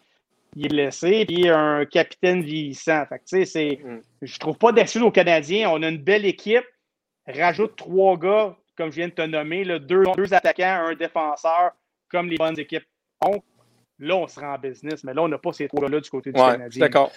il 0.57 0.67
est 0.67 0.69
blessé, 0.69 1.25
puis 1.27 1.49
un 1.49 1.85
capitaine 1.85 2.43
vieillissant. 2.43 3.05
Fait 3.07 3.19
que, 3.19 3.45
c'est, 3.45 3.79
mm. 3.85 4.01
Je 4.23 4.39
trouve 4.39 4.57
pas 4.57 4.73
d'excuse 4.73 5.03
aux 5.03 5.11
Canadiens. 5.11 5.71
On 5.71 5.83
a 5.83 5.89
une 5.89 6.03
belle 6.03 6.25
équipe. 6.25 6.65
Rajoute 7.29 7.77
trois 7.77 8.17
gars, 8.17 8.57
comme 8.77 8.91
je 8.91 8.97
viens 8.97 9.09
de 9.09 9.13
te 9.13 9.23
nommer, 9.23 9.65
là, 9.65 9.79
deux, 9.79 10.05
deux 10.17 10.33
attaquants, 10.33 10.87
un 10.87 10.95
défenseur, 10.95 11.73
comme 12.09 12.29
les 12.29 12.37
bonnes 12.37 12.59
équipes 12.59 12.87
ont. 13.25 13.43
Là, 13.99 14.17
on 14.17 14.27
sera 14.27 14.55
en 14.55 14.59
business, 14.59 15.03
mais 15.05 15.15
là, 15.15 15.23
on 15.23 15.29
n'a 15.29 15.39
pas 15.39 15.53
ces 15.53 15.69
trois 15.69 15.83
gars-là 15.83 16.01
du 16.01 16.11
côté 16.11 16.33
du 16.33 16.41
ouais, 16.41 16.53
Canadien. 16.53 16.81
D'accord. 16.81 17.11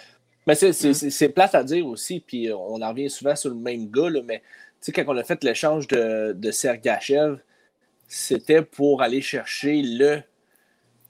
Mais 0.46 0.54
c'est, 0.54 0.72
c'est, 0.72 0.94
c'est, 0.94 1.10
c'est 1.10 1.28
plate 1.28 1.54
à 1.54 1.62
dire 1.62 1.86
aussi, 1.86 2.20
puis 2.20 2.50
on 2.52 2.80
en 2.80 2.88
revient 2.88 3.10
souvent 3.10 3.36
sur 3.36 3.50
le 3.50 3.56
même 3.56 3.90
gars, 3.90 4.10
là, 4.10 4.20
mais 4.24 4.42
sais, 4.80 4.92
quand 4.92 5.04
on 5.06 5.16
a 5.16 5.24
fait 5.24 5.42
l'échange 5.44 5.86
de, 5.88 6.32
de 6.32 6.50
Sergachev, 6.50 7.38
c'était 8.08 8.62
pour 8.62 9.02
aller 9.02 9.20
chercher 9.20 9.82
le 9.82 10.22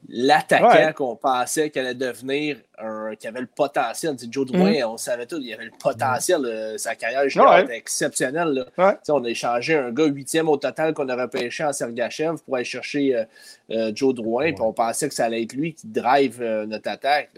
l'attaquant 0.09 0.69
ouais. 0.69 0.93
qu'on 0.95 1.17
pensait 1.17 1.71
qu'il 1.71 1.83
allait 1.83 1.95
devenir 1.95 2.57
un, 2.79 3.15
qui 3.17 3.27
avait 3.27 3.41
le 3.41 3.47
potentiel. 3.47 4.17
T'sais, 4.17 4.29
Joe 4.31 4.47
Drouin, 4.47 4.81
mm. 4.81 4.85
on 4.89 4.97
savait 4.97 5.27
tout, 5.27 5.39
il 5.41 5.53
avait 5.53 5.67
le 5.67 5.73
potentiel. 5.79 6.45
Euh, 6.45 6.79
sa 6.79 6.95
carrière 6.95 7.23
ouais. 7.23 7.63
était 7.63 7.77
exceptionnelle. 7.77 8.67
Ouais. 8.79 8.97
On 9.09 9.25
a 9.25 9.29
échangé 9.29 9.77
un 9.77 9.91
gars 9.91 10.07
huitième 10.07 10.49
au 10.49 10.57
total 10.57 10.95
qu'on 10.95 11.09
a 11.09 11.17
repêché 11.17 11.65
en 11.65 11.73
Sergachev 11.73 12.37
pour 12.45 12.57
aller 12.57 12.65
chercher 12.65 13.15
euh, 13.15 13.25
euh, 13.71 13.93
Joe 13.95 14.15
Drouin. 14.15 14.53
Puis 14.53 14.63
on 14.63 14.73
pensait 14.73 15.09
que 15.09 15.15
ça 15.15 15.27
allait 15.27 15.43
être 15.43 15.53
lui 15.53 15.75
qui 15.75 15.87
drive 15.87 16.41
euh, 16.41 16.67
notre 16.67 16.91
attaque. 16.91 17.31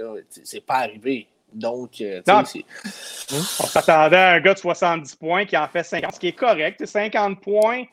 C'est 0.45 0.65
pas 0.65 0.77
arrivé. 0.77 1.27
Donc, 1.55 2.01
euh, 2.01 2.23
on 2.29 3.67
s'attendait 3.67 4.17
à 4.17 4.33
un 4.33 4.41
gars 4.41 4.55
de 4.55 4.59
70 4.59 5.17
points 5.17 5.45
qui 5.45 5.57
en 5.57 5.69
fait 5.69 5.83
50, 5.83 6.15
ce 6.15 6.21
qui 6.21 6.29
est 6.29 6.33
correct. 6.33 6.85
50 6.85 7.41
points, 7.41 7.85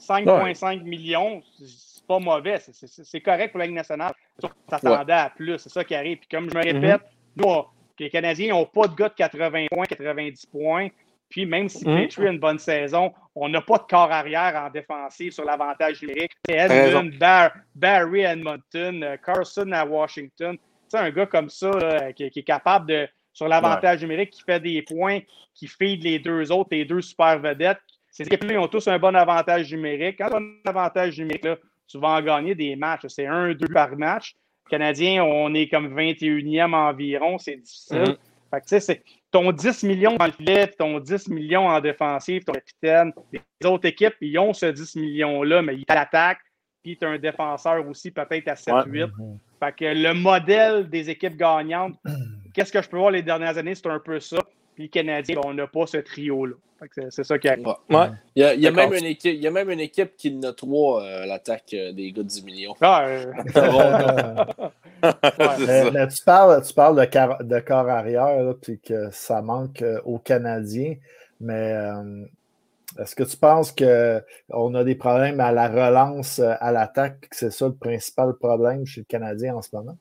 5,5 0.00 0.64
ouais. 0.66 0.76
millions, 0.84 1.42
c'est 1.58 2.04
pas 2.06 2.18
mauvais. 2.18 2.58
C'est 2.60 3.20
correct 3.20 3.50
pour 3.50 3.58
la 3.58 3.66
Ligue 3.66 3.76
nationale. 3.76 4.12
On 4.42 4.48
s'attendait 4.70 5.12
ouais. 5.12 5.18
à 5.18 5.30
plus. 5.30 5.58
C'est 5.58 5.68
ça 5.68 5.84
qui 5.84 5.94
arrive. 5.94 6.18
Puis 6.18 6.28
comme 6.28 6.48
je 6.50 6.54
me 6.56 6.62
répète, 6.62 7.02
mm 7.36 7.42
-hmm. 7.42 7.46
nous, 7.46 7.64
les 7.98 8.10
Canadiens 8.10 8.54
n'ont 8.54 8.66
pas 8.66 8.86
de 8.86 8.94
gars 8.94 9.08
de 9.08 9.14
80 9.14 9.66
points, 9.70 9.86
90 9.86 10.46
points. 10.46 10.88
Puis 11.28 11.44
même 11.44 11.68
si 11.68 11.84
mm 11.84 11.90
-hmm. 11.90 12.06
Petrie 12.06 12.26
a 12.26 12.30
une 12.30 12.38
bonne 12.38 12.58
saison, 12.58 13.12
on 13.34 13.48
n'a 13.48 13.60
pas 13.60 13.78
de 13.78 13.86
corps 13.94 14.12
arrière 14.12 14.54
en 14.56 14.70
défensive 14.70 15.32
sur 15.32 15.44
l'avantage 15.44 16.00
numérique. 16.02 16.32
C'est 16.46 16.56
Edmund, 16.56 17.18
Bar 17.18 17.50
Barry 17.74 18.20
Edmonton, 18.20 19.02
euh, 19.02 19.16
Carson 19.26 19.70
à 19.72 19.84
Washington 19.84 20.56
sais, 20.90 20.98
un 20.98 21.10
gars 21.10 21.26
comme 21.26 21.48
ça, 21.48 21.70
là, 21.70 22.12
qui, 22.12 22.28
qui, 22.30 22.40
est 22.40 22.44
capable 22.44 22.86
de, 22.86 23.08
sur 23.32 23.48
l'avantage 23.48 24.00
ouais. 24.00 24.06
numérique, 24.06 24.30
qui 24.30 24.42
fait 24.42 24.60
des 24.60 24.82
points, 24.82 25.20
qui 25.54 25.66
feed 25.66 26.02
les 26.02 26.18
deux 26.18 26.50
autres, 26.52 26.70
les 26.72 26.84
deux 26.84 27.00
super 27.00 27.38
vedettes, 27.38 27.80
ces 28.10 28.24
équipes-là, 28.24 28.54
ils 28.54 28.58
ont 28.58 28.68
tous 28.68 28.88
un 28.88 28.98
bon 28.98 29.14
avantage 29.14 29.72
numérique. 29.72 30.16
Quand 30.18 30.28
tu 30.28 30.34
as 30.34 30.38
un 30.38 30.52
avantage 30.64 31.18
numérique, 31.18 31.44
là, 31.44 31.56
tu 31.86 31.98
vas 31.98 32.08
en 32.08 32.20
gagner 32.20 32.54
des 32.54 32.74
matchs. 32.74 33.06
C'est 33.08 33.26
un, 33.26 33.54
deux 33.54 33.68
par 33.68 33.96
match. 33.96 34.34
Canadien, 34.68 35.22
on 35.22 35.54
est 35.54 35.68
comme 35.68 35.94
21e 35.96 36.74
environ. 36.74 37.38
C'est 37.38 37.56
difficile. 37.56 37.98
Mhm. 37.98 38.16
Fait 38.50 38.60
que, 38.60 38.64
tu 38.64 38.68
sais, 38.68 38.80
c'est 38.80 39.02
ton 39.30 39.52
10 39.52 39.84
millions 39.84 40.16
dans 40.16 40.26
le 40.26 40.32
filet, 40.32 40.66
ton 40.66 40.98
10 40.98 41.28
millions 41.28 41.68
en 41.68 41.80
défensive, 41.80 42.44
ton 42.44 42.54
capitaine. 42.54 43.12
Les 43.32 43.68
autres 43.68 43.86
équipes, 43.86 44.14
ils 44.20 44.38
ont 44.38 44.52
ce 44.52 44.66
10 44.66 44.96
millions-là, 44.96 45.62
mais 45.62 45.76
ils 45.76 45.84
t'attaquent. 45.84 46.40
Puis 46.82 46.96
tu 46.96 47.04
as 47.04 47.10
un 47.10 47.18
défenseur 47.18 47.86
aussi, 47.88 48.10
peut-être 48.10 48.48
à 48.48 48.54
7-8. 48.54 49.10
Fait 49.60 49.72
que 49.72 49.84
le 49.84 50.14
modèle 50.14 50.88
des 50.88 51.10
équipes 51.10 51.36
gagnantes, 51.36 51.94
qu'est-ce 52.54 52.72
que 52.72 52.80
je 52.80 52.88
peux 52.88 52.96
voir 52.98 53.10
les 53.10 53.22
dernières 53.22 53.58
années, 53.58 53.74
c'est 53.74 53.86
un 53.88 53.98
peu 53.98 54.20
ça. 54.20 54.38
Puis 54.74 54.84
les 54.84 54.88
Canadiens, 54.88 55.40
on 55.44 55.52
n'a 55.54 55.66
pas 55.66 55.86
ce 55.86 55.98
trio-là. 55.98 56.54
Fait 56.78 56.88
que 56.88 57.10
c'est- 57.10 57.24
ça 57.24 57.36
qui 57.40 57.48
arrive. 57.48 57.66
Ouais. 57.90 58.06
Il 58.36 58.42
y 58.42 58.44
a, 58.44 58.54
il 58.54 58.60
y 58.60 58.66
a 58.68 58.70
D'accord. 58.70 58.90
même 58.92 59.00
une 59.00 59.06
équipe, 59.06 59.34
il 59.34 59.42
y 59.42 59.46
a 59.48 59.50
même 59.50 59.68
une 59.68 59.80
équipe 59.80 60.16
qui 60.16 60.32
en 60.38 60.42
a 60.48 60.52
trois 60.52 61.02
euh, 61.02 61.24
à 61.24 61.26
l'attaque 61.26 61.74
euh, 61.74 61.90
des 61.92 62.12
gars 62.12 62.22
de 62.22 62.28
10 62.28 62.44
millions. 62.44 62.76
Ah, 62.80 63.04
euh, 63.56 64.70
mais 65.92 66.08
tu 66.08 66.22
parles, 66.24 66.62
tu 66.64 66.72
parles 66.74 67.00
de, 67.00 67.04
car- 67.06 67.42
de 67.42 67.58
corps 67.60 67.88
arrière, 67.88 68.54
puis 68.62 68.78
que 68.78 69.08
ça 69.10 69.42
manque 69.42 69.82
euh, 69.82 70.00
aux 70.04 70.18
Canadiens, 70.18 70.94
mais 71.40 71.72
euh, 71.72 72.24
est-ce 72.98 73.14
que 73.16 73.22
tu 73.24 73.36
penses 73.36 73.72
qu'on 73.72 74.74
a 74.74 74.84
des 74.84 74.94
problèmes 74.94 75.40
à 75.40 75.52
la 75.52 75.68
relance 75.68 76.38
euh, 76.38 76.52
à 76.60 76.72
l'attaque, 76.72 77.20
que 77.28 77.36
c'est 77.36 77.50
ça 77.50 77.66
le 77.66 77.74
principal 77.74 78.34
problème 78.38 78.84
chez 78.86 79.00
le 79.00 79.06
Canadien 79.06 79.54
en 79.56 79.62
ce 79.62 79.68
moment? 79.74 79.96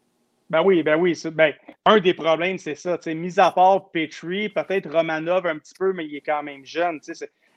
Ben 0.49 0.61
oui, 0.63 0.81
ben 0.81 0.95
oui. 0.97 1.13
Ben, 1.33 1.53
un 1.85 1.99
des 1.99 2.13
problèmes, 2.13 2.57
c'est 2.57 2.75
ça. 2.75 2.97
tu 2.97 3.03
sais, 3.05 3.13
Mis 3.15 3.37
à 3.39 3.51
part 3.51 3.89
Petrie, 3.91 4.47
peut-être 4.49 4.89
Romanov 4.89 5.45
un 5.45 5.57
petit 5.57 5.73
peu, 5.77 5.91
mais 5.93 6.05
il 6.05 6.15
est 6.15 6.21
quand 6.21 6.41
même 6.41 6.63
jeune. 6.65 6.99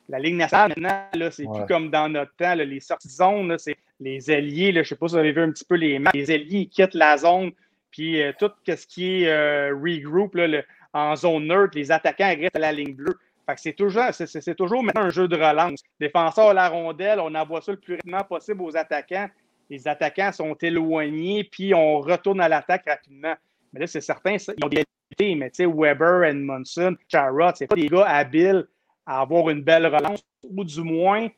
La 0.08 0.18
Ligue 0.18 0.34
nationale, 0.34 0.72
maintenant, 0.76 1.28
c'est 1.30 1.46
Ouais. 1.46 1.58
plus 1.60 1.66
comme 1.72 1.88
dans 1.90 2.08
notre 2.08 2.34
temps. 2.34 2.54
là, 2.56 2.64
les 2.64 2.80
sorties 2.80 3.06
de 3.06 3.12
zone, 3.12 3.56
c'est 3.58 3.76
les. 4.00 4.18
Là, 4.18 4.40
je 4.40 4.78
ne 4.78 4.82
sais 4.82 4.96
pas 4.96 5.06
si 5.06 5.14
vous 5.14 5.18
avez 5.20 5.30
vu 5.32 5.40
un 5.40 5.52
petit 5.52 5.64
peu 5.64 5.76
les 5.76 6.00
matchs. 6.00 6.14
Les 6.14 6.30
ils 6.50 6.68
quittent 6.68 6.94
la 6.94 7.16
zone. 7.16 7.52
Puis 7.92 8.20
euh, 8.20 8.32
tout 8.38 8.50
ce 8.66 8.86
qui 8.88 9.22
est 9.22 9.28
euh, 9.28 9.72
regroup 9.72 10.34
là, 10.34 10.48
le- 10.48 10.64
en 10.92 11.14
zone 11.14 11.46
neutre, 11.46 11.76
les 11.76 11.92
attaquants 11.92 12.34
restent 12.40 12.56
à 12.56 12.60
la 12.60 12.72
ligne 12.72 12.94
bleue. 12.94 13.16
C'est 13.58 13.74
toujours, 13.74 14.84
un 14.94 15.10
jeu 15.10 15.28
de 15.28 15.36
relance. 15.36 15.82
Défenseur 15.98 16.48
à 16.48 16.54
la 16.54 16.68
rondelle, 16.68 17.20
on 17.20 17.34
envoie 17.34 17.60
ça 17.60 17.72
le 17.72 17.78
plus 17.78 17.94
rapidement 17.94 18.24
possible 18.24 18.62
aux 18.62 18.76
attaquants. 18.76 19.28
Les 19.68 19.86
attaquants 19.86 20.32
sont 20.32 20.54
éloignés, 20.54 21.44
puis 21.44 21.74
on 21.74 22.00
retourne 22.00 22.40
à 22.40 22.48
l'attaque 22.48 22.84
rapidement. 22.88 23.34
Mais 23.72 23.80
là, 23.80 23.86
c'est 23.86 24.00
certain, 24.00 24.34
ils 24.34 24.64
ont 24.64 24.68
des 24.68 24.84
qualités, 25.16 25.36
mais 25.36 25.50
tu 25.50 25.64
sais, 25.64 25.66
Weber, 25.66 26.24
Edmondson, 26.24 26.96
Charrot, 27.08 27.52
c'est 27.54 27.68
pas 27.68 27.76
des 27.76 27.88
gars 27.88 28.06
habiles 28.06 28.66
à 29.06 29.20
avoir 29.20 29.48
une 29.50 29.62
belle 29.62 29.86
relance, 29.86 30.22
ou 30.44 30.64
du 30.64 30.82
moins, 30.82 31.28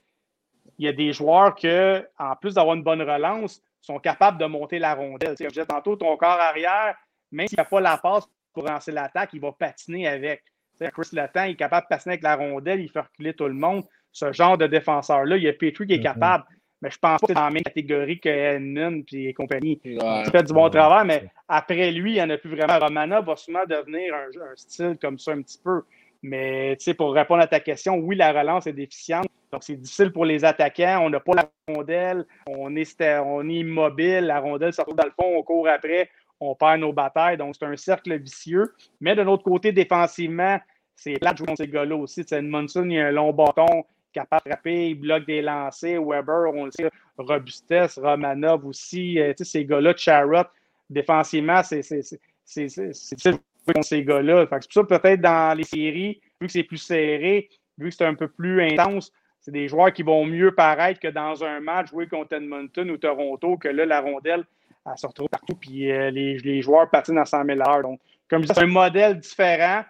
il 0.79 0.87
y 0.87 0.89
a 0.89 0.93
des 0.93 1.13
joueurs 1.13 1.55
que, 1.55 2.07
en 2.19 2.35
plus 2.37 2.55
d'avoir 2.55 2.75
une 2.75 2.83
bonne 2.83 3.03
relance, 3.03 3.63
sont 3.81 3.99
capables 3.99 4.39
de 4.39 4.47
monter 4.47 4.79
la 4.79 4.95
rondelle. 4.95 5.37
Tu 5.37 5.49
sais, 5.51 5.67
tantôt, 5.67 5.97
ton 5.97 6.17
corps 6.17 6.41
arrière, 6.41 6.97
même 7.31 7.49
s'il 7.49 7.59
n'a 7.59 7.65
pas 7.65 7.81
la 7.81 7.99
passe 7.99 8.29
pour 8.53 8.65
lancer 8.65 8.93
l'attaque, 8.93 9.31
il 9.33 9.41
va 9.41 9.53
patiner 9.53 10.09
avec. 10.09 10.43
Chris 10.91 11.09
il 11.13 11.19
est 11.19 11.55
capable 11.57 11.87
de 11.87 11.89
patiner 11.89 12.13
avec 12.15 12.23
la 12.23 12.37
rondelle, 12.37 12.81
il 12.81 12.91
fait 12.91 13.01
reculer 13.01 13.35
tout 13.35 13.47
le 13.47 13.55
monde. 13.55 13.85
Ce 14.11 14.33
genre 14.33 14.59
de 14.59 14.67
défenseur-là, 14.67 15.37
il 15.37 15.43
y 15.45 15.49
a 15.49 15.53
Petrie 15.53 15.87
qui 15.87 15.95
est 15.95 15.99
Mhm. 15.99 16.03
capable. 16.03 16.45
Mais 16.83 16.91
je 16.91 16.99
pense 16.99 17.21
pas 17.21 17.27
que 17.27 17.27
c'est 17.29 17.35
dans 17.35 17.45
la 17.45 17.51
même 17.51 17.63
catégorie 17.63 18.19
que 18.19 18.29
Hennon 18.29 19.05
et 19.13 19.33
compagnie. 19.35 19.81
Ouais. 19.85 20.23
Il 20.27 20.31
fait 20.33 20.43
du 20.43 20.53
bon 20.53 20.65
Ouais, 20.65 20.71
travail, 20.71 21.07
mais 21.07 21.25
après 21.49 21.93
lui, 21.93 22.13
il 22.13 22.15
n'y 22.15 22.23
en 22.23 22.31
a 22.31 22.37
plus 22.37 22.51
vraiment. 22.57 22.79
Romana 22.79 23.21
va 23.21 23.37
sûrement 23.37 23.65
devenir 23.69 24.13
un, 24.15 24.27
un 24.27 24.57
style 24.57 24.99
comme 25.01 25.17
ça 25.19 25.31
un 25.31 25.43
petit 25.43 25.61
peu. 25.63 25.83
Mais 26.25 26.77
tu 26.77 26.85
sais, 26.85 26.95
pour 26.95 27.13
répondre 27.15 27.43
à 27.43 27.47
ta 27.47 27.61
question, 27.61 27.97
oui, 27.97 28.17
la 28.17 28.33
relance 28.33 28.67
est 28.67 28.73
déficiente. 28.73 29.27
Donc, 29.53 29.63
c'est 29.63 29.77
difficile 29.77 30.13
pour 30.13 30.25
les 30.25 30.45
attaquants. 30.45 31.01
On 31.05 31.11
n'a 31.11 31.21
pas 31.21 31.35
la 31.35 31.49
rondelle. 31.73 32.25
On 32.47 32.75
est, 32.75 33.01
on 33.25 33.49
est 33.49 33.55
immobile. 33.55 34.21
La 34.27 34.41
rondelle 34.41 34.73
se 34.73 34.81
retrouve 34.81 34.97
dans 34.97 35.05
le 35.05 35.11
fond. 35.13 35.37
On 35.37 35.43
court 35.43 35.69
après. 35.69 36.11
On 36.41 36.55
perd 36.57 36.81
nos 36.81 36.93
batailles. 36.93 37.37
Donc, 37.37 37.55
c'est 37.57 37.65
un 37.67 37.77
cercle 37.77 38.17
vicieux. 38.19 38.73
Mais 39.01 39.15
de 39.15 39.23
l'autre 39.23 39.45
côté, 39.45 39.71
défensivement, 39.73 40.59
c'est 40.97 41.19
plat 41.19 41.33
de 41.33 41.39
jouer 41.39 41.47
contre 41.47 41.63
ces 41.63 41.69
gars-là 41.69 41.97
aussi. 41.97 42.25
Edmondson, 42.31 42.89
il 42.89 42.99
a 42.99 43.09
un 43.09 43.11
long 43.11 43.33
bâton 43.33 43.85
capable 44.13 44.43
de 44.45 44.51
frapper. 44.51 44.91
Il 44.91 44.95
bloque 44.95 45.27
des 45.27 45.43
lancers. 45.43 46.03
Weber, 46.03 46.53
on 46.55 46.67
le 46.67 46.71
sait. 46.71 46.91
Robustesse. 47.19 47.99
Romanov 47.99 48.67
aussi. 48.67 49.19
Euh, 49.19 49.33
ces 49.37 49.65
gars-là, 49.65 49.95
Charrot, 49.97 50.47
défensivement, 50.89 51.63
c'est 51.63 51.81
difficile 51.81 52.19
de 52.47 53.31
jouer 53.31 53.75
contre 53.75 53.87
ces 53.87 54.05
gars-là. 54.05 54.47
C'est 54.51 54.73
pour 54.73 54.89
ça 54.91 54.99
peut-être 54.99 55.21
dans 55.21 55.57
les 55.57 55.65
séries, 55.65 56.21
vu 56.41 56.47
que 56.47 56.53
c'est 56.53 56.63
plus 56.63 56.79
serré, 56.79 57.49
vu 57.79 57.89
que 57.89 57.95
c'est 57.95 58.07
un 58.07 58.15
peu 58.15 58.29
plus 58.29 58.63
intense, 58.63 59.13
c'est 59.41 59.51
des 59.51 59.69
joueurs 59.69 59.93
qui 59.93 60.03
vont 60.03 60.25
mieux 60.25 60.55
paraître 60.55 61.01
que 61.01 61.09
dans 61.09 61.43
un 61.43 61.61
match 61.61 61.91
joué 61.91 62.07
contre 62.07 62.35
Edmonton 62.35 62.91
ou 62.91 62.97
Toronto, 62.97 63.57
que 63.57 63.69
là, 63.69 63.85
la 63.85 64.01
rondelle, 64.01 64.45
elle 64.87 64.99
se 64.99 65.07
retrouve 65.07 65.29
partout, 65.29 65.57
puis 65.57 65.91
euh, 65.91 66.11
les, 66.11 66.39
les 66.39 66.63
joueurs 66.63 66.89
patinent 66.91 67.19
à 67.19 67.25
100 67.25 67.45
000 67.45 67.61
à 67.61 67.65
l'heure. 67.65 67.83
Donc, 67.83 68.01
comme 68.29 68.43
je 68.43 68.49
disais, 68.49 68.61
c'est 68.61 68.67
un 68.67 68.71
modèle 68.71 69.19
différent. 69.19 69.83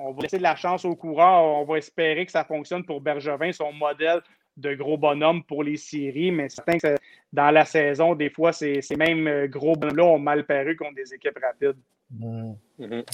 On 0.00 0.12
va 0.12 0.22
laisser 0.22 0.38
de 0.38 0.42
la 0.42 0.56
chance 0.56 0.84
au 0.84 0.94
coureur. 0.96 1.44
On 1.44 1.64
va 1.64 1.78
espérer 1.78 2.26
que 2.26 2.32
ça 2.32 2.44
fonctionne 2.44 2.84
pour 2.84 3.00
Bergevin, 3.00 3.52
son 3.52 3.72
modèle 3.72 4.20
de 4.56 4.74
gros 4.74 4.96
bonhomme 4.96 5.42
pour 5.44 5.62
les 5.64 5.76
séries, 5.76 6.30
mais 6.30 6.48
c'est 6.48 6.56
certain 6.64 6.78
que 6.78 6.96
dans 7.32 7.50
la 7.50 7.64
saison, 7.64 8.14
des 8.14 8.30
fois, 8.30 8.52
ces, 8.52 8.80
ces 8.82 8.96
mêmes 8.96 9.26
euh, 9.26 9.46
gros 9.48 9.74
bonhommes-là 9.74 10.04
ont 10.04 10.18
mal 10.18 10.44
paru 10.46 10.76
contre 10.76 10.94
des 10.94 11.12
équipes 11.14 11.38
rapides. 11.42 11.76
Ouais, 12.20 13.04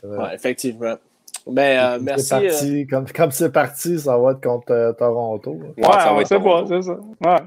c'est 0.00 0.06
vrai. 0.06 0.18
Ouais, 0.28 0.34
effectivement. 0.34 0.94
Mais 1.50 1.78
euh, 1.78 1.98
C'est 2.18 2.40
merci. 2.40 2.82
euh. 2.82 2.86
Comme 2.90 3.06
comme 3.10 3.30
c'est 3.30 3.52
parti, 3.52 3.98
ça 3.98 4.16
va 4.18 4.32
être 4.32 4.42
contre 4.42 4.70
euh, 4.72 4.92
Toronto. 4.92 5.54
là. 5.60 5.68
Ouais, 5.88 5.92
ça 6.00 6.12
on 6.12 6.16
va 6.16 6.20
être 6.22 6.28
sait 6.28 6.36
pas, 6.36 6.42
Toronto. 6.42 6.82
c'est 6.82 6.82
ça. 6.82 6.92
Ouais. 6.94 7.40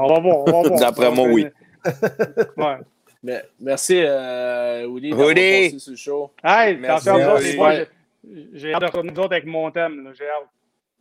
On 0.00 0.06
va 0.08 0.20
voir, 0.20 0.38
on 0.38 0.44
va 0.62 0.68
voir. 0.68 0.78
D'après 0.80 1.10
moi, 1.10 1.26
oui. 1.28 1.46
Ouais. 2.56 2.76
mais- 3.22 3.42
merci, 3.60 4.00
euh, 4.04 4.86
Woody, 4.86 5.12
Woody! 5.12 5.34
passé 5.70 5.78
sur 5.78 5.90
le 5.92 5.96
show. 5.96 6.30
Hey, 6.44 6.76
Merci, 6.78 7.08
attention, 7.08 7.86
j'ai- 8.52 8.74
hâte 8.74 8.80
de 8.80 8.86
retourner 8.86 9.12
nous 9.12 9.20
autres 9.20 9.32
avec 9.32 9.46
mon 9.46 9.70
thème. 9.70 10.04
là, 10.04 10.10
J'ai 10.16 10.28
hâte. 10.28 10.48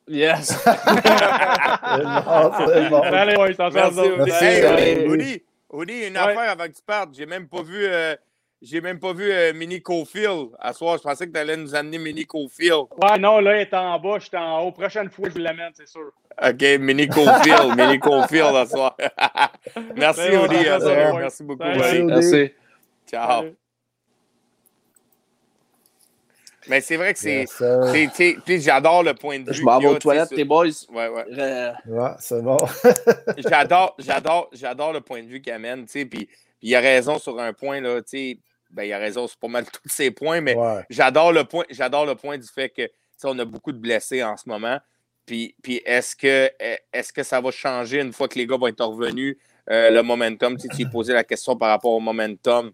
Yes. 0.08 0.50
C'est 0.66 2.04
bon, 2.04 2.52
c'est 2.68 2.90
bon. 2.90 3.02
Allez, 3.02 3.36
boys, 3.36 3.48
attention, 3.50 3.72
Merci. 3.74 4.12
Merci, 4.18 4.46
Hey, 4.46 6.08
une 6.08 6.14
Ouais. 6.14 6.18
affaire 6.20 6.52
avant 6.52 6.66
que 6.66 6.74
tu 6.74 6.82
partes. 6.86 7.10
J'ai 7.16 7.26
même 7.26 7.48
pas 7.48 7.64
vu, 7.64 7.86
euh, 7.86 8.16
j'ai 8.62 8.82
même 8.82 9.00
pas 9.00 9.14
vu 9.14 9.32
euh, 9.32 9.52
Mini 9.54 9.82
Cofield 9.82 10.50
à 10.60 10.74
soir. 10.74 10.98
Je 10.98 11.04
pensais 11.04 11.26
que 11.28 11.32
tu 11.34 11.40
allais 11.40 11.58
nous 11.58 11.74
amener 11.76 11.98
Mini 11.98 12.26
Cofield. 12.26 12.86
Ouais, 13.02 13.18
non, 13.20 13.40
là, 13.40 13.58
il 13.58 13.62
est 13.62 13.74
en 13.74 14.00
bas, 14.00 14.20
je 14.20 14.28
suis 14.28 14.38
en 14.38 14.62
haut. 14.62 14.72
Prochaine 14.72 15.10
fois, 15.10 15.28
je 15.30 15.34
vous 15.34 15.40
l'amène, 15.40 15.72
c'est 15.74 15.88
sûr. 15.88 16.12
OK, 16.42 16.62
Mini 16.80 17.08
Cofield, 17.08 17.76
Mini 17.78 17.98
Cofield 18.00 18.56
à 18.56 18.66
soir. 18.68 18.96
Merci, 19.96 20.22
à 20.22 20.48
soir. 20.48 20.82
ça, 20.82 20.88
ouais. 20.88 21.20
Merci 21.20 21.44
beaucoup, 21.44 21.64
Salut. 21.64 22.04
Merci. 22.04 22.32
merci. 22.34 22.54
Ciao. 23.10 23.42
Salut. 23.42 23.56
Mais 26.68 26.82
c'est 26.82 26.98
vrai 26.98 27.14
que 27.14 27.20
c'est. 27.20 27.46
Puis 28.46 28.62
j'adore 28.62 29.04
le 29.04 29.14
point 29.14 29.40
de 29.40 29.50
vue. 29.52 29.54
Je 29.54 29.64
m'en 29.64 29.80
vais 29.80 29.88
aux 29.88 29.98
toilettes, 30.00 30.32
les 30.32 30.46
boys. 30.46 30.66
Ouais, 30.90 31.08
ouais. 31.10 31.26
Euh, 31.38 31.72
Ouais, 31.88 32.10
c'est 32.20 32.42
bon. 32.42 32.58
j'adore, 33.38 33.96
j'adore, 34.00 34.50
j'adore 34.54 34.94
le 34.94 35.02
point 35.02 35.22
de 35.24 35.28
vue 35.28 35.42
qu'il 35.42 35.54
amène, 35.54 35.86
tu 35.86 35.92
sais, 36.00 36.06
puis, 36.06 36.28
il 36.62 36.76
a 36.76 36.80
raison 36.80 37.20
sur 37.20 37.40
un 37.40 37.54
point, 37.54 37.82
là, 37.82 38.02
tu 38.02 38.10
sais, 38.10 38.40
ben, 38.72 38.84
il 38.84 38.94
a 38.94 38.98
raison 38.98 39.28
sur 39.28 39.38
pas 39.38 39.48
mal 39.48 39.66
tous 39.72 39.90
ses 39.90 40.12
points, 40.12 40.42
mais 40.42 40.56
Ouais. 40.56 40.84
j'adore 40.90 41.32
le 41.32 41.44
point, 41.44 41.66
j'adore 41.70 42.06
le 42.06 42.16
point 42.16 42.38
du 42.38 42.48
fait 42.48 42.70
que, 42.70 42.90
on 43.24 43.38
a 43.40 43.46
beaucoup 43.46 43.72
de 43.72 43.78
blessés 43.78 44.24
en 44.24 44.36
ce 44.38 44.48
moment, 44.48 44.80
puis, 45.26 45.56
puis 45.64 45.82
est-ce 45.86 46.16
que, 46.16 46.52
est-ce 46.94 47.12
que 47.14 47.24
ça 47.24 47.42
va 47.42 47.50
changer 47.52 48.00
une 48.02 48.14
fois 48.14 48.28
que 48.28 48.38
les 48.38 48.46
gars 48.46 48.58
vont 48.58 48.68
être 48.68 48.84
revenus, 48.86 49.38
euh, 49.72 49.90
le 49.90 50.04
momentum, 50.04 50.56
tu 50.58 50.64
sais, 50.64 50.68
tu 50.70 50.78
lui 50.84 50.86
posais 50.92 51.14
la 51.14 51.24
question 51.24 51.56
par 51.56 51.70
rapport 51.70 51.92
au 51.94 52.00
momentum, 52.00 52.72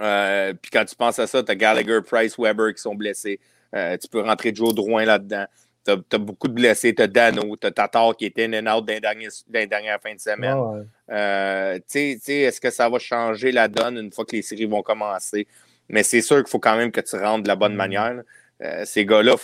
Euh, 0.00 0.52
puis 0.60 0.70
quand 0.70 0.84
tu 0.84 0.94
penses 0.94 1.18
à 1.18 1.26
ça, 1.26 1.42
tu 1.42 1.50
as 1.50 1.54
Gallagher, 1.54 2.00
Price, 2.06 2.38
Weber 2.38 2.72
qui 2.74 2.80
sont 2.82 2.94
blessés, 2.94 3.40
Euh, 3.74 3.96
tu 3.98 4.08
peux 4.08 4.20
rentrer 4.22 4.54
Joe 4.54 4.74
Drouin 4.74 5.04
là-dedans, 5.04 5.44
tu 5.84 5.92
as, 5.92 6.18
beaucoup 6.18 6.48
de 6.48 6.54
blessés, 6.54 6.94
tu 6.94 7.02
as 7.02 7.06
Dano, 7.06 7.54
tu 7.56 7.66
as 7.66 7.70
Tatar 7.70 8.16
qui 8.16 8.24
était 8.26 8.44
in 8.46 8.54
and 8.66 8.78
out 8.78 8.86
dans 8.86 8.94
les 8.94 9.66
dernières, 9.66 10.00
fins 10.00 10.14
de 10.14 10.20
semaine. 10.20 10.54
Ouais. 10.54 10.80
Euh, 11.10 11.78
Est-ce 11.94 12.60
que 12.60 12.70
ça 12.70 12.88
va 12.88 12.98
changer 12.98 13.52
la 13.52 13.68
donne 13.68 13.98
une 13.98 14.10
fois 14.12 14.24
que 14.24 14.34
les 14.36 14.42
séries 14.42 14.64
vont 14.66 14.82
commencer? 14.82 15.46
Mais 15.90 16.02
c'est 16.02 16.20
sûr 16.22 16.36
qu'il 16.38 16.48
faut 16.48 16.58
quand 16.58 16.76
même 16.76 16.90
que 16.90 17.00
tu 17.00 17.16
rentres 17.16 17.42
de 17.42 17.48
la 17.48 17.56
bonne 17.56 17.74
Mm. 17.74 17.76
manière. 17.76 18.14
là. 18.14 18.22
Euh, 18.62 18.84
ces 18.84 19.04
gars-là, 19.06 19.36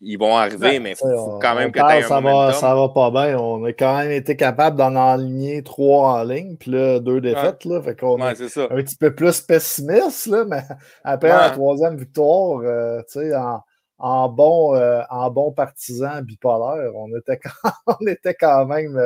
ils 0.00 0.16
vont 0.16 0.34
arriver, 0.36 0.78
mais 0.78 0.92
il 0.92 0.96
faut, 0.96 1.38
quand 1.40 1.54
même 1.54 1.70
que 1.72 1.78
tu 1.78 1.84
aies 1.84 2.02
un 2.04 2.08
ça 2.08 2.20
va, 2.20 2.52
ça 2.54 2.74
va 2.74 2.88
pas 2.88 3.10
bien. 3.10 3.38
On 3.38 3.62
a 3.64 3.72
quand 3.74 3.98
même 3.98 4.10
été 4.12 4.34
capable 4.36 4.78
d'en 4.78 4.96
aligner 4.96 5.62
trois 5.62 6.20
en 6.20 6.24
ligne, 6.24 6.56
puis 6.56 6.70
là, 6.70 6.98
deux 6.98 7.20
défaites. 7.20 7.64
Là, 7.66 7.82
fait 7.82 7.98
qu'on 7.98 8.18
Ouais, 8.20 8.32
est 8.32 8.58
un 8.58 8.68
petit 8.76 8.96
peu 8.96 9.14
plus 9.14 9.40
pessimiste, 9.42 10.26
là, 10.26 10.44
mais 10.46 10.62
après 11.04 11.28
Ouais. 11.30 11.36
la 11.36 11.50
troisième 11.50 11.96
victoire, 11.96 12.60
euh, 12.64 13.02
tu 13.02 13.20
sais, 13.20 13.34
en, 13.36 13.60
en 13.98 14.28
bon, 14.30 14.74
euh, 14.74 15.02
en 15.10 15.30
bon 15.30 15.52
partisan 15.52 16.22
bipolaire, 16.22 16.92
on 16.94 17.08
était 17.16 17.38
quand, 17.38 17.70
on 18.00 18.06
était 18.06 18.34
quand 18.34 18.64
même 18.64 18.98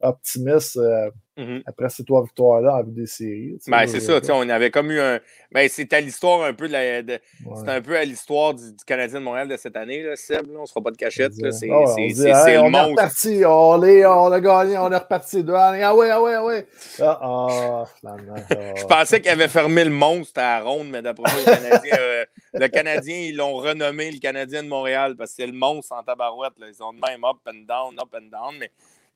optimiste 0.00 0.76
euh, 0.76 1.10
Mhm. 1.36 1.62
après 1.66 1.88
ces 1.88 2.04
trois 2.04 2.24
victoires-là 2.24 2.74
en 2.78 2.82
vue 2.82 2.90
des 2.90 3.06
séries. 3.06 3.58
Ben, 3.68 3.86
c'est 3.86 4.00
ça, 4.00 4.18
on 4.34 4.48
avait 4.48 4.72
comme 4.72 4.90
eu 4.90 4.98
un. 4.98 5.20
Ben, 5.52 5.68
c'est 5.70 5.92
à 5.92 6.00
l'histoire 6.00 6.42
un 6.42 6.52
peu 6.52 6.66
de 6.66 6.72
la. 6.72 7.00
de- 7.02 7.12
Ouais. 7.12 7.52
C'est 7.64 7.68
un 7.70 7.80
peu 7.80 7.96
à 7.96 8.04
l'histoire 8.04 8.54
du, 8.54 8.72
du 8.72 8.84
Canadien 8.84 9.20
de 9.20 9.24
Montréal 9.24 9.46
de 9.46 9.56
cette 9.56 9.76
année, 9.76 10.02
là, 10.02 10.16
Seb. 10.16 10.48
Là, 10.50 10.58
on 10.58 10.62
ne 10.62 10.66
se 10.66 10.72
fera 10.72 10.82
pas 10.82 10.90
de 10.90 10.96
cachette. 10.96 11.32
C'est 11.34 11.52
c'est- 11.52 11.66
hey, 11.68 12.54
le 12.54 12.58
on 12.60 12.66
est 12.66 12.70
monstre. 12.70 12.90
reparti, 12.90 13.42
on, 13.46 13.82
est- 13.84 14.04
on 14.04 14.32
a 14.32 14.40
gagné, 14.40 14.78
on 14.78 14.90
est 14.90 14.96
reparti. 14.96 15.44
Deux 15.44 15.54
années. 15.54 15.84
Ah 15.84 15.94
ouais, 15.94 16.10
ah 16.10 16.20
ouais, 16.20 16.34
ah 16.34 16.44
ouais. 16.44 16.66
Ah, 17.00 17.18
ah, 17.22 17.84
finalement. 18.00 18.34
Je 18.76 18.84
pensais 18.84 19.20
qu'il 19.20 19.30
avait 19.30 19.46
fermé 19.46 19.84
le 19.84 19.90
monstre 19.90 20.40
à 20.40 20.58
la 20.58 20.64
ronde, 20.64 20.88
mais 20.90 21.02
d'après 21.02 21.22
moi, 21.32 21.40
le 21.46 21.54
Canadien, 21.62 21.96
euh, 22.00 22.24
le 22.54 22.66
Canadien, 22.66 23.16
ils 23.16 23.36
l'ont 23.36 23.54
renommé 23.54 24.10
le 24.10 24.18
Canadien 24.18 24.64
de 24.64 24.68
Montréal 24.68 25.14
parce 25.16 25.30
que 25.30 25.36
c'est 25.36 25.46
le 25.46 25.52
monstre 25.52 25.92
en 25.94 26.02
tabarouette. 26.02 26.58
là. 26.58 26.66
Ils 26.68 26.82
ont 26.82 26.92
de 26.92 26.98
même 26.98 27.22
up 27.22 27.36
and 27.46 27.64
down, 27.68 27.94
up 28.00 28.12
and 28.12 28.26
down. 28.32 28.56
Mais 28.58 28.72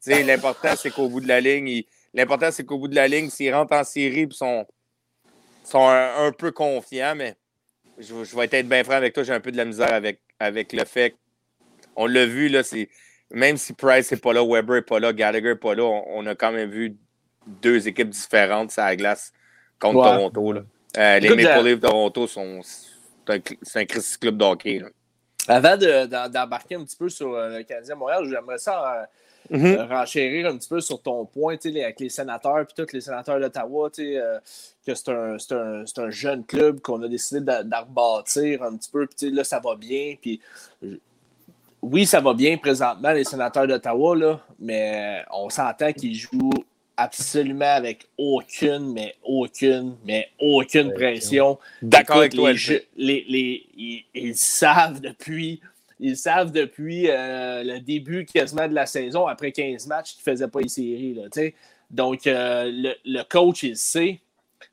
l'important, 0.06 0.74
c'est 0.76 0.90
qu'au 0.90 1.08
bout 1.08 1.20
de 1.20 1.28
la 1.28 1.40
ligne, 1.40 1.82
l'important, 2.14 2.50
c'est 2.50 2.64
qu'au 2.64 2.78
bout 2.78 2.88
de 2.88 2.94
la 2.94 3.08
ligne, 3.08 3.30
s'ils 3.30 3.54
rentrent 3.54 3.74
en 3.76 3.84
série 3.84 4.20
et 4.22 4.28
sont, 4.32 4.66
sont 5.64 5.86
un, 5.88 6.26
un 6.26 6.32
peu 6.32 6.50
confiants, 6.52 7.14
mais 7.16 7.34
je, 7.98 8.24
je 8.24 8.36
vais 8.36 8.48
être 8.50 8.68
bien 8.68 8.82
franc 8.84 8.94
avec 8.94 9.12
toi, 9.14 9.22
j'ai 9.22 9.32
un 9.32 9.40
peu 9.40 9.52
de 9.52 9.56
la 9.56 9.64
misère 9.64 9.92
avec, 9.92 10.20
avec 10.38 10.72
le 10.72 10.84
fait 10.84 11.14
on 11.94 12.06
l'a 12.06 12.24
vu, 12.24 12.48
là, 12.48 12.62
c'est. 12.62 12.88
Même 13.30 13.56
si 13.58 13.72
Price 13.74 14.10
n'est 14.10 14.18
pas 14.18 14.32
là, 14.32 14.42
Weber 14.42 14.76
n'est 14.76 14.82
pas 14.82 14.98
là, 14.98 15.12
Gallagher 15.12 15.48
n'est 15.50 15.54
pas 15.56 15.74
là, 15.74 15.82
on, 15.84 16.04
on 16.08 16.26
a 16.26 16.34
quand 16.34 16.52
même 16.52 16.70
vu 16.70 16.96
deux 17.46 17.86
équipes 17.86 18.08
différentes 18.10 18.70
sur 18.70 18.82
la 18.82 18.96
glace 18.96 19.32
contre 19.78 19.98
Ouais. 20.00 20.04
Toronto. 20.16 20.52
là. 20.52 20.62
Euh, 20.96 21.18
les 21.18 21.28
Maple 21.28 21.42
la- 21.42 21.62
Leafs 21.62 21.80
de 21.80 21.86
Toronto 21.86 22.26
sont. 22.26 22.60
C'est 22.62 23.78
un, 23.78 23.80
un 23.82 23.84
Club 24.20 24.36
de 24.38 24.44
hockey. 24.44 24.78
là. 24.80 24.88
Avant 25.48 25.76
de- 25.76 26.28
d'embarquer 26.28 26.76
un 26.76 26.84
petit 26.84 26.96
peu 26.96 27.08
sur 27.08 27.34
euh, 27.34 27.58
le 27.58 27.64
Canadien 27.64 27.94
Montréal, 27.94 28.24
j'aimerais 28.30 28.58
ça 28.58 29.08
Mhm. 29.50 29.66
euh, 29.66 29.84
renchérir 29.86 30.46
un 30.48 30.56
petit 30.56 30.68
peu 30.68 30.80
sur 30.80 31.00
ton 31.02 31.24
point, 31.24 31.56
tu 31.56 31.62
sais, 31.62 31.70
les- 31.70 31.82
avec 31.84 32.00
les 32.00 32.08
sénateurs, 32.08 32.64
puis 32.66 32.74
tous 32.84 32.92
les 32.92 33.00
sénateurs 33.00 33.38
d'Ottawa, 33.40 33.90
tu 33.90 34.02
sais, 34.04 34.16
euh, 34.18 34.38
que 34.86 34.94
c'est 34.94 35.08
un, 35.10 35.38
c'est 35.38 35.52
un- 35.54 35.84
c'est 35.86 35.98
un 36.00 36.10
jeune 36.10 36.44
club 36.44 36.80
qu'on 36.80 37.02
a 37.02 37.08
décidé 37.08 37.40
d'a- 37.40 37.62
d'en 37.62 37.80
rebâtir 37.82 38.62
un 38.62 38.76
petit 38.76 38.90
peu, 38.90 39.06
puis 39.06 39.16
tu 39.18 39.28
sais, 39.28 39.34
là, 39.34 39.44
ça 39.44 39.60
va 39.60 39.74
bien, 39.76 40.14
puis 40.20 40.40
oui, 41.82 42.06
ça 42.06 42.20
va 42.20 42.32
bien 42.34 42.56
présentement, 42.56 43.10
les 43.12 43.24
sénateurs 43.24 43.66
d'Ottawa, 43.66 44.16
là, 44.16 44.40
mais 44.60 45.22
on 45.32 45.50
s'entend 45.50 45.92
qu'ils 45.92 46.14
jouent 46.14 46.50
absolument 46.96 47.74
avec 47.74 48.06
aucune, 48.16 48.92
mais 48.92 49.14
aucune, 49.24 49.96
mais 50.04 50.28
aucune 50.38 50.88
Ouais, 50.88 50.94
pression. 50.94 51.58
D'accord 51.80 52.18
avec 52.18 52.34
toi, 52.34 52.52
les, 52.52 52.86
les- 52.96 53.24
les- 53.28 53.66
ils, 53.76 54.04
ils 54.14 54.36
savent 54.36 55.00
depuis, 55.00 55.60
ils 56.02 56.16
savent 56.16 56.52
depuis 56.52 57.08
euh, 57.08 57.62
le 57.64 57.78
début 57.80 58.26
quasiment 58.26 58.68
de 58.68 58.74
la 58.74 58.84
saison, 58.86 59.26
après 59.26 59.52
15 59.52 59.86
matchs, 59.86 60.14
qu'ils 60.16 60.22
ne 60.30 60.32
faisaient 60.36 60.48
pas 60.48 60.60
les 60.60 60.68
séries. 60.68 61.14
Là. 61.14 61.22
Donc, 61.90 62.26
euh, 62.26 62.70
le, 62.70 62.94
le 63.04 63.22
coach, 63.22 63.62
il 63.62 63.76
sait. 63.76 64.20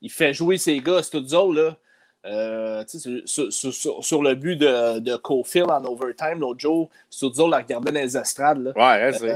Il 0.02 0.10
fait 0.12 0.34
jouer 0.34 0.58
ses 0.58 0.80
gars, 0.80 1.02
c'est 1.04 1.12
tout 1.12 1.52
là. 1.54 1.78
Euh, 2.26 2.84
sur, 3.26 3.52
sur- 3.54 3.74
sur- 3.74 4.04
sur 4.04 4.22
le 4.22 4.36
but 4.36 4.58
de, 4.58 5.00
de 5.00 5.16
Cofield 5.16 5.70
en 5.72 5.84
overtime, 5.86 6.40
l'autre 6.40 6.60
jour, 6.60 6.90
Studio 7.10 7.48
l'a 7.50 7.58
regardé 7.60 7.94
dans 7.94 8.00
les 8.02 8.18
estrades. 8.18 8.58
Là. 8.62 8.72
Ouais, 8.76 9.06
ouais, 9.06 9.14
c'est- 9.14 9.34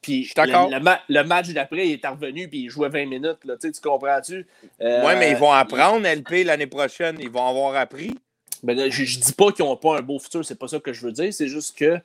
puis. 0.00 0.24
Le, 0.70 0.76
le 0.78 0.80
ma- 0.80 1.00
le 1.08 1.22
match 1.22 1.48
d'après, 1.50 1.86
il 1.86 1.92
est 2.02 2.06
revenu 2.06 2.48
puis 2.48 2.60
il 2.60 2.70
jouait 2.70 2.88
20 2.88 3.04
minutes. 3.06 3.44
Là, 3.44 3.56
tu 3.60 3.70
comprends-tu? 3.82 4.46
Ouais, 4.80 5.16
mais 5.18 5.30
ils 5.32 5.36
vont 5.36 5.52
apprendre, 5.52 6.06
LP, 6.08 6.44
l'année 6.44 6.66
prochaine. 6.66 7.16
Ils 7.20 7.30
vont 7.30 7.46
avoir 7.46 7.76
appris. 7.76 8.14
Ben, 8.64 8.76
là, 8.76 8.88
je, 8.90 9.04
je 9.04 9.20
dis 9.20 9.32
pas 9.32 9.52
qu'ils 9.52 9.64
n'ont 9.64 9.76
pas 9.76 9.98
un 9.98 10.02
beau 10.02 10.18
futur, 10.18 10.44
c'est 10.44 10.54
pas 10.58 10.68
ça 10.68 10.80
que 10.80 10.92
je 10.92 11.02
veux 11.06 11.12
dire. 11.12 11.32
C'est 11.32 11.48
juste 11.48 11.76
que 11.76 11.98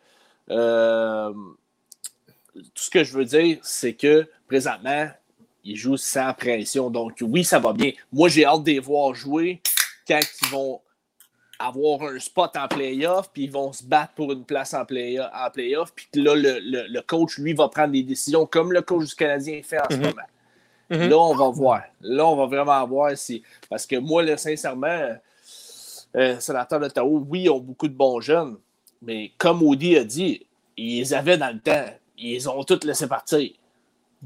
euh, 0.51 1.33
tout 2.53 2.63
ce 2.83 2.89
que 2.89 3.03
je 3.03 3.13
veux 3.17 3.25
dire, 3.25 3.57
c'est 3.61 3.93
que 3.93 4.27
présentement, 4.47 5.07
ils 5.63 5.75
jouent 5.75 5.97
sans 5.97 6.33
pression. 6.33 6.89
Donc 6.89 7.17
oui, 7.21 7.43
ça 7.43 7.59
va 7.59 7.73
bien. 7.73 7.91
Moi, 8.11 8.29
j'ai 8.29 8.45
hâte 8.45 8.63
de 8.63 8.71
les 8.71 8.79
voir 8.79 9.13
jouer 9.13 9.61
quand 10.07 10.19
ils 10.43 10.47
vont 10.49 10.81
avoir 11.59 12.03
un 12.03 12.17
spot 12.19 12.55
en 12.55 12.67
playoff, 12.67 13.29
puis 13.33 13.43
ils 13.43 13.51
vont 13.51 13.73
se 13.73 13.83
battre 13.83 14.13
pour 14.13 14.31
une 14.31 14.45
place 14.45 14.73
en 14.73 14.85
play- 14.85 15.19
en 15.19 15.49
playoff, 15.51 15.93
puis 15.93 16.07
là, 16.15 16.33
le, 16.33 16.59
le- 16.61 16.87
le 16.87 17.01
coach, 17.01 17.37
lui, 17.37 17.53
va 17.53 17.67
prendre 17.67 17.91
des 17.91 18.03
décisions 18.03 18.45
comme 18.45 18.71
le 18.71 18.81
coach 18.81 19.07
du 19.09 19.15
Canadien 19.15 19.59
fait 19.61 19.79
en 19.79 19.89
ce 19.89 19.95
Mhm. 19.95 20.01
moment. 20.01 20.21
Mhm. 20.89 21.09
Là, 21.09 21.17
on 21.17 21.35
va 21.35 21.49
voir. 21.49 21.81
Là, 22.01 22.25
on 22.25 22.35
va 22.37 22.45
vraiment 22.45 22.87
voir 22.87 23.15
si. 23.17 23.43
Parce 23.69 23.85
que 23.85 23.97
moi, 23.97 24.23
là, 24.23 24.37
sincèrement, 24.37 25.15
euh, 26.15 26.39
sénateur 26.39 26.79
d'Ottawa, 26.79 27.21
oui, 27.29 27.43
ils 27.43 27.49
ont 27.49 27.59
beaucoup 27.59 27.87
de 27.87 27.93
bons 27.93 28.19
jeunes, 28.21 28.57
mais 29.01 29.31
comme 29.37 29.61
Audi 29.63 29.95
a 29.97 30.03
dit, 30.03 30.45
ils 30.77 30.99
les 30.99 31.13
avaient 31.13 31.37
dans 31.37 31.53
le 31.53 31.59
temps. 31.59 31.85
Ils 32.17 32.33
les 32.33 32.47
ont 32.47 32.63
tous 32.63 32.83
laissés 32.85 33.07
partir. 33.07 33.39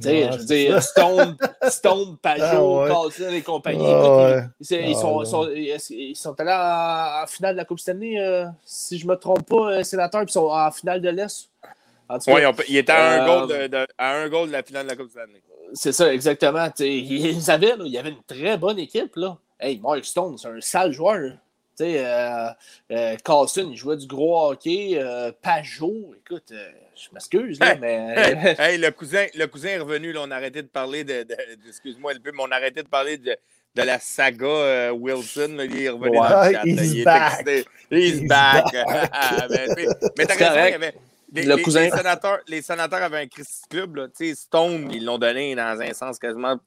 Tu 0.01 0.07
sais, 0.07 0.23
Ouais, 0.25 0.29
je 0.31 0.37
veux 0.39 0.45
dire, 0.45 0.81
Stone, 0.81 1.37
Stone, 1.69 2.17
Pajot, 2.19 2.79
Ah 2.89 3.05
ouais. 3.07 3.37
Et 3.37 3.41
compagnie. 3.43 3.85
Ah 3.85 4.17
ouais. 4.25 4.43
ils, 4.59 4.93
Ah 4.95 4.99
sont, 4.99 5.17
ouais. 5.19 5.25
sont- 5.25 5.49
ils- 5.91 6.15
sont 6.15 6.39
allés 6.39 6.51
en, 6.51 7.23
en 7.23 7.27
finale 7.27 7.53
de 7.53 7.57
la 7.57 7.65
Coupe 7.65 7.79
Stanley, 7.79 8.17
euh, 8.19 8.45
si 8.65 8.97
je 8.97 9.05
ne 9.05 9.11
me 9.11 9.15
trompe 9.17 9.47
pas, 9.47 9.71
euh, 9.73 9.83
sénateur, 9.83 10.21
puis 10.21 10.29
ils 10.31 10.33
sont 10.33 10.47
en 10.47 10.71
finale 10.71 10.99
de 11.01 11.09
l'Est? 11.09 11.49
Ouais, 12.27 12.43
ils, 12.67 12.77
étaient 12.77 12.91
à 12.91 13.23
un, 13.23 13.27
Euh, 13.27 13.45
goal 13.45 13.47
de, 13.61 13.67
de- 13.67 13.87
à 13.97 14.11
un 14.15 14.29
goal 14.29 14.47
de 14.47 14.53
la 14.53 14.63
finale 14.63 14.85
de 14.85 14.89
la 14.91 14.95
Coupe 14.95 15.09
Stanley. 15.11 15.41
c'est 15.73 15.91
ça, 15.91 16.11
exactement. 16.13 16.67
Ils 16.79 17.51
avaient, 17.51 17.75
là, 17.77 17.83
il 17.85 17.91
y 17.91 17.97
avait 17.99 18.09
une 18.09 18.23
très 18.25 18.57
bonne 18.57 18.79
équipe. 18.79 19.15
Là. 19.15 19.37
Hey, 19.59 19.79
Mark 19.79 20.03
Stone, 20.05 20.37
c'est 20.39 20.47
un 20.47 20.59
sale 20.61 20.91
joueur. 20.91 21.33
Tu 21.77 21.83
sais, 21.85 22.05
euh, 22.05 22.47
euh, 22.91 23.15
Carlson, 23.23 23.67
il 23.71 23.77
jouait 23.77 23.97
du 23.97 24.05
gros 24.07 24.51
hockey. 24.51 24.91
Euh, 24.97 25.31
Pajot, 25.41 26.13
écoute, 26.19 26.51
euh, 26.51 26.69
je 26.95 27.07
m'excuse, 27.13 27.59
là, 27.59 27.73
Hey, 27.73 27.79
mais. 27.79 28.13
Hey, 28.15 28.55
hey, 28.73 28.77
le, 28.77 28.91
cousin, 28.91 29.25
le 29.33 29.45
cousin 29.47 29.69
est 29.69 29.79
revenu. 29.79 30.11
Là, 30.13 30.21
on 30.23 30.31
a 30.31 30.35
arrêté 30.35 30.61
de 30.61 30.67
parler 30.67 31.03
de. 31.03 31.23
de- 31.23 31.27
de- 31.29 31.67
Excuse-moi, 31.67 32.13
LP, 32.13 32.29
mais 32.33 32.43
on 32.43 32.51
a 32.51 32.55
arrêté 32.55 32.83
de 32.83 32.87
parler 32.87 33.17
de, 33.17 33.35
de 33.75 33.81
la 33.81 33.97
saga 33.99 34.45
euh, 34.45 34.91
Wilson. 34.91 35.53
là. 35.57 35.65
il 35.65 35.81
est 35.81 35.89
revenu 35.89 36.17
Ouais. 36.19 36.29
dans 36.29 36.43
le 36.45 36.51
chat. 36.53 36.63
He's 36.65 36.75
là. 36.75 36.83
il 36.83 36.99
est 36.99 37.03
back. 37.05 37.31
excité. 37.31 37.65
He's, 37.89 38.13
He's 38.21 38.27
back. 38.27 38.65
back. 38.73 39.09
Ah, 39.13 39.47
mais 39.49 39.65
mais- 39.75 39.85
mais 40.17 40.25
t'as 40.27 40.35
C'est 40.35 40.43
raison, 40.47 40.51
il 40.51 40.67
y 40.67 40.71
correct. 40.71 40.75
avait. 40.75 40.93
Les, 41.35 41.43
Le 41.45 41.55
les- 41.55 41.61
cousin. 41.63 41.81
les 41.81 41.89
sénateurs, 41.89 42.39
les 42.47 42.61
sénateurs 42.61 43.01
avaient 43.01 43.21
un 43.21 43.27
Christy 43.27 43.63
Club. 43.67 43.95
Là. 43.95 44.07
Tu 44.15 44.27
sais, 44.29 44.35
Stone, 44.35 44.91
ils 44.93 45.03
l'ont 45.03 45.17
donné 45.17 45.55
dans 45.55 45.81
un 45.81 45.91
sens 45.93 46.19
quasiment 46.19 46.57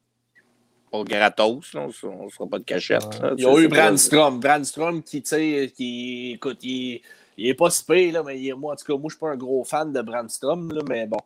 pas 0.91 1.03
gratos. 1.05 1.73
Là. 1.75 1.87
On 2.05 2.25
ne 2.25 2.31
sera 2.31 2.47
pas 2.51 2.59
de 2.59 2.65
cachette. 2.65 3.21
là. 3.21 3.33
Ils 3.37 3.47
ont 3.47 3.55
Tu 3.55 3.61
sais, 3.61 3.65
eu 3.65 3.69
Brandstrom. 3.69 4.41
Brandstrom 4.41 5.03
qui, 5.03 5.23
tu 5.23 5.29
sais, 5.29 5.73
qui, 5.77 6.33
écoute, 6.35 6.59
il, 6.63 7.01
il 7.39 7.49
est 7.49 7.55
pas 7.55 7.71
si 7.71 7.85
pire, 7.85 8.13
là, 8.15 8.23
mais 8.25 8.39
il 8.41 8.55
moi, 8.55 8.73
en 8.73 8.77
tout 8.77 8.85
cas, 8.85 8.93
moi, 8.99 9.05
je 9.09 9.15
suis 9.15 9.21
pas 9.21 9.31
un 9.31 9.37
gros 9.37 9.65
fan 9.65 9.93
de 9.93 10.01
Brandstrom, 10.03 10.73
là, 10.73 10.83
mais 10.89 11.07
bon. 11.07 11.19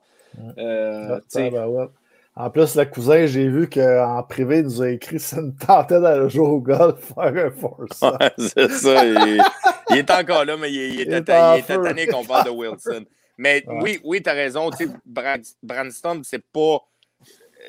Euh, 0.59 1.19
ben 1.35 1.67
ouais. 1.67 1.89
En 2.37 2.49
plus, 2.49 2.77
le 2.77 2.85
cousin, 2.85 3.27
j'ai 3.27 3.49
vu 3.49 3.69
qu'en 3.69 4.23
privé, 4.23 4.59
il 4.59 4.65
nous 4.65 4.81
a 4.83 4.91
écrit 4.91 5.19
ça 5.19 5.43
me 5.43 5.51
tentait 5.53 6.01
d'aller 6.01 6.31
jouer 6.31 6.47
au 6.47 6.61
golf, 6.61 7.13
faire 7.15 7.47
un 7.47 7.51
force. 7.51 8.01
Ouais, 8.03 8.31
c'est 8.39 8.71
ça. 8.71 9.05
Il, 9.05 9.43
il 9.91 9.97
est 9.99 10.11
encore 10.11 10.45
là, 10.45 10.57
mais 10.57 10.71
il, 10.73 10.77
il 10.77 11.01
Il 11.01 11.13
était, 11.15 11.37
il 11.59 11.65
tanné 11.65 12.07
qu'on 12.07 12.25
parle 12.25 12.47
de 12.47 12.51
Wilson. 12.51 13.05
Mais 13.37 13.65
Ouais. 13.67 13.79
oui, 13.83 14.01
oui, 14.05 14.23
tu 14.23 14.31
as 14.31 14.35
raison. 14.35 14.71
Tu 14.71 14.87
sais, 14.87 14.93
Brand- 15.05 15.43
Brandstorm, 15.63 16.23
c'est 16.25 16.43
pas. 16.53 16.79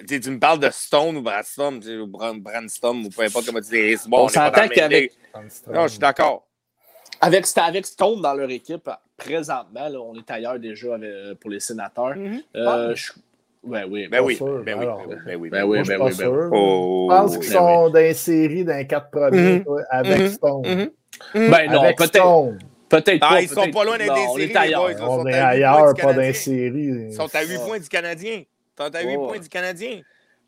Tu 0.08 0.30
me 0.32 0.40
parles 0.40 0.60
de 0.60 0.70
Stone 0.72 1.18
ou 1.18 1.22
Brandstorm, 1.22 1.80
tu 1.80 1.88
sais, 1.88 1.98
ou 1.98 2.08
Brand- 2.08 2.40
Brandstorm, 2.42 3.06
ou 3.06 3.10
peu 3.10 3.24
importe 3.24 3.46
comment 3.46 3.60
tu 3.62 3.70
dis. 3.70 3.98
C'est 3.98 4.10
bon, 4.10 4.18
On 4.20 4.24
on 4.26 4.28
s'entend 4.28 4.62
dans 4.62 4.68
qu'avec-. 4.70 5.12
Non, 5.72 5.84
je 5.84 5.88
suis 5.90 6.00
d'accord. 6.00 6.48
Avec, 7.20 7.46
c'était 7.46 7.62
avec 7.62 7.86
Stone 7.86 8.22
dans 8.22 8.34
leur 8.34 8.50
équipe, 8.50 8.90
présentement, 9.18 9.88
là, 9.90 10.00
on 10.02 10.16
est 10.16 10.32
ailleurs 10.32 10.58
déjà 10.60 10.96
avec- 10.96 11.40
pour 11.40 11.50
les 11.52 11.60
sénateurs. 11.60 12.16
Euh, 12.56 12.96
je- 12.96 13.12
Ben 13.64 13.86
oui, 13.88 14.08
sûr, 14.10 14.10
ben 14.10 14.20
oui, 14.24 14.36
ben 14.64 14.76
oui, 14.76 14.86
ben 15.24 15.36
oui. 15.40 15.50
Ben 15.52 15.64
oui, 15.64 15.78
je 15.78 15.84
suis 15.84 15.94
ben 15.94 16.02
oui, 16.04 16.10
ben 16.10 16.16
sûr. 16.16 16.44
Je 16.46 17.08
pense 17.08 17.38
qu'ils 17.38 17.50
ben 17.52 17.58
sont 17.60 17.90
dans 17.90 18.00
les 18.00 18.14
séries 18.16 18.66
d'un 18.66 18.84
quatre 18.86 19.12
premiers 19.12 19.60
Mhm. 19.60 19.64
ouais, 19.68 19.84
avec 19.92 20.18
Mhm. 20.20 20.28
Stone. 20.30 20.62
Mhm. 21.36 21.50
Ben 21.52 21.72
non, 21.72 21.82
peut-être 21.94 22.08
Stone. 22.08 22.60
peut-être 22.90 23.20
Ah, 23.22 23.40
ils 23.40 23.48
sont 23.48 23.70
pas 23.70 23.84
loin 23.84 23.98
d'être 24.00 24.16
des 24.16 24.20
séries, 24.22 24.48
les 24.48 24.76
On 24.76 25.18
sont 25.20 25.28
est 25.28 25.34
à 25.36 25.54
huit 25.54 25.62
points 25.62 25.68
ailleurs, 25.68 25.94
pas 25.94 26.14
dans 26.14 26.22
les 26.22 26.34
séries. 26.34 26.72
Ils 27.10 27.14
sont 27.14 27.36
à 27.36 27.44
8 27.44 27.58
Ouais. 27.58 27.66
points 27.68 27.80
du 27.80 27.88
Canadien. 27.88 28.42
Ils 28.80 28.84
sont 28.84 28.96
à 28.96 29.02
8 29.02 29.08
Ouais. 29.18 29.28
points 29.28 29.40
du 29.40 29.50
Canadien. 29.50 30.02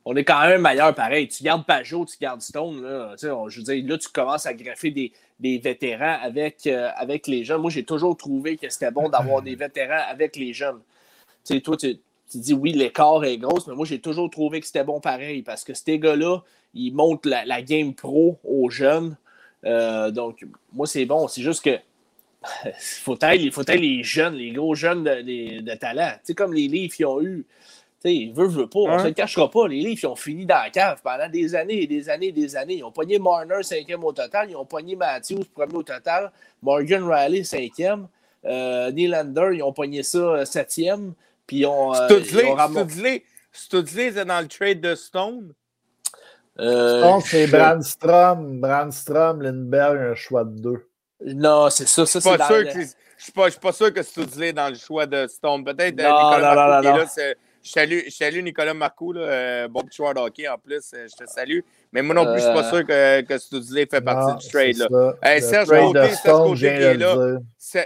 On 0.06 0.16
est 0.18 0.24
quand 0.26 0.42
même 0.48 0.62
meilleur 0.62 0.94
pareil. 0.94 1.28
Tu 1.30 1.44
gardes 1.44 1.66
Pajot, 1.66 2.06
tu 2.06 2.18
gardes 2.20 2.42
Stone. 2.42 2.82
Là, 2.84 3.12
Tu 3.14 3.20
sais, 3.20 3.32
on- 3.32 3.48
je 3.48 3.60
veux 3.60 3.64
dire, 3.64 3.84
là, 3.88 3.98
tu 3.98 4.10
commences 4.10 4.46
à 4.46 4.54
greffer 4.54 4.92
des, 4.92 5.14
des 5.40 5.58
vétérans 5.60 6.18
avec, 6.22 6.68
euh, 6.68 6.90
avec 6.98 7.28
les 7.28 7.46
jeunes. 7.46 7.62
Moi, 7.62 7.72
j'ai 7.72 7.86
toujours 7.86 8.18
trouvé 8.18 8.58
que 8.58 8.68
c'était 8.70 8.92
bon 8.92 9.08
d'avoir 9.08 9.42
des 9.42 9.56
vétérans 9.56 10.04
avec 10.10 10.36
les 10.36 10.52
jeunes. 10.54 10.80
Tu 11.46 11.54
sais, 11.56 11.62
toi, 11.62 11.78
tu, 11.78 11.98
tu 12.30 12.38
dis 12.38 12.54
oui, 12.54 12.74
l'écart 12.74 13.24
est 13.24 13.38
gros, 13.38 13.60
mais 13.68 13.76
moi, 13.76 13.86
j'ai 13.86 14.00
toujours 14.02 14.30
trouvé 14.30 14.60
que 14.60 14.66
c'était 14.68 14.84
bon 14.84 15.00
pareil 15.00 15.42
parce 15.42 15.64
que 15.64 15.74
ces 15.74 16.00
gars-là, 16.00 16.40
ils 16.74 16.92
montrent 16.94 17.30
la, 17.30 17.46
la 17.46 17.62
game 17.62 17.94
pro 17.94 18.40
aux 18.44 18.70
jeunes. 18.70 19.16
Euh, 19.66 20.12
donc, 20.12 20.46
moi, 20.74 20.86
c'est 20.86 21.06
bon. 21.06 21.30
C'est 21.30 21.42
juste 21.44 21.64
que 21.64 21.78
faut 23.04 23.18
être, 23.22 23.54
faut 23.54 23.62
être 23.62 23.76
les 23.80 24.04
jeunes, 24.04 24.36
les 24.36 24.52
gros 24.52 24.76
jeunes 24.76 25.06
de, 25.06 25.22
de- 25.22 25.62
de 25.62 25.76
talent. 25.76 26.12
Tu 26.16 26.20
sais, 26.28 26.34
comme 26.34 26.54
les 26.54 26.68
livres 26.68 26.94
qu'ils 26.94 27.06
ont 27.06 27.22
eu. 27.22 27.46
Tu 28.04 28.10
sais, 28.28 28.32
veut, 28.34 28.48
veut 28.48 28.68
pas. 28.68 28.80
On 28.80 28.92
Ouais. 28.92 29.00
se 29.00 29.08
le 29.08 29.14
cachera 29.14 29.50
pas. 29.50 29.68
Les 29.68 29.78
livres, 29.80 30.00
ils 30.04 30.08
ont 30.08 30.16
fini 30.16 30.46
dans 30.46 30.62
la 30.62 30.70
cave 30.70 31.00
pendant 31.04 31.30
des 31.30 31.56
années 31.56 31.84
et 31.84 31.88
des 31.88 32.10
années 32.10 32.28
et 32.28 32.32
des 32.34 32.56
années. 32.56 32.76
Ils 32.76 32.84
ont 32.84 32.92
pogné 32.92 33.18
Marner, 33.18 33.64
cinquième 33.64 34.04
au 34.04 34.12
total. 34.12 34.50
Ils 34.50 34.56
ont 34.58 34.66
pogné 34.66 34.96
Matthews, 34.96 35.46
premier 35.54 35.76
au 35.76 35.84
total. 35.84 36.32
Morgan 36.62 37.04
Riley, 37.10 37.44
cinquième. 37.44 38.08
Euh, 38.46 38.92
Nylander, 38.92 39.52
ils 39.54 39.64
ont 39.64 39.72
pogné 39.72 40.04
ça, 40.04 40.18
euh, 40.18 40.46
septième. 40.46 41.14
Puis 41.48 41.60
ils 41.60 41.66
ont. 41.66 41.94
euh, 41.96 42.08
ils 42.10 42.38
ont 42.78 42.90
gelé. 42.90 43.24
Studley 43.54 44.08
était 44.08 44.26
dans 44.26 44.42
le 44.42 44.48
trade 44.48 44.82
de 44.82 44.96
Stone? 44.96 45.54
Euh, 46.60 46.98
Je 47.00 47.04
pense 47.04 47.24
que 47.24 47.30
c'est 47.30 47.48
je- 47.48 47.52
Brandstrom, 47.56 48.60
Brandstrom, 48.60 49.42
Lindbergh, 49.42 50.12
un 50.12 50.16
choix 50.16 50.44
de 50.44 50.60
deux. 50.60 50.88
Non, 51.26 51.70
c'est 51.70 51.88
ça. 51.88 52.06
C'est 52.06 52.20
dans 52.24 52.34
je 53.18 53.24
suis 53.26 53.32
pas, 53.32 53.46
je 53.46 53.52
suis 53.52 53.60
pas 53.62 53.72
sûr 53.72 53.94
que 53.94 54.04
Studley 54.04 54.50
est 54.50 54.54
dans 54.54 54.68
le 54.68 54.76
choix 54.76 55.06
de 55.06 55.26
Stone. 55.28 55.64
Peut-être 55.64 55.98
euh, 56.00 56.04
Non, 56.04 56.10
non, 56.10 56.22
non, 56.22 56.30
qui 56.32 56.36
est 56.36 56.42
non, 56.42 56.98
là. 56.98 57.04
non. 57.04 57.06
c'est- 57.10 57.38
Je 57.64 57.70
salue, 57.72 58.00
je 58.06 58.10
salue 58.10 58.42
Nicolas 58.44 58.74
Marcoux, 58.74 59.14
là, 59.14 59.22
euh, 59.22 59.68
bon 59.70 59.84
joueur 59.90 60.14
de 60.14 60.20
hockey 60.20 60.48
en 60.50 60.58
plus. 60.58 60.92
euh, 60.94 61.08
Je 61.10 61.16
te 61.16 61.30
salue. 61.30 61.60
Mais 61.94 62.02
moi 62.02 62.16
non 62.16 62.26
plus, 62.26 62.42
je 62.42 62.46
suis 62.46 62.54
pas 62.54 62.66
Euh, 62.66 62.70
sûr 62.70 62.86
que, 62.88 63.22
que 63.22 63.38
Studley 63.38 63.86
fait 63.86 64.02
partie 64.02 64.32
Non, 64.32 64.38
du 64.38 64.48
trade. 64.50 64.78
Là. 64.92 65.14
Hey, 65.22 65.42
Serge 65.42 65.68
trade 65.68 65.84
Côté, 65.84 66.00
Serge 66.00 66.14
Stone, 66.18 66.44
Côté 66.48 66.60
qui 66.60 66.66
est 66.66 66.94
là. 66.98 67.38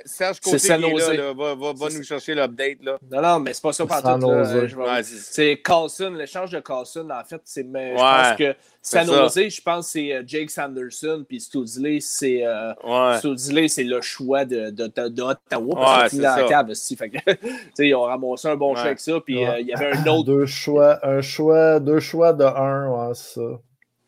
Serge 0.06 0.40
Côté 0.40 0.58
qui 0.58 0.68
est 0.68 1.18
là, 1.18 1.34
va, 1.34 1.56
va, 1.56 1.74
va 1.74 1.90
nous 1.94 2.04
chercher 2.04 2.34
l'update. 2.34 2.78
là. 2.84 2.98
Non, 3.12 3.22
non, 3.22 3.40
mais 3.42 3.54
c'est 3.54 3.62
pas 3.62 3.74
ça 3.74 3.84
C'est 3.84 3.88
par 3.90 4.02
San 4.02 4.22
Jose. 4.22 4.72
tout. 4.74 4.80
Ouais, 4.80 5.04
c'est- 5.04 5.62
Carlson, 5.62 6.14
l'échange 6.18 6.52
de 6.52 6.60
Carlson, 6.62 7.08
en 7.12 7.24
fait, 7.26 7.42
c'est. 7.44 7.64
mais 7.64 7.90
Je 7.92 7.96
Ouais, 7.96 8.00
pense 8.00 8.38
que 8.38 8.56
San. 8.82 9.06
Jose, 9.06 9.50
je 9.50 9.62
pense 9.62 9.86
que 9.88 9.92
c'est 9.92 10.14
euh, 10.14 10.24
Jake 10.26 10.50
Sanderson, 10.52 11.26
puis 11.28 11.42
Studley, 11.42 12.00
c'est. 12.00 12.46
euh, 12.46 12.72
Ouais. 12.86 13.68
C'est 13.68 13.84
le 13.84 14.00
choix 14.02 14.46
de, 14.46 14.70
de, 14.70 14.88
de, 14.88 15.08
de 15.10 15.22
Ottawa 15.22 15.36
Ouais, 15.66 15.74
parce 15.76 16.00
qu'il 16.02 16.10
c'est 16.10 16.10
finit 16.10 16.22
dans 16.24 16.36
la 16.36 16.42
ça. 16.44 16.48
cave. 16.48 16.70
aussi. 16.70 16.96
Fait 16.96 17.10
que, 17.10 17.18
ils 17.84 17.94
ont 17.96 18.04
ramassé 18.04 18.48
un 18.48 18.56
bon 18.56 18.70
Ouais. 18.70 18.76
choix 18.76 18.86
avec 18.86 19.00
ça. 19.00 19.20
Puis 19.26 19.38
Ouais. 19.38 19.50
euh, 19.50 19.60
il 19.60 19.68
y 19.68 19.74
avait 19.74 19.98
un 19.98 20.06
autre. 20.08 20.24
Deux 20.26 20.46
choix, 20.46 20.98
un 21.06 21.22
choix, 21.22 21.80
deux 21.82 22.00
choix 22.00 22.32
de 22.34 22.46
un, 22.46 22.90
ouais, 23.10 23.14
c'est 23.14 23.36
ça. 23.40 23.42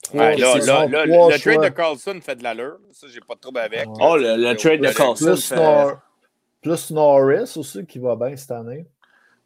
Trois, 0.10 0.22
Ouais, 0.28 0.38
là, 0.38 0.52
c'est 0.54 0.60
là, 0.60 0.66
ça, 0.66 0.86
là, 0.88 1.08
trois 1.08 1.32
le 1.32 1.40
trade 1.40 1.64
de 1.64 1.70
Carlson 1.70 2.20
fait 2.22 2.36
de 2.36 2.44
l'allure. 2.44 2.78
Ça, 2.92 3.08
j'ai 3.12 3.20
pas 3.22 3.36
de 3.36 3.40
trouble 3.40 3.60
avec. 3.60 3.88
Ouais. 3.88 3.96
Oh, 4.02 4.18
le, 4.18 4.36
le 4.38 4.56
trade 4.56 4.82
de 4.82 4.90
Carlson. 4.92 5.26
Plus, 5.26 5.46
fait- 5.50 5.56
Nor- 5.56 5.98
plus 6.62 6.92
Norris 6.92 7.54
aussi 7.58 7.86
qui 7.86 8.00
va 8.00 8.16
bien 8.16 8.36
cette 8.36 8.52
année. 8.52 8.86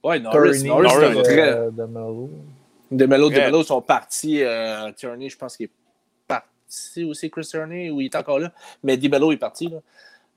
Ouais, 0.03 0.19
Norris. 0.19 0.63
Norris, 0.63 0.87
Norris, 0.87 1.25
euh, 1.29 1.71
de 1.71 1.83
Melo. 1.85 2.29
Demelo, 2.91 3.29
Très. 3.29 3.39
Demelo 3.41 3.63
sont 3.63 3.81
partis. 3.81 4.43
Euh, 4.43 4.91
Tierney, 4.93 5.29
je 5.29 5.37
pense 5.37 5.57
qu'il 5.57 5.65
est 5.67 5.71
parti 6.27 7.03
aussi, 7.03 7.29
Chris 7.29 7.45
Tierney, 7.45 7.89
ou 7.89 8.01
il 8.01 8.05
est 8.05 8.15
encore 8.15 8.39
là? 8.39 8.51
Mais 8.83 8.97
Demelo 8.97 9.31
est 9.31 9.37
parti. 9.37 9.67
Là. 9.69 9.77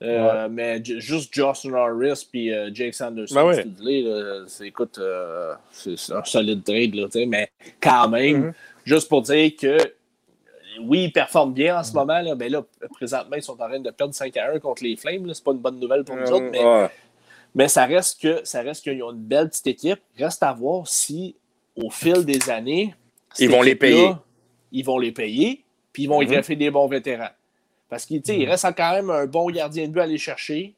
Euh, 0.03 0.47
Mais 0.49 0.83
juste 0.83 1.33
Josh 1.33 1.65
Norris 1.65 2.27
puis 2.31 2.53
euh, 2.53 2.69
Jake 2.73 2.93
Sanderson, 2.93 3.33
Ben 3.35 3.45
ouais. 3.45 3.65
Là, 3.79 4.45
écoute, 4.63 4.97
euh, 4.99 5.55
c'est, 5.71 5.95
un 6.13 6.23
solide 6.23 6.63
trade. 6.63 6.93
Là, 6.95 7.07
mais 7.27 7.49
quand 7.81 8.07
même, 8.09 8.37
Mhm. 8.37 8.53
juste 8.85 9.09
pour 9.09 9.21
dire 9.23 9.51
que 9.59 9.67
euh, 9.67 9.77
oui, 10.81 11.05
ils 11.05 11.11
performent 11.11 11.53
bien 11.53 11.79
en 11.79 11.83
ce 11.83 11.93
moment. 11.93 12.19
Là, 12.21 12.35
mais 12.35 12.49
là, 12.49 12.63
présentement, 12.93 13.35
ils 13.35 13.43
sont 13.43 13.53
en 13.53 13.67
train 13.67 13.79
de 13.79 13.89
perdre 13.91 14.13
5 14.13 14.35
à 14.37 14.51
1 14.53 14.59
contre 14.59 14.83
les 14.83 14.95
Flames. 14.95 15.29
C'est 15.33 15.43
pas 15.43 15.51
une 15.51 15.59
bonne 15.59 15.79
nouvelle 15.79 16.03
pour 16.03 16.15
nous 16.15 16.31
autres. 16.31 16.49
Mais 16.51 16.63
Ouais. 16.63 16.89
mais 17.55 17.67
ça 17.67 17.85
reste 17.85 18.21
que 18.21 18.41
ça 18.43 18.61
reste 18.61 18.83
qu'ils 18.83 19.01
ont 19.03 19.11
une 19.11 19.17
belle 19.23 19.49
petite 19.49 19.67
équipe. 19.67 19.99
Reste 20.17 20.43
à 20.43 20.53
voir 20.53 20.87
si, 20.87 21.35
au 21.75 21.89
fil 21.89 22.25
des 22.25 22.49
années, 22.49 22.93
Ils 23.39 23.49
vont 23.51 23.61
les 23.61 23.75
payer. 23.75 24.11
Ils 24.71 24.83
vont 24.83 24.97
les 24.97 25.11
payer, 25.11 25.63
puis 25.93 26.03
ils 26.03 26.07
vont 26.09 26.21
y 26.21 26.25
Mhm. 26.25 26.31
greffer 26.31 26.55
des 26.55 26.71
bons 26.71 26.87
vétérans. 26.87 27.29
Parce 27.89 28.05
qu'il 28.05 28.21
il 28.27 28.49
reste 28.49 28.65
quand 28.75 28.91
même 28.93 29.09
un 29.09 29.25
bon 29.27 29.49
gardien 29.49 29.87
de 29.87 29.91
but 29.93 29.99
à 29.99 30.03
aller 30.03 30.17
chercher. 30.17 30.73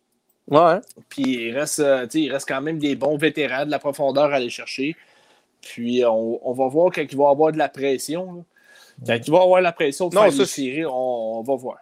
Ouais. 0.47 0.79
Puis 1.09 1.23
il 1.23 1.57
reste, 1.57 1.79
euh, 1.79 2.05
il 2.13 2.31
reste 2.31 2.47
quand 2.47 2.61
même 2.61 2.77
des 2.79 2.95
bons 2.95 3.17
vétérans, 3.17 3.65
de 3.65 3.71
la 3.71 3.79
profondeur 3.79 4.25
à 4.31 4.35
aller 4.35 4.49
chercher. 4.49 4.95
Puis 5.61 6.03
on, 6.05 6.39
on 6.47 6.53
va 6.53 6.67
voir 6.67 6.91
quand 6.93 7.01
il 7.09 7.17
va 7.17 7.29
avoir 7.29 7.51
de 7.51 7.57
la 7.57 7.69
pression. 7.69 8.33
là. 8.33 8.41
Quand 9.05 9.15
il 9.25 9.31
va 9.31 9.41
avoir 9.41 9.61
la 9.61 9.71
pression 9.71 10.09
de 10.09 10.15
Non, 10.15 10.23
faire 10.23 10.33
ça, 10.33 10.45
séries, 10.45 10.85
on, 10.85 11.39
on 11.39 11.41
va 11.43 11.55
voir. 11.55 11.77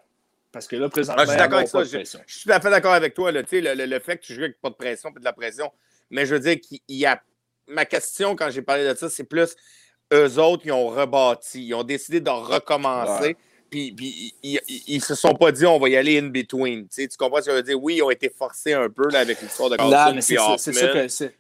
Parce 0.52 0.68
que 0.68 0.76
là, 0.76 0.90
présentement, 0.90 1.22
Ah, 1.22 1.26
je 1.26 1.32
suis 1.32 1.38
d'accord 1.40 1.58
avec 1.60 1.68
ça. 1.70 1.84
Je, 1.84 1.90
pression. 1.98 2.20
je 2.26 2.34
suis 2.36 2.44
tout 2.46 2.52
à 2.52 2.60
fait 2.60 2.70
d'accord 2.70 2.94
avec 2.94 3.14
toi. 3.14 3.32
Là, 3.32 3.44
Tu 3.44 3.62
le, 3.62 3.74
le, 3.74 3.86
le 3.86 4.00
fait 4.00 4.18
que 4.18 4.24
tu 4.24 4.34
joues 4.34 4.44
avec 4.44 4.60
pas 4.62 4.70
de 4.70 4.76
pression 4.76 5.10
et 5.16 5.20
de 5.20 5.24
la 5.26 5.34
pression. 5.34 5.72
Mais 6.10 6.26
je 6.26 6.36
veux 6.36 6.40
dire 6.40 6.60
qu'il 6.60 6.80
y 6.88 7.06
a. 7.06 7.22
Ma 7.68 7.86
question 7.86 8.36
quand 8.36 8.50
j'ai 8.50 8.62
parlé 8.62 8.88
de 8.88 8.94
ça, 8.96 9.10
c'est 9.10 9.26
plus 9.26 9.56
eux 10.14 10.40
autres, 10.40 10.64
ils 10.66 10.72
ont 10.72 10.88
rebâti. 10.88 11.66
Ils 11.68 11.74
ont 11.74 11.84
décidé 11.84 12.22
de 12.22 12.30
recommencer. 12.30 13.36
Puis, 13.70 13.92
puis 13.92 14.34
ils, 14.42 14.60
ils, 14.70 14.84
ils 14.88 15.02
se 15.04 15.14
sont 15.16 15.34
pas 15.34 15.52
dit 15.52 15.66
on 15.66 15.78
va 15.78 15.90
y 15.90 15.98
aller 15.98 16.18
in 16.18 16.28
between. 16.28 16.88
Tu, 16.88 17.02
sais, 17.04 17.08
tu 17.10 17.18
comprends 17.18 17.42
ce 17.42 17.48
que 17.48 17.52
je 17.52 17.58
veux 17.58 17.64
dire? 17.64 17.84
Oui, 17.84 17.98
ils 17.98 18.02
ont 18.04 18.10
été 18.10 18.30
forcés 18.30 18.72
un 18.72 18.90
peu 18.90 19.10
là, 19.12 19.20
avec 19.20 19.42
l'histoire 19.42 19.70
de 19.70 19.76
Carlson. 19.76 20.22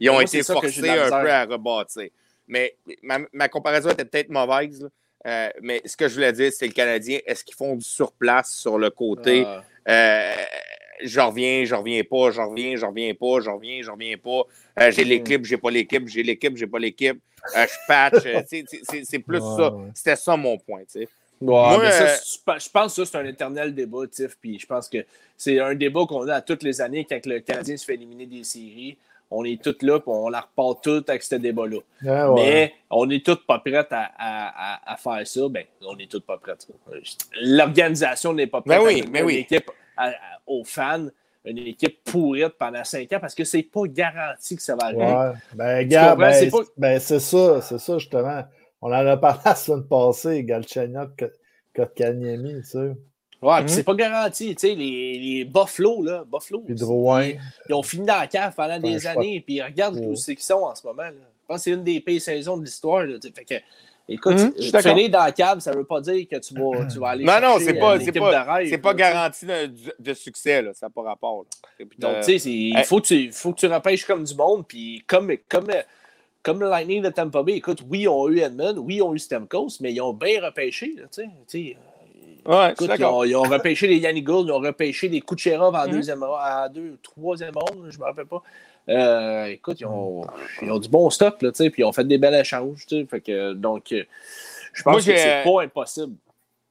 Ils 0.01 0.09
ont 0.09 0.13
moi, 0.15 0.23
été 0.23 0.43
forcés 0.43 0.89
un 0.89 1.09
peu 1.21 1.31
à 1.31 1.45
rebâtir. 1.45 2.09
Mais 2.49 2.75
ma, 3.01 3.19
ma 3.31 3.47
comparaison 3.47 3.89
était 3.91 4.03
peut-être 4.05 4.29
mauvaise. 4.29 4.81
là. 4.81 4.89
Euh, 5.27 5.49
mais 5.61 5.81
ce 5.85 5.97
que 5.97 6.07
je 6.07 6.13
voulais 6.15 6.31
dire, 6.31 6.51
c'est 6.53 6.67
le 6.67 6.73
Canadien, 6.73 7.19
est-ce 7.25 7.43
qu'ils 7.43 7.55
font 7.55 7.75
du 7.75 7.83
surplace 7.83 8.51
sur 8.53 8.77
le 8.77 8.89
côté? 8.89 9.43
Ah. 9.45 9.63
Euh, 9.89 10.33
je 11.03 11.19
reviens, 11.19 11.65
je 11.65 11.75
reviens 11.75 12.03
pas, 12.03 12.31
je 12.31 12.41
reviens, 12.41 12.75
je 12.75 12.85
reviens 12.85 13.13
pas, 13.13 13.39
je 13.41 13.49
reviens, 13.49 13.81
je 13.83 13.91
reviens 13.91 14.17
pas. 14.17 14.43
Euh, 14.79 14.91
j'ai 14.91 15.03
l'équipe, 15.03 15.45
j'ai 15.45 15.57
pas 15.57 15.69
l'équipe, 15.69 16.07
j'ai 16.07 16.23
l'équipe, 16.23 16.55
j'ai 16.57 16.67
pas 16.67 16.79
l'équipe. 16.79 17.19
Euh, 17.55 17.65
je 17.65 17.87
patch. 17.87 18.23
c'est- 19.03 19.19
plus 19.19 19.39
ça. 19.39 19.73
ouais. 19.73 19.85
C'était 19.93 20.15
ça 20.15 20.35
mon 20.37 20.57
point. 20.57 20.83
Moi, 21.39 21.91
ça, 21.91 22.57
je 22.57 22.69
pense 22.69 22.95
que 22.95 23.05
ça, 23.05 23.11
c'est 23.11 23.17
un 23.17 23.25
éternel 23.25 23.73
débat, 23.75 24.07
Tiff. 24.09 24.35
Puis 24.41 24.59
je 24.59 24.65
pense 24.65 24.89
que 24.89 25.05
c'est 25.35 25.59
un 25.59 25.75
débat 25.75 26.05
qu'on 26.07 26.27
a 26.27 26.35
à 26.35 26.41
toutes 26.41 26.63
les 26.63 26.81
années 26.81 27.05
quand 27.07 27.23
le 27.25 27.39
Canadien 27.41 27.77
se 27.77 27.85
fait 27.85 27.93
éliminer 27.93 28.25
des 28.25 28.43
séries. 28.43 28.97
On 29.29 29.43
est 29.43 29.61
tous 29.61 29.75
là, 29.85 29.99
puis 29.99 30.07
on 30.09 30.29
la 30.29 30.39
repart 30.41 30.81
tout 30.83 31.03
avec 31.07 31.21
ce 31.21 31.35
débat-là. 31.35 31.79
Ah, 32.07 32.31
ouais. 32.31 32.41
Mais 32.43 32.73
on 32.89 33.09
est 33.09 33.25
tous 33.25 33.35
pas 33.45 33.59
prêts 33.59 33.75
à, 33.75 33.85
à- 33.91 34.09
à- 34.17 34.93
à 34.93 34.97
faire 34.97 35.27
ça. 35.27 35.41
Ben, 35.49 35.65
on 35.81 35.97
est 35.97 36.09
tous 36.09 36.21
pas 36.21 36.37
prêts. 36.37 36.53
L'organisation 37.41 38.33
n'est 38.33 38.47
pas 38.47 38.61
prête 38.61 38.79
Ben 38.79 38.85
oui, 38.85 38.99
à 39.01 39.03
donner 39.05 39.11
ben 39.11 39.25
oui. 39.25 39.33
une 39.35 39.39
équipe 39.39 39.69
à- 39.95 40.07
à- 40.09 40.13
aux 40.45 40.63
fans, 40.63 41.07
une 41.45 41.57
équipe 41.59 42.03
pourrite 42.03 42.53
pendant 42.57 42.83
cinq 42.83 43.11
ans 43.13 43.19
parce 43.19 43.35
que 43.35 43.43
c'est 43.43 43.63
pas 43.63 43.81
garanti 43.87 44.55
que 44.55 44.61
ça 44.61 44.75
va 44.75 44.85
arriver. 44.85 45.03
Ouais. 45.03 45.33
Ben, 45.55 45.87
gars, 45.87 46.15
ben, 46.15 46.31
C'est 46.33 46.49
pas- 46.49 46.57
ben, 46.77 46.99
c'est 46.99 47.19
ça, 47.19 47.61
c'est 47.61 47.79
ça, 47.79 47.97
justement. 47.97 48.43
On 48.81 48.87
en 48.93 49.07
a 49.07 49.17
parlé 49.17 49.39
la 49.45 49.55
semaine 49.55 49.87
passée, 49.87 50.43
Galchenyuk, 50.43 51.25
Kotkaniemi, 51.75 52.61
tu 52.61 52.63
sais. 52.63 52.91
Ouais, 53.41 53.59
Mhm. 53.59 53.65
puis 53.65 53.73
c'est 53.75 53.83
pas 53.83 53.93
garanti. 53.93 54.55
Tu 54.55 54.67
sais, 54.67 54.73
les, 54.75 55.19
les 55.19 55.45
Buffalo, 55.45 56.01
là, 56.03 56.23
Buffalo, 56.25 56.63
Drouin. 56.69 57.31
Ils 57.69 57.73
ont 57.75 57.83
fini 57.83 58.05
dans 58.05 58.17
la 58.17 58.27
cave 58.27 58.53
pendant 58.55 58.79
des 58.79 59.05
années, 59.05 59.41
puis 59.45 59.61
regarde 59.61 59.95
Ouais. 59.95 60.07
où 60.07 60.15
c'est 60.15 60.35
qu'ils 60.35 60.43
sont 60.45 60.55
en 60.63 60.73
ce 60.73 60.85
moment. 60.87 61.03
là. 61.03 61.11
Je 61.11 61.47
pense 61.47 61.57
que 61.57 61.63
c'est 61.65 61.71
une 61.71 61.83
des 61.83 61.99
pires 62.01 62.21
saisons 62.21 62.57
de 62.57 62.65
l'histoire. 62.65 63.05
tu. 63.21 63.31
Fait 63.31 63.45
que, 63.45 63.53
écoute, 64.09 64.33
Mhm, 64.33 64.53
je 64.57 64.61
suis 64.63 64.71
d'accord. 64.71 64.91
finir 64.95 65.09
dans 65.11 65.23
la 65.23 65.31
cave, 65.31 65.59
ça 65.59 65.71
veut 65.71 65.83
pas 65.85 66.01
dire 66.01 66.27
que 66.27 66.35
tu 66.37 66.53
vas, 66.55 66.85
tu 66.87 66.97
vas 66.99 67.09
aller 67.09 67.23
Non, 67.23 67.39
non, 67.39 67.55
c'est 67.59 67.77
euh, 67.77 67.79
pas, 67.79 67.97
c'est 67.99 68.07
équipe 68.07 68.19
pas, 68.21 68.59
c'est 68.67 68.77
pas 68.79 68.91
tu 68.91 68.97
garanti 68.97 69.45
de, 69.45 69.71
de 69.99 70.13
succès. 70.13 70.61
Là. 70.63 70.71
Ça 70.73 70.87
n'a 70.87 70.89
pas 70.89 71.03
rapport. 71.03 71.45
là. 71.79 71.85
Donc, 71.99 72.11
euh, 72.15 72.23
tu 72.23 72.39
sais, 72.39 72.49
il 72.49 72.75
hey. 72.75 72.83
faut 72.85 72.99
que 72.99 73.05
tu, 73.07 73.31
faut 73.31 73.53
que 73.53 73.59
tu 73.59 73.67
repêches 73.67 74.03
comme 74.03 74.23
du 74.23 74.33
monde, 74.35 74.65
puis 74.67 75.03
comme, 75.07 75.31
comme, 75.47 75.67
comme 76.43 76.59
le 76.59 76.69
Lightning 76.69 77.03
de 77.03 77.09
Tampa 77.09 77.43
Bay, 77.43 77.53
écoute, 77.53 77.79
oui, 77.89 77.99
ils 78.01 78.07
ont 78.09 78.27
eu 78.29 78.39
Edmund, 78.39 78.77
oui, 78.79 78.95
ils 78.95 79.01
ont 79.03 79.13
eu 79.13 79.19
Stamkos, 79.19 79.77
mais 79.79 79.93
ils 79.93 80.01
ont 80.01 80.13
bien 80.13 80.43
repêché, 80.43 80.95
là, 80.97 81.03
tu 81.03 81.21
sais, 81.21 81.29
tu 81.47 81.69
sais. 81.71 81.77
Ouais, 82.47 82.71
Écoute, 82.71 82.91
ils, 82.97 83.05
ont, 83.05 83.23
ils 83.23 83.35
ont 83.35 83.43
repêché 83.43 83.87
les 83.87 83.97
Yannick 83.97 84.23
Gould, 84.25 84.47
ils 84.47 84.51
ont 84.51 84.59
repêché 84.59 85.07
les 85.09 85.21
Kucherov 85.21 85.75
en 85.75 85.85
Mhm. 85.85 85.91
deuxième 85.91 86.23
en 86.23 86.69
deux, 86.69 86.97
troisième 87.03 87.53
ronde, 87.55 87.87
je 87.89 87.95
ne 87.97 88.01
me 88.01 88.05
rappelle 88.07 88.25
pas. 88.25 88.41
Euh, 88.89 89.45
écoute, 89.45 89.79
ils 89.81 89.85
ont, 89.85 90.25
ils 90.61 90.71
ont 90.71 90.79
du 90.79 90.87
bon 90.89 91.09
stock, 91.09 91.41
là, 91.41 91.51
tu 91.51 91.57
sais, 91.57 91.69
puis 91.69 91.81
ils 91.81 91.85
ont 91.85 91.91
fait 91.91 92.05
des 92.05 92.17
bels 92.17 92.33
échanges. 92.35 92.85
tu 92.87 93.01
sais, 93.01 93.05
Fait 93.09 93.21
que, 93.21 93.53
donc, 93.53 93.91
euh, 93.91 94.03
je 94.73 94.81
pense 94.83 94.93
Moi, 95.05 95.13
que 95.13 95.19
c'est 95.19 95.43
pas 95.43 95.61
impossible. 95.63 96.13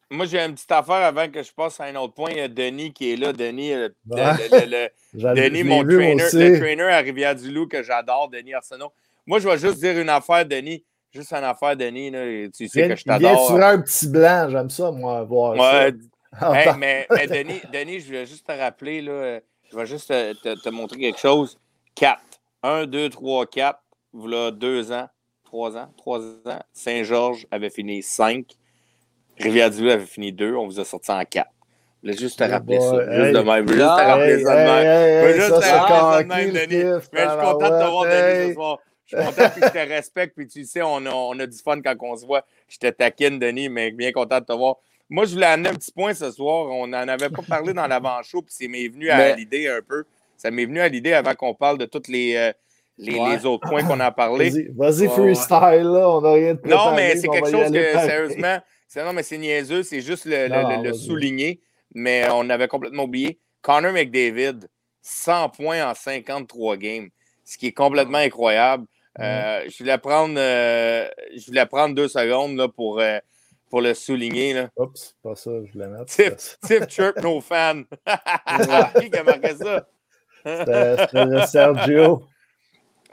Moi, 0.08 0.24
j'ai 0.26 0.38
une 0.40 0.54
petite 0.54 0.70
affaire 0.70 0.94
avant 1.04 1.28
que 1.28 1.42
je 1.42 1.52
passe 1.52 1.80
à 1.80 1.84
un 1.84 1.96
autre 1.96 2.14
point. 2.14 2.30
Il 2.30 2.36
y 2.36 2.40
a 2.40 2.46
Denis 2.48 2.92
qui 2.92 3.12
est 3.12 3.16
là. 3.16 3.32
Denis, 3.32 3.74
le- 3.74 3.92
Ouais. 4.08 4.22
le- 4.50 4.60
le- 4.60 4.70
le, 4.70 4.88
J'en- 5.20 5.34
Denis, 5.34 5.64
mon 5.64 5.82
trainer, 5.84 6.14
le 6.14 6.58
trainer 6.60 6.82
à 6.84 6.98
Rivière-du-Loup 6.98 7.66
que 7.66 7.82
j'adore, 7.82 8.28
Denis 8.28 8.54
Arsenault. 8.54 8.92
Moi, 9.26 9.40
je 9.40 9.48
vais 9.48 9.58
juste 9.58 9.80
dire 9.80 9.98
une 9.98 10.08
affaire, 10.08 10.46
Denis. 10.46 10.84
Juste 11.16 11.32
une 11.32 11.44
affaire, 11.44 11.76
Denis. 11.76 12.10
là, 12.10 12.48
tu 12.56 12.68
sais 12.68 12.88
que 12.88 12.96
je 12.96 13.04
t'adore. 13.04 13.46
sur 13.46 13.56
un 13.56 13.80
petit 13.80 14.08
blanc, 14.08 14.48
j'aime 14.50 14.70
ça, 14.70 14.90
moi, 14.90 15.22
voir 15.24 15.52
Ouais, 15.54 15.92
ça. 16.38 16.52
hey, 16.62 16.68
mais, 16.78 17.06
mais 17.10 17.26
Denis, 17.26 17.60
Denis, 17.72 18.00
je 18.00 18.06
voulais 18.06 18.26
juste 18.26 18.46
te 18.46 18.52
rappeler, 18.52 19.00
là, 19.02 19.12
euh, 19.12 19.40
je 19.70 19.76
vais 19.76 19.86
juste 19.86 20.08
te, 20.08 20.32
te- 20.34 20.60
te 20.62 20.68
montrer 20.68 20.98
quelque 20.98 21.18
chose. 21.18 21.58
4. 21.94 22.20
1, 22.62 22.86
2, 22.86 23.08
3, 23.08 23.46
4. 23.46 23.78
Voilà 24.12 24.50
deux 24.50 24.92
ans, 24.92 25.08
trois 25.44 25.76
ans, 25.76 25.92
trois 25.96 26.20
ans. 26.20 26.60
Saint-Georges 26.72 27.46
avait 27.50 27.70
fini 27.70 28.02
5. 28.02 28.44
Rivière-du-Loup 29.38 29.90
avait 29.90 30.06
fini 30.06 30.32
2. 30.32 30.54
On 30.54 30.66
vous 30.66 30.80
a 30.80 30.84
sorti 30.84 31.10
en 31.10 31.22
4. 31.24 31.46
Je 32.02 32.08
voulais 32.10 32.18
juste 32.18 32.38
te 32.38 32.44
rappeler 32.44 32.80
ça. 32.80 32.92
Juste 33.24 33.32
de 33.36 33.40
même. 33.42 33.66
Juste 33.68 33.80
te 33.80 33.84
rappeler 33.84 34.42
ça 34.44 34.52
de 34.52 34.60
même. 35.26 35.34
juste 35.36 35.48
te 35.48 35.54
rappeler 35.54 35.64
ça 35.66 36.22
de 36.22 36.28
même, 36.28 36.52
Denis. 36.52 36.84
Mais 37.12 37.24
je 37.24 37.28
suis 37.30 37.38
content 37.40 37.70
de 37.70 37.84
te 37.84 37.90
voir, 37.90 38.04
Denis, 38.04 38.48
ce 38.48 38.54
soir. 38.54 38.78
Je 39.06 39.16
suis 39.16 39.24
content 39.26 39.48
que 39.50 39.60
je 39.66 39.70
te 39.72 39.88
respecte. 39.88 40.34
Puis 40.36 40.46
tu 40.48 40.64
sais, 40.64 40.82
on 40.82 41.04
a, 41.06 41.10
on 41.10 41.38
a 41.38 41.46
du 41.46 41.56
fun 41.58 41.80
quand 41.80 41.94
on 42.00 42.16
se 42.16 42.26
voit. 42.26 42.44
Je 42.68 42.78
te 42.78 42.88
taquine, 42.88 43.38
Denis, 43.38 43.68
mais 43.68 43.90
bien 43.92 44.12
content 44.12 44.40
de 44.40 44.44
te 44.46 44.52
voir. 44.52 44.76
Moi, 45.08 45.24
je 45.26 45.34
voulais 45.34 45.46
amener 45.46 45.68
un 45.68 45.74
petit 45.74 45.92
point 45.92 46.12
ce 46.14 46.30
soir. 46.32 46.66
On 46.70 46.86
n'en 46.88 47.06
avait 47.06 47.30
pas 47.30 47.42
parlé 47.42 47.72
dans 47.72 47.86
l'avant-show, 47.86 48.42
puis 48.42 48.52
c'est 48.56 48.66
m'est 48.68 48.88
venu 48.88 49.08
à 49.08 49.16
Mais- 49.18 49.36
l'idée 49.36 49.68
un 49.68 49.80
peu. 49.86 50.04
Ça 50.36 50.50
m'est 50.50 50.64
venu 50.66 50.80
à 50.80 50.88
l'idée 50.88 51.12
avant 51.12 51.34
qu'on 51.34 51.54
parle 51.54 51.78
de 51.78 51.84
tous 51.86 52.08
les, 52.08 52.34
euh, 52.36 52.52
les, 52.98 53.18
Ouais. 53.18 53.36
les 53.36 53.46
autres 53.46 53.68
points 53.68 53.84
qu'on 53.84 54.00
a 54.00 54.10
parlé. 54.10 54.50
Vas-y, 54.74 55.06
Ouais, 55.06 55.08
freestyle, 55.08 55.82
là, 55.84 56.10
on 56.10 56.20
n'a 56.20 56.32
rien 56.32 56.54
de 56.54 56.60
Non, 56.64 56.76
préparé, 56.76 56.96
mais 56.96 57.16
c'est 57.16 57.28
quelque 57.28 57.50
chose 57.50 57.70
que, 57.72 57.92
sérieusement, 57.92 58.58
c'est, 58.88 59.04
non, 59.04 59.12
mais 59.12 59.22
c'est 59.22 59.38
niaiseux, 59.38 59.82
c'est 59.84 60.00
juste 60.00 60.24
le, 60.24 60.42
le- 60.42 60.48
Non, 60.48 60.68
le- 60.68 60.76
non, 60.76 60.82
le 60.82 60.90
vas-y. 60.90 60.98
souligner, 61.06 61.60
mais 61.94 62.26
on 62.32 62.50
avait 62.50 62.68
complètement 62.68 63.04
oublié. 63.04 63.38
Connor 63.62 63.92
McDavid, 63.92 64.60
100 65.02 65.48
points 65.50 65.88
en 65.88 65.94
53 65.94 66.76
games, 66.76 67.08
ce 67.44 67.56
qui 67.56 67.68
est 67.68 67.72
complètement 67.72 68.18
incroyable. 68.18 68.86
Euh, 69.18 69.64
je, 69.68 69.78
voulais 69.78 69.98
prendre, 69.98 70.34
euh, 70.38 71.08
je 71.36 71.46
voulais 71.46 71.66
prendre 71.66 71.94
deux 71.94 72.08
secondes 72.08 72.56
là, 72.56 72.68
pour, 72.68 73.00
euh, 73.00 73.18
pour 73.70 73.80
le 73.80 73.94
souligner. 73.94 74.52
Là. 74.54 74.68
Oups, 74.76 75.16
pas 75.22 75.34
ça, 75.34 75.50
je 75.64 75.72
voulais 75.72 75.88
mettre. 75.88 76.06
Tip, 76.06 76.36
tip 76.62 76.88
chirp, 76.88 77.16
no 77.22 77.40
fan. 77.40 77.84
Qui 77.86 79.16
a 79.16 79.22
marqué 79.24 79.54
ça? 79.54 79.86
C'était 80.44 81.46
Sergio. 81.46 82.22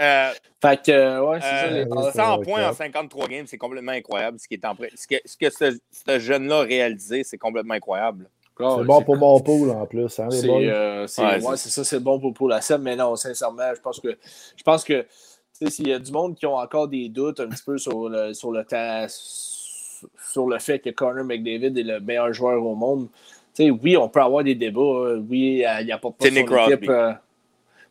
Euh, 0.01 0.31
Fait 0.61 0.81
que, 0.83 1.19
ouais, 1.21 1.39
c'est 1.39 1.47
ça. 1.47 1.63
euh, 1.65 1.71
Les... 1.71 1.83
Ouais, 1.85 2.11
100 2.11 2.11
c'est 2.11 2.13
points 2.13 2.27
en 2.31 2.39
incroyable. 2.39 2.75
53 2.75 3.27
games, 3.27 3.47
c'est 3.47 3.57
complètement 3.57 3.91
incroyable. 3.91 4.39
Ce, 4.39 4.47
qui 4.47 4.55
est 4.55 4.65
en 4.65 4.75
pré- 4.75 4.91
ce 4.95 5.07
que, 5.07 5.15
ce, 5.23 5.37
que 5.37 5.49
ce, 5.49 5.77
ce 5.91 6.19
jeune-là 6.19 6.59
a 6.59 6.63
réalisé, 6.63 7.23
c'est 7.23 7.37
complètement 7.37 7.75
incroyable. 7.75 8.29
Ah, 8.59 8.75
C'est 8.77 8.85
bon 8.85 9.01
pour 9.03 9.17
mon 9.17 9.39
pool 9.39 9.71
en 9.71 9.85
plus, 9.87 10.19
hein, 10.19 10.29
C'est 10.29 10.47
euh, 10.47 11.01
Ouais, 11.01 11.57
ça, 11.57 11.83
c'est 11.83 11.99
bon 11.99 12.19
pour, 12.19 12.33
pour 12.33 12.47
la 12.49 12.61
scène, 12.61 12.81
mais 12.83 12.95
non, 12.95 13.15
sincèrement, 13.15 13.73
je 13.75 13.81
pense 13.81 13.99
que 13.99 14.15
je 14.55 14.63
pense 14.63 14.83
que 14.83 15.05
s'il 15.53 15.87
y 15.87 15.93
a 15.93 15.99
du 15.99 16.11
monde 16.11 16.35
qui 16.35 16.45
ont 16.45 16.55
encore 16.57 16.87
des 16.87 17.09
doutes 17.09 17.39
un 17.39 17.47
petit 17.47 17.63
peu 17.63 17.77
sur 17.77 18.09
le 18.09 18.33
sur 18.33 18.51
le 18.51 18.63
ta- 18.65 19.07
sur 19.07 20.47
le 20.47 20.59
fait 20.59 20.79
que 20.79 20.89
Connor 20.89 21.23
McDavid 21.23 21.77
est 21.77 21.83
le 21.83 21.99
meilleur 21.99 22.33
joueur 22.33 22.63
au 22.63 22.75
monde. 22.75 23.07
tu 23.55 23.63
sais, 23.65 23.69
oui, 23.69 23.95
on 23.95 24.09
peut 24.09 24.21
avoir 24.21 24.43
des 24.43 24.55
débats. 24.55 24.79
euh, 24.81 25.23
Oui, 25.29 25.63
euh, 25.65 25.79
il 25.81 25.85
n'y 25.85 25.91
a 25.91 25.97
pas 25.97 26.09
de 26.09 26.15
Sidney 26.25 26.43
Crosby. 26.45 26.87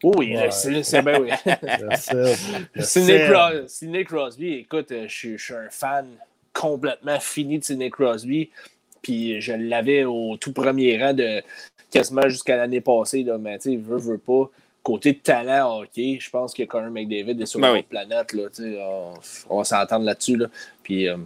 oui, 0.03 0.37
Ouais. 0.37 0.51
c'est 0.51 0.83
c'est 0.83 1.03
bien 1.03 1.21
oui. 1.21 1.31
Sidney, 2.81 3.19
Sid. 3.19 3.31
Cros- 3.33 3.67
Sidney 3.69 4.05
Crosby, 4.05 4.53
écoute, 4.55 4.91
euh, 4.93 5.05
je 5.09 5.37
suis- 5.37 5.55
un 5.55 5.71
fan 5.71 6.07
complètement 6.53 7.21
fini 7.21 7.59
de 7.61 7.65
Sidney 7.65 7.91
Crosby. 7.91 8.51
Puis 9.01 9.41
je 9.41 9.53
l'avais 9.53 10.05
au 10.05 10.37
tout 10.37 10.53
premier 10.53 11.03
rang 11.03 11.13
de 11.15 11.43
quasiment 11.91 12.29
jusqu'à 12.29 12.57
l'année 12.57 12.81
passée. 12.81 13.23
Là, 13.23 13.39
mais 13.39 13.59
tu 13.59 13.71
sais, 13.71 13.77
veut, 13.77 13.99
veut 13.99 14.19
pas. 14.19 14.51
Côté 14.83 15.13
de 15.13 15.19
talent 15.19 15.81
hockey, 15.81 16.19
je 16.21 16.29
pense 16.29 16.53
que 16.53 16.65
Connor 16.65 16.91
McDavid 16.91 17.41
est 17.41 17.47
sur 17.47 17.61
Ben 17.61 17.69
une 17.69 17.75
oui. 17.75 17.83
planète. 17.83 18.33
Là, 18.33 18.49
on, 18.61 19.15
on 19.49 19.59
va 19.59 19.65
s'entendre 19.65 20.05
là-dessus. 20.05 20.37
Là. 20.37 20.49
Puis 20.83 21.09
euh, 21.09 21.19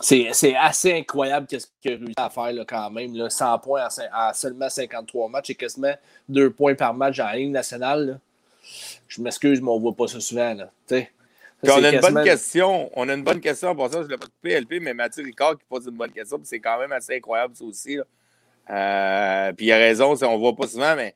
c'est 0.00 0.54
assez 0.54 0.92
incroyable 0.92 1.46
qu'est-ce 1.46 1.66
qu'il 1.82 1.92
a 1.92 1.96
réussi 1.96 2.14
à 2.16 2.30
faire 2.30 2.52
là, 2.52 2.64
quand 2.64 2.90
même. 2.90 3.14
Là, 3.16 3.30
100 3.30 3.58
points 3.58 3.86
en, 3.86 4.32
seulement 4.32 4.68
53 4.68 5.28
matchs 5.28 5.50
et 5.50 5.54
quasiment 5.54 5.94
2 6.28 6.50
points 6.50 6.74
par 6.74 6.94
match 6.94 7.18
en 7.18 7.30
ligne 7.32 7.50
nationale. 7.50 8.20
Je 9.08 9.20
m'excuse, 9.22 9.60
mais 9.60 9.70
on 9.70 9.78
voit 9.78 9.94
pas 9.94 10.06
ça 10.06 10.20
souvent. 10.20 10.54
Là, 10.54 10.70
on 11.64 11.82
a 11.82 11.92
une 11.92 12.00
bonne 12.00 12.22
question. 12.22 12.90
On 12.94 13.08
a 13.08 13.14
une 13.14 13.24
bonne 13.24 13.40
question. 13.40 13.74
Pour 13.74 13.90
ça, 13.90 14.02
je 14.02 14.06
ne 14.06 14.08
l'ai 14.08 14.18
pas 14.18 14.26
coupé, 14.26 14.60
LP, 14.60 14.80
mais 14.80 14.94
Mathieu 14.94 15.24
Ricard 15.24 15.58
qui 15.58 15.64
pose 15.68 15.86
une 15.86 15.96
bonne 15.96 16.12
question. 16.12 16.36
puis 16.38 16.46
C'est 16.46 16.60
quand 16.60 16.78
même 16.78 16.92
assez 16.92 17.16
incroyable, 17.16 17.56
ça 17.56 17.64
aussi. 17.64 17.98
Euh, 18.70 19.52
puis 19.54 19.66
il 19.66 19.72
a 19.72 19.76
raison, 19.78 20.14
on 20.22 20.32
ne 20.34 20.38
voit 20.38 20.54
pas 20.54 20.68
souvent, 20.68 20.94
mais 20.94 21.14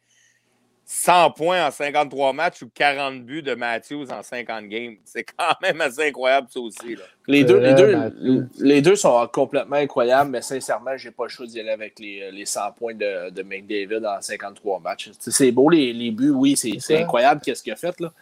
100 0.94 1.30
points 1.30 1.66
en 1.66 1.70
53 1.70 2.34
matchs 2.34 2.60
ou 2.62 2.68
40 2.74 3.24
buts 3.24 3.42
de 3.42 3.54
Matthews 3.54 4.06
en 4.12 4.22
50 4.22 4.66
games. 4.68 4.96
C'est 5.04 5.24
quand 5.24 5.54
même 5.62 5.80
assez 5.80 6.08
incroyable, 6.08 6.48
ça 6.50 6.60
aussi. 6.60 6.96
là. 6.96 7.02
Les 7.26 7.44
deux, 7.44 7.58
les, 7.58 7.72
deux, 7.74 8.46
les 8.58 8.82
deux 8.82 8.94
sont 8.94 9.26
complètement 9.32 9.76
incroyables, 9.76 10.30
mais 10.30 10.42
sincèrement, 10.42 10.94
j'ai 10.98 11.10
pas 11.10 11.22
le 11.24 11.28
choix 11.30 11.46
d'y 11.46 11.60
aller 11.60 11.70
avec 11.70 11.98
les, 11.98 12.30
les 12.30 12.44
100 12.44 12.72
points 12.72 12.94
de, 12.94 13.30
de 13.30 13.42
McDavid 13.42 14.04
en 14.06 14.20
53 14.20 14.80
matchs. 14.80 15.10
C'est 15.18 15.50
beau, 15.50 15.70
les, 15.70 15.94
les 15.94 16.10
buts, 16.10 16.28
oui, 16.30 16.56
c'est 16.56 17.00
incroyable 17.00 17.40
qu'est-ce 17.42 17.62
qu'il 17.62 17.72
a 17.72 17.76
fait. 17.76 17.98
Là. 17.98 18.12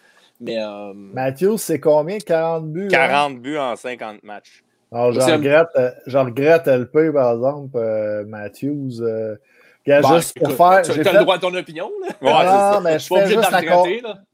Mais 0.41 0.63
euh, 0.63 0.93
Matthews, 0.95 1.59
c'est 1.59 1.81
combien? 1.81 2.19
40 2.19 2.71
buts? 2.73 2.85
hein? 2.87 2.89
40 2.89 3.41
buts 3.43 3.59
en 3.59 3.75
50 3.75 4.23
matchs. 4.23 4.63
Alors, 4.93 5.13
je 5.13 5.21
regrette, 5.21 5.69
euh, 5.77 5.91
je 6.07 6.19
regrette 6.19 6.67
LP, 6.69 7.13
par 7.13 7.33
exemple, 7.35 7.77
euh, 7.79 8.25
Matthews. 8.27 9.01
Euh, 9.03 9.35
regarde, 9.97 10.13
bah, 10.13 10.17
juste 10.21 10.35
pour 10.39 10.49
écoute, 10.49 10.57
faire. 10.57 10.83
tu 10.83 10.91
as 10.91 11.05
fait- 11.05 11.13
le 11.13 11.19
droit 11.21 11.37
à 11.37 11.39
ton 11.39 11.55
opinion. 11.55 11.91
Là. 12.01 12.07
Ouais, 12.09 12.15
c'est 12.21 12.47
ça. 12.47 12.71
non, 12.75 12.81
mais 12.83 12.99
je 12.99 13.07
fais 13.07 13.27
juste 13.27 13.51
la 13.51 13.61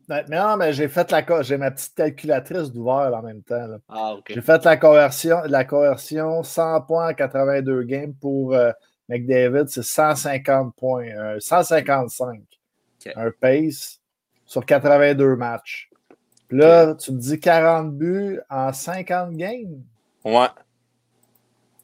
là. 0.09 0.25
Non, 0.31 0.57
mais 0.57 0.73
j'ai 0.73 0.89
fait 0.89 1.11
la 1.11 1.23
co- 1.23 1.43
j'ai 1.43 1.57
ma 1.57 1.71
petite 1.71 1.95
calculatrice 1.95 2.71
d'ouvert 2.73 3.13
en 3.15 3.23
même 3.23 3.43
temps. 3.43 3.67
là. 3.67 3.79
Ah. 3.89 4.15
J'ai 4.29 4.41
fait 4.41 4.65
la 4.65 4.77
conversion, 4.77 5.39
la 5.47 5.65
conversion 5.65 6.43
100 6.43 6.81
points 6.83 7.11
en 7.11 7.15
82 7.15 7.83
games 7.83 8.15
pour 8.21 8.55
euh, 8.55 8.71
McDavid, 9.09 9.69
c'est 9.69 9.83
150 9.83 10.75
points, 10.77 11.07
euh, 11.09 11.41
155. 11.41 12.41
Ok. 13.07 13.13
Un 13.17 13.31
pace 13.41 14.01
sur 14.45 14.65
82 14.65 15.37
matchs. 15.37 15.91
Puis 16.49 16.59
là, 16.59 16.95
tu 16.95 17.11
me 17.13 17.19
dis 17.19 17.41
40 17.41 17.93
buts 17.97 18.41
en 18.49 18.73
50 18.73 19.33
games? 19.33 19.83
Ouais. 20.25 20.47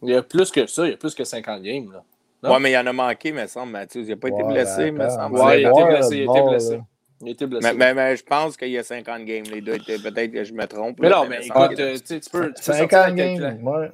Il 0.02 0.10
y 0.10 0.14
a 0.16 0.22
plus 0.22 0.50
que 0.50 0.66
ça, 0.66 0.84
il 0.86 0.90
y 0.90 0.94
a 0.94 0.96
plus 0.96 1.14
que 1.14 1.24
50 1.24 1.62
games. 1.62 1.90
Là. 1.92 2.02
Non? 2.42 2.52
Ouais, 2.54 2.60
mais 2.60 2.72
il 2.72 2.76
en 2.76 2.86
a 2.86 2.92
manqué, 2.92 3.32
me 3.32 3.46
semble, 3.46 3.72
Matthews. 3.72 4.00
Il 4.02 4.08
n'a 4.08 4.16
pas 4.16 4.28
été 4.28 4.42
Ouais, 4.42 4.52
blessé, 4.52 4.90
me 4.90 5.08
semble. 5.08 5.38
Ouais, 5.38 5.60
il 5.60 5.66
a 5.66 5.70
été 5.70 5.84
blessé, 5.84 6.16
il 6.16 6.28
a 6.28 6.32
été 6.32 6.48
blessé. 6.48 6.76
là. 6.76 6.82
Il 7.20 7.28
a 7.28 7.30
été 7.30 7.46
blessé. 7.46 7.68
Mais, 7.68 7.74
mais- 7.74 7.94
mais 7.94 8.16
je 8.16 8.24
pense 8.24 8.56
qu'il 8.56 8.68
y 8.70 8.78
a 8.78 8.82
50 8.82 9.24
games. 9.24 9.44
Les 9.52 9.60
deux 9.60 9.78
Peut-être 9.78 10.32
que 10.32 10.42
je 10.42 10.52
me 10.52 10.66
trompe. 10.66 10.98
Mais 11.00 11.08
là, 11.08 11.16
non, 11.22 11.28
mais 11.28 11.46
écoute, 11.46 11.78
euh, 11.78 11.92
tu 11.94 12.00
sais, 12.04 12.20
tu 12.20 12.30
peux, 12.30 12.48
tu 12.48 12.54
peux 12.54 12.72
sortir 12.72 12.78
50 12.90 12.90
la 12.90 13.10
games, 13.52 13.66
ouais. 13.66 13.90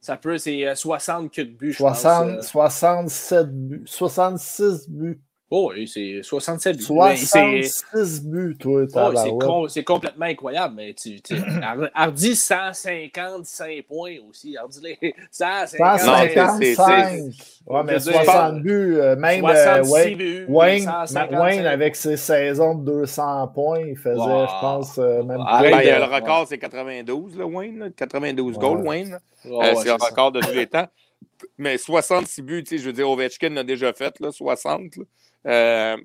Ça 0.00 0.16
peut, 0.16 0.36
c'est 0.36 0.66
euh, 0.66 0.74
60 0.74 1.32
que 1.32 1.42
de 1.42 1.50
buts, 1.50 1.70
je 1.72 1.76
60 1.78 2.28
pense. 2.36 2.38
euh. 2.38 2.42
67 2.42 3.46
buts, 3.68 3.82
66 3.86 4.88
buts. 4.88 5.20
Oh, 5.54 5.70
oui, 5.74 5.86
c'est 5.86 6.22
67 6.22 6.78
buts. 6.78 6.86
Mais 6.92 7.14
c'est- 7.16 7.26
66 7.62 8.22
buts, 8.24 8.56
toi, 8.58 8.80
Oh, 8.84 8.86
c'est, 8.86 8.92
tabarouette. 8.94 9.40
con- 9.42 9.68
c'est 9.68 9.84
complètement 9.84 10.24
incroyable, 10.24 10.74
mais 10.76 10.94
tu, 10.94 11.20
tu 11.20 11.34
Har- 11.62 11.90
Hardy 11.92 12.34
155 12.34 13.82
points 13.86 14.16
aussi. 14.28 14.56
Hardy-les 14.56 15.14
155. 15.30 16.06
Non, 16.36 16.58
c'est- 16.58 16.74
155. 16.74 17.32
Ouais, 17.66 17.82
mais 17.84 17.92
Je 17.98 18.04
veux 18.06 18.12
dire, 18.12 18.24
60 18.24 18.62
buts, 18.62 18.96
euh, 18.96 19.16
même 19.16 19.44
euh, 19.44 19.48
66 19.82 19.90
Wayne, 19.92 20.16
buts, 20.18 20.44
Wayne, 20.48 20.82
155. 20.84 21.30
Ma- 21.30 21.40
Wayne, 21.42 21.66
avec 21.66 21.96
ses 21.96 22.16
saisons 22.16 22.74
de 22.74 22.84
200 22.84 23.48
points, 23.48 23.80
il 23.80 23.96
faisait, 23.98 24.14
Wow. 24.16 24.46
je 24.46 24.60
pense, 24.60 24.98
euh, 24.98 25.22
même 25.22 25.40
Arrête 25.46 25.70
Ben, 25.72 25.94
de- 26.00 26.06
le 26.06 26.14
record, 26.14 26.46
c'est 26.48 26.56
92, 26.58 27.36
là, 27.36 27.44
Wayne. 27.46 27.78
là. 27.78 27.86
92 27.94 28.54
Ouais. 28.56 28.60
goals, 28.60 28.86
Wayne. 28.86 29.18
Euh, 29.44 29.50
c'est 29.74 29.92
le 29.92 29.98
ça. 29.98 30.06
record 30.08 30.32
de 30.32 30.40
tous 30.40 30.52
les 30.54 30.66
temps. 30.66 30.86
Mais 31.58 31.76
66 31.76 32.40
buts, 32.40 32.64
tu 32.64 32.76
sais, 32.76 32.82
je 32.82 32.86
veux 32.86 32.92
dire, 32.94 33.10
Ovechkin 33.10 33.56
a 33.56 33.64
déjà 33.64 33.92
fait, 33.92 34.18
là, 34.20 34.30
60. 34.32 34.96
là. 34.96 35.04
Euh, 35.46 35.96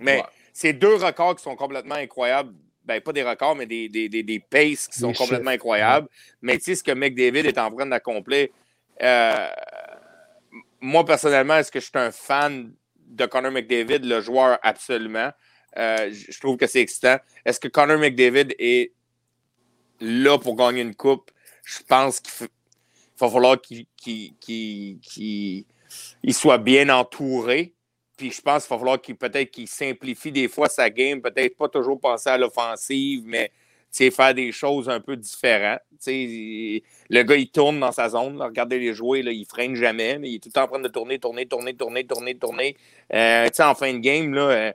mais 0.00 0.18
Ouais. 0.18 0.24
c'est 0.52 0.72
deux 0.72 0.94
records 0.96 1.36
qui 1.36 1.42
sont 1.42 1.56
complètement 1.56 1.96
incroyables. 1.96 2.54
Ben, 2.84 3.00
pas 3.00 3.12
des 3.12 3.22
records, 3.22 3.54
mais 3.54 3.66
des, 3.66 3.88
des, 3.88 4.08
des, 4.08 4.22
des 4.24 4.40
paces 4.40 4.88
qui 4.88 4.98
sont 4.98 5.12
complètement 5.12 5.36
chiffres, 5.36 5.48
incroyables. 5.48 6.08
Mais 6.40 6.58
tu 6.58 6.64
sais, 6.64 6.74
ce 6.74 6.82
que 6.82 6.90
McDavid 6.92 7.46
est 7.46 7.58
en 7.58 7.70
train 7.70 7.86
d'accomplir, 7.86 8.48
euh, 9.00 9.48
moi, 10.80 11.04
personnellement, 11.04 11.56
est-ce 11.58 11.70
que 11.70 11.78
je 11.78 11.84
suis 11.84 11.92
un 11.94 12.10
fan 12.10 12.72
de 12.98 13.26
Connor 13.26 13.52
McDavid, 13.52 14.00
le 14.00 14.20
joueur, 14.20 14.58
absolument. 14.62 15.30
Euh, 15.78 16.10
je 16.12 16.38
trouve 16.40 16.56
que 16.56 16.66
c'est 16.66 16.80
excitant. 16.80 17.18
Est-ce 17.44 17.60
que 17.60 17.68
Connor 17.68 17.98
McDavid 17.98 18.54
est 18.58 18.92
là 20.00 20.38
pour 20.38 20.56
gagner 20.56 20.82
une 20.82 20.94
coupe? 20.96 21.30
Je 21.64 21.78
pense 21.86 22.18
qu'il 22.20 22.48
va 23.20 23.28
falloir 23.30 23.60
qu'il 23.60 23.86
qu'il- 23.96 24.34
qu'il- 24.38 24.98
qu'il- 25.00 25.64
il 26.24 26.34
soit 26.34 26.58
bien 26.58 26.88
entouré. 26.88 27.72
Puis 28.22 28.30
je 28.30 28.40
pense 28.40 28.64
qu'il 28.64 28.74
va 28.76 28.78
falloir 28.78 29.00
qu'il 29.00 29.16
peut-être 29.16 29.50
qu'il 29.50 29.66
simplifie 29.66 30.30
des 30.30 30.46
fois 30.46 30.68
sa 30.68 30.88
game, 30.88 31.20
peut-être 31.20 31.56
pas 31.56 31.68
toujours 31.68 31.98
penser 31.98 32.30
à 32.30 32.38
l'offensive, 32.38 33.24
mais 33.26 33.50
faire 34.12 34.32
des 34.32 34.52
choses 34.52 34.88
un 34.88 35.00
peu 35.00 35.16
différentes. 35.16 35.80
Tu 35.90 35.96
sais, 35.98 36.16
il- 36.22 36.82
le 37.10 37.22
gars, 37.24 37.34
il 37.34 37.50
tourne 37.50 37.80
dans 37.80 37.90
sa 37.90 38.08
zone. 38.10 38.40
regardez 38.40 38.78
les 38.78 38.94
jouer, 38.94 39.22
là, 39.22 39.32
il 39.32 39.44
freine 39.44 39.74
jamais, 39.74 40.20
mais 40.20 40.30
il 40.30 40.36
est 40.36 40.38
tout 40.38 40.50
le 40.50 40.52
temps 40.52 40.62
en 40.62 40.68
train 40.68 40.78
de 40.78 40.86
tourner, 40.86 41.18
tourner, 41.18 41.46
tourner, 41.46 41.74
tourner, 41.74 42.06
tourner, 42.06 42.36
tourner. 42.38 42.76
Euh, 43.12 43.48
en 43.58 43.74
fin 43.74 43.92
de 43.92 43.98
game, 43.98 44.32
là, 44.34 44.42
euh, 44.50 44.72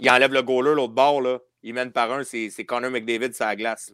il 0.00 0.08
enlève 0.10 0.32
le 0.32 0.40
goaler 0.42 0.74
l'autre 0.74 0.94
bord, 0.94 1.20
là, 1.20 1.40
il 1.62 1.74
mène 1.74 1.92
par 1.92 2.10
un, 2.10 2.24
c'est 2.24 2.48
c'est 2.48 2.64
Connor 2.64 2.90
McDavid 2.90 3.34
sur 3.34 3.44
la 3.44 3.54
glace. 3.54 3.92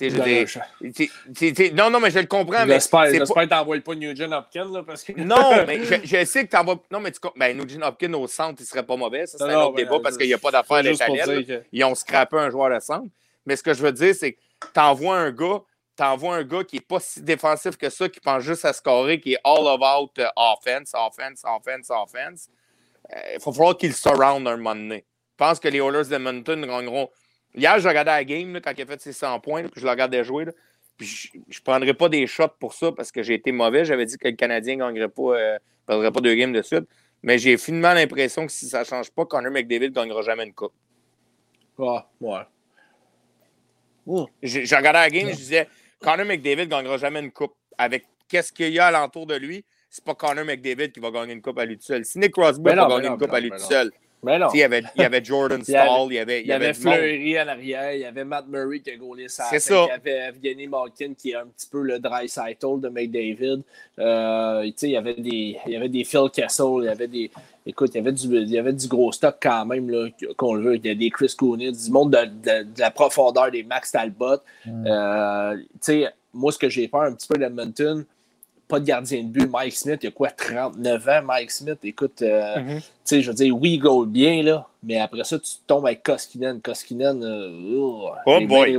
Je 0.00 1.70
non, 1.74 1.90
non, 1.90 2.00
mais 2.00 2.10
je 2.10 2.18
le 2.18 2.26
comprends, 2.26 2.66
J'espère, 2.66 3.12
que 3.12 3.44
t'envoies 3.46 3.80
pas 3.80 3.94
Nugent 3.94 4.32
Hopkins, 4.32 4.72
là, 4.72 4.82
parce 4.82 5.04
que... 5.04 5.12
non, 5.16 5.64
mais 5.66 5.84
je, 5.84 5.94
je 6.04 6.24
sais 6.24 6.44
que 6.46 6.50
t'en 6.50 6.64
vas. 6.64 6.76
Non, 6.90 7.00
mais 7.00 7.12
tu. 7.12 7.20
Ben, 7.36 7.56
Nugent 7.56 7.82
Hopkins 7.82 8.12
au 8.14 8.26
centre, 8.26 8.60
il 8.60 8.66
serait 8.66 8.82
pas 8.82 8.96
mauvais. 8.96 9.26
Ça, 9.26 9.38
c'est 9.38 9.44
un 9.44 9.60
autre 9.62 9.76
débat 9.76 9.96
euh, 9.96 10.00
parce 10.02 10.16
qu'il 10.16 10.26
n'y 10.26 10.34
a 10.34 10.38
pas 10.38 10.50
d'affaire 10.50 10.82
d'Italien. 10.82 11.42
que... 11.42 11.62
Ils 11.72 11.84
ont 11.84 11.94
scrappé 11.94 12.36
un 12.36 12.50
joueur 12.50 12.74
de 12.74 12.80
centre. 12.80 13.08
Mais 13.46 13.56
ce 13.56 13.62
que 13.62 13.74
je 13.74 13.82
veux 13.82 13.92
dire, 13.92 14.14
c'est 14.14 14.32
que 14.32 14.40
t'envoies 14.72 15.16
un 15.16 15.30
gars, 15.30 15.60
t'envoies 15.96 16.34
un 16.36 16.44
gars 16.44 16.64
qui 16.64 16.76
n'est 16.76 16.82
pas 16.82 16.98
si 16.98 17.22
défensif 17.22 17.76
que 17.76 17.88
ça, 17.88 18.08
qui 18.08 18.20
pense 18.20 18.42
juste 18.42 18.64
à 18.64 18.72
scorer, 18.72 19.20
qui 19.20 19.34
est 19.34 19.40
all 19.44 19.68
about 19.68 20.10
uh, 20.18 20.24
offense, 20.36 20.92
offense, 20.94 21.42
offense, 21.44 21.90
offense. 21.90 22.48
Euh, 23.12 23.18
Il 23.34 23.38
va 23.38 23.52
falloir 23.52 23.76
qu'il 23.76 23.94
surround 23.94 24.46
un 24.48 24.56
moment 24.56 24.74
donné. 24.74 25.04
Je 25.32 25.36
pense 25.44 25.60
que 25.60 25.68
les 25.68 25.78
Oilers 25.78 26.08
d'Edmonton 26.08 26.60
gagneront. 26.66 27.10
Hier, 27.54 27.78
je 27.78 27.88
regardais 27.88 28.10
la 28.10 28.24
game 28.24 28.52
là, 28.54 28.60
quand 28.60 28.72
il 28.76 28.82
a 28.82 28.86
fait 28.86 29.00
ses 29.00 29.12
100 29.12 29.40
points, 29.40 29.62
là, 29.62 29.68
puis 29.68 29.80
je 29.80 29.86
le 29.86 29.90
regardais 29.90 30.24
jouer. 30.24 30.46
là. 30.46 30.52
Puis 30.96 31.30
je 31.48 31.58
ne 31.58 31.64
prendrais 31.64 31.94
pas 31.94 32.08
des 32.08 32.26
shots 32.26 32.48
pour 32.58 32.74
ça 32.74 32.92
parce 32.92 33.10
que 33.10 33.22
j'ai 33.22 33.34
été 33.34 33.52
mauvais. 33.52 33.84
J'avais 33.84 34.06
dit 34.06 34.16
que 34.16 34.28
le 34.28 34.34
Canadien 34.34 34.76
ne 34.76 34.80
gagnerait 34.80 35.08
pas, 35.08 35.22
euh, 35.22 35.58
perdrait 35.86 36.12
pas 36.12 36.20
deux 36.20 36.34
games 36.34 36.52
de 36.52 36.62
suite. 36.62 36.84
Mais 37.22 37.38
j'ai 37.38 37.56
finalement 37.56 37.94
l'impression 37.94 38.46
que 38.46 38.52
si 38.52 38.68
ça 38.68 38.80
ne 38.80 38.84
change 38.84 39.10
pas, 39.10 39.24
Connor 39.24 39.50
McDavid 39.50 39.88
ne 39.88 39.94
gagnera 39.94 40.22
jamais 40.22 40.44
une 40.44 40.52
coupe. 40.52 40.74
Ouais, 41.78 42.00
ouais. 42.20 42.42
J'ai 44.42 44.66
j'ai 44.66 44.76
regardé 44.76 44.98
la 44.98 45.10
game, 45.10 45.28
je 45.30 45.36
disais 45.36 45.68
Connor 46.00 46.26
McDavid 46.26 46.66
ne 46.66 46.70
gagnera 46.70 46.98
jamais 46.98 47.20
une 47.20 47.32
coupe. 47.32 47.54
Avec 47.76 48.04
qu'est-ce 48.28 48.52
qu'il 48.52 48.72
y 48.72 48.78
a 48.78 48.86
alentour 48.86 49.26
de 49.26 49.34
lui, 49.34 49.64
c'est 49.90 50.04
pas 50.04 50.14
Connor 50.14 50.44
McDavid 50.44 50.92
qui 50.92 51.00
va 51.00 51.10
gagner 51.10 51.32
une 51.32 51.42
coupe 51.42 51.58
à 51.58 51.64
lui 51.64 51.76
tout 51.76 51.84
seul. 51.84 52.04
Si 52.04 52.18
Nick 52.18 52.32
Crosby 52.32 52.62
Ben 52.62 52.76
va 52.76 52.82
ben 52.86 52.96
gagner 52.96 53.08
non, 53.08 53.14
une 53.14 53.20
coupe 53.20 53.30
ben 53.30 53.36
à 53.36 53.40
lui 53.40 53.50
non, 53.50 53.56
tout 53.56 53.62
ben 53.62 53.68
seul, 53.68 53.92
Mais 54.24 54.38
non. 54.38 54.48
Il 54.54 54.60
y 54.60 54.62
avait, 54.62 54.82
il 54.96 55.02
y 55.02 55.04
avait 55.04 55.22
Jordan 55.24 55.62
Il 55.66 55.72
y 55.72 55.76
avait- 55.76 55.86
Stall, 55.88 56.06
il 56.10 56.14
y 56.14 56.18
avait, 56.18 56.40
Il 56.40 56.46
y 56.46 56.52
avait. 56.52 56.74
Fleury 56.74 57.36
à 57.38 57.44
l'arrière, 57.44 57.92
il 57.94 58.00
y 58.00 58.04
avait 58.04 58.24
Matt 58.24 58.46
Murray 58.48 58.80
qui 58.80 58.90
a 58.90 58.96
gaulé 58.96 59.28
sa 59.28 59.44
C'est 59.44 59.50
tête, 59.56 59.62
ça. 59.62 59.86
il 59.86 59.88
y 59.88 59.90
avait 59.92 60.28
Evgeny 60.30 60.66
Malkin 60.66 61.12
qui 61.16 61.30
est 61.30 61.36
un 61.36 61.46
petit 61.46 61.66
peu 61.70 61.82
le 61.82 61.98
dry 61.98 62.28
cycle 62.28 62.80
de 62.80 62.88
McDavid. 62.88 63.62
Euh, 63.98 64.64
tu 64.64 64.72
sais, 64.76 64.88
il, 64.88 64.92
y 64.92 64.96
avait 64.96 65.14
des, 65.14 65.56
il 65.66 65.72
y 65.72 65.76
avait 65.76 65.88
des 65.88 66.04
Phil 66.04 66.28
Kessel, 66.32 66.66
il 66.80 66.84
y 66.84 66.88
avait 66.88 67.06
des. 67.08 67.30
Écoute, 67.66 67.90
il 67.94 67.98
y 67.98 68.00
avait 68.00 68.12
du, 68.12 68.26
il 68.26 68.50
y 68.50 68.58
avait 68.58 68.72
du 68.72 68.86
gros 68.88 69.10
stock 69.12 69.36
quand 69.40 69.64
même, 69.66 69.88
là, 69.88 70.08
qu'on 70.36 70.54
le 70.54 70.62
veut. 70.62 70.76
Il 70.76 70.84
y 70.86 70.90
a 70.90 70.94
des 70.94 71.10
Chris 71.10 71.32
Cooney, 71.38 71.72
du 71.72 71.90
monde 71.90 72.12
de, 72.12 72.24
de- 72.26 72.62
de 72.64 72.80
la 72.80 72.90
profondeur 72.90 73.50
des 73.50 73.62
Max 73.62 73.92
Talbot. 73.92 74.36
Mm. 74.66 74.86
Euh, 74.86 75.56
tu 75.56 75.62
sais, 75.80 76.08
moi, 76.32 76.52
ce 76.52 76.58
que 76.58 76.68
j'ai 76.68 76.88
peur 76.88 77.02
un 77.02 77.12
petit 77.14 77.26
peu 77.28 77.38
d'Edmonton, 77.38 78.04
pas 78.68 78.80
de 78.80 78.84
gardien 78.86 79.22
de 79.22 79.28
but. 79.28 79.50
Mike 79.50 79.74
Smith, 79.74 79.98
il 80.02 80.06
y 80.06 80.08
a 80.08 80.10
quoi, 80.12 80.30
39 80.30 81.08
ans, 81.08 81.22
Mike 81.24 81.50
Smith? 81.50 81.78
Écoute, 81.84 82.22
euh, 82.22 82.58
Mhm. 82.60 82.76
tu 82.80 82.82
sais, 83.04 83.22
je 83.22 83.30
veux 83.30 83.34
dire, 83.36 83.56
oui, 83.56 83.74
il 83.74 83.78
goal 83.78 84.06
bien, 84.08 84.42
là, 84.42 84.66
mais 84.82 84.98
après 85.00 85.24
ça, 85.24 85.38
tu 85.38 85.50
tombes 85.66 85.86
avec 85.86 86.02
Koskinen. 86.02 86.60
Koskinen, 86.60 87.22
euh, 87.22 87.76
oh, 87.78 88.10
Oh 88.26 88.40
boy. 88.46 88.78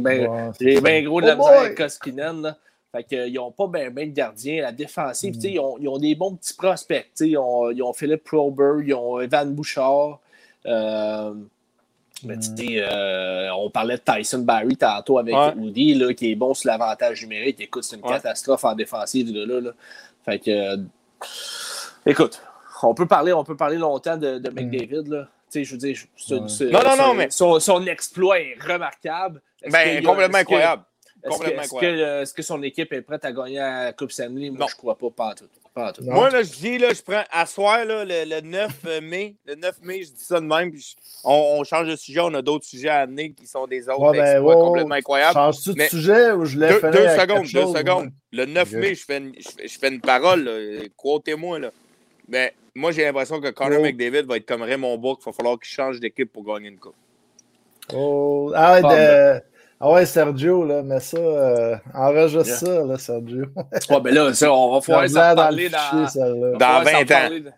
c'est 0.57 0.65
j'ai 0.69 0.75
ça. 0.75 0.81
bien 0.81 1.01
gros 1.03 1.21
de 1.21 1.25
Oh 1.25 1.29
la 1.29 1.35
misère 1.35 1.51
boy! 1.53 1.65
avec 1.65 1.77
Koskinen, 1.77 2.41
là. 2.41 2.57
Fait 2.91 3.03
que, 3.03 3.27
ils 3.27 3.33
n'ont 3.33 3.51
pas 3.51 3.67
bien 3.67 3.89
ben 3.91 4.09
de 4.09 4.15
gardiens. 4.15 4.61
La 4.61 4.71
défensive, 4.71 5.31
Mm. 5.31 5.35
tu 5.35 5.41
sais, 5.41 5.51
ils 5.51 5.59
ont, 5.59 5.77
ils 5.79 5.87
ont 5.89 5.97
des 5.97 6.15
bons 6.15 6.33
petits 6.35 6.53
prospects. 6.53 7.03
tu 7.03 7.09
sais, 7.25 7.29
Ils 7.29 7.37
ont, 7.37 7.69
ils 7.71 7.83
ont 7.83 7.91
Philippe 7.93 8.23
Prober, 8.23 8.83
ils 8.85 8.93
ont 8.93 9.19
Evan 9.19 9.53
Bouchard. 9.53 10.19
euh, 10.65 11.33
mais 12.23 12.37
tu 12.39 12.49
Mm. 12.51 12.57
sais, 12.57 12.65
euh, 12.79 13.53
on 13.55 13.69
parlait 13.69 13.97
de 13.97 14.01
Tyson 14.01 14.39
Barry 14.39 14.77
tantôt 14.77 15.17
avec 15.19 15.35
Ouais. 15.35 15.53
Woody, 15.55 15.93
là, 15.95 16.13
qui 16.13 16.31
est 16.31 16.35
bon 16.35 16.53
sur 16.53 16.69
l'avantage 16.69 17.21
numérique. 17.23 17.59
Écoute, 17.61 17.83
c'est 17.83 17.95
une 17.97 18.03
Ouais. 18.03 18.13
catastrophe 18.13 18.63
en 18.63 18.73
défensive, 18.73 19.31
gars-là. 19.33 19.59
là. 19.61 19.71
Fait 20.23 20.39
que, 20.39 20.49
euh, 20.49 20.77
écoute, 22.05 22.41
on 22.83 22.93
peut 22.93 23.05
parler, 23.05 23.33
on 23.33 23.43
peut 23.43 23.55
parler 23.57 23.77
longtemps 23.77 24.17
de, 24.17 24.37
de 24.39 24.49
McDavid. 24.49 25.07
Là. 25.07 25.27
Tu 25.51 25.59
sais, 25.59 25.63
je 25.63 25.71
veux 25.73 25.77
dire, 25.77 25.97
c'est- 26.17 26.33
Ouais. 26.35 26.47
c'est- 26.49 26.65
Non, 26.71 26.79
non, 26.83 26.91
son- 26.91 26.97
non, 26.97 27.13
mais- 27.13 27.29
Son, 27.29 27.59
son 27.59 27.85
exploit 27.85 28.39
est 28.39 28.57
remarquable. 28.61 29.41
Est-ce 29.61 29.71
Ben, 29.71 29.97
a- 29.97 30.01
complètement 30.07 30.37
incroyable. 30.39 30.83
Est-ce 31.23 31.39
que, 31.39 31.79
que, 31.79 31.85
euh, 31.85 32.21
est-ce 32.21 32.33
que 32.33 32.43
son 32.43 32.61
équipe 32.61 32.93
est 32.93 33.01
prête 33.01 33.25
à 33.25 33.31
gagner 33.31 33.57
la 33.57 33.93
Coupe 33.93 34.11
Stanley? 34.11 34.49
Moi, 34.51 34.59
Non. 34.59 34.67
je 34.67 34.75
crois 34.75 34.95
pas, 34.97 35.09
pas 35.09 35.27
en 35.29 35.33
tout. 35.33 35.45
Pas 35.75 35.91
tout. 35.91 36.03
Moi, 36.05 36.29
là, 36.29 36.41
je 36.41 36.51
dis, 36.51 36.77
là, 36.77 36.93
je 36.93 37.01
prends 37.01 37.23
à 37.29 37.45
soir, 37.45 37.83
là, 37.83 38.05
le, 38.05 38.23
le 38.25 38.39
9 38.39 39.01
mai. 39.03 39.35
Le 39.45 39.55
9 39.55 39.75
mai, 39.83 40.03
je 40.03 40.11
dis 40.13 40.23
ça 40.23 40.39
de 40.39 40.45
même. 40.45 40.71
Puis 40.71 40.95
on, 41.25 41.57
on 41.59 41.63
change 41.65 41.89
de 41.89 41.97
sujet. 41.97 42.21
On 42.21 42.33
a 42.33 42.41
d'autres 42.41 42.63
sujets 42.65 42.87
à 42.87 42.99
amener 43.01 43.33
qui 43.33 43.45
sont 43.45 43.67
des 43.67 43.89
autres 43.89 43.99
Ouais, 43.99 44.17
ben, 44.17 44.25
exploits 44.25 44.55
ouais, 44.55 44.61
complètement 44.61 44.95
incroyables. 44.95 45.33
Changes-tu 45.33 45.69
de 45.73 45.77
Mais- 45.77 45.89
sujet 45.89 46.31
ou 46.31 46.45
je 46.45 46.57
l'ai 46.57 46.71
fait 46.79 46.91
deux 46.91 47.09
secondes, 47.09 47.41
deux 47.43 47.49
chose, 47.61 47.75
secondes. 47.77 48.05
ouais? 48.05 48.11
Le 48.31 48.45
9 48.45 48.69
Ok. 48.71 48.79
mai, 48.79 48.95
je 48.95 49.03
fais 49.05 49.17
une, 49.17 49.33
je 49.37 49.49
fais, 49.49 49.67
je 49.67 49.77
fais 49.77 49.89
une 49.89 49.99
parole. 49.99 50.49
Quotez-moi. 50.95 51.59
Là. 51.59 51.71
Ben, 52.29 52.51
moi, 52.73 52.93
j'ai 52.93 53.03
l'impression 53.03 53.41
que 53.41 53.49
Connor 53.49 53.79
Oh. 53.81 53.83
McDavid 53.83 54.23
va 54.25 54.37
être 54.37 54.45
comme 54.45 54.61
Raymond 54.61 54.97
Bourque. 54.97 55.23
Il 55.23 55.25
va 55.25 55.33
falloir 55.33 55.59
qu'il 55.59 55.67
change 55.73 55.99
d'équipe 55.99 56.31
pour 56.31 56.45
gagner 56.45 56.69
une 56.69 56.79
coupe. 56.79 56.95
Oh, 57.93 58.51
ah, 58.55 58.75
ouais, 58.75 58.81
Ah, 58.83 58.95
de- 59.39 59.41
ah 59.79 59.91
ouais, 59.91 60.05
Sergio, 60.05 60.63
là, 60.65 60.81
mais 60.83 60.99
ça, 60.99 61.17
euh, 61.17 61.75
enregistre 61.93 62.45
Yeah. 62.47 62.55
ça, 62.57 62.85
là, 62.85 62.97
Sergio. 62.97 63.45
Ouais, 63.89 64.01
ben 64.01 64.13
là, 64.13 64.33
ça, 64.33 64.51
on 64.53 64.71
va 64.73 64.79
pouvoir 64.81 65.01
Dans 65.03 65.07
s'en 65.09 65.29
le 65.29 65.35
parler 65.35 65.69
fichier, 65.69 65.79
dans. 66.15 66.51
va 66.51 66.57
Dans 66.57 66.77
s'en 66.77 66.83
20 66.83 67.11
ans. 67.11 67.29
dans- 67.29 67.51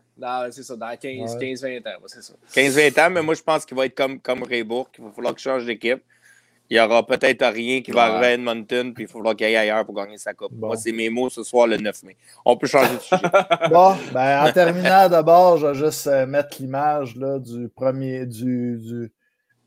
dans- 0.45 0.51
C'est 0.51 0.63
ça, 0.63 0.75
dans 0.75 0.97
15, 0.97 1.33
Ouais. 1.35 1.39
15 1.39 1.61
20 1.61 1.77
ans. 1.87 1.99
c'est 2.07 2.23
ça. 2.23 2.33
15-20 2.53 2.97
ans, 3.05 3.09
mais 3.11 3.21
moi, 3.21 3.35
je 3.35 3.43
pense 3.43 3.65
qu'il 3.65 3.77
va 3.77 3.85
être 3.85 3.95
comme, 3.95 4.19
comme 4.19 4.43
Ray 4.43 4.63
Bourque. 4.63 4.95
Il 4.97 5.05
va 5.05 5.11
falloir 5.11 5.35
qu'il 5.35 5.43
change 5.43 5.65
d'équipe. 5.65 6.01
Il 6.69 6.73
n'y 6.75 6.81
aura 6.81 7.05
peut-être 7.05 7.45
rien 7.47 7.81
qui 7.81 7.91
va 7.91 8.07
Ouais. 8.07 8.11
arriver 8.11 8.25
à 8.25 8.33
Edmonton, 8.33 8.93
puis 8.93 9.05
il 9.05 9.07
va 9.07 9.13
falloir 9.13 9.35
qu'il 9.37 9.45
aille 9.45 9.55
ailleurs 9.55 9.85
pour 9.85 9.95
gagner 9.95 10.17
sa 10.17 10.33
coupe. 10.33 10.51
Bon. 10.51 10.67
Moi, 10.67 10.75
c'est 10.75 10.91
mes 10.91 11.09
mots 11.09 11.29
ce 11.29 11.41
soir, 11.43 11.65
le 11.65 11.77
9 11.77 12.03
mai. 12.03 12.17
On 12.43 12.57
peut 12.57 12.67
changer 12.67 12.93
de 12.95 12.99
sujet. 12.99 13.21
Bon, 13.71 13.95
ben, 14.11 14.43
en 14.45 14.51
terminant 14.51 15.07
d'abord, 15.07 15.57
je 15.59 15.67
vais 15.67 15.75
juste 15.75 16.07
euh, 16.07 16.25
mettre 16.25 16.57
l'image 16.59 17.15
là, 17.15 17.39
du 17.39 17.69
premier, 17.69 18.25
du, 18.25 18.75
du, 18.79 19.11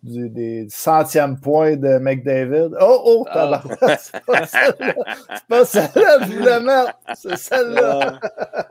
du 0.02 0.28
des 0.30 0.66
centième 0.70 1.38
point 1.38 1.76
de 1.76 1.98
McDavid. 1.98 2.70
Oh, 2.80 3.02
oh, 3.04 3.26
Ah. 3.30 3.34
tabarouette, 3.34 4.00
c'est 4.12 4.24
pas 4.24 4.46
celle-là. 4.46 4.94
C'est 5.34 5.46
pas 5.46 5.64
celle-là 5.64 6.18
que 6.18 6.24
je 6.24 6.32
voulais 6.38 6.60
mettre. 6.60 6.92
C'est 7.14 7.36
celle-là. 7.36 8.18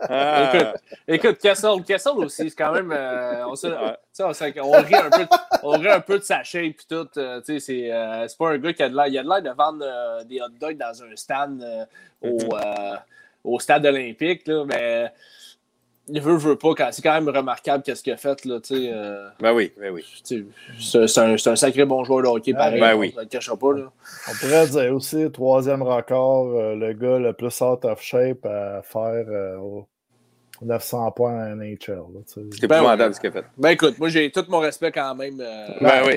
Ah. 0.09 0.51
Écoute, 0.53 0.67
écoute, 1.08 1.38
Kessel, 1.38 1.83
Kessel 1.85 2.14
aussi, 2.17 2.49
c'est 2.49 2.56
quand 2.56 2.72
même. 2.74 2.91
euh, 2.91 3.45
on, 3.48 3.56
se- 3.56 3.67
sais, 4.11 4.24
on, 4.24 4.33
se- 4.33 4.59
on 4.61 4.72
rit 4.72 4.95
un 4.95 5.09
peu, 5.09 5.24
de- 5.24 5.30
on 5.64 5.72
rit 5.72 5.90
un 5.90 5.99
peu 6.01 6.17
de 6.19 6.24
sa 6.24 6.41
shape 6.43 6.64
et 6.64 6.75
tout. 6.90 7.08
euh, 7.17 7.40
tu 7.41 7.53
sais, 7.53 7.59
c'est 7.59 7.93
euh, 7.93 8.27
c'est 8.27 8.38
pas 8.38 8.49
un 8.49 8.58
gars 8.58 8.74
qui 8.74 8.83
a 8.83 8.90
de 8.90 8.95
l'air. 8.95 9.08
Il 9.08 9.17
a 9.19 9.24
de 9.24 9.30
l'air 9.30 9.41
de 9.41 9.49
vendre 9.56 9.85
euh, 9.85 10.24
des 10.24 10.41
hot 10.41 10.49
dogs 10.59 10.77
dans 10.77 11.03
un 11.03 11.16
stand 11.16 11.61
euh, 11.61 11.85
au, 12.22 12.38
euh, 12.56 12.95
au 13.43 13.59
stade 13.59 13.85
olympique, 13.85 14.48
là, 14.48 14.64
mais 14.66 15.11
il 16.12 16.22
veut, 16.22 16.36
veut 16.38 16.56
pas. 16.58 16.74
quand- 16.76 16.90
C'est 16.92 17.02
quand 17.02 17.14
même 17.14 17.30
remarquable 17.30 17.84
qu'est-ce 17.84 18.04
qu'il 18.04 18.14
a 18.14 18.18
fait. 18.18 18.44
Là, 18.46 18.60
tu 18.60 18.76
sais, 18.76 18.92
euh, 18.94 19.28
Ben 19.40 19.54
oui, 19.54 19.72
ben 19.80 19.92
oui. 19.94 20.04
c'est 20.24 20.44
c'est 20.80 21.20
un, 21.20 21.38
c'est 21.38 21.50
un 21.50 21.56
sacré 21.56 21.86
bon 21.86 22.04
joueur 22.04 22.24
de 22.24 22.28
hockey, 22.28 22.54
Ah, 22.56 22.58
pareil. 22.66 22.80
ben 22.82 22.96
on 22.96 23.00
oui. 23.00 23.14
ne 23.16 23.22
le 23.22 23.28
cachera 23.28 23.56
pas. 23.58 23.74
Là. 23.74 23.92
On 24.30 24.32
pourrait 24.36 24.68
dire 24.68 24.94
aussi, 24.96 25.32
troisième 25.32 25.82
record, 25.84 26.48
euh, 26.58 26.76
le 26.76 26.94
gars 26.94 27.20
le 27.20 27.34
plus 27.34 27.62
out 27.62 27.86
of 27.86 28.02
shape 28.02 28.46
à 28.46 28.82
faire 28.84 29.26
euh, 29.30 29.58
au 29.58 29.88
900 30.62 31.12
points 31.12 31.52
en 31.54 31.56
NHL. 31.56 32.00
C'est 32.26 32.42
Ben 32.68 32.78
épouvantable 32.78 33.04
oui. 33.10 33.14
ce 33.16 33.20
qu'il 33.20 33.30
a 33.30 33.34
fait. 33.34 33.46
Ben 33.58 33.70
écoute, 33.70 33.98
moi 34.00 34.10
j'ai 34.10 34.30
tout 34.32 34.44
mon 34.50 34.60
respect 34.60 34.92
quand 34.92 35.16
même. 35.16 35.40
euh, 35.40 35.68
Ben 35.82 36.02
oui. 36.06 36.16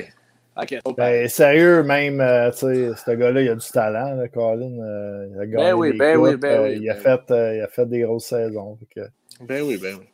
Kessel. 0.67 0.93
Ben, 0.95 1.27
sérieux, 1.29 1.81
même, 1.81 2.21
euh, 2.21 2.51
tu 2.51 2.57
sais, 2.59 2.89
ce 2.95 3.09
gars-là, 3.11 3.41
il 3.41 3.49
a 3.49 3.55
du 3.55 3.67
talent, 3.69 4.13
là, 4.13 4.27
Colin. 4.27 4.77
euh, 4.83 5.27
il 5.33 5.41
a 5.41 5.45
gagné 5.47 5.73
oui, 5.73 5.91
des 5.93 5.97
ben 5.97 6.15
oui, 6.17 6.35
ben 6.35 6.47
euh, 6.59 6.63
oui, 6.65 6.77
il, 6.79 6.89
a 6.91 6.93
ben 6.93 6.99
fait, 7.01 7.31
euh, 7.33 7.55
il 7.55 7.61
a 7.63 7.67
fait 7.69 7.85
des 7.87 8.01
grosses 8.01 8.25
saisons. 8.25 8.77
que- 8.95 9.01
Ben 9.47 9.61
oui, 9.63 9.77
ben 9.77 9.97
oui. 9.99 10.05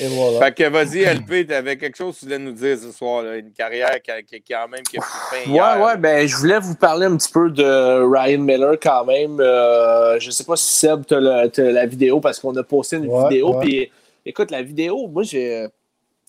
et 0.00 0.08
voilà. 0.08 0.38
Fait 0.46 0.54
que 0.54 0.68
vas-y, 0.68 1.02
LP, 1.04 1.46
t'avais 1.48 1.76
quelque 1.76 1.96
chose 1.96 2.14
que 2.14 2.20
tu 2.20 2.24
voulais 2.26 2.38
nous 2.38 2.52
dire 2.52 2.78
ce 2.78 2.90
soir, 2.92 3.22
là, 3.22 3.36
une 3.36 3.52
carrière 3.52 4.00
qui, 4.02 4.10
qui, 4.24 4.40
qui 4.42 4.52
quand 4.52 4.68
même 4.68 4.82
qui 4.82 4.98
a 4.98 5.00
pris 5.00 5.44
fin 5.44 5.50
Ouais, 5.50 5.56
hier. 5.56 5.80
ouais, 5.82 5.96
ben 5.96 6.26
je 6.28 6.36
voulais 6.36 6.58
vous 6.58 6.74
parler 6.74 7.06
un 7.06 7.16
petit 7.16 7.32
peu 7.32 7.50
de 7.50 8.02
Ryan 8.02 8.38
Miller 8.40 8.76
quand 8.82 9.04
même. 9.04 9.38
Euh, 9.40 10.18
je 10.20 10.30
sais 10.30 10.44
pas 10.44 10.56
si 10.56 10.72
Seb, 10.80 11.04
t'as 11.06 11.20
le- 11.20 11.48
t'as 11.48 11.70
la 11.70 11.86
vidéo 11.86 12.20
parce 12.20 12.38
qu'on 12.40 12.54
a 12.56 12.62
posté 12.62 12.96
une 12.96 13.06
Ouais, 13.06 13.28
vidéo. 13.28 13.58
Puis 13.60 13.90
écoute, 14.26 14.50
la 14.50 14.62
vidéo, 14.62 15.06
moi, 15.08 15.22
j'ai. 15.22 15.66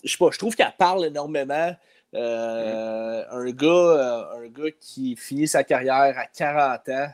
Je 0.04 0.12
sais 0.12 0.18
pas, 0.18 0.28
je 0.30 0.38
trouve 0.38 0.54
qu'elle 0.54 0.72
parle 0.78 1.06
énormément. 1.06 1.74
Euh, 2.14 3.22
un, 3.30 3.50
gars, 3.50 3.66
euh, 3.66 4.22
un 4.38 4.46
gars 4.48 4.70
qui 4.80 5.16
finit 5.16 5.48
sa 5.48 5.64
carrière 5.64 6.14
à 6.16 6.26
40 6.26 6.88
ans, 6.88 7.08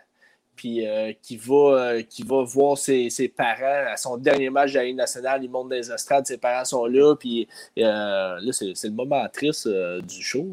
puis 0.57 0.87
euh, 0.87 1.13
qui, 1.23 1.37
va, 1.37 1.55
euh, 1.55 2.03
qui 2.03 2.23
va 2.23 2.43
voir 2.45 2.77
ses, 2.77 3.11
ses 3.11 3.29
parents 3.29 3.91
à 3.91 3.97
son 3.97 4.17
dernier 4.17 4.51
match 4.51 4.73
de 4.73 4.79
la 4.79 4.85
Ligue 4.85 4.97
nationale. 4.97 5.43
Il 5.43 5.51
monte 5.51 5.69
dans 5.71 5.77
les 5.77 5.91
estrades, 5.91 6.27
ses 6.27 6.39
parents 6.39 6.65
sont 6.65 6.87
là, 6.87 7.15
puis 7.17 7.49
euh, 7.79 8.39
là, 8.41 8.53
c'est 8.53 8.73
c'est 8.75 8.89
le 8.89 8.95
moment 8.95 9.27
triste 9.33 9.67
euh, 9.67 10.01
du 10.01 10.23
show. 10.23 10.47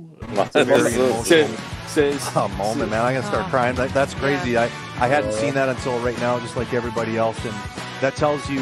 Oh, 2.36 2.48
moment, 2.58 2.88
man. 2.90 3.06
I'm 3.06 3.16
gonna 3.16 3.24
start 3.24 3.50
crying. 3.50 3.76
That, 3.76 3.94
that's 3.94 4.14
crazy. 4.14 4.58
I, 4.58 4.66
I 5.00 5.08
hadn't 5.08 5.34
seen 5.34 5.54
that 5.56 5.70
until 5.70 5.98
right 6.00 6.20
now, 6.20 6.40
just 6.40 6.56
like 6.56 6.74
everybody 6.74 7.18
else, 7.18 7.38
and 7.46 7.54
that 8.02 8.16
tells 8.16 8.48
you, 8.50 8.62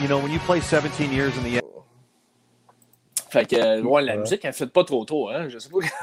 you 0.00 0.08
know, 0.08 0.18
when 0.18 0.30
you 0.30 0.38
play 0.40 0.60
17 0.60 1.12
years 1.12 1.36
in 1.36 1.42
the 1.42 1.60
Fait 3.38 3.46
que, 3.46 3.56
euh, 3.56 3.82
ouais, 3.82 4.02
la 4.02 4.12
Ouais. 4.14 4.18
musique, 4.20 4.44
elle 4.44 4.52
fait 4.52 4.66
pas 4.66 4.84
trop 4.84 5.04
trop, 5.04 5.28
hein. 5.28 5.48
Je 5.48 5.58
sais 5.58 5.68
pas. 5.68 5.78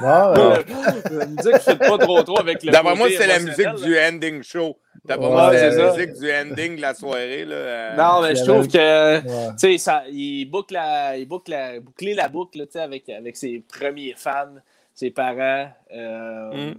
La 1.10 1.26
musique 1.26 1.58
fait 1.58 1.76
pas 1.78 1.98
trop 1.98 2.22
trop 2.22 2.38
avec 2.38 2.62
le. 2.62 2.70
D'après 2.72 2.94
moi, 2.94 3.08
c'est 3.10 3.26
la 3.26 3.38
musique 3.40 3.74
du 3.84 3.98
ending 3.98 4.42
show. 4.42 4.76
D'après 5.04 5.26
Ouais, 5.26 5.32
moi, 5.32 5.50
c'est 5.52 5.70
la 5.70 5.90
ça. 5.92 5.96
musique 5.96 6.14
du 6.18 6.32
ending 6.32 6.76
de 6.76 6.80
la 6.80 6.94
soirée. 6.94 7.44
Là. 7.44 7.54
euh. 7.54 7.96
Non, 7.96 8.22
mais 8.22 8.36
je 8.36 8.44
trouve 8.44 8.68
que. 8.68 9.16
ouais. 9.16 9.22
Tu 9.52 9.72
sais, 9.72 9.78
ça- 9.78 10.04
il 10.10 10.44
boucle 10.46 10.74
la, 10.74 11.16
il 11.16 11.26
boucle 11.26 11.50
la, 11.50 11.80
boucler 11.80 12.14
la 12.14 12.28
boucle, 12.28 12.58
là, 12.58 12.66
tu 12.66 12.72
sais, 12.72 12.80
avec, 12.80 13.08
avec 13.08 13.36
ses 13.36 13.62
premiers 13.66 14.14
fans, 14.16 14.54
ses 14.94 15.10
parents. 15.10 15.68
euh, 15.94 16.70
Mm. 16.70 16.74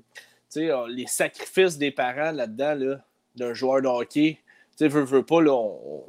Tu 0.54 0.68
sais, 0.68 0.72
les 0.90 1.08
sacrifices 1.08 1.78
des 1.78 1.92
parents 1.92 2.32
là-dedans, 2.32 2.76
là, 2.76 2.96
d'un 3.36 3.54
joueur 3.54 3.82
de 3.82 3.88
hockey. 3.88 4.38
Tu 4.78 4.78
sais, 4.78 4.88
veut, 4.88 5.04
veut 5.04 5.24
pas, 5.24 5.42
là, 5.42 5.52
on- 5.54 6.04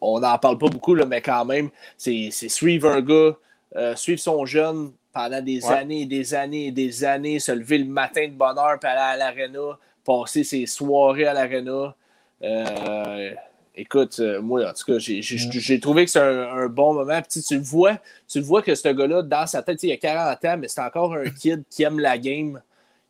on 0.00 0.20
n'en 0.20 0.38
parle 0.38 0.58
pas 0.58 0.68
beaucoup, 0.68 0.94
là, 0.94 1.04
mais 1.06 1.20
quand 1.22 1.44
même, 1.44 1.70
c'est 1.96 2.28
c'est 2.32 2.48
suivre 2.48 2.90
un 2.90 3.00
gars, 3.00 3.36
euh, 3.74 3.96
suivre 3.96 4.20
son 4.20 4.44
jeune 4.46 4.92
pendant 5.12 5.40
des 5.42 5.64
Ouais. 5.66 5.74
années 5.74 6.02
et 6.02 6.06
des 6.06 6.34
années 6.34 6.66
et 6.66 6.70
des 6.72 7.04
années, 7.04 7.38
se 7.40 7.52
lever 7.52 7.78
le 7.78 7.86
matin 7.86 8.26
de 8.28 8.32
bonne 8.32 8.58
heure, 8.58 8.78
puis 8.78 8.88
aller 8.88 9.00
à 9.00 9.16
l'aréna, 9.16 9.78
passer 10.04 10.44
ses 10.44 10.66
soirées 10.66 11.26
à 11.26 11.32
l'aréna. 11.32 11.94
Euh, 12.42 13.30
écoute, 13.74 14.18
euh, 14.20 14.40
moi, 14.42 14.68
en 14.68 14.72
tout 14.72 14.84
cas, 14.92 14.98
j'ai 14.98 15.80
trouvé 15.80 16.04
que 16.04 16.10
c'est 16.10 16.20
un, 16.20 16.48
un 16.58 16.66
bon 16.68 16.94
moment. 16.94 17.20
Puis, 17.22 17.42
tu 17.42 17.56
le 17.56 17.62
vois, 17.62 17.98
tu 18.28 18.38
le 18.38 18.44
vois 18.44 18.62
que 18.62 18.74
ce 18.74 18.88
gars-là, 18.88 19.22
dans 19.22 19.46
sa 19.46 19.62
tête, 19.62 19.82
il 19.82 19.92
a 19.92 19.96
40 19.96 20.44
ans, 20.44 20.56
mais 20.58 20.68
c'est 20.68 20.82
encore 20.82 21.14
un 21.14 21.24
kid 21.40 21.64
qui 21.70 21.82
aime 21.82 21.98
la 21.98 22.18
game, 22.18 22.60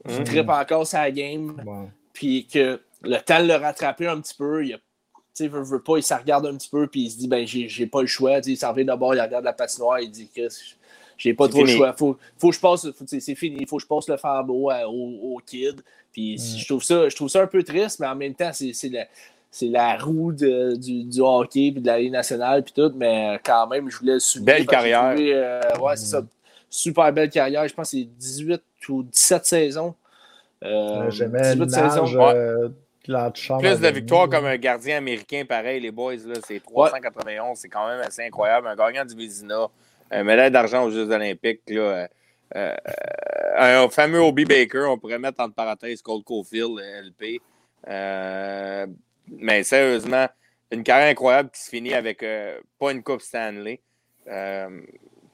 qui 0.09 0.23
trippe 0.25 0.49
encore 0.49 0.87
sa 0.87 1.11
game, 1.11 1.61
puis 2.13 2.47
que 2.47 2.81
le 3.03 3.17
temps 3.19 3.43
de 3.43 3.49
le 3.49 3.55
rattraper 3.57 4.07
un 4.07 4.21
petit 4.21 4.35
peu, 4.37 4.65
il 4.65 4.75
a 4.75 4.79
sais, 5.45 5.49
veut, 5.49 5.63
veut 5.63 5.81
pas, 5.81 5.97
il 5.99 6.03
s'en 6.03 6.19
regarde 6.19 6.47
un 6.47 6.57
petit 6.57 6.69
peu, 6.69 6.87
puis 6.87 7.03
il 7.03 7.11
se 7.11 7.19
dit, 7.19 7.29
ben, 7.29 7.47
j'ai 7.47 7.87
pas 7.87 8.01
le 8.01 8.07
choix. 8.07 8.37
Tu 8.41 8.45
sais, 8.45 8.51
il 8.53 8.57
s'en 8.57 8.71
revient 8.71 8.85
d'abord, 8.85 9.15
il 9.15 9.21
regarde 9.21 9.45
la 9.45 9.53
patinoire, 9.53 10.01
il 10.01 10.11
dit, 10.11 10.29
j'ai 11.19 11.35
pas 11.35 11.49
trop 11.49 11.63
le 11.63 11.67
choix. 11.69 11.93
Faut, 11.93 12.17
faut 12.39 12.51
que 12.51 12.55
je 12.55 12.61
passe, 12.61 12.87
c'est 13.07 13.35
fini, 13.35 13.59
il 13.61 13.67
faut 13.69 13.77
que 13.77 13.83
je 13.83 13.87
passe 13.89 14.09
le 14.09 14.17
flambeau 14.17 14.71
à- 14.71 14.87
au, 14.89 15.35
au 15.35 15.41
kid. 15.45 15.81
Puis 16.13 16.35
Mm. 16.37 16.59
je, 16.59 16.67
trouve 16.67 16.83
ça, 16.83 17.09
je 17.09 17.17
trouve 17.17 17.29
ça 17.29 17.43
un 17.43 17.47
peu 17.47 17.63
triste, 17.63 18.01
mais 18.01 18.07
en 18.07 18.15
même 18.17 18.35
temps, 18.35 18.51
c'est 18.53 18.73
la, 18.91 19.07
c'est 19.51 19.69
la 19.69 19.97
roue 19.99 20.33
de- 20.33 20.75
du, 20.77 21.05
du 21.05 21.21
hockey, 21.21 21.71
puis 21.73 21.81
de 21.83 21.87
la 21.87 21.99
Ligue 21.99 22.13
nationale, 22.13 22.63
puis 22.63 22.73
tout, 22.75 22.93
mais 22.97 23.39
quand 23.45 23.67
même, 23.67 23.91
je 23.91 23.99
voulais 23.99 24.15
le 24.15 24.21
souligner. 24.21 24.53
Belle 24.53 24.67
carrière. 24.67 25.11
trouvé, 25.15 25.35
euh, 25.35 25.61
ouais, 25.81 25.97
c'est 25.97 26.07
ça. 26.07 26.23
super 26.71 27.13
belle 27.13 27.31
carrière. 27.31 27.67
Je 27.69 27.75
pense 27.75 27.91
que 27.91 27.97
c'est 27.99 28.05
18 28.19 28.63
ou 28.89 29.03
17 29.03 29.47
saisons. 29.47 29.95
Euh, 30.65 31.11
J'aimais 31.11 31.55
l'image 31.55 32.17
euh, 32.35 32.69
Plus 33.59 33.81
de 33.81 33.89
victoires 33.89 34.29
comme 34.29 34.47
un 34.47 34.57
gardien 34.57 34.99
américain, 34.99 35.45
pareil, 35.49 35.81
les 35.81 35.91
boys, 35.91 36.15
c'est 36.47 36.61
391, 36.61 37.59
c'est 37.59 37.69
quand 37.69 37.87
même 37.89 38.01
assez 38.01 38.23
incroyable. 38.23 38.69
Un 38.69 38.77
gagnant 38.77 39.05
du 39.05 39.15
Vézina, 39.15 39.69
un 40.11 40.25
médaille 40.25 40.51
d'argent 40.51 40.85
aux 40.85 40.91
Jeux 40.91 41.11
olympiques, 41.11 41.63
là, 41.69 42.09
euh, 42.55 42.75
un 43.57 43.89
fameux 43.89 44.21
Obi 44.21 44.45
Baker, 44.45 44.87
on 44.89 44.99
pourrait 44.99 45.19
mettre 45.19 45.41
entre 45.41 45.55
parenthèses 45.55 46.03
Cold 46.03 46.25
Cofield, 46.25 46.79
LP. 46.79 47.41
mais 49.29 49.63
sérieusement, 49.63 50.27
une 50.71 50.83
carrière 50.83 51.11
incroyable 51.11 51.51
qui 51.51 51.61
se 51.61 51.71
finit 51.71 51.95
avec 51.95 52.25
pas 52.79 52.93
une 52.93 53.03
Coupe 53.03 53.21
Stanley 53.21 53.81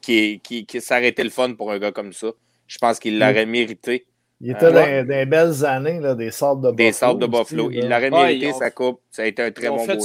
qui, 0.03 0.41
qui, 0.41 0.67
qui 0.67 0.81
ça 0.81 1.01
le 1.01 1.31
fun 1.31 1.55
pour 1.55 1.71
un 1.71 1.79
gars 1.79 1.93
comme 1.93 2.13
ça. 2.13 2.33
Je 2.67 2.79
pense 2.79 2.99
qu'il 2.99 3.19
l'aurait 3.19 3.47
mérité. 3.47 4.07
Il 4.45 4.51
était 4.51 4.65
euh, 4.65 5.03
dans 5.03 5.09
des 5.09 5.25
belles 5.25 5.65
années, 5.65 6.01
là, 6.01 6.17
des 6.17 6.33
sortes 6.33 6.61
de 6.61 6.71
Buffalo. 6.73 6.77
Des 6.77 6.93
sortes 6.93 7.19
de 7.21 7.27
Buffalo. 7.27 7.71
il 7.71 7.89
l'aurait 7.89 8.11
mérité, 8.11 8.53
sa 8.53 8.73
coupe. 8.73 9.01
Ça 9.13 9.23
a 9.23 9.27
été 9.27 9.41
un 9.41 9.53
très 9.53 9.69
bon 9.69 9.79
fait 9.79 9.99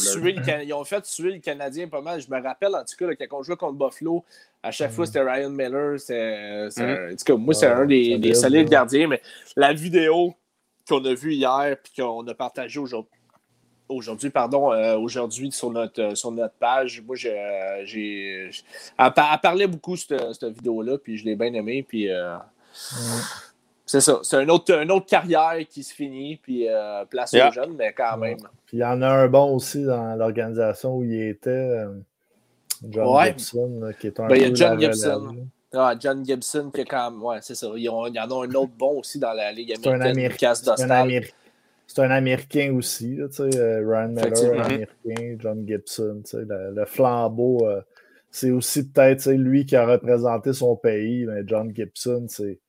Ils 0.64 0.74
ont 0.74 0.84
fait 0.84 1.02
tuer 1.02 1.32
le 1.34 1.40
Canadien 1.40 1.88
pas 1.88 2.02
mal. 2.02 2.22
Je 2.22 2.30
me 2.30 2.40
rappelle, 2.40 2.76
en 2.76 2.84
tout 2.84 2.96
cas, 2.96 3.26
quand 3.28 3.40
on 3.40 3.42
jouait 3.42 3.56
contre 3.56 3.74
Buffalo, 3.74 4.24
à 4.62 4.70
chaque 4.70 4.92
fois, 4.92 5.06
mm. 5.06 5.08
c'était 5.08 5.22
Ryan 5.22 5.50
Miller. 5.50 5.98
Mm. 6.08 7.12
En 7.12 7.16
tout 7.16 7.26
cas, 7.26 7.36
moi, 7.36 7.54
c'est 7.56 7.66
un 7.66 7.86
des, 7.88 8.20
des 8.20 8.36
solides 8.36 8.70
gardiens. 8.70 9.08
Mais 9.08 9.22
la 9.56 9.74
vidéo 9.74 10.36
qu'on 10.88 11.04
a 11.04 11.16
vue 11.16 11.34
hier 11.34 11.66
et 11.66 12.00
qu'on 12.00 12.26
a 12.28 12.34
partagée 12.36 12.80
aujourd'hui, 12.80 13.12
aujourd'hui, 13.90 14.30
pardon, 14.30 14.72
euh, 14.72 14.98
aujourd'hui 14.98 15.52
sur 15.52 15.72
notre, 15.72 16.02
euh, 16.02 16.16
sur 16.16 16.32
notre 16.32 16.54
page. 16.54 17.02
Moi, 17.02 17.16
j'ai. 17.16 18.52
Elle, 19.00 19.14
parlait 19.42 19.68
beaucoup, 19.68 19.96
cette, 19.96 20.34
cette 20.34 20.54
vidéo-là, 20.54 21.00
puis 21.00 21.18
je 21.18 21.26
l'ai 21.26 21.36
bien 21.36 21.54
aimée. 21.54 21.82
Puis. 21.82 22.12
Euh, 22.12 22.38
c'est 23.88 24.02
ça. 24.02 24.20
C'est 24.22 24.44
une 24.44 24.52
autre, 24.52 24.72
une 24.72 24.92
autre 24.92 25.08
carrière 25.08 25.58
qui 25.68 25.82
se 25.82 25.94
finit, 25.94 26.36
puis 26.36 26.68
place 27.10 27.34
aux 27.34 27.52
jeunes, 27.52 27.76
mais 27.76 27.94
quand 27.94 28.18
même. 28.18 28.38
Puis 28.68 28.78
il 28.78 28.82
y 28.82 28.86
en 28.86 29.02
a 29.02 29.08
un 29.08 29.28
bon 29.28 29.56
aussi 29.56 29.84
dans 29.84 30.16
l'organisation 30.16 30.98
où 30.98 31.04
il 31.04 31.30
était. 31.30 31.86
John 32.88 33.26
Gibson, 33.26 33.92
qui 34.00 34.08
est 34.08 34.20
un 34.20 34.28
ben, 34.28 34.36
il 34.36 34.42
y 34.44 34.46
a 34.46 34.54
John 34.54 34.80
Gibson. 34.80 35.48
Ah, 35.74 35.96
John 36.00 36.24
Gibson, 36.24 36.70
qui 36.72 36.82
est 36.82 36.86
quand 36.86 37.10
même. 37.10 37.24
Ouais, 37.24 37.38
c'est 37.42 37.56
ça. 37.56 37.68
Il 37.76 37.82
y 37.82 37.90
en 37.90 38.04
a 38.04 38.22
un 38.22 38.54
autre 38.54 38.74
bon 38.78 39.00
aussi 39.00 39.18
dans 39.18 39.34
la 39.34 39.52
Ligue 39.52 39.74
américaine. 39.74 40.54
C'est 40.76 40.84
un 40.84 40.92
Américain 40.92 41.34
c'est 41.88 42.02
un 42.02 42.12
Américain 42.12 42.74
aussi, 42.76 43.16
là, 43.16 43.28
euh, 43.40 43.82
Ryan 43.88 44.10
Miller, 44.10 44.66
Américain, 44.66 45.38
John 45.40 45.66
Gibson, 45.66 46.22
le, 46.34 46.76
le 46.76 46.86
flambeau. 46.86 47.66
Euh, 47.66 47.82
c'est 48.30 48.52
aussi 48.52 48.90
peut-être 48.90 49.32
lui 49.32 49.66
qui 49.66 49.78
a 49.78 49.86
représenté 49.86 50.52
son 50.52 50.76
pays, 50.76 51.26
mais 51.26 51.44
John 51.46 51.74
Gibson, 51.74 52.26
c'est 52.28 52.60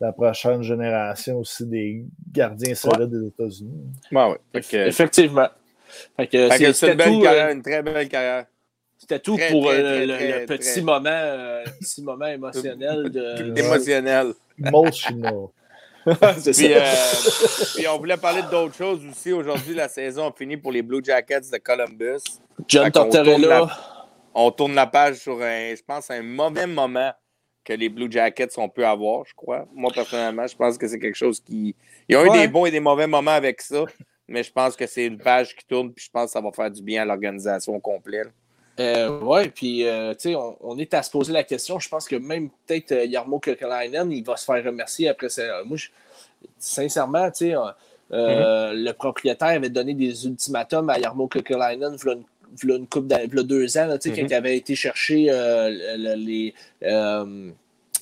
la 0.00 0.12
prochaine 0.12 0.62
génération 0.62 1.38
aussi 1.38 1.66
des 1.66 2.04
gardiens 2.32 2.74
solides 2.74 3.10
des 3.10 3.28
États-Unis. 3.28 3.92
Ouais, 4.10 4.38
Effectivement. 4.54 5.48
c'est 6.16 6.32
une, 6.32 6.94
belle 6.94 7.20
carrière, 7.22 7.46
euh, 7.46 7.52
une 7.52 7.62
très 7.62 7.82
belle 7.82 8.08
carrière. 8.08 8.46
C'était 8.96 9.18
tout 9.18 9.36
pour 9.50 9.70
le, 9.70 10.46
petit, 10.46 10.82
moment, 10.82 11.02
petit 11.80 12.02
moment 12.02 12.26
émotionnel. 12.26 13.10
De... 13.10 13.58
émotionnel. 13.58 14.32
Emotional. 14.58 15.48
Euh, 16.06 16.14
puis, 17.74 17.86
on 17.88 17.98
voulait 17.98 18.16
parler 18.16 18.42
d'autres 18.50 18.74
choses 18.74 19.00
aussi. 19.04 19.32
Aujourd'hui, 19.32 19.74
la 19.74 19.88
saison 19.88 20.28
a 20.28 20.32
fini 20.32 20.56
pour 20.56 20.72
les 20.72 20.82
Blue 20.82 21.02
Jackets 21.04 21.50
de 21.52 21.58
Columbus. 21.58 22.22
John 22.66 22.90
Tortorella. 22.90 23.68
On, 24.32 24.50
tourne 24.50 24.74
la 24.74 24.86
page 24.86 25.16
sur 25.16 25.40
un, 25.42 25.74
je 25.74 25.82
pense, 25.86 26.10
un 26.10 26.22
mauvais 26.22 26.66
moment 26.66 27.12
que 27.64 27.72
les 27.72 27.88
Blue 27.88 28.10
Jackets 28.10 28.58
ont 28.58 28.68
pu 28.68 28.84
avoir, 28.84 29.24
je 29.26 29.34
crois. 29.34 29.66
Moi, 29.74 29.90
personnellement, 29.94 30.46
je 30.46 30.56
pense 30.56 30.78
que 30.78 30.88
c'est 30.88 30.98
quelque 30.98 31.16
chose 31.16 31.40
qui. 31.40 31.74
Il 32.08 32.14
y 32.14 32.16
a 32.16 32.24
eu 32.24 32.30
des 32.30 32.48
bons 32.48 32.66
et 32.66 32.70
des 32.70 32.80
mauvais 32.80 33.06
moments 33.06 33.30
avec 33.30 33.60
ça, 33.60 33.84
mais 34.28 34.42
je 34.42 34.52
pense 34.52 34.76
que 34.76 34.86
c'est 34.86 35.06
une 35.06 35.18
page 35.18 35.54
qui 35.54 35.66
tourne, 35.66 35.92
puis 35.92 36.04
je 36.04 36.10
pense 36.10 36.26
que 36.26 36.30
ça 36.32 36.40
va 36.40 36.50
faire 36.52 36.70
du 36.70 36.82
bien 36.82 37.02
à 37.02 37.04
l'organisation 37.04 37.78
complète. 37.80 38.28
Euh, 38.78 39.20
oui, 39.22 39.50
puis 39.50 39.86
euh, 39.86 40.14
tu 40.14 40.30
sais, 40.30 40.34
on, 40.34 40.78
est 40.78 40.94
à 40.94 41.02
se 41.02 41.10
poser 41.10 41.32
la 41.32 41.44
question. 41.44 41.78
Je 41.78 41.88
pense 41.88 42.08
que 42.08 42.16
même 42.16 42.48
peut-être 42.66 42.92
euh, 42.92 43.04
Yarmo 43.04 43.38
Kekalainen, 43.38 44.10
il 44.10 44.24
va 44.24 44.36
se 44.36 44.44
faire 44.46 44.64
remercier 44.64 45.08
après 45.08 45.28
ça. 45.28 45.62
Moi, 45.66 45.76
sincèrement, 46.58 47.30
tu 47.30 47.50
sais, 47.50 47.54
mm-hmm. 48.10 48.72
le 48.72 48.92
propriétaire 48.92 49.48
avait 49.48 49.68
donné 49.68 49.92
des 49.92 50.24
ultimatums 50.24 50.88
à 50.88 50.98
Yarmo 50.98 51.28
Kekalainen 51.28 51.96
il 52.02 52.06
y 52.06 52.10
a 52.10 52.12
une 52.14 52.24
couple 52.90 53.06
d'années, 53.06 53.28
deux 53.28 53.78
ans, 53.78 53.88
quand 53.88 53.96
mm-hmm. 53.96 54.26
il 54.26 54.34
avait 54.34 54.56
été 54.56 54.74
chercher 54.74 55.30
les. 56.16 56.54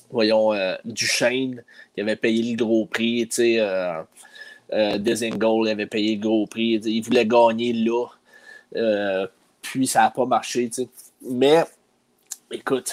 voyons, 0.09 0.51
Duchesne, 0.85 1.63
qui 1.95 2.01
avait 2.01 2.15
payé 2.15 2.51
le 2.51 2.57
gros 2.57 2.85
prix, 2.85 3.27
tu 3.27 3.35
sais. 3.35 3.59
Euh, 3.59 4.01
avait 4.71 5.85
payé 5.85 6.15
le 6.15 6.21
gros 6.21 6.47
prix. 6.47 6.75
Il 6.85 7.01
voulait 7.01 7.25
gagner 7.25 7.73
là 7.73 8.05
puis 9.61 9.87
ça 9.87 10.01
n'a 10.01 10.11
pas 10.11 10.25
marché. 10.25 10.69
Mais 11.21 11.63
écoute, 12.51 12.91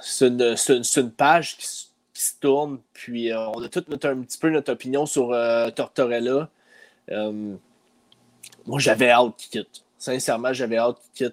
c'est 0.00 0.28
une, 0.28 1.10
page 1.10 1.56
qui, 1.56 1.66
se 2.14 2.32
tourne, 2.38 2.80
puis 2.92 3.32
euh, 3.32 3.48
on 3.48 3.62
a 3.62 3.68
tout 3.68 3.84
notre, 3.88 4.08
un 4.10 4.20
petit 4.20 4.36
peu 4.36 4.50
notre 4.50 4.72
opinion 4.72 5.06
sur 5.06 5.32
euh, 5.32 5.70
Tortorella. 5.70 6.50
Euh, 7.10 7.54
moi, 8.66 8.78
j'avais 8.78 9.10
hâte 9.10 9.36
qu'il 9.38 9.62
quitte. 9.62 9.84
Sincèrement, 10.00 10.52
j'avais 10.52 10.78
hâte 10.78 10.96
qu'il 11.14 11.30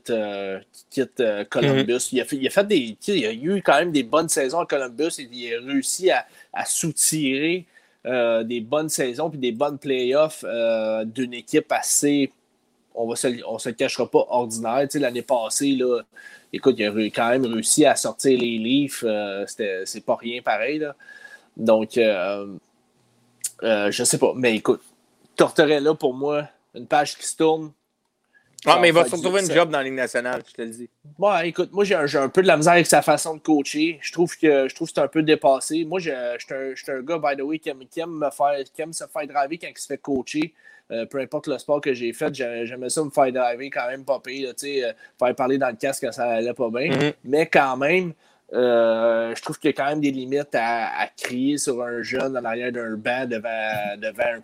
quitte, 0.90 1.24
Columbus. 1.50 1.94
Mm-hmm. 1.94 2.10
il, 2.12 2.22
a 2.22 2.26
fait, 2.26 2.36
il, 2.36 2.48
a 2.48 2.50
fait, 2.50 2.68
des. 2.68 2.98
Il 3.08 3.26
a 3.26 3.34
eu 3.34 3.62
quand 3.64 3.80
même 3.80 3.92
des 3.92 4.04
bonnes 4.04 4.30
saisons 4.30 4.60
à 4.60 4.66
Columbus 4.66 5.20
et 5.20 5.30
il 5.32 5.56
a 5.56 5.60
réussi 5.62 6.12
à, 6.12 6.28
à 6.54 6.66
soutirer 6.66 7.66
des 8.06 8.62
bonnes 8.62 8.90
saisons 8.90 9.30
puis 9.30 9.40
des 9.40 9.52
bonnes 9.52 9.78
playoffs 9.78 10.44
d'une 11.06 11.34
équipe 11.34 11.72
assez 11.72 12.32
on 12.98 13.10
ne 13.10 13.16
se 13.16 13.70
le 13.70 13.76
cachera 13.76 14.10
pas 14.10 14.26
ordinaire. 14.30 14.88
L'année 14.96 15.22
passée, 15.22 15.76
là, 15.76 16.02
écoute, 16.52 16.76
il 16.80 16.86
a 16.86 16.92
quand 17.10 17.30
même 17.30 17.46
réussi 17.46 17.86
à 17.86 17.96
sortir 17.96 18.38
les. 18.40 18.90
Euh, 19.04 19.46
c'est 19.48 20.06
pas 20.06 20.16
rien 20.16 20.42
pareil. 20.42 20.86
Donc, 21.56 21.98
euh, 21.98 22.56
euh, 23.64 23.92
je 23.92 24.04
sais 24.04 24.18
pas. 24.18 24.34
Mais 24.36 24.56
écoute, 24.56 24.82
Tortorella, 25.36 25.94
pour 25.94 26.14
moi, 26.14 26.48
une 26.74 26.88
page 26.88 27.18
qui 27.18 27.26
se 27.26 27.38
tourne. 27.38 27.72
Ah, 28.66 28.80
mais 28.82 28.90
il 28.90 28.94
va 28.94 29.06
se 29.06 29.16
retrouver 29.16 29.42
une 29.42 29.52
job 29.52 29.70
dans 29.70 29.78
la 29.78 29.84
Ligue 29.84 29.94
nationale, 29.94 30.42
je 30.48 30.54
te 30.54 30.62
le 30.62 30.70
dis. 30.70 30.90
Bon, 31.18 31.38
écoute, 31.40 31.72
moi, 31.72 31.84
j'ai 31.84 31.96
un, 31.96 32.30
peu 32.30 32.42
de 32.42 32.48
la 32.48 32.58
misère 32.58 32.74
avec 32.74 32.88
sa 32.88 33.02
façon 33.02 33.36
de 33.36 33.40
coacher. 33.40 34.00
Je 34.02 34.12
trouve 34.12 34.36
que 34.38 34.68
je 34.68 34.76
trouve 34.76 34.90
c'est 34.90 35.00
un 35.00 35.08
peu 35.08 35.22
dépassé. 35.22 35.86
Moi, 35.86 36.00
je 36.00 36.12
suis 36.40 36.92
un, 36.92 37.02
gars, 37.02 37.20
by 37.20 37.38
the 37.38 37.44
way, 37.44 37.60
qui 37.60 37.70
aime, 37.70 37.80
me 38.08 38.30
faire, 38.32 38.56
qui 38.74 38.82
aime 38.82 38.94
se 38.94 39.06
faire 39.06 39.28
driver 39.28 39.58
quand 39.58 39.68
il 39.70 39.78
se 39.78 39.88
fait 39.88 39.98
coacher. 39.98 40.54
Euh, 40.90 41.06
peu 41.06 41.20
importe 41.20 41.48
le 41.48 41.58
sport 41.58 41.82
que 41.82 41.94
j'ai 41.94 42.14
fait, 42.14 42.34
j'aimais 42.34 42.90
ça 42.90 43.04
me 43.04 43.10
faire 43.10 43.32
driver 43.32 43.70
quand 43.70 43.88
même 43.88 44.06
pas 44.06 44.22
pire, 44.22 44.54
euh, 44.64 44.94
faire 45.20 45.36
parler 45.36 45.58
dans 45.58 45.68
le 45.68 45.76
casque 45.76 46.06
quand 46.06 46.14
ça 46.14 46.30
allait 46.30 46.54
pas 46.54 46.70
bien. 46.70 46.90
Mm-hmm. 46.90 47.14
Mais 47.26 47.46
quand 47.48 47.76
même, 47.76 48.14
euh, 48.54 49.36
je 49.36 49.42
trouve 49.42 49.60
qu'il 49.60 49.70
y 49.70 49.74
a 49.74 49.76
quand 49.76 49.90
même 49.90 50.00
des 50.00 50.12
limites 50.12 50.56
à, 50.56 51.10
crier 51.18 51.58
sur 51.58 51.84
un 51.84 52.02
jeune 52.02 52.38
en 52.38 52.46
arrière 52.46 52.72
d'un 52.72 52.96
banc 52.96 53.26
devant, 53.26 53.98
devant, 53.98 54.42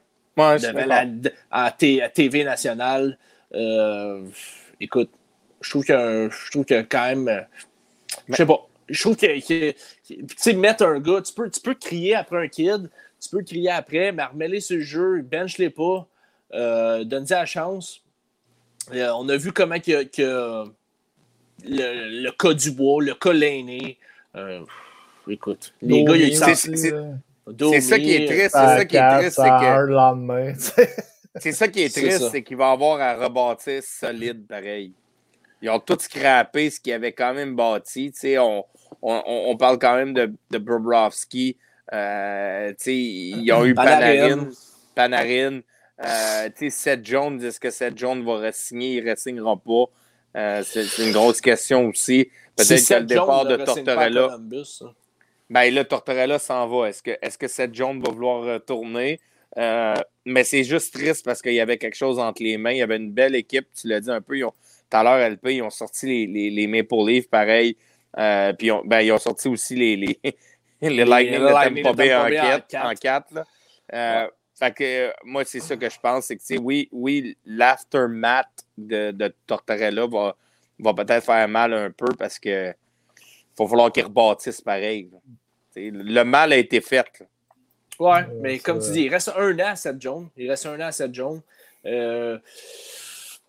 la, 0.86 1.06
à, 1.50 1.72
TV 1.72 2.44
nationale. 2.44 3.18
Écoute, 4.80 5.10
je 5.62 5.70
trouve 5.70 5.86
que 5.86 6.30
je 6.32 6.52
trouve 6.52 6.66
que 6.66 6.82
quand 6.82 7.16
même. 7.16 7.46
Je 8.28 8.36
sais 8.36 8.46
pas. 8.46 8.68
Je 8.90 9.02
trouve 9.02 9.16
que, 9.16 9.40
tu 9.40 9.76
sais, 10.36 10.54
mettre 10.54 10.86
un 10.86 11.00
gars, 11.00 11.22
tu 11.22 11.34
peux, 11.34 11.50
tu 11.50 11.62
peux 11.62 11.74
crier 11.74 12.16
après 12.16 12.44
un 12.44 12.48
kid, 12.48 12.90
tu 13.22 13.30
peux 13.30 13.42
crier 13.42 13.72
après, 13.72 14.12
mais 14.12 14.26
remets-les 14.26 14.60
sur 14.60 14.76
le 14.76 14.84
jeu, 14.84 15.22
bench-les 15.22 15.70
pas. 15.70 16.06
Euh, 16.54 17.04
donne 17.04 17.26
la 17.30 17.46
chance. 17.46 18.02
Euh, 18.94 19.12
on 19.18 19.28
a 19.30 19.38
vu 19.38 19.52
comment 19.52 19.80
que, 19.80 20.04
que 20.04 20.66
le, 21.64 22.30
cas 22.32 22.54
du 22.54 22.72
bois, 22.72 23.02
le 23.02 23.16
cas 23.16 23.34
l'aîné. 23.34 23.98
Euh, 24.36 24.64
écoute, 25.28 25.74
les 25.82 26.04
gars, 26.04 26.16
ils 26.16 26.36
C'est 26.36 27.82
ça 27.82 27.98
qui 27.98 28.14
est 28.14 28.26
triste. 28.26 28.52
C'est 28.52 28.78
ça 28.78 28.86
qui 28.86 28.98
est 28.98 29.10
triste. 29.18 29.36
C'est 29.38 29.50
que. 29.50 31.04
C'est 31.36 31.52
ça 31.52 31.68
qui 31.68 31.82
est 31.82 31.94
triste, 31.94 32.30
c'est 32.32 32.44
qu'il 32.44 32.58
va 32.58 32.72
avoir 32.72 33.02
à 33.02 33.16
rebâtir 33.16 33.82
solide 33.84 34.46
pareil. 34.48 34.94
Ils 35.62 35.70
ont 35.70 35.80
tout 35.80 35.98
scrappé 36.00 36.70
ce 36.70 36.80
qu'ils 36.80 36.94
avaient 36.94 37.14
quand 37.14 37.34
même 37.34 37.56
bâti. 37.56 38.14
On, 38.38 38.66
on, 39.02 39.24
on, 39.26 39.58
parle 39.58 39.80
quand 39.80 39.96
même 39.96 40.14
de, 40.14 40.34
de 40.52 40.58
Bobrovski. 40.58 41.58
ils 41.92 43.52
ont 43.54 43.66
eu 43.66 43.74
Panarin. 43.74 44.50
Panarin. 44.94 45.62
Euh, 46.04 46.50
Seth 46.70 47.06
Jones, 47.06 47.42
est-ce 47.42 47.60
que 47.60 47.70
Seth 47.70 47.98
Jones 47.98 48.24
va 48.24 48.50
re-signer? 48.50 48.98
Il 48.98 49.06
ne 49.06 49.16
signera 49.16 49.56
pas? 49.56 49.86
Euh, 50.36 50.64
c'est 50.64 51.04
une 51.04 51.12
grosse 51.12 51.40
question 51.40 51.88
aussi. 51.88 52.30
Peut-être 52.56 52.88
que 52.88 52.94
le 52.96 53.06
départ 53.06 53.46
de 53.46 53.58
Tortorella. 53.58 54.38
Ben 55.50 55.74
là, 55.74 55.86
Tortorella 55.86 56.40
s'en 56.40 56.68
va. 56.68 56.90
Est-ce 56.90 57.04
que, 57.04 57.12
est 57.12 57.38
que 57.38 57.48
Seth 57.48 57.74
Jones 57.74 58.02
va 58.02 58.12
vouloir 58.12 58.44
retourner? 58.44 59.20
Euh, 59.58 59.96
mais 60.26 60.44
c'est 60.44 60.64
juste 60.64 60.94
triste 60.94 61.24
parce 61.24 61.42
qu'il 61.42 61.54
y 61.54 61.60
avait 61.60 61.78
quelque 61.78 61.96
chose 61.96 62.20
entre 62.20 62.42
les 62.42 62.58
mains. 62.58 62.72
Il 62.72 62.78
y 62.78 62.82
avait 62.82 62.98
une 62.98 63.12
belle 63.12 63.36
équipe, 63.36 63.68
tu 63.80 63.88
l'as 63.88 64.00
dit 64.00 64.10
un 64.10 64.22
peu. 64.22 64.40
tout 64.40 64.52
à 64.92 65.04
l'heure, 65.04 65.30
LP, 65.30 65.48
ils 65.54 65.62
ont 65.62 65.70
sorti 65.70 66.08
les, 66.08 66.28
les, 66.28 66.50
les 66.50 66.68
Maple 66.68 67.06
Leafs, 67.06 67.30
pareil. 67.30 67.78
Euh, 68.18 68.54
puis 68.54 68.70
ben, 68.86 69.02
ils 69.02 69.12
ont 69.12 69.18
sorti 69.20 69.48
aussi 69.48 69.76
les, 69.76 69.96
les, 69.96 70.20
le 70.82 71.04
Lightning 71.04 71.40
de 71.42 71.48
Tampa 71.48 71.94
Bay 71.94 72.16
en 72.16 72.26
Bay 72.26 72.40
en 72.40 72.44
4. 72.60 73.00
quatre. 73.00 73.32
En 73.32 73.36
là. 73.36 73.46
Euh, 73.94 74.28
Fait 74.58 74.74
que 74.74 75.14
moi, 75.24 75.44
c'est 75.46 75.60
ça 75.60 75.76
que 75.76 75.90
je 75.90 76.00
pense. 76.00 76.26
C'est 76.26 76.36
que, 76.36 76.42
tu 76.42 76.56
sais, 76.56 76.58
oui, 76.58 76.90
oui 76.92 77.38
l'aftermath 77.46 78.48
de, 78.78 79.12
de 79.12 79.34
Tortorella 79.48 80.08
va, 80.08 80.36
va 80.80 80.94
peut-être 80.94 81.26
faire 81.26 81.48
mal 81.48 81.74
un 81.74 81.92
peu 81.92 82.14
parce 82.18 82.40
que 82.40 82.74
va 83.58 83.68
falloir 83.68 83.92
qu'il 83.92 84.04
rebâtisse 84.04 84.62
pareil. 84.62 85.10
là. 85.12 85.20
Le 85.76 86.24
mal 86.24 86.54
a 86.54 86.58
été 86.58 86.82
fait. 86.82 87.20
là. 87.20 87.26
Ouais, 88.00 88.26
mais 88.42 88.58
ça- 88.58 88.64
comme 88.64 88.80
tu 88.80 88.92
dis, 88.92 89.02
il 89.04 89.10
reste 89.10 89.32
un 89.38 89.54
an 89.60 89.68
à 89.72 89.76
Seth 89.76 90.02
Jones. 90.02 90.28
Il 90.38 90.50
reste 90.50 90.66
un 90.66 90.76
an 90.80 90.88
à 90.88 90.92
Seth 90.92 91.14
Jones. 91.14 91.42
Euh, 91.86 92.38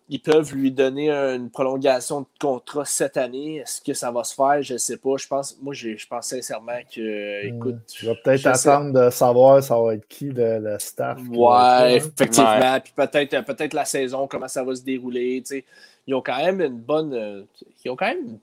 ils 0.07 0.19
peuvent 0.21 0.53
lui 0.53 0.71
donner 0.71 1.09
une 1.09 1.49
prolongation 1.49 2.21
de 2.21 2.25
contrat 2.39 2.85
cette 2.85 3.17
année. 3.17 3.55
Est-ce 3.57 3.81
que 3.81 3.93
ça 3.95 4.11
va 4.11 4.23
se 4.23 4.35
faire? 4.35 4.61
Je 4.61 4.73
ne 4.73 4.77
sais 4.77 4.97
pas. 4.97 5.17
Je 5.17 5.27
pense, 5.27 5.57
moi, 5.63 5.73
je 5.73 6.05
pense 6.07 6.27
sincèrement 6.27 6.77
que, 6.93 7.45
écoute, 7.47 7.77
Je 7.97 8.09
vais 8.11 8.15
peut-être 8.23 8.45
attendre 8.45 8.93
de 9.05 9.09
savoir 9.09 9.63
ça 9.63 9.79
va 9.81 9.95
être 9.95 10.07
qui 10.07 10.25
le, 10.25 10.59
le 10.59 10.77
staff. 10.77 11.17
Ouais, 11.27 11.47
hein. 11.57 11.87
effectivement. 11.87 12.79
Puis 12.83 12.93
peut-être 12.95 13.45
peut 13.45 13.67
la 13.75 13.85
saison, 13.85 14.27
comment 14.27 14.47
ça 14.47 14.63
va 14.63 14.75
se 14.75 14.83
dérouler. 14.83 15.41
tu. 15.45 15.65
Ils 16.05 16.13
ont 16.13 16.21
quand 16.21 16.37
même 16.37 16.61
une 16.61 16.77
bonne. 16.77 17.11
euh, 17.15 17.41
Ils 17.83 17.89
ont 17.89 17.95
quand 17.95 18.05
même 18.07 18.37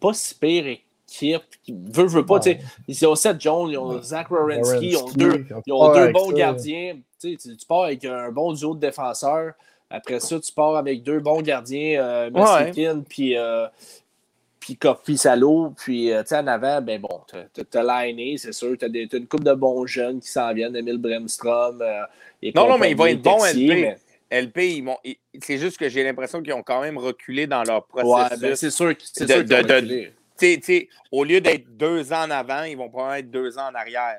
pas 0.00 0.12
si 0.12 0.34
pire 0.34 0.76
équipe. 1.08 1.42
Qui 1.62 1.74
veut, 1.92 2.06
veut 2.06 2.26
pas. 2.26 2.40
tu 2.40 2.50
sais. 2.52 2.60
Ils 2.88 3.06
ont 3.06 3.14
Seth 3.14 3.40
Jones, 3.40 3.70
ils 3.70 3.78
ont 3.78 4.00
Zach 4.02 4.30
Wierenski, 4.30 4.88
ils 4.90 4.96
ont 4.96 5.08
deux, 5.10 5.46
ils 5.66 5.72
ont 5.72 5.92
deux 5.94 6.12
bons 6.12 6.30
ça. 6.30 6.36
gardiens. 6.36 6.96
Tu, 7.20 7.32
sais, 7.32 7.36
tu- 7.50 7.56
tu 7.56 7.66
pars 7.66 7.84
avec 7.84 8.04
un 8.04 8.30
bon 8.30 8.52
duo 8.52 8.74
de 8.74 8.80
défenseurs. 8.80 9.52
Après 9.88 10.18
ça, 10.20 10.38
tu 10.40 10.52
pars 10.52 10.76
avec 10.76 11.02
deux 11.02 11.20
bons 11.20 11.40
gardiens, 11.42 12.02
euh, 12.02 12.30
Mexican, 12.30 13.02
puis, 13.08 13.36
euh, 13.36 13.66
puis 14.58 14.76
Kofi 14.76 15.16
Salo. 15.16 15.72
Puis 15.76 16.10
euh, 16.12 16.22
tu 16.22 16.30
sais, 16.30 16.38
en 16.38 16.46
avant, 16.48 16.82
ben 16.82 17.00
bon, 17.00 17.20
t'as- 17.28 17.44
c'est 18.36 18.52
sûr. 18.52 18.76
T'as 18.78 18.88
des- 18.88 19.06
t'as 19.06 19.18
une 19.18 19.26
couple 19.28 19.44
de 19.44 19.54
bons 19.54 19.86
jeunes 19.86 20.20
qui 20.20 20.28
s'en 20.28 20.52
viennent, 20.52 20.74
Emile 20.76 20.98
Bremstrom. 20.98 21.80
euh, 21.82 22.02
et 22.42 22.52
Non, 22.52 22.68
non, 22.68 22.78
mais 22.78 22.90
ils 22.90 22.96
vont 22.96 23.04
compagnie, 23.04 23.18
être 23.18 23.22
bons, 23.22 23.38
Texier, 23.44 23.66
LP. 23.68 23.80
mais- 23.80 23.96
LP, 24.28 24.84
ils 25.04 25.16
c'est 25.40 25.58
juste 25.58 25.78
que 25.78 25.88
j'ai 25.88 26.02
l'impression 26.02 26.42
qu'ils 26.42 26.52
ont 26.52 26.62
quand 26.64 26.80
même 26.80 26.98
reculé 26.98 27.46
dans 27.46 27.62
leur 27.62 27.86
Ouais, 27.94 28.02
processus. 28.02 28.40
ben 28.40 28.56
c'est 28.56 28.70
sûr, 28.70 28.96
que- 28.96 29.02
c'est 29.04 29.24
de- 29.24 29.32
sûr 29.32 29.36
qu'ils 29.44 29.48
de- 29.48 29.54
ont 29.54 29.80
de- 29.86 30.10
au 31.10 31.24
lieu 31.24 31.40
d'être 31.40 31.66
deux 31.76 32.12
ans 32.12 32.24
en 32.26 32.30
avant, 32.30 32.62
ils 32.64 32.76
vont 32.76 32.88
probablement 32.88 33.16
être 33.18 33.30
deux 33.30 33.58
ans 33.58 33.68
en 33.70 33.74
arrière. 33.74 34.18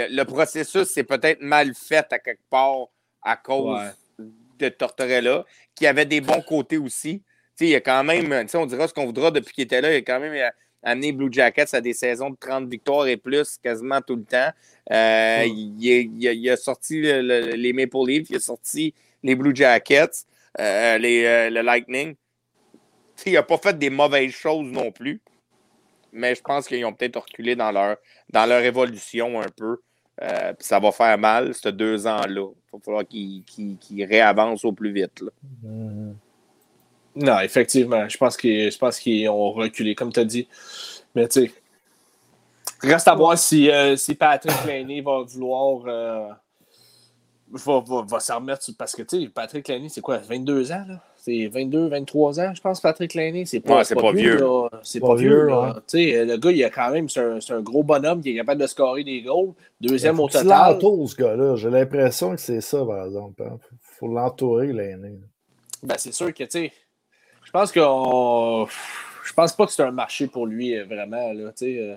a- 0.00 0.08
le 0.08 0.24
processus, 0.24 0.88
c'est 0.88 1.04
peut-être 1.04 1.40
mal 1.40 1.72
fait 1.74 2.06
à 2.12 2.18
quelque 2.18 2.42
part 2.50 2.86
à 3.22 3.36
cause 3.36 3.78
Ouais. 4.18 4.24
de 4.58 4.68
Tortorella, 4.68 5.44
qui 5.74 5.86
avait 5.86 6.06
des 6.06 6.20
bons 6.20 6.40
côtés 6.42 6.78
aussi. 6.78 7.18
Tu 7.20 7.24
sais, 7.56 7.64
il 7.66 7.70
y 7.70 7.74
a 7.74 7.80
quand 7.80 8.04
même, 8.04 8.32
on 8.54 8.66
dira 8.66 8.86
ce 8.88 8.94
qu'on 8.94 9.06
voudra 9.06 9.30
depuis 9.30 9.54
qu'il 9.54 9.64
était 9.64 9.80
là, 9.80 9.92
il 9.92 9.96
a 9.96 10.02
quand 10.02 10.20
même 10.20 10.32
euh, 10.34 10.48
amené 10.82 11.12
Blue 11.12 11.28
Jackets 11.32 11.74
à 11.74 11.80
des 11.80 11.92
saisons 11.94 12.30
de 12.30 12.36
30 12.38 12.68
victoires 12.68 13.06
et 13.06 13.16
plus 13.16 13.56
quasiment 13.62 14.00
tout 14.00 14.16
le 14.16 14.24
temps. 14.24 14.50
Euh, 14.92 15.44
il, 15.46 15.88
est- 15.90 16.04
il 16.04 16.28
a, 16.28 16.32
il 16.32 16.50
a 16.50 16.56
sorti 16.56 17.00
le- 17.00 17.22
le- 17.22 17.52
les 17.56 17.72
Maple 17.72 17.96
Leafs, 18.06 18.30
il 18.30 18.36
a 18.36 18.40
sorti 18.40 18.94
les 19.22 19.34
Blue 19.34 19.54
Jackets, 19.54 20.24
euh, 20.60 20.98
les, 20.98 21.24
euh, 21.24 21.50
le 21.50 21.62
Lightning. 21.62 22.14
Il 23.24 23.32
n'a 23.32 23.42
pas 23.42 23.56
fait 23.58 23.78
des 23.78 23.90
mauvaises 23.90 24.32
choses 24.32 24.70
non 24.70 24.90
plus. 24.92 25.20
Mais 26.12 26.34
je 26.34 26.42
pense 26.42 26.66
qu'ils 26.68 26.84
ont 26.84 26.92
peut-être 26.92 27.20
reculé 27.20 27.56
dans 27.56 27.70
leur, 27.72 27.96
dans 28.30 28.46
leur 28.46 28.62
évolution 28.62 29.40
un 29.40 29.46
peu. 29.56 29.78
Euh, 30.22 30.52
puis 30.54 30.66
ça 30.66 30.78
va 30.80 30.92
faire 30.92 31.18
mal, 31.18 31.54
ces 31.54 31.72
deux 31.72 32.06
ans-là. 32.06 32.48
Il 32.52 32.72
va 32.72 32.78
falloir 32.84 33.06
qu'ils 33.06 33.42
qu'ils 33.44 34.04
réavancent 34.04 34.64
au 34.64 34.72
plus 34.72 34.92
vite. 34.92 35.20
là. 35.20 35.30
Mhm. 35.62 36.16
Non, 37.16 37.40
effectivement. 37.40 38.08
Je 38.08 38.16
pense 38.18 38.36
qu'ils 38.36 38.70
je 38.70 38.78
pense 38.78 38.98
qu'ils 38.98 39.28
ont 39.28 39.52
reculé, 39.52 39.94
comme 39.94 40.12
tu 40.12 40.20
as 40.20 40.24
dit. 40.24 40.48
Mais 41.14 41.26
tu 41.28 41.46
sais, 41.46 41.52
reste 42.82 43.08
à 43.08 43.14
voir 43.14 43.36
si, 43.38 43.70
euh, 43.70 43.96
si 43.96 44.14
Patrick 44.14 44.64
Laney 44.66 45.00
va 45.00 45.22
vouloir. 45.22 45.82
euh, 45.86 46.28
va, 47.50 47.80
va, 47.80 48.02
va 48.06 48.20
s'en 48.20 48.36
remettre. 48.36 48.62
sur- 48.62 48.74
Parce 48.76 48.94
que 48.94 49.02
tu 49.02 49.22
sais, 49.22 49.28
Patrick 49.28 49.66
Laney, 49.68 49.88
c'est 49.88 50.00
quoi, 50.02 50.18
22 50.18 50.72
ans, 50.72 50.84
là? 50.88 51.02
C'est 51.28 51.48
22, 51.48 51.88
23 51.88 52.38
ans, 52.38 52.54
je 52.54 52.60
pense, 52.60 52.80
Patrick 52.80 53.12
Laney. 53.14 53.46
C'est 53.46 53.58
pas, 53.58 53.78
Ouais, 53.78 53.84
c'est 53.84 53.96
pas 53.96 54.12
vieux. 54.12 54.38
C'est 54.84 55.00
Pas 55.00 55.08
pas, 55.08 55.14
vieux, 55.16 55.28
vieux, 55.30 55.46
là. 55.48 55.60
ouais. 55.60 55.72
Tu 55.88 55.98
sais, 55.98 56.24
le 56.24 56.36
gars, 56.36 56.52
il 56.52 56.62
a 56.62 56.70
quand 56.70 56.92
même, 56.92 57.08
c'est 57.08 57.18
un, 57.20 57.40
c'est 57.40 57.52
un 57.52 57.62
gros 57.62 57.82
bonhomme 57.82 58.20
qui 58.22 58.30
est 58.30 58.36
capable 58.36 58.60
de 58.60 58.66
scorer 58.68 59.02
des 59.02 59.22
goals. 59.22 59.54
Deuxième 59.80 60.20
au 60.20 60.28
Faut 60.28 60.38
qu'il 60.38 60.42
total. 60.42 60.74
l'entoure, 60.74 61.10
ce 61.10 61.16
gars-là. 61.16 61.56
J'ai 61.56 61.70
l'impression 61.70 62.30
que 62.30 62.40
c'est 62.40 62.60
ça, 62.60 62.84
par 62.86 63.06
exemple. 63.06 63.42
Il 63.44 63.58
faut 63.98 64.06
l'entourer, 64.06 64.72
l'aîné. 64.72 65.18
Ben, 65.82 65.96
c'est 65.98 66.12
sûr 66.12 66.32
que, 66.32 66.44
tu 66.44 66.50
sais, 66.50 66.72
je 67.44 67.50
pense 67.50 67.72
qu'on. 67.72 68.68
Je 69.24 69.32
pense 69.32 69.52
pas 69.52 69.66
que 69.66 69.72
c'est 69.72 69.82
un 69.82 69.90
marché 69.90 70.28
pour 70.28 70.46
lui, 70.46 70.76
euh, 70.76 70.84
vraiment, 70.84 71.32
là, 71.32 71.50
tu 71.50 71.64
sais. 71.66 71.78
euh, 71.80 71.96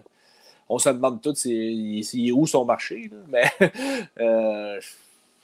on 0.67 0.79
se 0.79 0.89
demande 0.89 1.21
tous, 1.21 1.35
c'est 1.35 1.49
il, 1.49 1.99
il 2.13 2.29
est 2.29 2.31
où 2.31 2.47
son 2.47 2.65
marché, 2.65 3.11
là, 3.11 3.17
mais. 3.27 3.69
euh, 4.19 4.79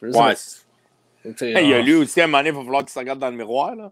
je 0.01 0.09
sais 0.11 0.17
Ouais. 0.19 0.33
Hey, 1.41 1.65
il 1.65 1.69
y 1.69 1.73
a 1.73 1.81
lui 1.81 1.93
aussi, 1.95 2.21
à 2.21 2.25
un 2.25 2.27
moment 2.27 2.39
donné, 2.39 2.49
il 2.49 2.55
va 2.55 2.61
falloir 2.63 2.81
qu'il 2.83 2.89
se 2.91 2.99
regarde 2.99 3.19
dans 3.19 3.29
le 3.29 3.35
miroir. 3.37 3.75
Là. 3.75 3.91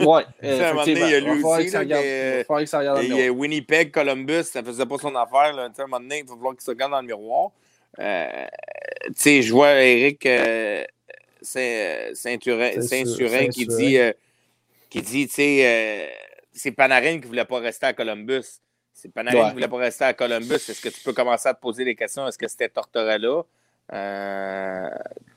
Ouais, 0.00 0.24
à 0.42 0.70
un 0.70 0.72
moment 0.72 0.84
donné, 0.86 1.00
il 1.00 1.10
y 1.10 1.14
a 1.14 1.20
lui 1.20 1.26
falloir 1.40 1.58
aussi, 1.58 1.62
qu'il 1.62 1.70
se 1.70 1.76
là, 1.76 1.80
regarde- 1.80 2.04
mais- 2.04 2.62
il 2.62 2.68
se 2.68 2.76
regarde 2.76 2.96
dans 3.08 3.16
y 3.16 3.22
a. 3.26 3.30
Winnipeg, 3.32 3.90
Columbus, 3.92 4.44
ça 4.44 4.62
faisait 4.62 4.86
pas 4.86 4.98
son 4.98 5.14
affaire. 5.16 5.52
Là. 5.54 5.62
À 5.64 5.82
un 5.82 5.86
moment 5.86 6.00
donné, 6.00 6.18
il 6.20 6.24
va 6.26 6.34
falloir 6.34 6.52
qu'il 6.54 6.62
se 6.62 6.70
regarde 6.70 6.92
dans 6.92 7.00
le 7.00 7.06
miroir. 7.06 7.50
Euh, 7.98 8.26
tu 9.08 9.12
sais, 9.16 9.42
je 9.42 9.52
vois 9.52 9.72
Eric 9.82 10.24
euh, 10.26 10.84
Saint- 11.42 12.08
qui 13.50 13.66
dit, 13.66 13.98
euh, 13.98 14.12
qui 14.88 15.02
dit, 15.02 15.26
tu 15.26 15.34
sais, 15.34 15.60
euh, 15.66 16.06
c'est 16.52 16.72
Panarin 16.72 17.20
qui 17.20 17.26
voulait 17.26 17.44
pas 17.44 17.58
rester 17.58 17.86
à 17.86 17.92
Columbus. 17.92 18.42
C'est 18.94 19.12
Panarin 19.12 19.38
Ouais. 19.38 19.46
qui 19.48 19.52
voulait 19.54 19.68
pas 19.68 19.76
rester 19.78 20.04
à 20.04 20.14
Columbus. 20.14 20.54
Est-ce 20.54 20.80
que 20.80 20.88
tu 20.88 21.00
peux 21.02 21.12
commencer 21.12 21.48
à 21.48 21.54
te 21.54 21.60
poser 21.60 21.84
des 21.84 21.94
questions? 21.94 22.26
Est-ce 22.28 22.38
que 22.38 22.46
c'était 22.48 22.68
Tortorella? 22.68 23.42
Euh, 23.92 24.88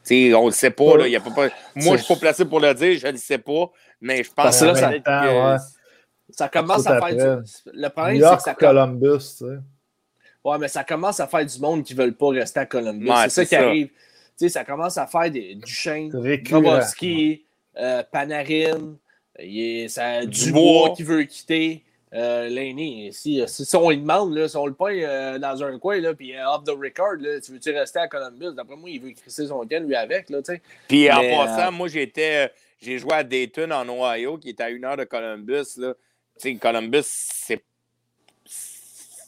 sais, 0.04 0.34
on 0.34 0.46
le 0.48 0.52
sait 0.52 0.72
pas. 0.72 0.98
Là. 0.98 1.08
Il 1.08 1.12
y 1.12 1.16
a 1.16 1.20
pas, 1.20 1.32
pas- 1.32 1.50
Moi, 1.76 1.98
je 1.98 2.04
suis 2.04 2.14
pas 2.14 2.20
placé 2.20 2.46
pour 2.46 2.60
le 2.60 2.74
dire, 2.74 2.98
je 3.00 3.08
ne 3.08 3.12
le 3.14 3.18
sais 3.18 3.38
pas. 3.38 3.72
Mais 4.02 4.24
je 4.24 4.32
pense 4.32 4.60
que 4.60 4.66
là, 4.66 4.76
ça- 4.76 4.90
peut-être 4.90 5.04
temps, 5.04 5.22
que- 5.24 5.52
ouais. 5.54 5.58
Ça 6.32 6.50
commence 6.50 6.84
Tout 6.84 6.90
à 6.92 6.96
après. 6.98 7.18
faire 7.18 7.38
du. 7.42 7.52
Le 7.74 7.90
problème, 7.90 8.16
c'est 8.16 8.20
York 8.22 8.38
que 8.38 8.44
ça. 8.44 8.54
Columbus, 8.56 9.18
tu 9.20 9.46
sais. 9.46 9.46
Ouais, 10.44 10.58
mais 10.60 10.68
ça 10.68 10.84
commence 10.84 11.20
à 11.20 11.28
faire 11.28 11.46
du 11.46 11.60
monde 11.60 11.84
qui 11.84 11.94
ne 11.96 12.02
veulent 12.02 12.16
pas 12.16 12.30
rester 12.30 12.60
à 12.62 12.66
Columbus. 12.66 13.10
Ouais, 13.10 13.16
c'est 13.24 13.30
ça 13.30 13.44
qui 13.46 13.50
ça. 13.56 13.62
arrive. 13.68 13.88
Tu 13.88 13.94
sais, 14.38 14.50
ça 14.50 14.64
commence 14.66 14.98
à 14.98 15.08
faire 15.08 15.30
des 15.32 15.56
Duchesne. 15.56 16.10
Grabowski, 16.10 17.46
euh, 17.78 18.04
Panarin, 18.12 18.96
il 19.40 19.60
est- 19.60 19.88
ça, 19.88 20.26
Dubois. 20.26 20.30
Dubois 20.30 20.90
qui 20.96 21.04
veut 21.04 21.24
quitter. 21.24 21.84
Euh, 22.16 22.48
L'aîné, 22.48 23.10
si, 23.12 23.44
si, 23.46 23.76
on 23.76 23.90
lui 23.90 23.98
demande, 23.98 24.34
là, 24.34 24.48
si 24.48 24.56
on 24.56 24.68
le 24.68 24.74
paye 24.74 25.04
euh, 25.04 25.38
dans 25.38 25.62
un 25.64 25.78
coin, 25.78 26.00
là, 26.00 26.14
puis 26.14 26.34
euh, 26.34 26.48
off 26.50 26.64
the 26.64 26.70
record, 26.70 27.16
là, 27.20 27.42
tu 27.42 27.52
veux-tu 27.52 27.72
rester 27.72 28.00
à 28.00 28.08
Columbus? 28.08 28.56
D'après 28.56 28.78
moi, 28.78 28.90
il 28.90 29.02
veut 29.02 29.12
crisser 29.12 29.48
son 29.48 29.60
camp, 29.68 29.86
lui, 29.86 29.96
avec. 29.96 30.28
Puis 30.88 31.12
en 31.12 31.20
Mais, 31.22 31.36
passant, 31.36 31.68
euh, 31.68 31.72
moi, 31.72 31.90
j'étais, 31.90 32.52
j'ai 32.82 32.98
joué 33.00 33.12
à 33.14 33.24
Dayton, 33.24 33.70
en 33.72 33.90
Ohio, 33.90 34.38
qui 34.38 34.50
est 34.50 34.62
à 34.62 34.70
une 34.70 34.86
heure 34.86 34.96
de 34.96 35.04
Columbus. 35.04 35.76
Là. 35.78 35.94
Tu 36.40 36.52
sais, 36.52 36.56
Columbus, 36.56 37.04
c'est. 37.04 37.62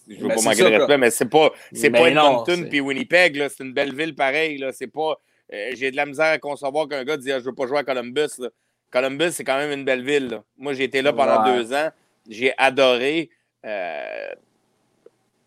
Je 0.07 0.15
veux 0.21 0.29
Ben, 0.29 0.35
pas 0.35 0.41
manquer 0.41 0.63
de 0.63 0.67
respect, 0.77 0.97
mais 0.97 1.11
c'est 1.11 1.25
pas, 1.25 1.51
c'est 1.73 1.89
Mais 1.89 1.99
pas 1.99 2.07
Edmonton 2.09 2.69
puis 2.69 2.79
Winnipeg. 2.79 3.35
là. 3.35 3.49
C'est 3.49 3.63
une 3.65 3.73
belle 3.73 3.93
ville 3.93 4.15
pareille. 4.15 4.63
C'est 4.71 4.87
pas. 4.87 5.19
euh, 5.53 5.71
j'ai 5.73 5.91
de 5.91 5.97
la 5.97 6.05
misère 6.05 6.27
à 6.27 6.37
concevoir 6.37 6.87
qu'un 6.87 7.03
gars 7.03 7.17
dise 7.17 7.31
ah, 7.35 7.39
Je 7.39 7.43
veux 7.43 7.53
pas 7.55 7.67
jouer 7.67 7.79
à 7.79 7.83
Columbus. 7.83 8.29
là. 8.39 8.47
Columbus, 8.89 9.31
c'est 9.31 9.43
quand 9.43 9.57
même 9.57 9.77
une 9.77 9.83
belle 9.83 10.05
ville. 10.05 10.29
là. 10.29 10.43
Moi, 10.57 10.71
j'ai 10.73 10.85
été 10.85 11.01
là 11.01 11.11
pendant 11.11 11.43
Ouais. 11.43 11.57
deux 11.57 11.73
ans. 11.73 11.89
J'ai 12.27 12.53
adoré. 12.57 13.29
Euh, 13.65 14.27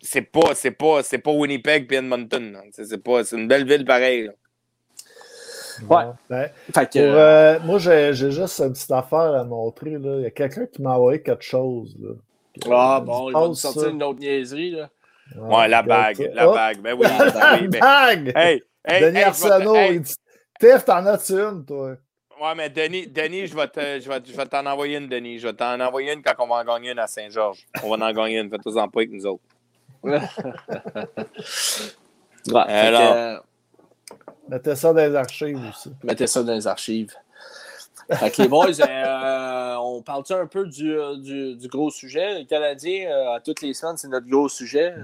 c'est 0.01 0.23
pas, 0.23 0.55
c'est 0.55 0.71
pas, 0.71 1.03
c'est 1.03 1.19
pas 1.19 1.31
Winnipeg 1.31 1.87
puis 1.87 1.97
Edmonton. 1.99 2.59
C'est, 2.73 3.03
pas, 3.03 3.23
c'est 3.25 3.37
une 3.37 3.49
belle 3.49 3.67
ville 3.67 3.85
pareille. 3.85 4.27
là. 4.27 4.33
Ouais. 5.89 6.13
Ben, 6.29 6.51
Fait 6.75 6.91
que, 6.93 6.99
pour, 6.99 7.19
euh, 7.19 7.59
moi, 7.65 7.79
j'ai 7.79 8.13
juste 8.15 8.61
une 8.61 8.73
petite 8.73 8.91
affaire 8.91 9.35
à 9.35 9.45
montrer. 9.45 9.93
Là. 9.93 10.17
Il 10.19 10.23
y 10.23 10.27
a 10.27 10.31
quelqu'un 10.31 10.67
qui 10.67 10.83
m'a 10.83 10.95
envoyé 10.97 11.23
quelque 11.23 11.45
chose. 11.45 11.97
Là. 12.01 12.11
ah 12.71 12.99
Euh, 12.99 13.01
bon, 13.01 13.31
il 13.31 13.33
va 13.33 13.47
nous 13.49 13.55
sortir 13.55 13.83
ça. 13.83 13.89
une 13.89 14.03
autre 14.03 14.19
niaiserie. 14.21 14.73
Là. 14.73 14.91
Ouais, 15.37 15.69
la 15.69 15.83
bague. 15.83 16.31
La 16.35 16.49
Oh, 16.51 16.55
bague. 16.55 16.81
Ben 16.81 16.95
oui. 16.99 17.07
La 17.09 17.31
ben 17.31 17.59
oui, 17.63 17.69
ben- 17.69 17.81
bague! 17.81 18.33
Hey, 18.37 18.63
hey, 18.85 19.01
Denis 19.03 19.17
hey, 19.19 19.23
te- 19.23 19.29
Arsenault, 19.29 19.75
hey, 19.77 19.95
il 19.95 20.01
dit 20.03 20.15
Tiff, 20.59 20.85
t'en 20.85 21.07
as-tu 21.07 21.33
une, 21.35 21.65
toi? 21.65 21.95
Ouais, 22.41 22.55
mais 22.57 22.71
Denis, 22.71 23.07
Denis 23.07 23.47
je 23.49 23.55
vais 23.55 23.69
te- 23.69 24.01
je 24.01 24.09
vais, 24.09 24.21
je 24.25 24.33
vais 24.35 24.47
t'en 24.47 24.65
envoyer 24.67 24.97
une, 24.97 25.09
Denis. 25.09 25.39
Je 25.39 25.49
vais 25.49 25.53
t'en 25.55 25.79
envoyer 25.81 26.13
une 26.15 26.23
quand 26.23 26.33
on 26.39 26.47
va 26.49 26.57
en 26.57 26.65
gagner 26.65 26.93
une 26.93 26.99
à 26.99 27.07
Saint-Georges. 27.07 27.67
On 27.83 27.95
va 27.95 28.07
en 28.07 28.13
gagner 28.13 28.39
une. 28.39 28.49
Faites-en 28.51 28.89
pas 28.89 29.01
avec 29.01 29.11
nous 29.11 29.27
autres. 29.27 29.43
Ouais, 32.49 32.63
Alors. 32.63 33.13
euh, 33.13 33.37
Mettez 34.49 34.75
ça 34.75 34.93
dans 34.95 35.01
les 35.09 35.15
archives 35.15 35.61
aussi. 35.69 35.93
mettez 36.03 36.27
ça 36.27 36.43
dans 36.43 36.55
les 36.55 36.67
archives. 36.67 37.13
Fait 38.15 38.31
que 38.31 38.43
les 38.43 38.49
boys, 38.49 38.67
euh, 38.81 39.75
on 39.77 40.03
parle-tu 40.03 40.33
un 40.33 40.47
peu 40.47 40.67
du, 40.67 40.91
euh, 40.99 41.17
du, 41.19 41.55
du 41.57 41.69
gros 41.69 41.91
sujet? 41.91 42.41
Le 42.41 42.45
Canadien, 42.47 43.11
euh, 43.11 43.35
à 43.35 43.41
toutes 43.41 43.61
les 43.61 43.75
semaines, 43.75 43.97
c'est 43.99 44.09
notre 44.09 44.27
gros 44.27 44.49
sujet. 44.49 44.95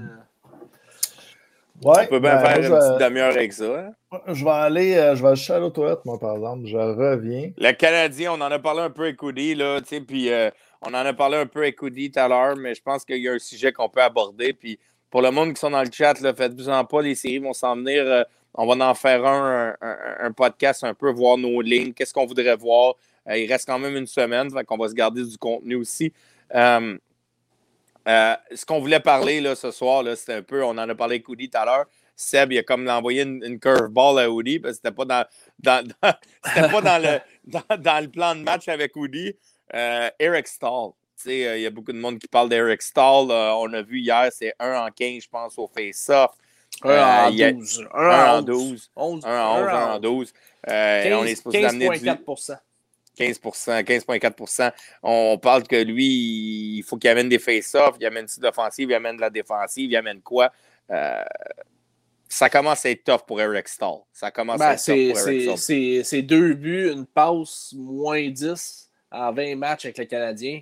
Euh, 1.85 1.89
Ouais, 1.89 2.05
On 2.05 2.07
peut 2.07 2.21
bien 2.21 2.37
ben, 2.37 2.41
faire 2.41 2.59
une 2.59 2.79
petite 2.79 3.01
demi-heure 3.01 3.33
avec 3.33 3.53
ça. 3.53 3.93
hein? 4.13 4.21
je 4.29 4.45
vais 4.45 4.51
aller, 4.51 4.95
euh, 4.95 5.15
je 5.15 5.23
vais 5.23 5.53
aller 5.55 5.67
aux 5.67 5.71
toilettes, 5.71 6.05
moi, 6.05 6.19
par 6.19 6.37
exemple. 6.37 6.67
Je 6.67 6.77
reviens. 6.77 7.51
Le 7.57 7.73
Canadien, 7.73 8.33
on 8.33 8.41
en 8.41 8.51
a 8.51 8.59
parlé 8.59 8.81
un 8.81 8.91
peu 8.91 9.03
avec 9.03 9.21
là, 9.23 9.81
tu 9.81 9.89
sais, 9.89 10.01
puis 10.01 10.31
euh, 10.31 10.51
on 10.83 10.89
en 10.89 10.95
a 10.95 11.13
parlé 11.13 11.37
un 11.37 11.47
peu 11.47 11.61
avec 11.61 11.77
tout 11.77 11.91
à 12.17 12.29
l'heure, 12.29 12.57
mais 12.57 12.75
je 12.75 12.83
pense 12.83 13.05
qu'il 13.05 13.19
y 13.19 13.29
a 13.29 13.33
un 13.33 13.39
sujet 13.39 13.73
qu'on 13.73 13.89
peut 13.89 14.03
aborder, 14.03 14.53
puis 14.53 14.79
pour 15.11 15.23
le 15.23 15.31
monde 15.31 15.55
qui 15.55 15.61
sont 15.61 15.71
dans 15.71 15.83
le 15.83 15.91
chat, 15.93 16.15
faites-vous-en 16.15 16.85
pas, 16.85 17.03
les 17.03 17.15
séries 17.15 17.39
vont 17.39 17.53
s'en 17.53 17.77
venir. 17.77 18.25
on 18.55 18.67
va 18.67 18.89
en 18.91 18.95
faire 18.95 19.25
un, 19.25 19.75
un, 19.81 20.33
podcast 20.33 20.85
un 20.85 20.95
peu, 20.95 21.11
voir 21.11 21.37
nos 21.37 21.61
lignes, 21.61 21.93
qu'est-ce 21.93 22.13
qu'on 22.13 22.27
voudrait 22.27 22.57
voir. 22.57 22.95
il 23.29 23.47
reste 23.51 23.67
quand 23.67 23.79
même 23.79 23.97
une 23.97 24.07
semaine, 24.07 24.49
donc 24.49 24.65
on 24.71 24.77
va 24.77 24.89
se 24.89 24.95
garder 24.95 25.23
du 25.23 25.39
contenu 25.39 25.77
aussi. 25.77 26.13
Ce 28.07 28.65
qu'on 28.65 28.81
voulait 28.81 29.01
parler 29.01 29.41
là, 29.41 29.55
ce 29.55 29.71
soir, 29.71 30.05
c'était 30.17 30.35
un 30.35 30.43
peu, 30.43 30.63
on 30.65 30.71
en 30.71 30.89
a 30.89 30.95
parlé 30.95 31.17
avec 31.17 31.29
Woody 31.29 31.51
tout 31.51 31.59
à 31.59 31.65
l'heure. 31.65 31.87
Seb, 32.15 32.53
il 32.53 32.59
a 32.59 32.63
comme 32.63 32.89
envoyé 32.89 33.23
une, 33.23 33.59
curveball 33.61 34.19
à 34.19 34.31
Woody 34.31 34.59
parce 34.59 34.75
que 34.75 34.77
c'était 34.77 34.95
pas 34.95 35.05
dans, 35.05 35.27
dans, 35.59 35.87
pas 36.03 36.81
dans 36.81 37.03
le, 37.03 37.21
dans, 37.77 38.03
le 38.03 38.09
plan 38.09 38.35
de 38.35 38.41
match 38.41 38.69
avec 38.69 38.97
Woody. 38.97 39.35
Eric 40.19 40.47
Stahl. 40.47 40.93
Euh, 41.27 41.57
il 41.57 41.63
y 41.63 41.67
a 41.67 41.71
beaucoup 41.71 41.93
de 41.93 41.99
monde 41.99 42.19
qui 42.19 42.29
parle 42.29 42.49
d'Eric 42.49 42.83
Stahl. 42.83 43.31
Euh, 43.31 43.53
on 43.55 43.73
a 43.73 43.83
vu 43.83 44.01
hier, 44.01 44.29
c'est 44.33 44.55
1 44.59 44.87
en 44.87 44.91
15, 44.91 45.23
je 45.23 45.29
pense, 45.29 45.59
au 45.59 45.67
face-off. 45.67 46.33
1 46.83 47.29
en 47.29 47.31
12. 47.31 47.89
1 47.95 48.39
en 48.39 48.43
12. 48.43 48.91
1 48.97 49.01
en 49.01 49.15
11, 49.15 49.25
1 49.25 49.93
en 49.95 49.99
12. 49.99 50.33
Euh, 50.69 51.15
on 51.15 51.25
est 51.25 51.35
supposé 51.37 51.65
amener 51.65 51.89
15,4% 53.17 53.83
15,4% 53.85 54.73
On 55.03 55.39
parle 55.39 55.65
que 55.65 55.83
lui, 55.83 56.79
il 56.79 56.83
faut 56.83 56.97
qu'il 56.97 57.11
amène 57.11 57.29
des 57.29 57.39
face-offs, 57.39 57.97
il 58.01 58.07
amène 58.07 58.27
de 58.27 58.43
l'offensive, 58.43 58.91
il 58.91 58.95
amène 58.95 59.17
de 59.17 59.21
la 59.21 59.31
défensive, 59.31 59.91
il 59.91 59.97
amène 59.97 60.21
quoi? 60.21 60.53
ça 62.29 62.49
commence 62.51 62.85
à 62.85 62.91
être 62.91 63.05
tough 63.05 63.25
pour 63.27 63.41
Eric 63.41 63.69
Stahl. 63.69 63.99
Ça 64.13 64.31
commence 64.31 64.59
ben, 64.59 64.67
à 64.67 64.75
être 64.75 64.85
tough 64.85 65.13
pour 65.13 65.29
Eric 65.29 65.59
Stahl. 65.59 66.05
C'est 66.05 66.23
deux 66.23 66.55
buts, 66.55 66.91
une 66.91 67.07
passe, 67.07 67.75
moins 67.77 68.29
10 68.29 68.91
en 69.11 69.33
20 69.33 69.57
matchs 69.57 69.87
avec 69.87 69.99
le 69.99 70.05
Canadien. 70.05 70.61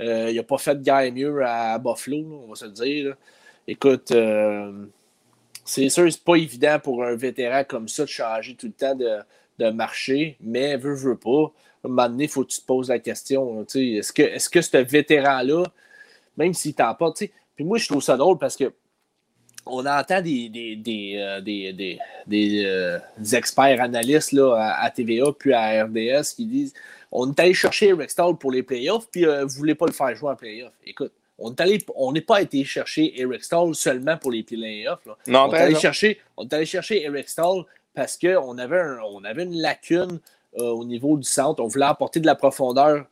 Euh, 0.00 0.30
il 0.30 0.36
n'a 0.36 0.42
pas 0.42 0.58
fait 0.58 0.74
de 0.74 0.82
guy 0.82 1.10
mieux 1.10 1.42
à 1.44 1.78
Buffalo, 1.78 2.42
on 2.44 2.48
va 2.48 2.54
se 2.54 2.66
le 2.66 2.72
dire. 2.72 3.16
Écoute, 3.66 4.10
euh, 4.10 4.86
c'est 5.64 5.88
sûr, 5.88 6.10
c'est 6.12 6.22
pas 6.22 6.36
évident 6.36 6.78
pour 6.82 7.02
un 7.02 7.16
vétéran 7.16 7.64
comme 7.64 7.88
ça 7.88 8.04
de 8.04 8.08
changer 8.08 8.54
tout 8.54 8.66
le 8.66 8.72
temps 8.72 8.94
de, 8.94 9.18
de 9.58 9.70
marché, 9.70 10.36
mais 10.40 10.76
veut, 10.76 10.94
veut 10.94 11.16
pas. 11.16 11.52
Un 11.86 11.88
moment 11.88 12.08
donné, 12.08 12.24
il 12.24 12.30
faut 12.30 12.44
que 12.44 12.50
tu 12.50 12.60
te 12.60 12.66
poses 12.66 12.88
la 12.88 12.98
question. 12.98 13.62
Est-ce 13.62 14.12
que, 14.12 14.22
est 14.22 14.38
-ce 14.38 14.50
que 14.50 14.60
ce 14.60 14.76
vétéran-là, 14.76 15.64
même 16.36 16.52
s'il 16.52 16.74
t'emporte, 16.74 17.22
puis 17.54 17.64
moi, 17.64 17.78
je 17.78 17.88
trouve 17.88 18.02
ça 18.02 18.16
drôle 18.16 18.38
parce 18.38 18.56
que 18.56 18.72
on 19.68 19.84
entend 19.84 20.20
des, 20.22 20.48
des, 20.48 20.76
des, 20.76 21.14
euh, 21.16 21.40
des, 21.40 21.98
des 22.26 23.34
experts 23.34 23.82
analystes 23.82 24.32
là, 24.32 24.54
à, 24.54 24.84
à, 24.84 24.90
TVA 24.90 25.32
puis 25.36 25.52
à 25.52 25.84
RDS 25.84 26.34
qui 26.36 26.46
disent 26.46 26.74
on 27.10 27.30
est 27.32 27.40
allé 27.40 27.54
chercher 27.54 27.88
Eric 27.88 28.10
Stahl 28.10 28.36
pour 28.36 28.50
les 28.50 28.62
playoffs, 28.62 29.08
puis 29.10 29.24
euh, 29.24 29.44
vous 29.44 29.54
ne 29.54 29.58
voulez 29.58 29.74
pas 29.74 29.86
le 29.86 29.92
faire 29.92 30.14
jouer 30.14 30.30
en 30.30 30.36
playoffs. 30.36 30.74
Écoute, 30.84 31.12
on 31.38 32.12
n'est 32.12 32.20
pas 32.20 32.42
été 32.42 32.64
chercher 32.64 33.20
Eric 33.20 33.44
Stahl 33.44 33.74
seulement 33.74 34.16
pour 34.16 34.30
les 34.30 34.42
playoffs. 34.42 35.00
Non, 35.26 35.48
on, 35.48 35.52
est 35.52 35.58
allé 35.58 35.74
chercher, 35.74 36.20
on 36.36 36.44
est 36.44 36.52
allé 36.52 36.66
chercher 36.66 37.02
Eric 37.02 37.28
Stahl 37.28 37.64
parce 37.94 38.18
qu'on 38.18 38.58
avait, 38.58 38.82
on 39.04 39.24
avait 39.24 39.44
une 39.44 39.60
lacune 39.60 40.20
euh, 40.58 40.70
au 40.70 40.84
niveau 40.84 41.16
du 41.16 41.24
centre. 41.24 41.62
On 41.62 41.66
voulait 41.66 41.86
apporter 41.86 42.20
de 42.20 42.26
la 42.26 42.34
profondeur 42.34 43.06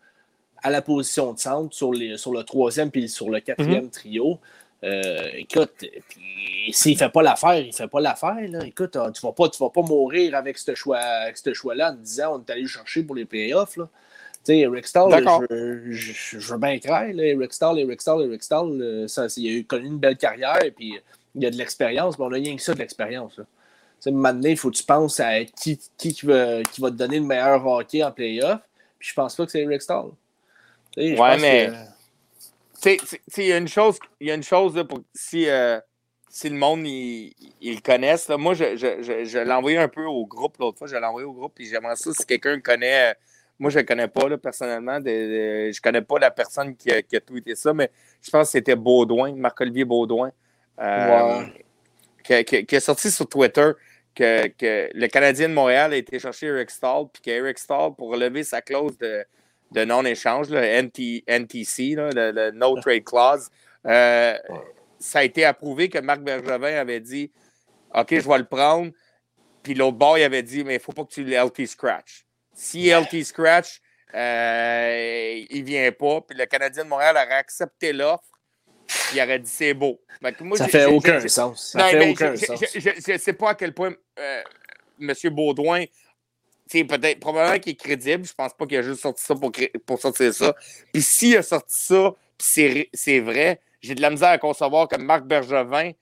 à 0.62 0.70
la 0.70 0.82
position 0.82 1.32
de 1.32 1.38
centre 1.38 1.74
sur, 1.74 1.92
les, 1.92 2.16
sur 2.16 2.32
le 2.32 2.42
troisième 2.42 2.90
puis 2.90 3.08
sur 3.08 3.28
le 3.28 3.40
quatrième 3.40 3.84
mhm. 3.84 3.90
trio. 3.90 4.38
Euh, 4.82 5.28
écoute, 5.34 5.84
s'il 6.70 6.92
ne 6.92 6.98
fait 6.98 7.08
pas 7.08 7.22
l'affaire, 7.22 7.58
il 7.58 7.68
ne 7.68 7.72
fait 7.72 7.88
pas 7.88 8.00
l'affaire. 8.00 8.38
Écoute, 8.64 8.92
tu 8.92 8.98
ne 8.98 9.26
vas, 9.28 9.32
pas, 9.32 9.50
vas 9.58 9.70
pas 9.70 9.82
mourir 9.82 10.34
avec 10.34 10.58
ce 10.58 10.74
choix-là 10.74 11.32
choix 11.54 11.74
en 11.80 11.92
disant 11.94 12.36
on 12.36 12.40
est 12.40 12.50
allé 12.50 12.66
chercher 12.66 13.02
pour 13.02 13.14
les 13.14 13.24
playoffs. 13.24 13.76
Là. 13.76 13.88
Tu 14.44 14.52
sais, 14.52 14.58
Eric 14.58 14.86
Stahl, 14.86 15.10
je, 15.50 15.90
je, 15.90 16.38
je, 16.38 16.52
veux 16.52 16.58
bien 16.58 16.78
craindre. 16.78 17.20
Eric 17.20 17.52
Stahl, 17.54 17.78
Eric 17.78 18.02
Stahl, 18.02 18.22
Eric 18.22 18.42
Stahl, 18.42 18.66
euh, 18.78 19.08
ça, 19.08 19.26
il 19.38 19.48
a 19.48 19.50
eu, 19.52 19.64
connu 19.64 19.86
une 19.86 19.98
belle 19.98 20.18
carrière 20.18 20.62
et 20.62 20.70
puis 20.70 20.98
il 21.34 21.46
a 21.46 21.50
de 21.50 21.56
l'expérience, 21.56 22.18
mais 22.18 22.26
on 22.26 22.32
a 22.32 22.34
rien 22.34 22.54
que 22.54 22.60
ça 22.60 22.74
de 22.74 22.78
l'expérience. 22.78 23.40
Maintenant, 24.06 24.48
il 24.48 24.56
faut 24.56 24.70
que 24.70 24.76
tu 24.76 24.84
penses 24.84 25.20
à 25.20 25.44
qui, 25.44 25.78
qui, 25.96 26.14
qui, 26.14 26.26
va, 26.26 26.62
qui 26.62 26.80
va 26.80 26.90
te 26.90 26.96
donner 26.96 27.18
le 27.18 27.24
meilleur 27.24 27.66
hockey 27.66 28.02
en 28.02 28.12
playoff. 28.12 28.60
Puis 28.98 29.08
je 29.08 29.14
pense 29.14 29.34
pas 29.34 29.46
que 29.46 29.52
c'est 29.52 29.60
Eric 29.60 29.82
Stahl. 29.82 30.10
Ouais, 30.96 31.38
mais 31.38 31.70
il 32.86 33.46
y 33.46 33.52
a 33.52 33.58
une 33.58 33.68
chose, 33.68 33.98
il 34.20 34.28
y 34.28 34.30
a 34.30 34.34
une 34.34 34.42
chose 34.42 34.84
pour, 34.88 35.00
si, 35.14 35.48
euh, 35.48 35.80
si 36.28 36.48
le 36.48 36.56
monde 36.56 36.86
il, 36.86 37.32
le 37.60 37.80
connaisse. 37.80 38.28
moi, 38.28 38.54
je, 38.54 38.76
je, 38.76 39.24
je, 39.24 39.38
l'ai 39.38 39.52
envoyé 39.52 39.78
un 39.78 39.88
peu 39.88 40.04
au 40.04 40.26
groupe 40.26 40.56
l'autre 40.58 40.78
fois. 40.78 40.86
Je 40.86 40.96
l'ai 40.96 41.04
envoyé 41.04 41.26
au 41.26 41.32
groupe. 41.32 41.52
Puis 41.54 41.66
j'aimerais 41.66 41.96
ça 41.96 42.12
si 42.12 42.24
quelqu'un 42.26 42.60
connaît. 42.60 43.10
Euh, 43.10 43.14
moi, 43.58 43.70
je 43.70 43.78
ne 43.78 43.84
connais 43.84 44.08
pas 44.08 44.28
là, 44.28 44.36
personnellement. 44.36 44.98
je 45.04 45.68
ne 45.68 45.80
connais 45.80 46.02
pas 46.02 46.18
la 46.18 46.30
personne 46.30 46.76
qui 46.76 46.90
a, 46.90 47.02
qui 47.02 47.16
a, 47.16 47.20
tweeté 47.20 47.54
ça, 47.54 47.72
mais 47.72 47.90
je 48.20 48.30
pense 48.30 48.48
que 48.48 48.52
c'était 48.52 48.74
Baudouin, 48.74 49.32
Marc-Olivier 49.36 49.84
Baudouin, 49.84 50.32
euh, 50.80 51.44
qui, 52.24 52.64
qui, 52.66 52.76
a 52.76 52.80
sorti 52.80 53.12
sur 53.12 53.28
Twitter 53.28 53.70
que, 54.14 54.48
que, 54.48 54.90
le 54.94 55.06
Canadien 55.08 55.48
de 55.48 55.54
Montréal 55.54 55.92
a 55.92 55.96
été 55.96 56.18
chercher 56.18 56.46
Eric 56.46 56.70
Stahl, 56.70 57.06
puis 57.12 57.22
qu'Eric 57.22 57.58
Stahl, 57.58 57.94
pour 57.96 58.10
relever 58.10 58.44
sa 58.44 58.62
clause 58.62 58.96
de, 58.98 59.24
de 59.72 59.84
non-échange, 59.84 60.48
le 60.50 60.62
NTC, 60.62 61.94
le, 61.96 62.50
No 62.52 62.80
Trade 62.80 63.04
Clause. 63.04 63.50
Euh, 63.86 64.38
ça 64.98 65.18
a 65.18 65.24
été 65.24 65.44
approuvé 65.44 65.88
que 65.88 65.98
Marc 65.98 66.20
Bergevin 66.20 66.76
avait 66.76 67.00
dit 67.00 67.30
OK, 67.94 68.08
je 68.10 68.28
vais 68.28 68.38
le 68.38 68.44
prendre. 68.44 68.90
Puis 69.62 69.74
l'autre 69.74 69.96
bord, 69.96 70.18
il 70.18 70.24
avait 70.24 70.42
dit 70.42 70.64
Mais 70.64 70.74
il 70.74 70.78
ne 70.78 70.82
faut 70.82 70.92
pas 70.92 71.04
que 71.04 71.12
tu 71.12 71.24
LT 71.24 71.66
Scratch. 71.66 72.24
Si 72.52 72.90
LT 72.90 73.24
Scratch, 73.24 73.80
euh, 74.14 75.44
il 75.50 75.60
ne 75.60 75.66
vient 75.66 75.92
pas, 75.92 76.20
puis 76.20 76.36
le 76.38 76.46
Canadien 76.46 76.84
de 76.84 76.88
Montréal 76.88 77.16
aurait 77.16 77.34
accepté 77.34 77.92
l'offre, 77.92 78.33
il 79.14 79.22
aurait 79.22 79.38
dit 79.38 79.50
c'est 79.50 79.74
beau. 79.74 80.00
ça 80.54 80.68
fait 80.68 80.86
aucun 80.86 81.26
sens. 81.28 81.70
Ça 81.72 81.88
fait 81.88 82.10
aucun 82.10 82.36
sens. 82.36 82.60
Je 82.74 83.12
ne 83.12 83.18
sais 83.18 83.32
pas 83.32 83.50
à 83.50 83.54
quel 83.54 83.72
point 83.72 83.92
euh, 84.18 84.42
M. 85.00 85.14
Baudouin 85.30 85.84
peut-être, 86.82 87.20
probablement 87.20 87.58
qu'il 87.58 87.72
est 87.72 87.76
crédible. 87.76 88.24
Je 88.24 88.34
pense 88.34 88.52
pas 88.54 88.66
qu'il 88.66 88.78
a 88.78 88.82
juste 88.82 89.02
sorti 89.02 89.22
ça 89.22 89.34
pour, 89.34 89.52
pour 89.86 90.00
sortir 90.00 90.34
ça. 90.34 90.54
Puis 90.92 91.02
s'il 91.02 91.36
a 91.36 91.42
sorti 91.42 91.74
ça, 91.78 92.14
puis 92.36 92.88
c'est 92.92 93.20
vrai, 93.20 93.60
j'ai 93.80 93.94
de 93.94 94.02
la 94.02 94.10
misère 94.10 94.30
à 94.30 94.38
concevoir 94.38 94.88
que 94.88 94.96
Marc 94.96 95.24
Bergevin 95.24 95.92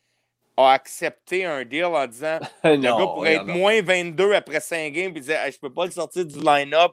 a 0.57 0.73
accepté 0.73 1.44
un 1.44 1.65
deal 1.65 1.84
en 1.84 2.07
disant 2.07 2.39
le 2.65 2.76
gars 2.76 2.97
pourrait 2.97 3.34
être 3.34 3.47
moins 3.47 3.82
22 3.82 4.32
après 4.32 4.60
5 4.60 4.92
games, 4.92 5.12
puis 5.12 5.20
il 5.20 5.23
disait 5.23 5.50
Je 5.50 5.58
peux 5.58 5.73
pas 5.73 5.84
le 5.86 5.91
sortir 5.91 6.24
du 6.24 6.39
line-up 6.39 6.92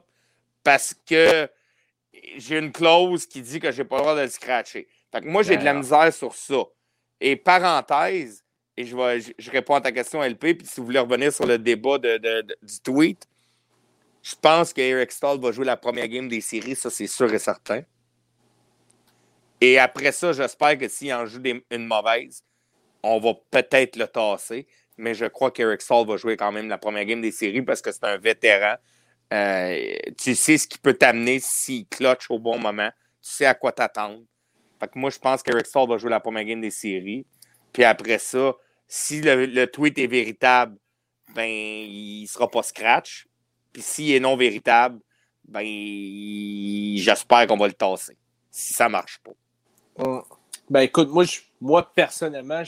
parce 0.62 0.94
que 1.08 1.48
j'ai 2.36 2.58
une 2.58 2.72
clause 2.72 3.26
qui 3.26 3.40
dit 3.40 3.60
que 3.60 3.70
j'ai 3.70 3.84
pas 3.84 3.96
le 3.96 4.02
droit 4.02 4.16
de 4.16 4.22
le 4.22 4.28
scratcher. 4.28 4.86
Fait 5.12 5.20
que 5.20 5.26
moi, 5.26 5.42
j'ai 5.42 5.56
de 5.56 5.64
la 5.64 5.74
misère 5.74 6.12
sur 6.12 6.34
ça. 6.34 6.62
Et 7.20 7.36
parenthèse, 7.36 8.44
et 8.76 8.84
je, 8.84 8.96
vais, 8.96 9.20
je, 9.20 9.50
réponds 9.50 9.74
à 9.74 9.80
ta 9.80 9.92
question, 9.92 10.22
LP, 10.22 10.56
puis 10.56 10.66
si 10.66 10.80
vous 10.80 10.86
voulez 10.86 10.98
revenir 10.98 11.32
sur 11.32 11.46
le 11.46 11.58
débat 11.58 11.98
de, 11.98 12.42
du 12.62 12.80
tweet, 12.82 13.26
je 14.22 14.34
pense 14.40 14.72
qu'Eric 14.72 15.12
Stahl 15.12 15.38
va 15.40 15.52
jouer 15.52 15.64
la 15.64 15.76
première 15.76 16.08
game 16.08 16.28
des 16.28 16.40
séries, 16.40 16.76
ça 16.76 16.90
c'est 16.90 17.06
sûr 17.06 17.32
et 17.32 17.38
certain. 17.38 17.82
Et 19.60 19.78
après 19.78 20.12
ça, 20.12 20.32
j'espère 20.32 20.78
que 20.78 20.88
s'il 20.88 21.12
en 21.12 21.26
joue 21.26 21.42
une 21.70 21.86
mauvaise, 21.86 22.42
on 23.02 23.18
va 23.18 23.34
peut-être 23.50 23.96
le 23.96 24.06
tasser. 24.06 24.66
Mais 24.96 25.14
je 25.14 25.26
crois 25.26 25.50
qu'Eric 25.50 25.80
Stahl 25.80 26.06
va 26.06 26.16
jouer 26.16 26.36
quand 26.36 26.52
même 26.52 26.68
la 26.68 26.78
première 26.78 27.04
game 27.04 27.22
des 27.22 27.32
séries 27.32 27.62
parce 27.62 27.80
que 27.80 27.92
c'est 27.92 28.04
un 28.04 28.18
vétéran. 28.18 28.74
Euh, 29.32 29.94
tu 30.18 30.34
sais 30.34 30.58
ce 30.58 30.66
qui 30.66 30.78
peut 30.78 30.94
t'amener 30.94 31.38
s'il 31.40 31.86
clutch 31.86 32.30
au 32.30 32.38
bon 32.38 32.58
moment. 32.58 32.90
Tu 33.22 33.30
sais 33.30 33.46
à 33.46 33.54
quoi 33.54 33.72
t'attendre. 33.72 34.22
Fait 34.80 34.88
que 34.88 34.98
moi, 34.98 35.10
je 35.10 35.18
pense 35.18 35.42
qu'Eric 35.42 35.66
Stahl 35.66 35.88
va 35.88 35.98
jouer 35.98 36.10
la 36.10 36.20
première 36.20 36.44
game 36.44 36.60
des 36.60 36.70
séries. 36.70 37.26
Puis 37.72 37.84
après 37.84 38.18
ça, 38.18 38.54
si 38.88 39.20
le, 39.20 39.46
le 39.46 39.66
tweet 39.66 39.98
est 39.98 40.06
véritable, 40.06 40.76
ben, 41.34 41.48
il 41.48 42.22
ne 42.22 42.26
sera 42.26 42.50
pas 42.50 42.62
scratch. 42.62 43.28
Puis 43.72 43.82
s'il 43.82 44.12
est 44.12 44.20
non 44.20 44.36
véritable, 44.36 44.98
ben 45.46 45.64
j'espère 46.96 47.46
qu'on 47.46 47.56
va 47.56 47.66
le 47.66 47.72
tasser. 47.72 48.16
Si 48.50 48.74
ça 48.74 48.88
marche 48.88 49.20
pas. 49.22 50.24
Ben 50.68 50.80
écoute, 50.80 51.08
moi, 51.08 51.24
moi 51.60 51.88
personnellement, 51.94 52.62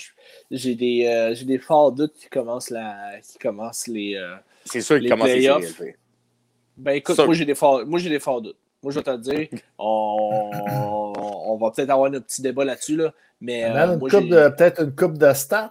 j'ai 0.50 0.74
des, 0.74 1.06
euh, 1.06 1.44
des 1.44 1.58
forts 1.58 1.92
doutes 1.92 2.14
qui 2.14 2.28
commencent, 2.28 2.70
la, 2.70 3.20
qui 3.20 3.38
commencent 3.38 3.86
les. 3.86 4.16
Euh, 4.16 4.36
C'est 4.64 4.80
sûr 4.80 4.98
qu'ils 4.98 5.08
commencent 5.08 5.28
les 5.28 5.96
Ben 6.76 6.92
écoute, 6.92 7.18
moi 7.18 7.34
j'ai 7.34 7.44
des 7.44 7.54
forts, 7.54 7.86
moi 7.86 7.98
j'ai 7.98 8.10
des 8.10 8.20
forts 8.20 8.42
doutes. 8.42 8.58
Moi, 8.82 8.92
je 8.92 8.98
vais 8.98 9.04
te 9.04 9.10
le 9.10 9.18
dire, 9.18 9.48
on, 9.78 11.12
on 11.46 11.56
va 11.56 11.70
peut-être 11.70 11.90
avoir 11.90 12.10
notre 12.10 12.26
petit 12.26 12.42
débat 12.42 12.64
là-dessus, 12.64 12.96
là, 12.96 13.12
mais... 13.40 13.64
Euh, 13.64 13.96
peut-être 13.96 14.82
une 14.82 14.94
coupe 14.94 15.18
de 15.18 15.32
stats, 15.32 15.70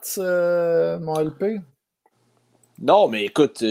mon 0.99 1.19
LP? 1.19 1.61
Non, 2.81 3.07
mais 3.07 3.25
écoute, 3.25 3.63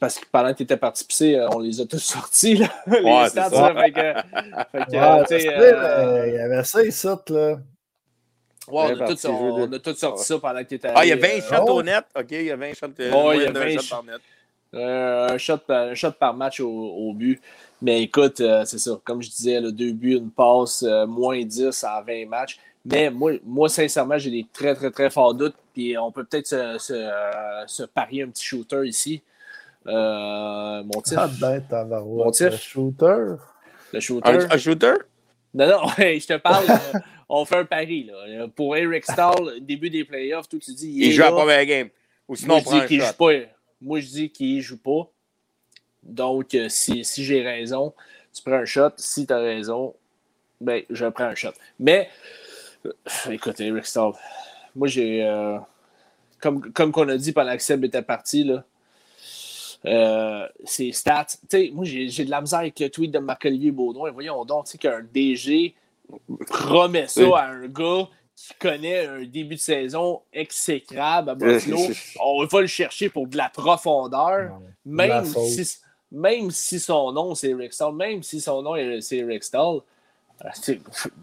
parce 0.00 0.18
que 0.18 0.26
pendant 0.30 0.52
que 0.52 0.56
tu 0.56 0.64
étais 0.64 0.76
parti 0.76 1.04
pisser, 1.04 1.36
euh, 1.36 1.48
on 1.54 1.60
les 1.60 1.80
a 1.80 1.86
tous 1.86 2.00
sortis, 2.00 2.56
là, 2.56 2.68
les 2.86 3.28
stats. 3.28 3.50
Ça. 3.50 3.74
fait 3.74 3.92
que, 3.92 4.00
fait 4.00 4.86
que, 4.86 4.90
ouais, 4.90 5.48
euh, 5.48 6.26
il 6.26 6.34
y 6.34 6.38
avait 6.38 6.64
ça 6.64 6.82
ici, 6.82 7.06
là. 7.06 7.58
Ouais, 8.68 8.96
on 8.98 9.00
a, 9.00 9.14
tout, 9.14 9.26
on, 9.28 9.72
a, 9.72 9.78
tout, 9.78 9.94
sorti 9.94 10.24
ça 10.24 10.38
pendant 10.40 10.58
que 10.58 10.68
tu 10.68 10.74
étais 10.74 10.90
Ah, 10.92 11.04
il 11.04 11.10
y 11.10 11.12
a 11.12 11.16
20 11.16 11.28
shots 11.48 11.72
au 11.72 11.82
net? 11.84 12.04
OK, 12.18 12.26
il 12.32 12.42
y 12.42 12.50
a 12.50 12.56
20 12.56 12.74
shots, 12.74 12.86
oh, 13.14 13.32
il 13.32 13.42
y 13.42 13.46
a 13.46 13.52
20 13.52 13.78
shots 13.78 13.88
par 13.88 14.02
net. 14.02 14.20
Euh, 14.74 15.28
un, 15.28 15.38
shot 15.38 15.58
par, 15.58 15.88
un 15.88 15.94
shot 15.94 16.12
par 16.12 16.34
match 16.34 16.58
au, 16.58 16.68
au 16.68 17.12
but. 17.14 17.40
Mais 17.82 18.02
écoute, 18.02 18.36
c'est 18.64 18.78
ça. 18.78 18.98
Comme 19.04 19.22
je 19.22 19.28
disais, 19.30 19.60
le 19.60 19.70
deux 19.72 19.92
buts, 19.92 20.14
une 20.16 20.30
passe, 20.30 20.82
moins 21.06 21.42
10 21.44 21.84
en 21.84 22.02
20 22.02 22.26
matchs. 22.28 22.58
Mais 22.84 23.10
moi, 23.10 23.32
moi 23.44 23.68
sincèrement, 23.68 24.16
j'ai 24.16 24.30
des 24.30 24.46
très, 24.52 24.74
très, 24.74 24.90
très 24.90 25.10
forts 25.10 25.34
doutes. 25.34 25.56
Puis 25.74 25.98
on 25.98 26.10
peut 26.12 26.24
peut-être 26.24 26.46
se, 26.46 26.78
se, 26.78 26.92
euh, 26.94 27.66
se 27.66 27.82
parier 27.82 28.22
un 28.22 28.28
petit 28.28 28.44
shooter 28.44 28.86
ici. 28.86 29.22
Euh, 29.86 30.82
mon 30.84 31.00
tif. 31.02 31.18
Ah 31.18 31.28
ben. 31.40 31.62
Mon 32.04 32.30
tif. 32.30 32.46
Le 32.50 32.56
shooter. 32.56 33.34
Le 33.92 34.00
shooter. 34.00 34.28
Un, 34.30 34.50
un 34.50 34.58
shooter? 34.58 34.94
Non, 35.54 35.66
non, 35.68 35.88
je 35.98 36.26
te 36.26 36.36
parle. 36.38 36.64
euh, 36.68 36.98
on 37.28 37.44
fait 37.44 37.56
un 37.56 37.64
pari. 37.64 38.04
Là. 38.04 38.46
Pour 38.54 38.76
Eric 38.76 39.04
Stahl, 39.04 39.60
début 39.60 39.90
des 39.90 40.04
playoffs, 40.04 40.48
tout 40.48 40.58
tu 40.58 40.72
dis. 40.72 40.90
Il 40.92 41.08
est 41.08 41.10
joue 41.12 41.22
à 41.22 41.26
la 41.26 41.32
première 41.32 41.64
game. 41.66 41.88
Ou 42.28 42.36
sinon, 42.36 42.54
Moi, 42.54 42.56
on 42.56 42.60
je 42.60 42.64
prend 42.64 42.76
dis 42.78 42.82
un 42.82 42.86
qu'il 42.86 43.00
shot. 43.00 43.06
joue 43.08 43.12
pas. 43.14 43.32
Moi, 43.80 44.00
je 44.00 44.06
dis 44.08 44.30
qu'il 44.30 44.60
joue 44.60 44.78
pas. 44.78 45.10
Donc, 46.06 46.54
euh, 46.54 46.68
si, 46.68 47.04
si 47.04 47.24
j'ai 47.24 47.42
raison, 47.42 47.92
tu 48.34 48.42
prends 48.42 48.54
un 48.56 48.64
shot. 48.64 48.90
Si 48.96 49.26
tu 49.26 49.32
as 49.32 49.38
raison, 49.38 49.94
ben, 50.60 50.82
je 50.90 51.06
prends 51.06 51.24
un 51.24 51.34
shot. 51.34 51.50
Mais, 51.78 52.08
euh, 52.86 52.92
écoute, 53.30 53.60
Eric 53.60 53.84
Stahl, 53.86 54.12
moi, 54.74 54.88
j'ai. 54.88 55.24
euh, 55.24 55.58
comme 56.40 56.72
comme 56.72 56.92
qu'on 56.92 57.08
a 57.08 57.16
dit 57.16 57.32
pendant 57.32 57.56
que 57.56 57.62
Seb 57.62 57.84
était 57.84 58.02
parti, 58.02 58.44
là, 58.44 58.62
euh, 59.86 60.46
ses 60.64 60.92
stats. 60.92 61.26
Tu 61.26 61.46
sais, 61.50 61.70
moi, 61.72 61.84
j'ai 61.84 62.08
j'ai 62.08 62.24
de 62.24 62.30
la 62.30 62.40
misère 62.40 62.60
avec 62.60 62.78
le 62.80 62.90
tweet 62.90 63.10
de 63.10 63.18
Marc-Olivier 63.18 63.70
Baudouin. 63.70 64.10
Voyons 64.10 64.44
donc, 64.44 64.66
tu 64.66 64.72
sais, 64.72 64.78
qu'un 64.78 65.02
DG 65.12 65.74
promet 66.48 67.06
ça 67.08 67.22
Oui. 67.24 67.32
à 67.34 67.46
un 67.48 67.66
gars 67.68 68.08
qui 68.34 68.52
connaît 68.60 69.06
un 69.06 69.24
début 69.24 69.54
de 69.54 69.60
saison 69.60 70.20
exécrable 70.32 71.30
à 71.30 71.34
Buffalo. 71.34 71.78
On 72.20 72.44
va 72.44 72.60
le 72.60 72.66
chercher 72.66 73.08
pour 73.08 73.26
de 73.26 73.36
la 73.36 73.48
profondeur, 73.48 74.60
même 74.84 75.24
si, 75.24 75.78
même 76.12 76.50
si 76.50 76.78
son 76.80 77.12
nom 77.12 77.34
c'est 77.34 77.50
Eric 77.50 77.72
Stahl, 77.72 77.94
même 77.94 78.22
si 78.22 78.40
son 78.40 78.62
nom 78.62 78.76
est- 78.76 79.00
c'est 79.00 79.16
Eric 79.18 79.42
Stahl. 79.44 79.78
euh, 80.44 80.48
Tu 80.62 80.80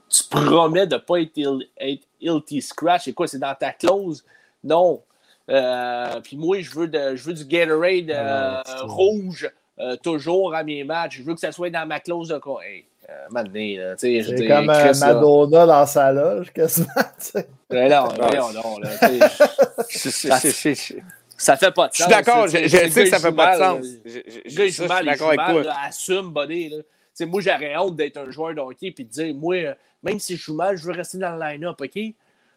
tu 0.09 0.23
promets 0.29 0.87
de 0.87 0.95
ne 0.95 0.99
pas 0.99 1.21
être, 1.21 1.31
il, 1.35 1.67
être 1.79 2.03
Ilty 2.21 2.61
Scratch. 2.61 3.03
C'est 3.05 3.13
quoi? 3.13 3.27
C'est 3.27 3.39
dans 3.39 3.55
ta 3.55 3.71
clause? 3.71 4.23
Non. 4.63 5.01
Euh, 5.49 6.19
puis 6.23 6.37
moi, 6.37 6.61
je 6.61 6.71
veux, 6.71 6.87
de, 6.87 7.15
je 7.15 7.23
veux 7.25 7.33
du 7.33 7.45
Gatorade 7.45 8.09
euh, 8.09 8.55
Ah, 8.57 8.63
c'est- 8.65 8.73
rouge 8.83 9.51
euh, 9.79 9.95
toujours 9.97 10.55
à 10.55 10.63
mes 10.63 10.83
matchs. 10.83 11.17
Je 11.17 11.23
veux 11.23 11.33
que 11.33 11.39
ça 11.39 11.51
soit 11.51 11.69
dans 11.69 11.85
ma 11.87 11.99
clause 11.99 12.29
de 12.29 12.37
quoi. 12.37 12.65
Hey, 12.65 12.85
euh, 13.09 13.13
maintenant, 13.29 13.59
là, 13.59 13.95
tu 13.95 13.99
sais, 13.99 14.21
je 14.21 14.31
veux 14.31 14.37
C'est 14.37 14.47
comme 14.47 14.69
euh, 14.69 14.91
là. 14.91 14.93
Madonna 14.93 15.65
dans 15.65 15.85
sa 15.85 16.11
loge, 16.13 16.51
quasiment. 16.53 16.87
tu 17.19 17.25
sais. 17.25 17.47
Mais 17.69 17.89
non, 17.89 18.07
donc, 18.07 18.17
là, 18.19 19.29
Je- 21.43 21.51
je- 21.51 21.51
je- 21.51 21.51
je- 21.51 21.51
ça 21.51 21.57
fait 21.57 21.71
pas 21.71 21.87
de 21.87 21.93
Je 21.93 21.97
sens. 21.97 22.07
suis 22.07 22.15
d'accord, 22.15 22.47
je, 22.47 22.51
sais, 22.51 22.67
je 22.67 22.93
que 23.03 23.05
ça 23.09 23.19
fait 23.19 23.31
pas 23.31 23.57
de 23.57 23.63
sens. 23.63 23.85
Je, 24.05 24.09
je- 24.11 24.49
je- 24.49 24.55
gars, 24.57 24.65
il 24.65 24.71
joue 24.71 24.83
je 24.83 24.87
mal, 24.87 24.97
suis 24.97 25.05
il 25.05 25.09
d'accord 25.11 25.17
joue 25.17 25.25
avec 25.27 25.37
mal, 25.37 25.51
toi. 25.51 25.63
là, 25.63 25.75
assume, 25.87 26.31
buddy. 26.33 26.69
Là. 26.69 26.77
Moi, 27.27 27.41
j'aurais 27.41 27.77
honte 27.77 27.95
d'être 27.95 28.17
un 28.17 28.31
joueur 28.31 28.53
de 28.55 28.59
hockey 28.61 28.93
et 28.97 29.03
de 29.03 29.09
dire, 29.09 29.35
moi, 29.35 29.55
euh, 29.55 29.73
même 30.03 30.19
si 30.19 30.35
je 30.35 30.41
joue 30.41 30.55
mal, 30.55 30.77
je 30.77 30.83
veux 30.85 30.93
rester 30.93 31.17
dans 31.17 31.35
le 31.35 31.39
line-up, 31.39 31.79
OK? 31.79 31.99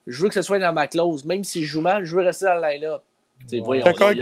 Je 0.07 0.23
veux 0.23 0.29
que 0.29 0.35
ce 0.35 0.43
soit 0.43 0.59
dans 0.59 0.73
ma 0.73 0.87
clause. 0.87 1.25
Même 1.25 1.45
si 1.45 1.63
je 1.65 1.69
joue 1.69 1.81
mal, 1.81 2.05
je 2.05 2.15
veux 2.17 2.23
rester 2.23 2.45
dans 2.47 2.55
le 2.55 2.63
line-up. 2.63 3.03
Ouais. 3.53 3.79
Il 3.79 3.83
n'y 3.83 3.83
a, 3.83 3.85
avec 3.85 3.99
pas- 3.99 4.13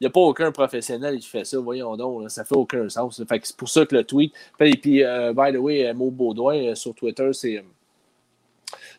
il 0.00 0.04
y 0.04 0.06
a 0.06 0.10
pas 0.10 0.20
aucun 0.20 0.50
professionnel 0.50 1.18
qui 1.18 1.28
fait 1.28 1.44
ça. 1.44 1.58
Voyons 1.58 1.94
donc. 1.96 2.22
là, 2.22 2.28
ça 2.30 2.44
fait 2.44 2.54
aucun 2.56 2.88
sens. 2.88 3.22
Fait 3.28 3.40
c'est 3.42 3.56
pour 3.56 3.68
ça 3.68 3.84
que 3.84 3.94
le 3.94 4.02
tweet. 4.04 4.32
Et 4.60 4.76
puis, 4.76 5.02
euh, 5.04 5.32
by 5.34 5.52
the 5.52 5.56
way, 5.58 5.86
euh, 5.86 5.92
Mo 5.94 6.10
Baudouin 6.10 6.56
euh, 6.70 6.74
sur 6.74 6.94
Twitter, 6.94 7.28
c'est. 7.34 7.62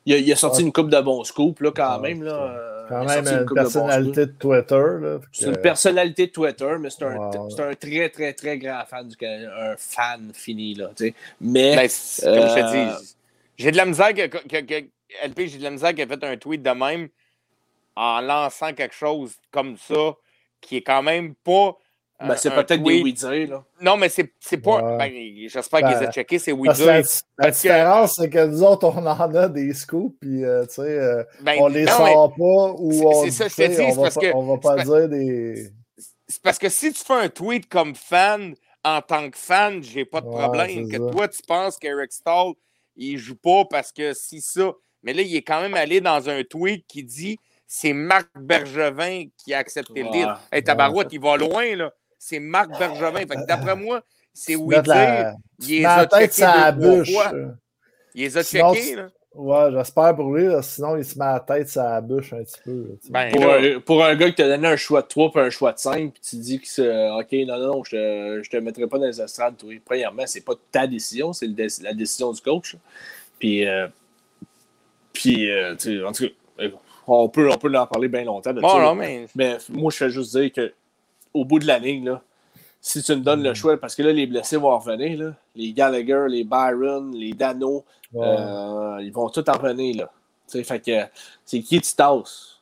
il, 0.06 0.14
a, 0.14 0.18
il 0.18 0.32
a 0.32 0.36
sorti 0.36 0.62
une 0.62 0.72
coupe 0.72 0.90
de 0.92 1.00
bons 1.02 1.24
scoops, 1.24 1.60
là, 1.62 1.72
quand 1.76 2.00
Ouais, 2.02 2.10
même. 2.14 2.24
Là, 2.24 2.34
euh, 2.34 2.77
Quand 2.88 3.08
a 3.08 3.22
même 3.22 3.40
une 3.42 3.54
personnalité 3.54 4.26
de 4.26 4.32
Twitter. 4.32 4.76
là, 5.02 5.20
C'est 5.32 5.46
une 5.48 5.58
personnalité 5.62 6.28
de 6.28 6.32
Twitter, 6.32 6.76
mais 6.80 6.90
c'est 6.90 7.04
un, 7.04 7.20
un 7.22 7.74
très, 7.76 8.10
très, 8.10 8.34
très 8.34 8.58
grand 8.58 8.84
fan 8.86 9.08
du 9.08 9.16
Canadien. 9.16 9.50
Un 9.58 9.76
fan 9.78 10.32
fini, 10.34 10.76
là. 10.76 10.90
tu 10.96 11.08
sais. 11.08 11.14
Mais. 11.42 11.76
Ben, 11.76 11.88
comme 11.88 11.90
je 11.90 12.54
te 12.56 12.60
Euh, 12.60 12.72
dis, 13.00 13.16
j'ai 13.58 13.72
de 13.72 13.78
la 13.78 13.86
misère 13.86 14.14
que, 14.14 14.28
que- 14.28 14.62
que- 14.62 14.88
LP, 15.26 15.48
j'ai 15.48 15.58
de 15.58 15.64
la 15.64 15.72
misère 15.72 15.90
qu'il 15.92 16.02
ait 16.02 16.08
fait 16.08 16.24
un 16.24 16.38
tweet 16.38 16.62
de 16.62 16.70
même 16.72 17.08
en 17.96 18.22
lançant 18.22 18.74
quelque 18.74 18.94
chose 18.96 19.36
comme 19.52 19.78
ça, 19.78 20.16
qui 20.62 20.78
est 20.78 20.82
quand 20.82 21.02
même 21.04 21.34
pas. 21.36 21.78
Ben, 22.20 22.36
c'est 22.36 22.50
un 22.50 22.64
peut-être 22.64 22.82
des 22.84 23.02
oui-dire, 23.04 23.50
là. 23.50 23.64
Non, 23.82 23.96
mais 23.98 24.10
c'est 24.10 24.34
c'est 24.40 24.58
pas. 24.58 24.82
Ouais. 24.98 24.98
ben, 24.98 25.48
J'espère 25.50 25.80
qu'ils 25.82 25.90
Ben, 25.90 26.00
les 26.02 26.08
ont 26.08 26.12
checkés, 26.12 26.40
c'est 26.40 26.52
que 26.52 26.58
la, 27.38 27.52
que- 27.52 27.56
différence, 27.56 28.16
c'est 28.16 28.30
que 28.30 28.46
nous 28.46 28.64
autres, 28.64 28.88
on 28.88 29.06
en 29.06 29.36
a 29.36 29.48
des 29.50 29.74
scoops, 29.74 30.16
puis 30.20 30.44
euh, 30.44 30.66
tu 30.66 30.74
sais, 30.76 30.82
euh, 30.82 31.24
Ben, 31.42 31.58
on 31.60 31.68
les 31.68 31.86
non, 31.86 31.92
sort 31.92 32.34
pas 32.36 32.74
ou 32.80 32.92
c'est- 32.92 33.06
on, 33.06 33.24
c'est 33.26 33.32
ça, 33.32 33.48
je 33.48 33.56
dis, 33.70 33.82
on 33.82 33.90
c'est 33.90 33.96
va 33.96 34.02
parce 34.04 34.16
pas, 34.16 34.22
que- 34.22 34.34
on 34.36 34.44
va 34.56 34.58
pas 34.58 34.84
dire 34.84 35.10
des. 35.10 35.70
C'est 36.28 36.42
parce 36.42 36.58
que 36.58 36.70
si 36.70 36.92
tu 36.92 37.04
fais 37.04 37.14
un 37.14 37.30
tweet 37.30 37.70
comme 37.70 37.96
fan, 37.96 38.56
en 38.84 39.02
tant 39.02 39.30
que 39.30 39.38
fan, 39.38 39.82
j'ai 39.84 40.04
pas 40.06 40.22
de 40.22 40.28
problème. 40.28 40.90
Que 40.90 40.98
ça. 40.98 41.12
toi, 41.12 41.28
tu 41.28 41.42
penses 41.48 41.78
qu'Eric 41.78 42.12
Stahl, 42.12 42.54
il 42.96 43.18
joue 43.18 43.36
pas 43.36 43.64
parce 43.70 43.92
que 43.92 44.14
si 44.14 44.42
ça. 44.42 44.72
Mais 45.04 45.14
là, 45.14 45.22
il 45.22 45.36
est 45.36 45.42
quand 45.44 45.62
même 45.62 45.76
allé 45.76 46.02
dans 46.02 46.28
un 46.30 46.44
tweet 46.44 46.86
qui 46.88 47.04
dit 47.04 47.38
c'est 47.68 47.94
Marc 47.94 48.30
Bergevin 48.36 49.26
qui 49.38 49.54
a 49.54 49.60
accepté 49.60 50.04
le 50.04 50.10
deal. 50.10 50.34
Hey, 50.52 50.64
Tabarouette, 50.64 51.10
il 51.12 51.20
va 51.20 51.38
loin, 51.38 51.76
là. 51.76 51.92
C'est 52.20 52.40
Marc 52.40 52.78
Bergevin. 52.78 53.20
Fait 53.20 53.28
que 53.28 53.46
d'après 53.46 53.76
moi, 53.76 54.02
c'est 54.34 54.56
oui 54.56 54.76
Mettre 54.76 54.90
la-. 54.90 55.36
Il 55.60 55.68
les 55.70 55.82
la 55.82 55.94
a 56.00 56.06
tête, 56.08 56.34
checkés 56.34 57.12
fois. 57.14 57.32
euh. 57.34 57.48
Il 58.14 58.24
les 58.24 58.38
a 58.38 58.44
Sinon, 58.44 58.74
checkés, 58.74 58.96
là. 58.96 59.10
Ouais, 59.36 59.70
j'espère 59.72 60.16
pour 60.16 60.34
lui, 60.34 60.48
là, 60.48 60.64
sinon 60.64 60.98
il 60.98 61.06
se 61.06 61.18
met 61.20 61.26
la 61.26 61.40
tête, 61.40 61.70
ça 61.70 62.02
bûche 62.02 62.34
un 62.34 62.44
petit 62.44 62.60
peu. 62.66 62.86
Ben, 63.12 63.30
Pour, 63.32 63.42
là, 63.46 63.58
un, 63.60 63.80
pour 63.82 64.04
un 64.04 64.16
gars 64.16 64.30
qui 64.30 64.36
t'a 64.36 64.48
donné 64.48 64.68
un 64.68 64.76
choix 64.76 65.04
de 65.04 65.08
3 65.08 65.32
puis 65.32 65.42
un 65.42 65.50
choix 65.52 65.74
de 65.74 65.78
5, 65.78 66.12
puis 66.14 66.22
tu 66.28 66.36
dis 66.38 66.60
que 66.60 66.68
c'est 66.68 67.10
OK, 67.12 67.32
non, 67.48 67.60
non, 67.60 67.68
non, 67.76 67.84
je 67.84 67.92
te, 67.92 68.44
je 68.44 68.50
te 68.50 68.58
mettrai 68.58 68.88
pas 68.88 68.98
dans 68.98 69.06
les 69.06 69.22
estrades, 69.22 69.56
toi. 69.56 69.72
Premièrement, 69.86 70.24
c'est 70.26 70.42
pas 70.44 70.54
ta 70.72 70.88
décision, 70.88 71.34
c'est 71.34 71.48
dé- 71.50 71.68
la 71.84 71.94
décision 71.94 72.32
du 72.32 72.42
coach. 72.42 72.76
Puis, 73.38 73.68
euh, 73.68 73.88
puis 75.14 75.52
euh, 75.52 75.74
en 76.08 76.12
tout 76.12 76.26
cas, 76.28 76.34
euh, 76.62 76.70
on 77.06 77.30
peut, 77.30 77.50
on 77.52 77.58
peut 77.58 77.76
en 77.78 77.86
parler 77.86 78.08
bien 78.08 78.24
longtemps. 78.24 78.54
de 78.54 78.62
bon, 78.62 78.70
ça, 78.70 78.76
non, 78.80 78.82
là. 78.82 78.96
mais. 78.96 79.28
Mais 79.36 79.58
moi, 79.70 79.92
je 79.92 79.98
fais 79.98 80.10
juste 80.10 80.36
dire 80.36 80.52
que 80.52 80.74
au 81.34 81.46
bout 81.46 81.60
de 81.60 81.68
la 81.68 81.80
ligne, 81.80 82.06
là, 82.06 82.22
si 82.82 83.02
tu 83.04 83.12
me 83.16 83.22
donnes 83.22 83.44
le 83.44 83.54
choix, 83.54 83.78
parce 83.78 83.96
que 83.96 84.04
là, 84.04 84.12
les 84.14 84.28
blessés 84.28 84.58
vont 84.58 84.78
revenir, 84.78 85.18
là, 85.20 85.34
les 85.56 85.74
Gallagher, 85.74 86.26
les 86.30 86.44
Byron, 86.44 87.12
les 87.14 87.34
Dano, 87.34 87.84
Ouais. 88.14 88.26
euh, 88.26 88.98
ils 89.02 89.12
vont 89.12 89.30
tous 89.30 89.44
en 89.50 89.54
revenir. 89.58 89.98
Là. 89.98 90.12
Tu 90.50 90.58
sais, 90.60 90.64
fait 90.64 90.80
que 90.80 91.12
c'est 91.44 91.60
qui 91.62 91.82
tu 91.82 91.94
tasses? 91.94 92.54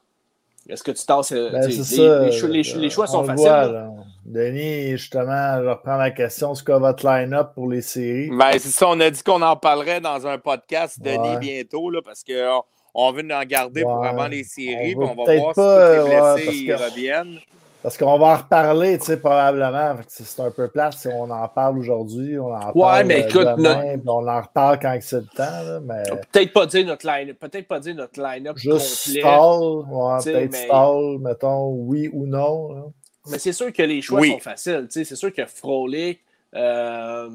Est-ce 0.67 0.83
que 0.83 0.89
tu 0.91 1.05
tasses? 1.05 1.31
Ben, 1.31 1.67
les, 1.67 1.71
ça, 1.83 2.19
les 2.25 2.31
choix, 2.31 2.49
les- 2.49 2.63
les 2.63 2.89
choix 2.89 3.05
on 3.05 3.11
sont 3.11 3.21
le 3.21 3.27
faciles. 3.27 3.45
voit, 3.47 3.65
là. 3.67 3.71
là. 3.71 3.89
Denis, 4.25 4.91
justement, 4.97 5.61
je 5.63 5.69
reprends 5.69 5.97
la 5.97 6.09
question 6.09 6.55
c'est 6.55 6.65
quoi 6.65 6.79
votre 6.79 7.05
line-up 7.07 7.51
pour 7.53 7.69
les 7.69 7.81
séries? 7.83 8.31
Ben, 8.31 8.53
c'est 8.53 8.69
ça, 8.69 8.87
on 8.89 8.99
a 8.99 9.09
dit 9.11 9.21
qu'on 9.21 9.43
en 9.43 9.55
parlerait 9.55 10.01
dans 10.01 10.25
un 10.25 10.39
podcast, 10.39 10.99
Denis, 10.99 11.17
Ouais. 11.19 11.37
bientôt, 11.37 11.91
là, 11.91 12.01
parce 12.03 12.23
qu'on 12.23 12.63
on 12.95 13.11
veut 13.11 13.27
en 13.31 13.43
garder 13.43 13.83
pour 13.83 14.03
avant 14.03 14.27
les 14.27 14.43
séries, 14.43 14.95
On 14.97 15.05
va 15.05 15.13
voir 15.13 15.25
pas, 15.27 15.35
si 15.35 15.53
tous 15.53 16.55
les 16.55 16.65
blessés 16.65 16.83
reviennent. 16.83 17.37
Parce 17.85 17.99
qu'on 17.99 18.17
va 18.17 18.25
en 18.25 18.37
reparler, 18.37 18.97
tu 18.97 19.05
sais, 19.05 19.17
probablement. 19.17 19.95
C'est 20.07 20.39
un 20.39 20.49
peu 20.49 20.67
plate 20.69 20.93
si 20.93 21.07
on 21.07 21.29
en 21.29 21.47
parle 21.47 21.77
aujourd'hui, 21.77 22.39
on 22.39 22.51
en 22.51 22.73
parle 22.73 23.05
mais 23.05 23.21
euh, 23.23 23.27
écoute, 23.27 23.47
demain, 23.57 23.97
on 24.07 24.27
en 24.27 24.41
reparle 24.41 24.79
quand 24.79 24.97
c'est 25.01 25.17
le 25.17 25.27
temps, 25.27 25.43
là, 25.43 25.79
mais 25.83 26.01
Peut-être 26.31 26.51
pas 26.51 26.65
dire 26.65 26.83
notre 26.87 27.05
line 27.05 27.35
peut-être 27.35 27.67
pas 27.67 27.79
dire 27.79 27.93
notre 27.93 28.19
line-up 28.19 28.57
juste 28.57 29.05
complet. 29.05 29.21
stall, 29.21 29.61
ouais, 29.87 30.17
peut-être 30.23 30.51
mais- 30.51 30.65
stall, 30.65 31.19
mettons, 31.19 31.67
oui 31.75 32.09
ou 32.11 32.25
non. 32.25 32.73
là. 32.73 32.81
Mais 33.29 33.37
c'est 33.37 33.53
sûr 33.53 33.71
que 33.71 33.83
les 33.83 34.01
choix 34.01 34.19
Oui. 34.19 34.31
sont 34.31 34.39
faciles. 34.39 34.87
tu 34.91 34.99
sais, 34.99 35.03
C'est 35.05 35.15
sûr 35.15 35.31
que 35.31 35.45
Frolic, 35.45 36.21
euh, 36.55 37.29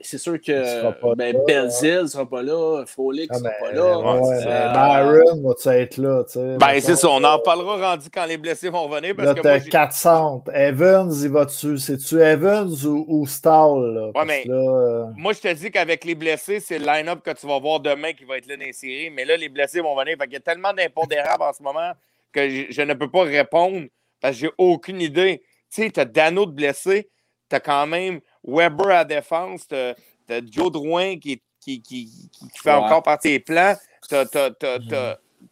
c'est 0.00 0.18
sûr 0.18 0.34
Il 0.36 0.40
que 0.40 1.14
ben, 1.14 1.36
Belzil 1.46 2.02
ne 2.02 2.06
sera 2.06 2.28
pas 2.28 2.42
là, 2.42 2.84
Frolic 2.86 3.30
ne 3.30 3.36
Ah, 3.36 3.38
sera 3.38 3.50
mais, 3.50 3.66
pas 3.68 3.72
là. 3.72 3.98
ouais, 3.98 4.38
c'est- 4.38 4.72
Byron 4.72 5.42
va-tu 5.42 5.68
être 5.68 5.96
là, 5.96 6.24
tu 6.24 6.32
sais? 6.32 6.56
Ben, 6.58 6.80
c'est 6.80 6.96
ça, 6.96 7.08
on 7.08 7.24
en 7.24 7.38
parlera 7.38 7.90
rendu 7.90 8.08
quand 8.12 8.26
les 8.26 8.36
blessés 8.36 8.68
vont 8.68 8.88
venir, 8.88 9.14
parce 9.16 9.28
Là, 9.28 9.34
que 9.34 9.40
moi, 9.40 9.58
t'as 9.58 9.64
j'ai- 9.64 9.70
400. 9.70 10.44
Evans, 10.54 11.10
il 11.22 11.28
va-tu? 11.30 11.78
C'est-tu 11.78 12.20
Evans 12.20 12.68
ou, 12.84 13.04
ou? 13.08 13.26
Là? 13.44 14.10
Mais- 14.26 14.44
là, 14.44 14.54
euh, 14.54 15.04
moi, 15.16 15.32
je 15.32 15.40
te 15.40 15.52
dis 15.52 15.70
qu'avec 15.70 16.04
les 16.04 16.14
blessés, 16.14 16.60
c'est 16.60 16.78
le 16.78 16.86
line-up 16.86 17.20
que 17.24 17.30
tu 17.32 17.46
vas 17.46 17.58
voir 17.58 17.80
demain 17.80 18.12
qui 18.12 18.24
va 18.24 18.38
être 18.38 18.46
là 18.46 18.56
dans 18.56 18.64
les 18.64 18.72
séries, 18.72 19.10
mais 19.10 19.24
là, 19.24 19.36
les 19.36 19.48
blessés 19.48 19.80
vont 19.80 19.96
venir. 19.96 20.16
Fait 20.18 20.24
qu'il 20.24 20.34
y 20.34 20.36
a 20.36 20.40
tellement 20.40 20.72
d'impondérables 20.72 21.42
en 21.42 21.52
ce 21.52 21.62
moment 21.62 21.92
que 22.32 22.48
je, 22.48 22.64
je 22.70 22.82
ne 22.82 22.94
peux 22.94 23.10
pas 23.10 23.22
répondre 23.22 23.86
parce 24.20 24.34
que 24.34 24.40
j'ai 24.40 24.50
aucune 24.58 25.00
idée. 25.00 25.42
Tu 25.74 25.82
sais, 25.82 25.90
t'as 25.90 26.04
Dano 26.04 26.46
de 26.46 26.52
blessé, 26.52 27.08
t'as 27.48 27.60
quand 27.60 27.86
même 27.86 28.20
Weber 28.46 28.88
à 28.90 29.04
défense, 29.04 29.66
t'as 29.68 29.94
t'as 30.26 30.40
Joe 30.50 30.70
Drouin 30.72 31.18
qui, 31.18 31.40
qui, 31.60 31.80
qui, 31.82 32.30
fait 32.62 32.70
Ouais. 32.70 32.76
encore 32.76 33.02
partie 33.02 33.28
des 33.30 33.40
plans, 33.40 33.74
t'as 34.08 34.24
t'as- 34.26 34.50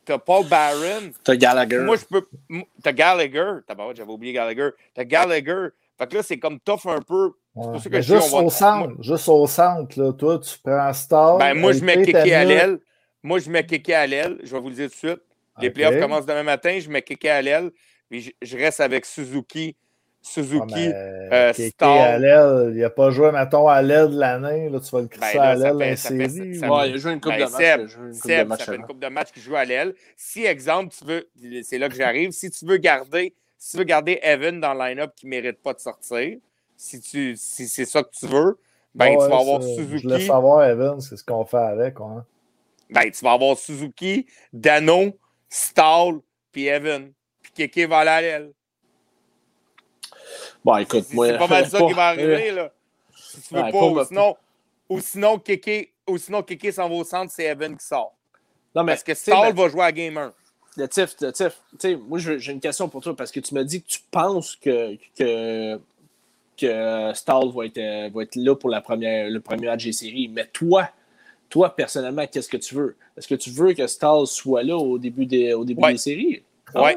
t'as 0.04 0.18
Paul 0.18 0.46
Barron, 0.48 1.10
T'as 1.22 1.36
Gallagher. 1.36 1.78
moi, 1.80 1.96
je 1.96 2.04
peux. 2.04 2.26
T'as 2.82 2.92
Gallagher. 2.92 3.52
J'avais 3.94 4.10
oublié 4.10 4.32
Gallagher. 4.32 4.70
T'as 4.94 5.04
Gallagher. 5.04 5.68
Fait 5.98 6.06
que 6.08 6.16
là, 6.16 6.22
c'est 6.22 6.38
comme 6.38 6.58
tough 6.60 6.86
un 6.86 7.00
peu. 7.00 7.32
ouais. 7.54 7.66
pour 7.72 7.78
ça 7.80 7.88
que 7.88 7.94
Mais 7.94 8.02
je 8.02 8.14
dis, 8.14 8.20
juste 8.20 8.32
va- 8.34 8.42
au 8.42 8.50
centre, 8.50 9.02
juste 9.02 9.28
au 9.28 9.46
centre, 9.46 10.00
là, 10.00 10.12
toi, 10.12 10.38
tu 10.40 10.58
prends 10.62 10.92
Stall. 10.92 11.38
Ben, 11.38 11.54
moi, 11.54 11.72
je 11.72 11.84
mets 11.84 12.02
Kéké 12.04 12.34
à 12.34 12.44
l'aile. 12.44 12.78
Moi, 13.22 13.38
je 13.38 13.48
mets 13.50 13.64
Kéké 13.64 13.94
à 13.94 14.06
l'aile. 14.06 14.38
Je 14.42 14.52
vais 14.54 14.60
vous 14.60 14.68
le 14.70 14.74
dire 14.74 14.88
tout 14.88 14.94
de 14.94 15.12
suite. 15.12 15.20
Les 15.60 15.70
playoffs 15.70 16.00
commencent 16.00 16.26
demain 16.26 16.42
matin. 16.42 16.78
Je 16.80 16.88
mets 16.90 17.02
Kéké 17.02 17.30
à 17.30 17.40
l'aile. 17.40 17.70
Puis 18.10 18.20
je, 18.22 18.30
je 18.42 18.56
reste 18.56 18.80
avec 18.80 19.04
Suzuki 19.06 19.76
Suzuki, 20.26 20.88
Ah, 21.30 21.52
euh, 21.52 22.18
l'aile, 22.18 22.72
il 22.74 22.80
n'a 22.80 22.88
pas 22.88 23.10
joué, 23.10 23.30
mettons, 23.30 23.68
à 23.68 23.82
l'aile 23.82 24.08
de 24.10 24.18
l'année. 24.18 24.70
Là, 24.70 24.80
tu 24.80 24.90
vas 24.90 25.02
le 25.02 25.08
crisser 25.08 25.36
Ben 25.36 25.54
là, 25.54 25.68
à 25.68 25.72
l'aile 25.74 25.96
fait- 25.98 26.28
série. 26.28 26.58
Ouais, 26.60 26.88
il 26.88 26.94
a 26.94 26.96
joué 26.96 27.12
une 27.12 27.20
coupe 27.20 27.32
Ben, 27.32 27.44
de 27.46 27.50
match. 27.50 27.60
Seb, 27.60 27.80
il 27.80 27.84
a 27.84 27.86
joué 27.86 28.06
une 28.06 28.12
coupe 28.14 28.22
de 28.22 28.28
Seb, 28.28 28.48
match 28.48 28.58
ça 28.60 28.64
fait 28.72 28.76
une 28.78 28.86
coupe 28.86 28.98
de 29.00 29.06
match 29.08 29.32
qui 29.32 29.40
joue 29.40 29.54
à 29.56 29.64
l'aile. 29.66 29.94
Si, 30.16 30.44
exemple, 30.46 30.94
tu 30.98 31.04
veux, 31.04 31.28
c'est 31.62 31.76
là 31.76 31.90
que 31.90 31.94
j'arrive, 31.94 32.30
si 32.30 32.50
tu 32.50 32.64
veux 32.64 32.78
garder, 32.78 33.34
si 33.58 33.72
tu 33.72 33.76
veux 33.76 33.84
garder 33.84 34.18
Evan 34.22 34.60
dans 34.60 34.72
le 34.72 34.78
line-up 34.80 35.12
qui 35.14 35.26
ne 35.26 35.30
mérite 35.30 35.60
pas 35.62 35.74
de 35.74 35.80
sortir, 35.80 36.38
si, 36.74 37.00
tu, 37.02 37.36
si 37.36 37.68
c'est 37.68 37.84
ça 37.84 38.02
que 38.02 38.10
tu 38.18 38.26
veux, 38.26 38.58
ben, 38.94 39.08
Ouais, 39.10 39.24
tu 39.26 39.30
vas 39.30 39.38
avoir 39.40 39.62
ça, 39.62 39.68
Je 39.68 39.74
Suzuki, 39.74 40.06
laisse 40.06 40.26
savoir, 40.26 40.64
Evan, 40.64 41.00
c'est 41.02 41.16
ce 41.18 41.24
qu'on 41.24 41.44
fait 41.44 41.56
avec. 41.58 41.96
Hein. 42.00 42.24
ben, 42.88 43.10
tu 43.10 43.22
vas 43.24 43.32
avoir 43.32 43.58
Suzuki, 43.58 44.24
Dano, 44.54 45.18
Stall, 45.50 46.20
puis 46.50 46.66
Evan. 46.66 47.12
Puis 47.42 47.68
Keke 47.68 47.88
va 47.90 47.98
aller 47.98 48.10
à 48.10 48.20
l'aile. 48.22 48.52
Bon, 50.64 50.76
écoute, 50.76 51.04
C'est 51.08 51.14
moi. 51.14 51.26
c'est 51.28 51.38
pas 51.38 51.46
mal 51.46 51.66
ça 51.70 51.78
qui 51.82 51.92
va 51.92 52.06
arriver, 52.08 52.50
là. 52.50 52.70
Si 53.16 53.40
tu 53.42 53.54
veux 53.54 53.62
Ouais, 53.62 53.70
pas, 53.72 53.78
ou 53.84 53.94
me- 53.94 54.04
sinon, 54.04 54.36
ou 54.88 55.00
sinon, 55.00 55.38
Keke, 55.38 55.90
ou 56.08 56.18
sinon, 56.18 56.44
s'en 56.72 56.88
va 56.88 56.94
au 56.94 57.04
centre, 57.04 57.32
c'est 57.34 57.44
Evan 57.44 57.76
qui 57.76 57.84
sort. 57.86 58.14
Non, 58.74 58.82
mais 58.84 58.92
Parce 58.92 59.04
que 59.04 59.14
Stall 59.14 59.52
ben, 59.54 59.62
va 59.62 59.68
jouer 59.68 59.82
à 59.84 59.92
Game 59.92 60.16
1. 60.18 60.32
Le 60.76 60.88
Tiff, 60.88 61.14
le 61.20 61.32
Tiff, 61.32 61.60
tu 61.72 61.76
sais, 61.78 61.96
moi, 61.96 62.18
j'ai 62.18 62.52
une 62.52 62.60
question 62.60 62.88
pour 62.88 63.00
toi 63.00 63.14
parce 63.14 63.30
que 63.30 63.38
tu 63.40 63.54
m'as 63.54 63.62
dit 63.62 63.80
que 63.82 63.86
tu 63.88 64.00
penses 64.10 64.56
que, 64.56 64.96
que, 65.16 65.78
que 66.56 67.12
Stall 67.14 67.50
va 67.54 67.66
être, 67.66 67.78
euh, 67.78 68.10
va 68.12 68.22
être 68.22 68.36
là 68.36 68.54
pour 68.56 68.70
la 68.70 68.80
première, 68.80 69.30
le 69.30 69.40
premier 69.40 69.66
match 69.68 69.84
des 69.84 69.92
séries. 69.92 70.28
Mais 70.28 70.46
toi, 70.52 70.88
toi, 71.48 71.74
personnellement, 71.74 72.26
qu'est-ce 72.26 72.48
que 72.48 72.56
tu 72.56 72.74
veux? 72.74 72.96
Est-ce 73.16 73.28
que 73.28 73.34
tu 73.36 73.50
veux 73.50 73.72
que 73.74 73.86
Stall 73.86 74.26
soit 74.26 74.62
là 74.64 74.76
au 74.76 74.98
début 74.98 75.26
des, 75.26 75.52
au 75.54 75.64
début 75.64 75.82
Ouais. 75.82 75.92
des 75.92 75.98
séries? 75.98 76.42
Ah 76.74 76.82
Ouais. 76.82 76.96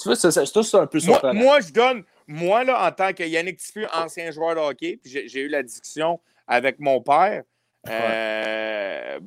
Tu 0.00 0.08
vois, 0.08 0.16
ça, 0.16 0.30
ça, 0.32 0.44
ça, 0.46 0.62
c'est 0.62 0.76
un 0.76 0.86
peu 0.86 0.98
Moi, 0.98 1.14
surprenant. 1.14 1.40
moi, 1.40 1.60
je 1.60 1.72
donne, 1.72 2.04
moi, 2.32 2.62
là, 2.62 2.86
en 2.86 2.92
tant 2.92 3.12
que 3.12 3.24
Yannick 3.24 3.58
Tiffu, 3.58 3.86
ancien 3.92 4.30
joueur 4.30 4.54
de 4.54 4.60
hockey, 4.60 4.98
puis 5.02 5.10
j'ai 5.28 5.40
eu 5.40 5.48
la 5.48 5.62
discussion 5.64 6.20
avec 6.46 6.78
mon 6.78 7.00
père. 7.02 7.42
euh, 7.88 9.18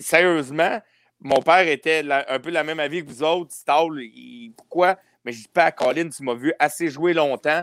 sérieusement, 0.00 0.80
mon 1.20 1.40
père 1.42 1.68
était 1.68 2.02
la- 2.02 2.24
un 2.32 2.38
peu 2.38 2.50
la 2.50 2.64
même 2.64 2.80
avis 2.80 3.04
que 3.04 3.08
vous 3.10 3.22
autres. 3.22 3.54
Il- 4.00 4.52
pourquoi? 4.56 4.98
Mais 5.24 5.32
je 5.32 5.42
dis 5.42 5.48
pas 5.48 5.64
à 5.64 5.72
Colin, 5.72 6.08
tu 6.08 6.22
m'as 6.22 6.34
vu 6.34 6.52
assez 6.58 6.88
jouer 6.88 7.12
longtemps 7.12 7.62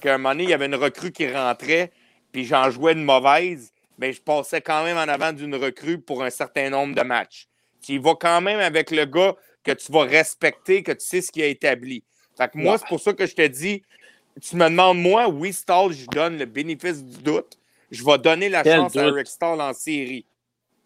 qu'à 0.00 0.14
un 0.14 0.18
moment 0.18 0.30
donné, 0.30 0.44
il 0.44 0.50
y 0.50 0.54
avait 0.54 0.66
une 0.66 0.74
recrue 0.76 1.10
qui 1.10 1.28
rentrait, 1.28 1.90
puis 2.32 2.44
j'en 2.44 2.70
jouais 2.70 2.92
une 2.92 3.02
mauvaise, 3.04 3.72
mais 3.98 4.12
je 4.12 4.22
passais 4.22 4.60
quand 4.60 4.84
même 4.84 4.96
en 4.96 5.08
avant 5.12 5.32
d'une 5.32 5.56
recrue 5.56 6.00
pour 6.00 6.22
un 6.22 6.30
certain 6.30 6.70
nombre 6.70 6.94
de 6.94 7.02
matchs. 7.02 7.48
Tu 7.84 7.98
vas 7.98 8.14
quand 8.14 8.40
même 8.40 8.60
avec 8.60 8.90
le 8.90 9.04
gars 9.06 9.34
que 9.64 9.72
tu 9.72 9.90
vas 9.90 10.04
respecter, 10.04 10.82
que 10.84 10.92
tu 10.92 11.04
sais 11.04 11.20
ce 11.20 11.32
qu'il 11.32 11.42
a 11.42 11.46
établi. 11.46 12.04
Fait 12.36 12.48
que 12.48 12.58
moi, 12.58 12.74
Ouais. 12.74 12.78
c'est 12.78 12.86
pour 12.88 13.00
ça 13.00 13.12
que 13.12 13.26
je 13.26 13.34
te 13.34 13.44
dis, 13.46 13.82
tu 14.40 14.56
me 14.56 14.68
demandes, 14.68 14.98
moi, 14.98 15.28
oui, 15.28 15.52
Stall, 15.52 15.92
je 15.92 16.06
donne 16.06 16.38
le 16.38 16.44
bénéfice 16.46 17.04
du 17.04 17.22
doute. 17.22 17.58
Je 17.90 18.04
vais 18.04 18.18
donner 18.18 18.48
la 18.48 18.62
Quel 18.62 18.76
chance 18.76 18.96
à 18.96 19.02
doute? 19.04 19.12
Eric 19.14 19.26
Stall 19.26 19.60
en 19.60 19.72
série. 19.72 20.26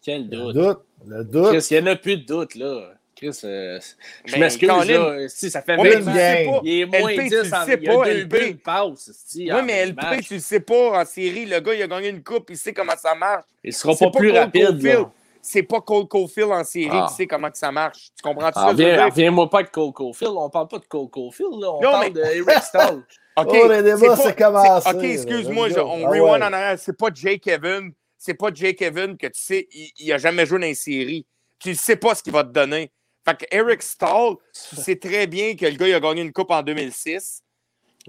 Quel 0.03 0.23
Le 0.29 0.37
doute? 0.37 0.55
doute. 0.55 0.79
Le 1.05 1.23
doute. 1.23 1.47
Chris, 1.49 1.67
il 1.71 1.81
n'y 1.83 1.89
en 1.89 1.91
a 1.91 1.95
plus 1.97 2.17
de 2.17 2.25
doute, 2.25 2.55
là. 2.55 2.93
Chris, 3.15 3.39
euh, 3.43 3.79
je 4.25 4.33
Ben, 4.33 4.39
m'excuse, 4.39 4.67
là. 4.69 5.27
Si, 5.29 5.49
ça 5.49 5.61
fait 5.61 5.75
Ouais, 5.77 5.83
mais 5.83 5.95
20 6.01 6.11
tu 6.13 6.49
ans. 6.49 6.51
pas. 6.53 6.61
Il 6.63 6.79
est 6.81 6.85
moins 6.85 7.11
LP, 7.11 7.21
10 7.23 7.29
tu 7.29 7.37
en 7.37 7.43
sais 7.65 7.79
il 7.79 7.83
y 7.83 7.89
a 7.89 7.95
pas, 7.97 8.05
deux 8.05 8.11
LP. 8.11 8.27
buts, 8.39 8.55
passe, 8.55 9.11
Oui, 9.35 9.49
mais 9.65 9.85
LP, 9.85 10.01
matchs. 10.01 10.27
tu 10.27 10.33
le 10.35 10.39
sais 10.39 10.59
pas 10.59 11.01
en 11.01 11.05
série. 11.05 11.45
Le 11.45 11.59
gars, 11.59 11.73
il 11.73 11.81
a 11.83 11.87
gagné 11.87 12.09
une 12.09 12.23
coupe, 12.23 12.49
il 12.49 12.57
sait 12.57 12.73
comment 12.73 12.95
ça 12.97 13.13
marche. 13.15 13.45
Il 13.63 13.71
sera 13.73 13.93
C'est 13.93 14.05
pas 14.05 14.11
plus 14.17 14.31
rapide. 14.31 15.05
C'est 15.45 15.63
pas 15.63 15.81
Cole 15.81 16.07
Caulfield 16.07 16.51
en 16.51 16.63
série 16.63 16.87
Ah. 16.91 17.05
qui 17.09 17.15
sait 17.15 17.27
comment 17.27 17.51
que 17.51 17.57
ça 17.57 17.69
marche. 17.69 18.11
Tu 18.15 18.21
comprends-tu 18.23 18.53
Ah, 18.55 18.61
ça? 18.61 18.71
je 18.71 18.75
veux 18.77 18.83
viens, 18.85 18.95
dire? 18.95 19.05
reviens-moi 19.07 19.49
pas 19.49 19.63
de 19.63 19.67
Cole 19.67 19.91
Caulfield. 19.91 20.31
On 20.37 20.49
parle 20.49 20.69
pas 20.69 20.79
de 20.79 20.85
Cole 20.85 21.09
Caulfield, 21.09 21.59
là. 21.59 21.69
On 21.73 21.81
Non, 21.81 21.91
parle 21.91 22.03
mais- 22.05 22.09
de 22.11 22.19
Eric 22.21 22.63
Stall. 22.63 23.03
OK, 23.35 23.47
Oh, 23.55 24.15
c'est 24.23 24.37
commencé, 24.37 24.89
OK, 24.89 25.01
là. 25.01 25.09
excuse-moi, 25.09 25.67
on 25.79 26.05
Ah 26.05 26.09
rewind 26.09 26.23
ouais. 26.23 26.29
en 26.31 26.41
arrière. 26.53 26.77
C'est 26.79 26.97
pas 26.97 27.09
Jake 27.13 27.47
Evan. 27.47 27.91
C'est 28.17 28.35
pas 28.35 28.49
Jake 28.53 28.81
Evan 28.81 29.17
que 29.17 29.27
tu 29.27 29.41
sais, 29.41 29.67
il, 29.71 29.91
il 29.97 30.13
a 30.13 30.17
jamais 30.17 30.45
joué 30.45 30.59
dans 30.59 30.67
une 30.67 30.75
série. 30.75 31.25
Tu 31.59 31.69
ne 31.69 31.73
sais 31.73 31.95
pas 31.95 32.13
ce 32.15 32.21
qu'il 32.23 32.31
va 32.33 32.43
te 32.43 32.51
donner. 32.51 32.91
Fait 33.25 33.37
que 33.37 33.45
Eric 33.55 33.81
Stahl, 33.81 34.35
tu 34.69 34.75
sais 34.75 34.95
très 34.97 35.27
bien 35.27 35.55
que 35.55 35.65
le 35.65 35.75
gars, 35.75 35.87
il 35.87 35.93
a 35.93 35.99
gagné 35.99 36.21
une 36.21 36.33
coupe 36.33 36.51
en 36.51 36.61
2006. 36.61 37.41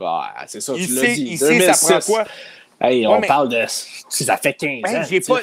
Ah, 0.00 0.44
c'est 0.48 0.60
ça, 0.60 0.74
Il 0.76 0.86
tu 0.88 0.94
l'as 0.94 1.00
sait, 1.02 1.14
dit. 1.14 1.22
il 1.30 1.38
sait 1.38 1.60
ça 1.60 1.72
prend 1.72 1.88
2006. 1.88 2.06
quoi? 2.12 2.24
Hey, 2.80 3.06
Ouais, 3.06 3.14
on 3.14 3.20
mais- 3.20 3.26
parle 3.28 3.48
de. 3.48 3.64
Ça 4.08 4.36
fait 4.36 4.54
15 4.54 4.82
Ben, 4.82 4.96
ans. 5.02 5.06
j'ai 5.08 5.20
pas. 5.20 5.38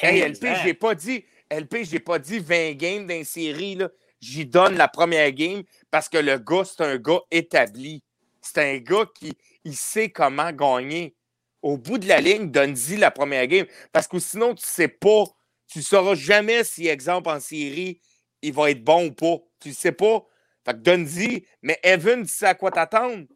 Hey, 0.00 0.20
15 0.22 0.40
LP, 0.40 0.46
j'ai 0.64 0.74
pas 0.74 0.94
dit. 0.94 1.24
LP, 1.50 1.76
j'ai 1.84 2.00
pas 2.00 2.18
dit 2.18 2.38
20 2.38 2.72
games 2.72 3.06
d'une 3.06 3.24
série. 3.24 3.74
là. 3.74 3.88
J'y 4.20 4.46
donne 4.46 4.76
la 4.76 4.88
première 4.88 5.30
game 5.32 5.62
parce 5.90 6.08
que 6.08 6.16
le 6.16 6.38
gars, 6.38 6.62
c'est 6.64 6.82
un 6.82 6.96
gars 6.96 7.20
établi. 7.30 8.02
C'est 8.42 8.58
un 8.58 8.78
gars 8.78 9.06
qui 9.14 9.32
il 9.64 9.76
sait 9.76 10.10
comment 10.10 10.50
gagner. 10.52 11.14
Au 11.62 11.76
bout 11.78 11.96
de 11.96 12.08
la 12.08 12.20
ligne, 12.20 12.50
donne-y 12.50 12.96
la 12.96 13.12
première 13.12 13.46
game. 13.46 13.66
Parce 13.92 14.08
que 14.08 14.18
sinon, 14.18 14.54
tu 14.54 14.64
sais 14.66 14.88
pas. 14.88 15.24
Tu 15.68 15.80
sauras 15.80 16.16
jamais 16.16 16.64
si, 16.64 16.88
exemple, 16.88 17.28
en 17.30 17.38
série, 17.38 18.00
il 18.42 18.52
va 18.52 18.70
être 18.70 18.82
bon 18.82 19.06
ou 19.06 19.12
pas. 19.12 19.36
Tu 19.60 19.72
sais 19.72 19.92
pas. 19.92 20.26
Fait 20.64 20.72
que 20.72 20.78
donne-y. 20.78 21.46
Mais 21.62 21.78
Evan, 21.84 22.22
tu 22.24 22.28
sais 22.32 22.46
à 22.46 22.54
quoi 22.56 22.72
t'attendre. 22.72 23.26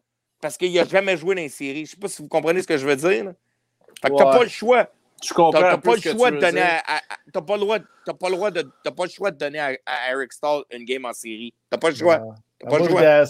Parce 0.41 0.57
qu'il 0.57 0.73
n'a 0.73 0.83
jamais 0.85 1.15
joué 1.15 1.35
dans 1.35 1.41
une 1.41 1.47
série. 1.49 1.85
Je 1.85 1.91
sais 1.91 1.97
pas 1.97 2.09
si 2.09 2.21
vous 2.21 2.27
comprenez 2.27 2.61
ce 2.61 2.67
que 2.67 2.77
je 2.77 2.85
veux 2.85 2.97
dire. 2.97 3.23
là. 3.23 3.33
Fait 4.01 4.09
que 4.09 4.15
t'as 4.17 4.25
Ouais. 4.29 4.37
pas 4.37 4.43
le 4.43 4.49
choix. 4.49 4.91
Je 5.23 5.33
comprends. 5.33 5.59
T'as 5.61 5.77
pas 5.77 5.95
le 5.95 6.01
tu 6.01 6.11
choix 6.11 6.29
de 6.29 6.37
donner 6.37 6.61
à, 6.61 7.01
t'as 7.33 7.41
pas 7.41 7.53
le 7.55 7.61
droit 7.61 7.79
t'as 8.05 8.13
pas 8.13 8.29
le 8.29 8.35
droit 8.35 8.51
de 8.51 8.69
t'as 8.83 8.91
pas 8.91 9.05
le 9.05 9.09
choix 9.09 9.31
de 9.31 9.37
donner 9.37 9.57
à, 9.59 9.71
à 9.85 10.11
Eric 10.11 10.31
Stahl 10.31 10.61
une 10.69 10.83
game 10.83 11.05
en 11.05 11.13
série. 11.13 11.53
T'as 11.71 11.77
pas 11.79 11.89
le 11.89 11.95
choix. 11.95 12.17
Ouais. 12.19 12.35
T'as 12.59 12.69
pas 12.69 12.79
le 12.79 12.87
choix. 12.89 13.23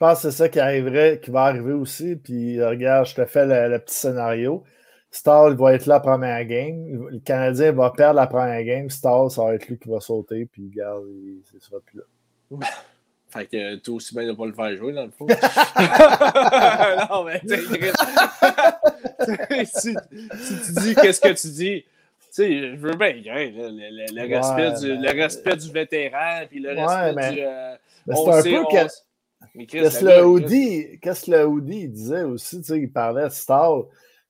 Je 0.00 0.04
pense 0.06 0.22
que 0.22 0.30
c'est 0.30 0.36
ça 0.36 0.48
qui 0.48 0.60
arriverait, 0.60 1.18
qui 1.20 1.32
va 1.32 1.40
arriver 1.46 1.72
aussi. 1.72 2.14
Puis 2.14 2.62
regarde, 2.62 3.04
je 3.06 3.16
te 3.16 3.24
fais 3.24 3.44
le, 3.46 3.68
le 3.68 3.78
petit 3.80 3.96
scénario. 3.96 4.62
Star 5.10 5.48
il 5.50 5.56
va 5.56 5.74
être 5.74 5.86
là 5.86 5.94
la 5.96 6.00
première 6.00 6.44
game. 6.44 7.08
Le 7.10 7.18
Canadien 7.18 7.72
va 7.72 7.90
perdre 7.90 8.14
la 8.20 8.28
première 8.28 8.62
game. 8.62 8.88
Star, 8.90 9.28
ça 9.28 9.42
va 9.42 9.54
être 9.54 9.66
lui 9.66 9.76
qui 9.76 9.88
va 9.88 9.98
sauter. 9.98 10.46
Puis 10.46 10.70
regarde, 10.72 11.02
il 11.08 11.42
ne 11.52 11.58
sera 11.60 11.78
plus 11.84 11.98
là. 11.98 12.04
Fait 13.30 13.44
que 13.46 13.74
toi 13.76 13.94
aussi 13.96 14.14
bien 14.14 14.26
de 14.28 14.32
pas 14.34 14.46
le 14.46 14.52
faire 14.54 14.76
jouer, 14.76 14.92
dans 14.92 15.04
le 15.04 15.10
fond. 15.10 15.26
non, 17.10 17.24
mais 17.24 17.40
tu 17.40 17.48
sais, 19.18 19.64
si, 19.64 19.94
si 20.38 20.62
tu 20.64 20.80
dis 20.80 20.94
qu'est-ce 20.94 21.20
que 21.20 21.28
tu 21.38 21.48
dis, 21.48 21.82
tu 21.82 21.86
sais, 22.30 22.70
je 22.70 22.76
veux 22.76 22.94
bien, 22.94 23.08
hein, 23.08 23.50
le, 23.54 23.68
le- 23.68 24.14
le 24.14 24.28
Ouais, 24.28 24.36
respect 24.38 24.72
du, 24.80 24.88
ben- 24.94 25.02
le 25.02 25.22
respect 25.22 25.56
du 25.56 25.70
vétéran, 25.72 26.40
puis 26.48 26.60
le 26.60 26.70
Ouais, 26.74 26.84
respect 26.84 27.12
mais- 27.16 27.32
du. 27.32 27.40
euh, 27.42 27.74
c'est 28.06 28.28
un 28.28 28.40
sait, 28.42 28.50
peu 28.50 28.58
on- 28.60 28.64
Qu'est-ce 29.68 30.00
que 30.00 30.04
le 30.04 30.10
le 30.40 30.96
qu'est-ce 30.98 31.30
il 31.30 31.92
disait 31.92 32.22
aussi, 32.22 32.58
tu 32.60 32.64
sais, 32.64 32.78
il 32.78 32.92
parlait 32.92 33.24
de 33.24 33.28
Star. 33.32 33.82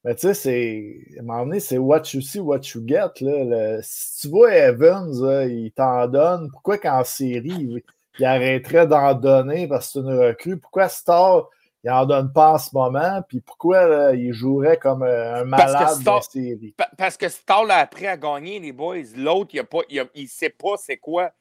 Mais 0.05 0.15
tu 0.15 0.21
sais, 0.21 0.33
c'est. 0.33 0.95
À 1.17 1.19
un 1.19 1.23
moment 1.23 1.45
donné, 1.45 1.59
c'est 1.59 1.77
what 1.77 2.03
you 2.13 2.21
see, 2.21 2.39
what 2.39 2.61
you 2.73 2.81
get. 2.87 3.21
Là. 3.21 3.43
Le- 3.75 3.79
si 3.83 4.21
tu 4.21 4.27
vois 4.29 4.55
Evans, 4.55 5.11
là, 5.21 5.45
il 5.45 5.71
t'en 5.71 6.07
donne. 6.07 6.49
Pourquoi 6.51 6.77
qu'en 6.77 7.03
série, 7.03 7.49
il, 7.49 7.83
il 8.17 8.25
arrêterait 8.25 8.87
d'en 8.87 9.13
donner 9.13 9.67
parce 9.67 9.87
que 9.87 9.93
c'est 9.93 9.99
une 9.99 10.17
recrue? 10.17 10.57
Pourquoi 10.57 10.87
Star, 10.87 11.49
il 11.83 11.91
en 11.91 12.05
donne 12.05 12.31
pas 12.31 12.53
en 12.53 12.57
ce 12.57 12.69
moment? 12.73 13.21
Puis 13.27 13.41
pourquoi 13.41 13.87
là, 13.87 14.13
il 14.13 14.31
jouerait 14.31 14.77
comme 14.77 15.03
euh, 15.03 15.43
un 15.43 15.49
Parce 15.49 15.73
que 15.73 15.77
malade 15.79 16.01
Star- 16.01 16.19
de 16.19 16.23
série? 16.23 16.73
Pa- 16.77 16.89
Parce 16.97 17.17
que 17.17 17.27
Stahl 17.27 17.69
a 17.69 17.77
appris 17.79 18.07
à 18.07 18.15
gagner, 18.15 18.59
les 18.59 18.71
boys. 18.71 18.95
L'autre, 19.17 19.49
il, 19.53 19.59
a 19.59 19.63
pas, 19.65 19.79
il, 19.89 19.99
a- 19.99 20.07
il 20.15 20.29
sait 20.29 20.49
pas 20.49 20.77
c'est 20.77 20.97
quoi. 20.97 21.31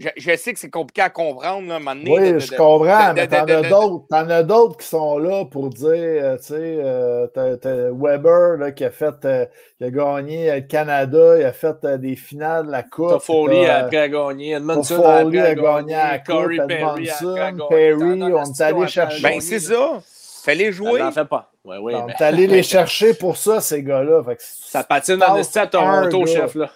Je, 0.00 0.08
je 0.16 0.36
sais 0.36 0.52
que 0.52 0.60
c'est 0.60 0.70
compliqué 0.70 1.02
à 1.02 1.10
comprendre, 1.10 1.66
là, 1.66 1.74
à 1.74 1.76
un 1.76 1.80
moment 1.80 1.96
donné, 1.96 2.12
Oui, 2.16 2.28
de- 2.28 2.32
de- 2.34 2.38
je 2.38 2.54
comprends, 2.54 3.08
de- 3.08 3.14
mais 3.14 3.26
de- 3.26 3.34
t'en 3.34 3.42
as 3.48 3.62
d'autres. 3.68 4.04
T'en 4.08 4.30
as 4.30 4.42
d'autres 4.44 4.76
qui 4.76 4.86
sont 4.86 5.18
là 5.18 5.44
pour 5.44 5.70
dire, 5.70 5.88
euh, 5.92 6.36
tu 6.36 6.44
sais, 6.44 6.54
euh, 6.56 7.26
t'as- 7.34 7.56
t'as 7.56 7.90
Weber 7.90 8.58
là, 8.58 8.70
qui 8.70 8.84
a 8.84 8.90
fait, 8.92 9.24
euh, 9.24 9.44
qui 9.76 9.84
a 9.84 9.90
gagné 9.90 10.54
le 10.54 10.60
Canada, 10.60 11.38
il 11.38 11.44
a 11.44 11.52
fait 11.52 11.84
euh, 11.84 11.98
des 11.98 12.14
finales 12.14 12.66
de 12.66 12.70
la 12.70 12.84
Coupe. 12.84 13.08
T'as, 13.08 13.18
a 13.66 13.76
après 13.86 13.96
à 13.96 14.08
gagner, 14.08 14.52
Edmondson 14.52 15.02
a 15.02 15.14
a 15.16 15.54
gagné 15.54 15.94
à 15.96 16.12
la 16.12 16.18
Corey 16.20 16.56
Coupe, 16.58 16.60
a 16.60 16.62
à 16.62 16.76
Edmondson. 16.78 17.34
Perry, 17.68 18.22
on 18.22 18.44
est 18.44 18.60
allé 18.62 18.86
chercher- 18.86 19.22
Ben, 19.22 19.40
c'est 19.40 19.58
ça. 19.58 19.98
Fallait 20.44 20.70
jouer. 20.72 21.00
Fait 21.12 21.24
pas. 21.24 21.50
Ouais, 21.64 21.92
Donc, 21.92 22.06
mais- 22.06 22.14
T'es 22.16 22.24
allé 22.24 22.46
les 22.46 22.62
chercher 22.62 23.14
pour 23.14 23.36
ça, 23.36 23.60
ces 23.60 23.82
gars-là. 23.82 24.22
Ça 24.38 24.84
patine 24.84 25.16
en 25.22 25.34
à 25.58 25.66
Toronto, 25.66 26.24
chef, 26.26 26.54
là. 26.54 26.70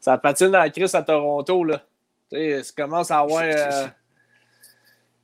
Ça 0.00 0.16
patine 0.16 0.50
dans 0.50 0.58
la 0.58 0.70
crise 0.70 0.94
à 0.94 1.02
Toronto, 1.02 1.64
là. 1.64 1.82
Tu 2.32 2.38
sais, 2.38 2.62
ça 2.62 2.72
commence 2.76 3.10
à 3.10 3.18
avoir... 3.20 3.42
euh, 3.44 3.86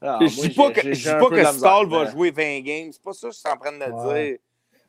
ah, 0.02 0.18
je 0.20 0.36
moi, 0.36 0.46
dis 0.46 0.54
pas 0.54 0.70
que, 0.70 0.92
je 0.94 1.10
pas 1.10 1.26
que 1.28 1.34
misère, 1.52 1.86
va 1.88 2.04
mais- 2.04 2.10
jouer 2.10 2.30
20 2.30 2.60
games. 2.60 2.90
C'est 2.92 3.02
pas 3.02 3.12
ça 3.12 3.28
que 3.28 3.34
je 3.34 3.38
suis 3.38 3.48
en 3.48 3.56
train 3.56 3.72
de 3.72 3.78
Ouais. 3.78 4.30
dire. 4.30 4.38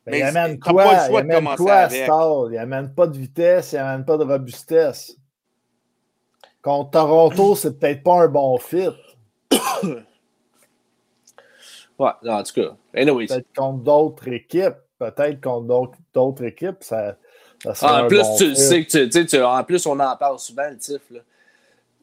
Ben, 0.06 0.12
Mais 0.12 0.18
il 0.20 0.22
amène 0.22 0.58
quoi? 0.60 0.84
pas 0.84 0.92
le 1.02 1.08
choix 1.10 1.20
il 1.20 1.26
de 1.26 1.32
amène 1.32 1.36
commencer 1.44 1.62
quoi 1.64 1.74
avec. 1.74 2.04
Stall? 2.04 2.52
Il 2.52 2.58
amène 2.58 2.94
pas 2.94 3.06
de 3.06 3.18
vitesse, 3.18 3.72
il 3.72 3.78
amène 3.78 4.04
pas 4.04 4.16
de 4.16 4.24
robustesse. 4.24 5.16
Contre 6.62 6.90
Toronto, 6.90 7.54
c'est 7.56 7.78
peut-être 7.78 8.02
pas 8.02 8.22
un 8.22 8.28
bon 8.28 8.58
fit. 8.58 8.88
Ouais, 11.98 12.10
non, 12.22 12.32
en 12.32 12.42
tout 12.42 12.54
cas. 12.54 12.76
Anyway, 12.94 13.26
Peut-être 13.26 13.52
contre 13.54 13.84
d'autres 13.84 14.28
équipes. 14.28 14.76
Peut-être 14.98 15.40
contre 15.42 15.94
d'autres- 16.12 16.44
équipes, 16.44 16.78
ça, 16.82 17.16
ça 17.62 17.74
serait 17.74 17.90
Ah, 17.92 18.00
en 18.02 18.04
un 18.04 18.08
plus, 18.08 18.22
bon 18.22 18.36
tu 18.38 18.48
fit. 18.50 18.56
sais 18.56 18.84
que 18.86 18.90
tu, 18.90 19.08
tu 19.10 19.12
sais, 19.20 19.26
tu- 19.26 19.42
en 19.42 19.62
plus, 19.64 19.84
on 19.86 19.98
en 20.00 20.16
parle 20.16 20.38
souvent, 20.38 20.68
le 20.70 20.78
TIF. 20.78 21.02
Là, 21.10 21.20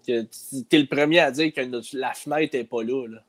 que 0.07 0.21
tu 0.21 0.75
es 0.75 0.79
le 0.79 0.87
premier 0.87 1.19
à 1.19 1.31
dire 1.31 1.53
que 1.53 1.61
la 1.97 2.13
fenêtre 2.13 2.55
n'est 2.57 2.63
pas 2.63 2.81
là. 2.83 3.07
là. 3.07 3.19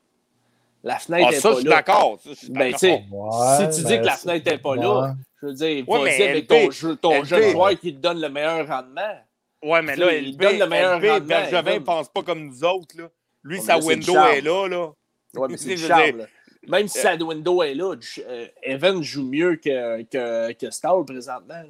La 0.85 0.99
fenêtre 0.99 1.29
Ah, 1.31 1.33
ça, 1.33 1.49
pas 1.49 1.55
je 1.57 1.61
suis 1.61 1.69
là. 1.69 1.75
d'accord. 1.77 2.19
ça, 2.23 2.31
je 2.31 2.35
suis 2.37 2.51
Ben, 2.51 2.71
d'accord. 2.71 2.79
tu 2.79 2.87
sais, 2.87 3.05
Ouais, 3.11 3.73
si 3.73 3.79
tu 3.81 3.85
dis 3.87 3.93
ben, 3.95 4.01
que 4.01 4.07
la 4.07 4.17
fenêtre 4.17 4.51
n'est 4.51 4.59
pas 4.59 4.71
ouais. 4.71 4.77
là, 4.83 5.15
je 5.43 5.47
veux 5.47 5.53
dire, 5.55 5.89
Ouais, 5.89 5.99
vas-y 6.05 6.23
avec 6.23 6.47
ton, 6.47 6.71
jeu- 6.71 6.97
ton 6.97 7.13
LP, 7.23 7.25
jeune 7.27 7.51
joueur 7.51 7.71
qui 7.81 7.95
te 7.95 7.99
donne 8.01 8.21
le 8.21 8.29
meilleur 8.29 8.67
rendement. 8.67 9.19
Ouais, 9.63 9.83
mais 9.83 9.97
là, 9.97 10.13
Il 10.15 10.31
LP, 10.35 10.41
donne 10.41 10.59
le 10.61 10.67
meilleur 10.69 10.99
LP, 11.01 11.09
rendement, 11.11 11.27
Bergevin 11.27 11.59
Evan. 11.59 11.75
ne 11.75 11.85
pense 11.85 12.09
pas 12.09 12.23
comme 12.23 12.47
nous 12.47 12.65
autres. 12.65 12.97
Là. 12.97 13.09
Lui, 13.43 13.61
sa 13.61 13.79
window 13.79 14.15
est 14.33 14.41
là. 14.41 14.69
là. 14.69 14.93
Ouais, 15.35 15.49
mais 15.51 15.57
c'est 15.57 15.75
du 15.75 15.79
charme. 15.79 16.13
dire-. 16.13 16.27
Même 16.69 16.87
si 16.87 16.99
sa 17.01 17.15
window 17.17 17.63
est 17.63 17.75
là, 17.75 17.95
euh, 18.29 18.47
Evan 18.63 19.03
joue 19.03 19.25
mieux 19.25 19.57
que, 19.57 20.03
que, 20.03 20.53
que 20.53 20.71
Stahl 20.71 21.05
présentement. 21.05 21.55
là. 21.55 21.65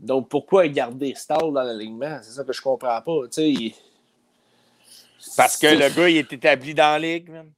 Donc 0.00 0.28
pourquoi 0.28 0.66
garder 0.66 1.14
Stahl 1.14 1.52
dans 1.52 1.62
l'alignement? 1.62 2.18
C'est 2.22 2.32
ça 2.32 2.42
que 2.42 2.52
je 2.52 2.60
comprends 2.60 3.00
pas. 3.00 3.20
Tu 3.24 3.32
sais, 3.32 3.50
il- 3.50 3.74
Parce 5.36 5.56
que 5.56 5.66
le 5.66 5.88
gars, 5.94 6.08
il 6.08 6.16
est 6.18 6.32
établi 6.32 6.74
dans 6.74 6.92
la 6.92 6.98
ligue. 6.98 7.30
man. 7.30 7.50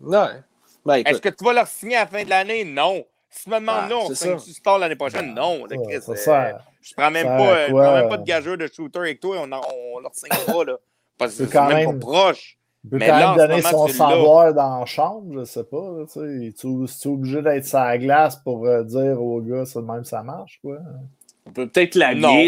Ouais. 0.00 0.40
Ben, 0.84 1.02
Est-ce 1.06 1.20
que 1.20 1.28
tu 1.30 1.44
vas 1.44 1.52
leur 1.54 1.66
signer 1.66 1.96
à 1.96 2.00
la 2.00 2.06
fin 2.06 2.22
de 2.24 2.28
l'année? 2.30 2.64
Non. 2.64 3.04
Si 3.30 3.44
tu 3.44 3.50
me 3.50 3.58
demandes 3.58 3.76
Ah, 3.84 3.88
là, 3.88 3.96
on 3.96 4.08
c'est 4.14 4.38
signe 4.38 4.54
Star 4.54 4.78
l'année 4.78 4.96
prochaine? 4.96 5.34
Non. 5.34 5.64
là, 5.64 5.76
Ça, 5.76 5.82
Chris, 5.82 6.02
ça 6.02 6.12
euh, 6.12 6.16
sert. 6.16 6.60
je 6.82 6.94
prends 6.94 7.10
même 7.10 7.26
ça 7.26 7.36
pas, 7.36 7.50
euh, 7.56 7.66
je 7.68 7.72
prends 7.72 7.94
même 7.94 8.08
pas 8.08 8.16
de 8.18 8.24
gageur 8.24 8.56
de 8.58 8.66
shooter 8.68 8.98
avec 8.98 9.20
toi. 9.20 9.38
On, 9.40 9.50
on 9.96 9.98
leur 10.00 10.14
signe 10.14 10.28
pas. 10.46 10.64
Là, 10.64 10.76
parce 11.18 11.34
que 11.36 11.46
C'est 11.46 11.54
même, 11.60 11.68
même- 11.88 11.98
pas 12.00 12.06
proche. 12.06 12.58
Il 12.84 12.90
peut 12.90 12.98
Mais 12.98 13.08
quand 13.08 13.16
même 13.28 13.36
donner 13.36 13.56
moment, 13.62 13.70
son 13.70 13.88
savoir 13.88 14.52
dans 14.54 14.80
la 14.80 14.84
chambre, 14.84 15.40
je 15.40 15.44
sais 15.46 15.64
pas. 15.64 15.76
là, 15.98 16.04
tu 16.12 16.48
es 16.48 17.06
obligé 17.06 17.40
d'être 17.40 17.64
sur 17.66 17.78
la 17.78 17.96
glace 17.96 18.36
pour 18.36 18.66
euh, 18.66 18.82
dire 18.84 19.20
au 19.22 19.40
gars, 19.40 19.64
c'est 19.64 19.80
de 19.80 19.86
même 19.86 20.04
ça 20.04 20.22
marche, 20.22 20.60
quoi? 20.62 20.76
On 21.46 21.50
peut 21.52 21.68
peut-être 21.68 21.96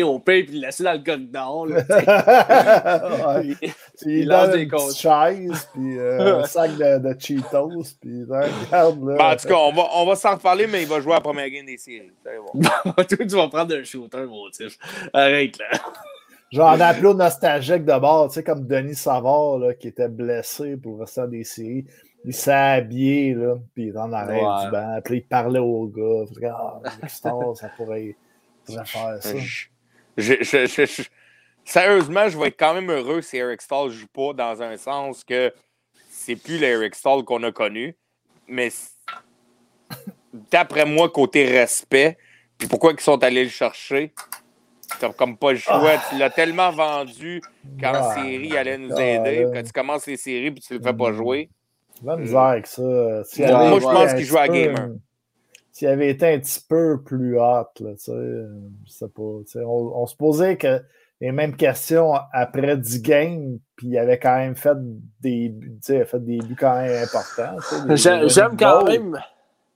au 0.03 0.19
pire 0.19 0.35
et 0.35 0.43
le 0.45 0.61
laisser 0.61 0.83
dans 0.83 0.93
le 0.95 0.99
corridor. 1.01 1.67
là, 1.67 3.43
il, 3.43 3.57
Il 4.07 4.27
lance 4.29 4.51
des 4.51 4.69
chaise, 4.95 5.69
puis 5.75 5.99
euh, 5.99 6.41
un 6.41 6.45
sac 6.45 6.77
de, 6.77 6.99
de 6.99 7.21
Cheetos, 7.21 7.83
puis 8.01 8.25
là, 8.27 8.47
regarde, 8.65 9.07
là. 9.07 9.17
Ben, 9.19 9.33
en 9.33 9.37
tout 9.37 9.49
cas, 9.49 9.55
on 9.55 9.73
va, 9.73 9.83
on 9.97 10.07
va 10.07 10.17
s'en 10.17 10.35
reparler, 10.37 10.67
mais 10.67 10.83
il 10.83 10.89
va 10.89 11.01
jouer 11.01 11.13
à 11.13 11.17
la 11.17 11.21
première 11.21 11.51
game 11.51 11.67
des 11.67 11.77
séries. 11.77 12.11
Tu 13.09 13.27
vas 13.37 13.49
prendre 13.49 13.77
un 13.77 13.85
shooter, 13.85 14.25
mon 14.25 14.49
type. 14.51 14.73
Arrête, 15.13 15.59
là. 15.59 15.79
J'en 16.53 16.81
appelé 16.81 17.13
nostalgique 17.13 17.85
de 17.85 17.99
bord, 17.99 18.29
tu 18.29 18.35
sais, 18.35 18.45
comme 18.45 18.67
Denis 18.67 18.95
Savard, 18.95 19.59
là, 19.59 19.75
qui 19.75 19.89
était 19.89 20.09
blessé 20.09 20.77
pour 20.77 20.95
le 20.97 21.01
restant 21.03 21.27
des 21.27 21.45
séries. 21.45 21.85
Il 22.25 22.35
s'est 22.35 22.53
habillé, 22.53 23.35
là, 23.35 23.57
puis 23.75 23.85
il 23.85 23.89
est 23.91 23.97
en 23.99 24.11
Ouais. 24.11 24.65
du 24.65 24.71
banc, 24.71 25.01
puis 25.05 25.17
il 25.19 25.23
parlait 25.27 25.59
au 25.59 25.87
gars. 25.87 26.25
Regarde, 26.35 26.89
Star, 27.09 27.57
ça 27.57 27.69
pourrait, 27.77 28.17
ça. 28.67 28.85
Je- 30.17 30.35
je- 30.41 30.67
je- 30.67 31.03
Sérieusement, 31.65 32.29
je 32.29 32.39
vais 32.39 32.49
être 32.49 32.59
quand 32.59 32.75
même 32.75 32.91
heureux 32.91 33.21
si 33.23 33.37
Eric 33.39 33.61
Stahl 33.61 33.87
ne 33.87 33.91
joue 33.93 34.07
pas 34.07 34.33
dans 34.33 34.63
un 34.63 34.77
sens 34.77 35.25
que 35.25 35.53
c'est 36.09 36.37
plus 36.37 36.59
l'Eric 36.59 36.95
Stahl 36.95 37.25
qu'on 37.25 37.43
a 37.43 37.51
connu. 37.53 37.97
Mais 38.47 38.71
d'après 40.51 40.85
moi, 40.85 41.09
côté 41.11 41.45
respect, 41.45 42.17
puis 42.59 42.69
pourquoi 42.69 42.93
ils 42.93 43.01
sont 43.01 43.23
allés 43.23 43.45
le 43.45 43.51
chercher, 43.51 44.15
t'as 45.01 45.13
comme 45.13 45.37
pas 45.37 45.53
le 45.53 45.59
choix. 45.59 45.99
Tu 46.09 46.17
l'as 46.19 46.31
tellement 46.31 46.71
vendu 46.71 47.41
qu'en 47.81 47.93
Ah, 47.95 48.15
série, 48.15 48.47
il 48.47 48.57
allait 48.57 48.79
nous 48.79 48.95
ah, 48.97 49.03
aider. 49.03 49.47
Quand 49.53 49.63
tu 49.63 49.73
commences 49.73 50.07
les 50.07 50.17
séries 50.17 50.51
puis 50.53 50.61
tu 50.61 50.75
le 50.75 50.81
fais 50.81 50.93
pas 50.95 51.11
Mm. 51.11 51.17
jouer. 51.17 51.51
La 52.05 52.17
misère 52.17 52.41
avec 52.41 52.67
ça. 52.67 52.83
Moi, 52.83 53.81
je 53.81 53.85
pense 53.85 54.15
qu'il 54.15 54.25
joue 54.25 54.39
à 54.39 54.49
gamer. 54.49 54.91
S'il 55.77 55.89
avait 55.89 56.09
été 56.09 56.27
un 56.27 56.39
petit 56.39 56.61
peu 56.67 57.03
plus 57.03 57.39
hot, 57.39 57.67
là, 57.81 57.91
tu 57.93 57.97
sais, 57.99 58.11
euh, 58.13 58.49
je 58.87 58.93
sais 58.93 59.09
pas. 59.09 59.41
tu 59.45 59.51
sais, 59.51 59.61
On, 59.63 60.01
on 60.03 60.07
se 60.07 60.17
posait 60.17 60.57
que 60.57 60.81
les 61.21 61.33
mêmes 61.33 61.55
questions 61.55 62.15
après 62.33 62.79
10 62.79 63.03
games, 63.03 63.59
puis 63.77 63.89
il 63.89 63.99
avait 63.99 64.19
quand 64.19 64.39
même 64.39 64.57
fait 64.57 64.79
des, 65.21 65.53
tu 65.61 65.69
sais, 65.83 65.97
il 65.97 66.01
a 66.01 66.05
fait 66.07 66.25
des 66.25 66.39
buts 66.39 66.57
quand 66.59 66.81
même 66.81 67.03
importants. 67.03 67.57
tu 67.91 67.99
sais, 67.99 68.27
J'aime 68.27 68.57
quand 68.57 68.85
goals. 68.85 68.91
même. 68.91 69.23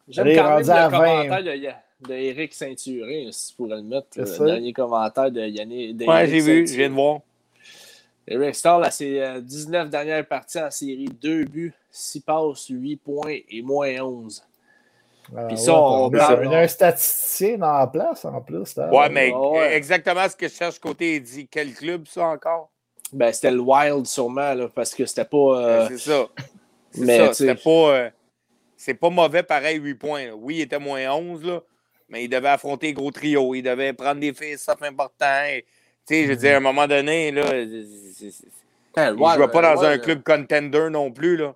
J'aime 0.09 0.35
quand 0.35 0.57
même 0.57 0.71
à 0.71 0.85
le 0.87 0.91
20. 0.91 0.91
commentaire 0.91 1.45
de, 1.45 2.09
de 2.09 2.15
Eric 2.15 2.55
Saint-Turin, 2.55 3.29
si 3.31 3.49
tu 3.51 3.57
pourrais 3.57 3.77
le 3.77 3.83
mettre. 3.83 4.07
Le 4.17 4.25
ça. 4.25 4.43
dernier 4.47 4.73
commentaire 4.73 5.31
de 5.31 5.43
Yannick. 5.43 5.99
de 5.99 6.07
Ouais, 6.07 6.27
j'ai 6.27 6.41
vu, 6.41 6.67
je 6.67 6.77
viens 6.77 6.89
de 6.89 6.95
voir. 6.95 7.21
Eric 8.27 8.55
Stahl, 8.55 8.85
à 8.85 8.91
ses 8.91 9.21
euh, 9.21 9.43
19 9.43 9.91
dernières 9.91 10.27
parties 10.27 10.61
en 10.61 10.71
série, 10.71 11.11
2 11.21 11.45
buts, 11.45 11.75
6 11.91 12.21
passes, 12.21 12.69
8 12.71 12.97
points 12.97 13.37
et 13.51 13.61
moins 13.61 14.01
11. 14.01 14.43
Ah, 15.37 15.45
Puis 15.45 15.57
ouais, 15.57 15.63
ça, 15.63 15.75
on 15.75 16.05
on 16.07 16.11
parle- 16.11 16.55
a 16.55 16.59
un 16.61 16.69
statisticien 16.69 17.59
dans 17.59 17.73
la 17.79 17.87
place 17.87 18.25
en 18.25 18.41
plus. 18.41 18.75
là. 18.77 18.91
Ouais, 18.93 19.09
mais 19.09 19.33
ouais. 19.33 19.75
exactement 19.77 20.29
ce 20.29 20.35
que 20.37 20.49
je 20.49 20.55
cherche 20.55 20.79
côté, 20.79 21.17
il 21.17 21.23
dit 21.23 21.47
quel 21.49 21.73
club 21.73 22.07
ça 22.09 22.25
encore? 22.27 22.71
Ben, 23.13 23.33
c'était 23.33 23.51
le 23.51 23.61
Wild 23.61 24.07
sûrement, 24.07 24.55
là, 24.55 24.69
parce 24.75 24.95
que 24.95 25.05
c'était 25.07 25.25
pas. 25.25 25.37
euh, 25.37 25.89
Ben, 25.89 25.97
c'est 25.99 26.11
ça. 26.11 26.27
C'est 26.93 27.05
mais, 27.05 27.19
ça. 27.19 27.33
C'était 27.35 27.55
pas. 27.55 27.71
euh, 27.71 28.11
c'est 28.77 28.95
pas 28.95 29.11
mauvais 29.11 29.43
pareil, 29.45 29.77
8 29.79 29.95
points. 29.95 30.27
là. 30.27 30.35
Oui, 30.35 30.57
il 30.57 30.61
était 30.63 30.79
moins 30.81 31.09
11, 31.13 31.45
là, 31.45 31.61
mais 32.09 32.25
il 32.25 32.29
devait 32.29 32.49
affronter 32.49 32.93
gros 32.93 33.11
trio. 33.13 33.55
Il 33.55 33.63
devait 33.63 33.93
prendre 33.93 34.19
des 34.21 34.33
face-offs 34.33 34.83
importants. 34.83 35.45
Et, 35.49 35.65
Tu 36.09 36.15
sais, 36.15 36.23
je 36.25 36.29
veux 36.31 36.37
dire, 36.37 36.55
à 36.55 36.57
un 36.57 36.61
moment 36.61 36.89
donné, 36.89 37.31
là, 37.31 37.45
ben, 37.53 39.15
il 39.15 39.23
Wild, 39.23 39.37
jouait 39.37 39.49
pas 39.49 39.63
dans 39.75 39.83
un 39.85 39.99
club 39.99 40.23
contender 40.25 40.89
non 40.91 41.13
plus. 41.13 41.37
Là. 41.37 41.55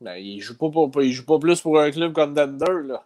Ben, 0.00 0.14
il 0.16 0.40
joue 0.40 0.56
pas 0.56 0.70
pour- 0.70 0.90
il 1.02 1.12
joue 1.12 1.24
pas 1.24 1.38
plus 1.38 1.60
pour 1.60 1.78
un 1.80 1.90
club 1.90 2.12
contender, 2.12 2.86
là. 2.86 3.04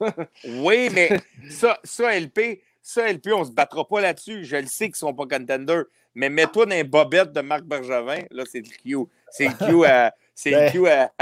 Oui, 0.44 0.90
mais 0.92 1.20
ça, 1.48 1.78
ça, 1.84 2.18
LP, 2.18 2.60
ça, 2.82 3.08
LP, 3.12 3.32
on 3.32 3.44
se 3.44 3.52
battra 3.52 3.86
pas 3.86 4.00
là-dessus. 4.00 4.44
Je 4.44 4.56
le 4.56 4.66
sais 4.66 4.86
qu'ils 4.86 4.96
sont 4.96 5.14
pas 5.14 5.26
contenders. 5.26 5.84
Mais 6.16 6.28
mets-toi 6.28 6.66
dans 6.66 6.74
les 6.74 6.84
bobettes 6.84 7.32
de 7.32 7.40
Marc 7.40 7.62
Bergevin. 7.62 8.22
Là, 8.30 8.44
c'est 8.50 8.60
le 8.60 8.68
Q. 8.68 9.06
C'est 9.30 9.48
le 9.48 9.66
Q 9.66 9.84
à. 9.86 10.12
C'est 10.34 10.50
le 10.50 10.56
Ben- 10.58 10.72
Q 10.72 10.88
à. 10.88 11.12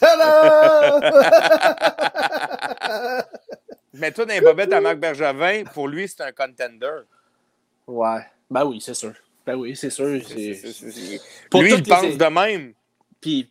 Tadam! 0.00 1.00
Mets-toi 3.94 4.26
dans 4.26 4.34
les 4.34 4.40
bobettes 4.40 4.72
à 4.72 4.80
Marc 4.80 4.98
Bergevin. 4.98 5.64
Pour 5.72 5.88
lui, 5.88 6.08
c'est 6.08 6.22
un 6.22 6.32
contender. 6.32 7.00
Ouais. 7.86 8.20
Ben 8.50 8.64
oui, 8.64 8.80
c'est 8.80 8.94
sûr. 8.94 9.12
Ben 9.46 9.54
oui, 9.54 9.76
c'est 9.76 9.90
sûr. 9.90 10.20
Pour 11.50 11.62
Lui, 11.62 11.72
il 11.74 11.82
pense 11.82 12.16
de 12.16 12.24
même. 12.26 12.72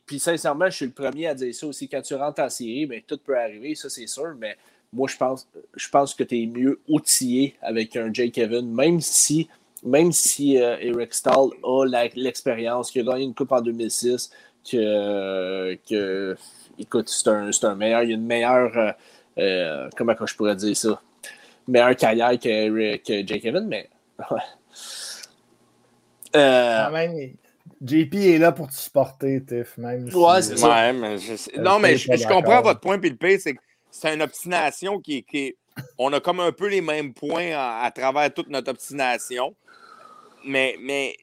Puis, 0.06 0.20
sincèrement, 0.20 0.70
je 0.70 0.76
suis 0.76 0.86
le 0.86 0.92
premier 0.92 1.28
à 1.28 1.34
dire 1.34 1.54
ça 1.54 1.68
aussi. 1.68 1.90
Quand 1.90 2.02
tu 2.02 2.16
rentres 2.16 2.42
en 2.42 2.50
série, 2.50 2.86
ben, 2.86 3.02
tout 3.06 3.18
peut 3.18 3.38
arriver, 3.38 3.76
ça 3.76 3.90
c'est 3.90 4.08
sûr, 4.08 4.34
mais 4.38 4.56
moi 4.94 5.08
je 5.10 5.18
pense, 5.18 5.48
je 5.76 5.90
pense 5.90 6.14
que 6.14 6.24
tu 6.24 6.42
es 6.42 6.46
mieux 6.46 6.80
outillé 6.88 7.56
avec 7.62 7.96
un 7.98 8.12
Jake 8.14 8.34
Kevin, 8.34 8.74
même 8.74 9.02
si, 9.02 9.50
même 9.84 10.12
si 10.12 10.62
euh, 10.62 10.78
Eric 10.80 11.14
Stahl 11.14 11.50
a 11.64 12.08
l'expérience, 12.16 12.92
qu'il 12.92 13.08
a 13.08 13.12
gagné 13.12 13.26
une 13.26 13.34
coupe 13.34 13.52
en 13.52 13.62
2006, 13.62 14.32
que, 14.70 15.78
que 15.88 16.36
écoute, 16.80 17.10
c'est 17.10 17.30
un, 17.30 17.50
un 17.64 17.76
meilleur, 17.76 18.04
il 18.04 18.10
y 18.10 18.14
a 18.14 18.16
une 18.16 18.26
meilleure, 18.26 18.78
euh, 18.78 18.92
euh, 19.38 19.90
comment 19.98 20.16
je 20.26 20.36
pourrais 20.36 20.56
dire 20.56 20.78
ça, 20.78 21.02
meilleure 21.68 21.96
carrière 21.96 22.40
que, 22.40 23.02
Jake 23.06 23.42
Kevin, 23.42 23.68
mais 23.68 23.90
ouais. 24.32 24.40
Quand 26.34 26.92
même, 26.92 27.36
JP 27.86 28.14
est 28.16 28.38
là 28.38 28.52
pour 28.52 28.68
te 28.68 28.74
supporter, 28.74 29.42
Tiff. 29.46 29.78
Même 29.78 30.10
si- 30.10 30.16
Ouais, 30.16 30.42
c'est 30.42 30.58
ça. 30.58 30.70
Ouais, 30.70 30.94
mais 30.94 31.18
je 31.18 31.36
sais- 31.36 31.52
Euh, 31.58 31.62
Non, 31.62 31.80
mais 31.80 31.96
je 31.98 32.28
comprends 32.28 32.62
votre 32.62 32.80
point. 32.80 32.98
Puis 33.00 33.10
le 33.10 33.16
pire, 33.18 33.40
c'est 33.42 33.54
que 33.54 33.60
c'est 33.92 34.14
une 34.14 34.22
obstination 34.22 35.00
qui 35.00 35.18
est, 35.18 35.22
qui 35.24 35.38
est- 35.48 35.56
On 35.98 36.12
a 36.14 36.22
comme 36.22 36.40
un 36.40 36.54
peu 36.54 36.68
les 36.70 36.80
mêmes 36.80 37.14
points 37.14 37.52
à, 37.54 37.84
à 37.84 37.92
travers 37.92 38.34
toute 38.34 38.48
notre 38.50 38.72
obstination. 38.72 39.54
Mais, 40.46 40.78
mais 40.80 41.16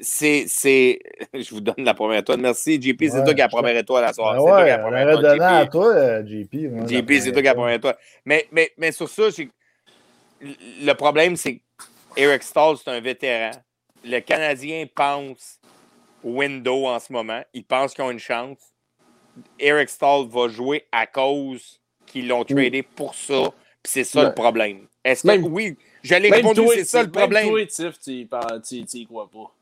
c'est. 0.00 0.46
c'est- 0.48 0.98
Je 1.34 1.50
vous 1.50 1.60
donne 1.60 1.74
la 1.84 1.94
première 1.94 2.20
étoile. 2.20 2.40
Merci, 2.40 2.80
JP. 2.80 2.96
C'est 3.08 3.18
Ouais, 3.18 3.24
toi 3.24 3.34
qui 3.34 3.40
as 3.40 3.44
la 3.44 3.48
première 3.48 3.76
étoile 3.76 4.04
à 4.04 4.12
soir. 4.12 4.32
Ben 4.34 4.38
c'est 4.40 4.46
toi 4.46 4.58
qui 4.58 4.64
ouais, 4.70 4.76
on 4.78 4.82
première 4.82 5.08
étoile. 5.10 5.42
à 5.42 5.66
toi, 5.66 5.86
euh, 5.94 6.26
JP. 6.26 6.54
moi, 6.70 6.86
JP, 6.86 7.12
c'est 7.20 7.32
toi 7.32 7.42
qui 7.42 7.48
as 7.48 7.50
la 7.50 7.54
première 7.54 7.74
étoile. 7.74 7.96
Mais, 8.24 8.46
mais, 8.52 8.70
mais 8.78 8.92
sur 8.92 9.08
ça, 9.08 9.24
j'ai- 9.30 9.50
le 10.40 10.92
problème, 10.94 11.36
c'est 11.36 11.56
que 11.56 11.60
Eric 12.16 12.42
Stahl, 12.42 12.76
c'est 12.82 12.90
un 12.90 13.00
vétéran. 13.00 13.50
Le 14.04 14.20
Canadien 14.20 14.86
pense 14.94 15.58
window 16.22 16.86
en 16.86 16.98
ce 16.98 17.12
moment. 17.12 17.42
Il 17.54 17.64
pense 17.64 17.94
qu'ils 17.94 18.04
ont 18.04 18.10
une 18.10 18.18
chance. 18.18 18.58
Eric 19.58 19.88
Stahl 19.88 20.26
va 20.28 20.48
jouer 20.48 20.84
à 20.90 21.06
cause 21.06 21.80
qu'ils 22.06 22.28
l'ont 22.28 22.44
tradé 22.44 22.82
pour 22.82 23.14
ça. 23.14 23.52
Puis 23.82 23.92
c'est 23.92 24.04
ça 24.04 24.20
Ouais. 24.20 24.26
le 24.26 24.34
problème. 24.34 24.86
Est-ce 25.04 25.22
que 25.22 25.28
Même- 25.28 25.44
oui, 25.44 25.76
j'allais 26.02 26.30
répondre, 26.30 26.72
c'est 26.74 26.84
ça 26.84 27.02
le 27.02 27.10
problème. 27.10 27.44
Même 27.46 27.52
toi, 27.54 27.66
Tiff, 27.66 27.98
tu 28.00 28.10
y 28.12 28.24
pen- 28.24 28.60
tu 28.66 28.84
tu 28.84 28.96
y 28.98 29.06
crois 29.06 29.30
pas. 29.30 29.54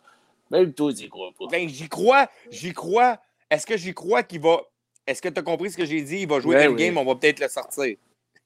Même 0.50 0.73
toi, 0.73 0.92
tu 0.94 1.05
y 1.05 1.08
crois 1.08 1.31
pas. 1.39 1.47
Ben, 1.50 1.68
j'y 1.68 1.89
crois, 1.89 2.28
j'y 2.50 2.73
crois. 2.73 3.18
Est-ce 3.50 3.66
que 3.66 3.76
j'y 3.76 3.92
crois 3.92 4.23
qu'il 4.23 4.40
va. 4.40 4.62
Est-ce 5.06 5.20
que 5.23 5.28
tu 5.28 5.39
as 5.39 5.42
compris 5.42 5.70
ce 5.70 5.76
que 5.76 5.84
j'ai 5.84 6.00
dit? 6.02 6.20
Il 6.20 6.28
va 6.28 6.40
jouer 6.40 6.56
Ben 6.56 6.68
oui. 6.73 6.76
game, 6.76 6.97
on 6.98 7.05
va 7.05 7.15
peut-être 7.15 7.40
le 7.40 7.48
sortir. 7.48 7.97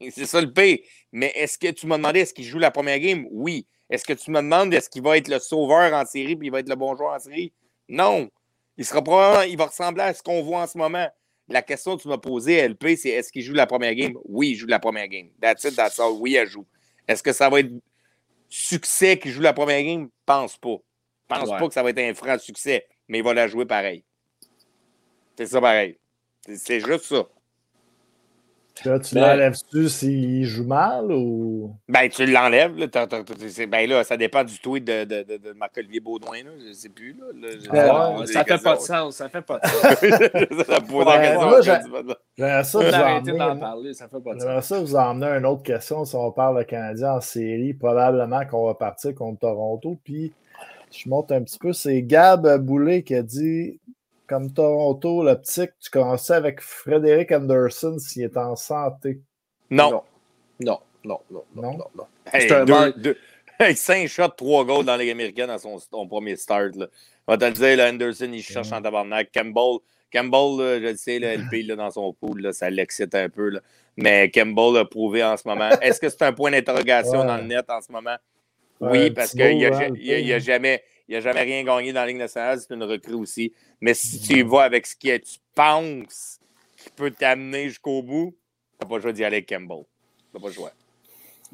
C'est 0.11 0.27
ça 0.27 0.41
le 0.41 0.53
P. 0.53 0.85
Mais 1.13 1.31
est-ce 1.35 1.57
que 1.59 1.69
tu 1.71 1.87
m'as 1.87 1.97
demandé 1.97 2.21
est-ce 2.21 2.35
qu'il 2.35 2.45
joue 2.45 2.59
la 2.59 2.71
première 2.71 2.99
game? 2.99 3.27
Oui. 3.31 3.67
Est-ce 3.91 4.05
que 4.05 4.13
tu 4.13 4.31
me 4.31 4.39
demandes 4.41 4.73
est-ce 4.73 4.89
qu'il 4.89 5.03
va 5.03 5.17
être 5.19 5.29
le 5.29 5.39
sauveur 5.41 5.93
en 5.93 6.07
série 6.07 6.37
puis 6.37 6.47
il 6.49 6.51
va 6.51 6.61
être 6.61 6.69
le 6.69 6.77
bon 6.77 6.97
joueur 6.97 7.15
en 7.15 7.19
série? 7.19 7.53
Non. 7.89 8.31
Il 8.77 8.87
sera 8.87 9.03
probablement, 9.03 9.43
il 9.43 9.57
va 9.59 9.67
ressembler 9.67 10.05
à 10.05 10.15
ce 10.15 10.23
qu'on 10.23 10.43
voit 10.43 10.63
en 10.63 10.67
ce 10.67 10.79
moment. 10.79 11.09
La 11.49 11.61
question 11.63 11.97
que 11.97 12.03
tu 12.03 12.09
m'as 12.09 12.17
posée, 12.19 12.67
LP, 12.69 12.97
c'est 12.97 13.09
est-ce 13.11 13.33
qu'il 13.33 13.43
joue 13.43 13.53
la 13.53 13.67
première 13.67 13.95
game? 13.95 14.15
Oui, 14.25 14.51
il 14.51 14.55
joue 14.55 14.69
la 14.69 14.79
première 14.79 15.09
game. 15.09 15.29
That's 15.41 15.65
it, 15.65 15.75
that's 15.75 15.99
all. 15.99 16.13
Oui, 16.21 16.37
il 16.41 16.47
joue. 16.47 16.65
Est-ce 17.09 17.23
que 17.23 17.33
ça 17.33 17.51
va 17.51 17.59
être 17.61 17.73
succès 18.49 19.19
qu'il 19.19 19.33
joue 19.33 19.41
la 19.43 19.53
première 19.53 19.83
game? 19.83 20.09
Pense 20.25 20.57
pas. 20.57 20.77
Pense 21.27 21.49
Ouais. 21.49 21.59
pas 21.59 21.67
que 21.69 21.75
ça 21.75 21.83
va 21.83 21.91
être 21.91 21.99
un 21.99 22.15
franc 22.15 22.39
succès, 22.39 22.87
mais 23.09 23.19
il 23.19 23.25
va 23.25 23.35
la 23.35 23.49
jouer 23.49 23.67
pareil. 23.67 24.05
C'est 25.37 25.47
ça 25.47 25.61
pareil. 25.61 25.99
C'est 26.57 26.81
juste 26.81 27.05
ça. 27.05 27.27
Là, 28.85 28.99
tu 28.99 29.15
ben, 29.15 29.21
l'enlèves-tu 29.21 29.89
s'il 29.89 30.45
joue 30.45 30.65
mal 30.65 31.13
ou? 31.13 31.75
Ben, 31.89 32.09
tu 32.09 32.25
l'enlèves. 32.25 32.75
Ben 33.69 33.89
là, 33.89 34.05
ça 34.05 34.17
dépend 34.17 34.45
du 34.45 34.59
tweet 34.59 34.85
de, 34.85 35.05
de, 35.05 35.23
de, 35.23 35.37
de 35.37 35.53
Marc-Olivier 35.53 36.01
Baudouin. 36.01 36.45
Là. 36.45 36.51
Je 36.63 36.69
ne 36.69 36.73
sais 36.73 36.89
plus. 36.89 37.15
Là. 37.19 37.27
là 37.35 37.49
je, 38.27 38.33
ça 38.33 38.45
fait 38.45 38.63
pas 38.63 38.77
de 38.77 38.81
sens. 38.81 39.17
Ça 39.17 39.29
fait 39.29 39.43
pas 39.43 39.59
de 39.59 39.67
sens. 39.67 40.67
ça 40.67 40.81
pose 40.81 41.05
la 41.05 41.19
question. 41.19 41.63
J'aimerais 42.37 42.65
ça, 42.65 42.79
vous 42.79 42.95
arrêter 42.95 43.33
d'en 43.33 43.59
parler. 43.59 43.95
Ça 43.95 44.09
fait 44.09 44.21
pas 44.21 44.35
de 44.35 44.41
sens. 44.41 44.65
ça 44.67 44.81
vous 44.81 44.97
emmener 44.97 45.27
à 45.27 45.39
une 45.39 45.47
autre 45.47 45.63
question. 45.63 46.05
Si 46.05 46.15
on 46.15 46.31
parle 46.33 46.59
de 46.59 46.63
Canadien 46.63 47.15
en 47.15 47.21
série, 47.21 47.75
probablement 47.75 48.47
qu'on 48.47 48.67
va 48.67 48.75
partir 48.75 49.15
contre 49.15 49.41
Toronto. 49.41 49.99
Puis, 50.05 50.33
je 50.91 51.09
monte 51.09 51.33
un 51.33 51.43
petit 51.43 51.59
peu. 51.59 51.73
C'est 51.73 52.03
Gab 52.03 52.47
Boulet 52.59 53.03
qui 53.03 53.15
a 53.15 53.23
dit 53.23 53.80
comme 54.31 54.53
Toronto, 54.53 55.25
le 55.25 55.35
petit, 55.35 55.67
tu 55.81 55.91
commençais 55.91 56.35
avec 56.35 56.61
Frédéric 56.61 57.33
Anderson 57.33 57.99
s'il 57.99 58.23
est 58.23 58.37
en 58.37 58.55
santé. 58.55 59.21
Non. 59.71 60.05
Non, 60.61 60.79
non, 61.05 61.21
non, 61.29 61.45
non, 61.57 61.73
non. 61.73 61.85
non, 61.97 62.05
Hey, 62.33 62.47
deux, 62.47 62.93
deux, 62.93 63.19
hey, 63.59 63.75
cinq 63.75 64.07
shots, 64.07 64.29
trois 64.37 64.65
goals 64.65 64.85
dans 64.85 64.93
la 64.93 64.99
Ligue 64.99 65.11
américaine 65.11 65.51
à 65.51 65.59
son, 65.59 65.81
premier 66.07 66.37
start. 66.37 66.77
Là. 66.77 66.87
On 67.27 67.33
va 67.33 67.39
te 67.39 67.45
le 67.45 67.51
dire, 67.75 67.85
Anderson, 67.85 68.31
il 68.33 68.43
cherche 68.43 68.71
en 68.71 68.81
tabarnak. 68.81 69.33
Campbell, 69.35 69.79
Campbell 70.13 70.81
je 70.81 70.91
le 70.91 70.97
sais, 70.97 71.19
là, 71.19 71.35
LP 71.35 71.67
là, 71.67 71.75
dans 71.75 71.91
son 71.91 72.13
pool, 72.13 72.41
là, 72.41 72.53
ça 72.53 72.71
l'excite 72.71 73.17
un 73.17 73.29
peu. 73.29 73.49
Là. 73.49 73.61
Mais 73.97 74.31
Campbell 74.31 74.77
a 74.77 74.85
prouvé 74.85 75.25
en 75.25 75.37
ce 75.37 75.49
moment. 75.49 75.71
Est-ce 75.81 75.99
que 75.99 76.09
c'est 76.09 76.23
un 76.23 76.33
point 76.33 76.53
d'interrogation 76.53 77.25
dans 77.25 77.37
le 77.37 77.45
net 77.45 77.69
en 77.69 77.81
ce 77.81 77.91
moment? 77.91 78.17
Oui, 78.79 79.11
parce 79.11 79.33
qu'il 79.33 79.57
n'y 79.57 79.67
a, 79.67 79.77
a, 79.77 80.37
a, 80.37 80.39
jamais 80.39 80.85
il 81.11 81.15
n'a 81.15 81.21
jamais 81.21 81.43
rien 81.43 81.65
gagné 81.65 81.93
dans 81.93 82.03
la 82.03 82.07
Ligue 82.07 82.19
nationale, 82.19 82.61
c'est 82.61 82.73
une 82.73 82.85
recrue 82.85 83.15
aussi. 83.15 83.53
Mais 83.81 83.95
si 83.95 84.21
tu 84.21 84.39
y 84.39 84.43
vas 84.43 84.63
avec 84.63 84.87
ce 84.87 84.95
que 84.95 85.17
tu 85.17 85.39
penses 85.57 86.39
qui 86.77 86.89
peut 86.95 87.11
t'amener 87.11 87.69
jusqu'au 87.69 88.01
bout, 88.01 88.33
tu 88.79 88.85
n'as 88.87 88.89
pas 88.89 88.97
le 88.97 89.03
choix 89.03 89.13
d'y 89.13 89.25
aller 89.25 89.39
avec 89.39 89.49
Campbell. 89.49 89.83
Tu 89.83 90.37
n'as 90.37 90.41
pas 90.41 90.47
le 90.47 90.55
choix. 90.55 90.71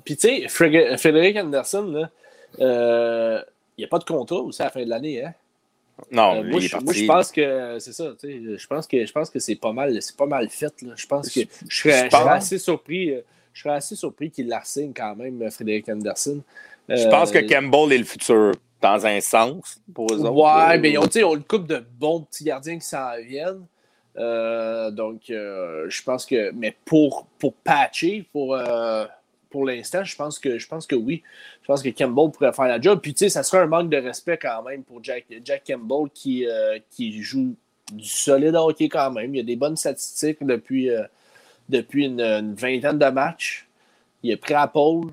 Puis 0.04 0.18
tu 0.18 0.46
sais, 0.46 0.48
Frédéric 0.48 1.38
Anderson, 1.38 1.84
là, 1.84 2.10
euh, 2.60 3.42
il 3.78 3.80
n'y 3.80 3.84
a 3.86 3.88
pas 3.88 3.98
de 3.98 4.04
contrat 4.04 4.36
aussi 4.36 4.60
à 4.60 4.66
la 4.66 4.70
fin 4.70 4.84
de 4.84 4.90
l'année, 4.90 5.24
hein? 5.24 5.32
Non, 6.12 6.36
euh, 6.36 6.42
moi, 6.42 6.60
je, 6.60 6.76
moi, 6.76 6.92
je 6.92 7.06
pense 7.06 7.32
que 7.32 7.78
c'est 7.78 7.94
ça. 7.94 8.12
Je 8.22 8.66
pense 8.66 8.86
que 8.86 9.06
je 9.06 9.12
pense 9.12 9.30
que 9.30 9.38
c'est 9.38 9.56
pas 9.56 9.72
mal, 9.72 10.02
c'est 10.02 10.16
pas 10.18 10.26
mal 10.26 10.50
fait. 10.50 10.82
Là. 10.82 10.92
Je 10.94 11.06
pense 11.06 11.30
que 11.30 11.40
je 11.66 11.78
serais, 11.78 12.10
assez 12.12 12.58
surpris. 12.58 13.14
Euh, 13.14 13.22
je 13.54 13.62
serais 13.62 13.76
assez 13.76 13.96
surpris 13.96 14.30
qu'il 14.30 14.48
la 14.48 14.62
signe 14.64 14.92
quand 14.94 15.16
même, 15.16 15.50
Frédéric 15.50 15.88
Anderson. 15.88 16.42
Je 16.90 17.08
pense 17.08 17.30
que 17.30 17.38
Campbell 17.38 17.94
est 17.94 17.98
le 17.98 18.04
futur 18.04 18.52
dans 18.80 19.06
un 19.06 19.20
sens 19.20 19.80
pour 19.94 20.06
eux 20.12 20.20
autres. 20.20 20.32
Ouais, 20.32 20.78
mais 20.78 20.92
ils 20.92 20.98
ont, 20.98 21.04
ont 21.04 21.34
une 21.34 21.44
couple 21.44 21.66
de 21.66 21.84
bons 21.98 22.22
petits 22.22 22.44
gardiens 22.44 22.78
qui 22.78 22.86
s'en 22.86 23.16
viennent. 23.22 23.66
Euh, 24.18 24.90
donc, 24.90 25.30
euh, 25.30 25.86
je 25.88 26.02
pense 26.02 26.26
que. 26.26 26.50
Mais 26.52 26.74
pour, 26.84 27.26
pour 27.38 27.54
patcher, 27.54 28.26
pour, 28.32 28.54
euh, 28.54 29.04
pour 29.50 29.66
l'instant, 29.66 30.04
je 30.04 30.16
pense 30.16 30.38
que 30.38 30.58
je 30.58 30.66
pense 30.66 30.86
que 30.86 30.94
oui. 30.94 31.22
Je 31.62 31.66
pense 31.66 31.82
que 31.82 31.90
Campbell 31.90 32.30
pourrait 32.30 32.52
faire 32.52 32.68
la 32.68 32.80
job. 32.80 33.00
Puis, 33.02 33.14
tu 33.14 33.20
sais, 33.20 33.28
ça 33.28 33.42
serait 33.42 33.62
un 33.62 33.66
manque 33.66 33.90
de 33.90 33.98
respect 33.98 34.38
quand 34.38 34.62
même 34.62 34.84
pour 34.84 35.02
Jack, 35.02 35.26
Jack 35.44 35.64
Campbell 35.66 36.10
qui, 36.14 36.46
qui 36.90 37.22
joue 37.22 37.54
du 37.92 38.08
solide 38.08 38.54
hockey 38.54 38.88
quand 38.88 39.10
même. 39.10 39.34
Il 39.34 39.40
a 39.40 39.44
des 39.44 39.56
bonnes 39.56 39.76
statistiques 39.76 40.44
depuis, 40.44 40.88
depuis 41.68 42.06
une, 42.06 42.20
une, 42.20 42.54
vingtaine 42.54 42.98
de 42.98 43.06
matchs. 43.06 43.66
Il 44.22 44.30
est 44.30 44.36
prêt 44.36 44.54
à 44.54 44.68
pôle. 44.68 45.10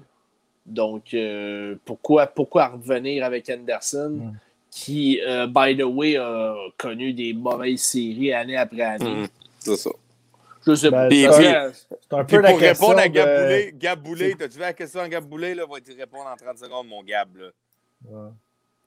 Donc, 0.65 1.13
euh, 1.13 1.75
pourquoi, 1.85 2.27
pourquoi 2.27 2.67
revenir 2.67 3.25
avec 3.25 3.49
Anderson, 3.49 4.09
mm. 4.09 4.37
qui, 4.71 5.19
euh, 5.21 5.47
by 5.47 5.75
the 5.75 5.83
way, 5.83 6.15
a 6.17 6.55
connu 6.77 7.13
des 7.13 7.33
mauvaises 7.33 7.81
séries 7.81 8.33
année 8.33 8.57
après 8.57 8.81
année? 8.81 9.23
Mm. 9.23 9.27
C'est 9.59 9.75
ça. 9.75 9.89
Je 10.65 10.75
sais 10.75 10.91
ben, 10.91 11.09
pas. 11.09 11.71
C'est 11.73 12.15
un 12.15 12.23
peu 12.23 12.39
la 12.39 12.51
pour 12.51 12.59
répondre 12.59 12.97
à 12.99 13.09
Gaboulé, 13.09 13.73
Gaboulé, 13.75 14.35
t'as-tu 14.35 14.55
vu 14.55 14.61
la 14.61 14.73
question 14.73 15.01
à 15.01 15.09
Gaboulé? 15.09 15.53
Là, 15.55 15.65
va 15.65 15.81
te 15.81 15.91
répondre 15.91 16.25
en 16.25 16.35
30 16.37 16.57
secondes, 16.57 16.87
mon 16.87 17.03
Gab. 17.03 17.35
Là? 17.35 18.31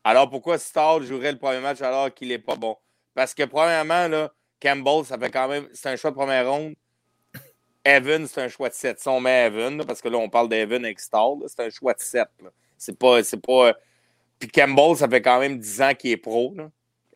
Alors, 0.02 0.30
pourquoi 0.30 0.56
Stall 0.56 1.02
jouerait 1.02 1.32
le 1.32 1.38
premier 1.38 1.60
match 1.60 1.82
alors 1.82 2.12
qu'il 2.14 2.28
n'est 2.28 2.38
pas 2.38 2.56
bon? 2.56 2.76
Parce 3.14 3.34
que, 3.34 3.42
premièrement, 3.42 4.08
là, 4.08 4.32
Campbell, 4.60 5.05
ça 5.05 5.18
fait 5.18 5.30
quand 5.30 5.48
même. 5.48 5.68
C'est 5.72 5.90
un 5.90 5.96
choix 5.96 6.10
de 6.10 6.16
première 6.16 6.50
ronde. 6.50 6.74
Evan, 7.86 8.26
c'est 8.26 8.42
un 8.42 8.48
choix 8.48 8.68
de 8.68 8.74
7. 8.74 8.98
Si 8.98 9.08
on 9.08 9.20
met 9.20 9.47
Evan, 9.47 9.84
parce 9.84 10.02
que 10.02 10.08
là, 10.08 10.18
on 10.18 10.28
parle 10.28 10.48
d'Evan 10.48 10.84
avec 10.84 10.98
Stall, 10.98 11.39
c'est 11.47 11.60
un 11.60 11.70
choix 11.70 11.94
de 11.94 12.00
7. 12.00 12.26
C'est 12.76 12.98
pas, 12.98 13.20
pas. 13.47 13.74
Puis 14.40 14.48
Campbell, 14.48 14.97
ça 14.97 15.08
fait 15.08 15.23
quand 15.23 15.39
même 15.39 15.56
10 15.58 15.82
ans 15.82 15.94
qu'il 15.94 16.10
est 16.10 16.16
pro. 16.16 16.52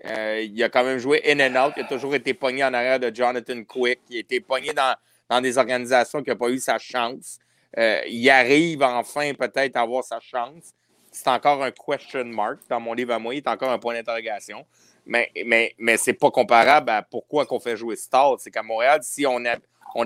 Euh, 0.04 0.40
il 0.40 0.62
a 0.62 0.68
quand 0.68 0.84
même 0.84 0.98
joué 0.98 1.22
in 1.26 1.40
and 1.40 1.66
out. 1.66 1.74
Il 1.76 1.82
a 1.82 1.86
toujours 1.86 2.14
été 2.14 2.34
pogné 2.34 2.62
en 2.62 2.72
arrière 2.72 3.00
de 3.00 3.12
Jonathan 3.12 3.64
Quick. 3.64 3.98
Il 4.08 4.16
a 4.16 4.20
été 4.20 4.40
pogné 4.40 4.72
dans, 4.72 4.94
dans 5.28 5.40
des 5.40 5.58
organisations 5.58 6.22
qui 6.22 6.30
n'ont 6.30 6.36
pas 6.36 6.48
eu 6.48 6.58
sa 6.58 6.78
chance. 6.78 7.38
Euh, 7.76 8.00
il 8.06 8.28
arrive 8.30 8.82
enfin 8.82 9.34
peut-être 9.34 9.76
à 9.76 9.80
avoir 9.80 10.04
sa 10.04 10.20
chance. 10.20 10.72
C'est 11.10 11.28
encore 11.28 11.62
un 11.64 11.72
question 11.72 12.24
mark 12.26 12.60
dans 12.68 12.80
mon 12.80 12.94
livre 12.94 13.12
à 13.12 13.18
moi. 13.18 13.34
Il 13.34 13.38
est 13.38 13.48
encore 13.48 13.70
un 13.70 13.78
point 13.78 13.94
d'interrogation. 13.94 14.64
Mais, 15.06 15.30
mais, 15.44 15.74
mais 15.78 15.96
c'est 15.96 16.12
pas 16.14 16.30
comparable 16.30 16.90
à 16.90 17.02
pourquoi 17.02 17.46
qu'on 17.46 17.60
fait 17.60 17.76
jouer 17.76 17.96
Stall. 17.96 18.36
C'est 18.38 18.50
qu'à 18.50 18.62
Montréal, 18.62 19.00
si 19.02 19.26
on 19.26 19.44
a, 19.44 19.56
on. 19.94 20.04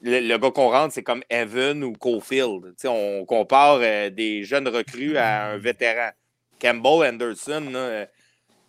Le, 0.00 0.36
gars 0.38 0.50
qu'on 0.52 0.70
rentre, 0.70 0.94
c'est 0.94 1.02
comme 1.02 1.22
Evan 1.28 1.82
ou 1.82 1.92
Cofield. 1.92 2.74
on 2.84 3.24
compare 3.24 3.80
euh, 3.82 4.10
des 4.10 4.44
jeunes 4.44 4.68
recrues 4.68 5.16
à 5.16 5.46
un 5.46 5.58
vétéran. 5.58 6.10
Campbell 6.60 7.08
Anderson, 7.08 7.72
euh, 7.74 8.06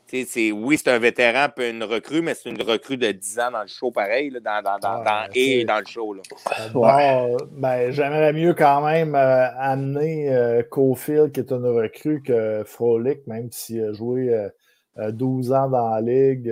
c'est, 0.09 0.51
oui, 0.51 0.77
c'est 0.77 0.89
un 0.89 0.99
vétéran 0.99 1.47
puis 1.55 1.69
une 1.69 1.83
recrue, 1.83 2.21
mais 2.21 2.33
c'est 2.35 2.49
une 2.49 2.61
recrue 2.61 2.97
de 2.97 3.11
10 3.11 3.39
ans 3.39 3.51
dans 3.51 3.61
le 3.61 3.67
show 3.67 3.91
pareil, 3.91 4.31
dans, 4.31 4.61
dans, 4.61 4.79
dans, 4.79 5.03
ah, 5.05 5.27
et 5.33 5.65
dans 5.65 5.79
le 5.79 5.85
show. 5.85 6.13
Là. 6.13 6.21
Bon, 6.73 7.37
ben, 7.51 7.91
j'aimerais 7.91 8.33
mieux 8.33 8.53
quand 8.53 8.81
même 8.81 9.15
euh, 9.15 9.47
amener 9.57 10.61
Cofield, 10.69 11.31
qui 11.31 11.39
est 11.39 11.51
une 11.51 11.65
recrue, 11.65 12.21
que 12.21 12.63
Frolic, 12.65 13.25
même 13.27 13.51
s'il 13.51 13.83
a 13.83 13.93
joué 13.93 14.49
12 14.97 15.51
ans 15.53 15.69
dans 15.69 15.89
la 15.89 16.01
ligue. 16.01 16.51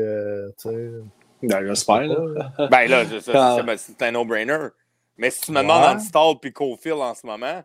Ben, 1.44 1.66
j'espère, 1.68 2.04
là. 2.04 2.68
ben, 2.72 2.88
là, 2.88 3.04
c'est 3.78 4.02
un 4.02 4.12
no-brainer. 4.12 4.70
Mais 5.18 5.32
si 5.32 5.42
tu 5.42 5.52
me 5.52 5.62
demandes 5.62 5.98
ouais. 5.98 6.00
Stall 6.00 6.36
puis 6.40 6.54
Cofield 6.54 7.00
en 7.00 7.14
ce 7.16 7.26
moment, 7.26 7.64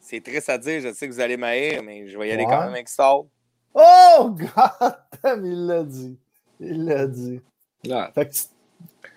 c'est 0.00 0.22
triste 0.22 0.48
à 0.48 0.58
dire. 0.58 0.80
Je 0.80 0.92
sais 0.92 1.08
que 1.08 1.12
vous 1.12 1.20
allez 1.20 1.36
m'haïr, 1.36 1.82
mais 1.82 2.08
je 2.08 2.18
vais 2.18 2.28
y 2.28 2.32
aller 2.32 2.44
quand 2.44 2.60
même 2.60 2.72
avec 2.72 2.88
Stall. 2.88 3.22
Oh, 3.74 4.36
God! 4.36 4.96
Il 5.44 5.66
l'a 5.66 5.82
dit. 5.82 6.18
Il 6.60 6.84
l'a 6.84 7.06
dit. 7.06 7.40
Fait 8.14 8.28
que, 8.28 8.36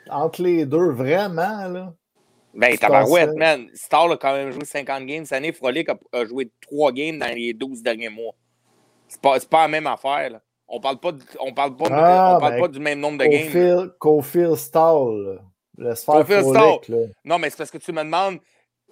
entre 0.09 0.41
les 0.41 0.65
deux, 0.65 0.91
vraiment, 0.91 1.67
là. 1.67 1.93
Ben, 2.53 2.77
tabarouette, 2.77 3.35
man. 3.35 3.67
Stall 3.73 4.13
a 4.13 4.17
quand 4.17 4.33
même 4.33 4.51
joué 4.51 4.63
50 4.63 5.05
games 5.05 5.25
cette 5.25 5.37
année. 5.37 5.51
Frolic 5.51 5.89
a, 5.89 6.25
joué 6.25 6.49
3 6.61 6.91
games 6.93 7.19
dans 7.19 7.33
les 7.33 7.53
12 7.53 7.83
derniers 7.83 8.09
mois. 8.09 8.33
C'est 9.07 9.21
pas, 9.21 9.39
pas 9.39 9.63
la 9.63 9.67
même 9.67 9.87
affaire, 9.87 10.29
là. 10.29 10.41
On 10.67 10.79
parle 10.79 10.99
pas, 10.99 11.11
on 11.39 11.53
parle 11.53 11.75
pas, 11.75 11.85
ah, 11.91 12.35
on 12.37 12.39
parle 12.39 12.53
ben, 12.53 12.61
pas 12.61 12.67
du 12.67 12.79
même 12.79 12.99
nombre 12.99 13.19
de 13.19 13.25
games. 13.25 13.91
Cofield 13.99 14.55
Stall. 14.55 15.41
Laisse 15.77 16.03
faire 16.03 16.15
Cofield 16.15 16.45
Stall. 16.45 17.13
Non, 17.23 17.37
mais 17.37 17.51
c'est 17.51 17.57
parce 17.57 17.69
que 17.69 17.77
tu 17.77 17.91
me 17.91 18.03
demandes 18.03 18.39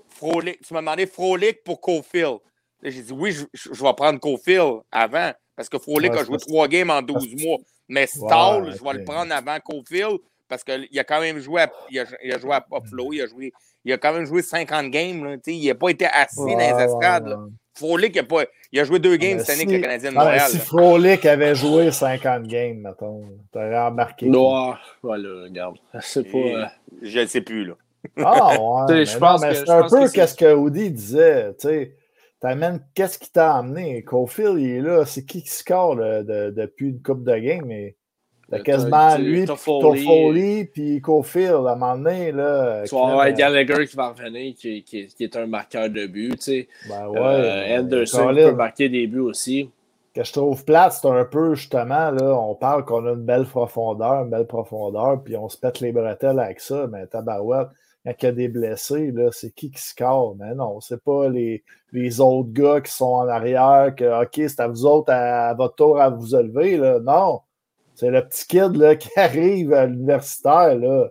Frolic. 0.08 0.62
Tu 0.62 0.74
m'as 0.74 0.82
demandé 0.82 1.08
Frolic 1.08 1.64
pour 1.64 1.82
Cofield. 1.82 2.38
J'ai 2.84 3.02
dit 3.02 3.14
oui, 3.14 3.32
je, 3.32 3.46
je, 3.54 3.84
vais 3.84 3.94
prendre 3.94 4.20
Cofield 4.20 4.82
avant. 4.92 5.32
Parce 5.56 5.70
que 5.70 5.78
Frolic 5.78 6.12
a 6.14 6.24
joué 6.24 6.38
trois 6.38 6.68
games 6.68 6.90
en 6.90 7.02
12 7.02 7.36
mois. 7.44 7.58
Mais 7.88 8.08
Stall, 8.08 8.76
je 8.76 8.84
vais 8.84 8.94
le 8.94 9.04
prendre 9.04 9.34
avant 9.34 9.58
Cofield 9.60 10.20
parce 10.48 10.64
qu'il 10.64 11.00
a 11.00 11.04
quand 11.04 11.20
même 11.20 11.40
joué 11.40 11.64
à, 11.64 11.72
il 11.90 12.00
a, 12.00 12.06
il 12.24 12.32
a 12.32 12.38
joué 12.38 12.54
à 12.54 12.60
Buffalo, 12.60 13.12
il 13.12 13.22
a, 13.22 13.28
joué, 13.28 13.52
il 13.86 13.94
a 13.94 13.98
quand 13.98 14.14
même 14.14 14.26
joué 14.26 14.42
50 14.42 14.90
games. 14.92 15.24
Là, 15.24 15.36
il 15.48 15.68
n'a 15.68 15.76
pas 15.76 15.90
été 15.90 16.06
assis 16.06 16.38
dans 16.38 16.58
les 16.58 16.84
estrades. 16.84 17.38
Frolic, 17.76 18.16
il 18.16 18.20
a, 18.20 18.24
pas, 18.24 18.44
il 18.72 18.80
a 18.80 18.84
joué 18.84 19.00
deux 19.00 19.16
games 19.16 19.40
cette 19.40 19.50
année 19.50 19.64
avec 19.64 19.78
le 19.78 19.82
Canadien 19.82 20.12
de 20.12 20.16
Montréal. 20.16 20.48
si 20.48 20.60
Frolic 20.60 21.26
avait 21.26 21.56
joué 21.56 21.92
50 21.92 22.44
games, 22.44 22.78
mettons, 22.78 23.24
t'aurais 23.52 23.86
remarqué. 23.86 24.28
Non, 24.28 24.76
voilà, 25.02 25.44
regarde. 25.46 25.78
C'est 26.02 26.32
pas. 26.32 26.38
Euh, 26.38 26.66
je 27.02 27.20
ne 27.20 27.26
sais 27.26 27.42
plus, 27.42 27.66
là. 27.66 27.74
Ah, 28.18 28.56
ouais. 28.90 29.06
je 29.06 29.18
pense 29.18 29.42
mais 29.42 29.56
c'est 29.56 29.70
un 29.70 29.88
peu 29.88 30.08
qu'est-ce 30.10 30.36
que 30.36 30.54
Audi 30.54 30.92
disait. 30.92 31.56
Tu 31.60 31.68
sais, 31.68 31.96
t'amènes 32.44 32.82
qu'est-ce 32.94 33.18
qui 33.18 33.32
t'a 33.32 33.56
amené? 33.56 34.04
Cofield, 34.04 34.60
il 34.60 34.70
est 34.70 34.82
là. 34.82 35.06
C'est 35.06 35.26
qui 35.26 35.42
qui 35.42 35.50
score 35.50 35.96
de, 35.96 36.52
depuis 36.52 36.90
une 36.90 37.02
coupe 37.02 37.24
de 37.24 37.38
game, 37.38 37.66
mais 37.66 37.96
T'as 38.52 38.60
quasiment 38.60 39.18
lui, 39.18 39.46
Toffoli, 39.46 40.66
puis 40.66 41.02
Cofield, 41.02 41.66
à 41.66 41.72
un 41.72 41.76
moment 41.76 41.98
donné. 41.98 42.32
Là, 42.32 42.84
tu 42.86 42.94
vas 42.94 43.08
avoir 43.08 43.32
Gallagher 43.32 43.88
qui 43.88 43.96
va 43.96 44.10
revenir, 44.10 44.54
qui, 44.56 44.84
qui, 44.84 45.08
qui, 45.08 45.24
est 45.24 45.36
un 45.38 45.48
marqueur 45.48 45.90
de 45.90 46.06
but. 46.06 46.36
Tu 46.36 46.42
sais. 46.42 46.68
Ben 46.88 47.08
ouais, 47.08 47.20
euh, 47.20 47.80
Anderson 47.80 48.32
peut 48.36 48.52
marquer 48.52 48.90
des 48.90 49.08
buts 49.08 49.22
aussi. 49.22 49.72
Que 50.14 50.24
je 50.24 50.34
trouve 50.34 50.64
plate, 50.66 50.94
c'est 50.94 51.08
un 51.08 51.26
peu 51.26 51.56
justement, 51.56 52.12
là, 52.12 52.38
on 52.38 52.54
parle 52.54 52.86
qu'on 52.86 53.08
a 53.08 53.14
une 53.14 53.24
belle 53.24 53.46
profondeur, 53.46 54.26
une 54.26 54.30
belle 54.30 54.46
profondeur, 54.46 55.24
puis 55.24 55.36
on 55.36 55.50
se 55.50 55.58
pète 55.58 55.80
les 55.80 55.92
bretelles 55.92 56.40
avec 56.40 56.60
ça, 56.60 56.86
mais 56.92 57.08
tabarouette, 57.08 57.70
quand 58.06 58.14
il 58.22 58.26
y 58.26 58.28
a 58.28 58.32
des 58.34 58.48
blessés, 58.50 59.12
là, 59.12 59.30
c'est 59.32 59.52
qui 59.52 59.72
qui 59.72 59.82
score? 59.82 60.36
Mais 60.36 60.54
non, 60.54 60.82
c'est 60.82 61.02
pas 61.02 61.30
les, 61.30 61.64
les 61.92 62.20
autres 62.20 62.52
gars 62.52 62.82
qui 62.82 62.92
sont 62.92 63.06
en 63.06 63.28
arrière, 63.28 63.94
que 63.96 64.24
OK, 64.24 64.34
c'est 64.36 64.60
à 64.60 64.68
vous 64.68 64.86
autres, 64.86 65.12
à, 65.12 65.50
à 65.50 65.54
votre 65.54 65.76
tour 65.76 66.02
à 66.02 66.10
vous 66.10 66.36
élever. 66.36 66.78
Là. 66.78 67.00
Non, 67.00 67.42
C'est 67.96 68.10
le 68.10 68.28
petit 68.28 68.46
kid 68.48 68.76
là, 68.76 68.96
qui 68.98 69.10
arrive 69.16 69.74
à 69.74 69.86
l'universitaire. 69.86 70.76
là. 70.76 71.10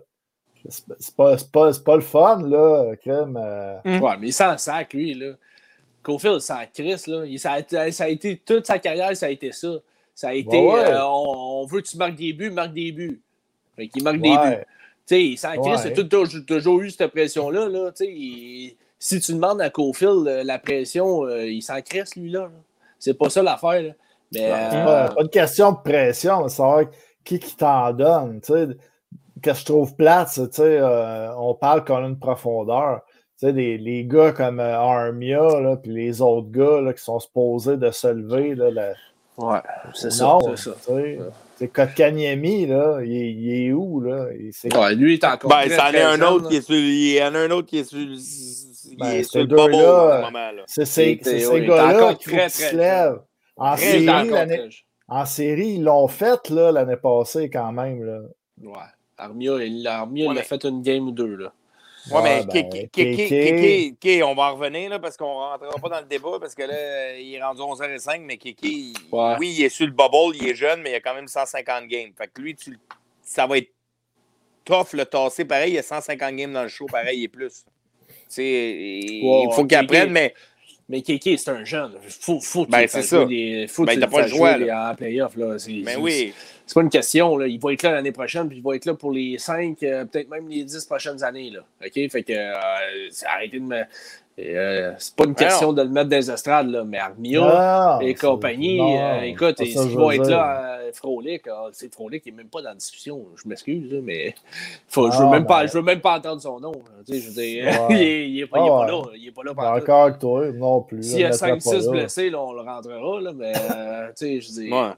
C'est 0.69 1.15
pas, 1.15 1.35
pas, 1.51 1.71
pas, 1.83 1.95
le 1.95 2.01
fun, 2.01 2.41
là, 2.47 2.95
crème. 2.95 3.37
Euh... 3.41 3.77
Mm. 3.83 4.01
Ouais, 4.01 4.17
mais 4.19 4.27
il 4.27 4.33
s'en 4.33 4.57
sac, 4.57 4.93
lui, 4.93 5.13
là. 5.13 5.33
Cofield 6.03 6.39
s'en 6.39 6.63
crisse, 6.73 7.07
là. 7.07 7.25
Il, 7.25 7.39
ça, 7.39 7.53
a, 7.53 7.91
ça, 7.91 8.03
a, 8.03 8.07
été 8.07 8.37
toute 8.37 8.65
sa 8.65 8.77
carrière, 8.79 9.15
ça 9.15 9.25
a 9.25 9.29
été 9.29 9.51
ça. 9.51 9.79
Ça 10.15 10.29
a 10.29 10.33
été 10.33 10.57
ouais, 10.57 10.73
ouais. 10.73 10.91
Euh, 10.91 11.05
on, 11.05 11.61
on, 11.61 11.65
veut 11.65 11.81
que 11.81 11.87
tu 11.87 11.97
marques 11.97 12.15
des 12.15 12.33
buts, 12.33 12.51
marque 12.51 12.73
des 12.73 12.91
buts. 12.91 13.21
Fait 13.75 13.87
qu'il 13.87 14.03
marque 14.03 14.21
ouais. 14.21 14.29
des 14.29 14.55
buts. 14.55 14.63
Tu 15.05 15.37
sais, 15.37 15.47
ouais. 15.57 15.93
toujours, 16.07 16.45
toujours 16.47 16.81
eu 16.81 16.89
cette 16.89 17.11
pression-là. 17.11 17.67
Là, 17.67 17.91
il, 18.01 18.75
si 18.99 19.19
tu 19.19 19.33
demandes 19.33 19.61
à 19.61 19.69
Cofield 19.69 20.25
la 20.45 20.59
pression, 20.59 21.25
euh, 21.25 21.45
il 21.45 21.61
s'en 21.61 21.81
crisse, 21.81 22.15
lui, 22.15 22.31
là. 22.31 22.49
C'est 22.99 23.13
pas 23.13 23.29
ça 23.29 23.43
l'affaire. 23.43 23.93
Mais, 24.31 24.49
euh... 24.49 25.07
Pas 25.09 25.23
de 25.23 25.27
question 25.27 25.73
de 25.73 25.77
pression, 25.83 26.47
c'est 26.47 26.55
savoir 26.55 26.85
qui, 27.23 27.37
qui 27.37 27.55
t'en 27.55 27.91
donne. 27.91 28.39
sais 28.41 28.67
que 29.43 29.53
je 29.53 29.65
trouve 29.65 29.95
plate, 29.95 30.39
euh, 30.59 31.29
on 31.37 31.53
parle 31.53 31.83
qu'on 31.83 31.97
a 31.97 32.07
une 32.07 32.17
profondeur. 32.17 33.01
Les, 33.41 34.05
gars 34.05 34.31
comme 34.31 34.61
euh, 34.61 34.79
Armia, 34.79 35.75
puis 35.81 35.91
les 35.91 36.21
autres 36.21 36.49
gars 36.49 36.79
là, 36.79 36.93
qui 36.93 37.03
sont 37.03 37.19
supposés 37.19 37.75
de 37.75 37.91
se 37.91 38.07
lever, 38.07 38.55
là, 38.55 38.71
la... 38.71 38.93
Ouais, 39.37 39.59
c'est 39.93 40.11
ça, 40.11 40.37
c'est 40.55 40.69
ça. 40.69 40.93
C'est 41.63 41.69
Kotkaniemi, 41.69 42.65
là, 42.65 42.99
il 43.05 43.15
est, 43.15 43.31
il 43.31 43.67
est, 43.67 43.71
où, 43.71 44.01
là? 44.01 44.27
Il, 44.33 44.77
ouais, 44.77 44.95
lui, 44.95 45.13
il 45.13 45.13
est 45.13 45.23
encore 45.23 45.49
ben, 45.49 45.69
ça 45.69 45.91
en 45.91 45.93
est 45.93 46.01
un 46.01 46.21
autre 46.21 46.49
qui 46.49 46.57
est 46.57 46.61
sur... 46.61 46.75
Il 46.75 47.13
y 47.13 47.23
en 47.23 47.33
a 47.33 47.39
un 47.39 47.51
autre 47.51 47.69
qui 47.69 47.77
est 47.77 47.85
sur... 47.85 47.99
Il 47.99 48.97
ben, 48.97 49.11
est 49.11 49.23
sur 49.23 49.39
le 49.39 49.45
bubble 49.45 49.75
à 49.75 50.17
ce 50.17 50.25
moment, 50.25 50.51
là. 50.51 50.63
C'est 50.65 50.83
ces, 50.83 51.17
ces 51.23 51.65
gars-là 51.65 52.15
qui 52.15 52.29
se 52.29 52.75
lèvent. 52.75 53.21
En 53.55 53.77
série, 53.77 54.29
en 55.07 55.25
série, 55.25 55.69
ils 55.75 55.83
l'ont 55.83 56.09
fait, 56.09 56.49
là, 56.49 56.73
l'année 56.73 56.97
passée, 56.97 57.49
quand 57.49 57.71
même, 57.71 58.03
là. 58.03 58.19
Ouais. 58.61 58.73
Armia, 59.17 59.63
il, 59.63 59.87
Armia, 59.87 60.27
ouais, 60.27 60.35
il 60.35 60.39
a 60.39 60.43
fait 60.43 60.65
une 60.65 60.81
game 60.81 61.07
ou 61.07 61.11
deux. 61.11 61.35
Là. 61.35 61.53
Ouais, 62.11 62.21
mais 62.21 62.43
ben, 62.45 62.89
Kéké, 62.89 64.23
on 64.23 64.35
va 64.35 64.51
en 64.51 64.55
revenir 64.55 64.89
là, 64.89 64.99
parce 64.99 65.15
qu'on 65.15 65.25
ne 65.25 65.51
rentrera 65.51 65.79
pas 65.79 65.89
dans 65.89 65.99
le 65.99 66.05
débat 66.05 66.37
parce 66.39 66.53
que 66.53 66.63
là, 66.63 67.17
il 67.17 67.33
est 67.33 67.41
rendu 67.41 67.61
11h05, 67.61 68.21
mais 68.21 68.37
Kéké, 68.37 68.93
ouais. 69.11 69.35
oui, 69.39 69.55
il 69.57 69.63
est 69.63 69.69
sur 69.69 69.85
le 69.85 69.93
bubble, 69.93 70.35
il 70.35 70.49
est 70.49 70.55
jeune, 70.55 70.81
mais 70.81 70.91
il 70.91 70.95
a 70.95 70.99
quand 70.99 71.15
même 71.15 71.27
150 71.27 71.87
games. 71.87 72.11
Fait 72.17 72.27
que 72.27 72.41
lui, 72.41 72.55
tu, 72.55 72.77
ça 73.21 73.47
va 73.47 73.57
être 73.57 73.71
tough 74.65 74.93
le 74.93 75.05
tasser. 75.05 75.45
Pareil, 75.45 75.73
il 75.73 75.77
a 75.77 75.83
150 75.83 76.35
games 76.35 76.51
dans 76.51 76.63
le 76.63 76.69
show, 76.69 76.87
pareil, 76.87 77.19
il 77.19 77.23
est 77.23 77.29
plus. 77.29 77.63
Tu 78.29 78.41
il 78.41 79.49
faut 79.53 79.65
qu'il 79.65 79.77
apprenne, 79.77 80.11
mais. 80.11 80.33
Mais 80.89 81.01
Kéké, 81.01 81.37
c'est 81.37 81.49
un 81.49 81.63
jeune. 81.63 81.93
Faut, 82.09 82.41
faut 82.41 82.65
ben, 82.65 82.85
c'est 82.89 83.03
ça. 83.03 83.23
Des, 83.23 83.67
faut 83.69 83.85
ben, 83.85 83.97
t'as 83.97 84.07
pas 84.07 84.23
le 84.23 84.27
choix. 84.27 84.57
Là. 84.57 84.91
En 84.91 84.95
playoff, 84.95 85.33
là. 85.37 85.55
Ben 85.85 85.97
oui 85.97 86.33
c'est 86.65 86.75
pas 86.75 86.81
une 86.81 86.89
question. 86.89 87.37
Là. 87.37 87.47
Il 87.47 87.59
va 87.59 87.73
être 87.73 87.83
là 87.83 87.91
l'année 87.91 88.11
prochaine, 88.11 88.47
puis 88.47 88.57
il 88.57 88.63
va 88.63 88.75
être 88.75 88.85
là 88.85 88.93
pour 88.93 89.11
les 89.11 89.37
5, 89.37 89.81
euh, 89.83 90.05
peut-être 90.05 90.29
même 90.29 90.47
les 90.47 90.63
10 90.63 90.85
prochaines 90.85 91.23
années. 91.23 91.51
Là. 91.51 91.59
OK? 91.85 92.09
Fait 92.09 92.23
que 92.23 92.33
euh, 92.33 93.09
arrêtez 93.25 93.59
de 93.59 93.65
me. 93.65 93.83
Euh, 94.39 94.93
c'est 94.97 95.15
pas 95.15 95.25
une 95.25 95.35
question 95.35 95.67
non. 95.67 95.73
de 95.73 95.81
le 95.83 95.89
mettre 95.89 96.09
dans 96.09 96.17
les 96.17 96.31
estrades, 96.31 96.67
là, 96.67 96.83
mais 96.83 96.97
Armia 96.97 97.99
et 98.01 98.15
compagnie, 98.15 98.79
euh, 98.81 99.21
écoute, 99.21 99.57
ils 99.59 99.77
vont 99.95 100.09
être 100.09 100.27
là, 100.27 100.79
euh, 100.79 100.91
Frolic, 100.91 101.43
ah, 101.47 101.67
c'est 101.71 101.93
Frolic, 101.93 102.23
il 102.25 102.31
n'est 102.31 102.37
même 102.37 102.47
pas 102.47 102.63
dans 102.63 102.69
la 102.69 102.75
discussion, 102.75 103.23
je 103.35 103.47
m'excuse, 103.47 103.93
mais 104.01 104.33
faut, 104.87 105.05
ah, 105.05 105.11
je 105.11 105.19
ne 105.19 105.25
veux, 105.25 105.29
même 105.29 105.43
ben... 105.43 105.65
veux 105.67 105.81
même 105.83 106.01
pas 106.01 106.17
entendre 106.17 106.41
son 106.41 106.59
nom. 106.59 106.71
Je 107.07 107.13
veux 107.13 107.33
dire, 107.33 107.87
ouais. 107.89 108.27
il 108.27 108.39
n'est 108.39 108.47
pas, 108.47 108.57
ah, 108.59 108.87
là. 108.87 109.03
Il 109.15 109.27
est 109.27 109.31
pas 109.31 109.43
là 109.43 109.53
par 109.53 109.75
Encore 109.75 110.13
que 110.13 110.19
toi, 110.19 110.51
non 110.51 110.81
plus. 110.81 111.03
S'il 111.03 111.19
y 111.19 111.25
a 111.25 111.29
5-6 111.29 111.91
blessés, 111.91 112.31
là, 112.31 112.41
on 112.41 112.53
le 112.53 112.61
rentrera, 112.61 113.21
là, 113.21 113.33
mais 113.35 113.53
je 114.19 114.25
veux 114.25 114.63
dire, 114.63 114.73
ouais. 114.73 114.89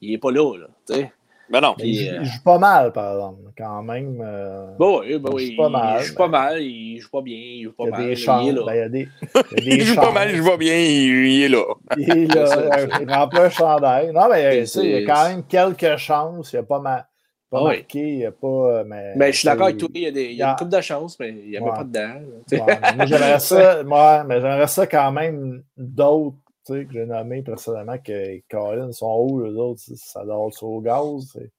Il 0.00 0.12
n'est 0.12 0.18
pas 0.18 0.30
là. 0.30 0.56
là 0.56 0.66
t'sais. 0.84 1.12
Ben 1.50 1.60
non. 1.62 1.74
Puis, 1.78 1.88
il, 1.88 2.08
euh... 2.08 2.18
il, 2.20 2.26
joue 2.26 2.42
pas 2.44 2.58
mal, 2.58 2.92
par 2.92 3.14
exemple, 3.14 3.40
quand 3.56 3.82
même. 3.82 4.22
Euh... 4.22 4.66
Bon, 4.78 5.00
oui, 5.00 5.18
ben 5.18 5.30
oui, 5.32 5.46
il 5.46 5.56
joue 5.56 5.62
pas 5.62 5.68
mal. 5.70 6.00
Il 6.00 6.04
joue 6.04 6.14
pas 6.14 6.28
mal, 6.28 6.62
il 6.62 7.00
joue 7.00 7.10
pas 7.10 7.22
bien, 7.22 7.38
il 7.38 7.64
joue 7.64 7.72
pas 7.72 7.84
il 7.84 7.86
y 7.86 7.92
a 7.92 7.96
mal. 7.96 8.06
Des 8.06 8.16
chances, 8.16 8.44
il, 8.44 8.48
est 8.48 8.52
là. 8.52 8.62
Ben, 8.66 8.74
il 8.74 8.78
y 8.78 8.82
a 8.82 8.88
des, 8.88 9.08
il, 9.56 9.64
y 9.64 9.72
a 9.72 9.76
des 9.76 9.82
il 9.82 9.84
joue 9.84 9.94
pas 9.94 10.12
mal, 10.12 10.30
il 10.30 10.36
joue 10.36 10.44
pas 10.44 10.56
bien, 10.58 10.76
il, 10.76 11.42
est 11.42 11.48
là. 11.48 11.64
Il 11.96 12.10
est 12.10 12.34
là, 12.34 12.86
il 13.00 13.12
remplit 13.12 13.40
un 13.40 13.50
chandail. 13.50 14.12
Non, 14.12 14.28
mais 14.30 14.64
il 14.66 14.90
y 14.90 14.94
a 14.94 15.06
quand 15.06 15.28
même 15.28 15.42
quelques 15.44 15.96
chances, 15.96 16.52
il 16.52 16.56
n'y 16.56 16.60
a 16.60 16.64
pas 16.64 16.80
mal. 16.80 17.06
Pas 17.50 17.60
Ah 17.60 17.64
marqué, 17.64 17.98
il 18.00 18.18
n'y 18.18 18.26
a 18.26 18.32
pas. 18.32 18.84
Mais, 18.84 19.14
Ben, 19.16 19.32
je 19.32 19.38
suis 19.38 19.46
d'accord 19.46 19.68
avec 19.68 19.78
toi, 19.78 19.88
il 19.94 20.02
y 20.02 20.06
a, 20.06 20.10
des, 20.10 20.24
il 20.24 20.36
y 20.36 20.42
a 20.42 20.50
une 20.50 20.56
coupe 20.56 20.68
de 20.68 20.80
chance, 20.82 21.18
mais 21.18 21.30
il 21.30 21.50
n'y 21.50 21.56
a 21.56 21.62
Ouais. 21.62 21.70
même 21.70 21.76
pas 21.76 21.84
dedans. 21.84 22.66
Ouais, 22.66 22.94
moi, 22.94 23.06
j'aimerais 23.06 23.38
ça, 23.38 23.82
moi, 23.84 24.24
mais 24.24 24.34
j'aimerais 24.42 24.66
ça 24.66 24.86
quand 24.86 25.12
même 25.12 25.62
d'autres 25.78 26.36
que 26.74 26.92
j'ai 26.92 27.06
nommés 27.06 27.42
précédemment 27.42 27.98
que 27.98 28.40
Colin 28.50 28.92
sont 28.92 29.06
hauts, 29.10 29.40
les 29.44 29.56
autres, 29.56 29.80
ça 29.96 30.24
dort 30.24 30.52
sur 30.54 30.68
le 30.76 30.80
gaz. 30.82 31.28
c'est- 31.32 31.50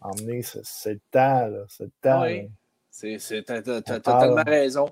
Emmener, 0.00 0.42
c'est 0.42 0.60
c'est 0.64 0.92
le 0.94 1.00
temps, 1.10 1.46
là. 1.46 1.64
C'est 1.68 1.84
le 1.84 1.90
temps. 2.02 2.22
Oui. 2.22 2.48
C'est, 2.90 3.18
c'est, 3.18 3.42
t'as, 3.42 3.62
totalement 3.62 4.42
raison. 4.46 4.86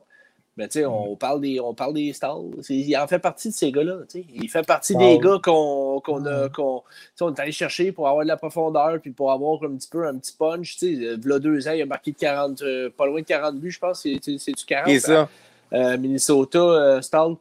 Mais 0.57 0.69
tu 0.69 0.81
sais, 0.81 0.87
on 0.87 1.17
parle 1.17 1.41
des, 1.41 1.61
on 1.61 1.73
parle 1.75 1.95
des 1.95 2.13
stars. 2.13 2.41
C'est- 2.63 2.75
il 2.77 2.97
en 2.97 3.07
fait 3.07 3.19
partie 3.19 3.49
de 3.49 3.55
ces 3.55 3.71
gars-là. 3.73 3.99
tu 4.09 4.21
sais. 4.21 4.27
Il 4.35 4.49
fait 4.51 4.67
partie 4.67 4.95
des 4.97 5.19
gars 5.19 5.39
qu'on, 5.43 6.01
qu'on 6.05 6.25
a, 6.27 6.45
Mhm. 6.45 6.53
qu'on, 6.53 6.81
tu 6.81 6.95
sais, 7.15 7.25
on 7.25 7.33
est 7.35 7.41
allé 7.41 7.53
chercher 7.53 7.93
pour 7.93 8.09
avoir 8.09 8.25
de 8.25 8.29
la 8.29 8.37
profondeur 8.37 8.99
puis 9.01 9.11
pour 9.13 9.33
avoir 9.33 9.63
un 9.65 9.77
petit 9.77 9.89
peu 9.89 10.07
un 10.07 10.17
petit 10.19 10.35
punch. 10.37 10.73
Tu 10.73 10.79
sais, 10.79 10.87
il 10.93 11.03
y 11.03 11.09
a 11.09 11.39
deux 11.39 11.69
ans, 11.69 11.73
il 11.73 11.83
a 11.83 11.87
marqué 11.87 12.13
de 12.13 12.19
40, 12.19 12.61
euh, 12.63 12.91
pas 12.91 13.07
loin 13.07 13.21
de 13.21 13.27
40 13.27 13.59
buts, 13.59 13.71
je 13.71 13.79
pense. 13.79 14.03
C'est, 14.03 14.19
c'est, 14.23 14.39
c'est-tu 14.39 14.65
40? 14.67 14.87
Qui 14.89 14.95
est 14.97 15.01
ça? 15.01 15.29
Euh, 15.75 15.97
Minnesota, 15.99 16.59
euh, 16.59 17.01
Stahl. 17.03 17.37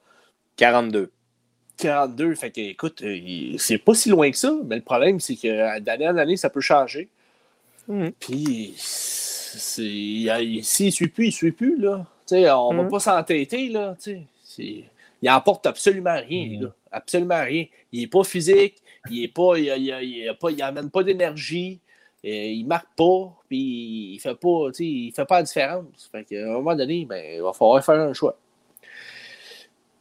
42. 0.58 1.10
42. 1.82 2.36
Fait 2.36 2.52
que, 2.52 2.62
écoute, 2.62 3.02
euh, 3.04 3.56
c'est 3.58 3.78
pas 3.78 3.94
si 3.94 4.10
loin 4.10 4.30
que 4.32 4.38
ça, 4.38 4.54
mais 4.66 4.76
le 4.78 4.82
problème, 4.82 5.20
c'est 5.20 5.36
que 5.36 5.48
euh, 5.48 5.80
d'année 5.80 6.08
en 6.08 6.18
année, 6.18 6.38
ça 6.38 6.50
peut 6.50 6.62
changer. 6.62 7.10
Mhm. 7.88 8.12
Puis, 8.20 8.74
s'il 8.78 10.26
ne 10.28 10.90
suit 10.92 11.08
plus, 11.08 11.26
il 11.26 11.28
ne 11.28 11.32
suit 11.32 11.52
plus, 11.52 11.78
là. 11.80 12.06
Tu 12.28 12.36
sais, 12.36 12.52
on 12.52 12.74
va 12.74 12.84
Mhm. 12.84 12.90
pas 12.90 13.00
s'entêter, 13.00 13.70
là. 13.70 13.96
tu 14.02 14.12
sais. 14.12 14.22
C'est- 14.44 14.84
il 15.22 15.30
apporte 15.30 15.66
absolument 15.66 16.16
rien, 16.16 16.48
les 16.50 16.58
gars. 16.58 16.74
Absolument 16.92 17.44
rien. 17.44 17.66
Il 17.92 18.02
n'est 18.02 18.08
pas 18.08 18.24
physique, 18.24 18.76
il 19.10 19.24
est 19.24 19.28
pas, 19.28 19.54
il, 19.58 19.66
il, 19.66 19.88
il, 20.02 20.18
il 20.20 20.30
a 20.30 20.34
pas, 20.34 20.52
il 20.52 20.62
amène 20.62 20.90
pas 20.90 21.04
d'énergie, 21.04 21.80
euh, 22.26 22.28
il 22.30 22.66
marque 22.66 22.88
pas, 22.98 23.32
puis 23.48 24.14
il 24.14 24.20
fait 24.20 24.36
pas, 24.36 24.68
tu 24.68 24.74
sais, 24.78 24.86
il 24.86 25.12
fait 25.12 25.26
pas 25.26 25.38
la 25.38 25.44
différence. 25.44 26.10
Fait 26.12 26.24
qu'à 26.24 26.44
un 26.44 26.52
moment 26.54 26.76
donné, 26.76 27.06
ben, 27.06 27.24
il 27.36 27.42
va 27.42 27.54
falloir 27.54 27.84
faire 27.84 27.96
un 27.96 28.14
choix. 28.14 28.36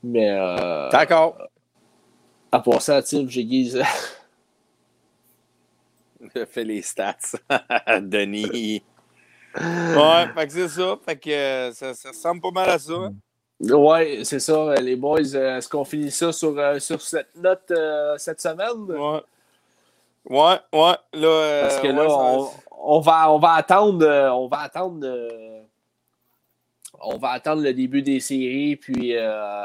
Mais 0.02 0.30
euh, 0.30 0.88
D'accord. 0.90 1.36
À 2.52 2.60
part 2.60 2.82
ça, 2.82 3.02
tu 3.02 3.08
sais, 3.16 3.24
j'ai 3.28 3.44
guise. 3.44 3.82
Je 6.34 6.44
fais 6.44 6.64
les 6.64 6.82
stats. 6.82 7.16
Denis. 8.02 8.82
Ouais, 9.56 10.26
fait 10.34 10.46
que 10.46 10.52
c'est 10.52 10.68
ça. 10.68 10.98
Fait 11.04 11.16
que 11.16 11.30
euh, 11.30 11.72
ça, 11.72 11.94
ça 11.94 12.08
ressemble 12.10 12.40
pas 12.40 12.50
mal 12.50 12.70
à 12.70 12.78
ça. 12.78 12.92
hein. 12.92 13.12
Ouais, 13.60 14.20
c'est 14.24 14.40
ça, 14.40 14.52
euh, 14.54 14.74
les 14.76 14.96
boys. 14.96 15.34
euh, 15.34 15.58
Est-ce 15.58 15.68
qu'on 15.68 15.84
finit 15.84 16.10
ça 16.10 16.32
sur, 16.32 16.58
euh, 16.58 16.78
sur 16.78 17.00
cette 17.02 17.34
note 17.36 17.70
euh, 17.70 18.16
cette 18.18 18.40
semaine? 18.40 18.82
Ouais. 18.88 19.20
Ouais, 20.26 20.58
ouais. 20.72 20.96
Là, 21.14 21.28
euh, 21.28 21.62
Parce 21.62 21.80
que 21.80 21.86
là, 21.88 22.02
ouais, 22.02 22.08
ça- 22.08 22.16
on, 22.16 22.50
on 22.96 23.00
va, 23.00 23.32
on 23.32 23.38
va 23.38 23.52
attendre. 23.54 24.04
euh, 24.06 24.30
On 24.30 24.46
va 24.48 24.58
attendre. 24.60 25.00
euh, 25.04 25.60
on 27.02 27.16
va 27.18 27.30
attendre 27.30 27.62
le 27.62 27.72
début 27.72 28.02
des 28.02 28.20
séries, 28.20 28.76
puis 28.76 29.16
euh, 29.16 29.64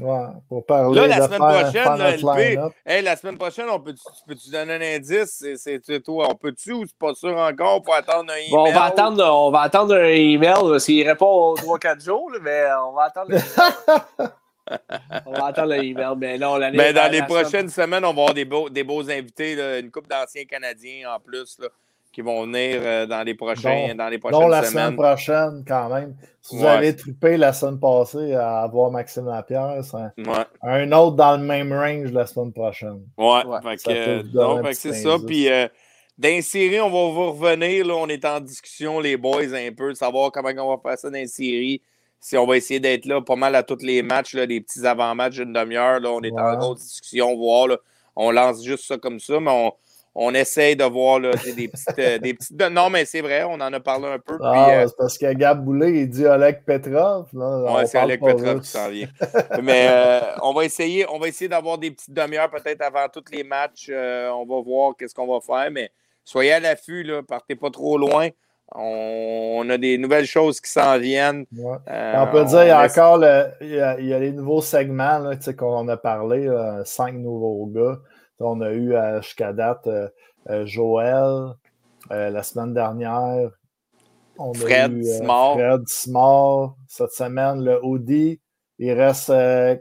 Ouais, 0.00 0.18
pour 0.48 0.64
parler 0.64 1.00
Là, 1.00 1.06
la 1.06 1.18
de 1.18 1.24
semaine 1.24 1.38
faire- 1.38 1.62
prochaine, 1.62 1.82
faire 1.82 1.96
là, 1.98 2.12
notre 2.16 2.32
LP, 2.34 2.48
line-up. 2.50 2.72
Hey, 2.86 3.02
la 3.02 3.14
semaine 3.16 3.36
prochaine, 3.36 3.66
on 3.70 3.78
peut, 3.78 3.92
tu 3.92 4.00
peux-tu 4.26 4.50
donner 4.50 4.74
un 4.74 4.96
indice? 4.96 5.44
C'est, 5.56 6.00
toi, 6.02 6.28
on 6.30 6.34
peut-tu 6.34 6.72
ou 6.72 6.86
c'est 6.86 6.96
pas 6.98 7.14
sûr 7.14 7.36
encore? 7.36 7.82
Pour 7.82 7.94
attendre 7.94 8.32
un 8.32 8.36
email? 8.36 8.50
bon, 8.50 8.68
on 8.68 8.72
va 8.72 8.84
attendre, 8.84 9.22
on 9.22 9.50
va 9.50 9.60
attendre 9.60 9.94
un 9.94 10.04
email. 10.06 10.80
S'il 10.80 11.06
répond 11.06 11.26
aux 11.26 11.56
3-4 11.56 12.02
jours, 12.02 12.30
là, 12.30 12.38
mais 12.42 12.64
on 12.88 12.92
va 12.94 13.02
attendre. 13.04 13.32
le- 13.32 14.26
on 15.26 15.32
va 15.32 15.46
attendre 15.46 15.74
l'email. 15.74 16.14
Mais 16.16 16.38
non, 16.38 16.56
l'année 16.56 16.78
Mais 16.78 16.92
dans 16.94 17.10
les 17.12 17.22
prochaines 17.22 17.68
semaines, 17.68 18.04
on 18.04 18.14
va 18.14 18.22
avoir 18.22 18.34
des 18.34 18.46
beaux, 18.46 18.70
des 18.70 18.84
beaux 18.84 19.08
invités, 19.10 19.54
là, 19.54 19.78
une 19.78 19.90
couple 19.90 20.08
d'anciens 20.08 20.44
Canadiens 20.46 21.12
en 21.14 21.20
plus, 21.20 21.58
là, 21.58 21.68
qui 22.12 22.20
vont 22.20 22.42
venir 22.42 22.80
euh, 22.82 23.06
dans 23.06 23.22
les 23.22 23.34
prochains, 23.34 23.88
Donc- 23.88 23.96
dans 23.96 24.08
les 24.08 24.18
Donc, 24.18 24.30
prochaines 24.30 24.50
la 24.50 24.62
semaines. 24.64 24.84
semaine 24.84 24.96
prochaine, 24.96 25.64
quand 25.66 25.88
même. 25.88 26.14
Si 26.42 26.56
vous 26.56 26.62
Ouais. 26.64 26.68
avez 26.70 26.94
trippé 26.96 27.36
la 27.36 27.52
semaine 27.52 27.80
passée 27.80 28.34
à 28.34 28.60
avoir 28.62 28.90
Maxime 28.90 29.26
Lapierre, 29.26 29.76
c'est 29.82 29.96
un, 29.96 30.12
Ouais, 30.18 30.44
un 30.62 30.92
autre 30.92 31.16
dans 31.16 31.36
le 31.36 31.42
même 31.44 31.72
range 31.72 32.12
la 32.12 32.26
semaine 32.26 32.52
prochaine. 32.52 33.00
ouais. 33.16 33.42
Fait 33.62 33.78
ça 33.78 33.94
que, 33.94 34.72
c'est 34.74 34.92
ça. 34.92 35.16
Puis, 35.26 35.48
euh, 35.48 35.66
d'insérer, 36.18 36.80
on 36.80 36.90
va 36.90 37.12
vous 37.12 37.32
revenir. 37.32 37.86
Là, 37.86 37.94
on 37.94 38.06
est 38.08 38.24
en 38.24 38.40
discussion, 38.40 39.00
les 39.00 39.16
boys, 39.16 39.54
un 39.54 39.72
peu, 39.72 39.94
savoir 39.94 40.30
comment 40.30 40.50
on 40.58 40.76
va 40.76 40.82
faire 40.82 40.98
ça 40.98 41.10
dans. 41.10 41.80
Si 42.20 42.36
on 42.38 42.46
va 42.46 42.56
essayer 42.56 42.78
d'être 42.78 43.06
là 43.06 43.20
pas 43.20 43.34
mal 43.34 43.54
à 43.56 43.62
tous 43.64 43.78
les 43.82 44.00
matchs, 44.02 44.34
là, 44.34 44.46
les 44.46 44.60
petits 44.60 44.86
avant-matchs 44.86 45.36
d'une 45.36 45.52
demi-heure. 45.52 45.98
Là, 45.98 46.10
on 46.10 46.20
est 46.22 46.30
en 46.30 46.56
grosse 46.56 46.80
discussion, 46.84 47.34
voir. 47.36 47.66
Là, 47.68 47.78
on 48.14 48.30
lance 48.30 48.62
juste 48.62 48.84
ça 48.86 48.96
comme 48.98 49.18
ça, 49.18 49.40
mais 49.40 49.50
on, 49.50 49.72
on 50.14 50.34
essaye 50.34 50.76
de 50.76 50.84
voir 50.84 51.20
là, 51.20 51.30
des 51.56 51.68
petites, 51.68 51.98
euh, 51.98 52.18
des 52.18 52.34
petites. 52.34 52.60
Non, 52.70 52.90
mais 52.90 53.04
c'est 53.06 53.22
vrai, 53.22 53.44
on 53.44 53.54
en 53.54 53.72
a 53.72 53.80
parlé 53.80 54.08
un 54.08 54.18
peu. 54.18 54.36
Ah, 54.42 54.70
euh, 54.70 54.86
c'est 54.86 54.96
parce 54.96 55.16
que 55.16 55.32
Gab 55.32 55.64
Boulet, 55.64 56.00
il 56.00 56.10
dit 56.10 56.26
Oleg 56.26 56.62
Petrov. 56.66 57.28
Ouais, 57.32 57.86
c'est 57.86 57.98
pas 57.98 58.06
Petrov 58.06 58.60
qui 58.60 58.68
s'en 58.68 58.90
vient. 58.90 59.08
Mais 59.62 59.88
euh, 59.90 60.20
on 60.42 60.52
va 60.52 60.64
essayer, 60.64 61.06
on 61.10 61.18
va 61.18 61.28
essayer 61.28 61.48
d'avoir 61.48 61.78
des 61.78 61.90
petites 61.90 62.12
demi-heures 62.12 62.50
peut-être 62.50 62.82
avant 62.82 63.08
tous 63.08 63.24
les 63.32 63.42
matchs. 63.42 63.88
Euh, 63.90 64.28
on 64.30 64.44
va 64.44 64.62
voir 64.62 64.94
qu'est-ce 64.98 65.14
qu'on 65.14 65.26
va 65.26 65.40
faire, 65.40 65.70
mais 65.70 65.90
soyez 66.24 66.52
à 66.52 66.60
l'affût, 66.60 67.02
là, 67.04 67.22
partez 67.22 67.56
pas 67.56 67.70
trop 67.70 67.96
loin. 67.96 68.28
On, 68.74 69.66
a 69.68 69.76
des 69.76 69.98
nouvelles 69.98 70.24
choses 70.26 70.58
qui 70.60 70.70
s'en 70.70 70.98
viennent. 70.98 71.44
On 71.58 72.26
peut 72.32 72.44
dire, 72.44 72.62
il 72.64 72.68
y 72.68 72.70
a 72.70 72.82
encore 72.82 73.18
le, 73.18 73.44
il, 73.60 73.68
y 73.68 74.14
a, 74.14 74.18
les 74.18 74.32
nouveaux 74.32 74.62
segments 74.62 75.30
qu'on 75.58 75.88
a 75.88 75.96
parlé, 75.98 76.48
cinq 76.84 77.14
nouveaux 77.14 77.66
gars. 77.66 77.98
On 78.40 78.60
a 78.60 78.72
eu 78.72 78.94
jusqu'à 79.20 79.52
date 79.52 79.88
Joël 80.64 81.54
la 82.10 82.42
semaine 82.42 82.74
dernière. 82.74 83.50
On 84.38 84.52
Fred 84.54 85.02
a 85.28 85.54
Fred 85.54 85.88
Smart. 85.88 86.74
Cette 86.88 87.12
semaine, 87.12 87.64
le 87.64 87.84
Audi. 87.84 88.40
Il 88.78 88.92
reste 88.92 89.32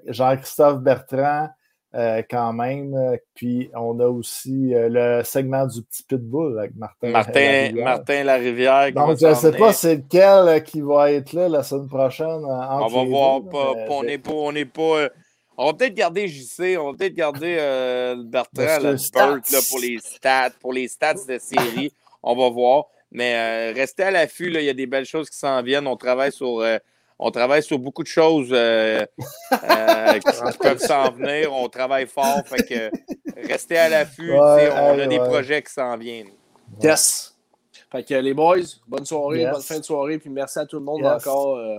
Jean-Christophe 0.08 0.80
Bertrand. 0.80 1.50
Euh, 1.94 2.22
quand 2.30 2.54
même. 2.54 2.96
Puis 3.36 3.70
on 3.76 4.00
a 4.00 4.08
aussi 4.08 4.74
euh, 4.74 4.88
le 4.90 5.24
segment 5.26 5.68
du 5.68 5.82
petit 5.82 6.04
pitbull 6.04 6.58
avec 6.58 6.74
Martin. 6.78 7.10
Martin, 7.10 7.42
Larivière. 7.42 7.84
Martin 7.84 8.24
Larivière 8.24 8.94
Donc 8.94 9.18
je 9.20 9.28
ne 9.28 9.34
sais 9.34 9.52
pas 9.52 9.74
c'est 9.74 9.96
lequel 9.98 10.48
euh, 10.48 10.60
qui 10.62 10.80
va 10.80 11.12
être 11.12 11.34
là 11.34 11.50
la 11.50 11.64
semaine 11.64 11.90
prochaine. 11.90 12.46
on 12.46 12.88
va 12.88 13.04
voir. 13.04 13.42
pas, 13.44 13.74
on 13.90 14.54
n'est 14.54 14.66
pas. 14.66 15.10
On, 15.62 15.68
va 15.68 15.74
peut-être 15.74 15.94
garder 15.94 16.28
JC, 16.28 16.78
on 16.80 16.92
va 16.92 16.98
peut-être 16.98 17.14
garder 17.14 17.56
Bertrand, 18.26 18.80
le 18.80 19.70
pour 19.70 19.80
les 19.80 20.00
stats, 20.00 20.50
pour 20.60 20.74
les 20.74 20.88
stats 20.88 21.26
de 21.28 21.38
série. 21.38 21.94
on 22.24 22.36
va 22.36 22.50
voir. 22.50 22.86
Mais 23.12 23.72
restez 23.74 24.04
à 24.04 24.12
l'affût, 24.12 24.48
il 24.48 24.64
y 24.64 24.70
a 24.70 24.74
des 24.74 24.88
belles 24.88 25.06
choses 25.06 25.30
qui 25.30 25.38
s'en 25.38 25.62
viennent. 25.62 25.88
On 25.88 25.98
travaille 25.98 26.32
sur 26.32 26.64
on 27.24 27.30
travaille 27.30 27.62
sur 27.62 27.78
beaucoup 27.78 28.02
de 28.02 28.08
choses 28.08 28.50
euh, 28.52 29.06
euh, 29.54 30.14
qui, 30.14 30.58
peuvent 30.60 30.80
s'en 30.80 31.12
venir. 31.12 31.54
On 31.54 31.70
travaille 31.70 32.08
fort. 32.08 32.42
Fait 32.48 32.64
que 32.64 33.48
restez 33.48 33.78
à 33.78 33.90
l'affût. 33.90 34.34
on 34.34 35.00
a 35.00 35.06
des 35.06 35.20
projets 35.20 35.62
qui 35.62 35.72
s'en 35.72 35.96
viennent. 35.98 36.32
Yes. 36.82 37.38
Fait 37.92 38.04
que 38.04 38.16
les 38.16 38.34
boys, 38.34 38.58
bonne 38.88 39.06
soirée, 39.06 39.46
bonne 39.46 39.62
fin 39.62 39.78
de 39.78 39.84
soirée. 39.84 40.18
Puis 40.18 40.32
merci 40.32 40.58
à 40.58 40.66
tout 40.66 40.78
le 40.78 40.84
monde 40.84 41.06
encore. 41.06 41.58
Euh, 41.58 41.78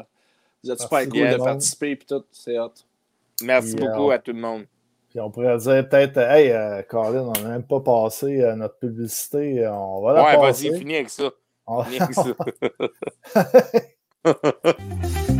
vous 0.62 0.70
êtes 0.70 0.80
super 0.80 1.08
cool 1.08 1.30
de 1.30 1.36
participer. 1.36 1.90
et 1.90 1.98
tout. 1.98 2.24
C'est 2.30 2.60
hot. 2.60 2.72
Merci 3.44 3.76
beaucoup 3.76 4.10
à 4.10 4.18
tout 4.18 4.32
le 4.32 4.40
monde. 4.40 4.64
Puis 5.10 5.20
on 5.20 5.30
pourrait 5.30 5.58
dire 5.58 5.88
peut-être, 5.88 6.18
hey, 6.18 6.84
Colin, 6.88 7.32
on 7.36 7.42
n'a 7.42 7.48
même 7.48 7.66
pas 7.66 7.80
passé 7.80 8.42
notre 8.56 8.78
publicité. 8.78 9.66
On 9.68 10.00
va 10.02 10.14
la 10.14 10.24
ouais, 10.24 10.36
passer. 10.36 10.64
Ouais, 10.64 10.70
vas-y, 10.70 10.80
finis 10.80 10.94
avec 10.96 11.10
ça. 11.10 11.30
Finis 11.84 12.00
avec 12.00 12.14
ça. 12.14 12.24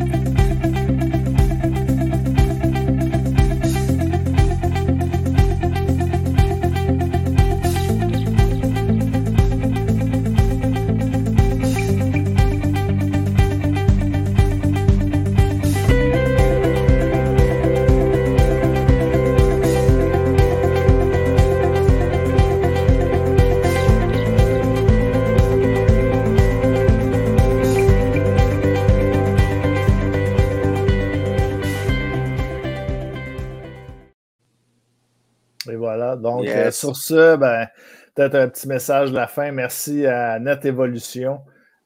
Donc, 36.23 36.47
euh, 36.47 36.71
sur 36.71 36.97
ce, 36.97 37.37
ben, 37.37 37.67
peut-être 38.15 38.37
un 38.37 38.49
petit 38.49 38.69
message 38.69 39.11
de 39.11 39.17
la 39.17 39.27
fin. 39.27 39.51
Merci 39.51 40.07
à 40.07 40.39
Net 40.39 40.65
Evolution 40.65 41.41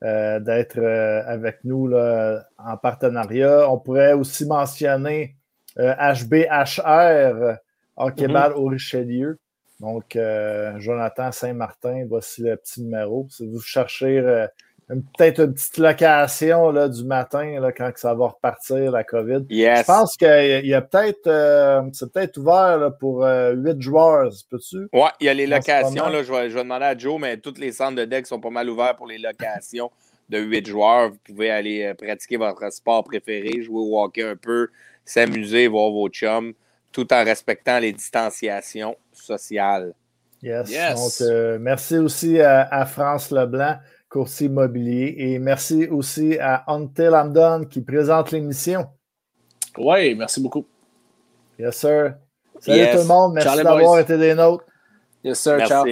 euh, 0.05 0.39
d'être 0.39 0.78
euh, 0.78 1.23
avec 1.26 1.65
nous 1.65 1.89
là, 1.89 2.44
en 2.58 2.76
partenariat. 2.76 3.68
On 3.70 3.78
pourrait 3.78 4.12
aussi 4.12 4.47
mentionner 4.47 5.36
HBHR, 5.76 7.58
Hockey-Ball 7.97 8.52
mm-hmm. 8.52 8.55
au 8.55 8.66
Richelieu. 8.66 9.39
Donc, 9.81 10.18
Jonathan 10.78 11.32
Saint-Martin, 11.32 12.06
voici 12.08 12.42
le 12.42 12.56
petit 12.56 12.82
numéro. 12.82 13.26
Si 13.28 13.47
vous 13.47 13.60
cherchez 13.60 14.23
peut-être 14.89 15.40
une 15.40 15.55
petite 15.55 15.78
location 15.78 16.70
là, 16.70 16.89
du 16.89 17.05
matin 17.05 17.58
là, 17.60 17.73
quand 17.73 17.90
ça 17.97 18.15
va 18.15 18.28
repartir, 18.28 18.92
la 18.92 19.02
COVID. 19.02 19.44
Je 19.50 19.84
pense 19.84 20.16
qu'il 20.16 20.66
y 20.66 20.74
a 20.74 20.81
peut-être, 20.81 21.26
euh, 21.26 21.82
c'est 21.92 22.12
peut-être 22.12 22.36
ouvert 22.39 22.92
pour 23.00 23.24
euh, 23.24 23.52
huit 23.55 23.81
joueurs, 23.81 24.31
peux-tu? 24.48 24.89
Oui, 24.92 25.08
il 25.20 25.26
y 25.26 25.28
a 25.28 25.34
les 25.34 25.47
locations. 25.47 26.08
Là, 26.08 26.23
je, 26.23 26.32
vais, 26.32 26.48
demander 26.48 26.84
à 26.84 26.97
Joe, 26.97 27.20
mais 27.20 27.36
tous 27.36 27.58
les 27.58 27.73
centres 27.73 27.97
de 27.97 28.05
deck 28.05 28.26
sont 28.26 28.40
pas 28.40 28.50
mal 28.50 28.70
ouverts 28.70 28.97
pour 28.97 29.08
les 29.08 29.18
locations 29.18 29.90
de 30.28 30.39
huit 30.39 30.66
joueurs. 30.66 31.10
Vous 31.10 31.18
pouvez 31.24 31.50
aller 31.50 31.82
euh, 31.82 31.94
pratiquer 31.94 32.36
votre 32.36 32.73
sport 32.73 33.02
préféré, 33.02 33.62
jouer 33.62 33.81
au 33.81 34.00
hockey 34.00 34.23
un 34.23 34.36
peu, 34.36 34.68
s'amuser, 35.05 35.66
voir 35.66 35.90
vos 35.90 36.08
chums, 36.08 36.52
tout 36.92 37.12
en 37.12 37.24
respectant 37.24 37.81
les 37.81 37.92
distanciations 37.92 38.97
sociales. 39.12 39.94
Yes. 40.42 41.20
Donc, 41.20 41.58
merci 41.60 41.98
aussi 41.98 42.39
à 42.40 42.86
France 42.86 43.32
Leblanc 43.32 43.78
courtier 44.09 44.47
immobilier. 44.47 45.15
Et 45.18 45.39
merci 45.39 45.86
aussi 45.89 46.39
à 46.39 46.65
Until 46.68 47.10
I'm 47.12 47.68
qui 47.68 47.81
présente 47.81 48.31
l'émission. 48.31 48.86
Oui, 49.78 50.15
merci 50.15 50.41
beaucoup. 50.41 50.67
Yes, 51.59 51.76
sir. 51.76 52.15
Salut 52.60 52.91
tout 52.93 52.99
le 52.99 53.05
monde. 53.05 53.35
Merci 53.35 53.62
d'avoir 53.62 53.99
été 53.99 54.17
des 54.17 54.35
nôtres. 54.35 54.65
Yes, 55.23 55.41
sir. 55.41 55.67
Ciao. 55.67 55.85